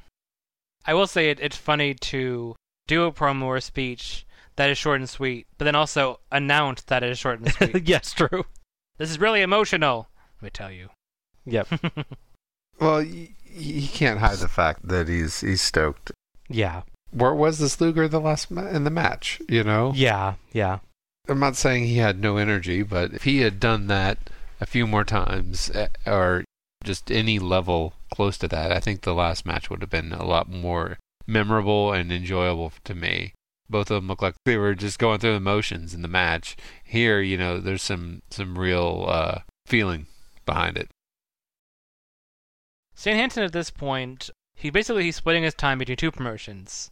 I 0.87 0.95
will 0.95 1.07
say 1.07 1.31
it, 1.31 1.41
it's 1.41 1.57
funny 1.57 1.95
to 1.95 2.55
do 2.87 3.05
a 3.05 3.13
promo 3.13 3.45
or 3.45 3.61
speech 3.61 4.25
that 4.59 4.71
is 4.71 4.77
short 4.77 5.01
and 5.01 5.09
sweet, 5.09 5.47
but 5.57 5.65
then 5.65 5.75
also 5.75 6.21
announce 6.31 6.83
that 6.83 7.03
it 7.03 7.11
is 7.11 7.19
short 7.19 7.41
and 7.41 7.53
sweet. 7.53 7.83
yes, 7.89 8.13
true. 8.13 8.45
This 8.99 9.09
is 9.11 9.21
really 9.21 9.41
emotional, 9.41 10.09
let 10.37 10.47
me 10.47 10.51
tell 10.51 10.71
you. 10.71 10.91
Yep. 11.47 11.69
well, 12.81 12.99
y- 12.99 13.31
he 13.45 13.87
can't 13.87 14.21
hide 14.21 14.39
the 14.39 14.49
fact 14.49 14.87
that 14.87 15.09
he's 15.09 15.41
he's 15.41 15.63
stoked. 15.63 16.13
Yeah. 16.49 16.83
Where 17.11 17.35
was 17.35 17.59
this 17.59 17.81
Luger 17.81 18.09
the 18.09 18.21
last 18.21 18.51
ma- 18.51 18.69
in 18.69 18.85
the 18.85 18.91
match? 18.91 19.41
You 19.49 19.65
know. 19.65 19.93
Yeah. 19.95 20.35
Yeah. 20.53 20.81
I'm 21.29 21.41
not 21.41 21.57
saying 21.57 21.85
he 21.85 21.99
had 21.99 22.21
no 22.21 22.37
energy, 22.37 22.83
but 22.83 23.13
if 23.15 23.25
he 23.25 23.41
had 23.41 23.61
done 23.61 23.87
that 23.87 24.19
a 24.61 24.67
few 24.67 24.87
more 24.87 25.05
times, 25.05 25.71
eh, 25.75 25.89
or 26.07 26.45
just 26.85 27.11
any 27.11 27.39
level 27.39 27.95
close 28.13 28.37
to 28.39 28.49
that, 28.49 28.73
I 28.73 28.81
think 28.81 29.03
the 29.03 29.15
last 29.15 29.47
match 29.47 29.71
would 29.71 29.81
have 29.83 29.91
been 29.91 30.13
a 30.13 30.25
lot 30.25 30.51
more 30.51 30.99
memorable 31.27 31.93
and 31.93 32.11
enjoyable 32.11 32.73
to 32.85 32.95
me. 32.95 33.33
Both 33.71 33.91
of 33.91 33.97
them 33.97 34.09
look 34.09 34.23
like 34.23 34.35
they 34.45 34.57
were 34.57 34.75
just 34.75 34.99
going 34.99 35.19
through 35.19 35.35
the 35.35 35.41
motions 35.41 35.95
in 35.95 36.03
the 36.03 36.09
match. 36.09 36.57
Here, 36.85 37.21
you 37.21 37.37
know, 37.37 37.61
there's 37.61 37.83
some 37.83 38.23
some 38.31 38.59
real 38.59 39.07
uh, 39.09 39.41
feeling 39.67 40.07
behind 40.47 40.79
it. 40.79 40.89
Stan 42.95 43.17
Hansen 43.17 43.45
at 43.45 43.53
this 43.53 43.71
point, 43.71 44.31
he 44.57 44.71
basically 44.71 45.05
he's 45.05 45.17
splitting 45.17 45.45
his 45.45 45.55
time 45.55 45.79
between 45.79 45.97
two 45.97 46.11
promotions, 46.11 46.91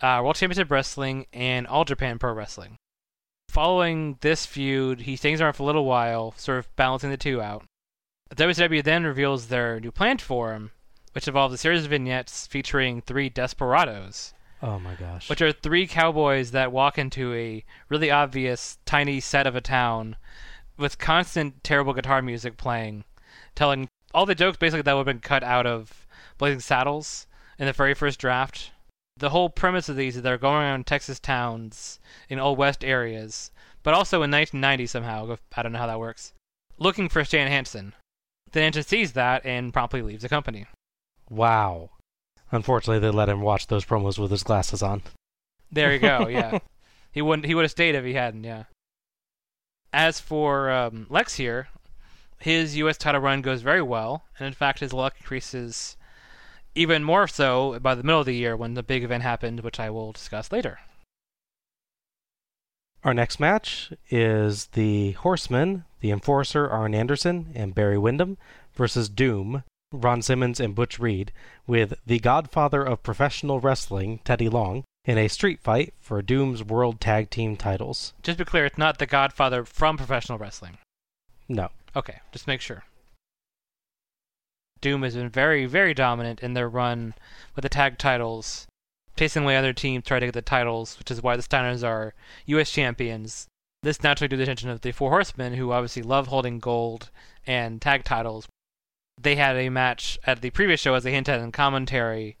uh, 0.00 0.20
World 0.22 0.36
Championship 0.36 0.70
Wrestling 0.70 1.26
and 1.32 1.66
All 1.66 1.84
Japan 1.84 2.18
Pro 2.18 2.32
Wrestling. 2.32 2.76
Following 3.50 4.16
this 4.22 4.46
feud, 4.46 5.02
he 5.02 5.14
stays 5.14 5.40
around 5.40 5.52
for 5.52 5.64
a 5.64 5.66
little 5.66 5.84
while, 5.84 6.32
sort 6.38 6.58
of 6.58 6.74
balancing 6.76 7.10
the 7.10 7.18
two 7.18 7.42
out. 7.42 7.64
WCW 8.34 8.82
then 8.82 9.04
reveals 9.04 9.48
their 9.48 9.78
new 9.78 9.90
plan 9.90 10.16
for 10.16 10.54
him, 10.54 10.70
which 11.12 11.28
involves 11.28 11.52
a 11.52 11.58
series 11.58 11.84
of 11.84 11.90
vignettes 11.90 12.46
featuring 12.46 13.02
three 13.02 13.28
desperados. 13.28 14.32
Oh 14.62 14.78
my 14.78 14.94
gosh. 14.94 15.28
Which 15.28 15.42
are 15.42 15.50
three 15.50 15.88
cowboys 15.88 16.52
that 16.52 16.70
walk 16.70 16.96
into 16.96 17.34
a 17.34 17.64
really 17.88 18.10
obvious 18.10 18.78
tiny 18.86 19.18
set 19.18 19.46
of 19.46 19.56
a 19.56 19.60
town 19.60 20.16
with 20.76 20.98
constant 20.98 21.64
terrible 21.64 21.92
guitar 21.92 22.22
music 22.22 22.56
playing, 22.56 23.04
telling 23.56 23.88
all 24.14 24.24
the 24.24 24.34
jokes 24.34 24.56
basically 24.56 24.82
that 24.82 24.92
would 24.92 25.06
have 25.06 25.14
been 25.14 25.20
cut 25.20 25.42
out 25.42 25.66
of 25.66 26.06
Blazing 26.38 26.60
Saddles 26.60 27.26
in 27.58 27.66
the 27.66 27.72
very 27.72 27.94
first 27.94 28.20
draft. 28.20 28.70
The 29.16 29.30
whole 29.30 29.50
premise 29.50 29.88
of 29.88 29.96
these 29.96 30.16
is 30.16 30.22
they're 30.22 30.38
going 30.38 30.56
around 30.62 30.86
Texas 30.86 31.18
towns 31.18 31.98
in 32.28 32.38
old 32.38 32.58
west 32.58 32.84
areas, 32.84 33.50
but 33.82 33.94
also 33.94 34.18
in 34.18 34.30
1990 34.30 34.86
somehow. 34.86 35.36
I 35.56 35.62
don't 35.62 35.72
know 35.72 35.78
how 35.78 35.86
that 35.86 36.00
works. 36.00 36.32
Looking 36.78 37.08
for 37.08 37.24
Stan 37.24 37.48
Hansen. 37.48 37.94
Then 38.52 38.64
Hansen 38.64 38.84
sees 38.84 39.12
that 39.12 39.44
and 39.44 39.72
promptly 39.72 40.02
leaves 40.02 40.22
the 40.22 40.28
company. 40.28 40.66
Wow. 41.28 41.90
Unfortunately, 42.52 43.00
they 43.00 43.10
let 43.10 43.30
him 43.30 43.40
watch 43.40 43.66
those 43.66 43.84
promos 43.84 44.18
with 44.18 44.30
his 44.30 44.42
glasses 44.42 44.82
on. 44.82 45.02
There 45.72 45.92
you 45.92 45.98
go. 45.98 46.28
Yeah, 46.28 46.58
he 47.12 47.22
wouldn't. 47.22 47.46
He 47.46 47.54
would 47.54 47.62
have 47.64 47.70
stayed 47.70 47.94
if 47.94 48.04
he 48.04 48.12
hadn't. 48.12 48.44
Yeah. 48.44 48.64
As 49.92 50.20
for 50.20 50.70
um, 50.70 51.06
Lex 51.10 51.34
here, 51.34 51.68
his 52.38 52.76
U.S. 52.76 52.98
title 52.98 53.20
run 53.20 53.40
goes 53.40 53.62
very 53.62 53.82
well, 53.82 54.24
and 54.38 54.46
in 54.46 54.52
fact, 54.52 54.80
his 54.80 54.92
luck 54.92 55.14
increases 55.18 55.96
even 56.74 57.04
more 57.04 57.26
so 57.26 57.78
by 57.80 57.94
the 57.94 58.02
middle 58.02 58.20
of 58.20 58.26
the 58.26 58.34
year 58.34 58.56
when 58.56 58.74
the 58.74 58.82
big 58.82 59.04
event 59.04 59.22
happened, 59.22 59.60
which 59.60 59.80
I 59.80 59.90
will 59.90 60.12
discuss 60.12 60.52
later. 60.52 60.80
Our 63.04 63.14
next 63.14 63.40
match 63.40 63.92
is 64.10 64.66
the 64.66 65.12
Horsemen, 65.12 65.84
the 66.00 66.10
Enforcer 66.10 66.68
Arn 66.68 66.94
Anderson 66.94 67.50
and 67.54 67.74
Barry 67.74 67.98
Windham 67.98 68.38
versus 68.74 69.08
Doom, 69.08 69.64
Ron 69.92 70.22
Simmons 70.22 70.58
and 70.58 70.74
Butch 70.74 70.98
Reed, 70.98 71.32
with 71.66 71.94
the 72.06 72.18
godfather 72.18 72.82
of 72.82 73.02
professional 73.02 73.60
wrestling, 73.60 74.20
Teddy 74.24 74.48
Long, 74.48 74.84
in 75.04 75.18
a 75.18 75.28
street 75.28 75.60
fight 75.60 75.94
for 76.00 76.22
Doom's 76.22 76.62
World 76.62 77.00
Tag 77.00 77.30
Team 77.30 77.56
titles. 77.56 78.14
Just 78.22 78.38
to 78.38 78.44
be 78.44 78.48
clear, 78.50 78.64
it's 78.64 78.78
not 78.78 78.98
the 78.98 79.06
godfather 79.06 79.64
from 79.64 79.96
professional 79.96 80.38
wrestling. 80.38 80.78
No. 81.48 81.70
Okay, 81.94 82.20
just 82.32 82.46
make 82.46 82.60
sure. 82.60 82.84
Doom 84.80 85.02
has 85.02 85.14
been 85.14 85.28
very, 85.28 85.66
very 85.66 85.94
dominant 85.94 86.40
in 86.40 86.54
their 86.54 86.68
run 86.68 87.14
with 87.54 87.62
the 87.62 87.68
tag 87.68 87.98
titles, 87.98 88.66
chasing 89.16 89.44
away 89.44 89.56
other 89.56 89.72
teams 89.72 90.04
trying 90.04 90.20
to 90.20 90.26
get 90.26 90.34
the 90.34 90.42
titles, 90.42 90.98
which 90.98 91.10
is 91.10 91.22
why 91.22 91.36
the 91.36 91.42
Steiners 91.42 91.86
are 91.86 92.14
U.S. 92.46 92.70
champions. 92.70 93.46
This 93.82 94.02
naturally 94.02 94.28
drew 94.28 94.38
the 94.38 94.44
attention 94.44 94.70
of 94.70 94.80
the 94.80 94.92
Four 94.92 95.10
Horsemen, 95.10 95.54
who 95.54 95.72
obviously 95.72 96.02
love 96.02 96.28
holding 96.28 96.58
gold 96.58 97.10
and 97.46 97.80
tag 97.80 98.04
titles. 98.04 98.48
They 99.20 99.36
had 99.36 99.56
a 99.56 99.68
match 99.68 100.18
at 100.24 100.40
the 100.40 100.50
previous 100.50 100.80
show, 100.80 100.94
as 100.94 101.04
they 101.04 101.12
hinted 101.12 101.40
in 101.40 101.52
commentary, 101.52 102.36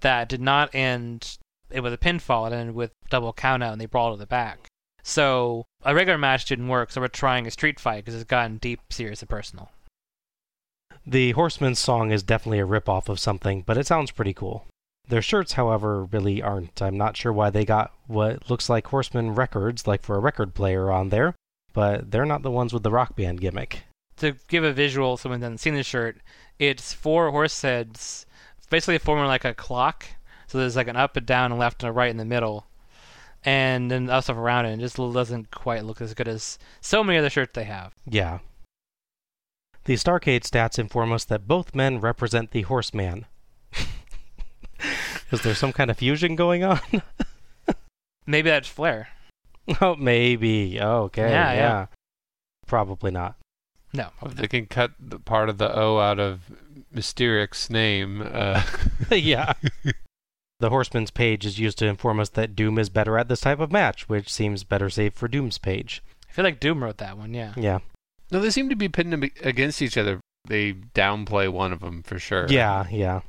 that 0.00 0.28
did 0.28 0.40
not 0.40 0.74
end. 0.74 1.38
It 1.70 1.80
was 1.80 1.92
a 1.92 1.98
pinfall. 1.98 2.50
It 2.50 2.54
ended 2.54 2.74
with 2.74 2.92
double 3.10 3.32
countout, 3.32 3.72
and 3.72 3.80
they 3.80 3.86
brawled 3.86 4.16
to 4.16 4.20
the 4.20 4.26
back. 4.26 4.68
So 5.02 5.66
a 5.82 5.94
regular 5.94 6.18
match 6.18 6.46
didn't 6.46 6.68
work, 6.68 6.90
so 6.90 7.00
we're 7.00 7.08
trying 7.08 7.46
a 7.46 7.50
street 7.50 7.78
fight 7.78 8.04
because 8.04 8.14
it's 8.14 8.24
gotten 8.28 8.56
deep, 8.56 8.80
serious, 8.90 9.20
and 9.20 9.28
personal. 9.28 9.70
The 11.06 11.32
Horsemen's 11.32 11.78
song 11.78 12.10
is 12.10 12.22
definitely 12.22 12.60
a 12.60 12.66
ripoff 12.66 13.10
of 13.10 13.20
something, 13.20 13.62
but 13.62 13.76
it 13.76 13.86
sounds 13.86 14.10
pretty 14.10 14.32
cool. 14.32 14.64
Their 15.06 15.20
shirts, 15.20 15.52
however, 15.52 16.04
really 16.04 16.40
aren't. 16.40 16.80
I'm 16.80 16.96
not 16.96 17.18
sure 17.18 17.32
why 17.32 17.50
they 17.50 17.66
got 17.66 17.92
what 18.06 18.48
looks 18.48 18.70
like 18.70 18.86
Horseman 18.86 19.34
records, 19.34 19.86
like 19.86 20.02
for 20.02 20.16
a 20.16 20.20
record 20.20 20.54
player, 20.54 20.90
on 20.90 21.10
there, 21.10 21.34
but 21.74 22.10
they're 22.10 22.24
not 22.24 22.40
the 22.40 22.50
ones 22.50 22.72
with 22.72 22.82
the 22.82 22.90
rock 22.90 23.14
band 23.14 23.42
gimmick. 23.42 23.82
To 24.18 24.36
give 24.48 24.64
a 24.64 24.72
visual, 24.72 25.16
someone 25.16 25.40
hasn't 25.40 25.60
seen 25.60 25.74
the 25.74 25.82
shirt, 25.82 26.18
it's 26.58 26.92
four 26.92 27.30
horse 27.30 27.60
heads, 27.62 28.26
basically 28.70 28.98
forming 28.98 29.26
like 29.26 29.44
a 29.44 29.54
clock. 29.54 30.06
So 30.46 30.58
there's 30.58 30.76
like 30.76 30.88
an 30.88 30.96
up 30.96 31.16
and 31.16 31.26
down, 31.26 31.50
and 31.50 31.58
left 31.58 31.82
and 31.82 31.90
a 31.90 31.92
right 31.92 32.10
in 32.10 32.16
the 32.16 32.24
middle, 32.24 32.66
and 33.44 33.90
then 33.90 34.08
other 34.08 34.22
stuff 34.22 34.36
around 34.36 34.66
it. 34.66 34.72
And 34.72 34.80
it 34.80 34.84
just 34.84 34.96
doesn't 34.96 35.50
quite 35.50 35.84
look 35.84 36.00
as 36.00 36.14
good 36.14 36.28
as 36.28 36.58
so 36.80 37.02
many 37.02 37.18
other 37.18 37.30
shirts 37.30 37.52
they 37.54 37.64
have. 37.64 37.94
Yeah. 38.08 38.38
The 39.84 39.94
Starcade 39.94 40.48
stats 40.48 40.78
inform 40.78 41.12
us 41.12 41.24
that 41.24 41.46
both 41.48 41.74
men 41.74 42.00
represent 42.00 42.52
the 42.52 42.62
Horseman. 42.62 43.26
Is 45.30 45.42
there 45.42 45.54
some 45.54 45.72
kind 45.72 45.90
of 45.90 45.98
fusion 45.98 46.36
going 46.36 46.64
on? 46.64 46.80
Maybe 48.26 48.48
that's 48.48 48.68
Flair. 48.68 49.08
Oh, 49.80 49.96
maybe. 49.96 50.78
Okay. 50.80 51.30
Yeah, 51.30 51.52
Yeah, 51.52 51.54
yeah. 51.54 51.86
Probably 52.66 53.10
not. 53.10 53.36
No. 53.94 54.10
If 54.22 54.34
they 54.34 54.48
can 54.48 54.66
cut 54.66 54.90
the 54.98 55.18
part 55.18 55.48
of 55.48 55.56
the 55.58 55.74
O 55.74 55.98
out 56.00 56.18
of 56.18 56.40
Mysteric's 56.94 57.70
name. 57.70 58.22
Uh, 58.30 58.62
yeah. 59.10 59.54
The 60.60 60.70
Horseman's 60.70 61.10
page 61.10 61.44
is 61.44 61.58
used 61.58 61.78
to 61.78 61.86
inform 61.86 62.20
us 62.20 62.28
that 62.30 62.54
Doom 62.54 62.78
is 62.78 62.88
better 62.88 63.18
at 63.18 63.28
this 63.28 63.40
type 63.40 63.58
of 63.58 63.72
match, 63.72 64.08
which 64.08 64.32
seems 64.32 64.62
better 64.64 64.88
saved 64.88 65.16
for 65.16 65.26
Doom's 65.28 65.58
page. 65.58 66.00
I 66.28 66.32
feel 66.32 66.44
like 66.44 66.60
Doom 66.60 66.82
wrote 66.82 66.98
that 66.98 67.18
one. 67.18 67.34
Yeah. 67.34 67.52
Yeah. 67.56 67.80
no, 68.30 68.40
they 68.40 68.50
seem 68.50 68.68
to 68.70 68.76
be 68.76 68.88
pitting 68.88 69.10
them 69.10 69.24
against 69.42 69.82
each 69.82 69.98
other. 69.98 70.20
They 70.46 70.72
downplay 70.72 71.50
one 71.50 71.72
of 71.72 71.80
them 71.80 72.02
for 72.04 72.18
sure. 72.20 72.46
Yeah, 72.48 72.86
yeah. 72.90 73.22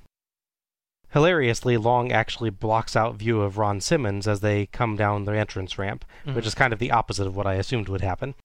Hilariously, 1.12 1.78
Long 1.78 2.12
actually 2.12 2.50
blocks 2.50 2.96
out 2.96 3.16
view 3.16 3.42
of 3.42 3.58
Ron 3.58 3.82
Simmons 3.82 4.28
as 4.28 4.42
they 4.42 4.68
come 4.68 4.96
down 4.96 5.26
the 5.26 5.36
entrance 5.38 5.78
ramp, 5.78 6.06
which 6.26 6.44
Mhm. 6.44 6.48
is 6.48 6.56
kind 6.56 6.74
of 6.74 6.80
the 6.80 6.92
opposite 6.92 7.26
of 7.28 7.36
what 7.36 7.48
I 7.48 7.54
assumed 7.56 7.90
would 7.90 8.02
happen. 8.02 8.36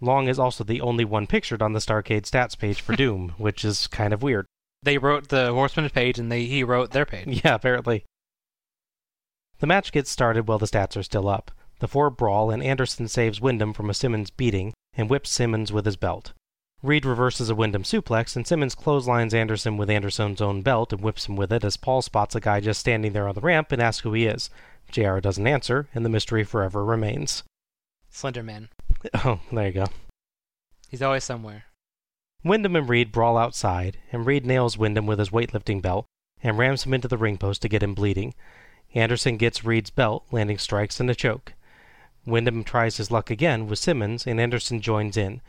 Long 0.00 0.28
is 0.28 0.38
also 0.38 0.64
the 0.64 0.80
only 0.80 1.04
one 1.04 1.26
pictured 1.26 1.62
on 1.62 1.72
the 1.72 1.78
Starcade 1.78 2.22
stats 2.22 2.58
page 2.58 2.80
for 2.80 2.96
Doom, 2.96 3.34
which 3.36 3.64
is 3.64 3.86
kind 3.86 4.12
of 4.12 4.22
weird. 4.22 4.46
They 4.82 4.98
wrote 4.98 5.28
the 5.28 5.52
Horseman's 5.52 5.92
page, 5.92 6.18
and 6.18 6.32
they 6.32 6.44
he 6.44 6.64
wrote 6.64 6.92
their 6.92 7.04
page. 7.06 7.42
Yeah, 7.44 7.54
apparently. 7.54 8.04
The 9.58 9.66
match 9.66 9.92
gets 9.92 10.10
started 10.10 10.48
while 10.48 10.58
the 10.58 10.66
stats 10.66 10.96
are 10.96 11.02
still 11.02 11.28
up. 11.28 11.50
The 11.80 11.88
four 11.88 12.08
brawl, 12.08 12.50
and 12.50 12.62
Anderson 12.62 13.08
saves 13.08 13.40
Windham 13.40 13.74
from 13.74 13.90
a 13.90 13.94
Simmons 13.94 14.30
beating 14.30 14.72
and 14.94 15.10
whips 15.10 15.30
Simmons 15.30 15.72
with 15.72 15.84
his 15.84 15.96
belt. 15.96 16.32
Reed 16.82 17.04
reverses 17.04 17.50
a 17.50 17.54
Windham 17.54 17.82
suplex, 17.82 18.36
and 18.36 18.46
Simmons 18.46 18.74
clotheslines 18.74 19.34
Anderson 19.34 19.76
with 19.76 19.90
Anderson's 19.90 20.40
own 20.40 20.62
belt 20.62 20.94
and 20.94 21.02
whips 21.02 21.26
him 21.26 21.36
with 21.36 21.52
it 21.52 21.62
as 21.62 21.76
Paul 21.76 22.00
spots 22.00 22.34
a 22.34 22.40
guy 22.40 22.60
just 22.60 22.80
standing 22.80 23.12
there 23.12 23.28
on 23.28 23.34
the 23.34 23.42
ramp 23.42 23.70
and 23.70 23.82
asks 23.82 24.02
who 24.02 24.14
he 24.14 24.24
is. 24.24 24.48
JR 24.90 25.18
doesn't 25.18 25.46
answer, 25.46 25.88
and 25.94 26.04
the 26.04 26.10
mystery 26.10 26.42
forever 26.42 26.82
remains. 26.84 27.42
Slender 28.08 28.42
Man. 28.42 28.70
Oh, 29.24 29.40
there 29.52 29.66
you 29.66 29.72
go. 29.72 29.86
He's 30.88 31.02
always 31.02 31.24
somewhere. 31.24 31.64
Windham 32.42 32.76
and 32.76 32.88
Reed 32.88 33.12
brawl 33.12 33.36
outside, 33.38 33.98
and 34.12 34.26
Reed 34.26 34.46
nails 34.46 34.78
Windham 34.78 35.06
with 35.06 35.18
his 35.18 35.30
weightlifting 35.30 35.80
belt 35.82 36.06
and 36.42 36.56
rams 36.58 36.84
him 36.84 36.94
into 36.94 37.08
the 37.08 37.18
ring 37.18 37.36
post 37.36 37.60
to 37.62 37.68
get 37.68 37.82
him 37.82 37.94
bleeding. 37.94 38.34
Anderson 38.94 39.36
gets 39.36 39.64
Reed's 39.64 39.90
belt, 39.90 40.24
landing 40.32 40.58
strikes 40.58 40.98
and 40.98 41.10
a 41.10 41.14
choke. 41.14 41.52
Windham 42.26 42.64
tries 42.64 42.96
his 42.96 43.10
luck 43.10 43.30
again 43.30 43.66
with 43.66 43.78
Simmons, 43.78 44.26
and 44.26 44.40
Anderson 44.40 44.80
joins 44.80 45.16
in. 45.16 45.40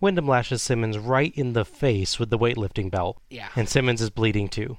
Windham 0.00 0.26
lashes 0.26 0.62
Simmons 0.62 0.98
right 0.98 1.32
in 1.36 1.52
the 1.52 1.64
face 1.64 2.18
with 2.18 2.30
the 2.30 2.38
weightlifting 2.38 2.90
belt, 2.90 3.20
Yeah. 3.30 3.48
and 3.54 3.68
Simmons 3.68 4.00
is 4.02 4.10
bleeding 4.10 4.48
too. 4.48 4.78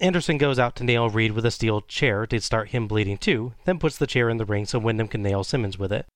Anderson 0.00 0.38
goes 0.38 0.58
out 0.58 0.74
to 0.76 0.84
nail 0.84 1.08
Reed 1.08 1.32
with 1.32 1.46
a 1.46 1.52
steel 1.52 1.80
chair 1.82 2.26
to 2.26 2.40
start 2.40 2.70
him 2.70 2.88
bleeding 2.88 3.16
too, 3.16 3.54
then 3.64 3.78
puts 3.78 3.96
the 3.96 4.08
chair 4.08 4.28
in 4.28 4.38
the 4.38 4.44
ring 4.44 4.66
so 4.66 4.78
Windham 4.80 5.06
can 5.08 5.22
nail 5.22 5.44
Simmons 5.44 5.78
with 5.78 5.92
it. 5.92 6.06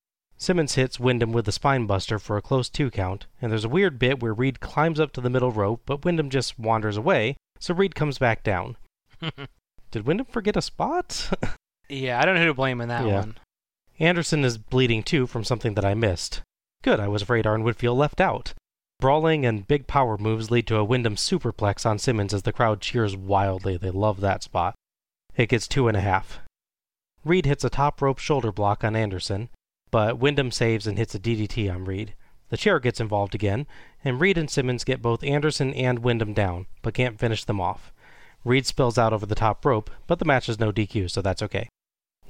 Simmons 0.41 0.75
hits 0.75 1.01
Windham 1.01 1.33
with 1.33 1.49
a 1.49 1.53
spine 1.53 1.87
buster 1.87 2.19
for 2.19 2.37
a 2.37 2.43
close 2.43 2.69
two 2.69 2.91
count, 2.91 3.27
and 3.43 3.51
there's 3.51 3.65
a 3.65 3.69
weird 3.69 3.99
bit 3.99 4.21
where 4.23 4.33
Reed 4.33 4.61
climbs 4.61 5.01
up 5.01 5.13
to 5.13 5.21
the 5.21 5.31
middle 5.31 5.51
rope, 5.51 5.83
but 5.85 6.05
Windham 6.05 6.31
just 6.31 6.59
wanders 6.59 6.97
away, 6.97 7.37
so 7.59 7.75
Reed 7.75 7.95
comes 7.97 8.19
back 8.19 8.45
down. 8.45 8.77
Did 9.91 10.07
Windham 10.07 10.27
forget 10.27 10.57
a 10.57 10.63
spot? 10.63 11.31
yeah, 11.89 12.21
I 12.21 12.25
don't 12.25 12.35
know 12.37 12.41
who 12.43 12.47
to 12.47 12.55
blame 12.55 12.81
in 12.81 12.89
that 12.89 13.05
Yeah. 13.05 13.19
one. 13.21 13.39
Anderson 13.99 14.45
is 14.45 14.59
bleeding 14.59 15.03
too 15.03 15.27
from 15.27 15.43
something 15.43 15.75
that 15.75 15.85
I 15.85 15.95
missed. 15.95 16.41
Good, 16.85 17.01
I 17.01 17.09
was 17.09 17.23
afraid 17.23 17.45
Arn 17.47 17.65
would 17.65 17.77
feel 17.77 17.97
left 17.97 18.21
out. 18.21 18.55
Brawling 19.01 19.45
and 19.45 19.67
big 19.67 19.89
power 19.89 20.17
moves 20.17 20.53
lead 20.53 20.69
to 20.69 20.77
a 20.77 20.85
Windham 20.85 21.17
superplex 21.17 21.85
on 21.85 21.99
Simmons 21.99 22.33
as 22.33 22.43
the 22.43 22.53
crowd 22.53 22.81
cheers 22.81 23.17
wildly. 23.17 23.77
They 23.77 23.91
love 23.91 24.21
that 24.21 24.45
spot. 24.45 24.77
It 25.37 25.49
gets 25.49 25.67
two 25.67 25.89
and 25.89 25.97
a 25.97 26.01
half. 26.01 26.39
Reed 27.25 27.47
hits 27.47 27.65
a 27.65 27.71
top 27.71 28.01
rope 28.01 28.19
shoulder 28.19 28.53
block 28.53 28.85
on 28.85 28.95
Anderson, 28.95 29.49
but 29.91 30.19
Windham 30.19 30.51
saves 30.51 30.87
and 30.87 30.99
hits 30.99 31.15
a 31.15 31.19
DDT 31.19 31.73
on 31.73 31.85
Reed. 31.85 32.15
The 32.51 32.57
chair 32.57 32.81
gets 32.81 33.01
involved 33.01 33.35
again, 33.35 33.67
and 34.05 34.21
Reed 34.21 34.39
and 34.39 34.51
Simmons 34.51 34.85
get 34.85 35.03
both 35.03 35.23
Anderson 35.23 35.75
and 35.75 35.99
Windham 36.01 36.33
down, 36.33 36.67
but 36.83 36.95
can't 36.95 37.19
finish 37.19 37.45
them 37.45 37.61
off. 37.61 37.93
Reed 38.45 38.67
spills 38.67 38.97
out 38.97 39.13
over 39.13 39.27
the 39.27 39.35
top 39.35 39.65
rope, 39.65 39.91
but 40.07 40.19
the 40.19 40.25
match 40.25 40.49
is 40.49 40.59
no 40.59 40.73
DQ, 40.73 41.11
so 41.11 41.21
that's 41.21 41.43
okay. 41.43 41.69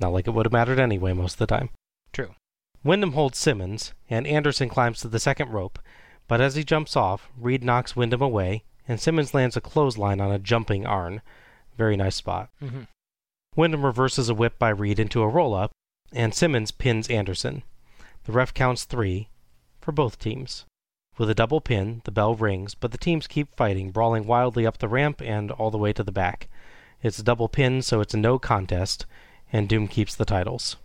Not 0.00 0.12
like 0.12 0.26
it 0.26 0.30
would 0.32 0.46
have 0.46 0.52
mattered 0.52 0.80
anyway 0.80 1.12
most 1.12 1.34
of 1.34 1.38
the 1.38 1.46
time. 1.46 1.70
True. 2.12 2.34
Windham 2.82 3.12
holds 3.12 3.38
Simmons, 3.38 3.92
and 4.08 4.26
Anderson 4.26 4.68
climbs 4.68 5.00
to 5.00 5.08
the 5.08 5.18
second 5.18 5.50
rope, 5.50 5.78
but 6.26 6.40
as 6.40 6.54
he 6.54 6.64
jumps 6.64 6.96
off, 6.96 7.28
Reed 7.36 7.62
knocks 7.62 7.96
Windham 7.96 8.22
away, 8.22 8.64
and 8.86 9.00
Simmons 9.00 9.34
lands 9.34 9.56
a 9.56 9.60
clothesline 9.60 10.20
on 10.20 10.32
a 10.32 10.38
jumping 10.38 10.86
Arn. 10.86 11.20
Very 11.76 11.96
nice 11.96 12.16
spot. 12.16 12.50
Mhm. 12.62 12.86
Windham 13.54 13.84
reverses 13.84 14.28
a 14.28 14.34
whip 14.34 14.58
by 14.58 14.70
Reed 14.70 14.98
into 14.98 15.22
a 15.22 15.28
roll 15.28 15.54
up, 15.54 15.72
and 16.12 16.34
Simmons 16.34 16.70
pins 16.70 17.08
Anderson. 17.08 17.62
The 18.24 18.32
ref 18.32 18.52
counts 18.54 18.84
three 18.84 19.28
for 19.80 19.92
both 19.92 20.18
teams. 20.18 20.64
With 21.16 21.30
a 21.30 21.34
double 21.34 21.60
pin, 21.60 22.02
the 22.04 22.10
bell 22.12 22.34
rings, 22.34 22.74
but 22.74 22.92
the 22.92 22.98
teams 22.98 23.26
keep 23.26 23.54
fighting, 23.56 23.90
brawling 23.90 24.26
wildly 24.26 24.64
up 24.66 24.78
the 24.78 24.88
ramp 24.88 25.20
and 25.20 25.50
all 25.50 25.70
the 25.70 25.78
way 25.78 25.92
to 25.92 26.04
the 26.04 26.12
back. 26.12 26.48
It's 27.02 27.18
a 27.18 27.24
double 27.24 27.48
pin, 27.48 27.82
so 27.82 28.00
it's 28.00 28.14
a 28.14 28.18
no 28.18 28.38
contest, 28.38 29.04
and 29.52 29.68
Doom 29.68 29.88
keeps 29.88 30.14
the 30.14 30.24
titles. 30.24 30.76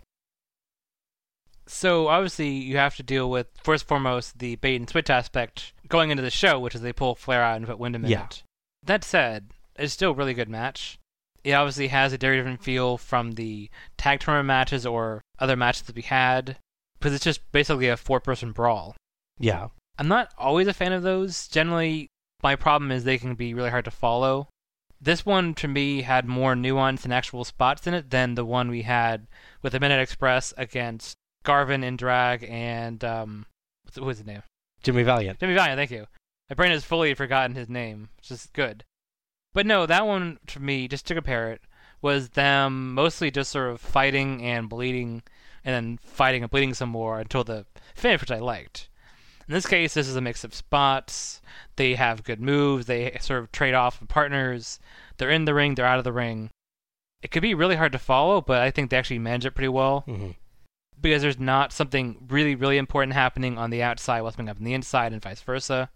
So 1.66 2.08
obviously 2.08 2.48
you 2.50 2.76
have 2.76 2.96
to 2.96 3.02
deal 3.02 3.30
with 3.30 3.46
first 3.62 3.84
and 3.84 3.88
foremost 3.88 4.38
the 4.38 4.56
bait 4.56 4.76
and 4.76 4.88
switch 4.88 5.08
aspect 5.08 5.72
going 5.88 6.10
into 6.10 6.22
the 6.22 6.30
show, 6.30 6.58
which 6.58 6.74
is 6.74 6.82
they 6.82 6.92
pull 6.92 7.14
Flair 7.14 7.42
out 7.42 7.56
and 7.56 7.66
put 7.66 7.78
Windham 7.78 8.04
in 8.04 8.10
Yeah. 8.10 8.24
it. 8.26 8.42
That 8.82 9.02
said, 9.04 9.50
it's 9.76 9.94
still 9.94 10.10
a 10.10 10.14
really 10.14 10.34
good 10.34 10.48
match. 10.48 10.98
It 11.44 11.52
obviously 11.52 11.88
has 11.88 12.12
a 12.12 12.18
very 12.18 12.38
different 12.38 12.62
feel 12.62 12.98
from 12.98 13.32
the 13.32 13.70
tag 13.96 14.20
tournament 14.20 14.46
matches 14.46 14.86
or 14.86 15.20
other 15.38 15.56
matches 15.56 15.82
that 15.82 15.94
we 15.94 16.02
had, 16.02 16.56
because 16.98 17.14
it's 17.14 17.24
just 17.24 17.40
basically 17.52 17.88
a 17.88 17.96
four-person 17.96 18.52
brawl. 18.52 18.96
Yeah. 19.38 19.68
I'm 19.98 20.08
not 20.08 20.32
always 20.38 20.66
a 20.66 20.72
fan 20.72 20.92
of 20.92 21.02
those. 21.02 21.46
Generally, 21.48 22.08
my 22.42 22.56
problem 22.56 22.90
is 22.90 23.04
they 23.04 23.18
can 23.18 23.34
be 23.34 23.54
really 23.54 23.70
hard 23.70 23.84
to 23.84 23.90
follow. 23.90 24.48
This 25.00 25.26
one, 25.26 25.54
to 25.56 25.68
me, 25.68 26.02
had 26.02 26.26
more 26.26 26.56
nuance 26.56 27.04
and 27.04 27.12
actual 27.12 27.44
spots 27.44 27.86
in 27.86 27.92
it 27.92 28.10
than 28.10 28.34
the 28.34 28.44
one 28.44 28.70
we 28.70 28.82
had 28.82 29.26
with 29.60 29.72
the 29.72 29.80
Midnight 29.80 30.00
Express 30.00 30.54
against 30.56 31.14
Garvin 31.42 31.84
in 31.84 31.96
drag 31.96 32.46
and 32.48 33.04
um, 33.04 33.46
what's 33.84 33.98
what 33.98 34.06
was 34.06 34.18
his 34.18 34.26
name? 34.26 34.42
Jimmy 34.82 35.02
Valiant. 35.02 35.38
Jimmy 35.38 35.54
Valiant. 35.54 35.76
Thank 35.76 35.90
you. 35.90 36.06
My 36.48 36.54
brain 36.54 36.72
has 36.72 36.84
fully 36.84 37.12
forgotten 37.14 37.54
his 37.54 37.68
name, 37.68 38.08
which 38.16 38.30
is 38.30 38.48
good. 38.52 38.84
But 39.54 39.64
no, 39.66 39.86
that 39.86 40.06
one 40.06 40.38
to 40.48 40.60
me, 40.60 40.86
just 40.88 41.06
to 41.06 41.14
compare 41.14 41.50
it, 41.52 41.62
was 42.02 42.30
them 42.30 42.92
mostly 42.92 43.30
just 43.30 43.50
sort 43.50 43.70
of 43.70 43.80
fighting 43.80 44.42
and 44.42 44.68
bleeding, 44.68 45.22
and 45.64 45.74
then 45.74 45.98
fighting 46.04 46.42
and 46.42 46.50
bleeding 46.50 46.74
some 46.74 46.90
more 46.90 47.18
until 47.20 47.44
the 47.44 47.64
finish, 47.94 48.20
which 48.20 48.30
I 48.30 48.38
liked. 48.40 48.88
In 49.48 49.54
this 49.54 49.66
case, 49.66 49.94
this 49.94 50.08
is 50.08 50.16
a 50.16 50.20
mix 50.20 50.42
of 50.44 50.54
spots. 50.54 51.40
They 51.76 51.94
have 51.94 52.24
good 52.24 52.40
moves. 52.40 52.86
They 52.86 53.16
sort 53.20 53.40
of 53.40 53.52
trade 53.52 53.74
off 53.74 54.00
with 54.00 54.08
partners. 54.08 54.80
They're 55.16 55.30
in 55.30 55.44
the 55.44 55.54
ring. 55.54 55.74
They're 55.74 55.86
out 55.86 55.98
of 55.98 56.04
the 56.04 56.12
ring. 56.12 56.50
It 57.22 57.30
could 57.30 57.42
be 57.42 57.54
really 57.54 57.76
hard 57.76 57.92
to 57.92 57.98
follow, 57.98 58.40
but 58.40 58.60
I 58.60 58.70
think 58.70 58.90
they 58.90 58.96
actually 58.98 59.18
manage 59.18 59.46
it 59.46 59.54
pretty 59.54 59.68
well 59.68 60.04
Mm-hmm. 60.06 60.30
because 61.00 61.22
there's 61.22 61.38
not 61.38 61.72
something 61.72 62.26
really, 62.28 62.54
really 62.54 62.76
important 62.78 63.12
happening 63.14 63.56
on 63.56 63.70
the 63.70 63.82
outside 63.82 64.20
while 64.22 64.30
something 64.32 64.48
up 64.48 64.58
on 64.58 64.64
the 64.64 64.74
inside, 64.74 65.12
and 65.12 65.22
vice 65.22 65.40
versa. 65.40 65.90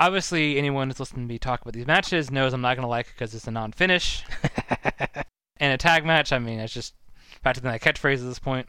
Obviously, 0.00 0.58
anyone 0.58 0.88
who's 0.88 0.98
listening 1.00 1.26
to 1.26 1.32
me 1.32 1.38
talk 1.38 1.60
about 1.62 1.74
these 1.74 1.86
matches 1.86 2.30
knows 2.30 2.52
I'm 2.52 2.60
not 2.60 2.76
going 2.76 2.84
to 2.84 2.88
like 2.90 3.06
it 3.06 3.12
because 3.14 3.34
it's 3.34 3.46
a 3.46 3.50
non-finish. 3.50 4.24
and 5.58 5.72
a 5.72 5.76
tag 5.78 6.04
match, 6.04 6.32
I 6.32 6.38
mean, 6.38 6.58
it's 6.58 6.72
just 6.74 6.94
practically 7.42 7.70
my 7.70 7.78
catchphrase 7.78 8.14
at 8.18 8.24
this 8.24 8.38
point. 8.38 8.66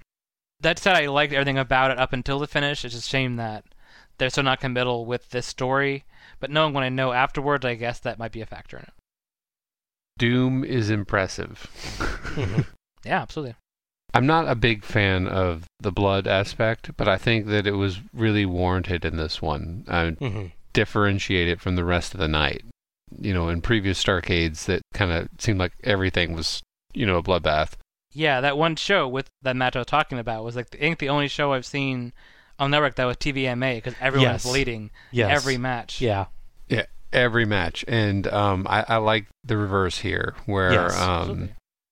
That 0.62 0.78
said, 0.80 0.96
I 0.96 1.08
liked 1.08 1.34
everything 1.34 1.58
about 1.58 1.92
it 1.92 1.98
up 2.00 2.14
until 2.14 2.40
the 2.40 2.48
finish. 2.48 2.86
It's 2.86 2.94
just 2.94 3.08
a 3.08 3.10
shame 3.10 3.38
that 3.38 3.66
they're 4.18 4.30
so 4.30 4.42
not 4.42 4.60
committal 4.60 5.06
with 5.06 5.30
this 5.32 5.46
story. 5.48 6.06
But 6.40 6.52
knowing 6.52 6.74
what 6.74 6.84
I 6.84 6.90
know 6.90 7.12
afterwards, 7.14 7.66
I 7.66 7.76
guess 7.76 8.00
that 8.00 8.20
might 8.20 8.32
be 8.32 8.42
a 8.42 8.46
factor 8.46 8.78
in 8.78 8.84
it. 8.84 8.94
Doom 10.20 10.64
is 10.64 10.90
impressive. 10.90 11.70
Yeah, 13.06 13.22
absolutely. 13.22 13.56
I'm 14.14 14.26
not 14.26 14.48
a 14.48 14.56
big 14.56 14.86
fan 14.86 15.28
of 15.28 15.66
the 15.82 15.92
blood 15.92 16.26
aspect, 16.26 16.92
but 16.96 17.10
I 17.10 17.18
think 17.18 17.48
that 17.48 17.68
it 17.68 17.74
was 17.74 18.00
really 18.14 18.46
warranted 18.46 19.04
in 19.04 19.18
this 19.18 19.42
one. 19.42 19.84
Uh, 19.90 20.12
Mhm. 20.22 20.52
Differentiate 20.74 21.48
it 21.48 21.62
from 21.62 21.76
the 21.76 21.84
rest 21.86 22.14
of 22.14 22.20
the 22.20 22.28
night. 22.28 22.64
You 23.20 23.34
know, 23.34 23.50
in 23.50 23.62
previous 23.62 24.04
Starcades, 24.04 24.66
that 24.66 24.82
kind 24.94 25.12
of 25.12 25.30
seemed 25.40 25.60
like 25.60 25.74
everything 25.84 26.34
was, 26.34 26.62
you 26.94 27.06
know, 27.06 27.18
a 27.18 27.24
bloodbath. 27.24 27.74
Yeah, 28.12 28.42
that 28.42 28.58
one 28.58 28.76
show 28.76 29.08
with 29.08 29.28
that 29.42 29.56
match 29.56 29.76
I 29.76 29.80
was 29.80 29.88
talking 29.88 30.20
about 30.20 30.44
was 30.44 30.56
like 30.56 30.68
I 30.76 30.78
think 30.78 31.00
the 31.00 31.10
only 31.10 31.28
show 31.28 31.54
I've 31.54 31.66
seen 31.66 32.14
on 32.60 32.72
network 32.72 32.96
that 32.96 33.06
was 33.06 33.18
TVMA 33.18 33.78
because 33.78 33.96
everyone 34.00 34.30
Yes. 34.30 34.44
was 34.46 34.52
bleeding 34.52 34.92
Yes. 35.12 35.32
every 35.36 35.58
match. 35.58 36.00
Yeah. 36.02 36.26
Yeah, 36.70 36.86
every 37.12 37.46
match, 37.46 37.84
and 37.88 38.26
um, 38.28 38.66
I, 38.70 38.86
I 38.88 38.98
like 38.98 39.28
the 39.44 39.58
reverse 39.58 40.00
here, 40.00 40.36
where 40.46 40.72
Yes, 40.74 41.00
um, 41.00 41.50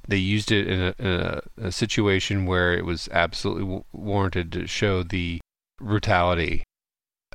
they 0.08 0.18
used 0.18 0.52
it 0.52 0.68
in, 0.68 0.80
a, 0.80 0.96
in 0.98 1.08
a, 1.08 1.42
a 1.68 1.72
situation 1.72 2.46
where 2.46 2.74
it 2.74 2.86
was 2.86 3.10
absolutely 3.12 3.64
w- 3.64 3.84
warranted 3.92 4.52
to 4.54 4.68
show 4.68 5.04
the 5.04 5.40
brutality. 5.80 6.64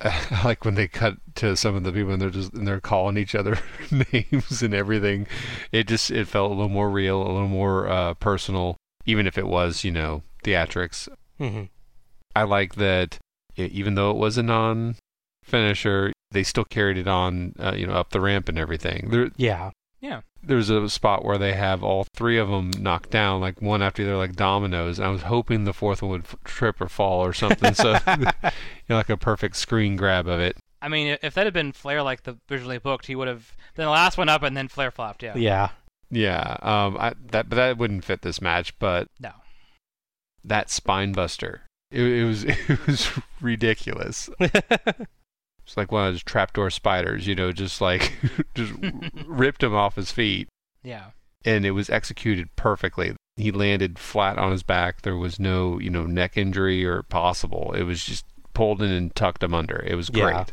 like 0.45 0.65
when 0.65 0.75
they 0.75 0.89
cut 0.89 1.17
to 1.37 1.57
some 1.57 1.75
of 1.75 1.85
the 1.85 1.93
people 1.93 2.13
and 2.13 2.21
they're 2.21 2.31
just 2.31 2.53
and 2.53 2.67
they're 2.67 2.81
calling 2.81 3.17
each 3.17 3.35
other 3.35 3.59
names 4.13 4.63
and 4.63 4.75
everything. 4.75 5.27
It 5.73 5.89
just 5.89 6.11
it 6.11 6.29
felt 6.29 6.51
a 6.51 6.55
little 6.55 6.69
more 6.69 6.91
real, 6.91 7.23
a 7.23 7.33
little 7.33 7.49
more 7.49 7.89
uh, 7.89 8.15
personal, 8.15 8.77
even 9.07 9.27
if 9.27 9.39
it 9.39 9.47
was 9.47 9.85
you 9.85 9.91
know 9.93 10.23
theatrics. 10.45 11.09
Mhm. 11.41 11.69
I 12.35 12.43
like 12.43 12.75
that 12.77 13.19
e- 13.57 13.65
even 13.73 13.95
though 13.95 14.11
it 14.11 14.17
was 14.19 14.37
a 14.37 14.43
non 14.43 14.97
finisher, 15.43 16.13
they 16.33 16.43
still 16.43 16.65
carried 16.65 16.99
it 16.99 17.09
on, 17.09 17.55
uh, 17.59 17.73
you 17.77 17.87
know, 17.87 17.95
up 17.95 18.11
the 18.11 18.21
ramp 18.21 18.49
and 18.49 18.59
everything. 18.59 19.09
There, 19.11 19.31
Yeah. 19.37 19.71
Yeah. 20.07 20.21
There's 20.43 20.71
a 20.71 20.89
spot 20.89 21.25
where 21.25 21.39
they 21.39 21.55
have 21.55 21.83
all 21.83 22.05
three 22.15 22.39
of 22.39 22.49
them 22.49 22.71
knocked 22.79 23.11
down, 23.11 23.41
like 23.41 23.61
one 23.61 23.83
after 23.83 24.05
the 24.05 24.11
other, 24.11 24.17
like 24.19 24.37
dominoes. 24.37 24.99
And 25.01 25.09
I 25.09 25.11
was 25.11 25.23
hoping 25.23 25.65
the 25.65 25.73
fourth 25.73 26.01
one 26.03 26.13
would 26.13 26.25
f- 26.25 26.37
trip 26.45 26.81
or 26.81 26.89
fall 26.89 27.25
or 27.25 27.33
something. 27.33 27.75
so, 27.75 27.99
you 28.07 28.17
know, 28.25 28.31
like 28.97 29.11
a 29.11 29.17
perfect 29.17 29.57
screen 29.57 29.97
grab 29.97 30.29
of 30.29 30.39
it. 30.39 30.57
I 30.81 30.89
mean, 30.89 31.19
if 31.23 31.35
that 31.35 31.47
had 31.47 31.53
been 31.55 31.73
Flair 31.73 32.03
like 32.05 32.23
the 32.23 32.37
originally 32.49 32.79
booked, 32.79 33.07
he 33.07 33.17
would 33.17 33.27
have 33.27 33.53
been 33.75 33.87
the 33.87 33.91
last 33.91 34.17
one 34.17 34.29
up 34.29 34.45
and 34.45 34.57
then 34.57 34.69
Flair 34.69 34.93
flopped. 34.93 35.23
Yeah. 35.25 35.35
Yeah. 35.37 35.71
Yeah. 36.11 36.57
Um. 36.63 36.97
I 36.99 37.15
that 37.33 37.49
but 37.49 37.57
that 37.57 37.77
wouldn't 37.79 38.05
fit 38.05 38.23
this 38.23 38.41
match. 38.41 38.79
But 38.79 39.09
No. 39.19 39.33
that 40.45 40.71
spine 40.71 41.11
buster, 41.11 41.63
it, 41.91 42.03
it 42.03 42.25
was 42.25 42.45
it 42.47 42.87
was 42.87 43.11
ridiculous. 43.41 44.31
It's 45.67 45.77
like 45.77 45.91
one 45.91 46.07
of 46.07 46.15
those 46.15 46.23
trapdoor 46.23 46.71
spiders, 46.71 47.27
you 47.27 47.35
know, 47.35 47.51
just 47.51 47.81
like 47.81 48.13
just 48.55 48.73
ripped 49.27 49.63
him 49.63 49.75
off 49.75 49.97
his 49.97 50.13
feet. 50.13 50.49
Yeah. 50.83 51.07
And 51.45 51.67
it 51.67 51.73
was 51.73 51.91
executed 51.91 52.55
perfectly. 52.57 53.15
He 53.37 53.51
landed 53.51 53.99
flat 53.99 54.39
on 54.39 54.53
his 54.53 54.63
back. 54.63 55.03
There 55.03 55.17
was 55.17 55.41
no, 55.41 55.79
you 55.79 55.91
know, 55.91 56.07
neck 56.07 56.37
injury 56.37 56.85
or 56.85 57.03
possible. 57.03 57.73
It 57.73 57.83
was 57.83 58.05
just 58.05 58.25
pulled 58.55 58.81
in 58.81 58.91
and 58.91 59.15
tucked 59.15 59.43
him 59.43 59.55
under. 59.55 59.85
It 59.87 59.97
was 59.97 60.09
great. 60.09 60.33
Yeah. 60.33 60.45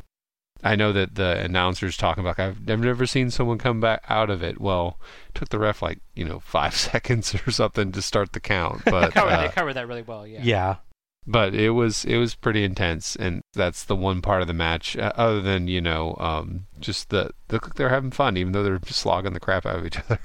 I 0.64 0.76
know 0.76 0.94
that 0.94 1.16
the 1.16 1.40
announcers 1.40 1.98
talking 1.98 2.24
about 2.24 2.40
I've, 2.40 2.58
I've 2.70 2.80
never 2.80 3.06
seen 3.06 3.30
someone 3.30 3.58
come 3.58 3.82
back 3.82 4.04
out 4.08 4.30
of 4.30 4.42
it. 4.42 4.62
Well, 4.62 4.98
it 5.30 5.36
took 5.36 5.50
the 5.50 5.60
ref 5.60 5.82
like 5.82 6.00
you 6.16 6.26
know 6.26 6.40
five 6.40 6.76
seconds 6.76 7.36
or 7.36 7.52
something 7.52 7.92
to 7.92 8.02
start 8.02 8.32
the 8.34 8.40
count, 8.40 8.82
but 8.86 9.08
they, 9.08 9.12
covered, 9.20 9.32
uh, 9.32 9.42
they 9.42 9.50
covered 9.50 9.74
that 9.74 9.88
really 9.88 10.02
well. 10.02 10.26
Yeah. 10.26 10.40
Yeah. 10.42 10.76
But 11.26 11.54
it 11.54 11.72
was 11.72 12.06
it 12.06 12.18
was 12.18 12.36
pretty 12.36 12.64
intense, 12.64 13.16
and 13.16 13.42
that's 13.54 13.84
the 13.84 13.96
one 13.96 14.22
part 14.22 14.42
of 14.42 14.48
the 14.48 14.54
match. 14.54 14.98
Uh, 14.98 15.12
other 15.16 15.42
than 15.42 15.68
you 15.68 15.82
know, 15.82 16.16
um, 16.20 16.66
just 16.80 17.10
the 17.10 17.32
look 17.50 17.66
like 17.66 17.76
they're 17.76 17.90
having 17.90 18.12
fun, 18.12 18.38
even 18.38 18.52
though 18.52 18.64
they're 18.64 18.80
slogging 18.86 19.34
the 19.34 19.40
crap 19.40 19.66
out 19.66 19.80
of 19.80 19.86
each 19.86 19.98
other. 20.10 20.20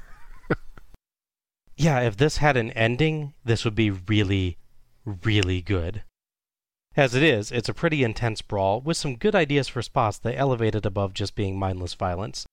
Yeah, 1.79 2.01
if 2.01 2.17
this 2.17 2.37
had 2.37 2.57
an 2.57 2.71
ending, 2.71 3.33
this 3.45 3.63
would 3.63 3.75
be 3.75 3.89
really, 3.89 4.57
really 5.05 5.61
good. 5.61 6.03
As 6.97 7.15
it 7.15 7.23
is, 7.23 7.53
it's 7.53 7.69
a 7.69 7.73
pretty 7.73 8.03
intense 8.03 8.41
brawl 8.41 8.81
with 8.81 8.97
some 8.97 9.15
good 9.15 9.33
ideas 9.33 9.69
for 9.69 9.81
spots 9.81 10.17
that 10.19 10.37
elevate 10.37 10.75
it 10.75 10.85
above 10.85 11.13
just 11.13 11.35
being 11.35 11.57
mindless 11.57 11.93
violence. 11.93 12.45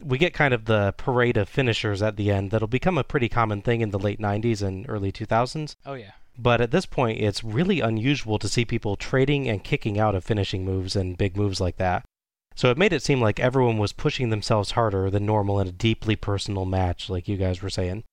We 0.00 0.18
get 0.18 0.32
kind 0.32 0.54
of 0.54 0.66
the 0.66 0.94
parade 0.96 1.36
of 1.36 1.48
finishers 1.48 2.00
at 2.00 2.16
the 2.16 2.30
end 2.30 2.52
that'll 2.52 2.68
become 2.68 2.96
a 2.96 3.02
pretty 3.02 3.28
common 3.28 3.60
thing 3.60 3.80
in 3.80 3.90
the 3.90 3.98
late 3.98 4.20
90s 4.20 4.62
and 4.62 4.86
early 4.88 5.10
2000s. 5.10 5.74
Oh 5.84 5.94
yeah. 5.94 6.12
But 6.42 6.62
at 6.62 6.70
this 6.70 6.86
point, 6.86 7.20
it's 7.20 7.44
really 7.44 7.80
unusual 7.80 8.38
to 8.38 8.48
see 8.48 8.64
people 8.64 8.96
trading 8.96 9.46
and 9.46 9.62
kicking 9.62 9.98
out 9.98 10.14
of 10.14 10.24
finishing 10.24 10.64
moves 10.64 10.96
and 10.96 11.18
big 11.18 11.36
moves 11.36 11.60
like 11.60 11.76
that. 11.76 12.06
So 12.54 12.70
it 12.70 12.78
made 12.78 12.94
it 12.94 13.02
seem 13.02 13.20
like 13.20 13.38
everyone 13.38 13.76
was 13.76 13.92
pushing 13.92 14.30
themselves 14.30 14.70
harder 14.70 15.10
than 15.10 15.26
normal 15.26 15.60
in 15.60 15.68
a 15.68 15.72
deeply 15.72 16.16
personal 16.16 16.64
match, 16.64 17.10
like 17.10 17.28
you 17.28 17.36
guys 17.36 17.60
were 17.60 17.68
saying. 17.68 18.04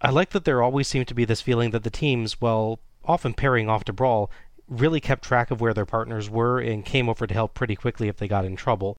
I 0.00 0.10
like 0.10 0.30
that 0.30 0.44
there 0.44 0.62
always 0.62 0.88
seemed 0.88 1.06
to 1.08 1.14
be 1.14 1.24
this 1.24 1.40
feeling 1.40 1.70
that 1.70 1.84
the 1.84 1.90
teams, 1.90 2.40
well, 2.40 2.80
often 3.04 3.34
pairing 3.34 3.68
off 3.68 3.84
to 3.84 3.92
brawl, 3.92 4.32
really 4.66 5.00
kept 5.00 5.22
track 5.22 5.52
of 5.52 5.60
where 5.60 5.74
their 5.74 5.86
partners 5.86 6.28
were 6.28 6.58
and 6.58 6.84
came 6.84 7.08
over 7.08 7.24
to 7.24 7.34
help 7.34 7.54
pretty 7.54 7.76
quickly 7.76 8.08
if 8.08 8.16
they 8.16 8.26
got 8.26 8.44
in 8.44 8.56
trouble. 8.56 8.96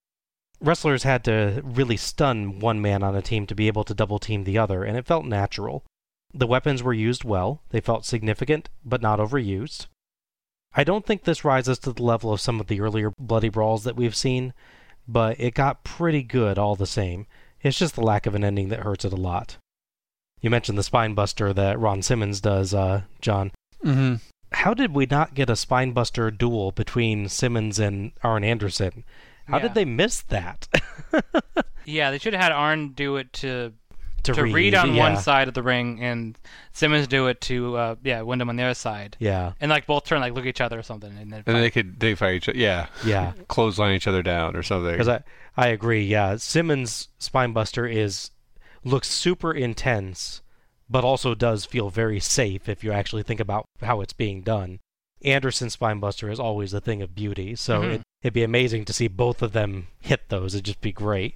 Wrestlers 0.62 1.04
had 1.04 1.26
to 1.26 1.62
really 1.66 1.98
stun 1.98 2.60
one 2.60 2.82
man 2.82 3.04
on 3.04 3.18
a 3.18 3.22
team 3.22 3.46
to 3.48 3.56
be 3.56 3.68
able 3.68 3.84
to 3.84 3.94
double 3.94 4.18
team 4.18 4.46
the 4.46 4.58
other, 4.58 4.86
and 4.86 4.96
it 4.98 5.06
felt 5.06 5.26
natural. 5.26 5.84
The 6.34 6.48
weapons 6.48 6.84
were 6.84 6.94
used 6.94 7.24
well, 7.24 7.62
they 7.70 7.82
felt 7.82 8.06
significant, 8.06 8.70
but 8.86 9.02
not 9.02 9.20
overused. 9.20 9.88
I 10.76 10.84
don't 10.84 11.06
think 11.06 11.24
this 11.24 11.44
rises 11.44 11.80
to 11.80 11.92
the 11.92 12.04
level 12.04 12.32
of 12.32 12.40
some 12.42 12.60
of 12.60 12.68
the 12.68 12.80
earlier 12.82 13.12
bloody 13.18 13.50
brawls 13.50 13.84
that 13.86 13.96
we've 13.96 14.16
seen, 14.16 14.54
but 15.08 15.40
it 15.40 15.56
got 15.56 15.84
pretty 15.84 16.22
good 16.22 16.60
all 16.60 16.76
the 16.76 16.86
same. 16.86 17.26
It's 17.62 17.80
just 17.80 17.96
the 17.96 18.02
lack 18.04 18.26
of 18.28 18.36
an 18.36 18.44
ending 18.44 18.70
that 18.70 18.82
hurts 18.82 19.04
it 19.04 19.12
a 19.12 19.18
lot. 19.18 19.58
You 20.42 20.50
mentioned 20.52 20.78
the 20.78 20.84
spine 20.84 21.16
buster 21.16 21.52
that 21.54 21.80
Ron 21.80 22.02
Simmons 22.04 22.40
does, 22.40 22.74
uh, 22.74 23.02
John. 23.20 23.52
Mm-hmm. 23.84 24.16
How 24.52 24.74
did 24.74 24.94
we 24.94 25.06
not 25.08 25.34
get 25.34 25.50
a 25.50 25.56
spine 25.56 25.92
buster 25.92 26.30
duel 26.32 26.72
between 26.72 27.28
Simmons 27.28 27.80
and 27.80 28.12
Arn 28.24 28.44
Anderson? 28.44 29.04
How 29.48 29.58
Yeah. 29.58 29.64
did 29.64 29.74
they 29.74 29.86
miss 29.86 30.22
that? 30.22 30.68
Yeah, 31.86 32.12
they 32.12 32.20
should 32.20 32.34
have 32.34 32.44
had 32.44 32.52
Arn 32.52 32.90
do 32.90 33.16
it 33.16 33.34
to 33.34 33.74
To 34.24 34.34
read, 34.44 34.54
Reed, 34.54 34.76
on 34.76 34.96
one 34.96 35.18
side 35.18 35.48
of 35.48 35.54
the 35.54 35.64
ring, 35.64 36.00
and 36.04 36.38
Simmons 36.74 37.08
do 37.08 37.28
it 37.28 37.42
to 37.42 37.76
uh, 37.78 37.96
yeah 38.04 38.22
Windham 38.22 38.50
on 38.50 38.56
the 38.56 38.64
other 38.64 38.74
side. 38.74 39.16
Yeah. 39.20 39.54
and 39.60 39.70
like 39.70 39.86
both 39.88 40.06
turn 40.06 40.20
like 40.22 40.34
look 40.34 40.44
at 40.46 40.50
each 40.50 40.62
other 40.62 40.78
or 40.80 40.84
something, 40.84 41.16
and 41.18 41.32
then 41.32 41.44
And 41.46 41.58
they 41.58 41.70
could 41.72 42.00
they 42.00 42.16
fight 42.16 42.36
each 42.36 42.50
other, 42.50 42.58
yeah, 42.58 42.88
Yeah. 43.06 43.34
clothesline 43.48 43.96
each 43.96 44.08
other 44.08 44.22
down 44.24 44.56
or 44.56 44.64
something. 44.64 44.92
Because 44.92 45.08
I, 45.08 45.24
I 45.58 45.68
agree, 45.68 46.04
yeah. 46.06 46.36
Simmons' 46.38 47.10
Spinebuster 47.20 47.92
is 47.92 48.32
looks 48.84 49.08
super 49.10 49.52
intense, 49.54 50.42
but 50.90 51.04
also 51.04 51.36
does 51.36 51.66
feel 51.66 51.90
very 51.90 52.20
safe 52.20 52.70
if 52.70 52.84
you 52.84 52.92
actually 52.92 53.24
think 53.24 53.40
about 53.40 53.66
how 53.82 54.02
it's 54.02 54.14
being 54.14 54.42
done. 54.42 54.80
Anderson's 55.24 55.76
Spinebuster 55.76 56.32
is 56.32 56.40
always 56.40 56.74
a 56.74 56.80
thing 56.80 57.02
of 57.02 57.14
beauty, 57.14 57.56
so 57.56 57.82
Mhm. 57.82 57.94
it, 57.96 58.02
it'd 58.24 58.34
be 58.34 58.44
amazing 58.44 58.86
to 58.86 58.94
see 58.94 59.08
both 59.10 59.42
of 59.42 59.52
them 59.52 59.88
hit 60.00 60.30
those. 60.30 60.56
It'd 60.56 60.66
just 60.66 60.80
be 60.82 60.94
great. 60.94 61.36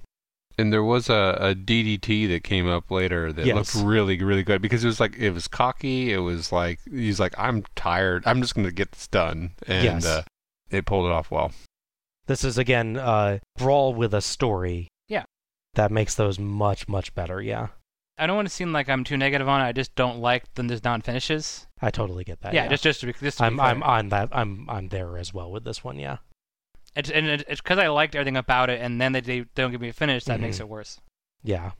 And 0.56 0.72
there 0.72 0.84
was 0.84 1.10
a, 1.10 1.36
a 1.40 1.54
DDT 1.54 2.28
that 2.28 2.44
came 2.44 2.68
up 2.68 2.90
later 2.90 3.32
that 3.32 3.44
Yes. 3.44 3.74
looked 3.74 3.86
really, 3.86 4.22
really 4.22 4.44
good 4.44 4.62
because 4.62 4.84
it 4.84 4.86
was 4.86 5.00
like 5.00 5.16
it 5.16 5.30
was 5.30 5.48
cocky. 5.48 6.12
It 6.12 6.18
was 6.18 6.52
like 6.52 6.78
he's 6.88 7.18
like, 7.18 7.34
I'm 7.36 7.64
tired. 7.74 8.22
I'm 8.26 8.40
just 8.40 8.54
going 8.54 8.66
to 8.66 8.72
get 8.72 8.92
this 8.92 9.06
done, 9.08 9.50
and 9.66 9.84
Yes. 9.84 10.06
uh, 10.06 10.22
it 10.70 10.86
pulled 10.86 11.06
it 11.06 11.12
off 11.12 11.30
well. 11.30 11.50
This 12.26 12.44
is 12.44 12.56
again 12.56 12.96
uh, 12.96 13.38
brawl 13.58 13.94
with 13.94 14.14
a 14.14 14.20
story. 14.20 14.88
Yeah. 15.08 15.24
That 15.74 15.90
makes 15.90 16.14
those 16.14 16.38
much 16.38 16.86
much 16.88 17.14
better. 17.16 17.42
Yeah, 17.42 17.68
I 18.16 18.26
don't 18.28 18.36
want 18.36 18.46
to 18.48 18.54
seem 18.54 18.72
like 18.72 18.88
I'm 18.88 19.02
too 19.02 19.16
negative 19.16 19.48
on 19.48 19.60
it. 19.60 19.64
I 19.64 19.72
just 19.72 19.94
don't 19.96 20.20
like 20.20 20.54
them 20.54 20.68
just 20.68 20.84
non 20.84 21.00
finishes. 21.02 21.66
I 21.82 21.90
totally 21.90 22.22
get 22.22 22.40
that. 22.42 22.54
Yeah, 22.54 22.68
just 22.68 22.84
just 22.84 23.00
to 23.00 23.06
be, 23.06 23.12
just 23.20 23.38
to 23.38 23.42
be 23.42 23.46
I'm 23.48 23.56
fair. 23.56 23.66
I'm 23.66 23.82
on 23.82 24.08
that. 24.10 24.28
I'm 24.30 24.70
I'm 24.70 24.88
there 24.88 25.18
as 25.18 25.34
well 25.34 25.50
with 25.50 25.64
this 25.64 25.82
one. 25.82 25.98
Yeah. 25.98 26.18
It's, 26.96 27.10
and 27.10 27.26
it's 27.26 27.60
because 27.60 27.78
I 27.78 27.88
liked 27.88 28.14
everything 28.14 28.36
about 28.36 28.70
it, 28.70 28.80
and 28.80 29.00
then 29.00 29.12
they, 29.12 29.20
they 29.20 29.40
don't 29.54 29.72
give 29.72 29.80
me 29.80 29.88
a 29.88 29.92
finish 29.92 30.24
that 30.24 30.40
makes 30.40 30.58
Mhm. 30.58 30.60
it 30.60 30.68
worse. 30.68 31.00
Yeah. 31.42 31.72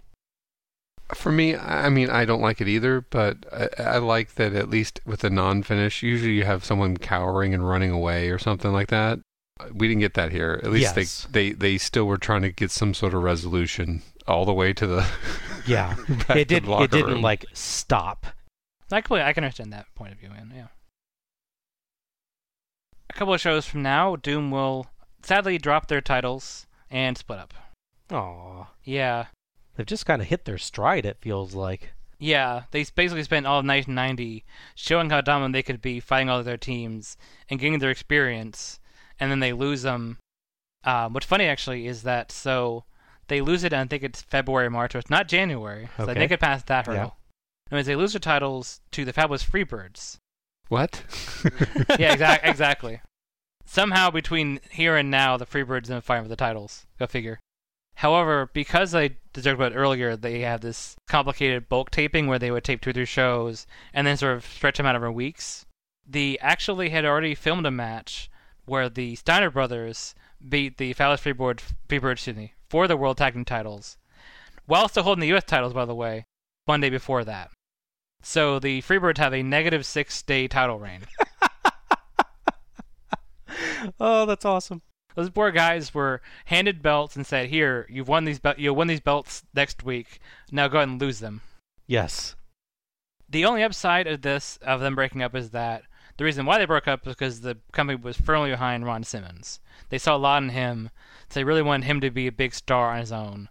For 1.15 1.31
me, 1.31 1.55
I 1.55 1.86
I 1.86 1.89
mean, 1.91 2.10
I 2.10 2.25
don't 2.25 2.41
like 2.41 2.60
it 2.60 2.68
either, 2.68 3.02
but 3.02 3.36
I, 3.52 3.83
I 3.83 3.99
like 3.99 4.34
that 4.36 4.55
at 4.55 4.70
least 4.70 5.01
with 5.05 5.23
a 5.23 5.31
non-finish, 5.31 6.02
usually 6.02 6.33
you 6.33 6.44
have 6.44 6.65
someone 6.65 6.97
cowering 6.97 7.55
and 7.55 7.68
running 7.68 7.91
away 7.91 8.31
or 8.31 8.39
something 8.39 8.73
like 8.73 8.89
that. 8.89 9.20
We 9.73 9.86
didn't 9.86 10.01
get 10.01 10.15
that 10.15 10.33
here. 10.33 10.60
At 10.65 10.70
least 10.73 10.97
Yes. 10.97 11.26
they, 11.31 11.51
they 11.51 11.52
they 11.55 11.78
still 11.78 12.07
were 12.07 12.18
trying 12.18 12.43
to 12.43 12.51
get 12.51 12.70
some 12.73 12.93
sort 12.94 13.15
of 13.15 13.23
resolution 13.23 14.02
all 14.26 14.44
the 14.44 14.52
way 14.55 14.73
to 14.73 14.86
the 14.86 15.07
Yeah. 15.67 15.94
back 16.26 16.36
it 16.39 16.49
did. 16.49 16.65
the 16.65 16.70
locker 16.70 16.84
It 16.84 16.91
didn't 16.91 17.12
room. 17.12 17.23
like 17.23 17.44
stop. 17.52 18.26
I 18.91 19.01
can, 19.01 19.18
I 19.18 19.33
can 19.33 19.44
understand 19.44 19.73
that 19.73 19.86
point 19.94 20.12
of 20.12 20.18
view, 20.18 20.31
man. 20.31 20.52
Yeah. 20.55 20.67
A 23.10 23.12
couple 23.12 23.34
of 23.34 23.41
shows 23.41 23.67
from 23.67 23.83
now, 23.83 24.17
Doom 24.17 24.51
will 24.51 24.86
sadly 25.25 25.59
drop 25.59 25.89
their 25.89 26.01
titles 26.01 26.67
and 26.91 27.17
split 27.19 27.39
up. 27.39 27.55
Aw. 28.12 28.67
Yeah. 28.85 29.27
They've 29.77 29.86
just 29.86 30.07
kind 30.07 30.23
of 30.23 30.28
hit 30.28 30.44
their 30.44 30.59
stride. 30.59 31.05
It 31.07 31.19
feels 31.20 31.55
like. 31.55 31.93
Yeah, 32.19 32.62
they 32.70 32.85
basically 32.94 33.25
spent 33.25 33.47
all 33.47 33.59
of 33.59 33.67
1990 33.67 34.44
showing 34.75 35.11
how 35.11 35.20
dominant 35.20 35.53
they 35.53 35.62
could 35.65 35.83
be, 35.83 35.99
fighting 36.01 36.28
all 36.31 36.39
of 36.39 36.44
their 36.44 36.57
teams 36.57 37.17
and 37.51 37.59
getting 37.59 37.81
their 37.81 37.91
experience, 37.91 38.78
and 39.19 39.31
then 39.31 39.41
they 39.41 39.53
lose 39.53 39.83
them. 39.83 40.19
Um, 40.85 41.12
what's 41.12 41.27
funny 41.27 41.47
actually 41.47 41.86
is 41.86 42.03
that 42.05 42.31
so 42.31 42.85
they 43.28 43.41
lose 43.41 43.65
it, 43.65 43.73
and 43.73 43.81
I 43.81 43.86
think 43.86 44.03
it's 44.05 44.23
February, 44.23 44.70
March, 44.70 44.93
so 44.93 44.99
it's 45.01 45.11
not 45.11 45.28
January. 45.28 45.89
So 45.97 46.05
Okay. 46.05 46.15
they 46.15 46.28
could 46.28 46.41
pass 46.41 46.62
that 46.65 46.86
hurdle. 46.86 46.94
Yeah. 46.94 47.01
hurdle. 47.03 47.17
Anyways, 47.73 47.86
they 47.86 47.97
lose 47.97 48.12
their 48.12 48.20
titles 48.20 48.81
to 48.93 49.05
the 49.05 49.12
Fabulous 49.12 49.44
Freebirds. 49.44 50.19
what? 50.69 51.03
yeah, 51.99 52.12
exactly. 52.12 52.51
exactly. 52.51 53.01
Somehow 53.65 54.10
between 54.10 54.60
here 54.70 54.97
and 54.97 55.10
now, 55.10 55.36
the 55.36 55.47
Freebirds 55.47 55.91
are 55.91 56.01
fighting 56.01 56.25
for 56.25 56.28
the 56.28 56.36
titles. 56.36 56.86
Go 56.99 57.07
figure. 57.07 57.41
However, 57.97 58.51
because 58.52 58.94
I 58.94 59.17
joked 59.33 59.47
about 59.47 59.75
earlier, 59.75 60.17
they 60.17 60.41
have 60.41 60.60
this 60.60 60.97
complicated 61.09 61.68
bulk 61.68 61.91
taping 61.91 62.26
where 62.26 62.39
they 62.39 62.51
would 62.51 62.65
tape 62.65 62.81
two 62.81 62.91
or 62.91 62.93
three 62.93 63.05
shows 63.05 63.67
and 63.93 64.07
then 64.07 64.17
sort 64.17 64.36
of 64.36 64.44
stretch 64.44 64.76
them 64.76 64.86
out 64.86 64.97
over 64.97 65.10
weeks. 65.10 65.65
They 66.07 66.36
actually 66.39 66.91
had 66.91 67.05
already 67.05 67.34
filmed 67.34 67.67
a 67.67 67.70
match 67.70 68.31
where 68.67 68.89
the 68.89 69.15
Steiner 69.15 69.51
brothers 69.51 70.15
beat 70.47 70.76
the 70.78 70.93
Fabulous 70.93 71.20
Freeboard, 71.20 71.62
Freebirds 71.89 72.12
excuse 72.12 72.36
me, 72.36 72.55
for 72.68 72.89
the 72.89 72.97
World 72.97 73.18
Tag 73.18 73.34
Team 73.34 73.44
titles, 73.44 73.97
while 74.67 74.89
still 74.89 75.05
holding 75.05 75.20
the 75.20 75.28
U.S. 75.28 75.44
titles, 75.44 75.73
by 75.73 75.84
the 75.84 75.94
way, 75.94 76.25
Monday 76.67 76.91
before 76.91 77.25
that. 77.25 77.51
So 78.23 78.59
the 78.59 78.83
Freebirds 78.83 79.18
have 79.18 79.34
a 79.34 79.43
negative 79.43 79.86
six 79.86 80.23
day 80.23 80.49
title 80.49 80.78
reign. 80.78 81.02
Oh, 84.01 84.27
that's 84.27 84.44
awesome. 84.44 84.83
Those 85.15 85.31
poor 85.31 85.51
guys 85.53 85.94
were 85.94 86.20
handed 86.47 86.83
belts 86.83 87.15
and 87.17 87.27
said, 87.27 87.49
"Here, 87.49 87.86
you've 87.89 88.09
won 88.09 88.25
these 88.25 88.41
bel- 88.41 88.55
you'll 88.59 88.75
win 88.77 88.89
these 88.89 89.01
belts 89.01 89.44
next 89.55 89.85
week. 89.85 90.19
Now 90.51 90.67
go 90.69 90.78
ahead 90.78 90.89
and 90.89 91.01
lose 91.01 91.20
them." 91.20 91.41
Yes. 91.86 92.35
The 93.28 93.44
only 93.44 93.62
upside 93.62 94.07
of 94.07 94.23
this 94.23 94.59
of 94.59 94.81
them 94.81 94.94
breaking 94.94 95.23
up 95.23 95.35
is 95.35 95.51
that 95.51 95.83
the 96.17 96.25
reason 96.25 96.47
why 96.47 96.59
they 96.59 96.65
broke 96.65 96.89
up 96.89 97.07
is 97.07 97.15
because 97.15 97.41
the 97.41 97.59
company 97.73 97.97
was 98.01 98.17
firmly 98.17 98.51
behind 98.51 98.85
Ron 98.86 99.05
Simmons. 99.05 99.61
They 99.89 99.99
saw 99.99 100.17
a 100.17 100.19
lot 100.19 100.43
in 100.43 100.49
him, 100.51 100.91
so 101.28 101.41
they 101.41 101.44
really 101.44 101.62
wanted 101.62 101.86
him 101.86 102.01
to 102.01 102.11
be 102.11 102.27
a 102.27 102.33
big 102.33 102.55
star 102.55 102.91
on 102.93 102.99
his 103.01 103.12
own. 103.12 103.49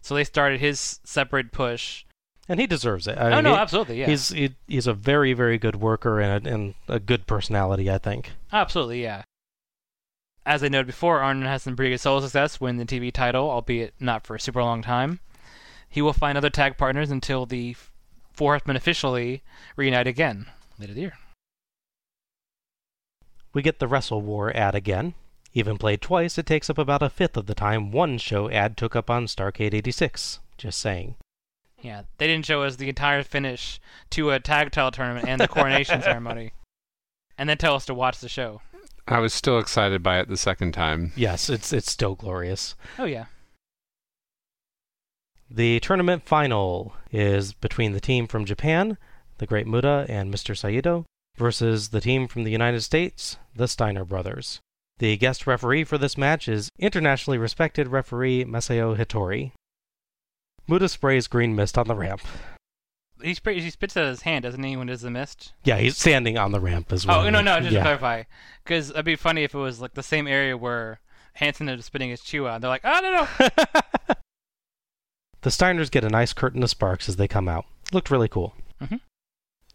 So 0.00 0.14
they 0.14 0.24
started 0.24 0.60
his 0.60 1.00
separate 1.04 1.50
push. 1.52 2.04
And 2.48 2.60
he 2.60 2.66
deserves 2.66 3.06
it. 3.06 3.16
I 3.16 3.30
Oh, 3.32 3.34
mean, 3.36 3.44
no, 3.44 3.54
he- 3.54 3.58
absolutely, 3.60 4.00
yeah. 4.00 4.06
He's 4.06 4.28
he, 4.28 4.54
he's 4.68 4.86
a 4.86 4.92
very 4.94 5.32
very 5.32 5.58
good 5.58 5.76
worker 5.76 6.20
and 6.20 6.46
a, 6.46 6.52
and 6.52 6.74
a 6.88 7.00
good 7.00 7.26
personality. 7.26 7.90
I 7.90 7.98
think. 7.98 8.32
Absolutely, 8.52 9.02
yeah. 9.02 9.22
As 10.46 10.62
I 10.62 10.68
noted 10.68 10.86
before, 10.86 11.20
Arn 11.20 11.42
has 11.42 11.62
some 11.62 11.74
pretty 11.74 11.90
good 11.90 12.00
solo 12.00 12.20
success 12.20 12.60
winning 12.60 12.84
the 12.84 13.00
TV 13.00 13.10
title, 13.10 13.48
albeit 13.48 13.94
not 13.98 14.26
for 14.26 14.36
a 14.36 14.40
super 14.40 14.62
long 14.62 14.82
time. 14.82 15.20
He 15.88 16.02
will 16.02 16.12
find 16.12 16.36
other 16.36 16.50
tag 16.50 16.76
partners 16.76 17.10
until 17.10 17.46
the 17.46 17.76
Four 18.32 18.52
Horsemen 18.52 18.76
officially 18.76 19.42
reunite 19.76 20.06
again 20.06 20.46
later 20.78 20.92
the 20.92 21.00
year. 21.00 21.18
We 23.52 23.62
get 23.62 23.78
the 23.78 23.86
Wrestle 23.86 24.20
War 24.20 24.54
ad 24.54 24.74
again. 24.74 25.14
Even 25.52 25.78
played 25.78 26.02
twice, 26.02 26.36
it 26.36 26.46
takes 26.46 26.68
up 26.68 26.78
about 26.78 27.02
a 27.02 27.08
fifth 27.08 27.36
of 27.36 27.46
the 27.46 27.54
time 27.54 27.92
one 27.92 28.18
show 28.18 28.50
ad 28.50 28.76
took 28.76 28.96
up 28.96 29.08
on 29.08 29.26
Starcade 29.26 29.72
86. 29.72 30.40
Just 30.58 30.78
saying. 30.78 31.14
Yeah, 31.80 32.02
they 32.18 32.26
didn't 32.26 32.46
show 32.46 32.64
us 32.64 32.76
the 32.76 32.88
entire 32.88 33.22
finish 33.22 33.80
to 34.10 34.30
a 34.30 34.40
tag 34.40 34.72
title 34.72 34.90
tournament 34.90 35.28
and 35.28 35.40
the 35.40 35.48
coronation 35.48 36.02
ceremony, 36.02 36.52
and 37.38 37.48
then 37.48 37.58
tell 37.58 37.76
us 37.76 37.86
to 37.86 37.94
watch 37.94 38.18
the 38.18 38.28
show. 38.28 38.60
I 39.06 39.18
was 39.18 39.34
still 39.34 39.58
excited 39.58 40.02
by 40.02 40.18
it 40.20 40.28
the 40.28 40.36
second 40.36 40.72
time. 40.72 41.12
Yes, 41.14 41.50
it's 41.50 41.72
it's 41.72 41.90
still 41.90 42.14
glorious. 42.14 42.74
Oh 42.98 43.04
yeah. 43.04 43.26
The 45.50 45.78
tournament 45.80 46.24
final 46.24 46.94
is 47.12 47.52
between 47.52 47.92
the 47.92 48.00
team 48.00 48.26
from 48.26 48.44
Japan, 48.44 48.96
the 49.38 49.46
Great 49.46 49.66
Muta 49.66 50.06
and 50.08 50.32
Mr. 50.32 50.56
Saito, 50.56 51.04
versus 51.36 51.90
the 51.90 52.00
team 52.00 52.26
from 52.26 52.44
the 52.44 52.50
United 52.50 52.80
States, 52.80 53.36
the 53.54 53.68
Steiner 53.68 54.04
brothers. 54.04 54.60
The 54.98 55.16
guest 55.16 55.46
referee 55.46 55.84
for 55.84 55.98
this 55.98 56.16
match 56.16 56.48
is 56.48 56.70
internationally 56.78 57.38
respected 57.38 57.88
referee 57.88 58.44
Masao 58.44 58.96
Hattori. 58.96 59.52
Muta 60.66 60.88
sprays 60.88 61.26
green 61.26 61.54
mist 61.54 61.76
on 61.76 61.86
the 61.88 61.94
ramp. 61.94 62.22
He, 63.22 63.34
spray, 63.34 63.60
he 63.60 63.70
spits 63.70 63.96
out 63.96 64.06
his 64.06 64.22
hand, 64.22 64.42
doesn't 64.42 64.62
he, 64.62 64.76
when 64.76 64.88
does 64.88 65.02
the 65.02 65.10
mist? 65.10 65.52
Yeah, 65.64 65.78
he's 65.78 65.96
standing 65.96 66.36
on 66.36 66.52
the 66.52 66.60
ramp 66.60 66.92
as 66.92 67.06
well. 67.06 67.20
Oh 67.20 67.30
no, 67.30 67.40
no, 67.40 67.60
just 67.60 67.72
yeah. 67.72 67.78
to 67.78 67.84
clarify, 67.84 68.22
because 68.64 68.90
it'd 68.90 69.04
be 69.04 69.16
funny 69.16 69.44
if 69.44 69.54
it 69.54 69.58
was 69.58 69.80
like 69.80 69.94
the 69.94 70.02
same 70.02 70.26
area 70.26 70.56
where 70.56 71.00
Hansen 71.34 71.68
is 71.68 71.84
spitting 71.84 72.10
his 72.10 72.20
chew 72.20 72.48
out. 72.48 72.60
They're 72.60 72.70
like, 72.70 72.84
oh 72.84 73.00
no, 73.00 73.26
no. 73.38 74.14
The 75.44 75.50
Steiners 75.50 75.90
get 75.90 76.04
a 76.04 76.08
nice 76.08 76.32
curtain 76.32 76.62
of 76.62 76.70
sparks 76.70 77.06
as 77.06 77.16
they 77.16 77.28
come 77.28 77.48
out. 77.48 77.66
Looked 77.92 78.10
really 78.10 78.28
cool. 78.28 78.54
Mm-hmm. 78.80 78.96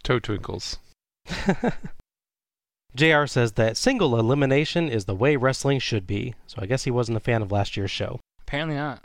Toe 0.01 0.17
twinkles. 0.17 0.79
JR 2.95 3.27
says 3.27 3.51
that 3.51 3.77
single 3.77 4.17
elimination 4.19 4.89
is 4.89 5.05
the 5.05 5.13
way 5.13 5.35
wrestling 5.35 5.77
should 5.77 6.07
be, 6.07 6.33
so 6.47 6.57
I 6.59 6.65
guess 6.65 6.85
he 6.85 6.91
wasn't 6.91 7.17
a 7.17 7.21
fan 7.21 7.43
of 7.43 7.51
last 7.51 7.77
year's 7.77 7.91
show. 7.91 8.19
Apparently 8.41 8.75
not. 8.75 9.03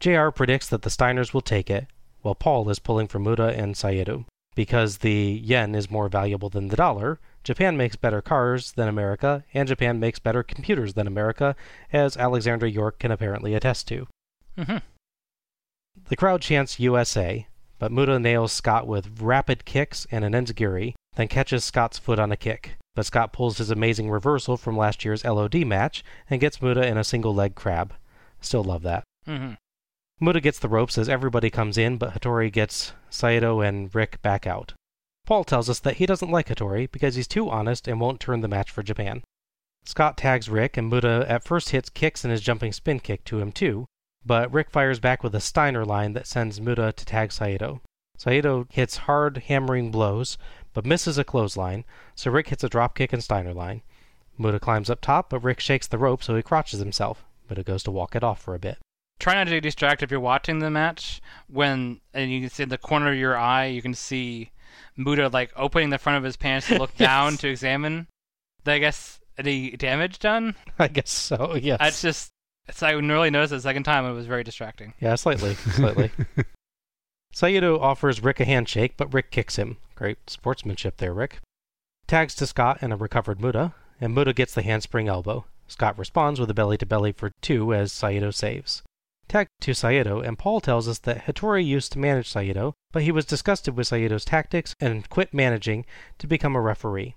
JR 0.00 0.30
predicts 0.30 0.66
that 0.68 0.82
the 0.82 0.90
Steiners 0.90 1.32
will 1.32 1.42
take 1.42 1.70
it, 1.70 1.86
while 2.22 2.34
Paul 2.34 2.68
is 2.70 2.78
pulling 2.78 3.08
for 3.08 3.18
Muta 3.18 3.48
and 3.48 3.76
Saito. 3.76 4.26
Because 4.54 4.98
the 4.98 5.40
yen 5.42 5.74
is 5.74 5.90
more 5.90 6.08
valuable 6.08 6.48
than 6.48 6.68
the 6.68 6.76
dollar, 6.76 7.20
Japan 7.44 7.76
makes 7.76 7.96
better 7.96 8.20
cars 8.20 8.72
than 8.72 8.88
America, 8.88 9.44
and 9.54 9.68
Japan 9.68 10.00
makes 10.00 10.18
better 10.18 10.42
computers 10.42 10.94
than 10.94 11.06
America, 11.06 11.54
as 11.92 12.16
Alexandra 12.16 12.68
York 12.68 12.98
can 12.98 13.10
apparently 13.10 13.54
attest 13.54 13.86
to. 13.88 14.06
Mm-hmm. 14.58 14.78
The 16.08 16.16
crowd 16.16 16.42
chants 16.42 16.80
USA, 16.80 17.46
but 17.78 17.92
Muta 17.92 18.18
nails 18.18 18.52
Scott 18.52 18.86
with 18.86 19.20
rapid 19.20 19.64
kicks 19.64 20.06
and 20.10 20.24
an 20.24 20.34
enziguri, 20.34 20.94
then 21.14 21.28
catches 21.28 21.64
Scott's 21.64 21.98
foot 21.98 22.18
on 22.18 22.32
a 22.32 22.36
kick. 22.36 22.76
But 22.94 23.06
Scott 23.06 23.32
pulls 23.32 23.58
his 23.58 23.70
amazing 23.70 24.10
reversal 24.10 24.56
from 24.56 24.76
last 24.76 25.04
year's 25.04 25.24
LOD 25.24 25.64
match 25.64 26.04
and 26.28 26.40
gets 26.40 26.60
Muta 26.60 26.86
in 26.86 26.98
a 26.98 27.04
single 27.04 27.34
leg 27.34 27.54
crab. 27.54 27.94
Still 28.40 28.64
love 28.64 28.82
that. 28.82 29.04
Mm-hmm. 29.26 29.54
Muta 30.22 30.38
gets 30.38 30.58
the 30.58 30.68
ropes 30.68 30.98
as 30.98 31.08
everybody 31.08 31.48
comes 31.48 31.78
in, 31.78 31.96
but 31.96 32.12
Hattori 32.12 32.52
gets 32.52 32.92
Saito 33.08 33.62
and 33.62 33.92
Rick 33.94 34.20
back 34.20 34.46
out. 34.46 34.74
Paul 35.24 35.44
tells 35.44 35.70
us 35.70 35.78
that 35.80 35.96
he 35.96 36.04
doesn't 36.04 36.30
like 36.30 36.48
Hattori 36.48 36.90
because 36.92 37.14
he's 37.14 37.26
too 37.26 37.48
honest 37.48 37.88
and 37.88 37.98
won't 37.98 38.20
turn 38.20 38.42
the 38.42 38.48
match 38.48 38.70
for 38.70 38.82
Japan. 38.82 39.22
Scott 39.84 40.18
tags 40.18 40.50
Rick, 40.50 40.76
and 40.76 40.90
Muta 40.90 41.24
at 41.26 41.42
first 41.42 41.70
hits 41.70 41.88
kicks 41.88 42.22
and 42.22 42.30
his 42.30 42.42
jumping 42.42 42.70
spin 42.70 43.00
kick 43.00 43.24
to 43.24 43.38
him 43.38 43.50
too, 43.50 43.86
but 44.26 44.52
Rick 44.52 44.70
fires 44.70 45.00
back 45.00 45.22
with 45.22 45.34
a 45.34 45.40
Steiner 45.40 45.86
line 45.86 46.12
that 46.12 46.26
sends 46.26 46.60
Muta 46.60 46.92
to 46.92 47.04
tag 47.06 47.32
Saito. 47.32 47.80
Saito 48.18 48.66
hits 48.70 48.98
hard, 48.98 49.38
hammering 49.46 49.90
blows, 49.90 50.36
but 50.74 50.84
misses 50.84 51.16
a 51.16 51.24
clothesline, 51.24 51.86
so 52.14 52.30
Rick 52.30 52.48
hits 52.48 52.62
a 52.62 52.68
dropkick 52.68 53.14
and 53.14 53.24
Steiner 53.24 53.54
line. 53.54 53.80
Muta 54.36 54.60
climbs 54.60 54.90
up 54.90 55.00
top, 55.00 55.30
but 55.30 55.42
Rick 55.42 55.60
shakes 55.60 55.86
the 55.86 55.96
rope 55.96 56.22
so 56.22 56.36
he 56.36 56.42
crotches 56.42 56.80
himself. 56.80 57.24
Muta 57.48 57.62
goes 57.62 57.82
to 57.84 57.90
walk 57.90 58.14
it 58.14 58.22
off 58.22 58.42
for 58.42 58.54
a 58.54 58.58
bit. 58.58 58.76
Try 59.20 59.34
not 59.34 59.44
to 59.44 59.50
get 59.50 59.60
distracted 59.62 60.04
if 60.04 60.10
you're 60.10 60.18
watching 60.18 60.58
the 60.58 60.70
match. 60.70 61.20
When 61.46 62.00
and 62.12 62.30
you 62.32 62.40
can 62.40 62.50
see 62.50 62.62
in 62.64 62.68
the 62.70 62.78
corner 62.78 63.12
of 63.12 63.18
your 63.18 63.36
eye, 63.36 63.66
you 63.66 63.82
can 63.82 63.94
see 63.94 64.50
Muta 64.96 65.28
like 65.28 65.52
opening 65.56 65.90
the 65.90 65.98
front 65.98 66.18
of 66.18 66.24
his 66.24 66.36
pants 66.36 66.66
to 66.68 66.78
look 66.78 66.90
Yes. 66.96 67.06
down 67.06 67.36
to 67.36 67.48
examine. 67.48 68.08
I 68.66 68.78
guess 68.78 69.20
any 69.38 69.70
damage 69.72 70.18
done. 70.18 70.54
I 70.78 70.88
guess 70.88 71.10
so, 71.10 71.54
yes. 71.54 71.78
That's 71.78 72.02
just. 72.02 72.30
It's 72.68 72.82
I 72.82 72.92
really 72.92 73.30
noticed 73.30 73.52
it 73.52 73.56
the 73.56 73.62
second 73.62 73.82
time. 73.84 74.04
It 74.04 74.12
was 74.12 74.26
very 74.26 74.44
distracting. 74.44 74.94
Yeah, 75.00 75.14
slightly, 75.16 75.54
slightly. 75.54 76.10
Saito 77.32 77.78
offers 77.78 78.22
Rick 78.22 78.40
a 78.40 78.44
handshake, 78.44 78.94
but 78.96 79.12
Rick 79.12 79.30
kicks 79.30 79.56
him. 79.56 79.76
Great 79.94 80.30
sportsmanship 80.30 80.96
there, 80.98 81.12
Rick. 81.14 81.38
Tags 82.06 82.34
to 82.36 82.46
Scott 82.46 82.78
and 82.80 82.92
a 82.92 82.96
recovered 82.96 83.40
Muta, 83.40 83.72
and 84.00 84.14
Muta 84.14 84.32
gets 84.32 84.54
the 84.54 84.62
handspring 84.62 85.08
elbow. 85.08 85.44
Scott 85.68 85.98
responds 85.98 86.40
with 86.40 86.50
a 86.50 86.54
belly 86.54 86.76
to 86.78 86.86
belly 86.86 87.12
for 87.12 87.30
two 87.40 87.72
as 87.72 87.92
Saito 87.92 88.30
saves. 88.30 88.82
Tag 89.30 89.46
to 89.60 89.74
Saito, 89.74 90.20
and 90.20 90.36
Paul 90.36 90.60
tells 90.60 90.88
us 90.88 90.98
that 90.98 91.26
Hattori 91.26 91.64
used 91.64 91.92
to 91.92 92.00
manage 92.00 92.28
Saito, 92.28 92.74
but 92.90 93.04
he 93.04 93.12
was 93.12 93.24
disgusted 93.24 93.76
with 93.76 93.86
Saito's 93.86 94.24
tactics 94.24 94.74
and 94.80 95.08
quit 95.08 95.32
managing 95.32 95.86
to 96.18 96.26
become 96.26 96.56
a 96.56 96.60
referee. 96.60 97.14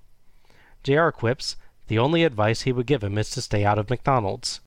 JR 0.83 1.09
quips 1.09 1.55
the 1.87 1.97
only 1.97 2.23
advice 2.23 2.61
he 2.61 2.71
would 2.71 2.85
give 2.85 3.03
him 3.03 3.17
is 3.17 3.31
to 3.31 3.41
stay 3.41 3.65
out 3.65 3.79
of 3.79 3.89
McDonald's. 3.89 4.61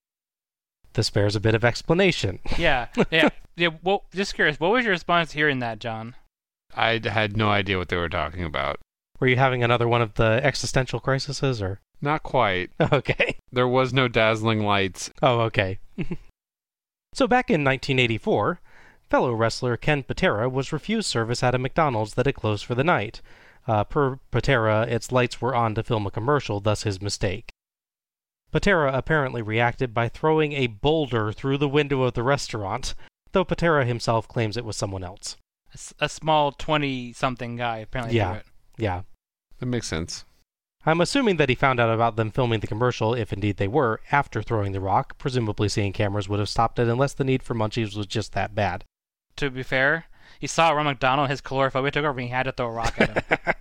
This 0.94 1.08
bears 1.08 1.36
a 1.36 1.40
bit 1.40 1.54
of 1.54 1.64
explanation. 1.64 2.40
Yeah, 2.58 2.88
yeah, 3.12 3.28
yeah. 3.54 3.68
Well, 3.80 4.06
just 4.12 4.34
curious, 4.34 4.58
what 4.58 4.72
was 4.72 4.84
your 4.84 4.90
response 4.90 5.30
to 5.30 5.36
hearing 5.36 5.60
that, 5.60 5.78
John? 5.78 6.16
I 6.74 7.00
had 7.04 7.36
no 7.36 7.48
idea 7.48 7.78
what 7.78 7.90
they 7.90 7.96
were 7.96 8.08
talking 8.08 8.42
about. 8.42 8.80
Were 9.20 9.28
you 9.28 9.36
having 9.36 9.62
another 9.62 9.86
one 9.86 10.02
of 10.02 10.14
the 10.14 10.40
existential 10.42 10.98
crises, 10.98 11.62
or? 11.62 11.78
Not 12.02 12.24
quite. 12.24 12.70
Okay. 12.92 13.36
There 13.52 13.68
was 13.68 13.92
no 13.92 14.08
dazzling 14.08 14.64
lights. 14.64 15.10
Oh, 15.22 15.42
okay. 15.42 15.78
so 17.16 17.26
back 17.26 17.48
in 17.48 17.64
1984, 17.64 18.60
fellow 19.08 19.32
wrestler 19.32 19.78
Ken 19.78 20.02
Patera 20.02 20.50
was 20.50 20.70
refused 20.70 21.08
service 21.08 21.42
at 21.42 21.54
a 21.54 21.58
McDonald's 21.58 22.12
that 22.12 22.26
had 22.26 22.34
closed 22.34 22.66
for 22.66 22.74
the 22.74 22.84
night. 22.84 23.22
Uh, 23.66 23.84
per 23.84 24.16
Patera, 24.30 24.82
its 24.82 25.10
lights 25.10 25.40
were 25.40 25.54
on 25.54 25.74
to 25.76 25.82
film 25.82 26.06
a 26.06 26.10
commercial, 26.10 26.60
thus 26.60 26.82
his 26.82 27.00
mistake. 27.00 27.48
Patera 28.52 28.92
apparently 28.92 29.40
reacted 29.40 29.94
by 29.94 30.10
throwing 30.10 30.52
a 30.52 30.66
boulder 30.66 31.32
through 31.32 31.56
the 31.56 31.70
window 31.70 32.02
of 32.02 32.12
the 32.12 32.22
restaurant, 32.22 32.94
though 33.32 33.44
Patera 33.44 33.86
himself 33.86 34.28
claims 34.28 34.58
it 34.58 34.64
was 34.66 34.76
someone 34.76 35.02
else. 35.02 35.36
A, 35.70 35.74
s- 35.74 35.94
a 35.98 36.08
small 36.10 36.52
twenty-something 36.52 37.56
guy 37.56 37.78
apparently 37.78 38.16
yeah, 38.18 38.32
threw 38.32 38.38
it. 38.40 38.46
yeah. 38.76 39.02
That 39.58 39.66
makes 39.66 39.86
sense. 39.88 40.26
I'm 40.88 41.00
assuming 41.00 41.36
that 41.36 41.48
he 41.48 41.56
found 41.56 41.80
out 41.80 41.92
about 41.92 42.14
them 42.14 42.30
filming 42.30 42.60
the 42.60 42.68
commercial, 42.68 43.12
if 43.12 43.32
indeed 43.32 43.56
they 43.56 43.66
were, 43.66 44.00
after 44.12 44.40
throwing 44.40 44.70
the 44.70 44.80
rock. 44.80 45.18
Presumably, 45.18 45.68
seeing 45.68 45.92
cameras 45.92 46.28
would 46.28 46.38
have 46.38 46.48
stopped 46.48 46.78
it 46.78 46.86
unless 46.86 47.12
the 47.12 47.24
need 47.24 47.42
for 47.42 47.54
munchies 47.54 47.96
was 47.96 48.06
just 48.06 48.32
that 48.34 48.54
bad. 48.54 48.84
To 49.36 49.50
be 49.50 49.64
fair, 49.64 50.04
he 50.38 50.46
saw 50.46 50.70
Ron 50.70 50.86
McDonald, 50.86 51.28
his 51.28 51.40
calorophobia 51.40 51.90
took 51.90 52.04
over, 52.04 52.20
and 52.20 52.28
he 52.28 52.34
had 52.34 52.44
to 52.44 52.52
throw 52.52 52.66
a 52.66 52.70
rock 52.70 52.94
at 53.00 53.10
him. 53.10 53.54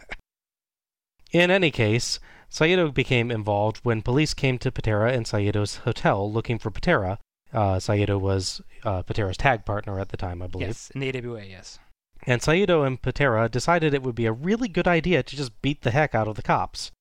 In 1.31 1.49
any 1.49 1.71
case, 1.71 2.19
Saito 2.47 2.91
became 2.91 3.31
involved 3.31 3.79
when 3.83 4.03
police 4.03 4.33
came 4.33 4.57
to 4.59 4.71
Patera 4.71 5.11
and 5.11 5.25
Saito's 5.27 5.77
hotel 5.77 6.31
looking 6.31 6.59
for 6.59 6.69
Patera. 6.69 7.17
Uh, 7.51 7.79
Saito 7.79 8.17
was 8.17 8.61
uh, 8.83 9.01
Patera's 9.01 9.37
tag 9.37 9.65
partner 9.65 9.99
at 9.99 10.09
the 10.09 10.17
time, 10.17 10.41
I 10.41 10.47
believe. 10.47 10.67
yes, 10.67 10.91
in 10.91 11.01
the 11.01 11.09
AWA, 11.09 11.43
yes. 11.43 11.79
And 12.27 12.41
Saito 12.41 12.83
and 12.83 13.01
Patera 13.01 13.49
decided 13.49 13.93
it 13.93 14.03
would 14.03 14.15
be 14.15 14.25
a 14.25 14.31
really 14.31 14.67
good 14.67 14.87
idea 14.87 15.23
to 15.23 15.35
just 15.35 15.61
beat 15.61 15.81
the 15.81 15.91
heck 15.91 16.15
out 16.15 16.27
of 16.27 16.35
the 16.35 16.41
cops. 16.41 16.91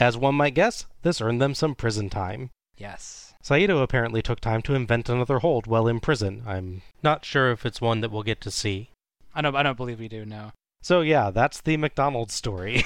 Yeah. 0.00 0.06
As 0.06 0.16
one 0.16 0.34
might 0.34 0.54
guess, 0.54 0.86
this 1.02 1.20
earned 1.20 1.40
them 1.40 1.54
some 1.54 1.74
prison 1.74 2.08
time. 2.10 2.50
Yes. 2.76 3.34
Saito 3.42 3.82
apparently 3.82 4.22
took 4.22 4.40
time 4.40 4.62
to 4.62 4.74
invent 4.74 5.08
another 5.08 5.38
hold 5.38 5.66
while 5.66 5.86
in 5.88 6.00
prison. 6.00 6.42
I'm 6.46 6.82
not 7.02 7.24
sure 7.24 7.50
if 7.52 7.64
it's 7.66 7.80
one 7.80 8.00
that 8.00 8.10
we'll 8.10 8.22
get 8.22 8.40
to 8.42 8.50
see. 8.50 8.90
I 9.34 9.42
don't. 9.42 9.54
I 9.54 9.62
don't 9.62 9.76
believe 9.76 10.00
we 10.00 10.08
do. 10.08 10.24
No. 10.24 10.52
So 10.82 11.00
yeah, 11.02 11.30
that's 11.30 11.60
the 11.60 11.76
McDonald's 11.76 12.34
story. 12.34 12.84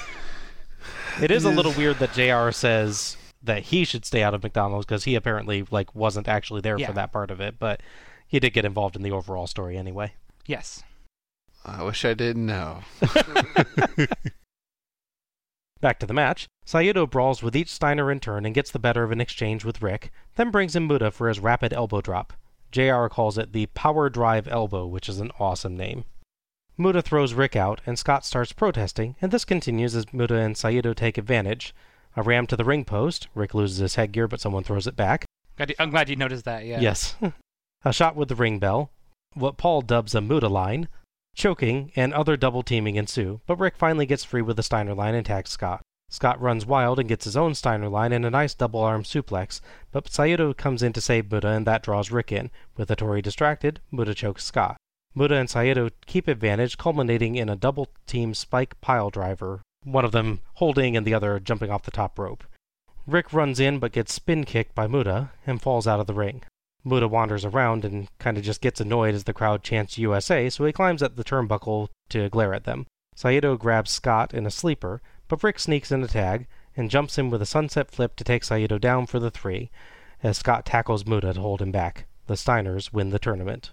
it 1.21 1.31
is 1.31 1.45
a 1.45 1.49
little 1.49 1.71
weird 1.73 1.97
that 1.99 2.13
JR 2.13 2.51
says 2.51 3.17
that 3.43 3.63
he 3.63 3.85
should 3.85 4.05
stay 4.05 4.21
out 4.23 4.33
of 4.33 4.43
McDonald's 4.43 4.85
because 4.85 5.03
he 5.05 5.15
apparently 5.15 5.65
like 5.71 5.93
wasn't 5.95 6.27
actually 6.27 6.61
there 6.61 6.77
Yeah. 6.77 6.87
for 6.87 6.93
that 6.93 7.11
part 7.11 7.31
of 7.31 7.39
it, 7.39 7.55
but 7.59 7.81
he 8.27 8.39
did 8.39 8.53
get 8.53 8.65
involved 8.65 8.95
in 8.95 9.01
the 9.01 9.11
overall 9.11 9.47
story 9.47 9.77
anyway. 9.77 10.13
Yes. 10.45 10.83
I 11.65 11.83
wish 11.83 12.05
I 12.05 12.13
didn't 12.13 12.45
know. 12.45 12.81
Back 15.85 15.99
to 15.99 16.07
the 16.07 16.15
match. 16.15 16.47
Saito 16.65 17.05
brawls 17.05 17.43
with 17.43 17.55
each 17.55 17.69
Steiner 17.69 18.09
in 18.09 18.19
turn 18.19 18.43
and 18.43 18.55
gets 18.55 18.71
the 18.71 18.79
better 18.79 19.03
of 19.03 19.11
an 19.11 19.21
exchange 19.21 19.63
with 19.63 19.83
Rick, 19.83 20.11
then 20.33 20.49
brings 20.49 20.75
in 20.75 20.87
Muta 20.87 21.11
for 21.11 21.27
his 21.27 21.39
rapid 21.39 21.71
elbow 21.73 22.01
drop. 22.01 22.33
JR 22.71 23.05
calls 23.05 23.37
it 23.37 23.53
the 23.53 23.67
Power 23.67 24.09
Drive 24.09 24.47
Elbow, 24.47 24.87
which 24.87 25.07
is 25.07 25.19
an 25.19 25.29
awesome 25.39 25.77
name. 25.77 26.05
Muta 26.75 27.03
throws 27.03 27.35
Rick 27.35 27.55
out, 27.55 27.81
and 27.85 27.99
Scott 27.99 28.25
starts 28.25 28.51
protesting, 28.51 29.15
and 29.21 29.31
this 29.31 29.45
continues 29.45 29.95
as 29.95 30.11
Muta 30.11 30.37
and 30.37 30.57
Saito 30.57 30.95
take 30.95 31.19
advantage. 31.19 31.75
A 32.15 32.23
ram 32.23 32.47
to 32.47 32.57
the 32.57 32.65
ring 32.65 32.83
post. 32.83 33.27
Rick 33.35 33.53
loses 33.53 33.77
his 33.77 33.93
headgear, 33.93 34.27
but 34.27 34.41
someone 34.41 34.63
throws 34.63 34.87
it 34.87 34.95
back. 34.95 35.25
I'm 35.77 35.91
glad 35.91 36.09
you 36.09 36.15
noticed 36.15 36.45
that. 36.45 36.65
Yeah. 36.65 36.79
Yes. 36.79 37.15
a 37.85 37.93
shot 37.93 38.15
with 38.15 38.29
the 38.29 38.35
ring 38.35 38.57
bell. 38.57 38.89
What 39.35 39.57
Paul 39.57 39.81
dubs 39.81 40.15
a 40.15 40.21
Muta 40.21 40.49
line. 40.49 40.87
Choking 41.35 41.91
and 41.95 42.13
other 42.13 42.35
double 42.35 42.63
teaming 42.63 42.95
ensue, 42.95 43.41
but 43.45 43.59
Rick 43.59 43.77
finally 43.77 44.05
gets 44.05 44.23
free 44.23 44.41
with 44.41 44.57
the 44.57 44.63
Steiner 44.63 44.95
line 44.95 45.13
and 45.13 45.25
tags 45.25 45.51
Scott. 45.51 45.81
Scott 46.09 46.41
runs 46.41 46.65
wild 46.65 46.97
and 46.99 47.09
gets 47.09 47.25
his 47.25 47.37
own 47.37 47.53
Steiner 47.53 47.89
line 47.89 48.11
and 48.11 48.25
a 48.25 48.29
nice 48.29 48.53
double 48.53 48.79
arm 48.79 49.03
suplex, 49.03 49.61
but 49.91 50.09
Saito 50.09 50.53
comes 50.53 50.81
in 50.81 50.93
to 50.93 51.01
save 51.01 51.31
Muta 51.31 51.49
and 51.49 51.67
that 51.67 51.83
draws 51.83 52.09
Rick 52.09 52.31
in. 52.31 52.49
With 52.77 52.89
Hattori 52.89 53.21
distracted, 53.21 53.81
Muta 53.91 54.15
chokes 54.15 54.43
Scott. 54.43 54.77
Muta 55.13 55.35
and 55.35 55.49
Saito 55.49 55.89
keep 56.05 56.27
advantage, 56.27 56.77
culminating 56.77 57.35
in 57.35 57.49
a 57.49 57.55
double 57.55 57.89
team 58.07 58.33
spike 58.33 58.79
pile 58.81 59.09
driver 59.09 59.61
one 59.85 60.03
of 60.03 60.11
them 60.11 60.39
holding 60.55 60.97
and 60.97 61.05
the 61.05 61.13
other 61.13 61.39
jumping 61.39 61.69
off 61.69 61.83
the 61.83 61.91
top 61.91 62.17
rope. 62.17 62.43
Rick 63.07 63.31
runs 63.31 63.59
in 63.59 63.79
but 63.79 63.91
gets 63.91 64.13
spin 64.13 64.43
kicked 64.43 64.73
by 64.73 64.87
Muta 64.87 65.31
and 65.45 65.61
falls 65.61 65.87
out 65.87 65.99
of 65.99 66.07
the 66.07 66.13
ring. 66.13 66.43
Muta 66.85 67.07
wanders 67.07 67.43
around 67.43 67.83
and 67.83 68.07
kind 68.19 68.37
of 68.37 68.43
just 68.43 68.61
gets 68.61 68.79
annoyed 68.79 69.15
as 69.15 69.25
the 69.25 69.33
crowd 69.33 69.63
chants 69.63 69.97
USA, 69.97 70.49
so 70.49 70.63
he 70.63 70.71
climbs 70.71 71.03
at 71.03 71.15
the 71.15 71.23
turnbuckle 71.23 71.89
to 72.09 72.29
glare 72.29 72.53
at 72.53 72.63
them. 72.63 72.85
Saito 73.15 73.57
grabs 73.57 73.91
Scott 73.91 74.33
in 74.33 74.45
a 74.45 74.51
sleeper, 74.51 75.01
but 75.27 75.43
Rick 75.43 75.59
sneaks 75.59 75.91
in 75.91 76.03
a 76.03 76.07
tag 76.07 76.47
and 76.77 76.91
jumps 76.91 77.17
in 77.17 77.29
with 77.29 77.41
a 77.41 77.45
sunset 77.45 77.89
flip 77.89 78.15
to 78.15 78.23
take 78.23 78.43
Saito 78.43 78.77
down 78.77 79.05
for 79.05 79.19
the 79.19 79.31
three, 79.31 79.71
as 80.21 80.37
Scott 80.37 80.65
tackles 80.65 81.05
Muta 81.05 81.33
to 81.33 81.41
hold 81.41 81.61
him 81.61 81.71
back. 81.71 82.05
The 82.27 82.35
Steiners 82.35 82.93
win 82.93 83.09
the 83.09 83.19
tournament. 83.19 83.71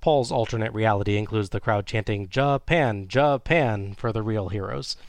Paul's 0.00 0.30
alternate 0.30 0.72
reality 0.72 1.16
includes 1.16 1.50
the 1.50 1.60
crowd 1.60 1.86
chanting 1.86 2.28
Japan, 2.28 3.08
Japan 3.08 3.94
for 3.94 4.12
the 4.12 4.22
real 4.22 4.48
heroes. 4.48 4.96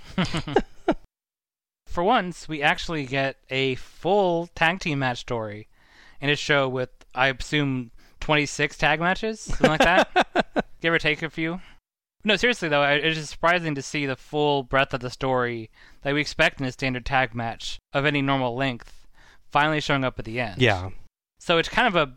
For 1.89 2.03
once, 2.03 2.47
we 2.47 2.61
actually 2.61 3.05
get 3.07 3.38
a 3.49 3.73
full 3.75 4.47
tag 4.53 4.79
team 4.79 4.99
match 4.99 5.17
story 5.19 5.67
in 6.21 6.29
a 6.29 6.35
show 6.35 6.69
with, 6.69 6.91
I 7.19 7.27
assume, 7.27 7.91
26 8.22 8.77
tag 8.77 8.99
matches, 8.99 9.39
something 9.41 9.69
like 9.69 9.80
that. 9.81 10.65
Give 10.81 10.93
or 10.93 10.99
take 10.99 11.22
a 11.22 11.30
few. 11.30 11.59
No, 12.23 12.35
seriously 12.35 12.69
though, 12.69 12.83
it 12.83 13.06
is 13.06 13.30
surprising 13.30 13.75
to 13.75 13.81
see 13.81 14.06
the 14.06 14.15
full 14.15 14.64
breadth 14.64 14.93
of 14.93 14.99
the 14.99 15.09
story 15.09 15.69
that 16.01 16.14
we 16.14 16.22
expect 16.22 16.59
in 16.59 16.65
a 16.65 16.72
standard 16.72 17.06
tag 17.06 17.33
match 17.33 17.80
of 17.93 18.06
any 18.06 18.22
normal 18.22 18.56
length 18.56 19.07
finally 19.51 19.81
showing 19.81 20.03
up 20.03 20.19
at 20.19 20.25
the 20.25 20.39
end. 20.39 20.61
Yeah. 20.61 20.89
So 21.39 21.57
it's 21.57 21.69
kind 21.69 21.88
of 21.88 21.95
a 21.95 22.14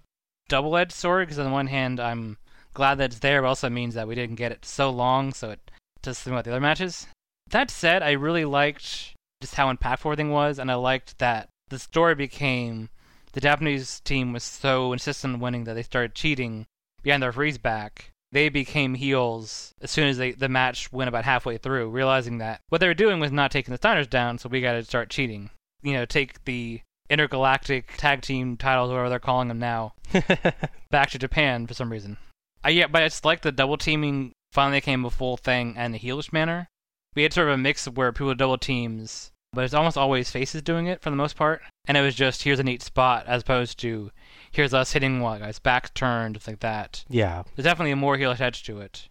double-edged 0.49 0.93
sword 0.93 1.29
because 1.29 1.39
on 1.39 1.47
the 1.47 1.53
one 1.53 1.69
hand, 1.69 2.01
I'm 2.01 2.37
glad 2.75 2.97
that 2.97 3.11
it's 3.11 3.19
there, 3.21 3.43
but 3.43 3.49
also 3.49 3.71
means 3.71 3.95
that 3.95 4.09
we 4.09 4.15
didn't 4.15 4.37
get 4.37 4.53
it 4.53 4.65
so 4.65 4.91
long, 4.91 5.33
so 5.33 5.51
it 5.51 5.71
does 6.03 6.19
something 6.19 6.35
about 6.35 6.45
the 6.45 6.51
other 6.51 6.61
matches. 6.61 7.07
That 7.49 7.71
said, 7.71 8.03
I 8.03 8.13
really 8.13 8.45
liked 8.45 9.15
just 9.41 9.55
how 9.55 9.73
impactful 9.73 10.07
everything 10.07 10.31
was, 10.31 10.59
and 10.59 10.71
I 10.71 10.75
liked 10.75 11.19
that 11.19 11.49
the 11.69 11.79
story 11.79 12.15
became 12.15 12.89
the 13.33 13.41
Japanese 13.41 14.01
team 14.01 14.33
was 14.33 14.45
so 14.45 14.93
insistent 14.93 15.35
on 15.35 15.41
winning 15.41 15.65
that 15.65 15.75
they 15.75 15.83
started 15.83 16.15
cheating 16.15 16.67
behind 17.03 17.23
their 17.23 17.31
referee's 17.31 17.59
back. 17.59 18.13
They 18.31 18.49
became 18.49 18.95
heels 18.95 19.75
as 19.83 19.91
soon 19.91 20.09
as 20.09 20.17
they, 20.17 20.33
the 20.33 20.49
match 20.49 20.91
went 20.93 21.09
about 21.09 21.25
halfway 21.25 21.59
through, 21.59 21.91
realizing 21.91 22.39
that 22.39 22.61
what 22.69 22.81
they 22.81 22.89
were 22.89 22.95
doing 22.95 23.21
was 23.21 23.33
not 23.33 23.51
taking 23.51 23.73
the 23.73 23.79
Steiners 23.79 24.09
down, 24.09 24.39
so 24.39 24.49
we 24.49 24.61
got 24.61 24.73
to 24.73 24.85
start 24.85 25.11
cheating. 25.11 25.51
You 25.83 25.93
know, 25.95 26.05
take 26.07 26.45
the 26.45 26.81
intergalactic 27.11 27.97
tag 27.99 28.23
team 28.23 28.57
titles, 28.57 28.91
whatever 28.91 29.11
they're 29.11 29.19
calling 29.19 29.49
them 29.49 29.59
now, 29.59 29.95
back 30.91 31.11
to 31.11 31.19
Japan 31.19 31.67
for 31.67 31.75
some 31.75 31.93
reason. 31.93 32.17
I, 32.65 32.71
yeah, 32.71 32.87
but 32.87 33.03
it's 33.03 33.25
like 33.25 33.43
the 33.43 33.53
double 33.53 33.77
teaming 33.77 34.33
finally 34.53 34.79
became 34.79 35.05
a 35.05 35.11
full 35.11 35.37
thing 35.37 35.75
and 35.77 35.95
a 35.95 35.99
heelish 35.99 36.33
manner. 36.33 36.69
We 37.15 37.25
had 37.25 37.33
sort 37.33 37.49
of 37.49 37.55
a 37.55 37.59
mix 37.59 37.87
of 37.87 37.97
where 37.97 38.13
people 38.13 38.35
double 38.35 38.57
teams, 38.57 39.32
but 39.53 39.65
it's 39.65 39.75
almost 39.75 39.99
always 39.99 40.31
faces 40.31 40.63
doing 40.63 40.87
it 40.87 41.03
for 41.03 41.11
the 41.11 41.17
most 41.17 41.37
part. 41.37 41.63
And 41.87 41.97
it 41.97 42.03
was 42.03 42.15
just 42.15 42.43
here's 42.43 42.59
a 42.59 42.65
neat 42.65 42.83
spot 42.83 43.27
as 43.27 43.43
opposed 43.43 43.79
to 43.81 44.11
here's 44.51 44.75
us 44.75 44.93
hitting 44.93 45.21
what 45.21 45.41
guys 45.41 45.59
back 45.59 45.93
turned 45.95 46.41
like 46.47 46.61
that. 46.61 47.05
Yeah. 47.09 47.43
There's 47.55 47.65
definitely 47.65 47.93
a 47.93 47.97
more 47.97 48.17
heel 48.17 48.31
attached 48.31 48.67
to 48.67 48.81
it. 48.81 49.09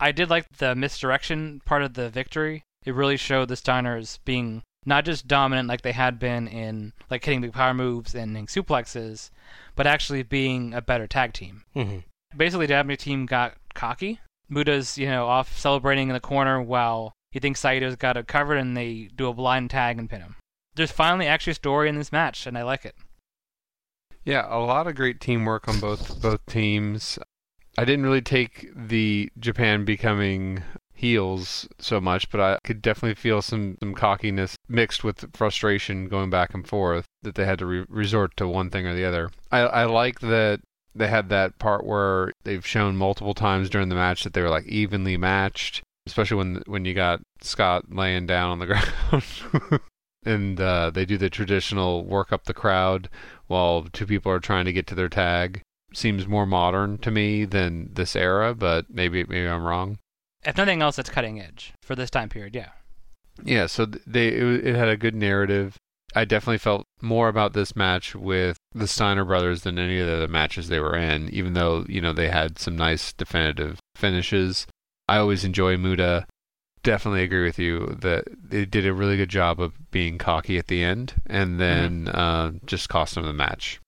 I 0.00 0.12
did 0.12 0.28
like 0.28 0.46
the 0.58 0.74
misdirection 0.74 1.62
part 1.64 1.82
of 1.82 1.94
the 1.94 2.10
victory. 2.10 2.62
It 2.84 2.94
really 2.94 3.16
showed 3.16 3.48
the 3.48 3.54
Steiners 3.54 4.18
being 4.24 4.62
not 4.84 5.04
just 5.04 5.26
dominant 5.26 5.68
like 5.68 5.82
they 5.82 5.92
had 5.92 6.18
been 6.18 6.46
in 6.46 6.92
like 7.10 7.24
hitting 7.24 7.40
big 7.40 7.52
power 7.52 7.72
moves 7.72 8.14
and 8.14 8.36
suplexes, 8.48 9.30
but 9.76 9.86
actually 9.86 10.22
being 10.22 10.74
a 10.74 10.82
better 10.82 11.06
tag 11.06 11.32
team. 11.32 11.64
Mm-hmm. 11.74 11.98
Basically, 12.36 12.66
the 12.66 12.74
Japanese 12.74 12.98
team 12.98 13.26
got 13.26 13.54
cocky. 13.74 14.20
Muta's, 14.50 14.98
you 14.98 15.06
know, 15.06 15.26
off 15.26 15.56
celebrating 15.56 16.08
in 16.08 16.14
the 16.14 16.20
corner 16.20 16.60
while 16.60 17.12
he 17.34 17.40
thinks 17.40 17.58
Saito's 17.60 17.96
got 17.96 18.16
it 18.16 18.28
covered, 18.28 18.58
and 18.58 18.76
they 18.76 19.10
do 19.16 19.26
a 19.26 19.34
blind 19.34 19.68
tag 19.68 19.98
and 19.98 20.08
pin 20.08 20.20
him. 20.20 20.36
There's 20.76 20.92
finally 20.92 21.26
actually 21.26 21.50
a 21.50 21.54
story 21.54 21.88
in 21.88 21.98
this 21.98 22.12
match, 22.12 22.46
and 22.46 22.56
I 22.56 22.62
like 22.62 22.84
it. 22.84 22.94
Yeah, 24.24 24.46
a 24.48 24.60
lot 24.60 24.86
of 24.86 24.94
great 24.94 25.20
teamwork 25.20 25.66
on 25.66 25.80
both 25.80 26.22
both 26.22 26.46
teams. 26.46 27.18
I 27.76 27.84
didn't 27.84 28.04
really 28.04 28.22
take 28.22 28.70
the 28.76 29.32
Japan 29.36 29.84
becoming 29.84 30.62
heels 30.92 31.68
so 31.80 32.00
much, 32.00 32.30
but 32.30 32.40
I 32.40 32.58
could 32.62 32.80
definitely 32.80 33.16
feel 33.16 33.42
some, 33.42 33.78
some 33.80 33.94
cockiness 33.94 34.54
mixed 34.68 35.02
with 35.02 35.34
frustration 35.34 36.08
going 36.08 36.30
back 36.30 36.54
and 36.54 36.64
forth 36.64 37.04
that 37.22 37.34
they 37.34 37.44
had 37.44 37.58
to 37.58 37.66
re- 37.66 37.86
resort 37.88 38.36
to 38.36 38.46
one 38.46 38.70
thing 38.70 38.86
or 38.86 38.94
the 38.94 39.04
other. 39.04 39.32
I, 39.50 39.58
I 39.58 39.84
like 39.86 40.20
that 40.20 40.60
they 40.94 41.08
had 41.08 41.30
that 41.30 41.58
part 41.58 41.84
where 41.84 42.30
they've 42.44 42.64
shown 42.64 42.96
multiple 42.96 43.34
times 43.34 43.68
during 43.68 43.88
the 43.88 43.96
match 43.96 44.22
that 44.22 44.34
they 44.34 44.40
were 44.40 44.50
like 44.50 44.66
evenly 44.66 45.16
matched, 45.16 45.82
especially 46.06 46.36
when 46.36 46.62
when 46.66 46.84
you 46.84 46.94
got 46.94 47.20
Scott 47.40 47.84
laying 47.90 48.26
down 48.26 48.50
on 48.50 48.58
the 48.58 48.66
ground. 49.70 49.80
and 50.24 50.60
uh, 50.60 50.90
they 50.90 51.04
do 51.04 51.18
the 51.18 51.30
traditional 51.30 52.04
work 52.04 52.32
up 52.32 52.44
the 52.44 52.54
crowd 52.54 53.08
while 53.46 53.86
two 53.92 54.06
people 54.06 54.32
are 54.32 54.40
trying 54.40 54.64
to 54.64 54.72
get 54.72 54.86
to 54.88 54.94
their 54.94 55.08
tag. 55.08 55.60
Seems 55.92 56.26
more 56.26 56.46
modern 56.46 56.98
to 56.98 57.10
me 57.10 57.44
than 57.44 57.90
this 57.92 58.16
era, 58.16 58.54
but 58.54 58.86
maybe 58.90 59.24
maybe 59.24 59.46
I'm 59.46 59.64
wrong. 59.64 59.98
If 60.44 60.56
nothing 60.56 60.82
else, 60.82 60.98
it's 60.98 61.10
cutting 61.10 61.40
edge 61.40 61.72
for 61.82 61.94
this 61.94 62.10
time 62.10 62.28
period. 62.28 62.54
Yeah. 62.54 62.70
Yeah. 63.42 63.66
So 63.66 63.86
they 63.86 64.28
it, 64.28 64.66
it 64.66 64.76
had 64.76 64.88
a 64.88 64.96
good 64.96 65.14
narrative. 65.14 65.76
I 66.16 66.24
definitely 66.24 66.58
felt 66.58 66.84
more 67.00 67.28
about 67.28 67.54
this 67.54 67.74
match 67.74 68.14
with 68.14 68.56
the 68.72 68.86
Steiner 68.86 69.24
brothers 69.24 69.62
than 69.62 69.78
any 69.78 69.98
of 69.98 70.06
the 70.06 70.16
other 70.16 70.28
matches 70.28 70.68
they 70.68 70.78
were 70.78 70.96
in, 70.96 71.28
even 71.30 71.54
though, 71.54 71.84
you 71.88 72.00
know, 72.00 72.12
they 72.12 72.28
had 72.28 72.58
some 72.58 72.76
nice 72.76 73.12
definitive 73.12 73.80
finishes. 73.96 74.66
I 75.08 75.18
always 75.18 75.44
enjoy 75.44 75.76
Muta. 75.76 76.26
Definitely 76.82 77.22
agree 77.22 77.44
with 77.44 77.58
you 77.58 77.96
that 78.00 78.24
they 78.42 78.64
did 78.66 78.86
a 78.86 78.92
really 78.92 79.16
good 79.16 79.30
job 79.30 79.60
of 79.60 79.90
being 79.90 80.18
cocky 80.18 80.58
at 80.58 80.66
the 80.66 80.84
end 80.84 81.14
and 81.26 81.58
then 81.58 82.06
mm-hmm. 82.06 82.18
uh, 82.18 82.50
just 82.66 82.88
cost 82.88 83.14
them 83.14 83.24
the 83.24 83.32
match. 83.32 83.80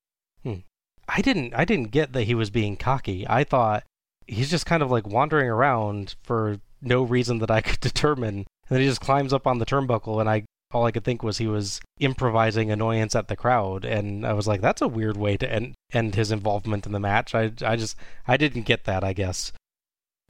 Hmm. 0.42 0.60
I 1.08 1.20
didn't 1.20 1.54
I 1.54 1.64
didn't 1.64 1.90
get 1.90 2.12
that 2.14 2.24
he 2.24 2.34
was 2.34 2.48
being 2.48 2.76
cocky. 2.76 3.26
I 3.28 3.44
thought 3.44 3.84
he's 4.26 4.50
just 4.50 4.66
kind 4.66 4.82
of 4.82 4.90
like 4.90 5.06
wandering 5.06 5.48
around 5.48 6.14
for 6.22 6.58
no 6.80 7.02
reason 7.02 7.38
that 7.40 7.50
I 7.50 7.60
could 7.62 7.80
determine. 7.80 8.38
And 8.38 8.46
then 8.70 8.80
he 8.80 8.86
just 8.86 9.00
climbs 9.00 9.32
up 9.32 9.46
on 9.46 9.58
the 9.58 9.66
turnbuckle 9.66 10.20
and 10.20 10.28
I 10.28 10.44
all 10.72 10.84
I 10.84 10.90
could 10.90 11.04
think 11.04 11.22
was 11.22 11.38
he 11.38 11.46
was 11.46 11.80
improvising 12.00 12.70
annoyance 12.70 13.14
at 13.14 13.28
the 13.28 13.36
crowd, 13.36 13.84
and 13.84 14.26
I 14.26 14.32
was 14.32 14.48
like, 14.48 14.60
that's 14.60 14.82
a 14.82 14.88
weird 14.88 15.16
way 15.16 15.36
to 15.36 15.50
end 15.50 15.74
end 15.92 16.14
his 16.14 16.32
involvement 16.32 16.86
in 16.86 16.92
the 16.92 17.00
match. 17.00 17.34
I 17.34 17.52
I 17.62 17.76
just 17.76 17.96
I 18.26 18.36
didn't 18.36 18.62
get 18.62 18.84
that. 18.84 19.04
I 19.04 19.12
guess 19.12 19.52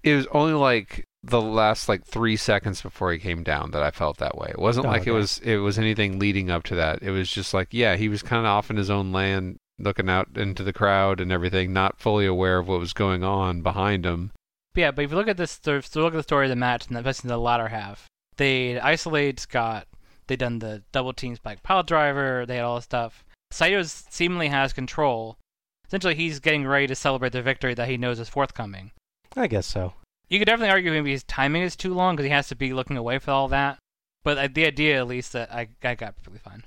it 0.07 0.17
was 0.17 0.27
only 0.33 0.55
like 0.55 1.05
the 1.23 1.41
last 1.41 1.89
like 1.89 2.05
three 2.05 2.37
seconds 2.37 2.81
before 2.81 3.13
he 3.13 3.19
came 3.19 3.43
down 3.43 3.73
that 3.73 3.83
I 3.83 3.91
felt 3.91 4.19
that 4.19 4.39
way. 4.39 4.49
It 4.51 4.59
wasn't 4.59 4.87
oh, 4.87 4.91
like 4.91 5.03
okay. 5.03 5.11
it 5.11 5.15
was 5.15 5.39
it 5.41 5.57
was 5.57 5.79
anything 5.79 6.19
leading 6.19 6.51
up 6.51 6.63
to 6.65 6.75
that. 6.77 7.03
It 7.03 7.11
was 7.11 7.31
just 7.31 7.53
like 7.53 7.69
yeah, 7.73 7.97
he 7.97 8.09
was 8.09 8.23
kind 8.23 8.47
of 8.47 8.51
off 8.51 8.71
in 8.71 8.77
his 8.77 8.91
own 8.91 9.13
land, 9.13 9.57
looking 9.79 10.09
out 10.09 10.29
into 10.37 10.63
the 10.63 10.73
crowd 10.73 11.21
and 11.21 11.33
everything, 11.33 11.73
not 11.73 11.99
fully 11.99 12.27
aware 12.27 12.59
of 12.59 12.69
what 12.69 12.81
was 12.81 12.93
going 12.93 13.25
on 13.25 13.63
behind 13.63 14.07
him. 14.07 14.33
Yeah, 14.75 14.91
but 14.91 15.05
if 15.05 15.11
you 15.11 15.17
look 15.17 15.29
at 15.29 15.39
this, 15.39 15.59
so 15.63 15.81
look 15.97 16.15
at 16.15 16.19
the 16.19 16.23
story 16.23 16.47
of 16.47 16.51
the 16.51 16.57
match, 16.57 16.87
and 16.87 16.97
especially 16.97 17.29
in 17.29 17.35
the 17.35 17.39
latter 17.39 17.69
half, 17.69 18.07
they 18.37 18.79
isolate 18.79 19.41
Scott 19.41 19.87
they 20.27 20.37
done 20.37 20.59
the 20.59 20.83
double 20.93 21.13
team 21.13 21.37
spike 21.37 21.63
pile 21.63 21.83
driver. 21.83 22.45
They 22.47 22.57
had 22.57 22.65
all 22.65 22.77
this 22.77 22.85
stuff. 22.85 23.25
Saito 23.51 23.83
seemingly 23.85 24.49
has 24.49 24.73
control. 24.73 25.39
Essentially, 25.87 26.17
he's 26.17 26.41
getting 26.41 26.67
ready 26.67 26.87
to 26.89 26.95
celebrate 26.97 27.33
the 27.33 27.43
victory 27.43 27.75
that 27.75 27.89
he 27.89 27.97
knows 27.97 28.19
is 28.19 28.29
forthcoming. 28.29 28.91
I 29.37 29.47
guess 29.47 29.67
so. 29.67 29.95
You 30.29 30.39
could 30.39 30.47
definitely 30.47 30.71
argue 30.71 30.91
maybe 30.91 31.13
his 31.13 31.25
timing 31.25 31.63
is 31.63 31.77
too 31.77 31.95
long 31.95 32.17
because 32.17 32.27
he 32.27 32.33
has 32.33 32.49
to 32.49 32.57
be 32.57 32.73
looking 32.73 32.97
away 32.97 33.19
for 33.19 33.31
all 33.31 33.49
that. 33.49 33.79
But 34.25 34.55
the 34.55 34.67
idea, 34.67 34.99
at 34.99 35.07
least, 35.07 35.33
that 35.35 35.53
I, 35.53 35.69
I 35.85 35.95
got 35.95 36.17
perfectly 36.17 36.41
fine. 36.41 36.65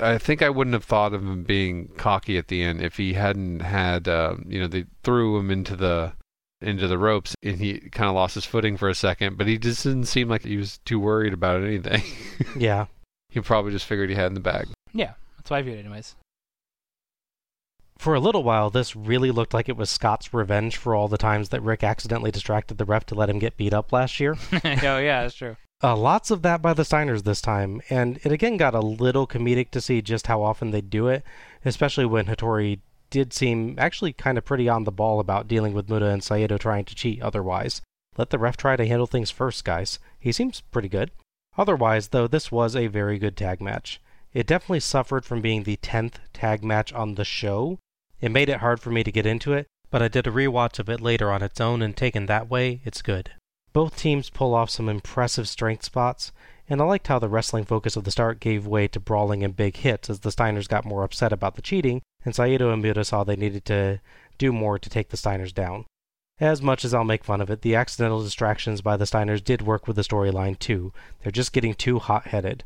I 0.00 0.16
think 0.16 0.42
I 0.42 0.48
wouldn't 0.48 0.74
have 0.74 0.84
thought 0.84 1.12
of 1.12 1.22
him 1.22 1.42
being 1.42 1.88
cocky 1.96 2.38
at 2.38 2.48
the 2.48 2.62
end 2.62 2.80
if 2.80 2.96
he 2.96 3.14
hadn't 3.14 3.60
had, 3.60 4.08
uh, 4.08 4.36
you 4.46 4.60
know, 4.60 4.68
they 4.68 4.84
threw 5.02 5.38
him 5.38 5.50
into 5.50 5.76
the 5.76 6.12
into 6.60 6.88
the 6.88 6.98
ropes 6.98 7.36
and 7.42 7.58
he 7.58 7.78
kind 7.78 8.08
of 8.08 8.16
lost 8.16 8.34
his 8.34 8.44
footing 8.44 8.76
for 8.76 8.88
a 8.88 8.94
second, 8.94 9.38
but 9.38 9.46
he 9.46 9.58
just 9.58 9.84
didn't 9.84 10.06
seem 10.06 10.28
like 10.28 10.42
he 10.42 10.56
was 10.56 10.78
too 10.78 10.98
worried 10.98 11.32
about 11.32 11.62
anything. 11.62 12.02
yeah. 12.56 12.86
He 13.30 13.40
probably 13.40 13.72
just 13.72 13.86
figured 13.86 14.08
he 14.08 14.16
had 14.16 14.26
in 14.26 14.34
the 14.34 14.40
bag. 14.40 14.68
Yeah, 14.92 15.12
that's 15.36 15.50
why 15.50 15.58
I 15.58 15.62
viewed 15.62 15.76
it 15.76 15.84
anyways. 15.84 16.16
For 17.98 18.14
a 18.14 18.20
little 18.20 18.44
while, 18.44 18.70
this 18.70 18.94
really 18.94 19.32
looked 19.32 19.52
like 19.52 19.68
it 19.68 19.76
was 19.76 19.90
Scott's 19.90 20.32
revenge 20.32 20.76
for 20.76 20.94
all 20.94 21.08
the 21.08 21.18
times 21.18 21.48
that 21.48 21.62
Rick 21.62 21.82
accidentally 21.82 22.30
distracted 22.30 22.78
the 22.78 22.84
ref 22.84 23.04
to 23.06 23.16
let 23.16 23.28
him 23.28 23.40
get 23.40 23.56
beat 23.56 23.74
up 23.74 23.92
last 23.92 24.20
year. 24.20 24.36
oh, 24.64 24.98
yeah, 24.98 25.22
that's 25.22 25.34
true. 25.34 25.56
Uh, 25.82 25.96
lots 25.96 26.30
of 26.30 26.42
that 26.42 26.62
by 26.62 26.72
the 26.72 26.82
Steiners 26.84 27.24
this 27.24 27.40
time, 27.40 27.80
and 27.90 28.18
it 28.24 28.32
again 28.32 28.56
got 28.56 28.74
a 28.74 28.80
little 28.80 29.26
comedic 29.26 29.70
to 29.70 29.80
see 29.80 30.02
just 30.02 30.26
how 30.26 30.42
often 30.42 30.70
they 30.70 30.80
do 30.80 31.06
it, 31.08 31.24
especially 31.64 32.04
when 32.04 32.26
Hattori 32.26 32.80
did 33.10 33.32
seem 33.32 33.76
actually 33.78 34.12
kind 34.12 34.38
of 34.38 34.44
pretty 34.44 34.68
on 34.68 34.84
the 34.84 34.92
ball 34.92 35.20
about 35.20 35.48
dealing 35.48 35.72
with 35.72 35.88
Muta 35.88 36.06
and 36.06 36.22
Saito 36.22 36.58
trying 36.58 36.84
to 36.84 36.94
cheat 36.94 37.22
otherwise. 37.22 37.80
Let 38.16 38.30
the 38.30 38.38
ref 38.38 38.56
try 38.56 38.76
to 38.76 38.86
handle 38.86 39.06
things 39.06 39.30
first, 39.30 39.64
guys. 39.64 39.98
He 40.18 40.32
seems 40.32 40.60
pretty 40.60 40.88
good. 40.88 41.10
Otherwise, 41.56 42.08
though, 42.08 42.26
this 42.26 42.50
was 42.50 42.74
a 42.74 42.88
very 42.88 43.18
good 43.18 43.36
tag 43.36 43.60
match. 43.60 44.00
It 44.32 44.46
definitely 44.46 44.80
suffered 44.80 45.24
from 45.24 45.40
being 45.40 45.62
the 45.62 45.76
10th 45.78 46.14
tag 46.32 46.64
match 46.64 46.92
on 46.92 47.14
the 47.14 47.24
show. 47.24 47.78
It 48.20 48.30
made 48.30 48.48
it 48.48 48.58
hard 48.58 48.80
for 48.80 48.90
me 48.90 49.04
to 49.04 49.12
get 49.12 49.26
into 49.26 49.52
it, 49.52 49.66
but 49.90 50.02
I 50.02 50.08
did 50.08 50.26
a 50.26 50.30
rewatch 50.30 50.78
of 50.78 50.88
it 50.88 51.00
later 51.00 51.30
on 51.30 51.42
its 51.42 51.60
own, 51.60 51.82
and 51.82 51.96
taken 51.96 52.26
that 52.26 52.50
way, 52.50 52.80
it's 52.84 53.02
good. 53.02 53.30
Both 53.72 53.96
teams 53.96 54.30
pull 54.30 54.54
off 54.54 54.70
some 54.70 54.88
impressive 54.88 55.48
strength 55.48 55.84
spots, 55.84 56.32
and 56.68 56.80
I 56.80 56.84
liked 56.84 57.06
how 57.06 57.18
the 57.18 57.28
wrestling 57.28 57.64
focus 57.64 57.96
of 57.96 58.04
the 58.04 58.10
start 58.10 58.40
gave 58.40 58.66
way 58.66 58.88
to 58.88 59.00
brawling 59.00 59.44
and 59.44 59.56
big 59.56 59.76
hits 59.76 60.10
as 60.10 60.20
the 60.20 60.30
Steiners 60.30 60.68
got 60.68 60.84
more 60.84 61.04
upset 61.04 61.32
about 61.32 61.54
the 61.54 61.62
cheating, 61.62 62.02
and 62.24 62.34
Saito 62.34 62.72
and 62.72 62.82
Muta 62.82 63.04
saw 63.04 63.24
they 63.24 63.36
needed 63.36 63.64
to 63.66 64.00
do 64.36 64.52
more 64.52 64.78
to 64.78 64.90
take 64.90 65.10
the 65.10 65.16
Steiners 65.16 65.54
down. 65.54 65.84
As 66.40 66.62
much 66.62 66.84
as 66.84 66.94
I'll 66.94 67.04
make 67.04 67.24
fun 67.24 67.40
of 67.40 67.50
it, 67.50 67.62
the 67.62 67.74
accidental 67.74 68.22
distractions 68.22 68.80
by 68.80 68.96
the 68.96 69.06
Steiners 69.06 69.42
did 69.42 69.62
work 69.62 69.86
with 69.86 69.96
the 69.96 70.02
storyline 70.02 70.58
too. 70.58 70.92
They're 71.22 71.32
just 71.32 71.52
getting 71.52 71.74
too 71.74 71.98
hot 71.98 72.28
headed. 72.28 72.64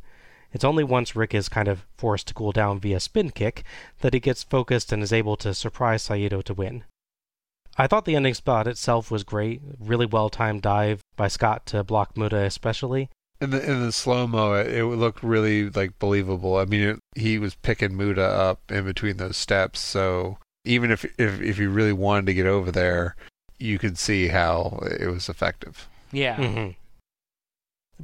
It's 0.53 0.65
only 0.65 0.85
once 0.85 1.17
Rick 1.17 1.35
is 1.35 1.49
kind 1.49 1.69
of 1.69 1.87
forced 1.97 2.29
to 2.29 2.35
cool 2.35 2.53
down 2.53 2.79
via 2.79 3.01
spin 3.01 3.31
kick 3.31 3.65
that 4.01 4.15
he 4.15 4.21
gets 4.21 4.43
focused 4.43 4.93
and 4.93 5.03
is 5.03 5.13
able 5.13 5.37
to 5.37 5.55
surprise 5.55 6.03
Saito 6.03 6.43
to 6.43 6.55
win. 6.55 6.85
I 7.79 7.87
thought 7.87 8.05
the 8.05 8.17
ending 8.17 8.35
spot 8.35 8.67
itself 8.67 9.11
was 9.11 9.25
great, 9.25 9.63
really 9.81 10.07
well 10.07 10.29
timed 10.29 10.63
dive 10.63 11.01
by 11.17 11.29
Scott 11.29 11.65
to 11.67 11.83
block 11.83 12.17
Muta 12.17 12.37
especially. 12.37 13.09
In 13.41 13.51
the 13.51 13.65
in 13.69 13.81
the 13.81 13.93
slow 13.93 14.27
mo, 14.27 14.53
it, 14.53 14.69
it 14.69 14.85
looked 14.85 15.23
really 15.23 15.69
like 15.71 15.99
believable. 15.99 16.59
I 16.59 16.65
mean, 16.67 16.83
it, 16.83 16.99
he 17.17 17.39
was 17.39 17.55
picking 17.57 17.97
Muta 17.97 18.23
up 18.23 18.71
in 18.71 18.85
between 18.85 19.17
those 19.17 19.37
steps, 19.37 19.81
so 19.81 20.39
even 20.65 20.91
if 20.91 21.05
if 21.19 21.41
if 21.41 21.59
you 21.59 21.71
really 21.71 21.93
wanted 21.93 22.27
to 22.27 22.35
get 22.35 22.47
over 22.47 22.71
there, 22.71 23.17
you 23.59 23.79
could 23.79 23.99
see 23.99 24.29
how 24.29 24.81
it 25.01 25.09
was 25.09 25.29
effective. 25.29 25.89
Yeah. 26.13 26.37
Mm-hmm. 26.37 26.71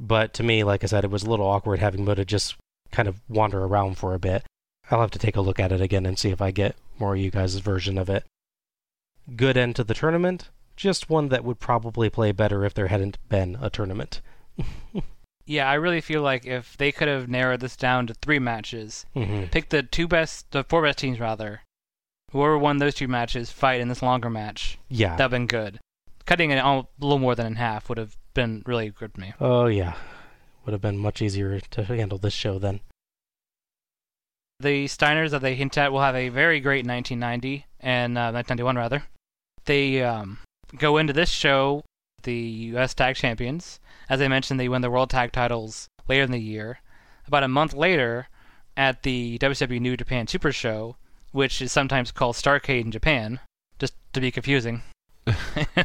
But 0.01 0.33
to 0.35 0.43
me, 0.43 0.63
like 0.63 0.83
I 0.83 0.87
said, 0.87 1.03
it 1.03 1.11
was 1.11 1.23
a 1.23 1.29
little 1.29 1.45
awkward 1.45 1.79
having 1.79 2.05
Muta 2.05 2.23
just 2.23 2.55
kind 2.91 3.07
of 3.07 3.19
wander 3.27 3.63
around 3.65 3.97
for 3.97 4.13
a 4.13 4.19
bit. 4.19 4.43
I'll 4.89 5.01
have 5.01 5.11
to 5.11 5.19
take 5.19 5.35
a 5.35 5.41
look 5.41 5.59
at 5.59 5.71
it 5.73 5.81
again 5.81 6.05
and 6.05 6.17
see 6.17 6.29
if 6.29 6.41
I 6.41 6.51
get 6.51 6.75
more 6.97 7.13
of 7.15 7.19
you 7.21 7.29
guys' 7.31 7.55
version 7.55 7.97
of 7.97 8.09
it. 8.09 8.23
Good 9.35 9.57
end 9.57 9.75
to 9.75 9.83
the 9.83 9.93
tournament, 9.93 10.49
just 10.75 11.09
one 11.09 11.27
that 11.29 11.43
would 11.43 11.59
probably 11.59 12.09
play 12.09 12.31
better 12.31 12.63
if 12.65 12.73
there 12.73 12.87
hadn't 12.87 13.17
been 13.29 13.57
a 13.61 13.69
tournament. 13.69 14.21
Yeah, 15.45 15.67
I 15.67 15.73
really 15.73 15.99
feel 16.01 16.21
like 16.21 16.45
if 16.45 16.77
they 16.77 16.91
could 16.91 17.07
have 17.07 17.27
narrowed 17.27 17.61
this 17.61 17.75
down 17.75 18.05
to 18.05 18.13
three 18.13 18.37
matches, 18.37 19.07
Mhm. 19.15 19.49
pick 19.49 19.69
the 19.69 19.81
two 19.81 20.07
best, 20.07 20.51
the 20.51 20.63
four 20.63 20.83
best 20.83 20.99
teams 20.99 21.19
rather, 21.19 21.63
whoever 22.31 22.55
won 22.55 22.77
those 22.77 22.93
two 22.93 23.07
matches 23.07 23.49
fight 23.49 23.81
in 23.81 23.87
this 23.87 24.03
longer 24.03 24.29
match. 24.29 24.77
Yeah. 24.89 25.15
that'd 25.15 25.31
been 25.31 25.47
good. 25.47 25.79
Cutting 26.27 26.51
it 26.51 26.59
all, 26.59 26.91
a 27.01 27.03
little 27.03 27.17
more 27.17 27.33
than 27.33 27.47
in 27.47 27.55
half 27.55 27.89
would 27.89 27.97
have 27.97 28.15
been 28.33 28.63
really 28.65 28.89
good 28.89 29.13
for 29.13 29.21
me. 29.21 29.33
Oh, 29.39 29.67
yeah. 29.67 29.95
Would 30.65 30.73
have 30.73 30.81
been 30.81 30.97
much 30.97 31.21
easier 31.21 31.59
to 31.59 31.83
handle 31.83 32.17
this 32.17 32.33
show 32.33 32.59
then. 32.59 32.81
The 34.59 34.85
Steiners 34.85 35.31
that 35.31 35.41
they 35.41 35.55
hint 35.55 35.77
at 35.77 35.91
will 35.91 36.01
have 36.01 36.15
a 36.15 36.29
very 36.29 36.59
great 36.59 36.85
1990 36.85 37.65
and 37.79 38.17
uh, 38.17 38.31
1991 38.31 38.75
rather. 38.75 39.03
They 39.65 40.03
um, 40.03 40.39
go 40.77 40.97
into 40.97 41.13
this 41.13 41.29
show 41.29 41.83
the 42.23 42.33
U.S. 42.33 42.93
Tag 42.93 43.15
Champions. 43.15 43.79
As 44.09 44.21
I 44.21 44.27
mentioned, 44.27 44.59
they 44.59 44.69
win 44.69 44.81
the 44.81 44.91
World 44.91 45.09
Tag 45.09 45.31
Titles 45.31 45.87
later 46.07 46.23
in 46.23 46.31
the 46.31 46.39
year. 46.39 46.79
About 47.27 47.43
a 47.43 47.47
month 47.47 47.73
later, 47.73 48.27
at 48.75 49.03
the 49.03 49.37
WCW 49.39 49.79
New 49.79 49.97
Japan 49.97 50.27
Super 50.27 50.51
Show, 50.51 50.95
which 51.31 51.61
is 51.61 51.71
sometimes 51.71 52.11
called 52.11 52.35
Starcade 52.35 52.85
in 52.85 52.91
Japan, 52.91 53.39
just 53.77 53.93
to 54.13 54.21
be 54.21 54.31
confusing, 54.31 54.81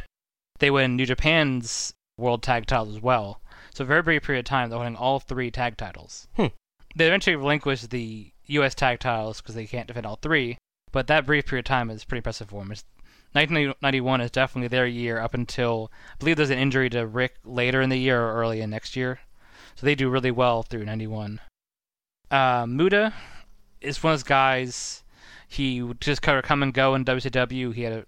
they 0.59 0.71
win 0.71 0.95
New 0.95 1.05
Japan's 1.05 1.93
World 2.17 2.43
Tag 2.43 2.65
Titles 2.65 2.95
as 2.95 3.01
well. 3.01 3.41
So, 3.73 3.83
a 3.83 3.87
very 3.87 4.01
brief 4.01 4.23
period 4.23 4.45
of 4.45 4.45
time, 4.45 4.69
they're 4.69 4.79
winning 4.79 4.95
all 4.95 5.19
three 5.19 5.51
tag 5.51 5.77
titles. 5.77 6.27
Hmm. 6.35 6.47
They 6.95 7.07
eventually 7.07 7.35
relinquish 7.35 7.81
the 7.81 8.31
U.S. 8.45 8.73
tag 8.73 8.99
titles 8.99 9.41
because 9.41 9.55
they 9.55 9.65
can't 9.65 9.87
defend 9.87 10.05
all 10.05 10.15
three, 10.21 10.57
but 10.91 11.07
that 11.07 11.25
brief 11.25 11.45
period 11.45 11.65
of 11.65 11.69
time 11.69 11.89
is 11.89 12.05
pretty 12.05 12.19
impressive 12.19 12.49
for 12.49 12.61
them. 12.61 12.71
It's 12.71 12.85
1991 13.33 14.21
is 14.21 14.31
definitely 14.31 14.69
their 14.69 14.87
year 14.87 15.19
up 15.19 15.33
until 15.33 15.91
I 16.13 16.15
believe 16.19 16.37
there's 16.37 16.51
an 16.51 16.57
injury 16.57 16.89
to 16.91 17.05
Rick 17.05 17.35
later 17.43 17.81
in 17.81 17.89
the 17.89 17.97
year 17.97 18.21
or 18.21 18.33
early 18.35 18.61
in 18.61 18.69
next 18.69 18.95
year. 18.95 19.19
So 19.75 19.85
they 19.85 19.95
do 19.95 20.09
really 20.09 20.31
well 20.31 20.63
through 20.63 20.85
91. 20.85 21.41
Uh, 22.31 22.65
Muta 22.65 23.13
is 23.81 24.01
one 24.01 24.13
of 24.13 24.19
those 24.19 24.23
guys. 24.23 25.03
He 25.49 25.83
just 25.99 26.21
kind 26.21 26.37
of 26.37 26.45
come 26.45 26.63
and 26.63 26.73
go 26.73 26.95
in 26.95 27.03
WCW. 27.03 27.73
He 27.73 27.81
had 27.81 27.91
a 27.91 28.05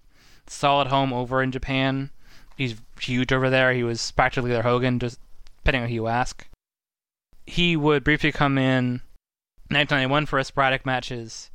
solid 0.48 0.88
home 0.88 1.12
over 1.12 1.44
in 1.44 1.52
Japan. 1.52 2.12
He's 2.58 2.76
huge 3.00 3.32
over 3.32 3.50
there. 3.50 3.72
He 3.74 3.84
was 3.84 4.12
practically 4.12 4.52
their 4.52 4.64
Hogan, 4.64 5.00
just 5.00 5.20
depending 5.58 5.84
on 5.84 5.90
who 5.90 5.96
you 5.96 6.08
ask. 6.08 6.48
He 7.46 7.78
would 7.78 8.04
briefly 8.04 8.32
come 8.32 8.58
in 8.58 9.02
1991 9.70 10.26
for 10.26 10.40
a 10.40 10.44
sporadic 10.44 10.86
matches. 10.86 11.52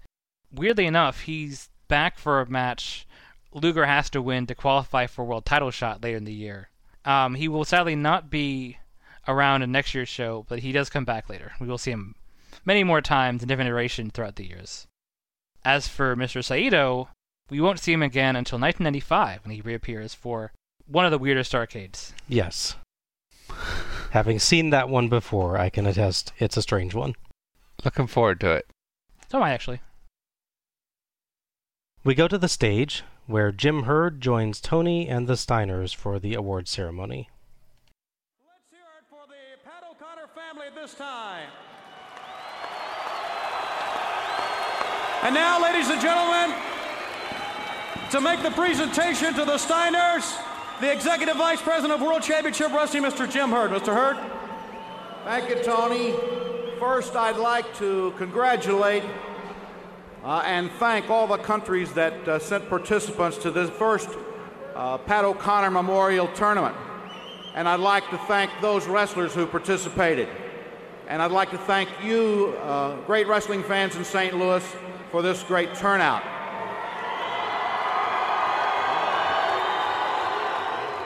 Weirdly 0.54 0.86
enough, 0.86 1.22
he's 1.22 1.68
back 1.88 2.18
for 2.18 2.40
a 2.40 2.48
match 2.48 3.06
Luger 3.54 3.84
has 3.84 4.08
to 4.10 4.22
win 4.22 4.46
to 4.46 4.54
qualify 4.54 5.06
for 5.06 5.22
a 5.22 5.24
world 5.24 5.44
title 5.44 5.70
shot 5.70 6.02
later 6.02 6.16
in 6.16 6.24
the 6.24 6.32
year. 6.32 6.70
Um, 7.04 7.34
he 7.34 7.48
will 7.48 7.64
sadly 7.64 7.94
not 7.94 8.30
be 8.30 8.78
around 9.28 9.62
in 9.62 9.70
next 9.70 9.94
year's 9.94 10.08
show, 10.08 10.46
but 10.48 10.60
he 10.60 10.72
does 10.72 10.88
come 10.88 11.04
back 11.04 11.28
later. 11.28 11.52
We 11.60 11.66
will 11.66 11.78
see 11.78 11.90
him 11.90 12.14
many 12.64 12.82
more 12.82 13.00
times 13.00 13.42
in 13.42 13.48
different 13.48 13.68
iterations 13.68 14.12
throughout 14.12 14.36
the 14.36 14.46
years. 14.46 14.86
As 15.64 15.86
for 15.86 16.16
Mr. 16.16 16.42
Saito, 16.42 17.08
we 17.50 17.60
won't 17.60 17.78
see 17.78 17.92
him 17.92 18.02
again 18.02 18.36
until 18.36 18.58
1995 18.58 19.44
when 19.44 19.54
he 19.54 19.60
reappears 19.60 20.14
for 20.14 20.52
one 20.86 21.04
of 21.04 21.10
the 21.10 21.18
weirdest 21.18 21.52
Starcades. 21.52 22.12
Yes. 22.28 22.76
Having 24.10 24.40
seen 24.40 24.70
that 24.70 24.88
one 24.88 25.08
before, 25.08 25.58
I 25.58 25.70
can 25.70 25.86
attest 25.86 26.32
it's 26.38 26.56
a 26.56 26.62
strange 26.62 26.94
one. 26.94 27.14
Looking 27.84 28.06
forward 28.06 28.40
to 28.40 28.52
it. 28.52 28.66
So 29.30 29.38
am 29.38 29.44
I 29.44 29.52
actually. 29.52 29.80
We 32.04 32.14
go 32.14 32.28
to 32.28 32.36
the 32.36 32.48
stage, 32.48 33.04
where 33.26 33.52
Jim 33.52 33.84
Herd 33.84 34.20
joins 34.20 34.60
Tony 34.60 35.08
and 35.08 35.26
the 35.26 35.34
Steiners 35.34 35.94
for 35.94 36.18
the 36.18 36.34
award 36.34 36.68
ceremony. 36.68 37.30
Let's 38.46 38.70
hear 38.70 38.80
it 38.98 39.04
for 39.08 39.26
the 39.28 39.34
Pat 39.64 39.84
O'Connor 39.88 40.28
family 40.34 40.66
this 40.74 40.94
time. 40.94 41.48
And 45.22 45.34
now, 45.34 45.62
ladies 45.62 45.88
and 45.88 46.00
gentlemen, 46.00 46.52
to 48.10 48.20
make 48.20 48.42
the 48.42 48.50
presentation 48.50 49.32
to 49.34 49.44
the 49.44 49.56
Steiners, 49.56 50.36
the 50.82 50.90
Executive 50.90 51.36
Vice 51.36 51.62
President 51.62 51.92
of 51.92 52.00
World 52.04 52.24
Championship 52.24 52.72
Wrestling, 52.72 53.04
Mr. 53.04 53.30
Jim 53.30 53.50
Herd. 53.50 53.70
Mr. 53.70 53.94
Herd. 53.94 54.18
Thank 55.22 55.48
you, 55.48 55.62
Tony. 55.62 56.12
First, 56.80 57.14
I'd 57.14 57.36
like 57.36 57.72
to 57.76 58.12
congratulate 58.18 59.04
uh, 60.24 60.42
and 60.44 60.72
thank 60.80 61.08
all 61.08 61.28
the 61.28 61.36
countries 61.36 61.92
that 61.92 62.26
uh, 62.26 62.40
sent 62.40 62.68
participants 62.68 63.38
to 63.38 63.52
this 63.52 63.70
first 63.70 64.08
uh, 64.74 64.98
Pat 64.98 65.24
O'Connor 65.24 65.70
Memorial 65.70 66.26
Tournament. 66.34 66.74
And 67.54 67.68
I'd 67.68 67.78
like 67.78 68.10
to 68.10 68.18
thank 68.18 68.50
those 68.60 68.88
wrestlers 68.88 69.32
who 69.32 69.46
participated. 69.46 70.28
And 71.06 71.22
I'd 71.22 71.30
like 71.30 71.52
to 71.52 71.58
thank 71.58 71.90
you, 72.02 72.56
uh, 72.60 72.96
great 73.06 73.28
wrestling 73.28 73.62
fans 73.62 73.94
in 73.94 74.04
St. 74.04 74.36
Louis, 74.36 74.66
for 75.12 75.22
this 75.22 75.44
great 75.44 75.76
turnout. 75.76 76.41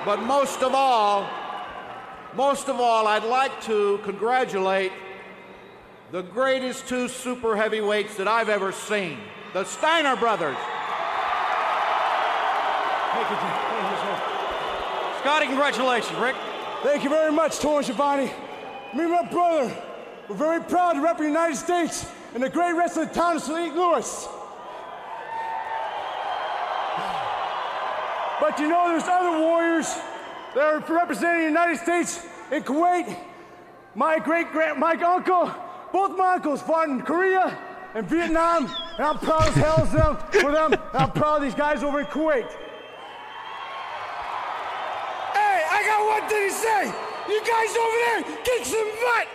But 0.07 0.23
most 0.23 0.63
of 0.63 0.73
all, 0.73 1.29
most 2.37 2.69
of 2.69 2.79
all, 2.79 3.09
I'd 3.09 3.25
like 3.25 3.61
to 3.63 3.99
congratulate 4.05 4.93
the 6.13 6.23
greatest 6.23 6.87
two 6.87 7.09
super 7.09 7.57
heavyweights 7.57 8.17
that 8.19 8.29
I've 8.29 8.49
ever 8.49 8.71
seen, 8.71 9.19
the 9.53 9.65
Steiner 9.65 10.15
brothers. 10.15 10.57
Thank 13.15 13.31
you, 13.31 13.37
Thank 13.37 13.91
you, 13.91 13.99
sir. 13.99 14.23
Scotty, 15.23 15.47
congratulations, 15.47 16.17
Rick. 16.21 16.37
Thank 16.85 17.03
you 17.03 17.11
very 17.11 17.33
much, 17.33 17.59
Tony 17.59 17.83
Schiavone. 17.83 18.31
Me 18.95 19.03
and 19.03 19.11
my 19.11 19.29
brother, 19.29 19.77
we're 20.29 20.37
very 20.37 20.63
proud 20.63 20.93
to 20.93 21.01
represent 21.01 21.35
the 21.35 21.41
United 21.41 21.57
States 21.57 22.09
in 22.33 22.43
the 22.43 22.49
great 22.49 22.75
wrestling 22.75 23.09
town 23.09 23.39
of 23.39 23.43
St. 23.43 23.75
Louis. 23.75 24.29
But 28.41 28.59
you 28.59 28.69
know, 28.69 28.89
there's 28.89 29.05
other 29.05 29.39
warriors 29.41 29.87
that 30.55 30.65
are 30.65 30.81
representing 30.95 31.41
the 31.41 31.49
United 31.49 31.79
States 31.79 32.25
in 32.53 32.63
Kuwait. 32.63 33.17
My 33.95 34.19
great 34.19 34.53
grand, 34.53 34.79
my 34.79 34.93
uncle, 34.93 35.51
both 35.93 36.17
my 36.17 36.35
uncles 36.35 36.61
fought 36.61 36.89
in 36.89 37.01
Korea 37.01 37.57
and 37.95 38.07
Vietnam, 38.07 38.67
and 38.67 39.07
I'm 39.07 39.19
proud 39.19 39.49
as 39.49 39.55
hell 39.55 39.87
them 39.87 40.19
for 40.31 40.53
them. 40.53 40.75
And 40.75 40.83
I'm 40.93 41.11
proud 41.13 41.37
of 41.37 41.43
these 41.43 41.55
guys 41.55 41.83
over 41.83 42.01
in 42.01 42.07
Kuwait. 42.07 42.47
Hey, 45.33 45.63
I 45.71 45.83
got 45.87 46.21
one 46.21 46.29
thing 46.29 46.49
to 46.49 46.55
say. 46.55 46.93
You 47.29 47.41
guys 47.41 47.75
over 47.75 47.99
there, 48.07 48.23
kick 48.45 48.65
some 48.67 48.91
butt. 49.01 49.29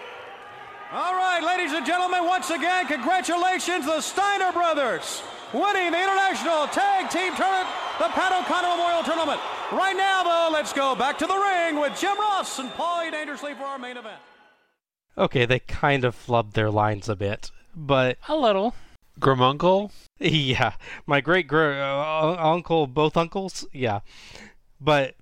All 0.94 1.16
right, 1.16 1.42
ladies 1.44 1.74
and 1.74 1.86
gentlemen, 1.86 2.26
once 2.26 2.50
again, 2.52 2.86
congratulations, 2.86 3.86
to 3.86 3.92
the 3.92 4.02
Steiner 4.02 4.52
brothers, 4.52 5.24
winning 5.54 5.92
the 5.92 6.02
International 6.02 6.68
Tag 6.68 7.10
Team 7.10 7.36
Tournament, 7.36 7.68
the 8.00 8.08
Pat 8.10 8.32
O'Connor 8.32 8.70
Memorial 8.70 9.04
Tournament. 9.04 9.40
Right 9.72 9.96
now, 9.96 10.24
though, 10.24 10.50
let's 10.52 10.74
go 10.74 10.96
back 10.96 11.18
to 11.20 11.26
the 11.26 11.36
ring 11.36 11.80
with 11.80 12.00
Jim 12.00 12.18
Ross 12.20 12.60
and 12.60 12.70
Paulie 12.72 13.12
Dangerously 13.12 13.54
for 13.54 13.64
our 13.64 13.80
main 13.80 13.98
event. 13.98 14.20
Okay, 15.18 15.46
they 15.46 15.60
kind 15.60 16.06
of 16.06 16.16
flubbed 16.16 16.54
their 16.54 16.70
lines 16.72 17.10
a 17.10 17.16
bit, 17.16 17.52
but 17.76 18.18
a 18.28 18.36
little. 18.36 18.74
Gramuncle? 19.20 19.92
Yeah, 20.20 20.74
my 21.06 21.20
great 21.20 21.48
gr- 21.48 21.74
uh, 21.74 22.36
uncle, 22.38 22.88
both 22.88 23.18
uncles. 23.18 23.66
Yeah, 23.74 24.02
but 24.80 25.16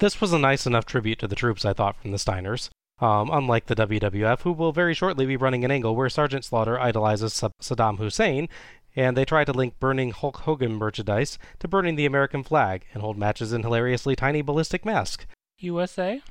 This 0.00 0.20
was 0.20 0.32
a 0.32 0.38
nice 0.38 0.66
enough 0.66 0.84
tribute 0.86 1.18
to 1.20 1.28
the 1.28 1.34
troops, 1.36 1.64
I 1.64 1.72
thought, 1.72 1.96
from 2.00 2.10
the 2.10 2.16
Steiners. 2.18 2.68
Um, 3.00 3.30
unlike 3.32 3.66
the 3.66 3.74
WWF, 3.74 4.42
who 4.42 4.52
will 4.52 4.70
very 4.72 4.94
shortly 4.94 5.26
be 5.26 5.36
running 5.36 5.64
an 5.64 5.70
angle 5.72 5.96
where 5.96 6.08
Sergeant 6.08 6.44
Slaughter 6.44 6.78
idolizes 6.78 7.32
Saddam 7.60 7.98
Hussein, 7.98 8.48
and 8.94 9.16
they 9.16 9.24
try 9.24 9.44
to 9.44 9.52
link 9.52 9.78
burning 9.80 10.10
Hulk 10.10 10.38
Hogan 10.38 10.74
merchandise 10.74 11.38
to 11.60 11.68
burning 11.68 11.96
the 11.96 12.06
American 12.06 12.42
flag 12.42 12.86
and 12.92 13.02
hold 13.02 13.16
matches 13.16 13.52
in 13.52 13.62
hilariously 13.62 14.16
tiny 14.16 14.42
ballistic 14.42 14.84
masks. 14.84 15.26
USA? 15.58 16.22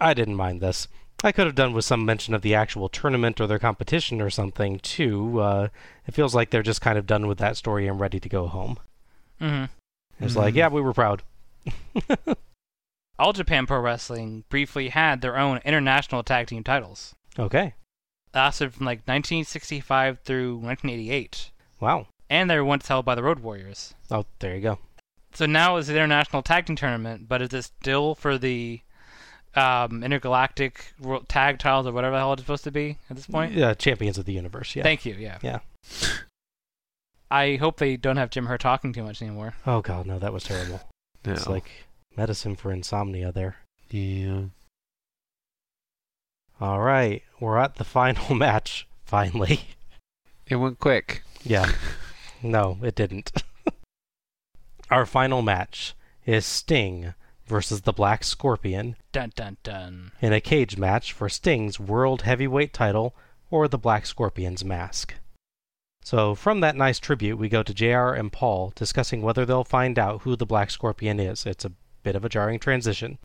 I 0.00 0.14
didn't 0.14 0.36
mind 0.36 0.60
this. 0.60 0.88
I 1.24 1.30
could 1.30 1.46
have 1.46 1.54
done 1.54 1.72
with 1.72 1.84
some 1.84 2.04
mention 2.04 2.34
of 2.34 2.42
the 2.42 2.54
actual 2.54 2.88
tournament 2.88 3.40
or 3.40 3.46
their 3.46 3.58
competition 3.58 4.20
or 4.20 4.30
something, 4.30 4.80
too. 4.80 5.40
Uh, 5.40 5.68
it 6.06 6.14
feels 6.14 6.34
like 6.34 6.50
they're 6.50 6.62
just 6.62 6.80
kind 6.80 6.98
of 6.98 7.06
done 7.06 7.28
with 7.28 7.38
that 7.38 7.56
story 7.56 7.86
and 7.86 8.00
ready 8.00 8.18
to 8.18 8.28
go 8.28 8.48
home. 8.48 8.78
Mm-hmm. 9.40 10.24
It's 10.24 10.36
like, 10.36 10.54
yeah, 10.54 10.68
we 10.68 10.80
were 10.80 10.92
proud. 10.92 11.22
All 13.18 13.32
Japan 13.32 13.66
Pro 13.66 13.78
Wrestling 13.78 14.44
briefly 14.48 14.88
had 14.88 15.20
their 15.20 15.36
own 15.36 15.60
international 15.64 16.24
tag 16.24 16.48
team 16.48 16.64
titles. 16.64 17.14
Okay. 17.38 17.74
Lasted 18.34 18.74
from 18.74 18.86
like 18.86 19.00
1965 19.00 20.20
through 20.24 20.56
1988. 20.56 21.51
Wow. 21.82 22.06
And 22.30 22.48
they 22.48 22.56
were 22.56 22.64
once 22.64 22.86
held 22.86 23.04
by 23.04 23.16
the 23.16 23.24
Road 23.24 23.40
Warriors. 23.40 23.92
Oh, 24.08 24.24
there 24.38 24.54
you 24.54 24.60
go. 24.60 24.78
So 25.34 25.46
now 25.46 25.76
it's 25.76 25.88
the 25.88 25.94
international 25.94 26.40
tag 26.40 26.66
team 26.66 26.76
tournament, 26.76 27.28
but 27.28 27.42
is 27.42 27.52
it 27.52 27.64
still 27.64 28.14
for 28.14 28.38
the 28.38 28.80
um, 29.56 30.04
intergalactic 30.04 30.94
tag 31.26 31.58
titles 31.58 31.88
or 31.88 31.92
whatever 31.92 32.14
the 32.14 32.20
hell 32.20 32.34
it's 32.34 32.42
supposed 32.42 32.64
to 32.64 32.70
be 32.70 32.98
at 33.10 33.16
this 33.16 33.26
point? 33.26 33.52
Yeah, 33.52 33.74
champions 33.74 34.16
of 34.16 34.26
the 34.26 34.32
universe. 34.32 34.76
Yeah. 34.76 34.84
Thank 34.84 35.04
you. 35.04 35.14
Yeah. 35.14 35.38
Yeah. 35.42 35.58
I 37.32 37.56
hope 37.56 37.78
they 37.78 37.96
don't 37.96 38.16
have 38.16 38.30
Jim 38.30 38.46
Herd 38.46 38.60
talking 38.60 38.92
too 38.92 39.02
much 39.02 39.20
anymore. 39.20 39.54
Oh 39.66 39.80
god, 39.80 40.06
no, 40.06 40.20
that 40.20 40.32
was 40.32 40.44
terrible. 40.44 40.82
No. 41.26 41.32
It's 41.32 41.48
like 41.48 41.68
medicine 42.16 42.54
for 42.54 42.70
insomnia 42.70 43.32
there. 43.32 43.56
Yeah. 43.90 44.42
All 46.60 46.80
right, 46.80 47.24
we're 47.40 47.58
at 47.58 47.74
the 47.74 47.84
final 47.84 48.34
match. 48.36 48.86
Finally. 49.04 49.62
It 50.46 50.56
went 50.56 50.78
quick. 50.78 51.22
Yeah. 51.44 51.72
no, 52.42 52.78
it 52.82 52.94
didn't. 52.94 53.32
Our 54.90 55.06
final 55.06 55.42
match 55.42 55.94
is 56.26 56.44
Sting 56.46 57.14
versus 57.46 57.82
the 57.82 57.92
Black 57.92 58.24
Scorpion 58.24 58.96
Dun 59.12 59.32
dun 59.34 59.56
dun. 59.62 60.12
in 60.20 60.32
a 60.32 60.40
cage 60.40 60.76
match 60.76 61.12
for 61.12 61.28
Sting's 61.28 61.80
World 61.80 62.22
Heavyweight 62.22 62.72
title 62.72 63.14
or 63.50 63.68
the 63.68 63.78
Black 63.78 64.06
Scorpion's 64.06 64.64
mask. 64.64 65.14
So, 66.04 66.34
from 66.34 66.60
that 66.60 66.76
nice 66.76 66.98
tribute, 66.98 67.36
we 67.36 67.48
go 67.48 67.62
to 67.62 67.74
JR 67.74 68.14
and 68.14 68.32
Paul 68.32 68.72
discussing 68.74 69.22
whether 69.22 69.44
they'll 69.44 69.64
find 69.64 69.98
out 69.98 70.22
who 70.22 70.34
the 70.34 70.46
Black 70.46 70.70
Scorpion 70.70 71.20
is. 71.20 71.46
It's 71.46 71.64
a 71.64 71.72
bit 72.02 72.16
of 72.16 72.24
a 72.24 72.28
jarring 72.28 72.58
transition. 72.58 73.18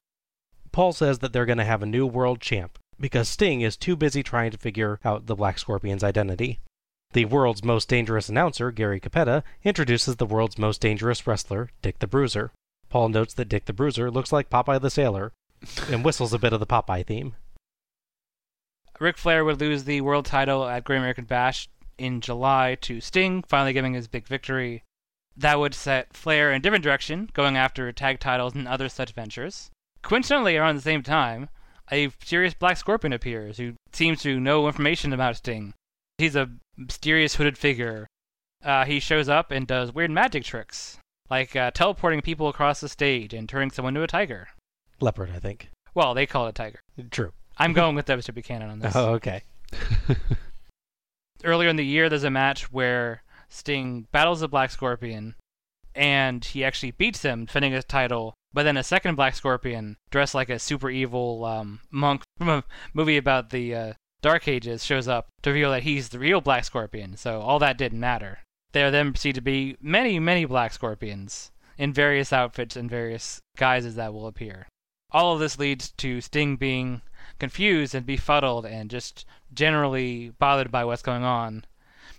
Paul 0.72 0.94
says 0.94 1.20
that 1.20 1.34
they're 1.34 1.46
going 1.46 1.58
to 1.58 1.64
have 1.64 1.82
a 1.82 1.88
new 1.88 2.06
world 2.06 2.40
champ 2.40 2.78
because 3.00 3.30
Sting 3.30 3.62
is 3.62 3.78
too 3.78 3.96
busy 3.96 4.22
trying 4.22 4.52
to 4.52 4.58
figure 4.58 5.00
out 5.04 5.26
the 5.26 5.36
Black 5.36 5.58
Scorpion's 5.58 6.04
identity. 6.04 6.60
The 7.14 7.26
world's 7.26 7.64
most 7.64 7.90
dangerous 7.90 8.30
announcer, 8.30 8.72
Gary 8.72 9.00
Cappetta, 9.00 9.44
introduces 9.64 10.18
the 10.18 10.26
world's 10.26 10.58
most 10.58 10.82
dangerous 10.82 11.26
wrestler, 11.26 11.70
Dick 11.82 12.00
the 12.00 12.08
Bruiser. 12.08 12.52
Paul 12.90 13.10
notes 13.10 13.34
that 13.36 13.50
Dick 13.50 13.66
the 13.66 13.74
Bruiser 13.74 14.12
looks 14.12 14.32
like 14.32 14.50
Popeye 14.50 14.82
the 14.82 14.90
Sailor 14.90 15.32
and 15.90 16.04
whistles 16.04 16.34
a 16.34 16.40
bit 16.40 16.54
of 16.54 16.60
the 16.60 16.68
Popeye 16.68 17.06
theme. 17.06 17.36
Ric 19.00 19.18
Flair 19.18 19.46
would 19.46 19.60
lose 19.60 19.84
the 19.84 20.02
world 20.02 20.26
title 20.26 20.66
at 20.68 20.84
Great 20.84 20.98
American 20.98 21.26
Bash 21.26 21.70
in 21.98 22.22
July 22.22 22.76
to 22.82 23.00
Sting, 23.00 23.44
finally 23.48 23.74
giving 23.74 23.94
his 23.94 24.08
big 24.08 24.28
victory. 24.28 24.84
That 25.36 25.60
would 25.60 25.74
set 25.74 26.14
Flair 26.14 26.52
in 26.52 26.58
a 26.58 26.60
different 26.60 26.84
direction, 26.84 27.30
going 27.34 27.58
after 27.58 27.92
tag 27.92 28.20
titles 28.20 28.56
and 28.56 28.68
other 28.68 28.90
such 28.90 29.14
ventures. 29.14 29.70
Coincidentally, 30.02 30.58
around 30.58 30.76
the 30.76 30.82
same 30.82 31.04
time, 31.04 31.50
a 31.92 32.10
serious 32.24 32.54
Black 32.54 32.78
Scorpion 32.78 33.14
appears 33.14 33.58
who 33.58 33.74
seems 33.92 34.22
to 34.22 34.40
know 34.40 34.68
information 34.68 35.14
about 35.14 35.38
Sting. 35.38 35.74
He's 36.18 36.36
a 36.36 36.50
mysterious 36.78 37.36
hooded 37.36 37.58
figure. 37.58 38.08
Uh, 38.64 38.86
he 38.86 39.00
shows 39.00 39.28
up 39.30 39.52
and 39.52 39.68
does 39.68 39.94
weird 39.94 40.12
magic 40.12 40.44
tricks, 40.44 40.98
like 41.30 41.56
uh, 41.56 41.72
teleporting 41.72 42.22
people 42.22 42.48
across 42.48 42.80
the 42.80 42.90
stage 42.90 43.34
and 43.34 43.50
turning 43.50 43.72
someone 43.72 43.96
into 43.96 44.04
a 44.04 44.08
tiger. 44.08 44.50
Leopard, 45.00 45.32
I 45.36 45.40
think. 45.40 45.70
Well, 45.94 46.14
they 46.14 46.26
call 46.26 46.46
it 46.48 46.50
a 46.50 46.54
tiger. 46.54 46.80
True. 47.12 47.34
I'm 47.58 47.74
going 47.74 47.96
with 47.96 48.06
Mr. 48.06 48.34
Buchanan 48.34 48.70
on 48.70 48.80
this. 48.80 48.96
Oh, 48.96 49.14
okay. 49.16 49.44
Earlier 51.44 51.70
in 51.70 51.76
the 51.76 51.86
year, 51.86 52.10
there's 52.10 52.24
a 52.24 52.32
match 52.32 52.72
where 52.72 53.24
Sting 53.50 54.08
battles 54.12 54.40
the 54.40 54.48
Black 54.48 54.72
Scorpion, 54.72 55.36
and 55.94 56.44
he 56.44 56.64
actually 56.64 56.92
beats 56.92 57.22
him, 57.22 57.46
defending 57.46 57.74
his 57.74 57.86
title. 57.86 58.34
But 58.54 58.64
then 58.64 58.78
a 58.78 58.84
second 58.84 59.16
Black 59.16 59.36
Scorpion, 59.36 59.98
dressed 60.10 60.34
like 60.34 60.50
a 60.50 60.60
super 60.60 60.90
evil 60.90 61.46
um, 61.46 61.80
monk 61.92 62.24
from 62.38 62.50
a 62.50 62.64
movie 62.94 63.18
about 63.18 63.52
the 63.52 63.76
uh, 63.76 63.94
Dark 64.22 64.48
Ages, 64.48 64.84
shows 64.84 65.08
up 65.08 65.28
to 65.44 65.52
reveal 65.52 65.72
that 65.72 65.84
he's 65.84 66.10
the 66.10 66.20
real 66.20 66.42
Black 66.42 66.66
Scorpion. 66.66 67.18
So 67.18 67.42
all 67.42 67.60
that 67.60 67.78
didn't 67.78 68.00
matter. 68.00 68.40
There 68.74 68.92
then 68.92 69.14
proceed 69.14 69.36
to 69.36 69.42
be 69.42 69.78
many, 69.82 70.20
many 70.20 70.46
Black 70.46 70.74
Scorpions 70.74 71.52
in 71.78 71.94
various 71.94 72.34
outfits 72.34 72.76
and 72.76 72.90
various 72.90 73.40
guises 73.56 73.96
that 73.96 74.14
will 74.14 74.28
appear. 74.28 74.68
All 75.12 75.34
of 75.34 75.40
this 75.40 75.58
leads 75.58 75.92
to 75.92 76.20
Sting 76.20 76.58
being 76.58 77.02
confused 77.40 77.96
and 77.96 78.06
befuddled 78.06 78.66
and 78.66 78.90
just 78.90 79.26
generally 79.54 80.34
bothered 80.38 80.72
by 80.72 80.84
what's 80.84 81.02
going 81.02 81.24
on. 81.24 81.66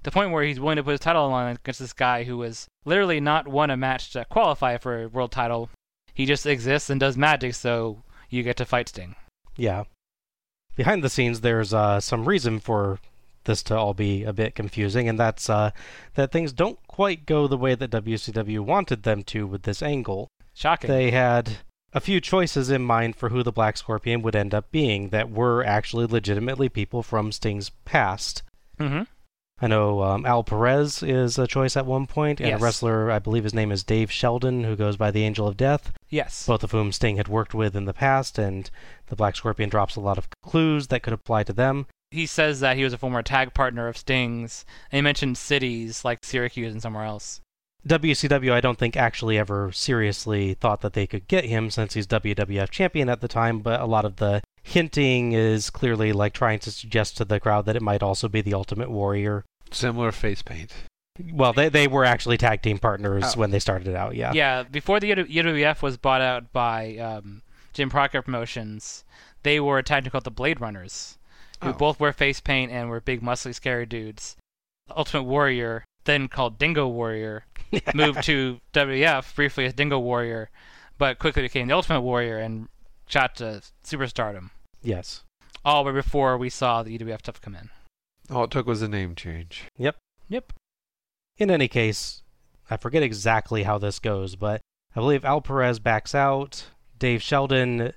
The 0.04 0.10
point 0.10 0.30
where 0.30 0.44
he's 0.44 0.60
willing 0.60 0.76
to 0.76 0.84
put 0.84 0.92
his 0.92 1.00
title 1.00 1.24
on 1.24 1.56
against 1.56 1.80
this 1.80 1.92
guy 1.92 2.24
who 2.24 2.40
has 2.42 2.66
literally 2.84 3.20
not 3.20 3.48
won 3.48 3.70
a 3.70 3.76
match 3.76 4.12
to 4.12 4.24
qualify 4.24 4.78
for 4.78 5.02
a 5.02 5.08
world 5.08 5.32
title. 5.32 5.70
He 6.14 6.24
just 6.24 6.46
exists 6.46 6.88
and 6.88 6.98
does 6.98 7.16
magic, 7.16 7.54
so 7.54 8.02
you 8.30 8.42
get 8.42 8.56
to 8.56 8.64
fight 8.64 8.88
Sting. 8.88 9.16
Yeah. 9.56 9.84
Behind 10.78 11.02
the 11.02 11.10
scenes, 11.10 11.40
there's 11.40 11.74
uh, 11.74 11.98
some 11.98 12.28
reason 12.28 12.60
for 12.60 13.00
this 13.42 13.64
to 13.64 13.76
all 13.76 13.94
be 13.94 14.22
a 14.22 14.32
bit 14.32 14.54
confusing, 14.54 15.08
and 15.08 15.18
that's 15.18 15.50
uh, 15.50 15.72
that 16.14 16.30
things 16.30 16.52
don't 16.52 16.78
quite 16.86 17.26
go 17.26 17.48
the 17.48 17.56
way 17.56 17.74
that 17.74 17.90
WCW 17.90 18.60
wanted 18.60 19.02
them 19.02 19.24
to 19.24 19.44
with 19.44 19.64
this 19.64 19.82
angle. 19.82 20.28
Shocking. 20.54 20.88
They 20.88 21.10
had 21.10 21.58
a 21.92 22.00
few 22.00 22.20
choices 22.20 22.70
in 22.70 22.82
mind 22.82 23.16
for 23.16 23.30
who 23.30 23.42
the 23.42 23.50
Black 23.50 23.76
Scorpion 23.76 24.22
would 24.22 24.36
end 24.36 24.54
up 24.54 24.70
being 24.70 25.08
that 25.08 25.32
were 25.32 25.64
actually 25.64 26.06
legitimately 26.06 26.68
people 26.68 27.02
from 27.02 27.32
Sting's 27.32 27.70
past. 27.84 28.44
Mm-hmm. 28.78 29.02
I 29.60 29.66
know 29.66 30.02
um, 30.02 30.24
Al 30.24 30.44
Perez 30.44 31.02
is 31.02 31.36
a 31.38 31.46
choice 31.46 31.76
at 31.76 31.84
one 31.86 32.06
point, 32.06 32.40
and 32.40 32.48
Yes. 32.50 32.60
a 32.60 32.62
wrestler, 32.62 33.10
I 33.10 33.18
believe 33.18 33.42
his 33.44 33.54
name 33.54 33.72
is 33.72 33.82
Dave 33.82 34.10
Sheldon, 34.10 34.62
who 34.64 34.76
goes 34.76 34.96
by 34.96 35.10
the 35.10 35.24
Angel 35.24 35.48
of 35.48 35.56
Death. 35.56 35.92
Yes. 36.08 36.46
Both 36.46 36.62
of 36.62 36.70
whom 36.70 36.92
Sting 36.92 37.16
had 37.16 37.26
worked 37.28 37.54
with 37.54 37.74
in 37.74 37.84
the 37.84 37.92
past, 37.92 38.38
and 38.38 38.70
the 39.06 39.16
Black 39.16 39.34
Scorpion 39.34 39.68
drops 39.68 39.96
a 39.96 40.00
lot 40.00 40.16
of 40.18 40.28
clues 40.42 40.86
that 40.88 41.02
could 41.02 41.12
apply 41.12 41.42
to 41.42 41.52
them. 41.52 41.86
He 42.10 42.24
says 42.24 42.60
that 42.60 42.76
he 42.76 42.84
was 42.84 42.92
a 42.92 42.98
former 42.98 43.22
tag 43.22 43.52
partner 43.52 43.88
of 43.88 43.96
Sting's, 43.98 44.64
and 44.92 44.98
he 44.98 45.02
mentioned 45.02 45.36
cities 45.36 46.04
like 46.04 46.24
Syracuse 46.24 46.72
and 46.72 46.80
somewhere 46.80 47.04
else. 47.04 47.40
WCW, 47.86 48.52
I 48.52 48.60
don't 48.60 48.78
think, 48.78 48.96
actually 48.96 49.38
ever 49.38 49.70
seriously 49.72 50.54
thought 50.54 50.80
that 50.82 50.92
they 50.94 51.06
could 51.06 51.28
get 51.28 51.44
him 51.44 51.70
since 51.70 51.94
he's 51.94 52.06
WWF 52.06 52.70
champion 52.70 53.08
at 53.08 53.20
the 53.20 53.28
time, 53.28 53.60
but 53.60 53.80
a 53.80 53.86
lot 53.86 54.04
of 54.04 54.16
the 54.16 54.42
hinting 54.68 55.32
is 55.32 55.70
clearly 55.70 56.12
like 56.12 56.32
trying 56.34 56.58
to 56.60 56.70
suggest 56.70 57.16
to 57.16 57.24
the 57.24 57.40
crowd 57.40 57.64
that 57.66 57.76
it 57.76 57.82
might 57.82 58.02
also 58.02 58.28
be 58.28 58.40
the 58.40 58.54
Ultimate 58.54 58.90
Warrior. 58.90 59.44
Similar 59.70 60.12
face 60.12 60.42
paint. 60.42 60.72
Well, 61.32 61.52
they, 61.52 61.68
they 61.68 61.88
were 61.88 62.04
actually 62.04 62.36
tag 62.36 62.62
team 62.62 62.78
partners 62.78 63.24
Oh. 63.34 63.40
when 63.40 63.50
they 63.50 63.58
started 63.58 63.94
out, 63.96 64.14
yeah. 64.14 64.32
Yeah, 64.32 64.62
before 64.62 65.00
the 65.00 65.10
UWF 65.10 65.82
was 65.82 65.96
bought 65.96 66.20
out 66.20 66.52
by 66.52 66.96
um, 66.98 67.42
Jim 67.72 67.90
Crockett 67.90 68.24
Promotions, 68.24 69.04
they 69.42 69.58
were 69.58 69.78
a 69.78 69.82
tag 69.82 70.04
team 70.04 70.10
called 70.12 70.24
the 70.24 70.30
Blade 70.30 70.60
Runners, 70.60 71.18
who 71.62 71.70
Oh. 71.70 71.72
both 71.72 71.98
wear 71.98 72.12
face 72.12 72.40
paint 72.40 72.70
and 72.70 72.88
were 72.88 73.00
big, 73.00 73.20
muscly, 73.20 73.54
scary 73.54 73.84
dudes. 73.86 74.36
Ultimate 74.96 75.24
Warrior, 75.24 75.84
then 76.04 76.28
called 76.28 76.58
Dingo 76.58 76.86
Warrior, 76.86 77.44
moved 77.94 78.22
to 78.24 78.60
WWF 78.72 79.34
briefly 79.34 79.64
as 79.66 79.72
Dingo 79.74 79.98
Warrior, 79.98 80.50
but 80.98 81.18
quickly 81.18 81.42
became 81.42 81.66
the 81.68 81.74
Ultimate 81.74 82.02
Warrior 82.02 82.38
and 82.38 82.68
shot 83.08 83.34
to 83.36 83.62
superstardom. 83.84 84.50
Yes. 84.82 85.22
All 85.64 85.84
but 85.84 85.92
before 85.92 86.38
we 86.38 86.50
saw 86.50 86.82
the 86.82 86.96
UWF 86.98 87.20
stuff 87.20 87.40
come 87.40 87.54
in. 87.54 87.70
All 88.30 88.44
it 88.44 88.50
took 88.50 88.66
was 88.66 88.82
a 88.82 88.88
name 88.88 89.14
change. 89.14 89.64
Yep. 89.76 89.96
Yep. 90.28 90.52
In 91.38 91.50
any 91.50 91.68
case, 91.68 92.22
I 92.70 92.76
forget 92.76 93.02
exactly 93.02 93.62
how 93.62 93.78
this 93.78 93.98
goes, 93.98 94.36
but 94.36 94.60
I 94.94 95.00
believe 95.00 95.24
Al 95.24 95.40
Perez 95.40 95.78
backs 95.78 96.14
out. 96.14 96.66
Dave 96.98 97.22
Sheldon 97.22 97.92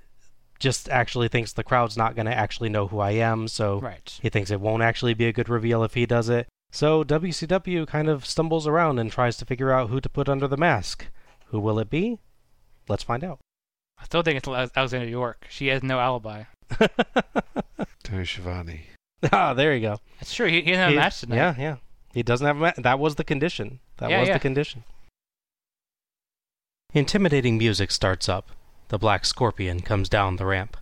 just 0.60 0.88
actually 0.90 1.28
thinks 1.28 1.52
the 1.54 1.64
crowd's 1.64 1.98
not 1.98 2.16
going 2.16 2.28
to 2.28 2.34
actually 2.38 2.70
know 2.70 2.88
who 2.88 3.00
I 3.00 3.12
am, 3.12 3.48
so 3.48 3.80
Right. 3.80 4.18
he 4.22 4.30
thinks 4.30 4.52
it 4.52 4.62
won't 4.62 4.84
actually 4.84 5.14
be 5.16 5.26
a 5.26 5.34
good 5.34 5.50
reveal 5.50 5.84
if 5.84 5.96
he 5.96 6.06
does 6.06 6.30
it. 6.30 6.48
So 6.72 7.04
WCW 7.04 7.86
kind 7.88 8.08
of 8.08 8.26
stumbles 8.26 8.68
around 8.68 9.00
and 9.00 9.12
tries 9.12 9.38
to 9.38 9.46
figure 9.46 9.72
out 9.72 9.90
who 9.90 10.00
to 10.00 10.08
put 10.10 10.30
under 10.30 10.48
the 10.48 10.56
mask. 10.58 11.08
Who 11.48 11.60
will 11.60 11.80
it 11.80 11.90
be? 11.90 12.20
Let's 12.88 13.04
find 13.04 13.24
out. 13.24 13.40
I 14.00 14.06
still 14.06 14.22
think 14.22 14.38
it's 14.38 14.48
Alex- 14.48 14.72
Alexandra 14.76 15.10
York. 15.10 15.48
She 15.50 15.68
has 15.68 15.84
no 15.84 16.00
alibi. 16.00 16.44
Tony 18.04 18.26
Schiavone. 18.26 18.88
ah, 19.32 19.54
there 19.54 19.74
you 19.76 19.82
go. 19.82 20.00
That's 20.20 20.34
true. 20.34 20.48
He, 20.48 20.62
he 20.62 20.72
doesn't 20.72 20.80
have 20.84 20.92
a 20.94 20.96
match 20.96 21.20
tonight. 21.22 21.36
Yeah, 21.36 21.56
yeah. 21.58 21.76
He 22.14 22.24
doesn't 22.24 22.46
have 22.46 22.58
a 22.58 22.60
match. 22.60 22.76
That 22.78 23.00
was 23.00 23.16
the 23.16 23.24
condition. 23.24 23.80
That 23.98 24.10
Yeah, 24.10 24.20
was 24.20 24.28
yeah. 24.28 24.34
the 24.36 24.40
condition. 24.40 24.84
Intimidating 26.94 27.58
music 27.58 27.92
starts 27.92 28.28
up. 28.28 28.50
The 28.90 28.98
black 28.98 29.26
scorpion 29.26 29.80
comes 29.82 30.10
down 30.10 30.36
the 30.36 30.46
ramp. 30.46 30.76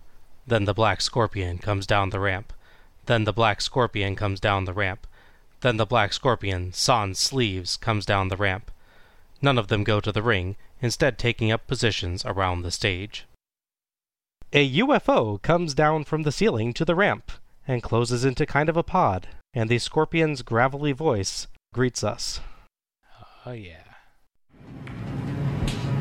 Then 0.46 0.64
the 0.64 0.74
black 0.74 1.00
scorpion 1.00 1.58
comes 1.58 1.86
down 1.86 2.10
the 2.10 2.18
ramp. 2.18 2.52
Then 3.06 3.24
the 3.24 3.32
black 3.32 3.60
scorpion 3.60 4.16
comes 4.16 4.40
down 4.40 4.64
the 4.64 4.72
ramp. 4.72 5.06
Then 5.60 5.76
the 5.76 5.86
black 5.86 6.12
scorpion, 6.12 6.72
sans 6.72 7.18
sleeves, 7.18 7.76
comes 7.76 8.06
down 8.06 8.28
the 8.28 8.36
ramp. 8.36 8.70
None 9.42 9.58
of 9.58 9.68
them 9.68 9.84
go 9.84 10.00
to 10.00 10.10
the 10.10 10.22
ring, 10.22 10.56
instead 10.80 11.18
taking 11.18 11.52
up 11.52 11.66
positions 11.66 12.24
around 12.24 12.62
the 12.62 12.70
stage. 12.70 13.26
A 14.52 14.68
UFO 14.78 15.40
comes 15.42 15.74
down 15.74 16.02
from 16.02 16.24
the 16.24 16.32
ceiling 16.32 16.72
to 16.72 16.84
the 16.84 16.96
ramp 16.96 17.30
and 17.68 17.84
closes 17.84 18.24
into 18.24 18.44
kind 18.44 18.68
of 18.68 18.76
a 18.76 18.82
pod, 18.82 19.28
and 19.54 19.70
the 19.70 19.78
scorpion's 19.78 20.42
gravelly 20.42 20.90
voice 20.90 21.46
greets 21.72 22.02
us. 22.02 22.40
Oh 23.46 23.52
yeah. 23.52 23.84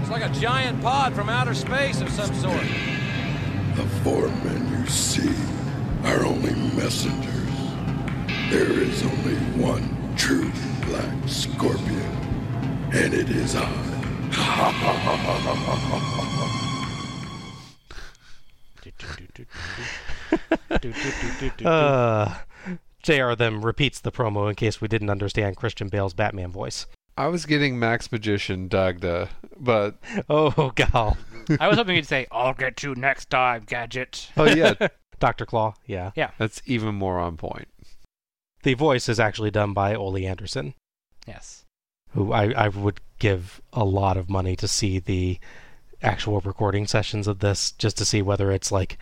It's 0.01 0.09
like 0.09 0.27
a 0.27 0.33
giant 0.33 0.81
pod 0.81 1.13
from 1.13 1.29
outer 1.29 1.53
space 1.53 2.01
of 2.01 2.09
some 2.09 2.33
sort. 2.33 2.63
The 3.75 3.85
four 4.03 4.27
men 4.43 4.79
you 4.79 4.89
see 4.89 5.31
are 6.05 6.25
only 6.25 6.55
messengers. 6.75 7.53
There 8.49 8.71
is 8.71 9.03
only 9.03 9.35
one 9.61 10.15
true 10.17 10.51
black 10.87 11.27
scorpion, 11.27 12.01
and 12.93 13.13
it 13.13 13.29
is 13.29 13.55
I. 13.55 13.69
uh, 21.65 22.35
JR 23.03 23.33
then 23.33 23.61
repeats 23.61 23.99
the 23.99 24.11
promo 24.11 24.49
in 24.49 24.55
case 24.55 24.81
we 24.81 24.87
didn't 24.87 25.09
understand 25.09 25.55
Christian 25.57 25.87
Bale's 25.87 26.13
Batman 26.13 26.51
voice. 26.51 26.85
I 27.17 27.27
was 27.27 27.45
getting 27.45 27.77
Max 27.77 28.11
Magician 28.11 28.69
Dagda, 28.69 29.29
but 29.59 29.97
oh 30.29 30.71
gal. 30.75 31.17
I 31.59 31.67
was 31.67 31.77
hoping 31.77 31.95
you'd 31.95 32.07
say, 32.07 32.27
"I'll 32.31 32.53
get 32.53 32.81
you 32.83 32.95
next 32.95 33.29
time, 33.29 33.63
gadget." 33.65 34.31
Oh 34.37 34.45
yeah, 34.45 34.73
Doctor 35.19 35.45
Claw. 35.45 35.73
Yeah, 35.85 36.11
yeah. 36.15 36.31
That's 36.37 36.61
even 36.65 36.95
more 36.95 37.19
on 37.19 37.35
point. 37.35 37.67
The 38.63 38.73
voice 38.73 39.09
is 39.09 39.19
actually 39.19 39.51
done 39.51 39.73
by 39.73 39.95
Ole 39.95 40.25
Anderson. 40.25 40.75
Yes. 41.27 41.65
Who 42.11 42.31
I, 42.31 42.51
I 42.51 42.67
would 42.69 43.01
give 43.19 43.61
a 43.73 43.83
lot 43.83 44.17
of 44.17 44.29
money 44.29 44.55
to 44.55 44.67
see 44.67 44.99
the 44.99 45.39
actual 46.01 46.39
recording 46.39 46.87
sessions 46.87 47.27
of 47.27 47.39
this, 47.39 47.71
just 47.71 47.97
to 47.97 48.05
see 48.05 48.21
whether 48.21 48.51
it's 48.51 48.71
like 48.71 48.97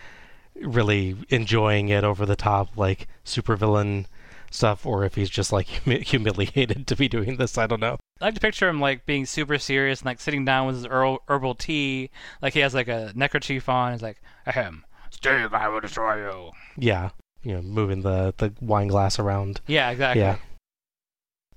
really 0.62 1.16
enjoying 1.30 1.90
it 1.90 2.04
over 2.04 2.26
the 2.26 2.36
top, 2.36 2.78
like 2.78 3.08
supervillain 3.26 4.06
stuff, 4.52 4.86
or 4.86 5.04
if 5.04 5.16
he's 5.16 5.30
just 5.30 5.52
like 5.52 5.68
humi- 5.84 6.04
humiliated 6.04 6.88
to 6.88 6.96
be 6.96 7.08
doing 7.08 7.38
this. 7.38 7.58
I 7.58 7.68
don't 7.68 7.80
know. 7.80 7.98
I 8.20 8.26
like 8.26 8.36
to 8.36 8.40
picture 8.42 8.68
him 8.68 8.80
like 8.80 9.06
being 9.06 9.26
super 9.26 9.58
serious 9.58 10.00
and 10.00 10.08
like 10.08 10.20
sitting 10.20 10.46
down 10.46 10.68
with 10.68 10.76
his 10.78 10.86
herbal, 10.86 11.22
herbal 11.28 11.56
tea, 11.56 12.10
like 12.42 12.54
he 12.54 12.60
has 12.62 12.74
like 12.74 12.88
a 12.88 13.12
neckerchief 13.16 13.70
on. 13.70 13.94
He's 13.94 14.02
like, 14.02 14.22
"Ahem, 14.46 14.86
Sting, 15.12 15.48
I 15.52 15.68
will 15.68 15.82
destroy 15.82 16.18
you." 16.28 16.52
Yeah, 16.78 17.12
you 17.44 17.54
know, 17.54 17.62
moving 17.62 18.02
the 18.02 18.34
the 18.38 18.54
wine 18.60 18.88
glass 18.88 19.20
around. 19.20 19.62
Yeah, 19.68 19.92
exactly. 19.92 20.22
Yeah. 20.22 20.38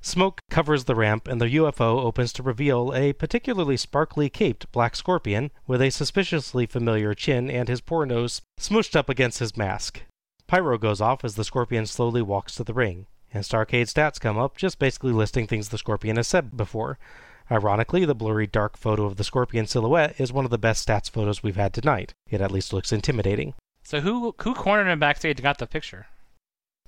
Smoke 0.02 0.40
covers 0.50 0.84
the 0.84 0.94
ramp, 0.94 1.28
and 1.28 1.40
the 1.40 1.56
UFO 1.56 2.02
opens 2.02 2.32
to 2.32 2.42
reveal 2.42 2.94
a 2.94 3.12
particularly 3.12 3.76
sparkly 3.76 4.30
caped 4.30 4.72
black 4.72 4.96
scorpion 4.96 5.50
with 5.66 5.82
a 5.82 5.90
suspiciously 5.90 6.64
familiar 6.64 7.14
chin 7.14 7.50
and 7.50 7.68
his 7.68 7.82
poor 7.82 8.06
nose 8.06 8.40
smooshed 8.58 8.96
up 8.96 9.10
against 9.10 9.40
his 9.40 9.56
mask. 9.58 10.02
Pyro 10.46 10.78
goes 10.78 11.00
off 11.00 11.22
as 11.22 11.34
the 11.34 11.44
scorpion 11.44 11.84
slowly 11.84 12.22
walks 12.22 12.54
to 12.54 12.64
the 12.64 12.72
ring, 12.72 13.06
and 13.32 13.44
Starcade 13.44 13.92
stats 13.92 14.18
come 14.18 14.38
up, 14.38 14.56
just 14.56 14.78
basically 14.78 15.12
listing 15.12 15.46
things 15.46 15.68
the 15.68 15.78
scorpion 15.78 16.16
has 16.16 16.26
said 16.26 16.56
before. 16.56 16.98
Ironically, 17.50 18.04
the 18.04 18.14
blurry 18.14 18.46
dark 18.46 18.76
photo 18.76 19.04
of 19.04 19.16
the 19.16 19.24
scorpion 19.24 19.66
silhouette 19.66 20.18
is 20.18 20.32
one 20.32 20.44
of 20.44 20.50
the 20.50 20.58
best 20.58 20.86
stats 20.86 21.10
photos 21.10 21.42
we've 21.42 21.56
had 21.56 21.74
tonight. 21.74 22.14
It 22.28 22.40
at 22.40 22.50
least 22.50 22.72
looks 22.72 22.92
intimidating. 22.92 23.54
So 23.82 24.00
who 24.00 24.34
who 24.40 24.54
cornered 24.54 24.90
him 24.90 24.98
backstage 24.98 25.38
and 25.38 25.42
got 25.42 25.58
the 25.58 25.66
picture? 25.66 26.06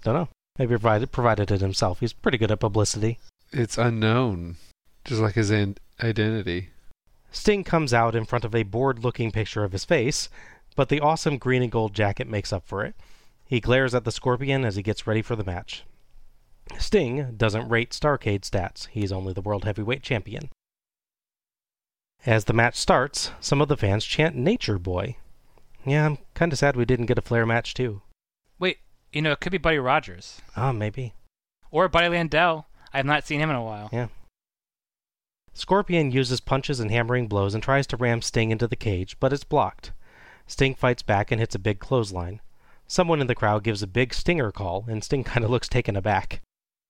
Don't 0.02 0.14
know. 0.14 0.28
Maybe 0.58 0.70
provided 0.70 1.12
provided 1.12 1.50
it 1.50 1.60
himself. 1.60 2.00
He's 2.00 2.12
pretty 2.12 2.38
good 2.38 2.50
at 2.50 2.60
publicity. 2.60 3.18
It's 3.52 3.78
unknown, 3.78 4.56
just 5.04 5.20
like 5.20 5.34
his 5.34 5.50
an- 5.50 5.78
identity. 6.02 6.70
Sting 7.30 7.64
comes 7.64 7.94
out 7.94 8.14
in 8.14 8.26
front 8.26 8.44
of 8.44 8.54
a 8.54 8.62
bored 8.62 9.02
looking 9.02 9.30
picture 9.30 9.64
of 9.64 9.72
his 9.72 9.86
face, 9.86 10.28
but 10.76 10.88
the 10.90 11.00
awesome 11.00 11.38
green 11.38 11.62
and 11.62 11.72
gold 11.72 11.94
jacket 11.94 12.28
makes 12.28 12.52
up 12.52 12.66
for 12.66 12.84
it. 12.84 12.94
He 13.46 13.60
glares 13.60 13.94
at 13.94 14.04
the 14.04 14.12
scorpion 14.12 14.64
as 14.64 14.76
he 14.76 14.82
gets 14.82 15.06
ready 15.06 15.22
for 15.22 15.36
the 15.36 15.44
match. 15.44 15.84
Sting 16.78 17.34
doesn't 17.36 17.68
rate 17.68 17.90
Starcade 17.90 18.42
stats, 18.42 18.88
he's 18.88 19.12
only 19.12 19.32
the 19.32 19.40
World 19.40 19.64
Heavyweight 19.64 20.02
Champion. 20.02 20.50
As 22.24 22.44
the 22.44 22.52
match 22.52 22.76
starts, 22.76 23.32
some 23.40 23.60
of 23.60 23.68
the 23.68 23.76
fans 23.76 24.04
chant 24.04 24.36
Nature 24.36 24.78
Boy. 24.78 25.16
Yeah, 25.84 26.06
I'm 26.06 26.18
kinda 26.34 26.56
sad 26.56 26.76
we 26.76 26.84
didn't 26.84 27.06
get 27.06 27.18
a 27.18 27.22
Flair 27.22 27.44
match 27.46 27.74
too. 27.74 28.02
You 29.12 29.22
know, 29.22 29.32
it 29.32 29.40
could 29.40 29.52
be 29.52 29.58
Buddy 29.58 29.78
Rogers. 29.78 30.40
Ah, 30.56 30.72
maybe. 30.72 31.14
Or 31.70 31.88
Buddy 31.88 32.08
Landel. 32.08 32.64
I 32.92 32.96
have 32.98 33.06
not 33.06 33.26
seen 33.26 33.40
him 33.40 33.50
in 33.50 33.56
a 33.56 33.62
while. 33.62 33.90
Yeah. 33.92 34.08
Scorpion 35.54 36.10
uses 36.10 36.40
punches 36.40 36.80
and 36.80 36.90
hammering 36.90 37.28
blows 37.28 37.54
and 37.54 37.62
tries 37.62 37.86
to 37.88 37.96
ram 37.96 38.22
Sting 38.22 38.50
into 38.50 38.66
the 38.66 38.76
cage, 38.76 39.18
but 39.20 39.32
it's 39.32 39.44
blocked. 39.44 39.92
Sting 40.46 40.74
fights 40.74 41.02
back 41.02 41.30
and 41.30 41.40
hits 41.40 41.54
a 41.54 41.58
big 41.58 41.78
clothesline. 41.78 42.40
Someone 42.86 43.20
in 43.20 43.26
the 43.26 43.34
crowd 43.34 43.64
gives 43.64 43.82
a 43.82 43.86
big 43.86 44.14
stinger 44.14 44.50
call, 44.50 44.84
and 44.88 45.04
Sting 45.04 45.24
kind 45.24 45.44
of 45.44 45.50
looks 45.50 45.68
taken 45.68 45.96
aback. 45.96 46.40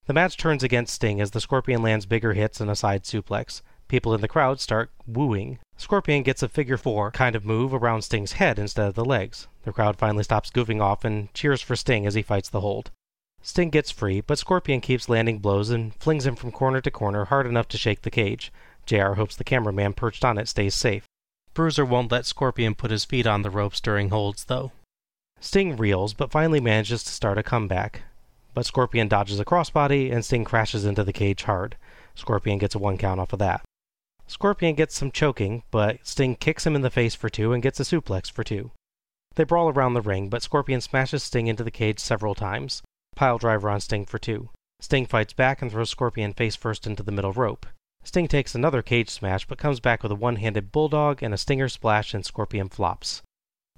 The 0.07 0.13
match 0.13 0.37
turns 0.37 0.63
against 0.63 0.95
Sting 0.95 1.21
as 1.21 1.33
the 1.33 1.41
Scorpion 1.41 1.83
lands 1.83 2.07
bigger 2.07 2.35
hits 2.35 2.61
and 2.61 2.71
a 2.71 2.77
side 2.77 3.05
suplex. 3.05 3.63
People 3.89 4.15
in 4.15 4.21
the 4.21 4.29
crowd 4.29 4.61
start 4.61 4.91
wooing. 5.07 5.59
Scorpion 5.83 6.23
gets 6.23 6.45
a 6.45 6.49
figure 6.49 6.77
four 6.77 7.11
kind 7.11 7.35
of 7.35 7.45
move 7.45 7.75
around 7.75 8.03
Sting's 8.03 8.35
head 8.35 8.57
instead 8.57 8.87
of 8.87 8.95
the 8.95 9.05
legs. 9.05 9.49
The 9.65 9.73
crowd 9.73 9.97
finally 9.97 10.23
stops 10.23 10.49
goofing 10.49 10.81
off 10.81 11.05
and 11.05 11.35
cheers 11.35 11.61
for 11.61 11.75
Sting 11.75 12.07
as 12.07 12.15
he 12.15 12.23
fights 12.23 12.49
the 12.49 12.61
hold. 12.61 12.93
Sting 13.43 13.69
gets 13.69 13.91
free, 13.91 14.21
but 14.21 14.39
Scorpion 14.39 14.81
keeps 14.81 15.09
landing 15.09 15.41
blows 15.41 15.71
and 15.71 15.93
flings 15.97 16.25
him 16.25 16.37
from 16.37 16.53
corner 16.53 16.81
to 16.81 16.91
corner 16.93 17.25
hard 17.25 17.49
enough 17.49 17.67
to 17.67 17.77
shake 17.77 18.03
the 18.03 18.13
cage. 18.13 18.53
JR 18.87 19.15
hopes 19.15 19.35
the 19.35 19.43
cameraman 19.43 19.93
perched 19.93 20.25
on 20.25 20.39
it 20.39 20.47
stays 20.47 20.77
safe. 20.77 21.05
Bruiser 21.53 21.85
won't 21.85 22.13
let 22.13 22.27
Scorpion 22.27 22.77
put 22.77 22.93
his 22.93 23.05
feet 23.05 23.27
on 23.27 23.43
the 23.43 23.51
ropes 23.51 23.81
during 23.81 24.11
holds, 24.11 24.45
though. 24.45 24.71
Sting 25.41 25.77
reels, 25.77 26.15
but 26.15 26.31
finally 26.31 26.61
manages 26.61 27.03
to 27.03 27.11
start 27.11 27.39
a 27.39 27.43
comeback. 27.43 28.03
But 28.55 28.67
Scorpion 28.67 29.09
dodges 29.09 29.41
a 29.41 29.45
crossbody, 29.45 30.13
and 30.13 30.25
Sting 30.25 30.45
crashes 30.45 30.85
into 30.85 31.03
the 31.03 31.13
cage 31.13 31.43
hard. 31.43 31.77
Scorpion 32.15 32.59
gets 32.59 32.77
a 32.77 32.79
one 32.79 32.99
count 32.99 33.19
off 33.19 33.33
of 33.33 33.41
that. 33.41 33.63
Scorpion 34.33 34.75
gets 34.75 34.97
some 34.97 35.11
choking, 35.11 35.63
but 35.71 35.99
Sting 36.05 36.37
kicks 36.37 36.65
him 36.67 36.75
in 36.75 36.81
the 36.81 36.89
face 36.89 37.15
for 37.15 37.29
two 37.29 37.53
and 37.53 37.63
gets 37.63 37.79
a 37.79 37.83
suplex 37.83 38.31
for 38.33 38.43
two. 38.43 38.71
They 39.35 39.45
brawl 39.45 39.69
around 39.69 39.93
the 39.93 40.01
ring, 40.01 40.31
but 40.31 40.43
Scorpion 40.43 40.81
smashes 40.81 41.23
Sting 41.23 41.49
into 41.49 41.63
the 41.63 41.71
cage 41.71 41.99
several 41.99 42.35
times. 42.35 42.81
Pile 43.15 43.37
driver 43.37 43.69
on 43.69 43.81
Sting 43.81 44.07
for 44.07 44.19
two. 44.19 44.49
Sting 44.81 45.05
fights 45.05 45.35
back 45.35 45.61
and 45.61 45.71
throws 45.71 45.91
Scorpion 45.91 46.33
face 46.33 46.57
first 46.57 46.87
into 46.87 47.03
the 47.03 47.13
middle 47.13 47.33
rope. 47.33 47.67
Sting 48.05 48.27
takes 48.27 48.55
another 48.55 48.81
cage 48.81 49.11
smash, 49.11 49.47
but 49.47 49.59
comes 49.59 49.81
back 49.81 50.03
with 50.03 50.11
a 50.11 50.17
one 50.17 50.37
handed 50.37 50.73
bulldog 50.73 51.23
and 51.23 51.35
a 51.35 51.39
stinger 51.39 51.69
splash, 51.69 52.15
and 52.15 52.25
Scorpion 52.25 52.71
flops. 52.71 53.21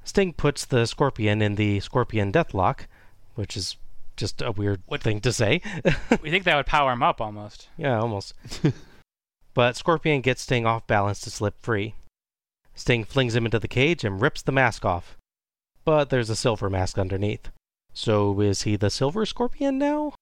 Sting 0.05 0.33
puts 0.35 0.65
the 0.65 0.87
Scorpion 0.87 1.43
in 1.43 1.57
the 1.57 1.81
Scorpion 1.81 2.31
Deathlock, 2.31 2.87
which 3.35 3.57
is 3.57 3.77
just 4.17 4.41
a 4.41 4.53
weird 4.53 4.83
What- 4.87 5.03
thing 5.03 5.21
to 5.23 5.33
say. 5.33 5.61
we 6.23 6.31
think 6.31 6.45
that 6.45 6.55
would 6.57 6.67
power 6.67 6.93
him 6.93 7.03
up 7.03 7.21
almost. 7.21 7.69
yeah, 7.77 7.99
almost. 7.99 8.35
but 9.55 9.77
Scorpion 9.77 10.21
gets 10.21 10.43
Sting 10.43 10.67
off 10.67 10.87
balance 10.87 11.21
to 11.21 11.31
slip 11.31 11.55
free. 11.63 11.95
Sting 12.75 13.05
flings 13.05 13.35
him 13.35 13.45
into 13.45 13.59
the 13.61 13.69
cage 13.69 14.05
and 14.05 14.21
rips 14.21 14.43
the 14.43 14.53
mask 14.53 14.85
off. 14.85 15.17
But 15.85 16.11
there's 16.11 16.31
a 16.31 16.37
silver 16.37 16.69
mask 16.69 16.99
underneath. 16.99 17.51
So 17.93 18.41
is 18.41 18.63
he 18.63 18.75
the 18.77 18.91
Silver 18.91 19.25
Scorpion 19.25 19.79
now? 19.79 20.15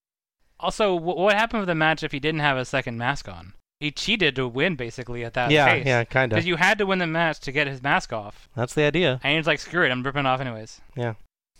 Also, 0.61 0.99
wh- 0.99 1.17
what 1.17 1.35
happened 1.35 1.61
with 1.61 1.69
the 1.69 1.75
match 1.75 2.03
if 2.03 2.13
he 2.13 2.21
didn't 2.21 2.41
have 2.41 2.57
a 2.59 2.65
second 2.65 2.99
mask 2.99 3.29
on? 3.29 3.55
He 3.81 3.91
cheated 3.91 4.37
to 4.37 4.47
win 4.47 4.77
basically 4.77 5.25
at 5.25 5.35
that 5.35 5.51
Yeah, 5.51 5.67
pace. 5.73 5.87
yeah, 5.87 6.05
kinda. 6.05 6.37
Because 6.37 6.47
you 6.47 6.57
had 6.57 6.79
to 6.79 6.87
win 6.87 6.99
the 6.99 7.07
match 7.07 7.41
to 7.41 7.53
get 7.53 7.67
his 7.67 7.83
mask 7.83 8.13
off. 8.13 8.49
That's 8.55 8.75
the 8.75 8.83
idea. 8.85 9.19
And 9.25 9.37
he's 9.37 9.47
like, 9.47 9.59
screw 9.59 9.85
it, 9.85 9.91
I'm 9.91 10.03
ripping 10.03 10.21
it 10.21 10.27
off 10.27 10.41
anyways. 10.41 10.81
Yeah. 10.95 11.15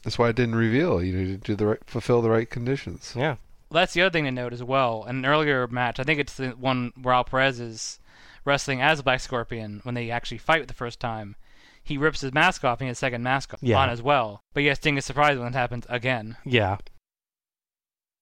That's 0.05 0.19
why 0.19 0.29
it 0.29 0.37
didn't 0.37 0.55
reveal. 0.57 1.03
You 1.03 1.17
needed 1.17 1.45
to 1.45 1.53
do 1.53 1.57
the 1.57 1.67
right, 1.67 1.79
fulfill 1.87 2.21
the 2.23 2.31
right 2.31 2.49
conditions. 2.51 3.15
Yeah. 3.17 3.37
Well, 3.73 3.81
that's 3.81 3.95
the 3.95 4.03
other 4.03 4.13
thing 4.13 4.25
to 4.25 4.31
note 4.31 4.53
as 4.53 4.63
well. 4.63 5.05
In 5.09 5.17
an 5.17 5.25
earlier 5.27 5.67
match, 5.67 5.99
I 5.99 6.03
think 6.05 6.21
it's 6.21 6.35
the 6.35 6.51
one 6.51 6.93
where 7.01 7.15
Al 7.15 7.25
Perez 7.25 7.59
is 7.59 8.01
wrestling 8.45 8.83
as 8.83 9.01
Black 9.01 9.21
Scorpion 9.21 9.81
when 9.85 9.95
they 9.95 10.11
actually 10.11 10.37
fight 10.37 10.69
the 10.69 10.75
first 10.75 11.01
time. 11.01 11.37
He 11.83 11.97
rips 11.97 12.21
his 12.21 12.35
mask 12.35 12.65
off 12.65 12.81
and 12.81 12.85
he 12.85 12.89
has 12.89 12.99
a 12.99 13.01
second 13.01 13.23
mask 13.23 13.55
Yeah. 13.63 13.79
on 13.79 13.89
as 13.89 14.03
well. 14.03 14.43
But 14.53 14.63
yes, 14.65 14.77
Sting 14.77 14.99
is 14.99 15.07
surprised 15.07 15.39
when 15.39 15.49
it 15.49 15.55
happens 15.55 15.87
again. 15.89 16.37
Yeah. 16.45 16.77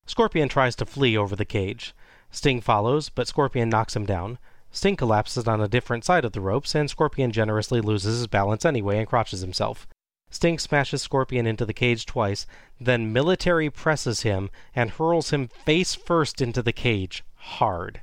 Scorpion 0.07 0.49
tries 0.49 0.77
to 0.77 0.87
flee 0.87 1.17
over 1.17 1.35
the 1.35 1.45
cage. 1.45 1.95
Sting 2.31 2.61
follows, 2.61 3.09
but 3.09 3.27
Scorpion 3.27 3.69
knocks 3.69 3.97
him 3.97 4.07
down. 4.07 4.39
Sting 4.71 4.95
collapses 4.95 5.49
on 5.49 5.61
a 5.61 5.67
different 5.67 6.05
side 6.05 6.25
of 6.25 6.31
the 6.31 6.41
ropes, 6.41 6.77
and 6.77 6.89
Scorpion 6.89 7.33
generously 7.33 7.81
loses 7.81 8.19
his 8.19 8.29
balance 8.29 8.65
anyway 8.65 8.99
and 8.99 9.09
crotches 9.09 9.41
himself. 9.41 9.89
Sting 10.31 10.59
smashes 10.59 11.03
Scorpion 11.03 11.47
into 11.47 11.67
the 11.67 11.73
cage 11.75 12.07
twice, 12.07 12.47
then 12.81 13.13
military 13.13 13.69
presses 13.69 14.23
him 14.23 14.49
and 14.75 14.91
hurls 14.91 15.31
him 15.31 15.49
face 15.49 15.95
first 15.95 16.41
into 16.41 16.63
the 16.63 16.73
cage, 16.73 17.25
hard. 17.35 18.01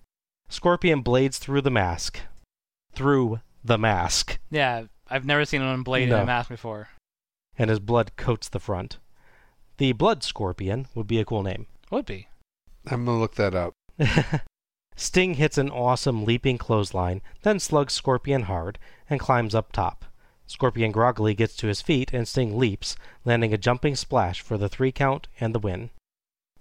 Scorpion 0.49 1.01
blades 1.01 1.37
through 1.37 1.61
the 1.61 1.71
mask. 1.71 2.19
Through 2.93 3.39
the 3.63 3.77
mask. 3.77 4.39
Yeah, 4.49 4.83
I've 5.09 5.25
never 5.25 5.45
seen 5.45 5.61
an 5.61 5.83
blade 5.83 6.03
in 6.03 6.09
No. 6.09 6.21
a 6.21 6.25
mask 6.25 6.49
before. 6.49 6.89
and 7.57 7.69
his 7.69 7.79
blood 7.79 8.11
coats 8.17 8.47
the 8.49 8.59
front. 8.59 8.97
The 9.77 9.91
Blood 9.93 10.23
Scorpion 10.23 10.87
would 10.95 11.07
be 11.07 11.19
a 11.19 11.25
cool 11.25 11.43
name. 11.43 11.65
Would 11.91 12.05
be. 12.05 12.27
I'm 12.89 13.05
gonna 13.05 13.19
look 13.19 13.35
that 13.35 13.53
up. 13.55 13.73
Sting 14.95 15.35
hits 15.35 15.57
an 15.57 15.69
awesome 15.69 16.25
leaping 16.25 16.57
clothesline, 16.57 17.21
then 17.43 17.59
slugs 17.59 17.93
Scorpion 17.93 18.43
hard 18.43 18.79
and 19.09 19.19
climbs 19.19 19.53
up 19.55 19.71
top. 19.71 20.05
Scorpion 20.47 20.91
groggily 20.91 21.33
gets 21.33 21.55
to 21.57 21.67
his 21.67 21.81
feet 21.81 22.13
and 22.13 22.27
Sting 22.27 22.57
leaps, 22.57 22.95
landing 23.25 23.53
a 23.53 23.57
jumping 23.57 23.95
splash 23.95 24.41
for 24.41 24.57
the 24.57 24.69
three 24.69 24.91
count 24.91 25.27
and 25.39 25.53
the 25.53 25.59
win. 25.59 25.89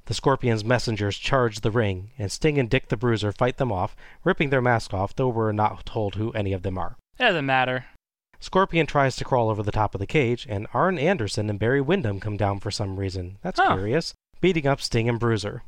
The 0.06 0.14
Scorpion's 0.14 0.64
messengers 0.64 1.18
charge 1.18 1.60
the 1.60 1.70
ring, 1.70 2.10
and 2.18 2.30
Sting 2.30 2.58
and 2.58 2.68
Dick 2.70 2.88
the 2.88 2.96
Bruiser 2.96 3.32
fight 3.32 3.56
them 3.56 3.72
off, 3.72 3.96
ripping 4.24 4.50
their 4.50 4.60
mask 4.62 4.92
off, 4.92 5.14
though 5.16 5.28
we're 5.28 5.52
not 5.52 5.84
told 5.86 6.14
who 6.16 6.30
any 6.32 6.52
of 6.52 6.62
them 6.62 6.78
are. 6.78 6.96
It 7.18 7.22
doesn't 7.24 7.46
matter. 7.46 7.86
Scorpion 8.38 8.86
tries 8.86 9.16
to 9.16 9.24
crawl 9.24 9.48
over 9.48 9.62
the 9.62 9.72
top 9.72 9.94
of 9.94 9.98
the 9.98 10.06
cage, 10.06 10.46
and 10.48 10.66
Arn 10.74 10.98
Anderson 10.98 11.48
and 11.48 11.58
Barry 11.58 11.80
Windham 11.80 12.20
come 12.20 12.36
down 12.36 12.60
for 12.60 12.70
some 12.70 12.98
reason. 13.00 13.38
That's 13.42 13.58
Huh. 13.58 13.74
curious, 13.74 14.14
beating 14.40 14.66
up 14.66 14.80
Sting 14.80 15.08
and 15.08 15.18
Bruiser. 15.18 15.62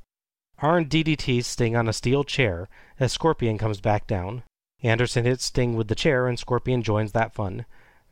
Arn 0.60 0.84
DDTs 0.86 1.44
Sting 1.47 1.74
on 1.74 1.88
a 1.88 1.92
steel 1.92 2.24
chair 2.24 2.68
as 3.00 3.12
Scorpion 3.12 3.58
comes 3.58 3.80
back 3.80 4.06
down. 4.06 4.42
Anderson 4.82 5.24
hits 5.24 5.44
Sting 5.44 5.74
with 5.76 5.88
the 5.88 5.94
chair, 5.94 6.26
and 6.28 6.38
Scorpion 6.38 6.82
joins 6.82 7.12
that 7.12 7.32
fun. 7.34 7.64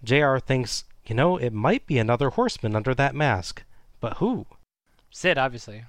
JR 0.07 0.39
thinks, 0.39 0.85
you 1.05 1.15
know, 1.15 1.37
it 1.37 1.53
might 1.53 1.87
be 1.87 1.99
another 1.99 2.31
horseman 2.31 2.77
under 2.77 2.95
that 2.95 3.15
mask. 3.15 3.65
But 4.01 4.19
who? 4.19 4.47
Sid, 5.11 5.37
obviously. 5.37 5.85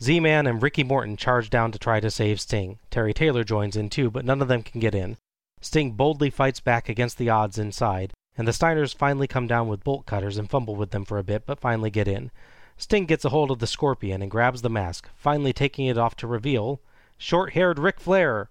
Z 0.00 0.20
Man 0.20 0.46
and 0.46 0.62
Ricky 0.62 0.84
Morton 0.84 1.16
charge 1.16 1.50
down 1.50 1.72
to 1.72 1.78
try 1.78 2.00
to 2.00 2.10
save 2.10 2.40
Sting. 2.40 2.78
Terry 2.90 3.12
Taylor 3.12 3.44
joins 3.44 3.76
in 3.76 3.90
too, 3.90 4.10
but 4.10 4.24
none 4.24 4.40
of 4.40 4.48
them 4.48 4.62
can 4.62 4.80
get 4.80 4.94
in. 4.94 5.16
Sting 5.60 5.92
boldly 5.92 6.30
fights 6.30 6.60
back 6.60 6.88
against 6.88 7.18
the 7.18 7.30
odds 7.30 7.58
inside, 7.58 8.12
and 8.36 8.48
the 8.48 8.52
Steiners 8.52 8.94
finally 8.94 9.26
come 9.26 9.46
down 9.46 9.68
with 9.68 9.84
bolt 9.84 10.06
cutters 10.06 10.38
and 10.38 10.50
fumble 10.50 10.74
with 10.74 10.90
them 10.90 11.04
for 11.04 11.18
a 11.18 11.24
bit, 11.24 11.44
but 11.46 11.60
finally 11.60 11.90
get 11.90 12.08
in. 12.08 12.30
Sting 12.76 13.06
gets 13.06 13.24
a 13.24 13.28
hold 13.28 13.50
of 13.50 13.58
the 13.58 13.66
scorpion 13.66 14.22
and 14.22 14.30
grabs 14.30 14.62
the 14.62 14.70
mask, 14.70 15.08
finally 15.14 15.52
taking 15.52 15.86
it 15.86 15.98
off 15.98 16.16
to 16.16 16.26
reveal 16.26 16.80
short 17.16 17.52
haired 17.52 17.78
Ric 17.78 18.00
Flair! 18.00 18.48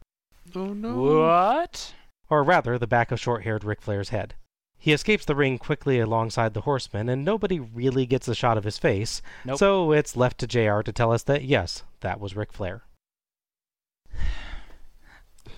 Oh 0.55 0.73
no. 0.73 1.01
What? 1.01 1.93
Or 2.29 2.43
rather, 2.43 2.77
the 2.77 2.87
back 2.87 3.11
of 3.11 3.19
short 3.19 3.43
haired 3.43 3.65
Ric 3.65 3.81
Flair's 3.81 4.09
head. 4.09 4.35
He 4.83 4.93
escapes 4.93 5.25
the 5.25 5.35
ring 5.35 5.59
quickly 5.59 5.99
alongside 5.99 6.55
the 6.55 6.61
horseman, 6.61 7.07
and 7.07 7.23
nobody 7.23 7.59
really 7.59 8.07
gets 8.07 8.27
a 8.27 8.33
shot 8.33 8.57
of 8.57 8.63
his 8.63 8.79
face, 8.79 9.21
Nope. 9.45 9.59
so 9.59 9.91
it's 9.91 10.17
left 10.17 10.39
to 10.39 10.47
JR 10.47 10.81
to 10.81 10.91
tell 10.91 11.11
us 11.13 11.21
that 11.23 11.43
yes, 11.43 11.83
that 11.99 12.19
was 12.19 12.35
Ric 12.35 12.51
Flair. 12.51 12.81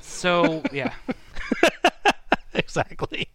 So, 0.02 0.62
yeah. 0.74 0.94
exactly. 2.54 3.30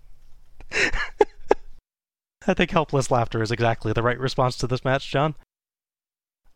I 2.46 2.52
think 2.54 2.70
helpless 2.70 3.10
laughter 3.10 3.42
is 3.42 3.50
exactly 3.50 3.94
the 3.94 4.02
right 4.02 4.18
response 4.20 4.58
to 4.58 4.66
this 4.66 4.84
match, 4.84 5.10
John. 5.10 5.36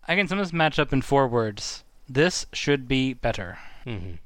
I 0.07 0.15
can 0.15 0.29
sum 0.29 0.37
this 0.39 0.53
match 0.53 0.79
up 0.79 0.93
in 0.93 1.01
four 1.01 1.27
words. 1.27 1.85
This 2.07 2.45
should 2.53 2.87
be 2.87 3.15
better. 3.15 3.59
Mhm. 3.87 4.19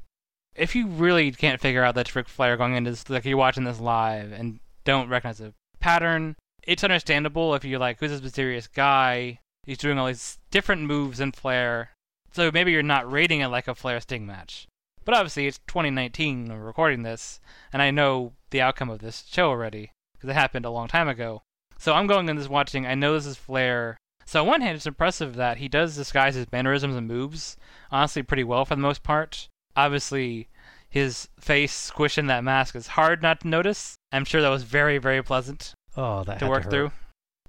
If 0.56 0.74
you 0.74 0.88
really 0.88 1.30
can't 1.30 1.60
figure 1.60 1.84
out 1.84 1.94
that 1.94 2.12
Ric 2.14 2.28
Flair 2.28 2.56
going 2.56 2.74
into 2.74 2.90
this, 2.90 3.08
like 3.08 3.24
you're 3.24 3.36
watching 3.36 3.62
this 3.64 3.78
live 3.78 4.32
and 4.32 4.58
don't 4.86 5.10
recognize 5.10 5.38
the 5.38 5.52
pattern, 5.80 6.36
it's 6.62 6.82
understandable 6.82 7.54
if 7.54 7.64
you're 7.64 7.78
like, 7.78 7.98
who's 7.98 8.10
this 8.10 8.22
mysterious 8.22 8.66
guy? 8.66 9.40
He's 9.64 9.76
doing 9.76 9.98
all 9.98 10.06
these 10.06 10.38
different 10.50 10.82
moves 10.82 11.20
in 11.20 11.32
Flair. 11.32 11.90
So 12.32 12.50
maybe 12.52 12.72
you're 12.72 12.82
not 12.82 13.10
rating 13.10 13.40
it 13.40 13.48
like 13.48 13.68
a 13.68 13.74
Flair 13.74 14.00
Sting 14.00 14.24
match. 14.24 14.66
But 15.04 15.14
obviously, 15.14 15.46
it's 15.46 15.60
2019, 15.68 16.48
we're 16.48 16.58
recording 16.58 17.02
this, 17.02 17.40
and 17.72 17.80
I 17.80 17.90
know 17.90 18.32
the 18.50 18.60
outcome 18.60 18.90
of 18.90 18.98
this 19.00 19.24
show 19.28 19.50
already, 19.50 19.92
because 20.14 20.30
it 20.30 20.34
happened 20.34 20.64
a 20.64 20.70
long 20.70 20.88
time 20.88 21.08
ago. 21.08 21.42
So 21.78 21.92
I'm 21.94 22.06
going 22.06 22.28
in 22.28 22.36
this 22.36 22.48
watching, 22.48 22.86
I 22.86 22.94
know 22.94 23.14
this 23.14 23.26
is 23.26 23.36
Flair. 23.36 23.98
So 24.24 24.40
on 24.40 24.48
one 24.48 24.60
hand, 24.62 24.76
it's 24.76 24.86
impressive 24.86 25.36
that 25.36 25.58
he 25.58 25.68
does 25.68 25.94
disguise 25.94 26.34
his 26.34 26.50
mannerisms 26.50 26.96
and 26.96 27.06
moves, 27.06 27.56
honestly, 27.92 28.22
pretty 28.22 28.42
well 28.44 28.64
for 28.64 28.74
the 28.74 28.80
most 28.80 29.04
part. 29.04 29.48
Obviously, 29.76 30.48
his 30.88 31.28
face 31.38 31.74
squishing 31.74 32.26
that 32.26 32.42
mask 32.42 32.74
is 32.74 32.88
hard 32.88 33.22
not 33.22 33.40
to 33.40 33.48
notice. 33.48 33.95
I'm 34.12 34.24
sure 34.24 34.40
that 34.42 34.48
was 34.48 34.62
very, 34.62 34.98
very 34.98 35.22
pleasant 35.22 35.74
Oh, 35.96 36.24
that 36.24 36.38
to 36.40 36.48
work 36.48 36.64
hurt. 36.64 36.70
through. 36.70 36.92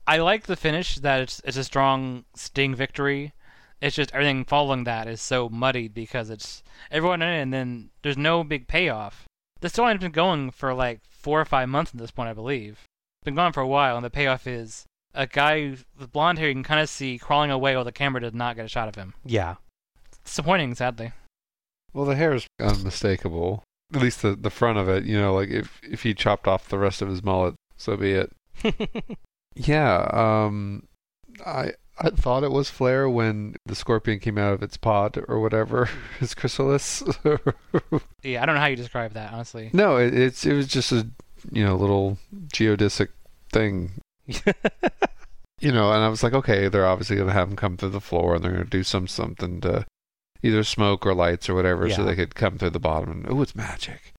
I 0.05 0.17
like 0.17 0.43
the 0.45 0.55
finish 0.55 0.95
that 0.95 1.21
it's 1.21 1.41
it's 1.43 1.57
a 1.57 1.63
strong 1.63 2.25
Sting 2.35 2.73
victory. 2.75 3.33
It's 3.81 3.95
just 3.95 4.11
everything 4.13 4.45
following 4.45 4.85
that 4.85 5.07
is 5.07 5.21
so 5.21 5.49
muddied 5.49 5.93
because 5.93 6.29
it's 6.29 6.63
everyone 6.89 7.21
in 7.21 7.27
it 7.29 7.41
and 7.41 7.53
then 7.53 7.89
there's 8.01 8.17
no 8.17 8.43
big 8.43 8.67
payoff. 8.67 9.25
The 9.59 9.67
storyline's 9.67 10.01
been 10.01 10.11
going 10.11 10.51
for 10.51 10.73
like 10.73 11.01
four 11.09 11.39
or 11.41 11.45
five 11.45 11.69
months 11.69 11.91
at 11.93 11.99
this 11.99 12.11
point, 12.11 12.29
I 12.29 12.33
believe. 12.33 12.79
It's 13.21 13.25
been 13.25 13.35
going 13.35 13.53
for 13.53 13.61
a 13.61 13.67
while, 13.67 13.95
and 13.95 14.05
the 14.05 14.09
payoff 14.09 14.47
is 14.47 14.85
a 15.13 15.27
guy 15.27 15.75
with 15.99 16.11
blonde 16.11 16.37
hair 16.39 16.47
you 16.47 16.53
can 16.53 16.63
kind 16.63 16.79
of 16.79 16.89
see 16.89 17.17
crawling 17.17 17.51
away 17.51 17.75
while 17.75 17.83
the 17.83 17.91
camera 17.91 18.21
does 18.21 18.33
not 18.33 18.55
get 18.55 18.65
a 18.65 18.69
shot 18.69 18.87
of 18.87 18.95
him. 18.95 19.13
Yeah. 19.25 19.55
Disappointing, 20.23 20.75
sadly. 20.75 21.11
Well, 21.93 22.05
the 22.05 22.15
hair 22.15 22.33
is 22.33 22.45
unmistakable. 22.59 23.63
At 23.93 24.01
least 24.01 24.21
the 24.21 24.35
the 24.35 24.49
front 24.49 24.77
of 24.77 24.89
it. 24.89 25.05
You 25.05 25.17
know, 25.19 25.33
like 25.33 25.49
if 25.49 25.79
if 25.83 26.03
he 26.03 26.13
chopped 26.13 26.47
off 26.47 26.69
the 26.69 26.77
rest 26.77 27.01
of 27.01 27.07
his 27.09 27.23
mullet, 27.23 27.55
so 27.77 27.95
be 27.97 28.11
it. 28.13 28.31
Yeah. 29.59 30.07
Um, 30.13 30.87
I 31.43 31.71
I 31.99 32.11
thought 32.11 32.43
it 32.43 32.51
was 32.51 32.69
Flair 32.69 33.09
when 33.09 33.55
the 33.65 33.73
scorpion 33.73 34.19
came 34.19 34.37
out 34.37 34.53
of 34.53 34.61
its 34.61 34.77
pod 34.77 35.17
or 35.27 35.39
whatever, 35.39 35.89
his 36.19 36.35
chrysalis. 36.35 37.01
Yeah, 38.23 38.43
I 38.43 38.45
don't 38.45 38.55
know 38.55 38.61
how 38.61 38.67
you 38.67 38.75
describe 38.75 39.13
that, 39.13 39.33
honestly. 39.33 39.69
no, 39.73 39.97
it, 39.97 40.13
it's 40.13 40.45
it 40.45 40.53
was 40.53 40.67
just 40.67 40.91
a 40.91 41.07
you 41.51 41.63
know 41.65 41.75
little 41.75 42.17
geodesic 42.49 43.07
thing. 43.51 43.91
you 44.27 45.71
know, 45.71 45.91
and 45.91 46.03
I 46.03 46.09
was 46.09 46.21
like, 46.21 46.33
okay, 46.33 46.67
they're 46.67 46.85
obviously 46.85 47.15
gonna 47.15 47.31
have 47.33 47.49
him 47.49 47.55
come 47.55 47.77
through 47.77 47.89
the 47.89 48.01
floor, 48.01 48.35
and 48.35 48.43
they're 48.43 48.51
gonna 48.51 48.65
do 48.65 48.83
some 48.83 49.07
something 49.07 49.61
to 49.61 49.85
either 50.47 50.63
smoke 50.63 51.05
or 51.05 51.13
lights 51.13 51.49
or 51.49 51.55
whatever, 51.55 51.89
so 51.89 52.03
they 52.03 52.15
could 52.15 52.35
come 52.35 52.57
through 52.57 52.71
the 52.71 52.79
bottom. 52.79 53.11
And 53.11 53.29
oh, 53.29 53.41
it's 53.41 53.55
magic. 53.55 54.13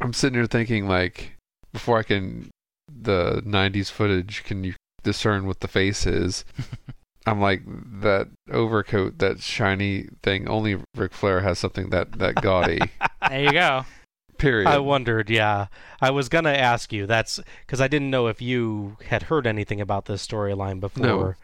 I'm 0.00 0.12
sitting 0.12 0.38
here 0.38 0.46
thinking 0.46 0.88
like, 0.88 1.36
before 1.72 1.98
I 1.98 2.02
can 2.02 2.50
the 2.88 3.42
'90s 3.46 3.90
footage, 3.90 4.44
can 4.44 4.64
you 4.64 4.74
discern 5.02 5.46
what 5.46 5.60
the 5.60 5.68
face 5.68 6.06
is? 6.06 6.44
I'm 7.26 7.40
like 7.40 7.62
that 8.00 8.28
overcoat, 8.50 9.18
that 9.18 9.40
shiny 9.40 10.08
thing. 10.22 10.48
Only 10.48 10.82
Ric 10.96 11.12
Flair 11.12 11.40
has 11.40 11.58
something 11.58 11.90
that 11.90 12.12
that 12.12 12.36
gaudy. 12.36 12.80
There 13.28 13.40
you 13.40 13.52
go. 13.52 13.86
Period. 14.36 14.66
I 14.66 14.78
wondered, 14.78 15.30
yeah. 15.30 15.68
I 16.00 16.10
was 16.10 16.28
going 16.28 16.44
to 16.44 16.58
ask 16.58 16.92
you. 16.92 17.06
That's 17.06 17.38
because 17.64 17.80
I 17.80 17.86
didn't 17.86 18.10
know 18.10 18.26
if 18.26 18.42
you 18.42 18.96
had 19.06 19.22
heard 19.22 19.46
anything 19.46 19.80
about 19.80 20.06
this 20.06 20.26
storyline 20.26 20.80
before. 20.80 21.06
No. 21.06 21.34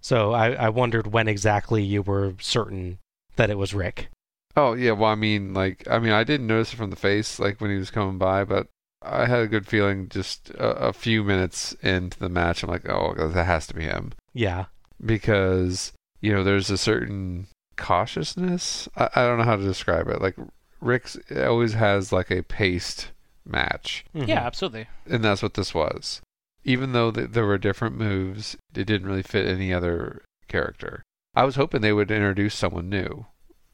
So 0.00 0.32
I, 0.32 0.52
I 0.52 0.68
wondered 0.70 1.08
when 1.08 1.28
exactly 1.28 1.82
you 1.82 2.00
were 2.00 2.34
certain 2.40 2.98
that 3.36 3.50
it 3.50 3.58
was 3.58 3.74
Rick. 3.74 4.08
Oh 4.56 4.72
yeah, 4.74 4.92
well 4.92 5.10
I 5.10 5.14
mean 5.14 5.52
like 5.54 5.86
I 5.90 5.98
mean 5.98 6.12
I 6.12 6.24
didn't 6.24 6.46
notice 6.46 6.72
it 6.72 6.76
from 6.76 6.90
the 6.90 6.96
face 6.96 7.38
like 7.38 7.60
when 7.60 7.70
he 7.70 7.76
was 7.76 7.90
coming 7.90 8.18
by, 8.18 8.44
but 8.44 8.68
I 9.02 9.26
had 9.26 9.40
a 9.40 9.46
good 9.46 9.66
feeling 9.66 10.08
just 10.08 10.50
a, 10.50 10.88
a 10.88 10.92
few 10.92 11.22
minutes 11.22 11.72
into 11.82 12.18
the 12.18 12.28
match. 12.30 12.62
I'm 12.62 12.70
like, 12.70 12.88
oh, 12.88 13.14
that 13.14 13.44
has 13.44 13.66
to 13.68 13.74
be 13.74 13.82
him 13.84 14.12
Yeah. 14.34 14.64
because 15.04 15.92
you 16.20 16.32
know 16.32 16.42
there's 16.42 16.70
a 16.70 16.78
certain 16.78 17.46
cautiousness. 17.76 18.88
I, 18.96 19.08
I 19.14 19.22
don't 19.26 19.38
know 19.38 19.44
how 19.44 19.56
to 19.56 19.62
describe 19.62 20.08
it. 20.08 20.20
Like 20.20 20.36
Rick's 20.80 21.18
always 21.36 21.74
has 21.74 22.12
like 22.12 22.30
a 22.30 22.42
paced 22.42 23.10
match, 23.44 24.04
Mhm. 24.14 24.28
Yeah, 24.28 24.40
absolutely. 24.46 24.86
and 25.08 25.24
that's 25.24 25.42
what 25.42 25.54
this 25.54 25.74
was. 25.74 26.20
Even 26.64 26.92
though 26.92 27.10
th- 27.12 27.30
there 27.30 27.46
were 27.46 27.58
different 27.58 27.96
moves, 27.96 28.56
it 28.74 28.84
didn't 28.84 29.06
really 29.06 29.22
fit 29.22 29.46
any 29.46 29.72
other 29.72 30.22
character. 30.48 31.02
I 31.36 31.44
was 31.44 31.56
hoping 31.56 31.80
they 31.82 31.92
would 31.92 32.10
introduce 32.10 32.54
someone 32.54 32.88
new. 32.88 33.26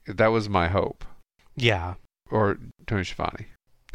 That 0.06 0.28
was 0.28 0.48
my 0.48 0.68
hope. 0.68 1.04
Yeah. 1.56 1.94
Or 2.30 2.58
Tony 2.86 3.04
Schiavone. 3.04 3.46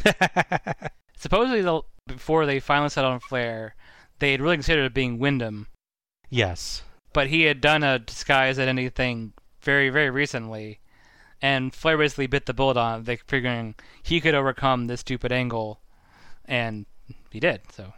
Supposedly, 1.17 1.61
they'll- 1.61 1.85
before 2.07 2.45
they 2.45 2.59
finally 2.61 2.89
settled 2.89 3.13
on 3.13 3.19
Flair, 3.19 3.75
they 4.19 4.31
had 4.31 4.41
really 4.41 4.55
considered 4.55 4.85
it 4.85 4.93
being 4.93 5.19
Windham, 5.19 5.67
yes. 6.29 6.83
but 7.11 7.27
he 7.27 7.43
had 7.43 7.59
done 7.59 7.83
a 7.83 7.99
disguise 7.99 8.57
identity 8.57 8.87
thing 8.89 9.33
very, 9.61 9.89
very 9.89 10.09
recently, 10.09 10.79
and 11.41 11.75
Flair 11.75 11.97
basically 11.97 12.27
bit 12.27 12.45
the 12.45 12.53
bullet 12.53 12.77
on 12.77 13.01
it, 13.01 13.05
they 13.05 13.17
figuring 13.17 13.75
he 14.01 14.21
could 14.21 14.33
overcome 14.33 14.87
this 14.87 15.01
stupid 15.01 15.33
angle, 15.33 15.81
and 16.45 16.85
he 17.29 17.41
did. 17.41 17.61
So 17.73 17.93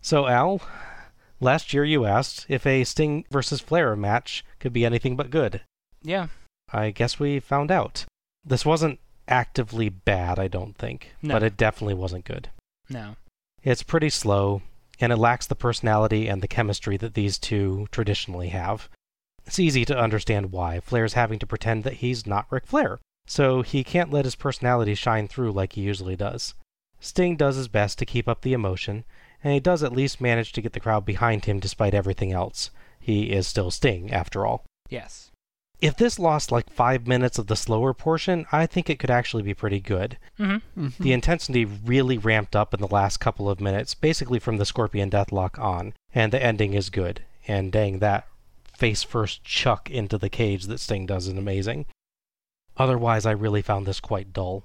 So, 0.00 0.26
Al, 0.26 0.62
last 1.44 1.72
year 1.72 1.84
you 1.84 2.04
asked 2.04 2.46
if 2.48 2.66
a 2.66 2.82
Sting 2.84 3.24
versus 3.30 3.60
Flair 3.60 3.94
match 3.94 4.44
could 4.58 4.72
be 4.72 4.84
anything 4.84 5.14
but 5.16 5.30
good. 5.30 5.60
yeah, 6.02 6.26
I 6.72 6.90
guess 6.90 7.20
we 7.20 7.38
found 7.40 7.70
out. 7.70 8.04
This 8.44 8.66
wasn't 8.66 8.98
actively 9.28 9.88
bad, 9.88 10.38
I 10.38 10.48
don't 10.48 10.76
think, 10.76 11.14
No. 11.22 11.34
but 11.34 11.42
it 11.42 11.56
definitely 11.56 11.94
wasn't 11.94 12.24
good. 12.24 12.50
no, 12.90 13.16
It's 13.62 13.82
pretty 13.82 14.10
slow, 14.10 14.60
and 15.00 15.12
it 15.12 15.16
lacks 15.16 15.46
the 15.46 15.54
personality 15.54 16.28
and 16.28 16.42
the 16.42 16.48
chemistry 16.48 16.96
that 16.98 17.14
these 17.14 17.38
two 17.38 17.86
traditionally 17.90 18.48
have. 18.48 18.88
It's 19.46 19.58
easy 19.58 19.84
to 19.86 19.98
understand 19.98 20.52
why. 20.52 20.80
Flair's 20.80 21.14
having 21.14 21.38
to 21.38 21.46
pretend 21.46 21.84
that 21.84 21.94
he's 22.04 22.26
not 22.26 22.46
Ric 22.50 22.66
Flair, 22.66 22.98
so 23.26 23.62
he 23.62 23.84
can't 23.84 24.10
let 24.12 24.24
his 24.26 24.34
personality 24.36 24.94
shine 24.94 25.28
through 25.28 25.52
like 25.52 25.72
he 25.74 25.80
usually 25.82 26.16
does. 26.16 26.54
Sting 27.00 27.36
does 27.36 27.56
his 27.56 27.68
best 27.68 27.98
to 27.98 28.06
keep 28.06 28.28
up 28.28 28.40
the 28.42 28.52
emotion, 28.54 29.04
and 29.44 29.52
he 29.52 29.60
does 29.60 29.82
at 29.82 29.92
least 29.92 30.20
manage 30.20 30.52
to 30.52 30.62
get 30.62 30.72
the 30.72 30.80
crowd 30.80 31.04
behind 31.04 31.44
him 31.44 31.60
despite 31.60 31.94
everything 31.94 32.32
else. 32.32 32.70
He 32.98 33.30
is 33.30 33.46
still 33.46 33.70
Sting, 33.70 34.10
after 34.10 34.46
all. 34.46 34.64
Yes. 34.88 35.30
If 35.80 35.96
this 35.96 36.18
lost 36.18 36.50
like 36.50 36.70
five 36.70 37.06
minutes 37.06 37.38
of 37.38 37.48
the 37.48 37.56
slower 37.56 37.92
portion, 37.92 38.46
I 38.50 38.64
think 38.64 38.88
it 38.88 38.98
could 38.98 39.10
actually 39.10 39.42
be 39.42 39.52
pretty 39.52 39.80
good. 39.80 40.16
Mm-hmm. 40.40 40.88
The 40.98 41.12
intensity 41.12 41.66
really 41.66 42.16
ramped 42.16 42.56
up 42.56 42.72
in 42.72 42.80
the 42.80 42.86
last 42.88 43.18
couple 43.18 43.50
of 43.50 43.60
minutes, 43.60 43.94
basically 43.94 44.38
from 44.38 44.56
the 44.56 44.64
Scorpion 44.64 45.10
Deathlock 45.10 45.58
on, 45.58 45.92
and 46.14 46.32
the 46.32 46.42
ending 46.42 46.72
is 46.72 46.88
good. 46.88 47.22
And 47.46 47.70
dang, 47.70 47.98
that 47.98 48.26
face 48.74 49.02
first 49.02 49.44
chuck 49.44 49.90
into 49.90 50.16
the 50.16 50.30
cage 50.30 50.64
that 50.68 50.80
Sting 50.80 51.04
does 51.04 51.26
is 51.26 51.34
amazing. 51.34 51.84
Otherwise, 52.78 53.26
I 53.26 53.32
really 53.32 53.62
found 53.62 53.84
this 53.84 54.00
quite 54.00 54.32
dull. 54.32 54.64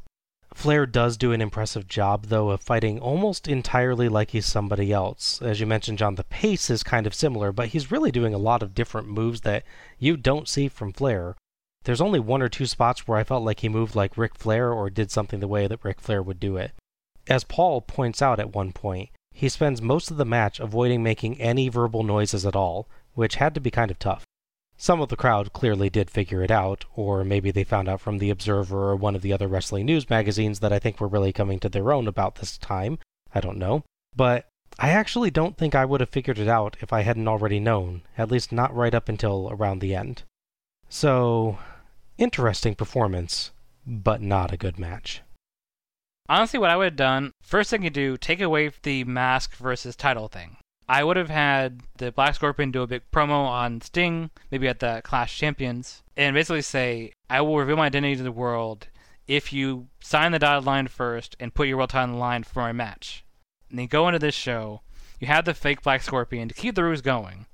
Flair 0.53 0.85
does 0.85 1.15
do 1.15 1.31
an 1.31 1.41
impressive 1.41 1.87
job, 1.87 2.25
though, 2.25 2.49
of 2.49 2.61
fighting 2.61 2.99
almost 2.99 3.47
entirely 3.47 4.09
like 4.09 4.31
he's 4.31 4.45
somebody 4.45 4.91
else. 4.91 5.41
As 5.41 5.59
you 5.59 5.65
mentioned, 5.65 5.99
John, 5.99 6.15
the 6.15 6.23
pace 6.23 6.69
is 6.69 6.83
kind 6.83 7.07
of 7.07 7.13
similar, 7.13 7.51
but 7.51 7.69
he's 7.69 7.91
really 7.91 8.11
doing 8.11 8.33
a 8.33 8.39
lot 8.39 8.63
of 8.63 8.73
different 8.73 9.07
moves 9.07 9.41
that 9.41 9.63
you 9.99 10.17
don't 10.17 10.49
see 10.49 10.67
from 10.67 10.91
Flair. 10.91 11.35
There's 11.83 12.01
only 12.01 12.19
one 12.19 12.41
or 12.41 12.49
two 12.49 12.65
spots 12.65 13.07
where 13.07 13.17
I 13.17 13.23
felt 13.23 13.43
like 13.43 13.61
he 13.61 13.69
moved 13.69 13.95
like 13.95 14.17
Ric 14.17 14.35
Flair 14.35 14.73
or 14.73 14.89
did 14.89 15.11
something 15.11 15.39
the 15.39 15.47
way 15.47 15.65
that 15.67 15.83
Ric 15.83 16.01
Flair 16.01 16.21
would 16.21 16.39
do 16.39 16.57
it. 16.57 16.71
As 17.27 17.43
Paul 17.43 17.81
points 17.81 18.21
out 18.21 18.39
at 18.39 18.53
one 18.53 18.73
point, 18.73 19.09
he 19.31 19.47
spends 19.47 19.81
most 19.81 20.11
of 20.11 20.17
the 20.17 20.25
match 20.25 20.59
avoiding 20.59 21.01
making 21.01 21.39
any 21.39 21.69
verbal 21.69 22.03
noises 22.03 22.45
at 22.45 22.55
all, 22.55 22.89
which 23.13 23.35
had 23.35 23.53
to 23.55 23.61
be 23.61 23.71
kind 23.71 23.91
of 23.91 23.99
tough. 23.99 24.25
Some 24.81 25.01
of 25.01 25.09
the 25.09 25.17
crowd 25.17 25.51
clearly 25.51 25.89
did 25.89 26.09
figure 26.09 26.41
it 26.41 26.49
out, 26.49 26.85
or 26.95 27.25
maybe 27.25 27.51
they 27.51 27.65
found 27.65 27.89
out 27.89 27.99
from 27.99 28.17
The 28.17 28.29
Observer 28.29 28.91
or 28.91 28.95
one 28.95 29.13
of 29.13 29.21
the 29.21 29.33
other 29.33 29.49
wrestling 29.49 29.85
news 29.85 30.09
magazines 30.09 30.61
that 30.61 30.71
I 30.71 30.79
think 30.79 31.01
were 31.01 31.07
really 31.09 31.33
coming 31.33 31.59
to 31.59 31.67
their 31.67 31.91
own 31.91 32.07
about 32.07 32.35
this 32.35 32.57
time. 32.57 32.97
I 33.35 33.41
don't 33.41 33.57
know. 33.57 33.83
But 34.15 34.47
I 34.79 34.91
actually 34.91 35.31
don't 35.31 35.57
think 35.57 35.75
I 35.75 35.83
would 35.83 35.99
have 35.99 36.09
figured 36.09 36.39
it 36.39 36.47
out 36.47 36.77
if 36.79 36.93
I 36.93 37.01
hadn't 37.01 37.27
already 37.27 37.59
known, 37.59 38.03
at 38.17 38.31
least 38.31 38.53
not 38.53 38.73
right 38.73 38.95
up 38.95 39.09
until 39.09 39.49
around 39.51 39.79
the 39.79 39.93
end. 39.93 40.23
So, 40.87 41.59
interesting 42.17 42.73
performance, 42.73 43.51
but 43.85 44.21
not 44.21 44.53
a 44.53 44.57
good 44.57 44.79
match. 44.79 45.21
Honestly, 46.29 46.57
what 46.57 46.69
I 46.69 46.77
would 46.77 46.85
have 46.85 46.95
done, 46.95 47.31
first 47.41 47.69
thing 47.69 47.83
you 47.83 47.89
do, 47.89 48.15
take 48.15 48.39
away 48.39 48.71
the 48.83 49.03
mask 49.03 49.57
versus 49.57 49.97
title 49.97 50.29
thing. 50.29 50.55
I 50.89 51.03
would 51.03 51.17
have 51.17 51.29
had 51.29 51.81
the 51.97 52.11
Black 52.11 52.33
Scorpion 52.33 52.71
do 52.71 52.81
a 52.81 52.87
big 52.87 53.03
promo 53.11 53.45
on 53.45 53.79
Sting, 53.79 54.31
maybe 54.49 54.67
at 54.67 54.79
the 54.79 55.01
Clash 55.03 55.37
Champions, 55.37 56.01
and 56.17 56.33
basically 56.33 56.63
say, 56.63 57.13
I 57.29 57.41
will 57.41 57.59
reveal 57.59 57.77
my 57.77 57.85
identity 57.85 58.15
to 58.15 58.23
the 58.23 58.31
world 58.31 58.87
if 59.27 59.53
you 59.53 59.89
sign 60.01 60.31
the 60.31 60.39
dotted 60.39 60.65
line 60.65 60.87
first 60.87 61.35
and 61.39 61.53
put 61.53 61.67
your 61.67 61.77
world 61.77 61.91
title 61.91 62.09
on 62.09 62.11
the 62.13 62.17
line 62.17 62.41
for 62.41 62.61
my 62.61 62.71
match. 62.71 63.23
And 63.69 63.77
then 63.77 63.85
go 63.85 64.07
into 64.07 64.17
this 64.17 64.33
show, 64.33 64.81
you 65.19 65.27
have 65.27 65.45
the 65.45 65.53
fake 65.53 65.83
Black 65.83 66.01
Scorpion 66.01 66.47
to 66.47 66.55
keep 66.55 66.73
the 66.73 66.83
ruse 66.83 67.01
going. 67.01 67.45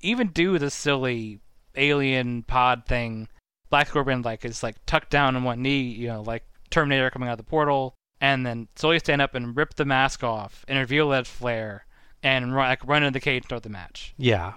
Even 0.00 0.28
do 0.28 0.58
the 0.58 0.70
silly 0.70 1.40
alien 1.74 2.42
pod 2.42 2.86
thing. 2.86 3.28
Black 3.68 3.88
Scorpion 3.88 4.22
like 4.22 4.46
is 4.46 4.62
like 4.62 4.76
tucked 4.86 5.10
down 5.10 5.36
on 5.36 5.44
one 5.44 5.60
knee, 5.60 5.82
you 5.82 6.08
know, 6.08 6.22
like 6.22 6.44
Terminator 6.70 7.10
coming 7.10 7.28
out 7.28 7.32
of 7.32 7.38
the 7.38 7.44
portal, 7.44 7.96
and 8.18 8.46
then 8.46 8.68
slowly 8.76 8.98
stand 8.98 9.20
up 9.20 9.34
and 9.34 9.54
rip 9.54 9.74
the 9.74 9.84
mask 9.84 10.24
off 10.24 10.64
and 10.66 10.78
reveal 10.78 11.10
that 11.10 11.26
Flair 11.26 11.84
and 12.22 12.54
run, 12.54 12.68
like 12.68 12.86
run 12.86 13.02
into 13.02 13.16
the 13.16 13.20
cage 13.20 13.38
and 13.42 13.44
start 13.46 13.62
the 13.62 13.68
match. 13.68 14.14
Yeah. 14.16 14.54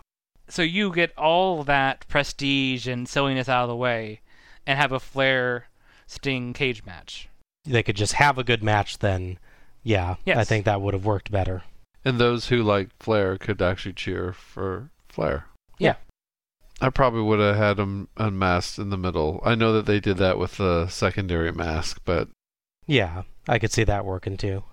So 0.48 0.61
you 0.61 0.93
get 0.93 1.17
all 1.17 1.64
that 1.64 2.07
prestige 2.07 2.88
and 2.88 3.07
silliness 3.07 3.48
out 3.48 3.64
of 3.64 3.69
the 3.69 3.75
way, 3.75 4.22
and 4.67 4.77
have 4.77 4.91
a 4.91 4.99
Flair 4.99 5.67
Sting 6.07 6.53
cage 6.53 6.85
match. 6.85 7.30
They 7.64 7.83
could 7.83 7.95
just 7.95 8.14
have 8.14 8.38
a 8.38 8.43
good 8.43 8.64
match 8.64 8.99
then. 8.99 9.38
Yeah, 9.83 10.15
Yes. 10.25 10.38
I 10.38 10.43
think 10.43 10.65
that 10.65 10.81
would 10.81 10.93
have 10.93 11.06
worked 11.06 11.31
better. 11.31 11.64
And 12.06 12.19
those 12.19 12.49
who 12.49 12.61
like 12.64 12.90
Flair 12.99 13.38
could 13.38 13.61
actually 13.61 13.93
cheer 13.93 14.33
for 14.33 14.90
Flair. 15.07 15.45
Yeah. 15.80 15.95
I 16.80 16.90
probably 16.90 17.22
would 17.22 17.40
have 17.40 17.56
had 17.56 17.80
him 17.80 18.07
unmasked 18.17 18.77
in 18.80 18.90
the 18.90 18.98
middle. 18.98 19.40
I 19.45 19.56
know 19.56 19.72
that 19.73 19.85
they 19.85 19.99
did 19.99 20.17
that 20.17 20.38
with 20.38 20.57
the 20.57 20.88
secondary 20.88 21.51
mask, 21.51 22.01
but 22.06 22.27
Yeah, 22.88 23.23
I 23.48 23.57
could 23.59 23.72
see 23.72 23.83
that 23.83 24.03
working 24.06 24.35
too. 24.38 24.64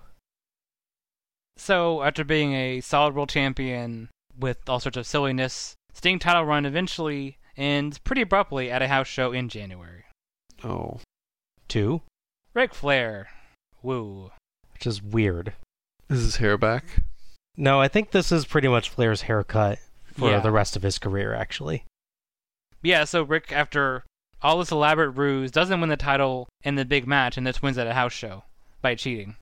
So 1.59 2.01
after 2.03 2.23
being 2.23 2.53
a 2.53 2.81
solid 2.81 3.13
world 3.15 3.29
champion 3.29 4.09
with 4.37 4.57
all 4.69 4.79
sorts 4.79 4.97
of 4.97 5.05
silliness, 5.05 5.75
Sting 5.93 6.17
title 6.19 6.45
run 6.45 6.65
eventually 6.65 7.37
ends 7.57 7.97
pretty 7.97 8.21
abruptly 8.21 8.71
at 8.71 8.81
a 8.81 8.87
house 8.87 9.07
show 9.07 9.31
in 9.33 9.49
January. 9.49 10.05
oh, 10.63 10.99
Two, 11.67 12.01
Ric 12.53 12.73
Flair, 12.73 13.27
woo. 13.83 14.31
which 14.73 14.87
is 14.87 15.03
weird. 15.03 15.53
is 16.09 16.21
his 16.21 16.35
hair 16.37 16.57
back? 16.57 16.85
No, 17.57 17.79
I 17.81 17.87
think 17.89 18.11
this 18.11 18.31
is 18.31 18.45
pretty 18.45 18.67
much 18.69 18.89
Flair's 18.89 19.23
haircut 19.23 19.79
for 20.13 20.31
Yeah. 20.31 20.39
the 20.39 20.51
rest 20.51 20.75
of 20.77 20.81
his 20.83 20.97
career, 20.97 21.33
actually. 21.33 21.83
Yeah, 22.81 23.03
so 23.03 23.21
Rick, 23.23 23.51
after 23.51 24.05
all 24.41 24.57
this 24.59 24.71
elaborate 24.71 25.11
ruse, 25.11 25.51
doesn't 25.51 25.79
win 25.81 25.89
the 25.89 25.97
title 25.97 26.47
in 26.63 26.75
the 26.75 26.85
big 26.85 27.05
match 27.05 27.37
and 27.37 27.45
just 27.45 27.61
wins 27.61 27.77
at 27.77 27.85
a 27.87 27.93
house 27.93 28.13
show 28.13 28.43
by 28.81 28.95
cheating. 28.95 29.35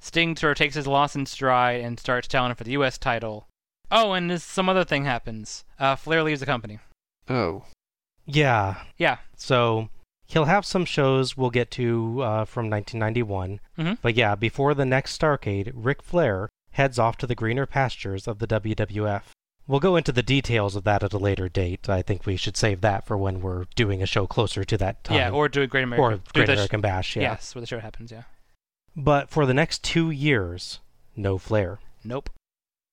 Sting 0.00 0.36
sort 0.36 0.52
of 0.52 0.58
takes 0.58 0.74
his 0.74 0.86
loss 0.86 1.14
in 1.14 1.26
stride 1.26 1.80
and 1.82 1.98
starts 2.00 2.26
challenging 2.28 2.56
for 2.56 2.64
the 2.64 2.72
U.S. 2.72 2.98
title. 2.98 3.46
Oh, 3.90 4.12
and 4.12 4.30
this, 4.30 4.44
some 4.44 4.68
other 4.68 4.84
thing 4.84 5.04
happens. 5.04 5.64
Uh, 5.78 5.96
Flair 5.96 6.22
leaves 6.22 6.40
the 6.40 6.46
company. 6.46 6.78
Oh, 7.28 7.64
Yeah. 8.26 8.82
Yeah. 8.96 9.18
So 9.36 9.88
he'll 10.26 10.44
have 10.44 10.64
some 10.64 10.84
shows 10.84 11.36
we'll 11.36 11.50
get 11.50 11.70
to 11.72 12.20
uh, 12.22 12.44
from 12.44 12.70
1991. 12.70 13.60
Mhm. 13.78 13.98
But 14.00 14.14
yeah, 14.14 14.34
before 14.34 14.74
the 14.74 14.84
next 14.84 15.18
Starcade, 15.20 15.72
Ric 15.74 16.02
Flair 16.02 16.48
heads 16.72 16.98
off 16.98 17.16
to 17.18 17.26
the 17.26 17.34
greener 17.34 17.66
pastures 17.66 18.28
of 18.28 18.38
the 18.38 18.46
WWF. 18.46 19.22
We'll 19.66 19.80
go 19.80 19.96
into 19.96 20.12
the 20.12 20.22
details 20.22 20.74
of 20.76 20.84
that 20.84 21.02
at 21.02 21.12
a 21.12 21.18
later 21.18 21.48
date. 21.48 21.88
I 21.88 22.02
think 22.02 22.26
we 22.26 22.36
should 22.36 22.56
save 22.56 22.80
that 22.80 23.06
for 23.06 23.16
when 23.16 23.40
we're 23.40 23.66
doing 23.76 24.02
a 24.02 24.06
show 24.06 24.26
closer 24.26 24.64
to 24.64 24.78
that 24.78 25.04
time. 25.04 25.16
Yeah, 25.16 25.30
or 25.30 25.48
do 25.48 25.62
a 25.62 25.66
Great 25.66 25.84
American 25.84 26.04
Or 26.20 26.20
Great 26.32 26.46
the 26.46 26.52
sh- 26.52 26.56
American 26.56 26.80
Bash, 26.80 27.16
yeah. 27.16 27.22
Yes, 27.22 27.54
where 27.54 27.60
the 27.60 27.66
show 27.68 27.78
happens, 27.80 28.10
yeah. 28.10 28.22
But 28.96 29.30
for 29.30 29.46
the 29.46 29.54
next 29.54 29.82
two 29.84 30.10
years, 30.10 30.80
no 31.16 31.38
Flair. 31.38 31.78
Nope. 32.04 32.30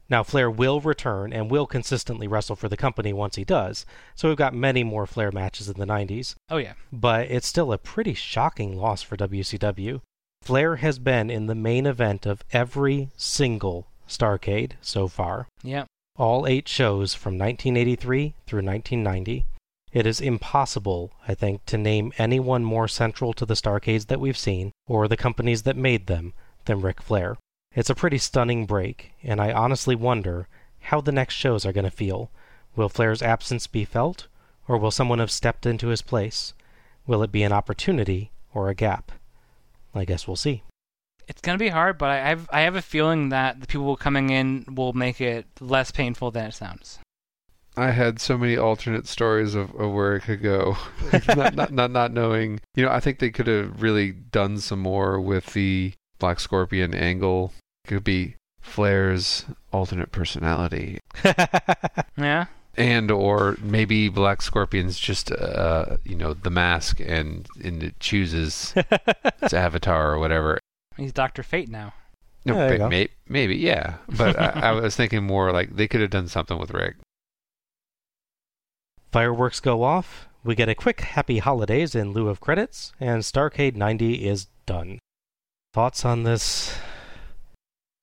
Now, 0.09 0.23
Flair 0.23 0.49
will 0.49 0.79
return 0.79 1.33
and 1.33 1.51
will 1.51 1.67
consistently 1.67 2.27
wrestle 2.27 2.55
for 2.55 2.69
the 2.69 2.77
company 2.77 3.11
once 3.11 3.35
he 3.35 3.43
does, 3.43 3.85
so 4.15 4.29
we've 4.29 4.37
got 4.37 4.53
many 4.53 4.83
more 4.83 5.05
Flair 5.05 5.31
matches 5.31 5.67
in 5.67 5.77
the 5.77 5.85
90s. 5.85 6.35
Oh, 6.49 6.57
yeah. 6.57 6.73
But 6.93 7.29
it's 7.29 7.47
still 7.47 7.73
a 7.73 7.77
pretty 7.77 8.13
shocking 8.13 8.77
loss 8.77 9.01
for 9.01 9.17
WCW. 9.17 10.01
Flair 10.41 10.77
has 10.77 10.97
been 10.97 11.29
in 11.29 11.47
the 11.47 11.55
main 11.55 11.85
event 11.85 12.25
of 12.25 12.43
every 12.53 13.09
single 13.17 13.87
Starcade 14.07 14.73
so 14.81 15.09
far. 15.09 15.47
Yeah. 15.61 15.85
All 16.17 16.47
eight 16.47 16.69
shows 16.69 17.13
from 17.13 17.37
1983 17.37 18.33
through 18.45 18.63
1990. 18.63 19.45
It 19.91 20.05
is 20.05 20.19
impossible, 20.19 21.13
I 21.27 21.33
think, 21.33 21.65
to 21.65 21.77
name 21.77 22.11
anyone 22.17 22.63
more 22.63 22.87
central 22.87 23.33
to 23.33 23.45
the 23.45 23.53
Starcades 23.53 24.07
that 24.07 24.19
we've 24.19 24.37
seen, 24.37 24.71
or 24.85 25.07
the 25.07 25.17
companies 25.17 25.63
that 25.63 25.77
made 25.77 26.07
them, 26.07 26.33
than 26.65 26.81
Ric 26.81 27.01
Flair. 27.01 27.37
It's 27.73 27.89
a 27.89 27.95
pretty 27.95 28.17
stunning 28.17 28.65
break, 28.65 29.13
and 29.23 29.39
I 29.39 29.51
honestly 29.51 29.95
wonder 29.95 30.47
how 30.79 31.01
the 31.01 31.11
next 31.11 31.35
shows 31.35 31.65
are 31.65 31.71
going 31.71 31.85
to 31.85 31.91
feel. 31.91 32.31
Will 32.75 32.89
Flair's 32.89 33.21
absence 33.21 33.65
be 33.67 33.85
felt, 33.85 34.27
or 34.67 34.77
will 34.77 34.91
someone 34.91 35.19
have 35.19 35.31
stepped 35.31 35.65
into 35.65 35.87
his 35.87 36.01
place? 36.01 36.53
Will 37.05 37.23
it 37.23 37.31
be 37.31 37.43
an 37.43 37.53
opportunity 37.53 38.31
or 38.53 38.69
a 38.69 38.75
gap? 38.75 39.11
I 39.95 40.05
guess 40.05 40.27
we'll 40.27 40.35
see. 40.35 40.63
It's 41.27 41.41
gonna 41.41 41.57
be 41.57 41.69
hard, 41.69 41.97
but 41.97 42.09
I 42.09 42.17
have 42.29 42.49
I 42.53 42.61
have 42.61 42.75
a 42.75 42.81
feeling 42.81 43.29
that 43.29 43.59
the 43.59 43.67
people 43.67 43.97
coming 43.97 44.29
in 44.29 44.65
will 44.73 44.93
make 44.93 45.19
it 45.19 45.45
less 45.59 45.91
painful 45.91 46.31
than 46.31 46.45
it 46.47 46.53
sounds. 46.53 46.99
I 47.77 47.91
had 47.91 48.19
so 48.19 48.37
many 48.37 48.57
alternate 48.57 49.07
stories 49.07 49.53
of, 49.53 49.73
of 49.75 49.93
where 49.93 50.15
it 50.15 50.21
could 50.21 50.41
go. 50.41 50.77
Not, 51.27 51.55
not 51.55 51.71
not 51.71 51.91
not 51.91 52.11
knowing. 52.11 52.59
You 52.75 52.85
know, 52.85 52.91
I 52.91 52.99
think 52.99 53.19
they 53.19 53.29
could 53.29 53.45
have 53.47 53.81
really 53.81 54.11
done 54.11 54.59
some 54.59 54.79
more 54.79 55.21
with 55.21 55.53
the 55.53 55.93
Black 56.17 56.39
Scorpion 56.39 56.95
angle. 56.95 57.53
It 57.85 57.89
could 57.89 58.03
be 58.03 58.35
Flair's 58.61 59.45
alternate 59.71 60.11
personality. 60.11 60.99
Yeah. 62.19 62.45
And 62.75 63.11
or 63.11 63.57
maybe 63.61 64.09
Black 64.09 64.41
Scorpion's 64.41 64.97
just 64.99 65.31
uh 65.31 65.97
you 66.03 66.15
know 66.15 66.33
the 66.33 66.49
mask 66.49 66.99
and 66.99 67.47
and 67.63 67.83
it 67.83 67.99
chooses 67.99 68.73
its 69.41 69.53
avatar 69.53 70.13
or 70.13 70.19
whatever. 70.19 70.59
He's 70.95 71.11
Doctor 71.11 71.43
Fate 71.43 71.69
now. 71.69 71.93
No, 72.43 72.55
There 72.55 72.73
you 72.73 72.79
but 72.79 72.89
may, 72.89 73.09
maybe 73.27 73.55
yeah. 73.55 73.95
But 74.17 74.39
I, 74.39 74.69
I 74.69 74.71
was 74.71 74.95
thinking 74.95 75.23
more 75.23 75.51
like 75.51 75.75
they 75.75 75.87
could 75.87 76.01
have 76.01 76.09
done 76.09 76.27
something 76.27 76.57
with 76.57 76.71
Rick. 76.71 76.95
Fireworks 79.11 79.59
go 79.59 79.83
off, 79.83 80.27
we 80.43 80.55
get 80.55 80.69
a 80.69 80.75
quick 80.75 81.01
happy 81.01 81.39
holidays 81.39 81.95
in 81.95 82.13
lieu 82.13 82.29
of 82.29 82.39
credits, 82.39 82.93
and 82.99 83.23
Starcade 83.23 83.75
90 83.75 84.27
is 84.27 84.47
done. 84.65 84.99
Thoughts 85.73 86.05
on 86.05 86.23
this 86.23 86.77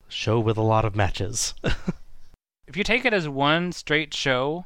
show 0.09 0.39
with 0.41 0.57
a 0.57 0.63
lot 0.63 0.85
of 0.85 0.95
matches? 0.97 1.55
If 2.67 2.79
you 2.79 2.83
take 2.85 3.05
it 3.05 3.13
as 3.13 3.29
one 3.29 3.73
straight 3.73 4.15
show, 4.15 4.65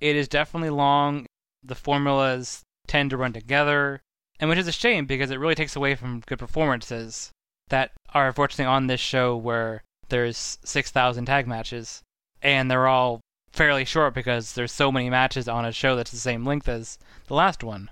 it 0.00 0.16
is 0.16 0.28
definitely 0.28 0.70
long. 0.70 1.24
The 1.62 1.76
formulas 1.76 2.62
tend 2.86 3.10
to 3.10 3.16
run 3.16 3.32
together, 3.32 4.00
and 4.40 4.50
which 4.50 4.58
is 4.58 4.66
a 4.68 4.72
shame 4.72 5.06
because 5.06 5.30
it 5.30 5.38
really 5.38 5.54
takes 5.54 5.76
away 5.76 5.94
from 5.94 6.20
good 6.26 6.38
performances. 6.38 7.30
that 7.68 7.92
are 8.12 8.26
unfortunately 8.28 8.64
on 8.64 8.86
this 8.86 9.00
show 9.00 9.36
where 9.36 9.82
there's 10.08 10.58
6,000 10.64 11.26
tag 11.26 11.46
matches, 11.46 12.02
and 12.42 12.70
they're 12.70 12.88
all 12.88 13.20
fairly 13.58 13.84
short 13.84 14.14
because 14.14 14.52
there's 14.52 14.70
so 14.70 14.92
many 14.92 15.10
matches 15.10 15.48
on 15.48 15.64
a 15.64 15.72
show 15.72 15.96
that's 15.96 16.12
the 16.12 16.16
same 16.16 16.46
length 16.46 16.68
as 16.68 16.96
the 17.26 17.34
last 17.34 17.64
one. 17.64 17.90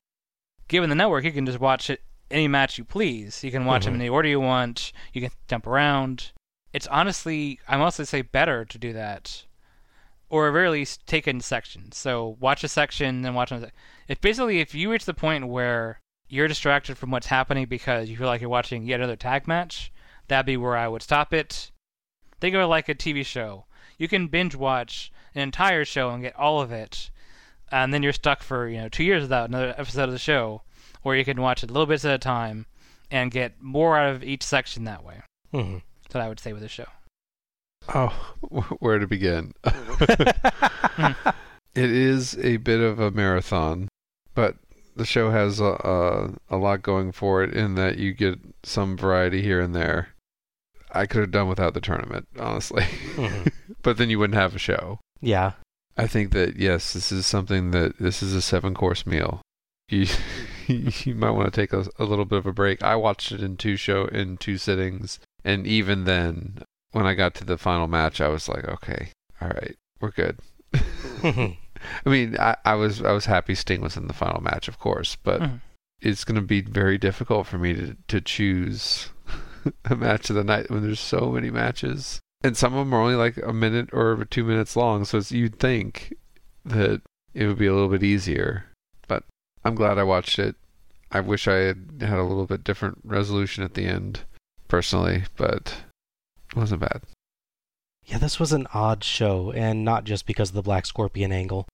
Given 0.69 0.91
the 0.91 0.95
network, 0.95 1.25
you 1.25 1.33
can 1.33 1.45
just 1.45 1.59
watch 1.59 1.91
it 1.91 2.03
any 2.31 2.47
match 2.47 2.79
you 2.79 2.85
please. 2.85 3.43
You 3.43 3.51
can 3.51 3.65
watch 3.65 3.85
them 3.85 3.95
in 3.95 4.01
the 4.01 4.09
order 4.09 4.29
you 4.29 4.39
want. 4.39 4.93
You 5.13 5.23
can 5.23 5.31
jump 5.49 5.67
around. 5.67 6.31
It's 6.73 6.87
honestly, 6.87 7.59
I 7.67 7.77
mostly 7.77 8.05
say 8.05 8.23
better 8.23 8.65
to 8.65 8.79
do 8.79 8.93
that, 8.93 9.45
or 10.31 10.47
at 10.47 10.53
very 10.53 10.71
least 10.71 11.05
take 11.05 11.27
in 11.27 11.41
sections. 11.41 11.97
So 11.97 12.37
watch 12.39 12.63
a 12.63 12.69
section, 12.69 13.23
then 13.23 13.35
watch 13.35 13.51
another. 13.51 13.73
If 14.07 14.21
basically 14.21 14.61
if 14.61 14.73
you 14.73 14.93
reach 14.93 15.05
the 15.05 15.15
point 15.15 15.49
where 15.49 16.01
you're 16.29 16.47
distracted 16.47 16.97
from 16.97 17.11
what's 17.11 17.27
happening 17.27 17.67
because 17.67 18.09
you 18.09 18.17
feel 18.17 18.29
like 18.29 18.41
you're 18.41 18.51
watching 18.51 18.85
yet 18.85 19.01
another 19.01 19.17
tag 19.17 19.49
match, 19.49 19.93
that'd 20.29 20.47
be 20.47 20.57
where 20.57 20.77
I 20.77 20.87
would 20.87 21.03
stop 21.03 21.35
it. 21.35 21.73
Think 22.41 22.55
of 22.55 22.61
it 22.61 22.67
like 22.67 22.89
a 22.89 22.95
TV 22.95 23.27
show. 23.27 23.65
You 23.99 24.07
can 24.07 24.29
binge 24.29 24.55
watch 24.55 25.11
an 25.37 25.43
entire 25.43 25.85
show 25.85 26.11
and 26.11 26.23
get 26.23 26.35
all 26.37 26.61
of 26.61 26.73
it, 26.73 27.11
and 27.71 27.93
then 27.95 28.03
you're 28.03 28.13
stuck 28.13 28.43
for 28.43 28.69
you 28.69 28.79
know 28.79 28.89
two 28.89 29.05
years 29.05 29.23
without 29.23 29.49
another 29.49 29.75
episode 29.77 30.05
of 30.05 30.13
the 30.13 30.19
show, 30.19 30.63
or 31.05 31.15
you 31.15 31.25
can 31.25 31.41
watch 31.41 31.63
it 31.63 31.71
little 31.71 31.87
bits 31.87 32.05
at 32.05 32.15
a 32.15 32.19
time 32.19 32.67
and 33.11 33.31
get 33.31 33.61
more 33.63 33.97
out 33.97 34.15
of 34.15 34.25
each 34.25 34.43
section 34.43 34.85
that 34.85 35.05
way. 35.05 35.21
Mhm. 35.53 35.83
That's 36.03 36.15
what 36.15 36.25
I 36.25 36.29
would 36.29 36.41
say 36.41 36.53
with 36.53 36.63
the 36.63 36.69
show. 36.69 36.87
Oh, 37.95 38.09
where 38.81 38.99
to 38.99 39.07
begin? 39.07 39.53
it 41.75 41.91
is 41.91 42.37
a 42.39 42.57
bit 42.59 42.81
of 42.81 42.99
a 42.99 43.11
marathon, 43.11 43.89
but 44.35 44.57
the 44.97 45.05
show 45.05 45.31
has 45.31 45.61
a, 45.61 45.65
a 46.51 46.55
a 46.55 46.57
lot 46.57 46.83
going 46.83 47.13
for 47.13 47.43
it 47.45 47.55
in 47.55 47.75
that 47.75 47.99
you 47.99 48.13
get 48.15 48.39
some 48.63 48.97
variety 48.97 49.43
here 49.43 49.61
and 49.61 49.75
there. 49.75 50.09
I 50.93 51.05
could 51.07 51.21
have 51.21 51.31
done 51.31 51.49
without 51.49 51.75
the 51.75 51.81
tournament, 51.81 52.27
honestly, 52.39 52.85
Mhm. 53.17 53.53
but 53.83 53.99
then 53.99 54.09
you 54.09 54.19
wouldn't 54.19 54.39
have 54.41 54.55
a 54.55 54.59
show. 54.59 54.99
Yeah. 55.21 55.53
I 55.97 56.07
think 56.07 56.33
that 56.33 56.57
yes, 56.57 56.93
this 56.93 57.11
is 57.11 57.25
something 57.27 57.71
that 57.71 57.99
this 57.99 58.23
is 58.23 58.35
a 58.35 58.43
seven 58.43 58.75
course 58.75 59.07
meal. 59.07 59.41
You 59.89 60.07
you 60.67 61.15
might 61.15 61.31
want 61.31 61.53
to 61.53 61.61
take 61.61 61.73
a, 61.73 61.87
a 61.99 62.05
little 62.05 62.25
bit 62.25 62.39
of 62.39 62.47
a 62.47 62.53
break. 62.53 62.83
I 62.83 62.97
watched 62.97 63.33
it 63.33 63.41
in 63.41 63.57
two 63.57 63.77
show 63.77 64.07
in 64.07 64.37
two 64.37 64.59
sittings, 64.59 65.19
and 65.45 65.67
even 65.67 66.05
then, 66.05 66.59
when 66.93 67.07
I 67.07 67.15
got 67.15 67.35
to 67.37 67.45
the 67.45 67.57
final 67.57 67.87
match, 67.87 68.21
I 68.21 68.29
was 68.29 68.49
like, 68.49 68.65
okay, 68.67 69.11
all 69.41 69.49
right, 69.49 69.77
we're 70.01 70.11
good. 70.11 70.39
I 71.23 71.57
mean, 72.05 72.37
I, 72.39 72.57
I 72.65 72.75
was 72.75 73.01
I 73.03 73.13
was 73.13 73.27
happy 73.27 73.55
Sting 73.55 73.81
was 73.81 73.97
in 73.97 74.07
the 74.09 74.13
final 74.13 74.43
match, 74.43 74.69
of 74.69 74.79
course, 74.79 75.17
but 75.23 75.41
Mhm. 75.41 75.61
it's 76.01 76.25
going 76.25 76.35
to 76.37 76.47
be 76.47 76.61
very 76.61 76.99
difficult 76.99 77.47
for 77.47 77.59
me 77.59 77.75
to 77.75 77.97
to 78.09 78.21
choose 78.21 79.11
a 79.85 79.97
match 79.97 80.29
of 80.31 80.37
the 80.37 80.45
night 80.45 80.71
when 80.71 80.83
there's 80.83 81.01
so 81.01 81.31
many 81.31 81.51
matches, 81.51 82.21
and 82.43 82.57
some 82.57 82.75
of 82.75 82.87
them 82.87 82.95
are 82.95 83.01
only 83.01 83.15
like 83.15 83.37
a 83.39 83.53
minute 83.53 83.91
or 83.93 84.25
two 84.25 84.45
minutes 84.45 84.77
long. 84.77 85.05
So 85.05 85.21
you'd 85.29 85.59
think 85.59 86.15
that 86.65 87.03
it 87.35 87.47
would 87.47 87.59
be 87.59 87.67
a 87.67 87.73
little 87.73 87.89
bit 87.89 88.03
easier, 88.03 88.65
but 89.09 89.25
I'm 89.65 89.75
glad 89.75 89.99
I 89.99 90.05
watched 90.05 90.39
it. 90.39 90.57
I 91.11 91.21
wish 91.21 91.47
I 91.47 91.57
had 91.57 91.99
had 92.01 92.19
a 92.19 92.25
little 92.25 92.47
bit 92.47 92.65
different 92.65 92.99
resolution 93.05 93.63
at 93.63 93.75
the 93.75 93.87
end, 93.87 94.21
personally, 94.69 95.25
but 95.37 95.77
it 96.51 96.57
wasn't 96.57 96.81
bad. 96.81 97.03
Yeah, 98.05 98.19
this 98.19 98.39
was 98.39 98.53
an 98.53 98.67
odd 98.73 99.03
show, 99.03 99.53
and 99.53 99.85
not 99.85 100.05
just 100.05 100.27
because 100.27 100.51
of 100.51 100.55
the 100.55 100.63
Black 100.63 100.87
Scorpion 100.87 101.33
angle. 101.33 101.67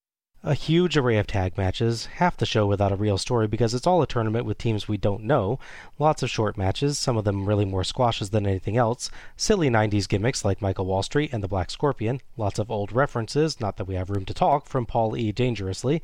A 0.44 0.54
huge 0.54 0.96
array 0.96 1.18
of 1.18 1.28
tag 1.28 1.56
matches, 1.56 2.06
half 2.16 2.36
the 2.36 2.46
show 2.46 2.66
without 2.66 2.90
a 2.90 2.96
real 2.96 3.16
story 3.16 3.46
because 3.46 3.74
it's 3.74 3.86
all 3.86 4.02
a 4.02 4.08
tournament 4.08 4.44
with 4.44 4.58
teams 4.58 4.88
we 4.88 4.96
don't 4.96 5.22
know, 5.22 5.60
lots 6.00 6.20
of 6.24 6.30
short 6.30 6.58
matches, 6.58 6.98
some 6.98 7.16
of 7.16 7.22
them 7.22 7.46
really 7.46 7.64
more 7.64 7.84
squashes 7.84 8.30
than 8.30 8.44
anything 8.44 8.76
else, 8.76 9.08
silly 9.36 9.70
90s 9.70 10.08
gimmicks 10.08 10.44
like 10.44 10.60
Michael 10.60 10.86
Wall 10.86 11.04
Street 11.04 11.32
and 11.32 11.44
the 11.44 11.48
Black 11.48 11.70
Scorpion, 11.70 12.20
lots 12.36 12.58
of 12.58 12.72
old 12.72 12.90
references, 12.90 13.60
not 13.60 13.76
that 13.76 13.84
we 13.84 13.94
have 13.94 14.10
room 14.10 14.24
to 14.24 14.34
talk, 14.34 14.66
from 14.66 14.84
Paul 14.84 15.16
E. 15.16 15.30
Dangerously, 15.30 16.02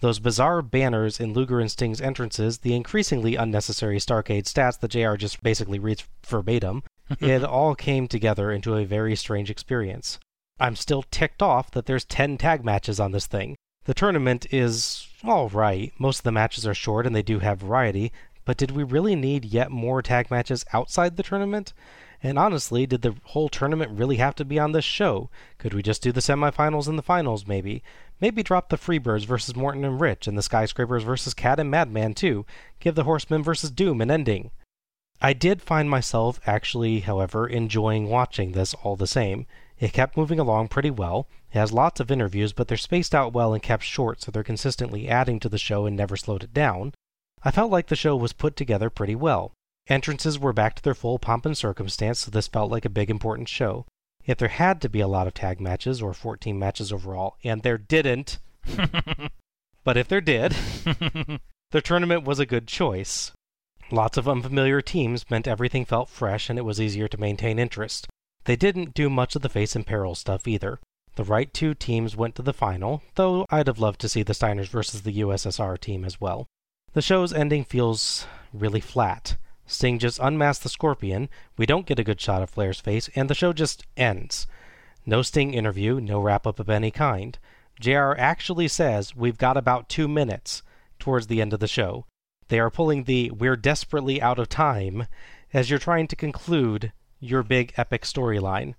those 0.00 0.18
bizarre 0.18 0.60
banners 0.60 1.18
in 1.18 1.32
Luger 1.32 1.58
and 1.58 1.70
Sting's 1.70 2.02
entrances, 2.02 2.58
the 2.58 2.74
increasingly 2.74 3.34
unnecessary 3.34 3.96
Starcade 3.96 4.44
stats 4.44 4.78
that 4.80 4.88
JR 4.90 5.14
just 5.16 5.42
basically 5.42 5.78
reads 5.78 6.04
verbatim, 6.26 6.82
it 7.20 7.42
all 7.42 7.74
came 7.74 8.06
together 8.06 8.52
into 8.52 8.76
a 8.76 8.84
very 8.84 9.16
strange 9.16 9.48
experience. 9.48 10.18
I'm 10.58 10.76
still 10.76 11.02
ticked 11.10 11.40
off 11.40 11.70
that 11.70 11.86
there's 11.86 12.04
10 12.04 12.36
tag 12.36 12.62
matches 12.62 13.00
on 13.00 13.12
this 13.12 13.26
thing. 13.26 13.56
The 13.84 13.94
tournament 13.94 14.46
is 14.52 15.08
alright. 15.24 15.92
Most 15.98 16.18
of 16.18 16.24
the 16.24 16.32
matches 16.32 16.66
are 16.66 16.74
short 16.74 17.06
and 17.06 17.16
they 17.16 17.22
do 17.22 17.38
have 17.38 17.60
variety, 17.60 18.12
but 18.44 18.58
did 18.58 18.72
we 18.72 18.82
really 18.82 19.16
need 19.16 19.44
yet 19.44 19.70
more 19.70 20.02
tag 20.02 20.30
matches 20.30 20.66
outside 20.72 21.16
the 21.16 21.22
tournament? 21.22 21.72
And 22.22 22.38
honestly, 22.38 22.86
did 22.86 23.00
the 23.00 23.16
whole 23.24 23.48
tournament 23.48 23.98
really 23.98 24.16
have 24.16 24.34
to 24.34 24.44
be 24.44 24.58
on 24.58 24.72
this 24.72 24.84
show? 24.84 25.30
Could 25.56 25.72
we 25.72 25.82
just 25.82 26.02
do 26.02 26.12
the 26.12 26.20
semifinals 26.20 26.86
and 26.86 26.98
the 26.98 27.02
finals, 27.02 27.46
maybe? 27.46 27.82
Maybe 28.20 28.42
drop 28.42 28.68
the 28.68 28.76
Freebirds 28.76 29.24
versus 29.24 29.56
Morton 29.56 29.86
and 29.86 29.98
Rich, 29.98 30.26
and 30.26 30.36
the 30.36 30.42
Skyscrapers 30.42 31.02
versus 31.02 31.32
Cat 31.32 31.58
and 31.58 31.70
Madman, 31.70 32.12
too. 32.12 32.44
Give 32.78 32.94
the 32.94 33.04
Horsemen 33.04 33.42
versus 33.42 33.70
Doom 33.70 34.02
an 34.02 34.10
ending. 34.10 34.50
I 35.22 35.32
did 35.32 35.62
find 35.62 35.88
myself 35.88 36.40
actually, 36.46 37.00
however, 37.00 37.46
enjoying 37.46 38.08
watching 38.10 38.52
this 38.52 38.74
all 38.74 38.96
the 38.96 39.06
same. 39.06 39.46
It 39.80 39.94
kept 39.94 40.16
moving 40.16 40.38
along 40.38 40.68
pretty 40.68 40.90
well. 40.90 41.26
It 41.50 41.58
has 41.58 41.72
lots 41.72 42.00
of 42.00 42.10
interviews, 42.10 42.52
but 42.52 42.68
they're 42.68 42.76
spaced 42.76 43.14
out 43.14 43.32
well 43.32 43.54
and 43.54 43.62
kept 43.62 43.82
short, 43.82 44.20
so 44.20 44.30
they're 44.30 44.44
consistently 44.44 45.08
adding 45.08 45.40
to 45.40 45.48
the 45.48 45.56
show 45.56 45.86
and 45.86 45.96
never 45.96 46.18
slowed 46.18 46.44
it 46.44 46.52
down. 46.52 46.92
I 47.42 47.50
felt 47.50 47.70
like 47.70 47.86
the 47.86 47.96
show 47.96 48.14
was 48.14 48.34
put 48.34 48.56
together 48.56 48.90
pretty 48.90 49.14
well. 49.14 49.52
Entrances 49.88 50.38
were 50.38 50.52
back 50.52 50.74
to 50.74 50.82
their 50.82 50.94
full 50.94 51.18
pomp 51.18 51.46
and 51.46 51.56
circumstance, 51.56 52.20
so 52.20 52.30
this 52.30 52.46
felt 52.46 52.70
like 52.70 52.84
a 52.84 52.90
big 52.90 53.08
important 53.08 53.48
show. 53.48 53.86
If 54.26 54.36
there 54.36 54.48
had 54.48 54.82
to 54.82 54.90
be 54.90 55.00
a 55.00 55.08
lot 55.08 55.26
of 55.26 55.32
tag 55.32 55.62
matches, 55.62 56.02
or 56.02 56.12
14 56.12 56.58
matches 56.58 56.92
overall, 56.92 57.38
and 57.42 57.62
there 57.62 57.78
didn't, 57.78 58.38
but 59.82 59.96
if 59.96 60.06
there 60.08 60.20
did, 60.20 60.54
the 61.70 61.80
tournament 61.82 62.24
was 62.24 62.38
a 62.38 62.44
good 62.44 62.68
choice. 62.68 63.32
Lots 63.90 64.18
of 64.18 64.28
unfamiliar 64.28 64.82
teams 64.82 65.28
meant 65.30 65.48
everything 65.48 65.86
felt 65.86 66.10
fresh 66.10 66.50
and 66.50 66.58
it 66.58 66.66
was 66.66 66.80
easier 66.80 67.08
to 67.08 67.18
maintain 67.18 67.58
interest. 67.58 68.06
They 68.44 68.56
didn't 68.56 68.94
do 68.94 69.10
much 69.10 69.36
of 69.36 69.42
the 69.42 69.48
face 69.48 69.76
and 69.76 69.86
peril 69.86 70.14
stuff 70.14 70.48
either. 70.48 70.80
The 71.16 71.24
right 71.24 71.52
two 71.52 71.74
teams 71.74 72.16
went 72.16 72.34
to 72.36 72.42
the 72.42 72.52
final, 72.52 73.02
though 73.16 73.44
I'd 73.50 73.66
have 73.66 73.78
loved 73.78 74.00
to 74.00 74.08
see 74.08 74.22
the 74.22 74.32
Steiners 74.32 74.68
versus 74.68 75.02
the 75.02 75.20
USSR 75.20 75.78
team 75.78 76.04
as 76.04 76.20
well. 76.20 76.46
The 76.92 77.02
show's 77.02 77.32
ending 77.32 77.64
feels 77.64 78.26
really 78.52 78.80
flat. 78.80 79.36
Sting 79.66 79.98
just 79.98 80.18
unmasks 80.18 80.62
the 80.62 80.68
Scorpion, 80.68 81.28
we 81.56 81.66
don't 81.66 81.86
get 81.86 81.98
a 81.98 82.04
good 82.04 82.20
shot 82.20 82.42
of 82.42 82.50
Flair's 82.50 82.80
face, 82.80 83.08
and 83.14 83.30
the 83.30 83.34
show 83.34 83.52
just 83.52 83.84
ends. 83.96 84.46
No 85.06 85.22
Sting 85.22 85.54
interview, 85.54 86.00
no 86.00 86.20
wrap 86.20 86.46
up 86.46 86.58
of 86.58 86.70
any 86.70 86.90
kind. 86.90 87.38
JR 87.78 88.12
actually 88.18 88.68
says 88.68 89.14
we've 89.14 89.38
got 89.38 89.56
about 89.56 89.88
two 89.88 90.08
minutes 90.08 90.62
towards 90.98 91.26
the 91.26 91.40
end 91.40 91.52
of 91.52 91.60
the 91.60 91.68
show. 91.68 92.06
They 92.48 92.58
are 92.58 92.70
pulling 92.70 93.04
the 93.04 93.30
we're 93.30 93.56
desperately 93.56 94.20
out 94.20 94.38
of 94.38 94.48
time 94.48 95.06
as 95.52 95.70
you're 95.70 95.78
trying 95.78 96.08
to 96.08 96.16
conclude 96.16 96.92
your 97.20 97.42
big 97.42 97.72
epic 97.76 98.02
storyline. 98.02 98.74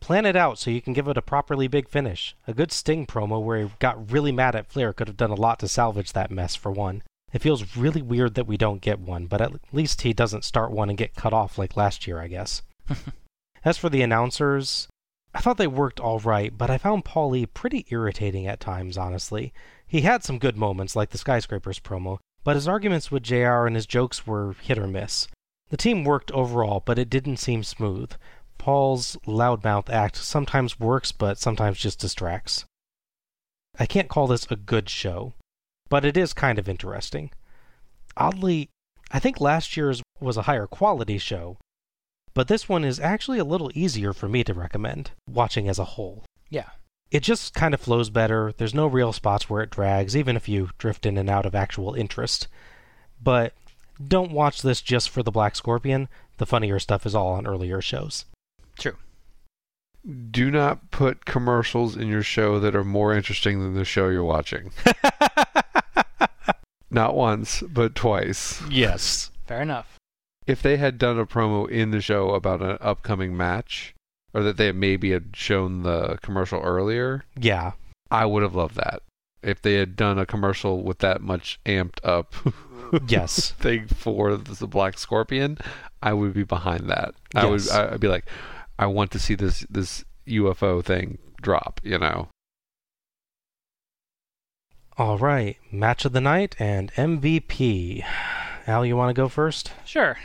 Plan 0.00 0.26
it 0.26 0.36
out 0.36 0.58
so 0.58 0.70
you 0.70 0.82
can 0.82 0.92
give 0.92 1.08
it 1.08 1.16
a 1.16 1.22
properly 1.22 1.66
big 1.66 1.88
finish. 1.88 2.36
A 2.46 2.52
good 2.52 2.70
Sting 2.70 3.06
promo 3.06 3.42
where 3.42 3.62
he 3.64 3.70
got 3.78 4.10
really 4.10 4.32
mad 4.32 4.54
at 4.54 4.66
Flair 4.66 4.92
could 4.92 5.08
have 5.08 5.16
done 5.16 5.30
a 5.30 5.34
lot 5.34 5.58
to 5.60 5.68
salvage 5.68 6.12
that 6.12 6.30
mess, 6.30 6.54
for 6.54 6.70
one. 6.70 7.02
It 7.32 7.42
feels 7.42 7.76
really 7.76 8.02
weird 8.02 8.34
that 8.34 8.46
we 8.46 8.56
don't 8.56 8.80
get 8.82 9.00
one, 9.00 9.26
but 9.26 9.40
at 9.40 9.52
least 9.72 10.02
he 10.02 10.12
doesn't 10.12 10.44
start 10.44 10.70
one 10.70 10.88
and 10.88 10.98
get 10.98 11.16
cut 11.16 11.32
off 11.32 11.58
like 11.58 11.76
last 11.76 12.06
year, 12.06 12.20
I 12.20 12.28
guess. 12.28 12.62
As 13.64 13.78
for 13.78 13.88
the 13.88 14.02
announcers, 14.02 14.88
I 15.34 15.40
thought 15.40 15.56
they 15.56 15.66
worked 15.66 15.98
all 15.98 16.20
right, 16.20 16.56
but 16.56 16.70
I 16.70 16.78
found 16.78 17.04
Paulie 17.04 17.52
pretty 17.52 17.86
irritating 17.88 18.46
at 18.46 18.60
times, 18.60 18.96
honestly. 18.96 19.52
He 19.86 20.02
had 20.02 20.22
some 20.22 20.38
good 20.38 20.56
moments, 20.56 20.94
like 20.94 21.10
the 21.10 21.18
Skyscrapers 21.18 21.80
promo, 21.80 22.18
but 22.44 22.56
his 22.56 22.68
arguments 22.68 23.10
with 23.10 23.24
JR 23.24 23.66
and 23.66 23.74
his 23.74 23.86
jokes 23.86 24.26
were 24.26 24.54
hit 24.62 24.78
or 24.78 24.86
miss. 24.86 25.26
The 25.70 25.76
team 25.76 26.04
worked 26.04 26.30
overall, 26.32 26.82
but 26.84 26.98
it 26.98 27.10
didn't 27.10 27.38
seem 27.38 27.64
smooth. 27.64 28.12
Paul's 28.58 29.16
loudmouth 29.26 29.90
act 29.90 30.16
sometimes 30.16 30.78
works, 30.78 31.12
but 31.12 31.38
sometimes 31.38 31.78
just 31.78 31.98
distracts. 32.00 32.64
I 33.78 33.86
can't 33.86 34.08
call 34.08 34.26
this 34.26 34.46
a 34.50 34.56
good 34.56 34.88
show, 34.88 35.34
but 35.88 36.04
it 36.04 36.16
is 36.16 36.32
kind 36.32 36.58
of 36.58 36.68
interesting. 36.68 37.30
Oddly, 38.16 38.68
I 39.10 39.18
think 39.18 39.40
last 39.40 39.76
year's 39.76 40.02
was 40.20 40.36
a 40.36 40.42
higher 40.42 40.66
quality 40.66 41.18
show, 41.18 41.58
but 42.34 42.48
this 42.48 42.68
one 42.68 42.84
is 42.84 43.00
actually 43.00 43.38
a 43.38 43.44
little 43.44 43.70
easier 43.74 44.12
for 44.12 44.28
me 44.28 44.44
to 44.44 44.54
recommend, 44.54 45.10
watching 45.28 45.68
as 45.68 45.78
a 45.78 45.84
whole. 45.84 46.24
Yeah. 46.50 46.70
It 47.10 47.22
just 47.22 47.54
kind 47.54 47.74
of 47.74 47.80
flows 47.80 48.10
better. 48.10 48.52
There's 48.56 48.74
no 48.74 48.86
real 48.86 49.12
spots 49.12 49.48
where 49.48 49.62
it 49.62 49.70
drags, 49.70 50.16
even 50.16 50.36
if 50.36 50.48
you 50.48 50.70
drift 50.78 51.06
in 51.06 51.16
and 51.16 51.30
out 51.30 51.46
of 51.46 51.54
actual 51.54 51.94
interest. 51.94 52.48
But 53.22 53.54
don't 54.06 54.32
watch 54.32 54.62
this 54.62 54.80
just 54.80 55.10
for 55.10 55.22
the 55.22 55.30
Black 55.30 55.56
Scorpion. 55.56 56.08
The 56.38 56.46
funnier 56.46 56.78
stuff 56.78 57.06
is 57.06 57.14
all 57.14 57.32
on 57.32 57.46
earlier 57.46 57.80
shows. 57.80 58.24
True. 58.78 58.96
Do 60.30 60.50
not 60.50 60.90
put 60.90 61.24
commercials 61.24 61.96
in 61.96 62.08
your 62.08 62.22
show 62.22 62.58
that 62.60 62.76
are 62.76 62.84
more 62.84 63.14
interesting 63.14 63.60
than 63.60 63.74
the 63.74 63.84
show 63.84 64.08
you're 64.08 64.24
watching. 64.24 64.70
not 66.90 67.14
once, 67.14 67.62
but 67.62 67.94
twice. 67.94 68.62
Yes. 68.70 69.30
Fair 69.46 69.62
enough. 69.62 69.98
If 70.46 70.60
they 70.60 70.76
had 70.76 70.98
done 70.98 71.18
a 71.18 71.26
promo 71.26 71.68
in 71.68 71.90
the 71.90 72.00
show 72.00 72.30
about 72.30 72.62
an 72.62 72.76
upcoming 72.80 73.36
match, 73.36 73.94
or 74.34 74.42
that 74.42 74.56
they 74.56 74.70
maybe 74.72 75.12
had 75.12 75.30
shown 75.34 75.82
the 75.82 76.18
commercial 76.22 76.60
earlier, 76.60 77.24
Yeah. 77.38 77.72
I 78.10 78.26
would 78.26 78.42
have 78.42 78.54
loved 78.54 78.76
that. 78.76 79.02
If 79.42 79.62
they 79.62 79.74
had 79.74 79.96
done 79.96 80.18
a 80.18 80.26
commercial 80.26 80.82
with 80.82 80.98
that 80.98 81.20
much 81.20 81.58
amped 81.64 81.98
up 82.04 82.34
Yes. 83.06 83.50
thing 83.58 83.88
for 83.88 84.36
the 84.36 84.66
Black 84.66 84.98
Scorpion, 84.98 85.58
I 86.02 86.12
would 86.12 86.34
be 86.34 86.44
behind 86.44 86.88
that. 86.90 87.14
I 87.34 87.46
would 87.46 87.68
I'd 87.70 88.00
be 88.00 88.08
like, 88.08 88.26
I 88.78 88.86
want 88.86 89.10
to 89.12 89.18
see 89.18 89.34
this 89.34 89.66
this 89.70 90.04
UFO 90.26 90.84
thing 90.84 91.18
drop, 91.40 91.80
you 91.82 91.98
know. 91.98 92.28
All 94.96 95.18
right. 95.18 95.56
Match 95.72 96.04
of 96.04 96.12
the 96.12 96.20
night 96.20 96.54
and 96.58 96.92
MVP. 96.92 98.04
Al, 98.66 98.86
you 98.86 98.96
want 98.96 99.10
to 99.10 99.20
go 99.20 99.28
first? 99.28 99.72
Sure. 99.84 100.16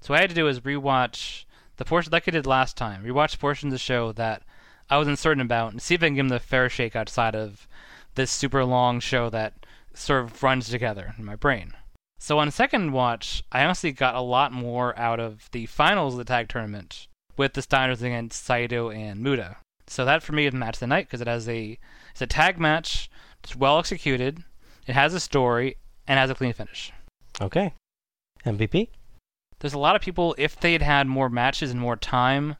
So 0.00 0.12
what 0.12 0.18
I 0.18 0.22
had 0.22 0.30
to 0.30 0.36
do 0.36 0.44
was 0.44 0.60
rewatch 0.60 1.44
the 1.76 1.84
portion 1.84 2.10
like 2.10 2.26
I 2.26 2.30
did 2.30 2.46
last 2.46 2.76
time. 2.76 3.04
Rewatch 3.04 3.38
portions 3.38 3.72
of 3.72 3.74
the 3.74 3.78
show 3.78 4.12
that 4.12 4.42
I 4.88 4.96
was 4.96 5.08
uncertain 5.08 5.42
about 5.42 5.72
and 5.72 5.82
see 5.82 5.94
if 5.94 6.02
I 6.02 6.06
can 6.06 6.14
give 6.14 6.28
them 6.28 6.28
the 6.30 6.40
fair 6.40 6.68
shake 6.68 6.96
outside 6.96 7.34
of 7.34 7.68
this 8.14 8.30
super 8.30 8.64
long 8.64 8.98
show 9.00 9.28
that 9.30 9.65
sort 9.98 10.24
of 10.24 10.42
runs 10.42 10.68
together 10.68 11.14
in 11.18 11.24
my 11.24 11.36
brain. 11.36 11.72
So 12.18 12.38
on 12.38 12.50
second 12.50 12.92
watch, 12.92 13.42
I 13.52 13.64
honestly 13.64 13.92
got 13.92 14.14
a 14.14 14.20
lot 14.20 14.52
more 14.52 14.98
out 14.98 15.20
of 15.20 15.48
the 15.52 15.66
finals 15.66 16.14
of 16.14 16.18
the 16.18 16.24
tag 16.24 16.48
tournament 16.48 17.06
with 17.36 17.52
the 17.52 17.60
Steiners 17.60 18.02
against 18.02 18.44
Saito 18.44 18.90
and 18.90 19.20
Muta. 19.20 19.56
So 19.86 20.04
that 20.04 20.22
for 20.22 20.32
me 20.32 20.46
is 20.46 20.54
match 20.54 20.76
of 20.76 20.80
the 20.80 20.86
night 20.86 21.06
because 21.06 21.20
it 21.20 21.26
has 21.28 21.48
a 21.48 21.78
it's 22.10 22.22
a 22.22 22.26
tag 22.26 22.58
match. 22.58 23.10
It's 23.44 23.54
well 23.54 23.78
executed. 23.78 24.42
It 24.86 24.94
has 24.94 25.14
a 25.14 25.20
story 25.20 25.76
and 26.08 26.18
has 26.18 26.30
a 26.30 26.34
clean 26.34 26.52
finish. 26.52 26.92
Okay. 27.40 27.74
MVP? 28.44 28.88
There's 29.58 29.74
a 29.74 29.78
lot 29.78 29.96
of 29.96 30.02
people, 30.02 30.34
if 30.38 30.58
they 30.58 30.72
had 30.72 30.82
had 30.82 31.06
more 31.06 31.28
matches 31.28 31.70
and 31.70 31.80
more 31.80 31.96
time, 31.96 32.56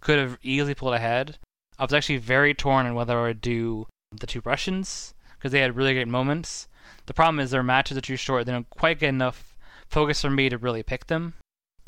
could 0.00 0.18
have 0.18 0.38
easily 0.42 0.74
pulled 0.74 0.94
ahead. 0.94 1.38
I 1.78 1.84
was 1.84 1.92
actually 1.92 2.18
very 2.18 2.54
torn 2.54 2.86
on 2.86 2.94
whether 2.94 3.18
I 3.18 3.22
would 3.22 3.40
do 3.40 3.86
the 4.12 4.26
two 4.26 4.42
Russians 4.44 5.14
because 5.38 5.52
they 5.52 5.60
had 5.60 5.76
really 5.76 5.94
great 5.94 6.08
moments. 6.08 6.68
The 7.10 7.14
problem 7.14 7.40
is 7.40 7.50
their 7.50 7.64
matches 7.64 7.98
are 7.98 8.02
too 8.02 8.14
short; 8.14 8.46
they 8.46 8.52
don't 8.52 8.70
quite 8.70 9.00
get 9.00 9.08
enough 9.08 9.56
focus 9.88 10.22
for 10.22 10.30
me 10.30 10.48
to 10.48 10.56
really 10.56 10.84
pick 10.84 11.08
them. 11.08 11.34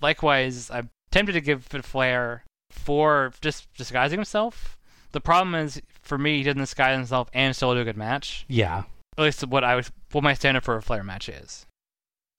Likewise, 0.00 0.68
I'm 0.68 0.90
tempted 1.12 1.34
to 1.34 1.40
give 1.40 1.64
Fit 1.64 1.84
Flair 1.84 2.42
for 2.70 3.32
just 3.40 3.72
disguising 3.74 4.18
himself. 4.18 4.76
The 5.12 5.20
problem 5.20 5.54
is, 5.54 5.80
for 6.00 6.18
me, 6.18 6.38
he 6.38 6.42
doesn't 6.42 6.58
disguise 6.58 6.96
himself 6.96 7.30
and 7.32 7.54
still 7.54 7.72
do 7.72 7.82
a 7.82 7.84
good 7.84 7.96
match. 7.96 8.44
Yeah. 8.48 8.82
At 9.16 9.22
least 9.22 9.46
what 9.46 9.62
I 9.62 9.76
was, 9.76 9.92
what 10.10 10.24
my 10.24 10.34
standard 10.34 10.64
for 10.64 10.74
a 10.74 10.82
Flair 10.82 11.04
match 11.04 11.28
is. 11.28 11.66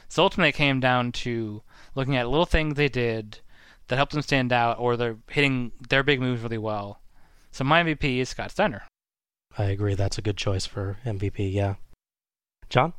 So 0.09 0.23
ultimately, 0.23 0.49
it 0.49 0.55
came 0.55 0.81
down 0.81 1.13
to 1.13 1.63
looking 1.95 2.17
at 2.17 2.27
little 2.27 2.45
things 2.45 2.75
they 2.75 2.89
did 2.89 3.39
that 3.87 3.95
helped 3.95 4.11
them 4.11 4.21
stand 4.21 4.51
out, 4.51 4.77
or 4.77 4.97
they're 4.97 5.19
hitting 5.29 5.71
their 5.87 6.03
big 6.03 6.19
moves 6.19 6.43
really 6.43 6.57
well. 6.57 6.99
So 7.49 7.63
my 7.63 7.81
MVP 7.81 8.17
is 8.17 8.27
Scott 8.27 8.51
Steiner. 8.51 8.83
I 9.57 9.65
agree. 9.65 9.95
That's 9.95 10.17
a 10.17 10.21
good 10.21 10.35
choice 10.35 10.65
for 10.65 10.97
MVP. 11.05 11.53
Yeah. 11.53 11.75
John? 12.73 12.93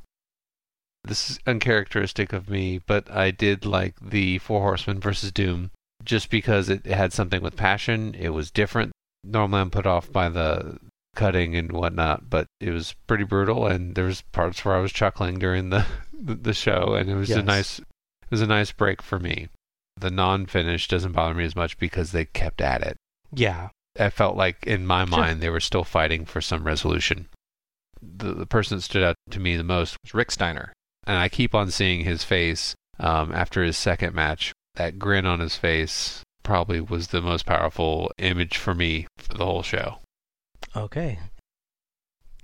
This 1.03 1.31
is 1.31 1.41
uncharacteristic 1.47 2.33
of 2.33 2.49
me, 2.49 2.81
but 2.87 3.11
I 3.11 3.31
did 3.31 3.67
like 3.67 3.97
the 4.01 4.39
Four 4.39 4.61
Horsemen 4.63 5.01
versus 5.01 5.33
Doom 5.33 5.71
just 6.05 6.31
because 6.31 6.69
it 6.69 6.87
had 6.87 7.13
something 7.13 7.43
with 7.43 7.57
passion. 7.57 8.15
It 8.15 8.31
was 8.31 8.51
different. 8.51 8.93
Normally, 9.25 9.61
I'm 9.63 9.71
put 9.71 9.87
off 9.87 10.11
by 10.11 10.29
the 10.29 10.79
cutting 11.17 11.57
and 11.57 11.73
whatnot, 11.73 12.31
but 12.31 12.47
it 12.61 12.71
was 12.71 12.95
pretty 13.07 13.25
brutal, 13.25 13.67
and 13.67 13.95
there 13.95 14.07
was 14.07 14.23
parts 14.33 14.65
where 14.65 14.77
I 14.77 14.81
was 14.81 14.93
chuckling 14.93 15.39
during 15.39 15.71
the 15.71 15.85
the 16.13 16.55
show, 16.55 16.95
and 16.95 17.11
it 17.11 17.17
was 17.17 17.31
a 17.31 17.43
nice 17.43 17.81
it 17.81 18.31
was 18.31 18.41
a 18.41 18.47
nice 18.47 18.73
break 18.73 19.03
for 19.03 19.19
me. 19.19 19.49
The 19.97 20.11
non-finish 20.11 20.89
doesn't 20.89 21.13
bother 21.13 21.35
me 21.35 21.45
as 21.45 21.55
much 21.57 21.79
because 21.79 22.13
they 22.13 22.25
kept 22.25 22.61
at 22.61 22.83
it. 22.83 22.97
Yeah. 23.33 23.69
I 23.99 24.11
felt 24.11 24.37
like 24.37 24.67
in 24.67 24.87
my 24.87 25.05
Sure. 25.05 25.19
mind 25.19 25.41
they 25.41 25.51
were 25.51 25.61
still 25.61 25.85
fighting 25.85 26.25
for 26.25 26.41
some 26.41 26.65
resolution. 26.65 27.29
The, 28.17 28.35
the 28.35 28.47
person 28.47 28.79
that 28.79 28.83
stood 28.83 29.03
out 29.03 29.17
to 29.31 29.41
me 29.41 29.57
the 29.57 29.65
most 29.65 29.97
was 30.03 30.15
Rick 30.15 30.31
Steiner, 30.31 30.73
and 31.07 31.17
I 31.17 31.29
keep 31.29 31.55
on 31.55 31.71
seeing 31.71 32.05
his 32.05 32.25
face 32.25 32.75
um, 32.99 33.33
after 33.33 33.63
his 33.63 33.77
second 33.77 34.15
match. 34.15 34.53
That 34.77 34.99
grin 34.99 35.27
on 35.27 35.41
his 35.41 35.57
face 35.57 36.23
probably 36.43 36.81
was 36.81 37.09
the 37.09 37.23
most 37.23 37.47
powerful 37.47 38.11
image 38.19 38.57
for 38.57 38.75
me 38.75 39.07
for 39.19 39.35
the 39.35 39.45
whole 39.45 39.63
show. 39.63 39.99
Okay. 40.77 41.19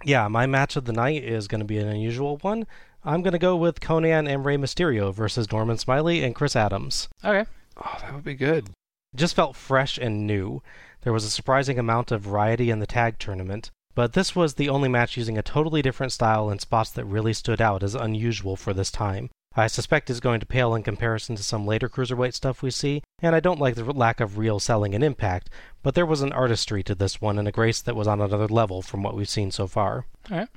Yeah, 0.05 0.28
my 0.28 0.47
match 0.47 0.76
of 0.76 0.84
the 0.86 0.92
night 0.92 1.22
is 1.24 1.48
going 1.48 1.60
to 1.60 1.66
be 1.66 1.78
an 1.78 1.89
unusual 1.89 2.39
one. 2.39 2.66
I'm 3.05 3.22
going 3.22 3.32
to 3.32 3.39
go 3.39 3.56
with 3.56 3.80
Konnan 3.80 4.28
and 4.28 4.44
Rey 4.44 4.56
Mysterio 4.56 5.12
versus 5.12 5.50
Norman 5.50 5.78
Smiley 5.78 6.22
and 6.22 6.34
Chris 6.34 6.56
Adams. 6.56 7.08
Okay. 7.24 7.48
Oh, 7.76 7.97
that 8.00 8.14
would 8.14 8.24
be 8.24 8.34
good. 8.34 8.70
Just 9.14 9.34
felt 9.34 9.56
fresh 9.56 9.98
and 9.98 10.26
new. 10.26 10.62
There 11.02 11.12
was 11.12 11.24
a 11.24 11.30
surprising 11.30 11.78
amount 11.78 12.12
of 12.12 12.22
variety 12.22 12.70
in 12.70 12.78
the 12.78 12.86
tag 12.86 13.18
tournament, 13.18 13.70
but 13.94 14.12
this 14.12 14.36
was 14.36 14.55
the 14.55 14.69
only 14.69 14.89
match 14.89 15.17
using 15.17 15.36
a 15.36 15.43
totally 15.43 15.83
different 15.83 16.12
style 16.12 16.49
and 16.49 16.60
spots 16.60 16.91
that 16.91 17.05
really 17.05 17.33
stood 17.33 17.60
out 17.60 17.83
as 17.83 17.94
unusual 17.94 18.57
for 18.57 18.73
this 18.73 18.91
time. 18.91 19.31
I 19.57 19.67
suspect 19.67 20.10
is 20.10 20.20
going 20.20 20.39
to 20.41 20.47
pale 20.47 20.75
in 20.77 20.85
comparison 20.85 21.35
to 21.35 21.43
some 21.43 21.67
later 21.67 21.89
cruiserweight 21.89 22.35
stuff 22.35 22.62
we 22.62 22.70
see, 22.70 23.02
and 23.20 23.35
I 23.35 23.41
don't 23.41 23.59
like 23.59 23.75
the 23.75 23.85
lack 23.85 24.20
of 24.20 24.39
real 24.39 24.60
selling 24.60 24.94
and 24.94 25.02
impact, 25.02 25.51
but 25.83 25.97
there 25.97 26.07
was 26.07 26.23
an 26.23 26.33
artistry 26.33 26.85
to 26.85 26.94
this 26.94 27.20
one 27.20 27.39
and 27.39 27.49
a 27.49 27.52
grace 27.52 27.83
that 27.83 27.97
was 27.97 28.07
on 28.07 28.20
another 28.20 28.47
level 28.47 28.81
from 28.81 29.02
what 29.02 29.17
we've 29.17 29.28
seen 29.28 29.51
so 29.51 29.67
far. 29.67 30.07
All 30.31 30.39
right. 30.39 30.49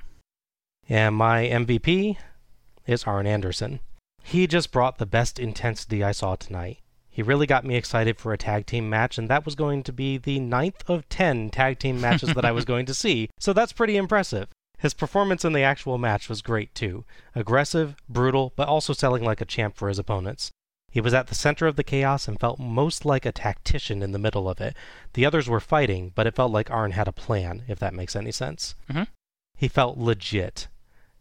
And 0.88 1.16
my 1.16 1.44
MVP 1.46 2.18
is 2.86 3.04
Arn 3.04 3.26
Anderson. 3.26 3.80
He 4.22 4.46
just 4.46 4.70
brought 4.70 4.98
the 4.98 5.06
best 5.06 5.40
intensity 5.40 6.04
I 6.04 6.12
saw 6.12 6.36
tonight. 6.36 6.78
He 7.14 7.22
really 7.22 7.46
got 7.46 7.64
me 7.64 7.76
excited 7.76 8.18
for 8.18 8.32
a 8.32 8.36
tag 8.36 8.66
team 8.66 8.90
match, 8.90 9.18
and 9.18 9.30
that 9.30 9.44
was 9.44 9.54
going 9.54 9.84
to 9.84 9.92
be 9.92 10.18
the 10.18 10.40
ninth 10.40 10.82
of 10.90 11.08
ten 11.08 11.48
tag 11.48 11.78
team 11.78 12.00
matches 12.00 12.34
that 12.34 12.44
I 12.44 12.50
was 12.50 12.64
going 12.72 12.86
to 12.86 12.92
see, 12.92 13.30
so 13.38 13.52
that's 13.52 13.72
pretty 13.72 13.96
impressive. 13.96 14.48
His 14.78 14.94
performance 14.94 15.44
in 15.44 15.52
the 15.52 15.62
actual 15.62 15.96
match 15.96 16.28
was 16.28 16.42
great 16.42 16.74
too. 16.74 17.04
Aggressive, 17.36 17.94
brutal, 18.08 18.52
but 18.56 18.66
also 18.66 18.92
selling 18.92 19.22
like 19.22 19.40
a 19.40 19.44
champ 19.44 19.76
for 19.76 19.86
his 19.86 20.00
opponents. 20.00 20.50
He 20.90 21.00
was 21.00 21.14
at 21.14 21.28
the 21.28 21.36
center 21.36 21.68
of 21.68 21.76
the 21.76 21.84
chaos 21.84 22.26
and 22.26 22.38
felt 22.40 22.58
most 22.58 23.04
like 23.04 23.24
a 23.24 23.30
tactician 23.30 24.02
in 24.02 24.10
the 24.10 24.18
middle 24.18 24.48
of 24.48 24.60
it. 24.60 24.74
The 25.12 25.24
others 25.24 25.48
were 25.48 25.60
fighting, 25.60 26.10
but 26.16 26.26
it 26.26 26.34
felt 26.34 26.50
like 26.50 26.68
Arn 26.68 26.90
had 26.90 27.06
a 27.06 27.12
plan, 27.12 27.62
if 27.68 27.78
that 27.78 27.94
makes 27.94 28.16
any 28.16 28.32
sense. 28.32 28.74
Mhm. 28.90 29.06
He 29.56 29.68
felt 29.68 29.98
legit. 29.98 30.66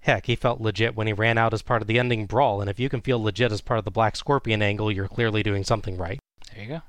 Heck, 0.04 0.26
he 0.26 0.36
felt 0.36 0.60
legit 0.60 0.96
when 0.96 1.08
he 1.08 1.14
ran 1.14 1.38
out 1.38 1.54
as 1.54 1.62
part 1.62 1.82
of 1.82 1.88
the 1.88 1.98
ending 1.98 2.26
brawl, 2.26 2.60
and 2.60 2.70
if 2.70 2.78
you 2.78 2.90
can 2.90 3.00
feel 3.00 3.24
legit 3.24 3.54
as 3.54 3.62
part 3.62 3.78
of 3.78 3.86
the 3.86 3.92
Black 3.92 4.18
Scorpion 4.18 4.62
angle, 4.62 4.92
you're 4.92 5.08
clearly 5.08 5.44
doing 5.44 5.64
something 5.64 5.98
right. 5.98 6.20
There 6.54 6.64
you 6.64 6.70
go. 6.70 6.82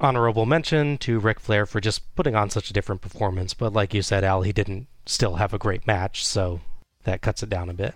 Honorable 0.00 0.46
mention 0.46 0.98
to 0.98 1.18
Ric 1.18 1.40
Flair 1.40 1.66
for 1.66 1.80
just 1.80 2.14
putting 2.14 2.36
on 2.36 2.48
such 2.48 2.70
a 2.70 2.72
different 2.72 3.00
performance, 3.00 3.54
but 3.54 3.72
like 3.72 3.92
you 3.92 4.02
said, 4.02 4.22
Al, 4.22 4.42
he 4.42 4.52
didn't 4.52 4.86
still 5.04 5.34
have 5.34 5.52
a 5.52 5.58
great 5.58 5.84
match, 5.84 6.24
so 6.24 6.60
that 7.02 7.22
cuts 7.22 7.42
it 7.42 7.48
down 7.48 7.68
a 7.68 7.74
bit. 7.74 7.94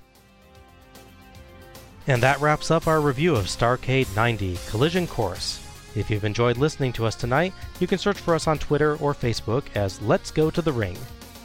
And 2.09 2.21
that 2.25 2.41
wraps 2.41 2.73
up 2.73 2.89
our 2.89 3.01
review 3.01 3.37
of 3.37 3.47
Starcade 3.47 4.15
90 4.17 4.59
Collision 4.69 5.07
Course. 5.07 5.65
If 5.95 6.11
you've 6.11 6.25
enjoyed 6.25 6.57
listening 6.57 6.93
to 6.95 7.07
us 7.07 7.15
tonight, 7.15 7.53
you 7.79 7.87
can 7.87 7.99
search 7.99 8.19
for 8.19 8.35
us 8.35 8.49
on 8.49 8.59
Twitter 8.59 8.97
or 8.97 9.15
Facebook 9.15 9.65
as 9.77 10.03
Let's 10.03 10.33
Go 10.33 10.51
to 10.51 10.63
the 10.63 10.73
Ring. 10.73 10.99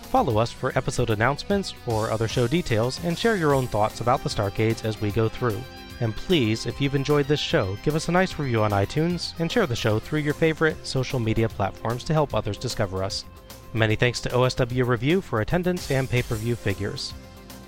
Follow 0.10 0.38
us 0.38 0.54
for 0.54 0.72
episode 0.78 1.10
announcements 1.10 1.74
or 1.86 2.10
other 2.10 2.30
show 2.30 2.48
details 2.48 3.04
and 3.04 3.18
share 3.18 3.36
your 3.36 3.54
own 3.54 3.68
thoughts 3.68 4.00
about 4.00 4.24
the 4.24 4.30
Starcades 4.30 4.86
as 4.86 5.02
we 5.02 5.12
go 5.12 5.28
through. 5.28 5.62
And 6.00 6.16
please, 6.16 6.66
if 6.66 6.80
you've 6.80 6.96
enjoyed 6.96 7.28
this 7.28 7.42
show, 7.42 7.78
give 7.84 7.94
us 7.94 8.08
a 8.08 8.14
nice 8.14 8.40
review 8.40 8.64
on 8.64 8.72
iTunes 8.72 9.38
and 9.40 9.52
share 9.52 9.68
the 9.68 9.76
show 9.76 10.00
through 10.00 10.20
your 10.20 10.34
favorite 10.34 10.78
social 10.88 11.20
media 11.20 11.50
platforms 11.50 12.06
to 12.06 12.14
help 12.14 12.34
others 12.34 12.58
discover 12.58 13.04
us. 13.04 13.26
Many 13.74 13.98
thanks 13.98 14.22
to 14.22 14.30
OSW 14.30 14.88
Review 14.88 15.20
for 15.20 15.42
attendance 15.42 15.92
and 15.92 16.10
pay 16.10 16.22
per 16.22 16.36
view 16.36 16.56
figures. 16.56 17.14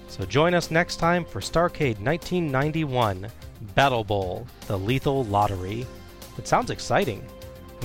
So 0.07 0.25
join 0.25 0.53
us 0.53 0.71
next 0.71 0.95
time 0.95 1.25
for 1.25 1.41
Starcade 1.41 1.99
1991 1.99 3.27
Battle 3.75 4.05
Bowl, 4.05 4.47
the 4.67 4.77
Lethal 4.77 5.25
Lottery. 5.25 5.85
It 6.37 6.47
sounds 6.47 6.69
exciting. 6.69 7.21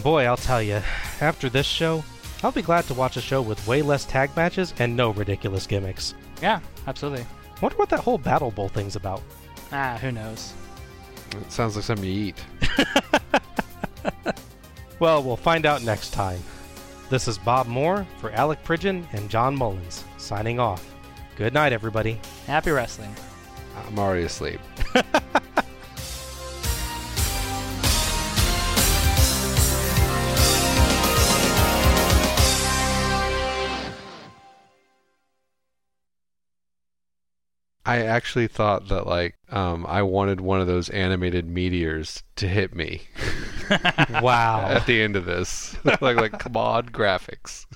Boy, 0.03 0.25
I'll 0.25 0.37
tell 0.37 0.63
you, 0.63 0.81
after 1.21 1.49
this 1.49 1.67
show, 1.67 2.05
I'll 2.45 2.53
be 2.53 2.63
glad 2.63 2.85
to 2.85 2.95
watch 2.95 3.17
a 3.17 3.21
show 3.21 3.43
with 3.43 3.67
way 3.67 3.83
less 3.83 4.05
tag 4.05 4.31
matches 4.37 4.75
and 4.79 4.95
no 4.95 5.11
ridiculous 5.11 5.67
gimmicks. 5.67 6.15
Yeah, 6.41 6.61
absolutely. 6.87 7.27
Wonder 7.61 7.77
what 7.77 7.89
that 7.89 8.01
whole 8.01 8.19
Battle 8.19 8.51
Bowl 8.51 8.69
thing's 8.69 8.97
about. 8.97 9.23
Ah, 9.73 9.99
who 10.01 10.13
knows? 10.13 10.53
It 11.33 11.51
sounds 11.51 11.75
like 11.75 11.85
something 11.85 12.05
you 12.09 12.27
eat. 12.27 12.45
Well, 15.01 15.23
we'll 15.23 15.37
find 15.37 15.67
out 15.67 15.83
next 15.83 16.15
time. 16.15 16.41
This 17.11 17.27
is 17.29 17.37
Bob 17.37 17.67
Moore 17.67 18.07
for 18.19 18.31
Alec 18.31 18.63
Pridgeon 18.63 19.07
and 19.13 19.29
John 19.29 19.55
Mullins, 19.57 20.05
signing 20.19 20.61
off. 20.61 20.95
Good 21.37 21.53
night, 21.53 21.73
everybody. 21.73 22.21
Happy 22.47 22.71
wrestling. 22.71 23.15
I'm 23.87 23.99
already 23.99 24.25
asleep. 24.25 24.61
I 37.87 38.03
actually 38.03 38.47
thought 38.47 38.89
that 38.89 39.07
like 39.07 39.37
um, 39.51 39.85
I 39.87 40.03
wanted 40.03 40.41
one 40.41 40.61
of 40.61 40.67
those 40.67 40.89
animated 40.89 41.47
meteors 41.47 42.23
to 42.37 42.49
hit 42.49 42.75
me 42.75 43.03
wow. 44.23 44.63
at 44.63 44.87
the 44.87 45.03
end 45.03 45.17
of 45.17 45.27
this. 45.27 45.77
like 45.85 46.01
like 46.01 46.39
come 46.39 46.57
on 46.57 46.87
graphics. 46.87 47.67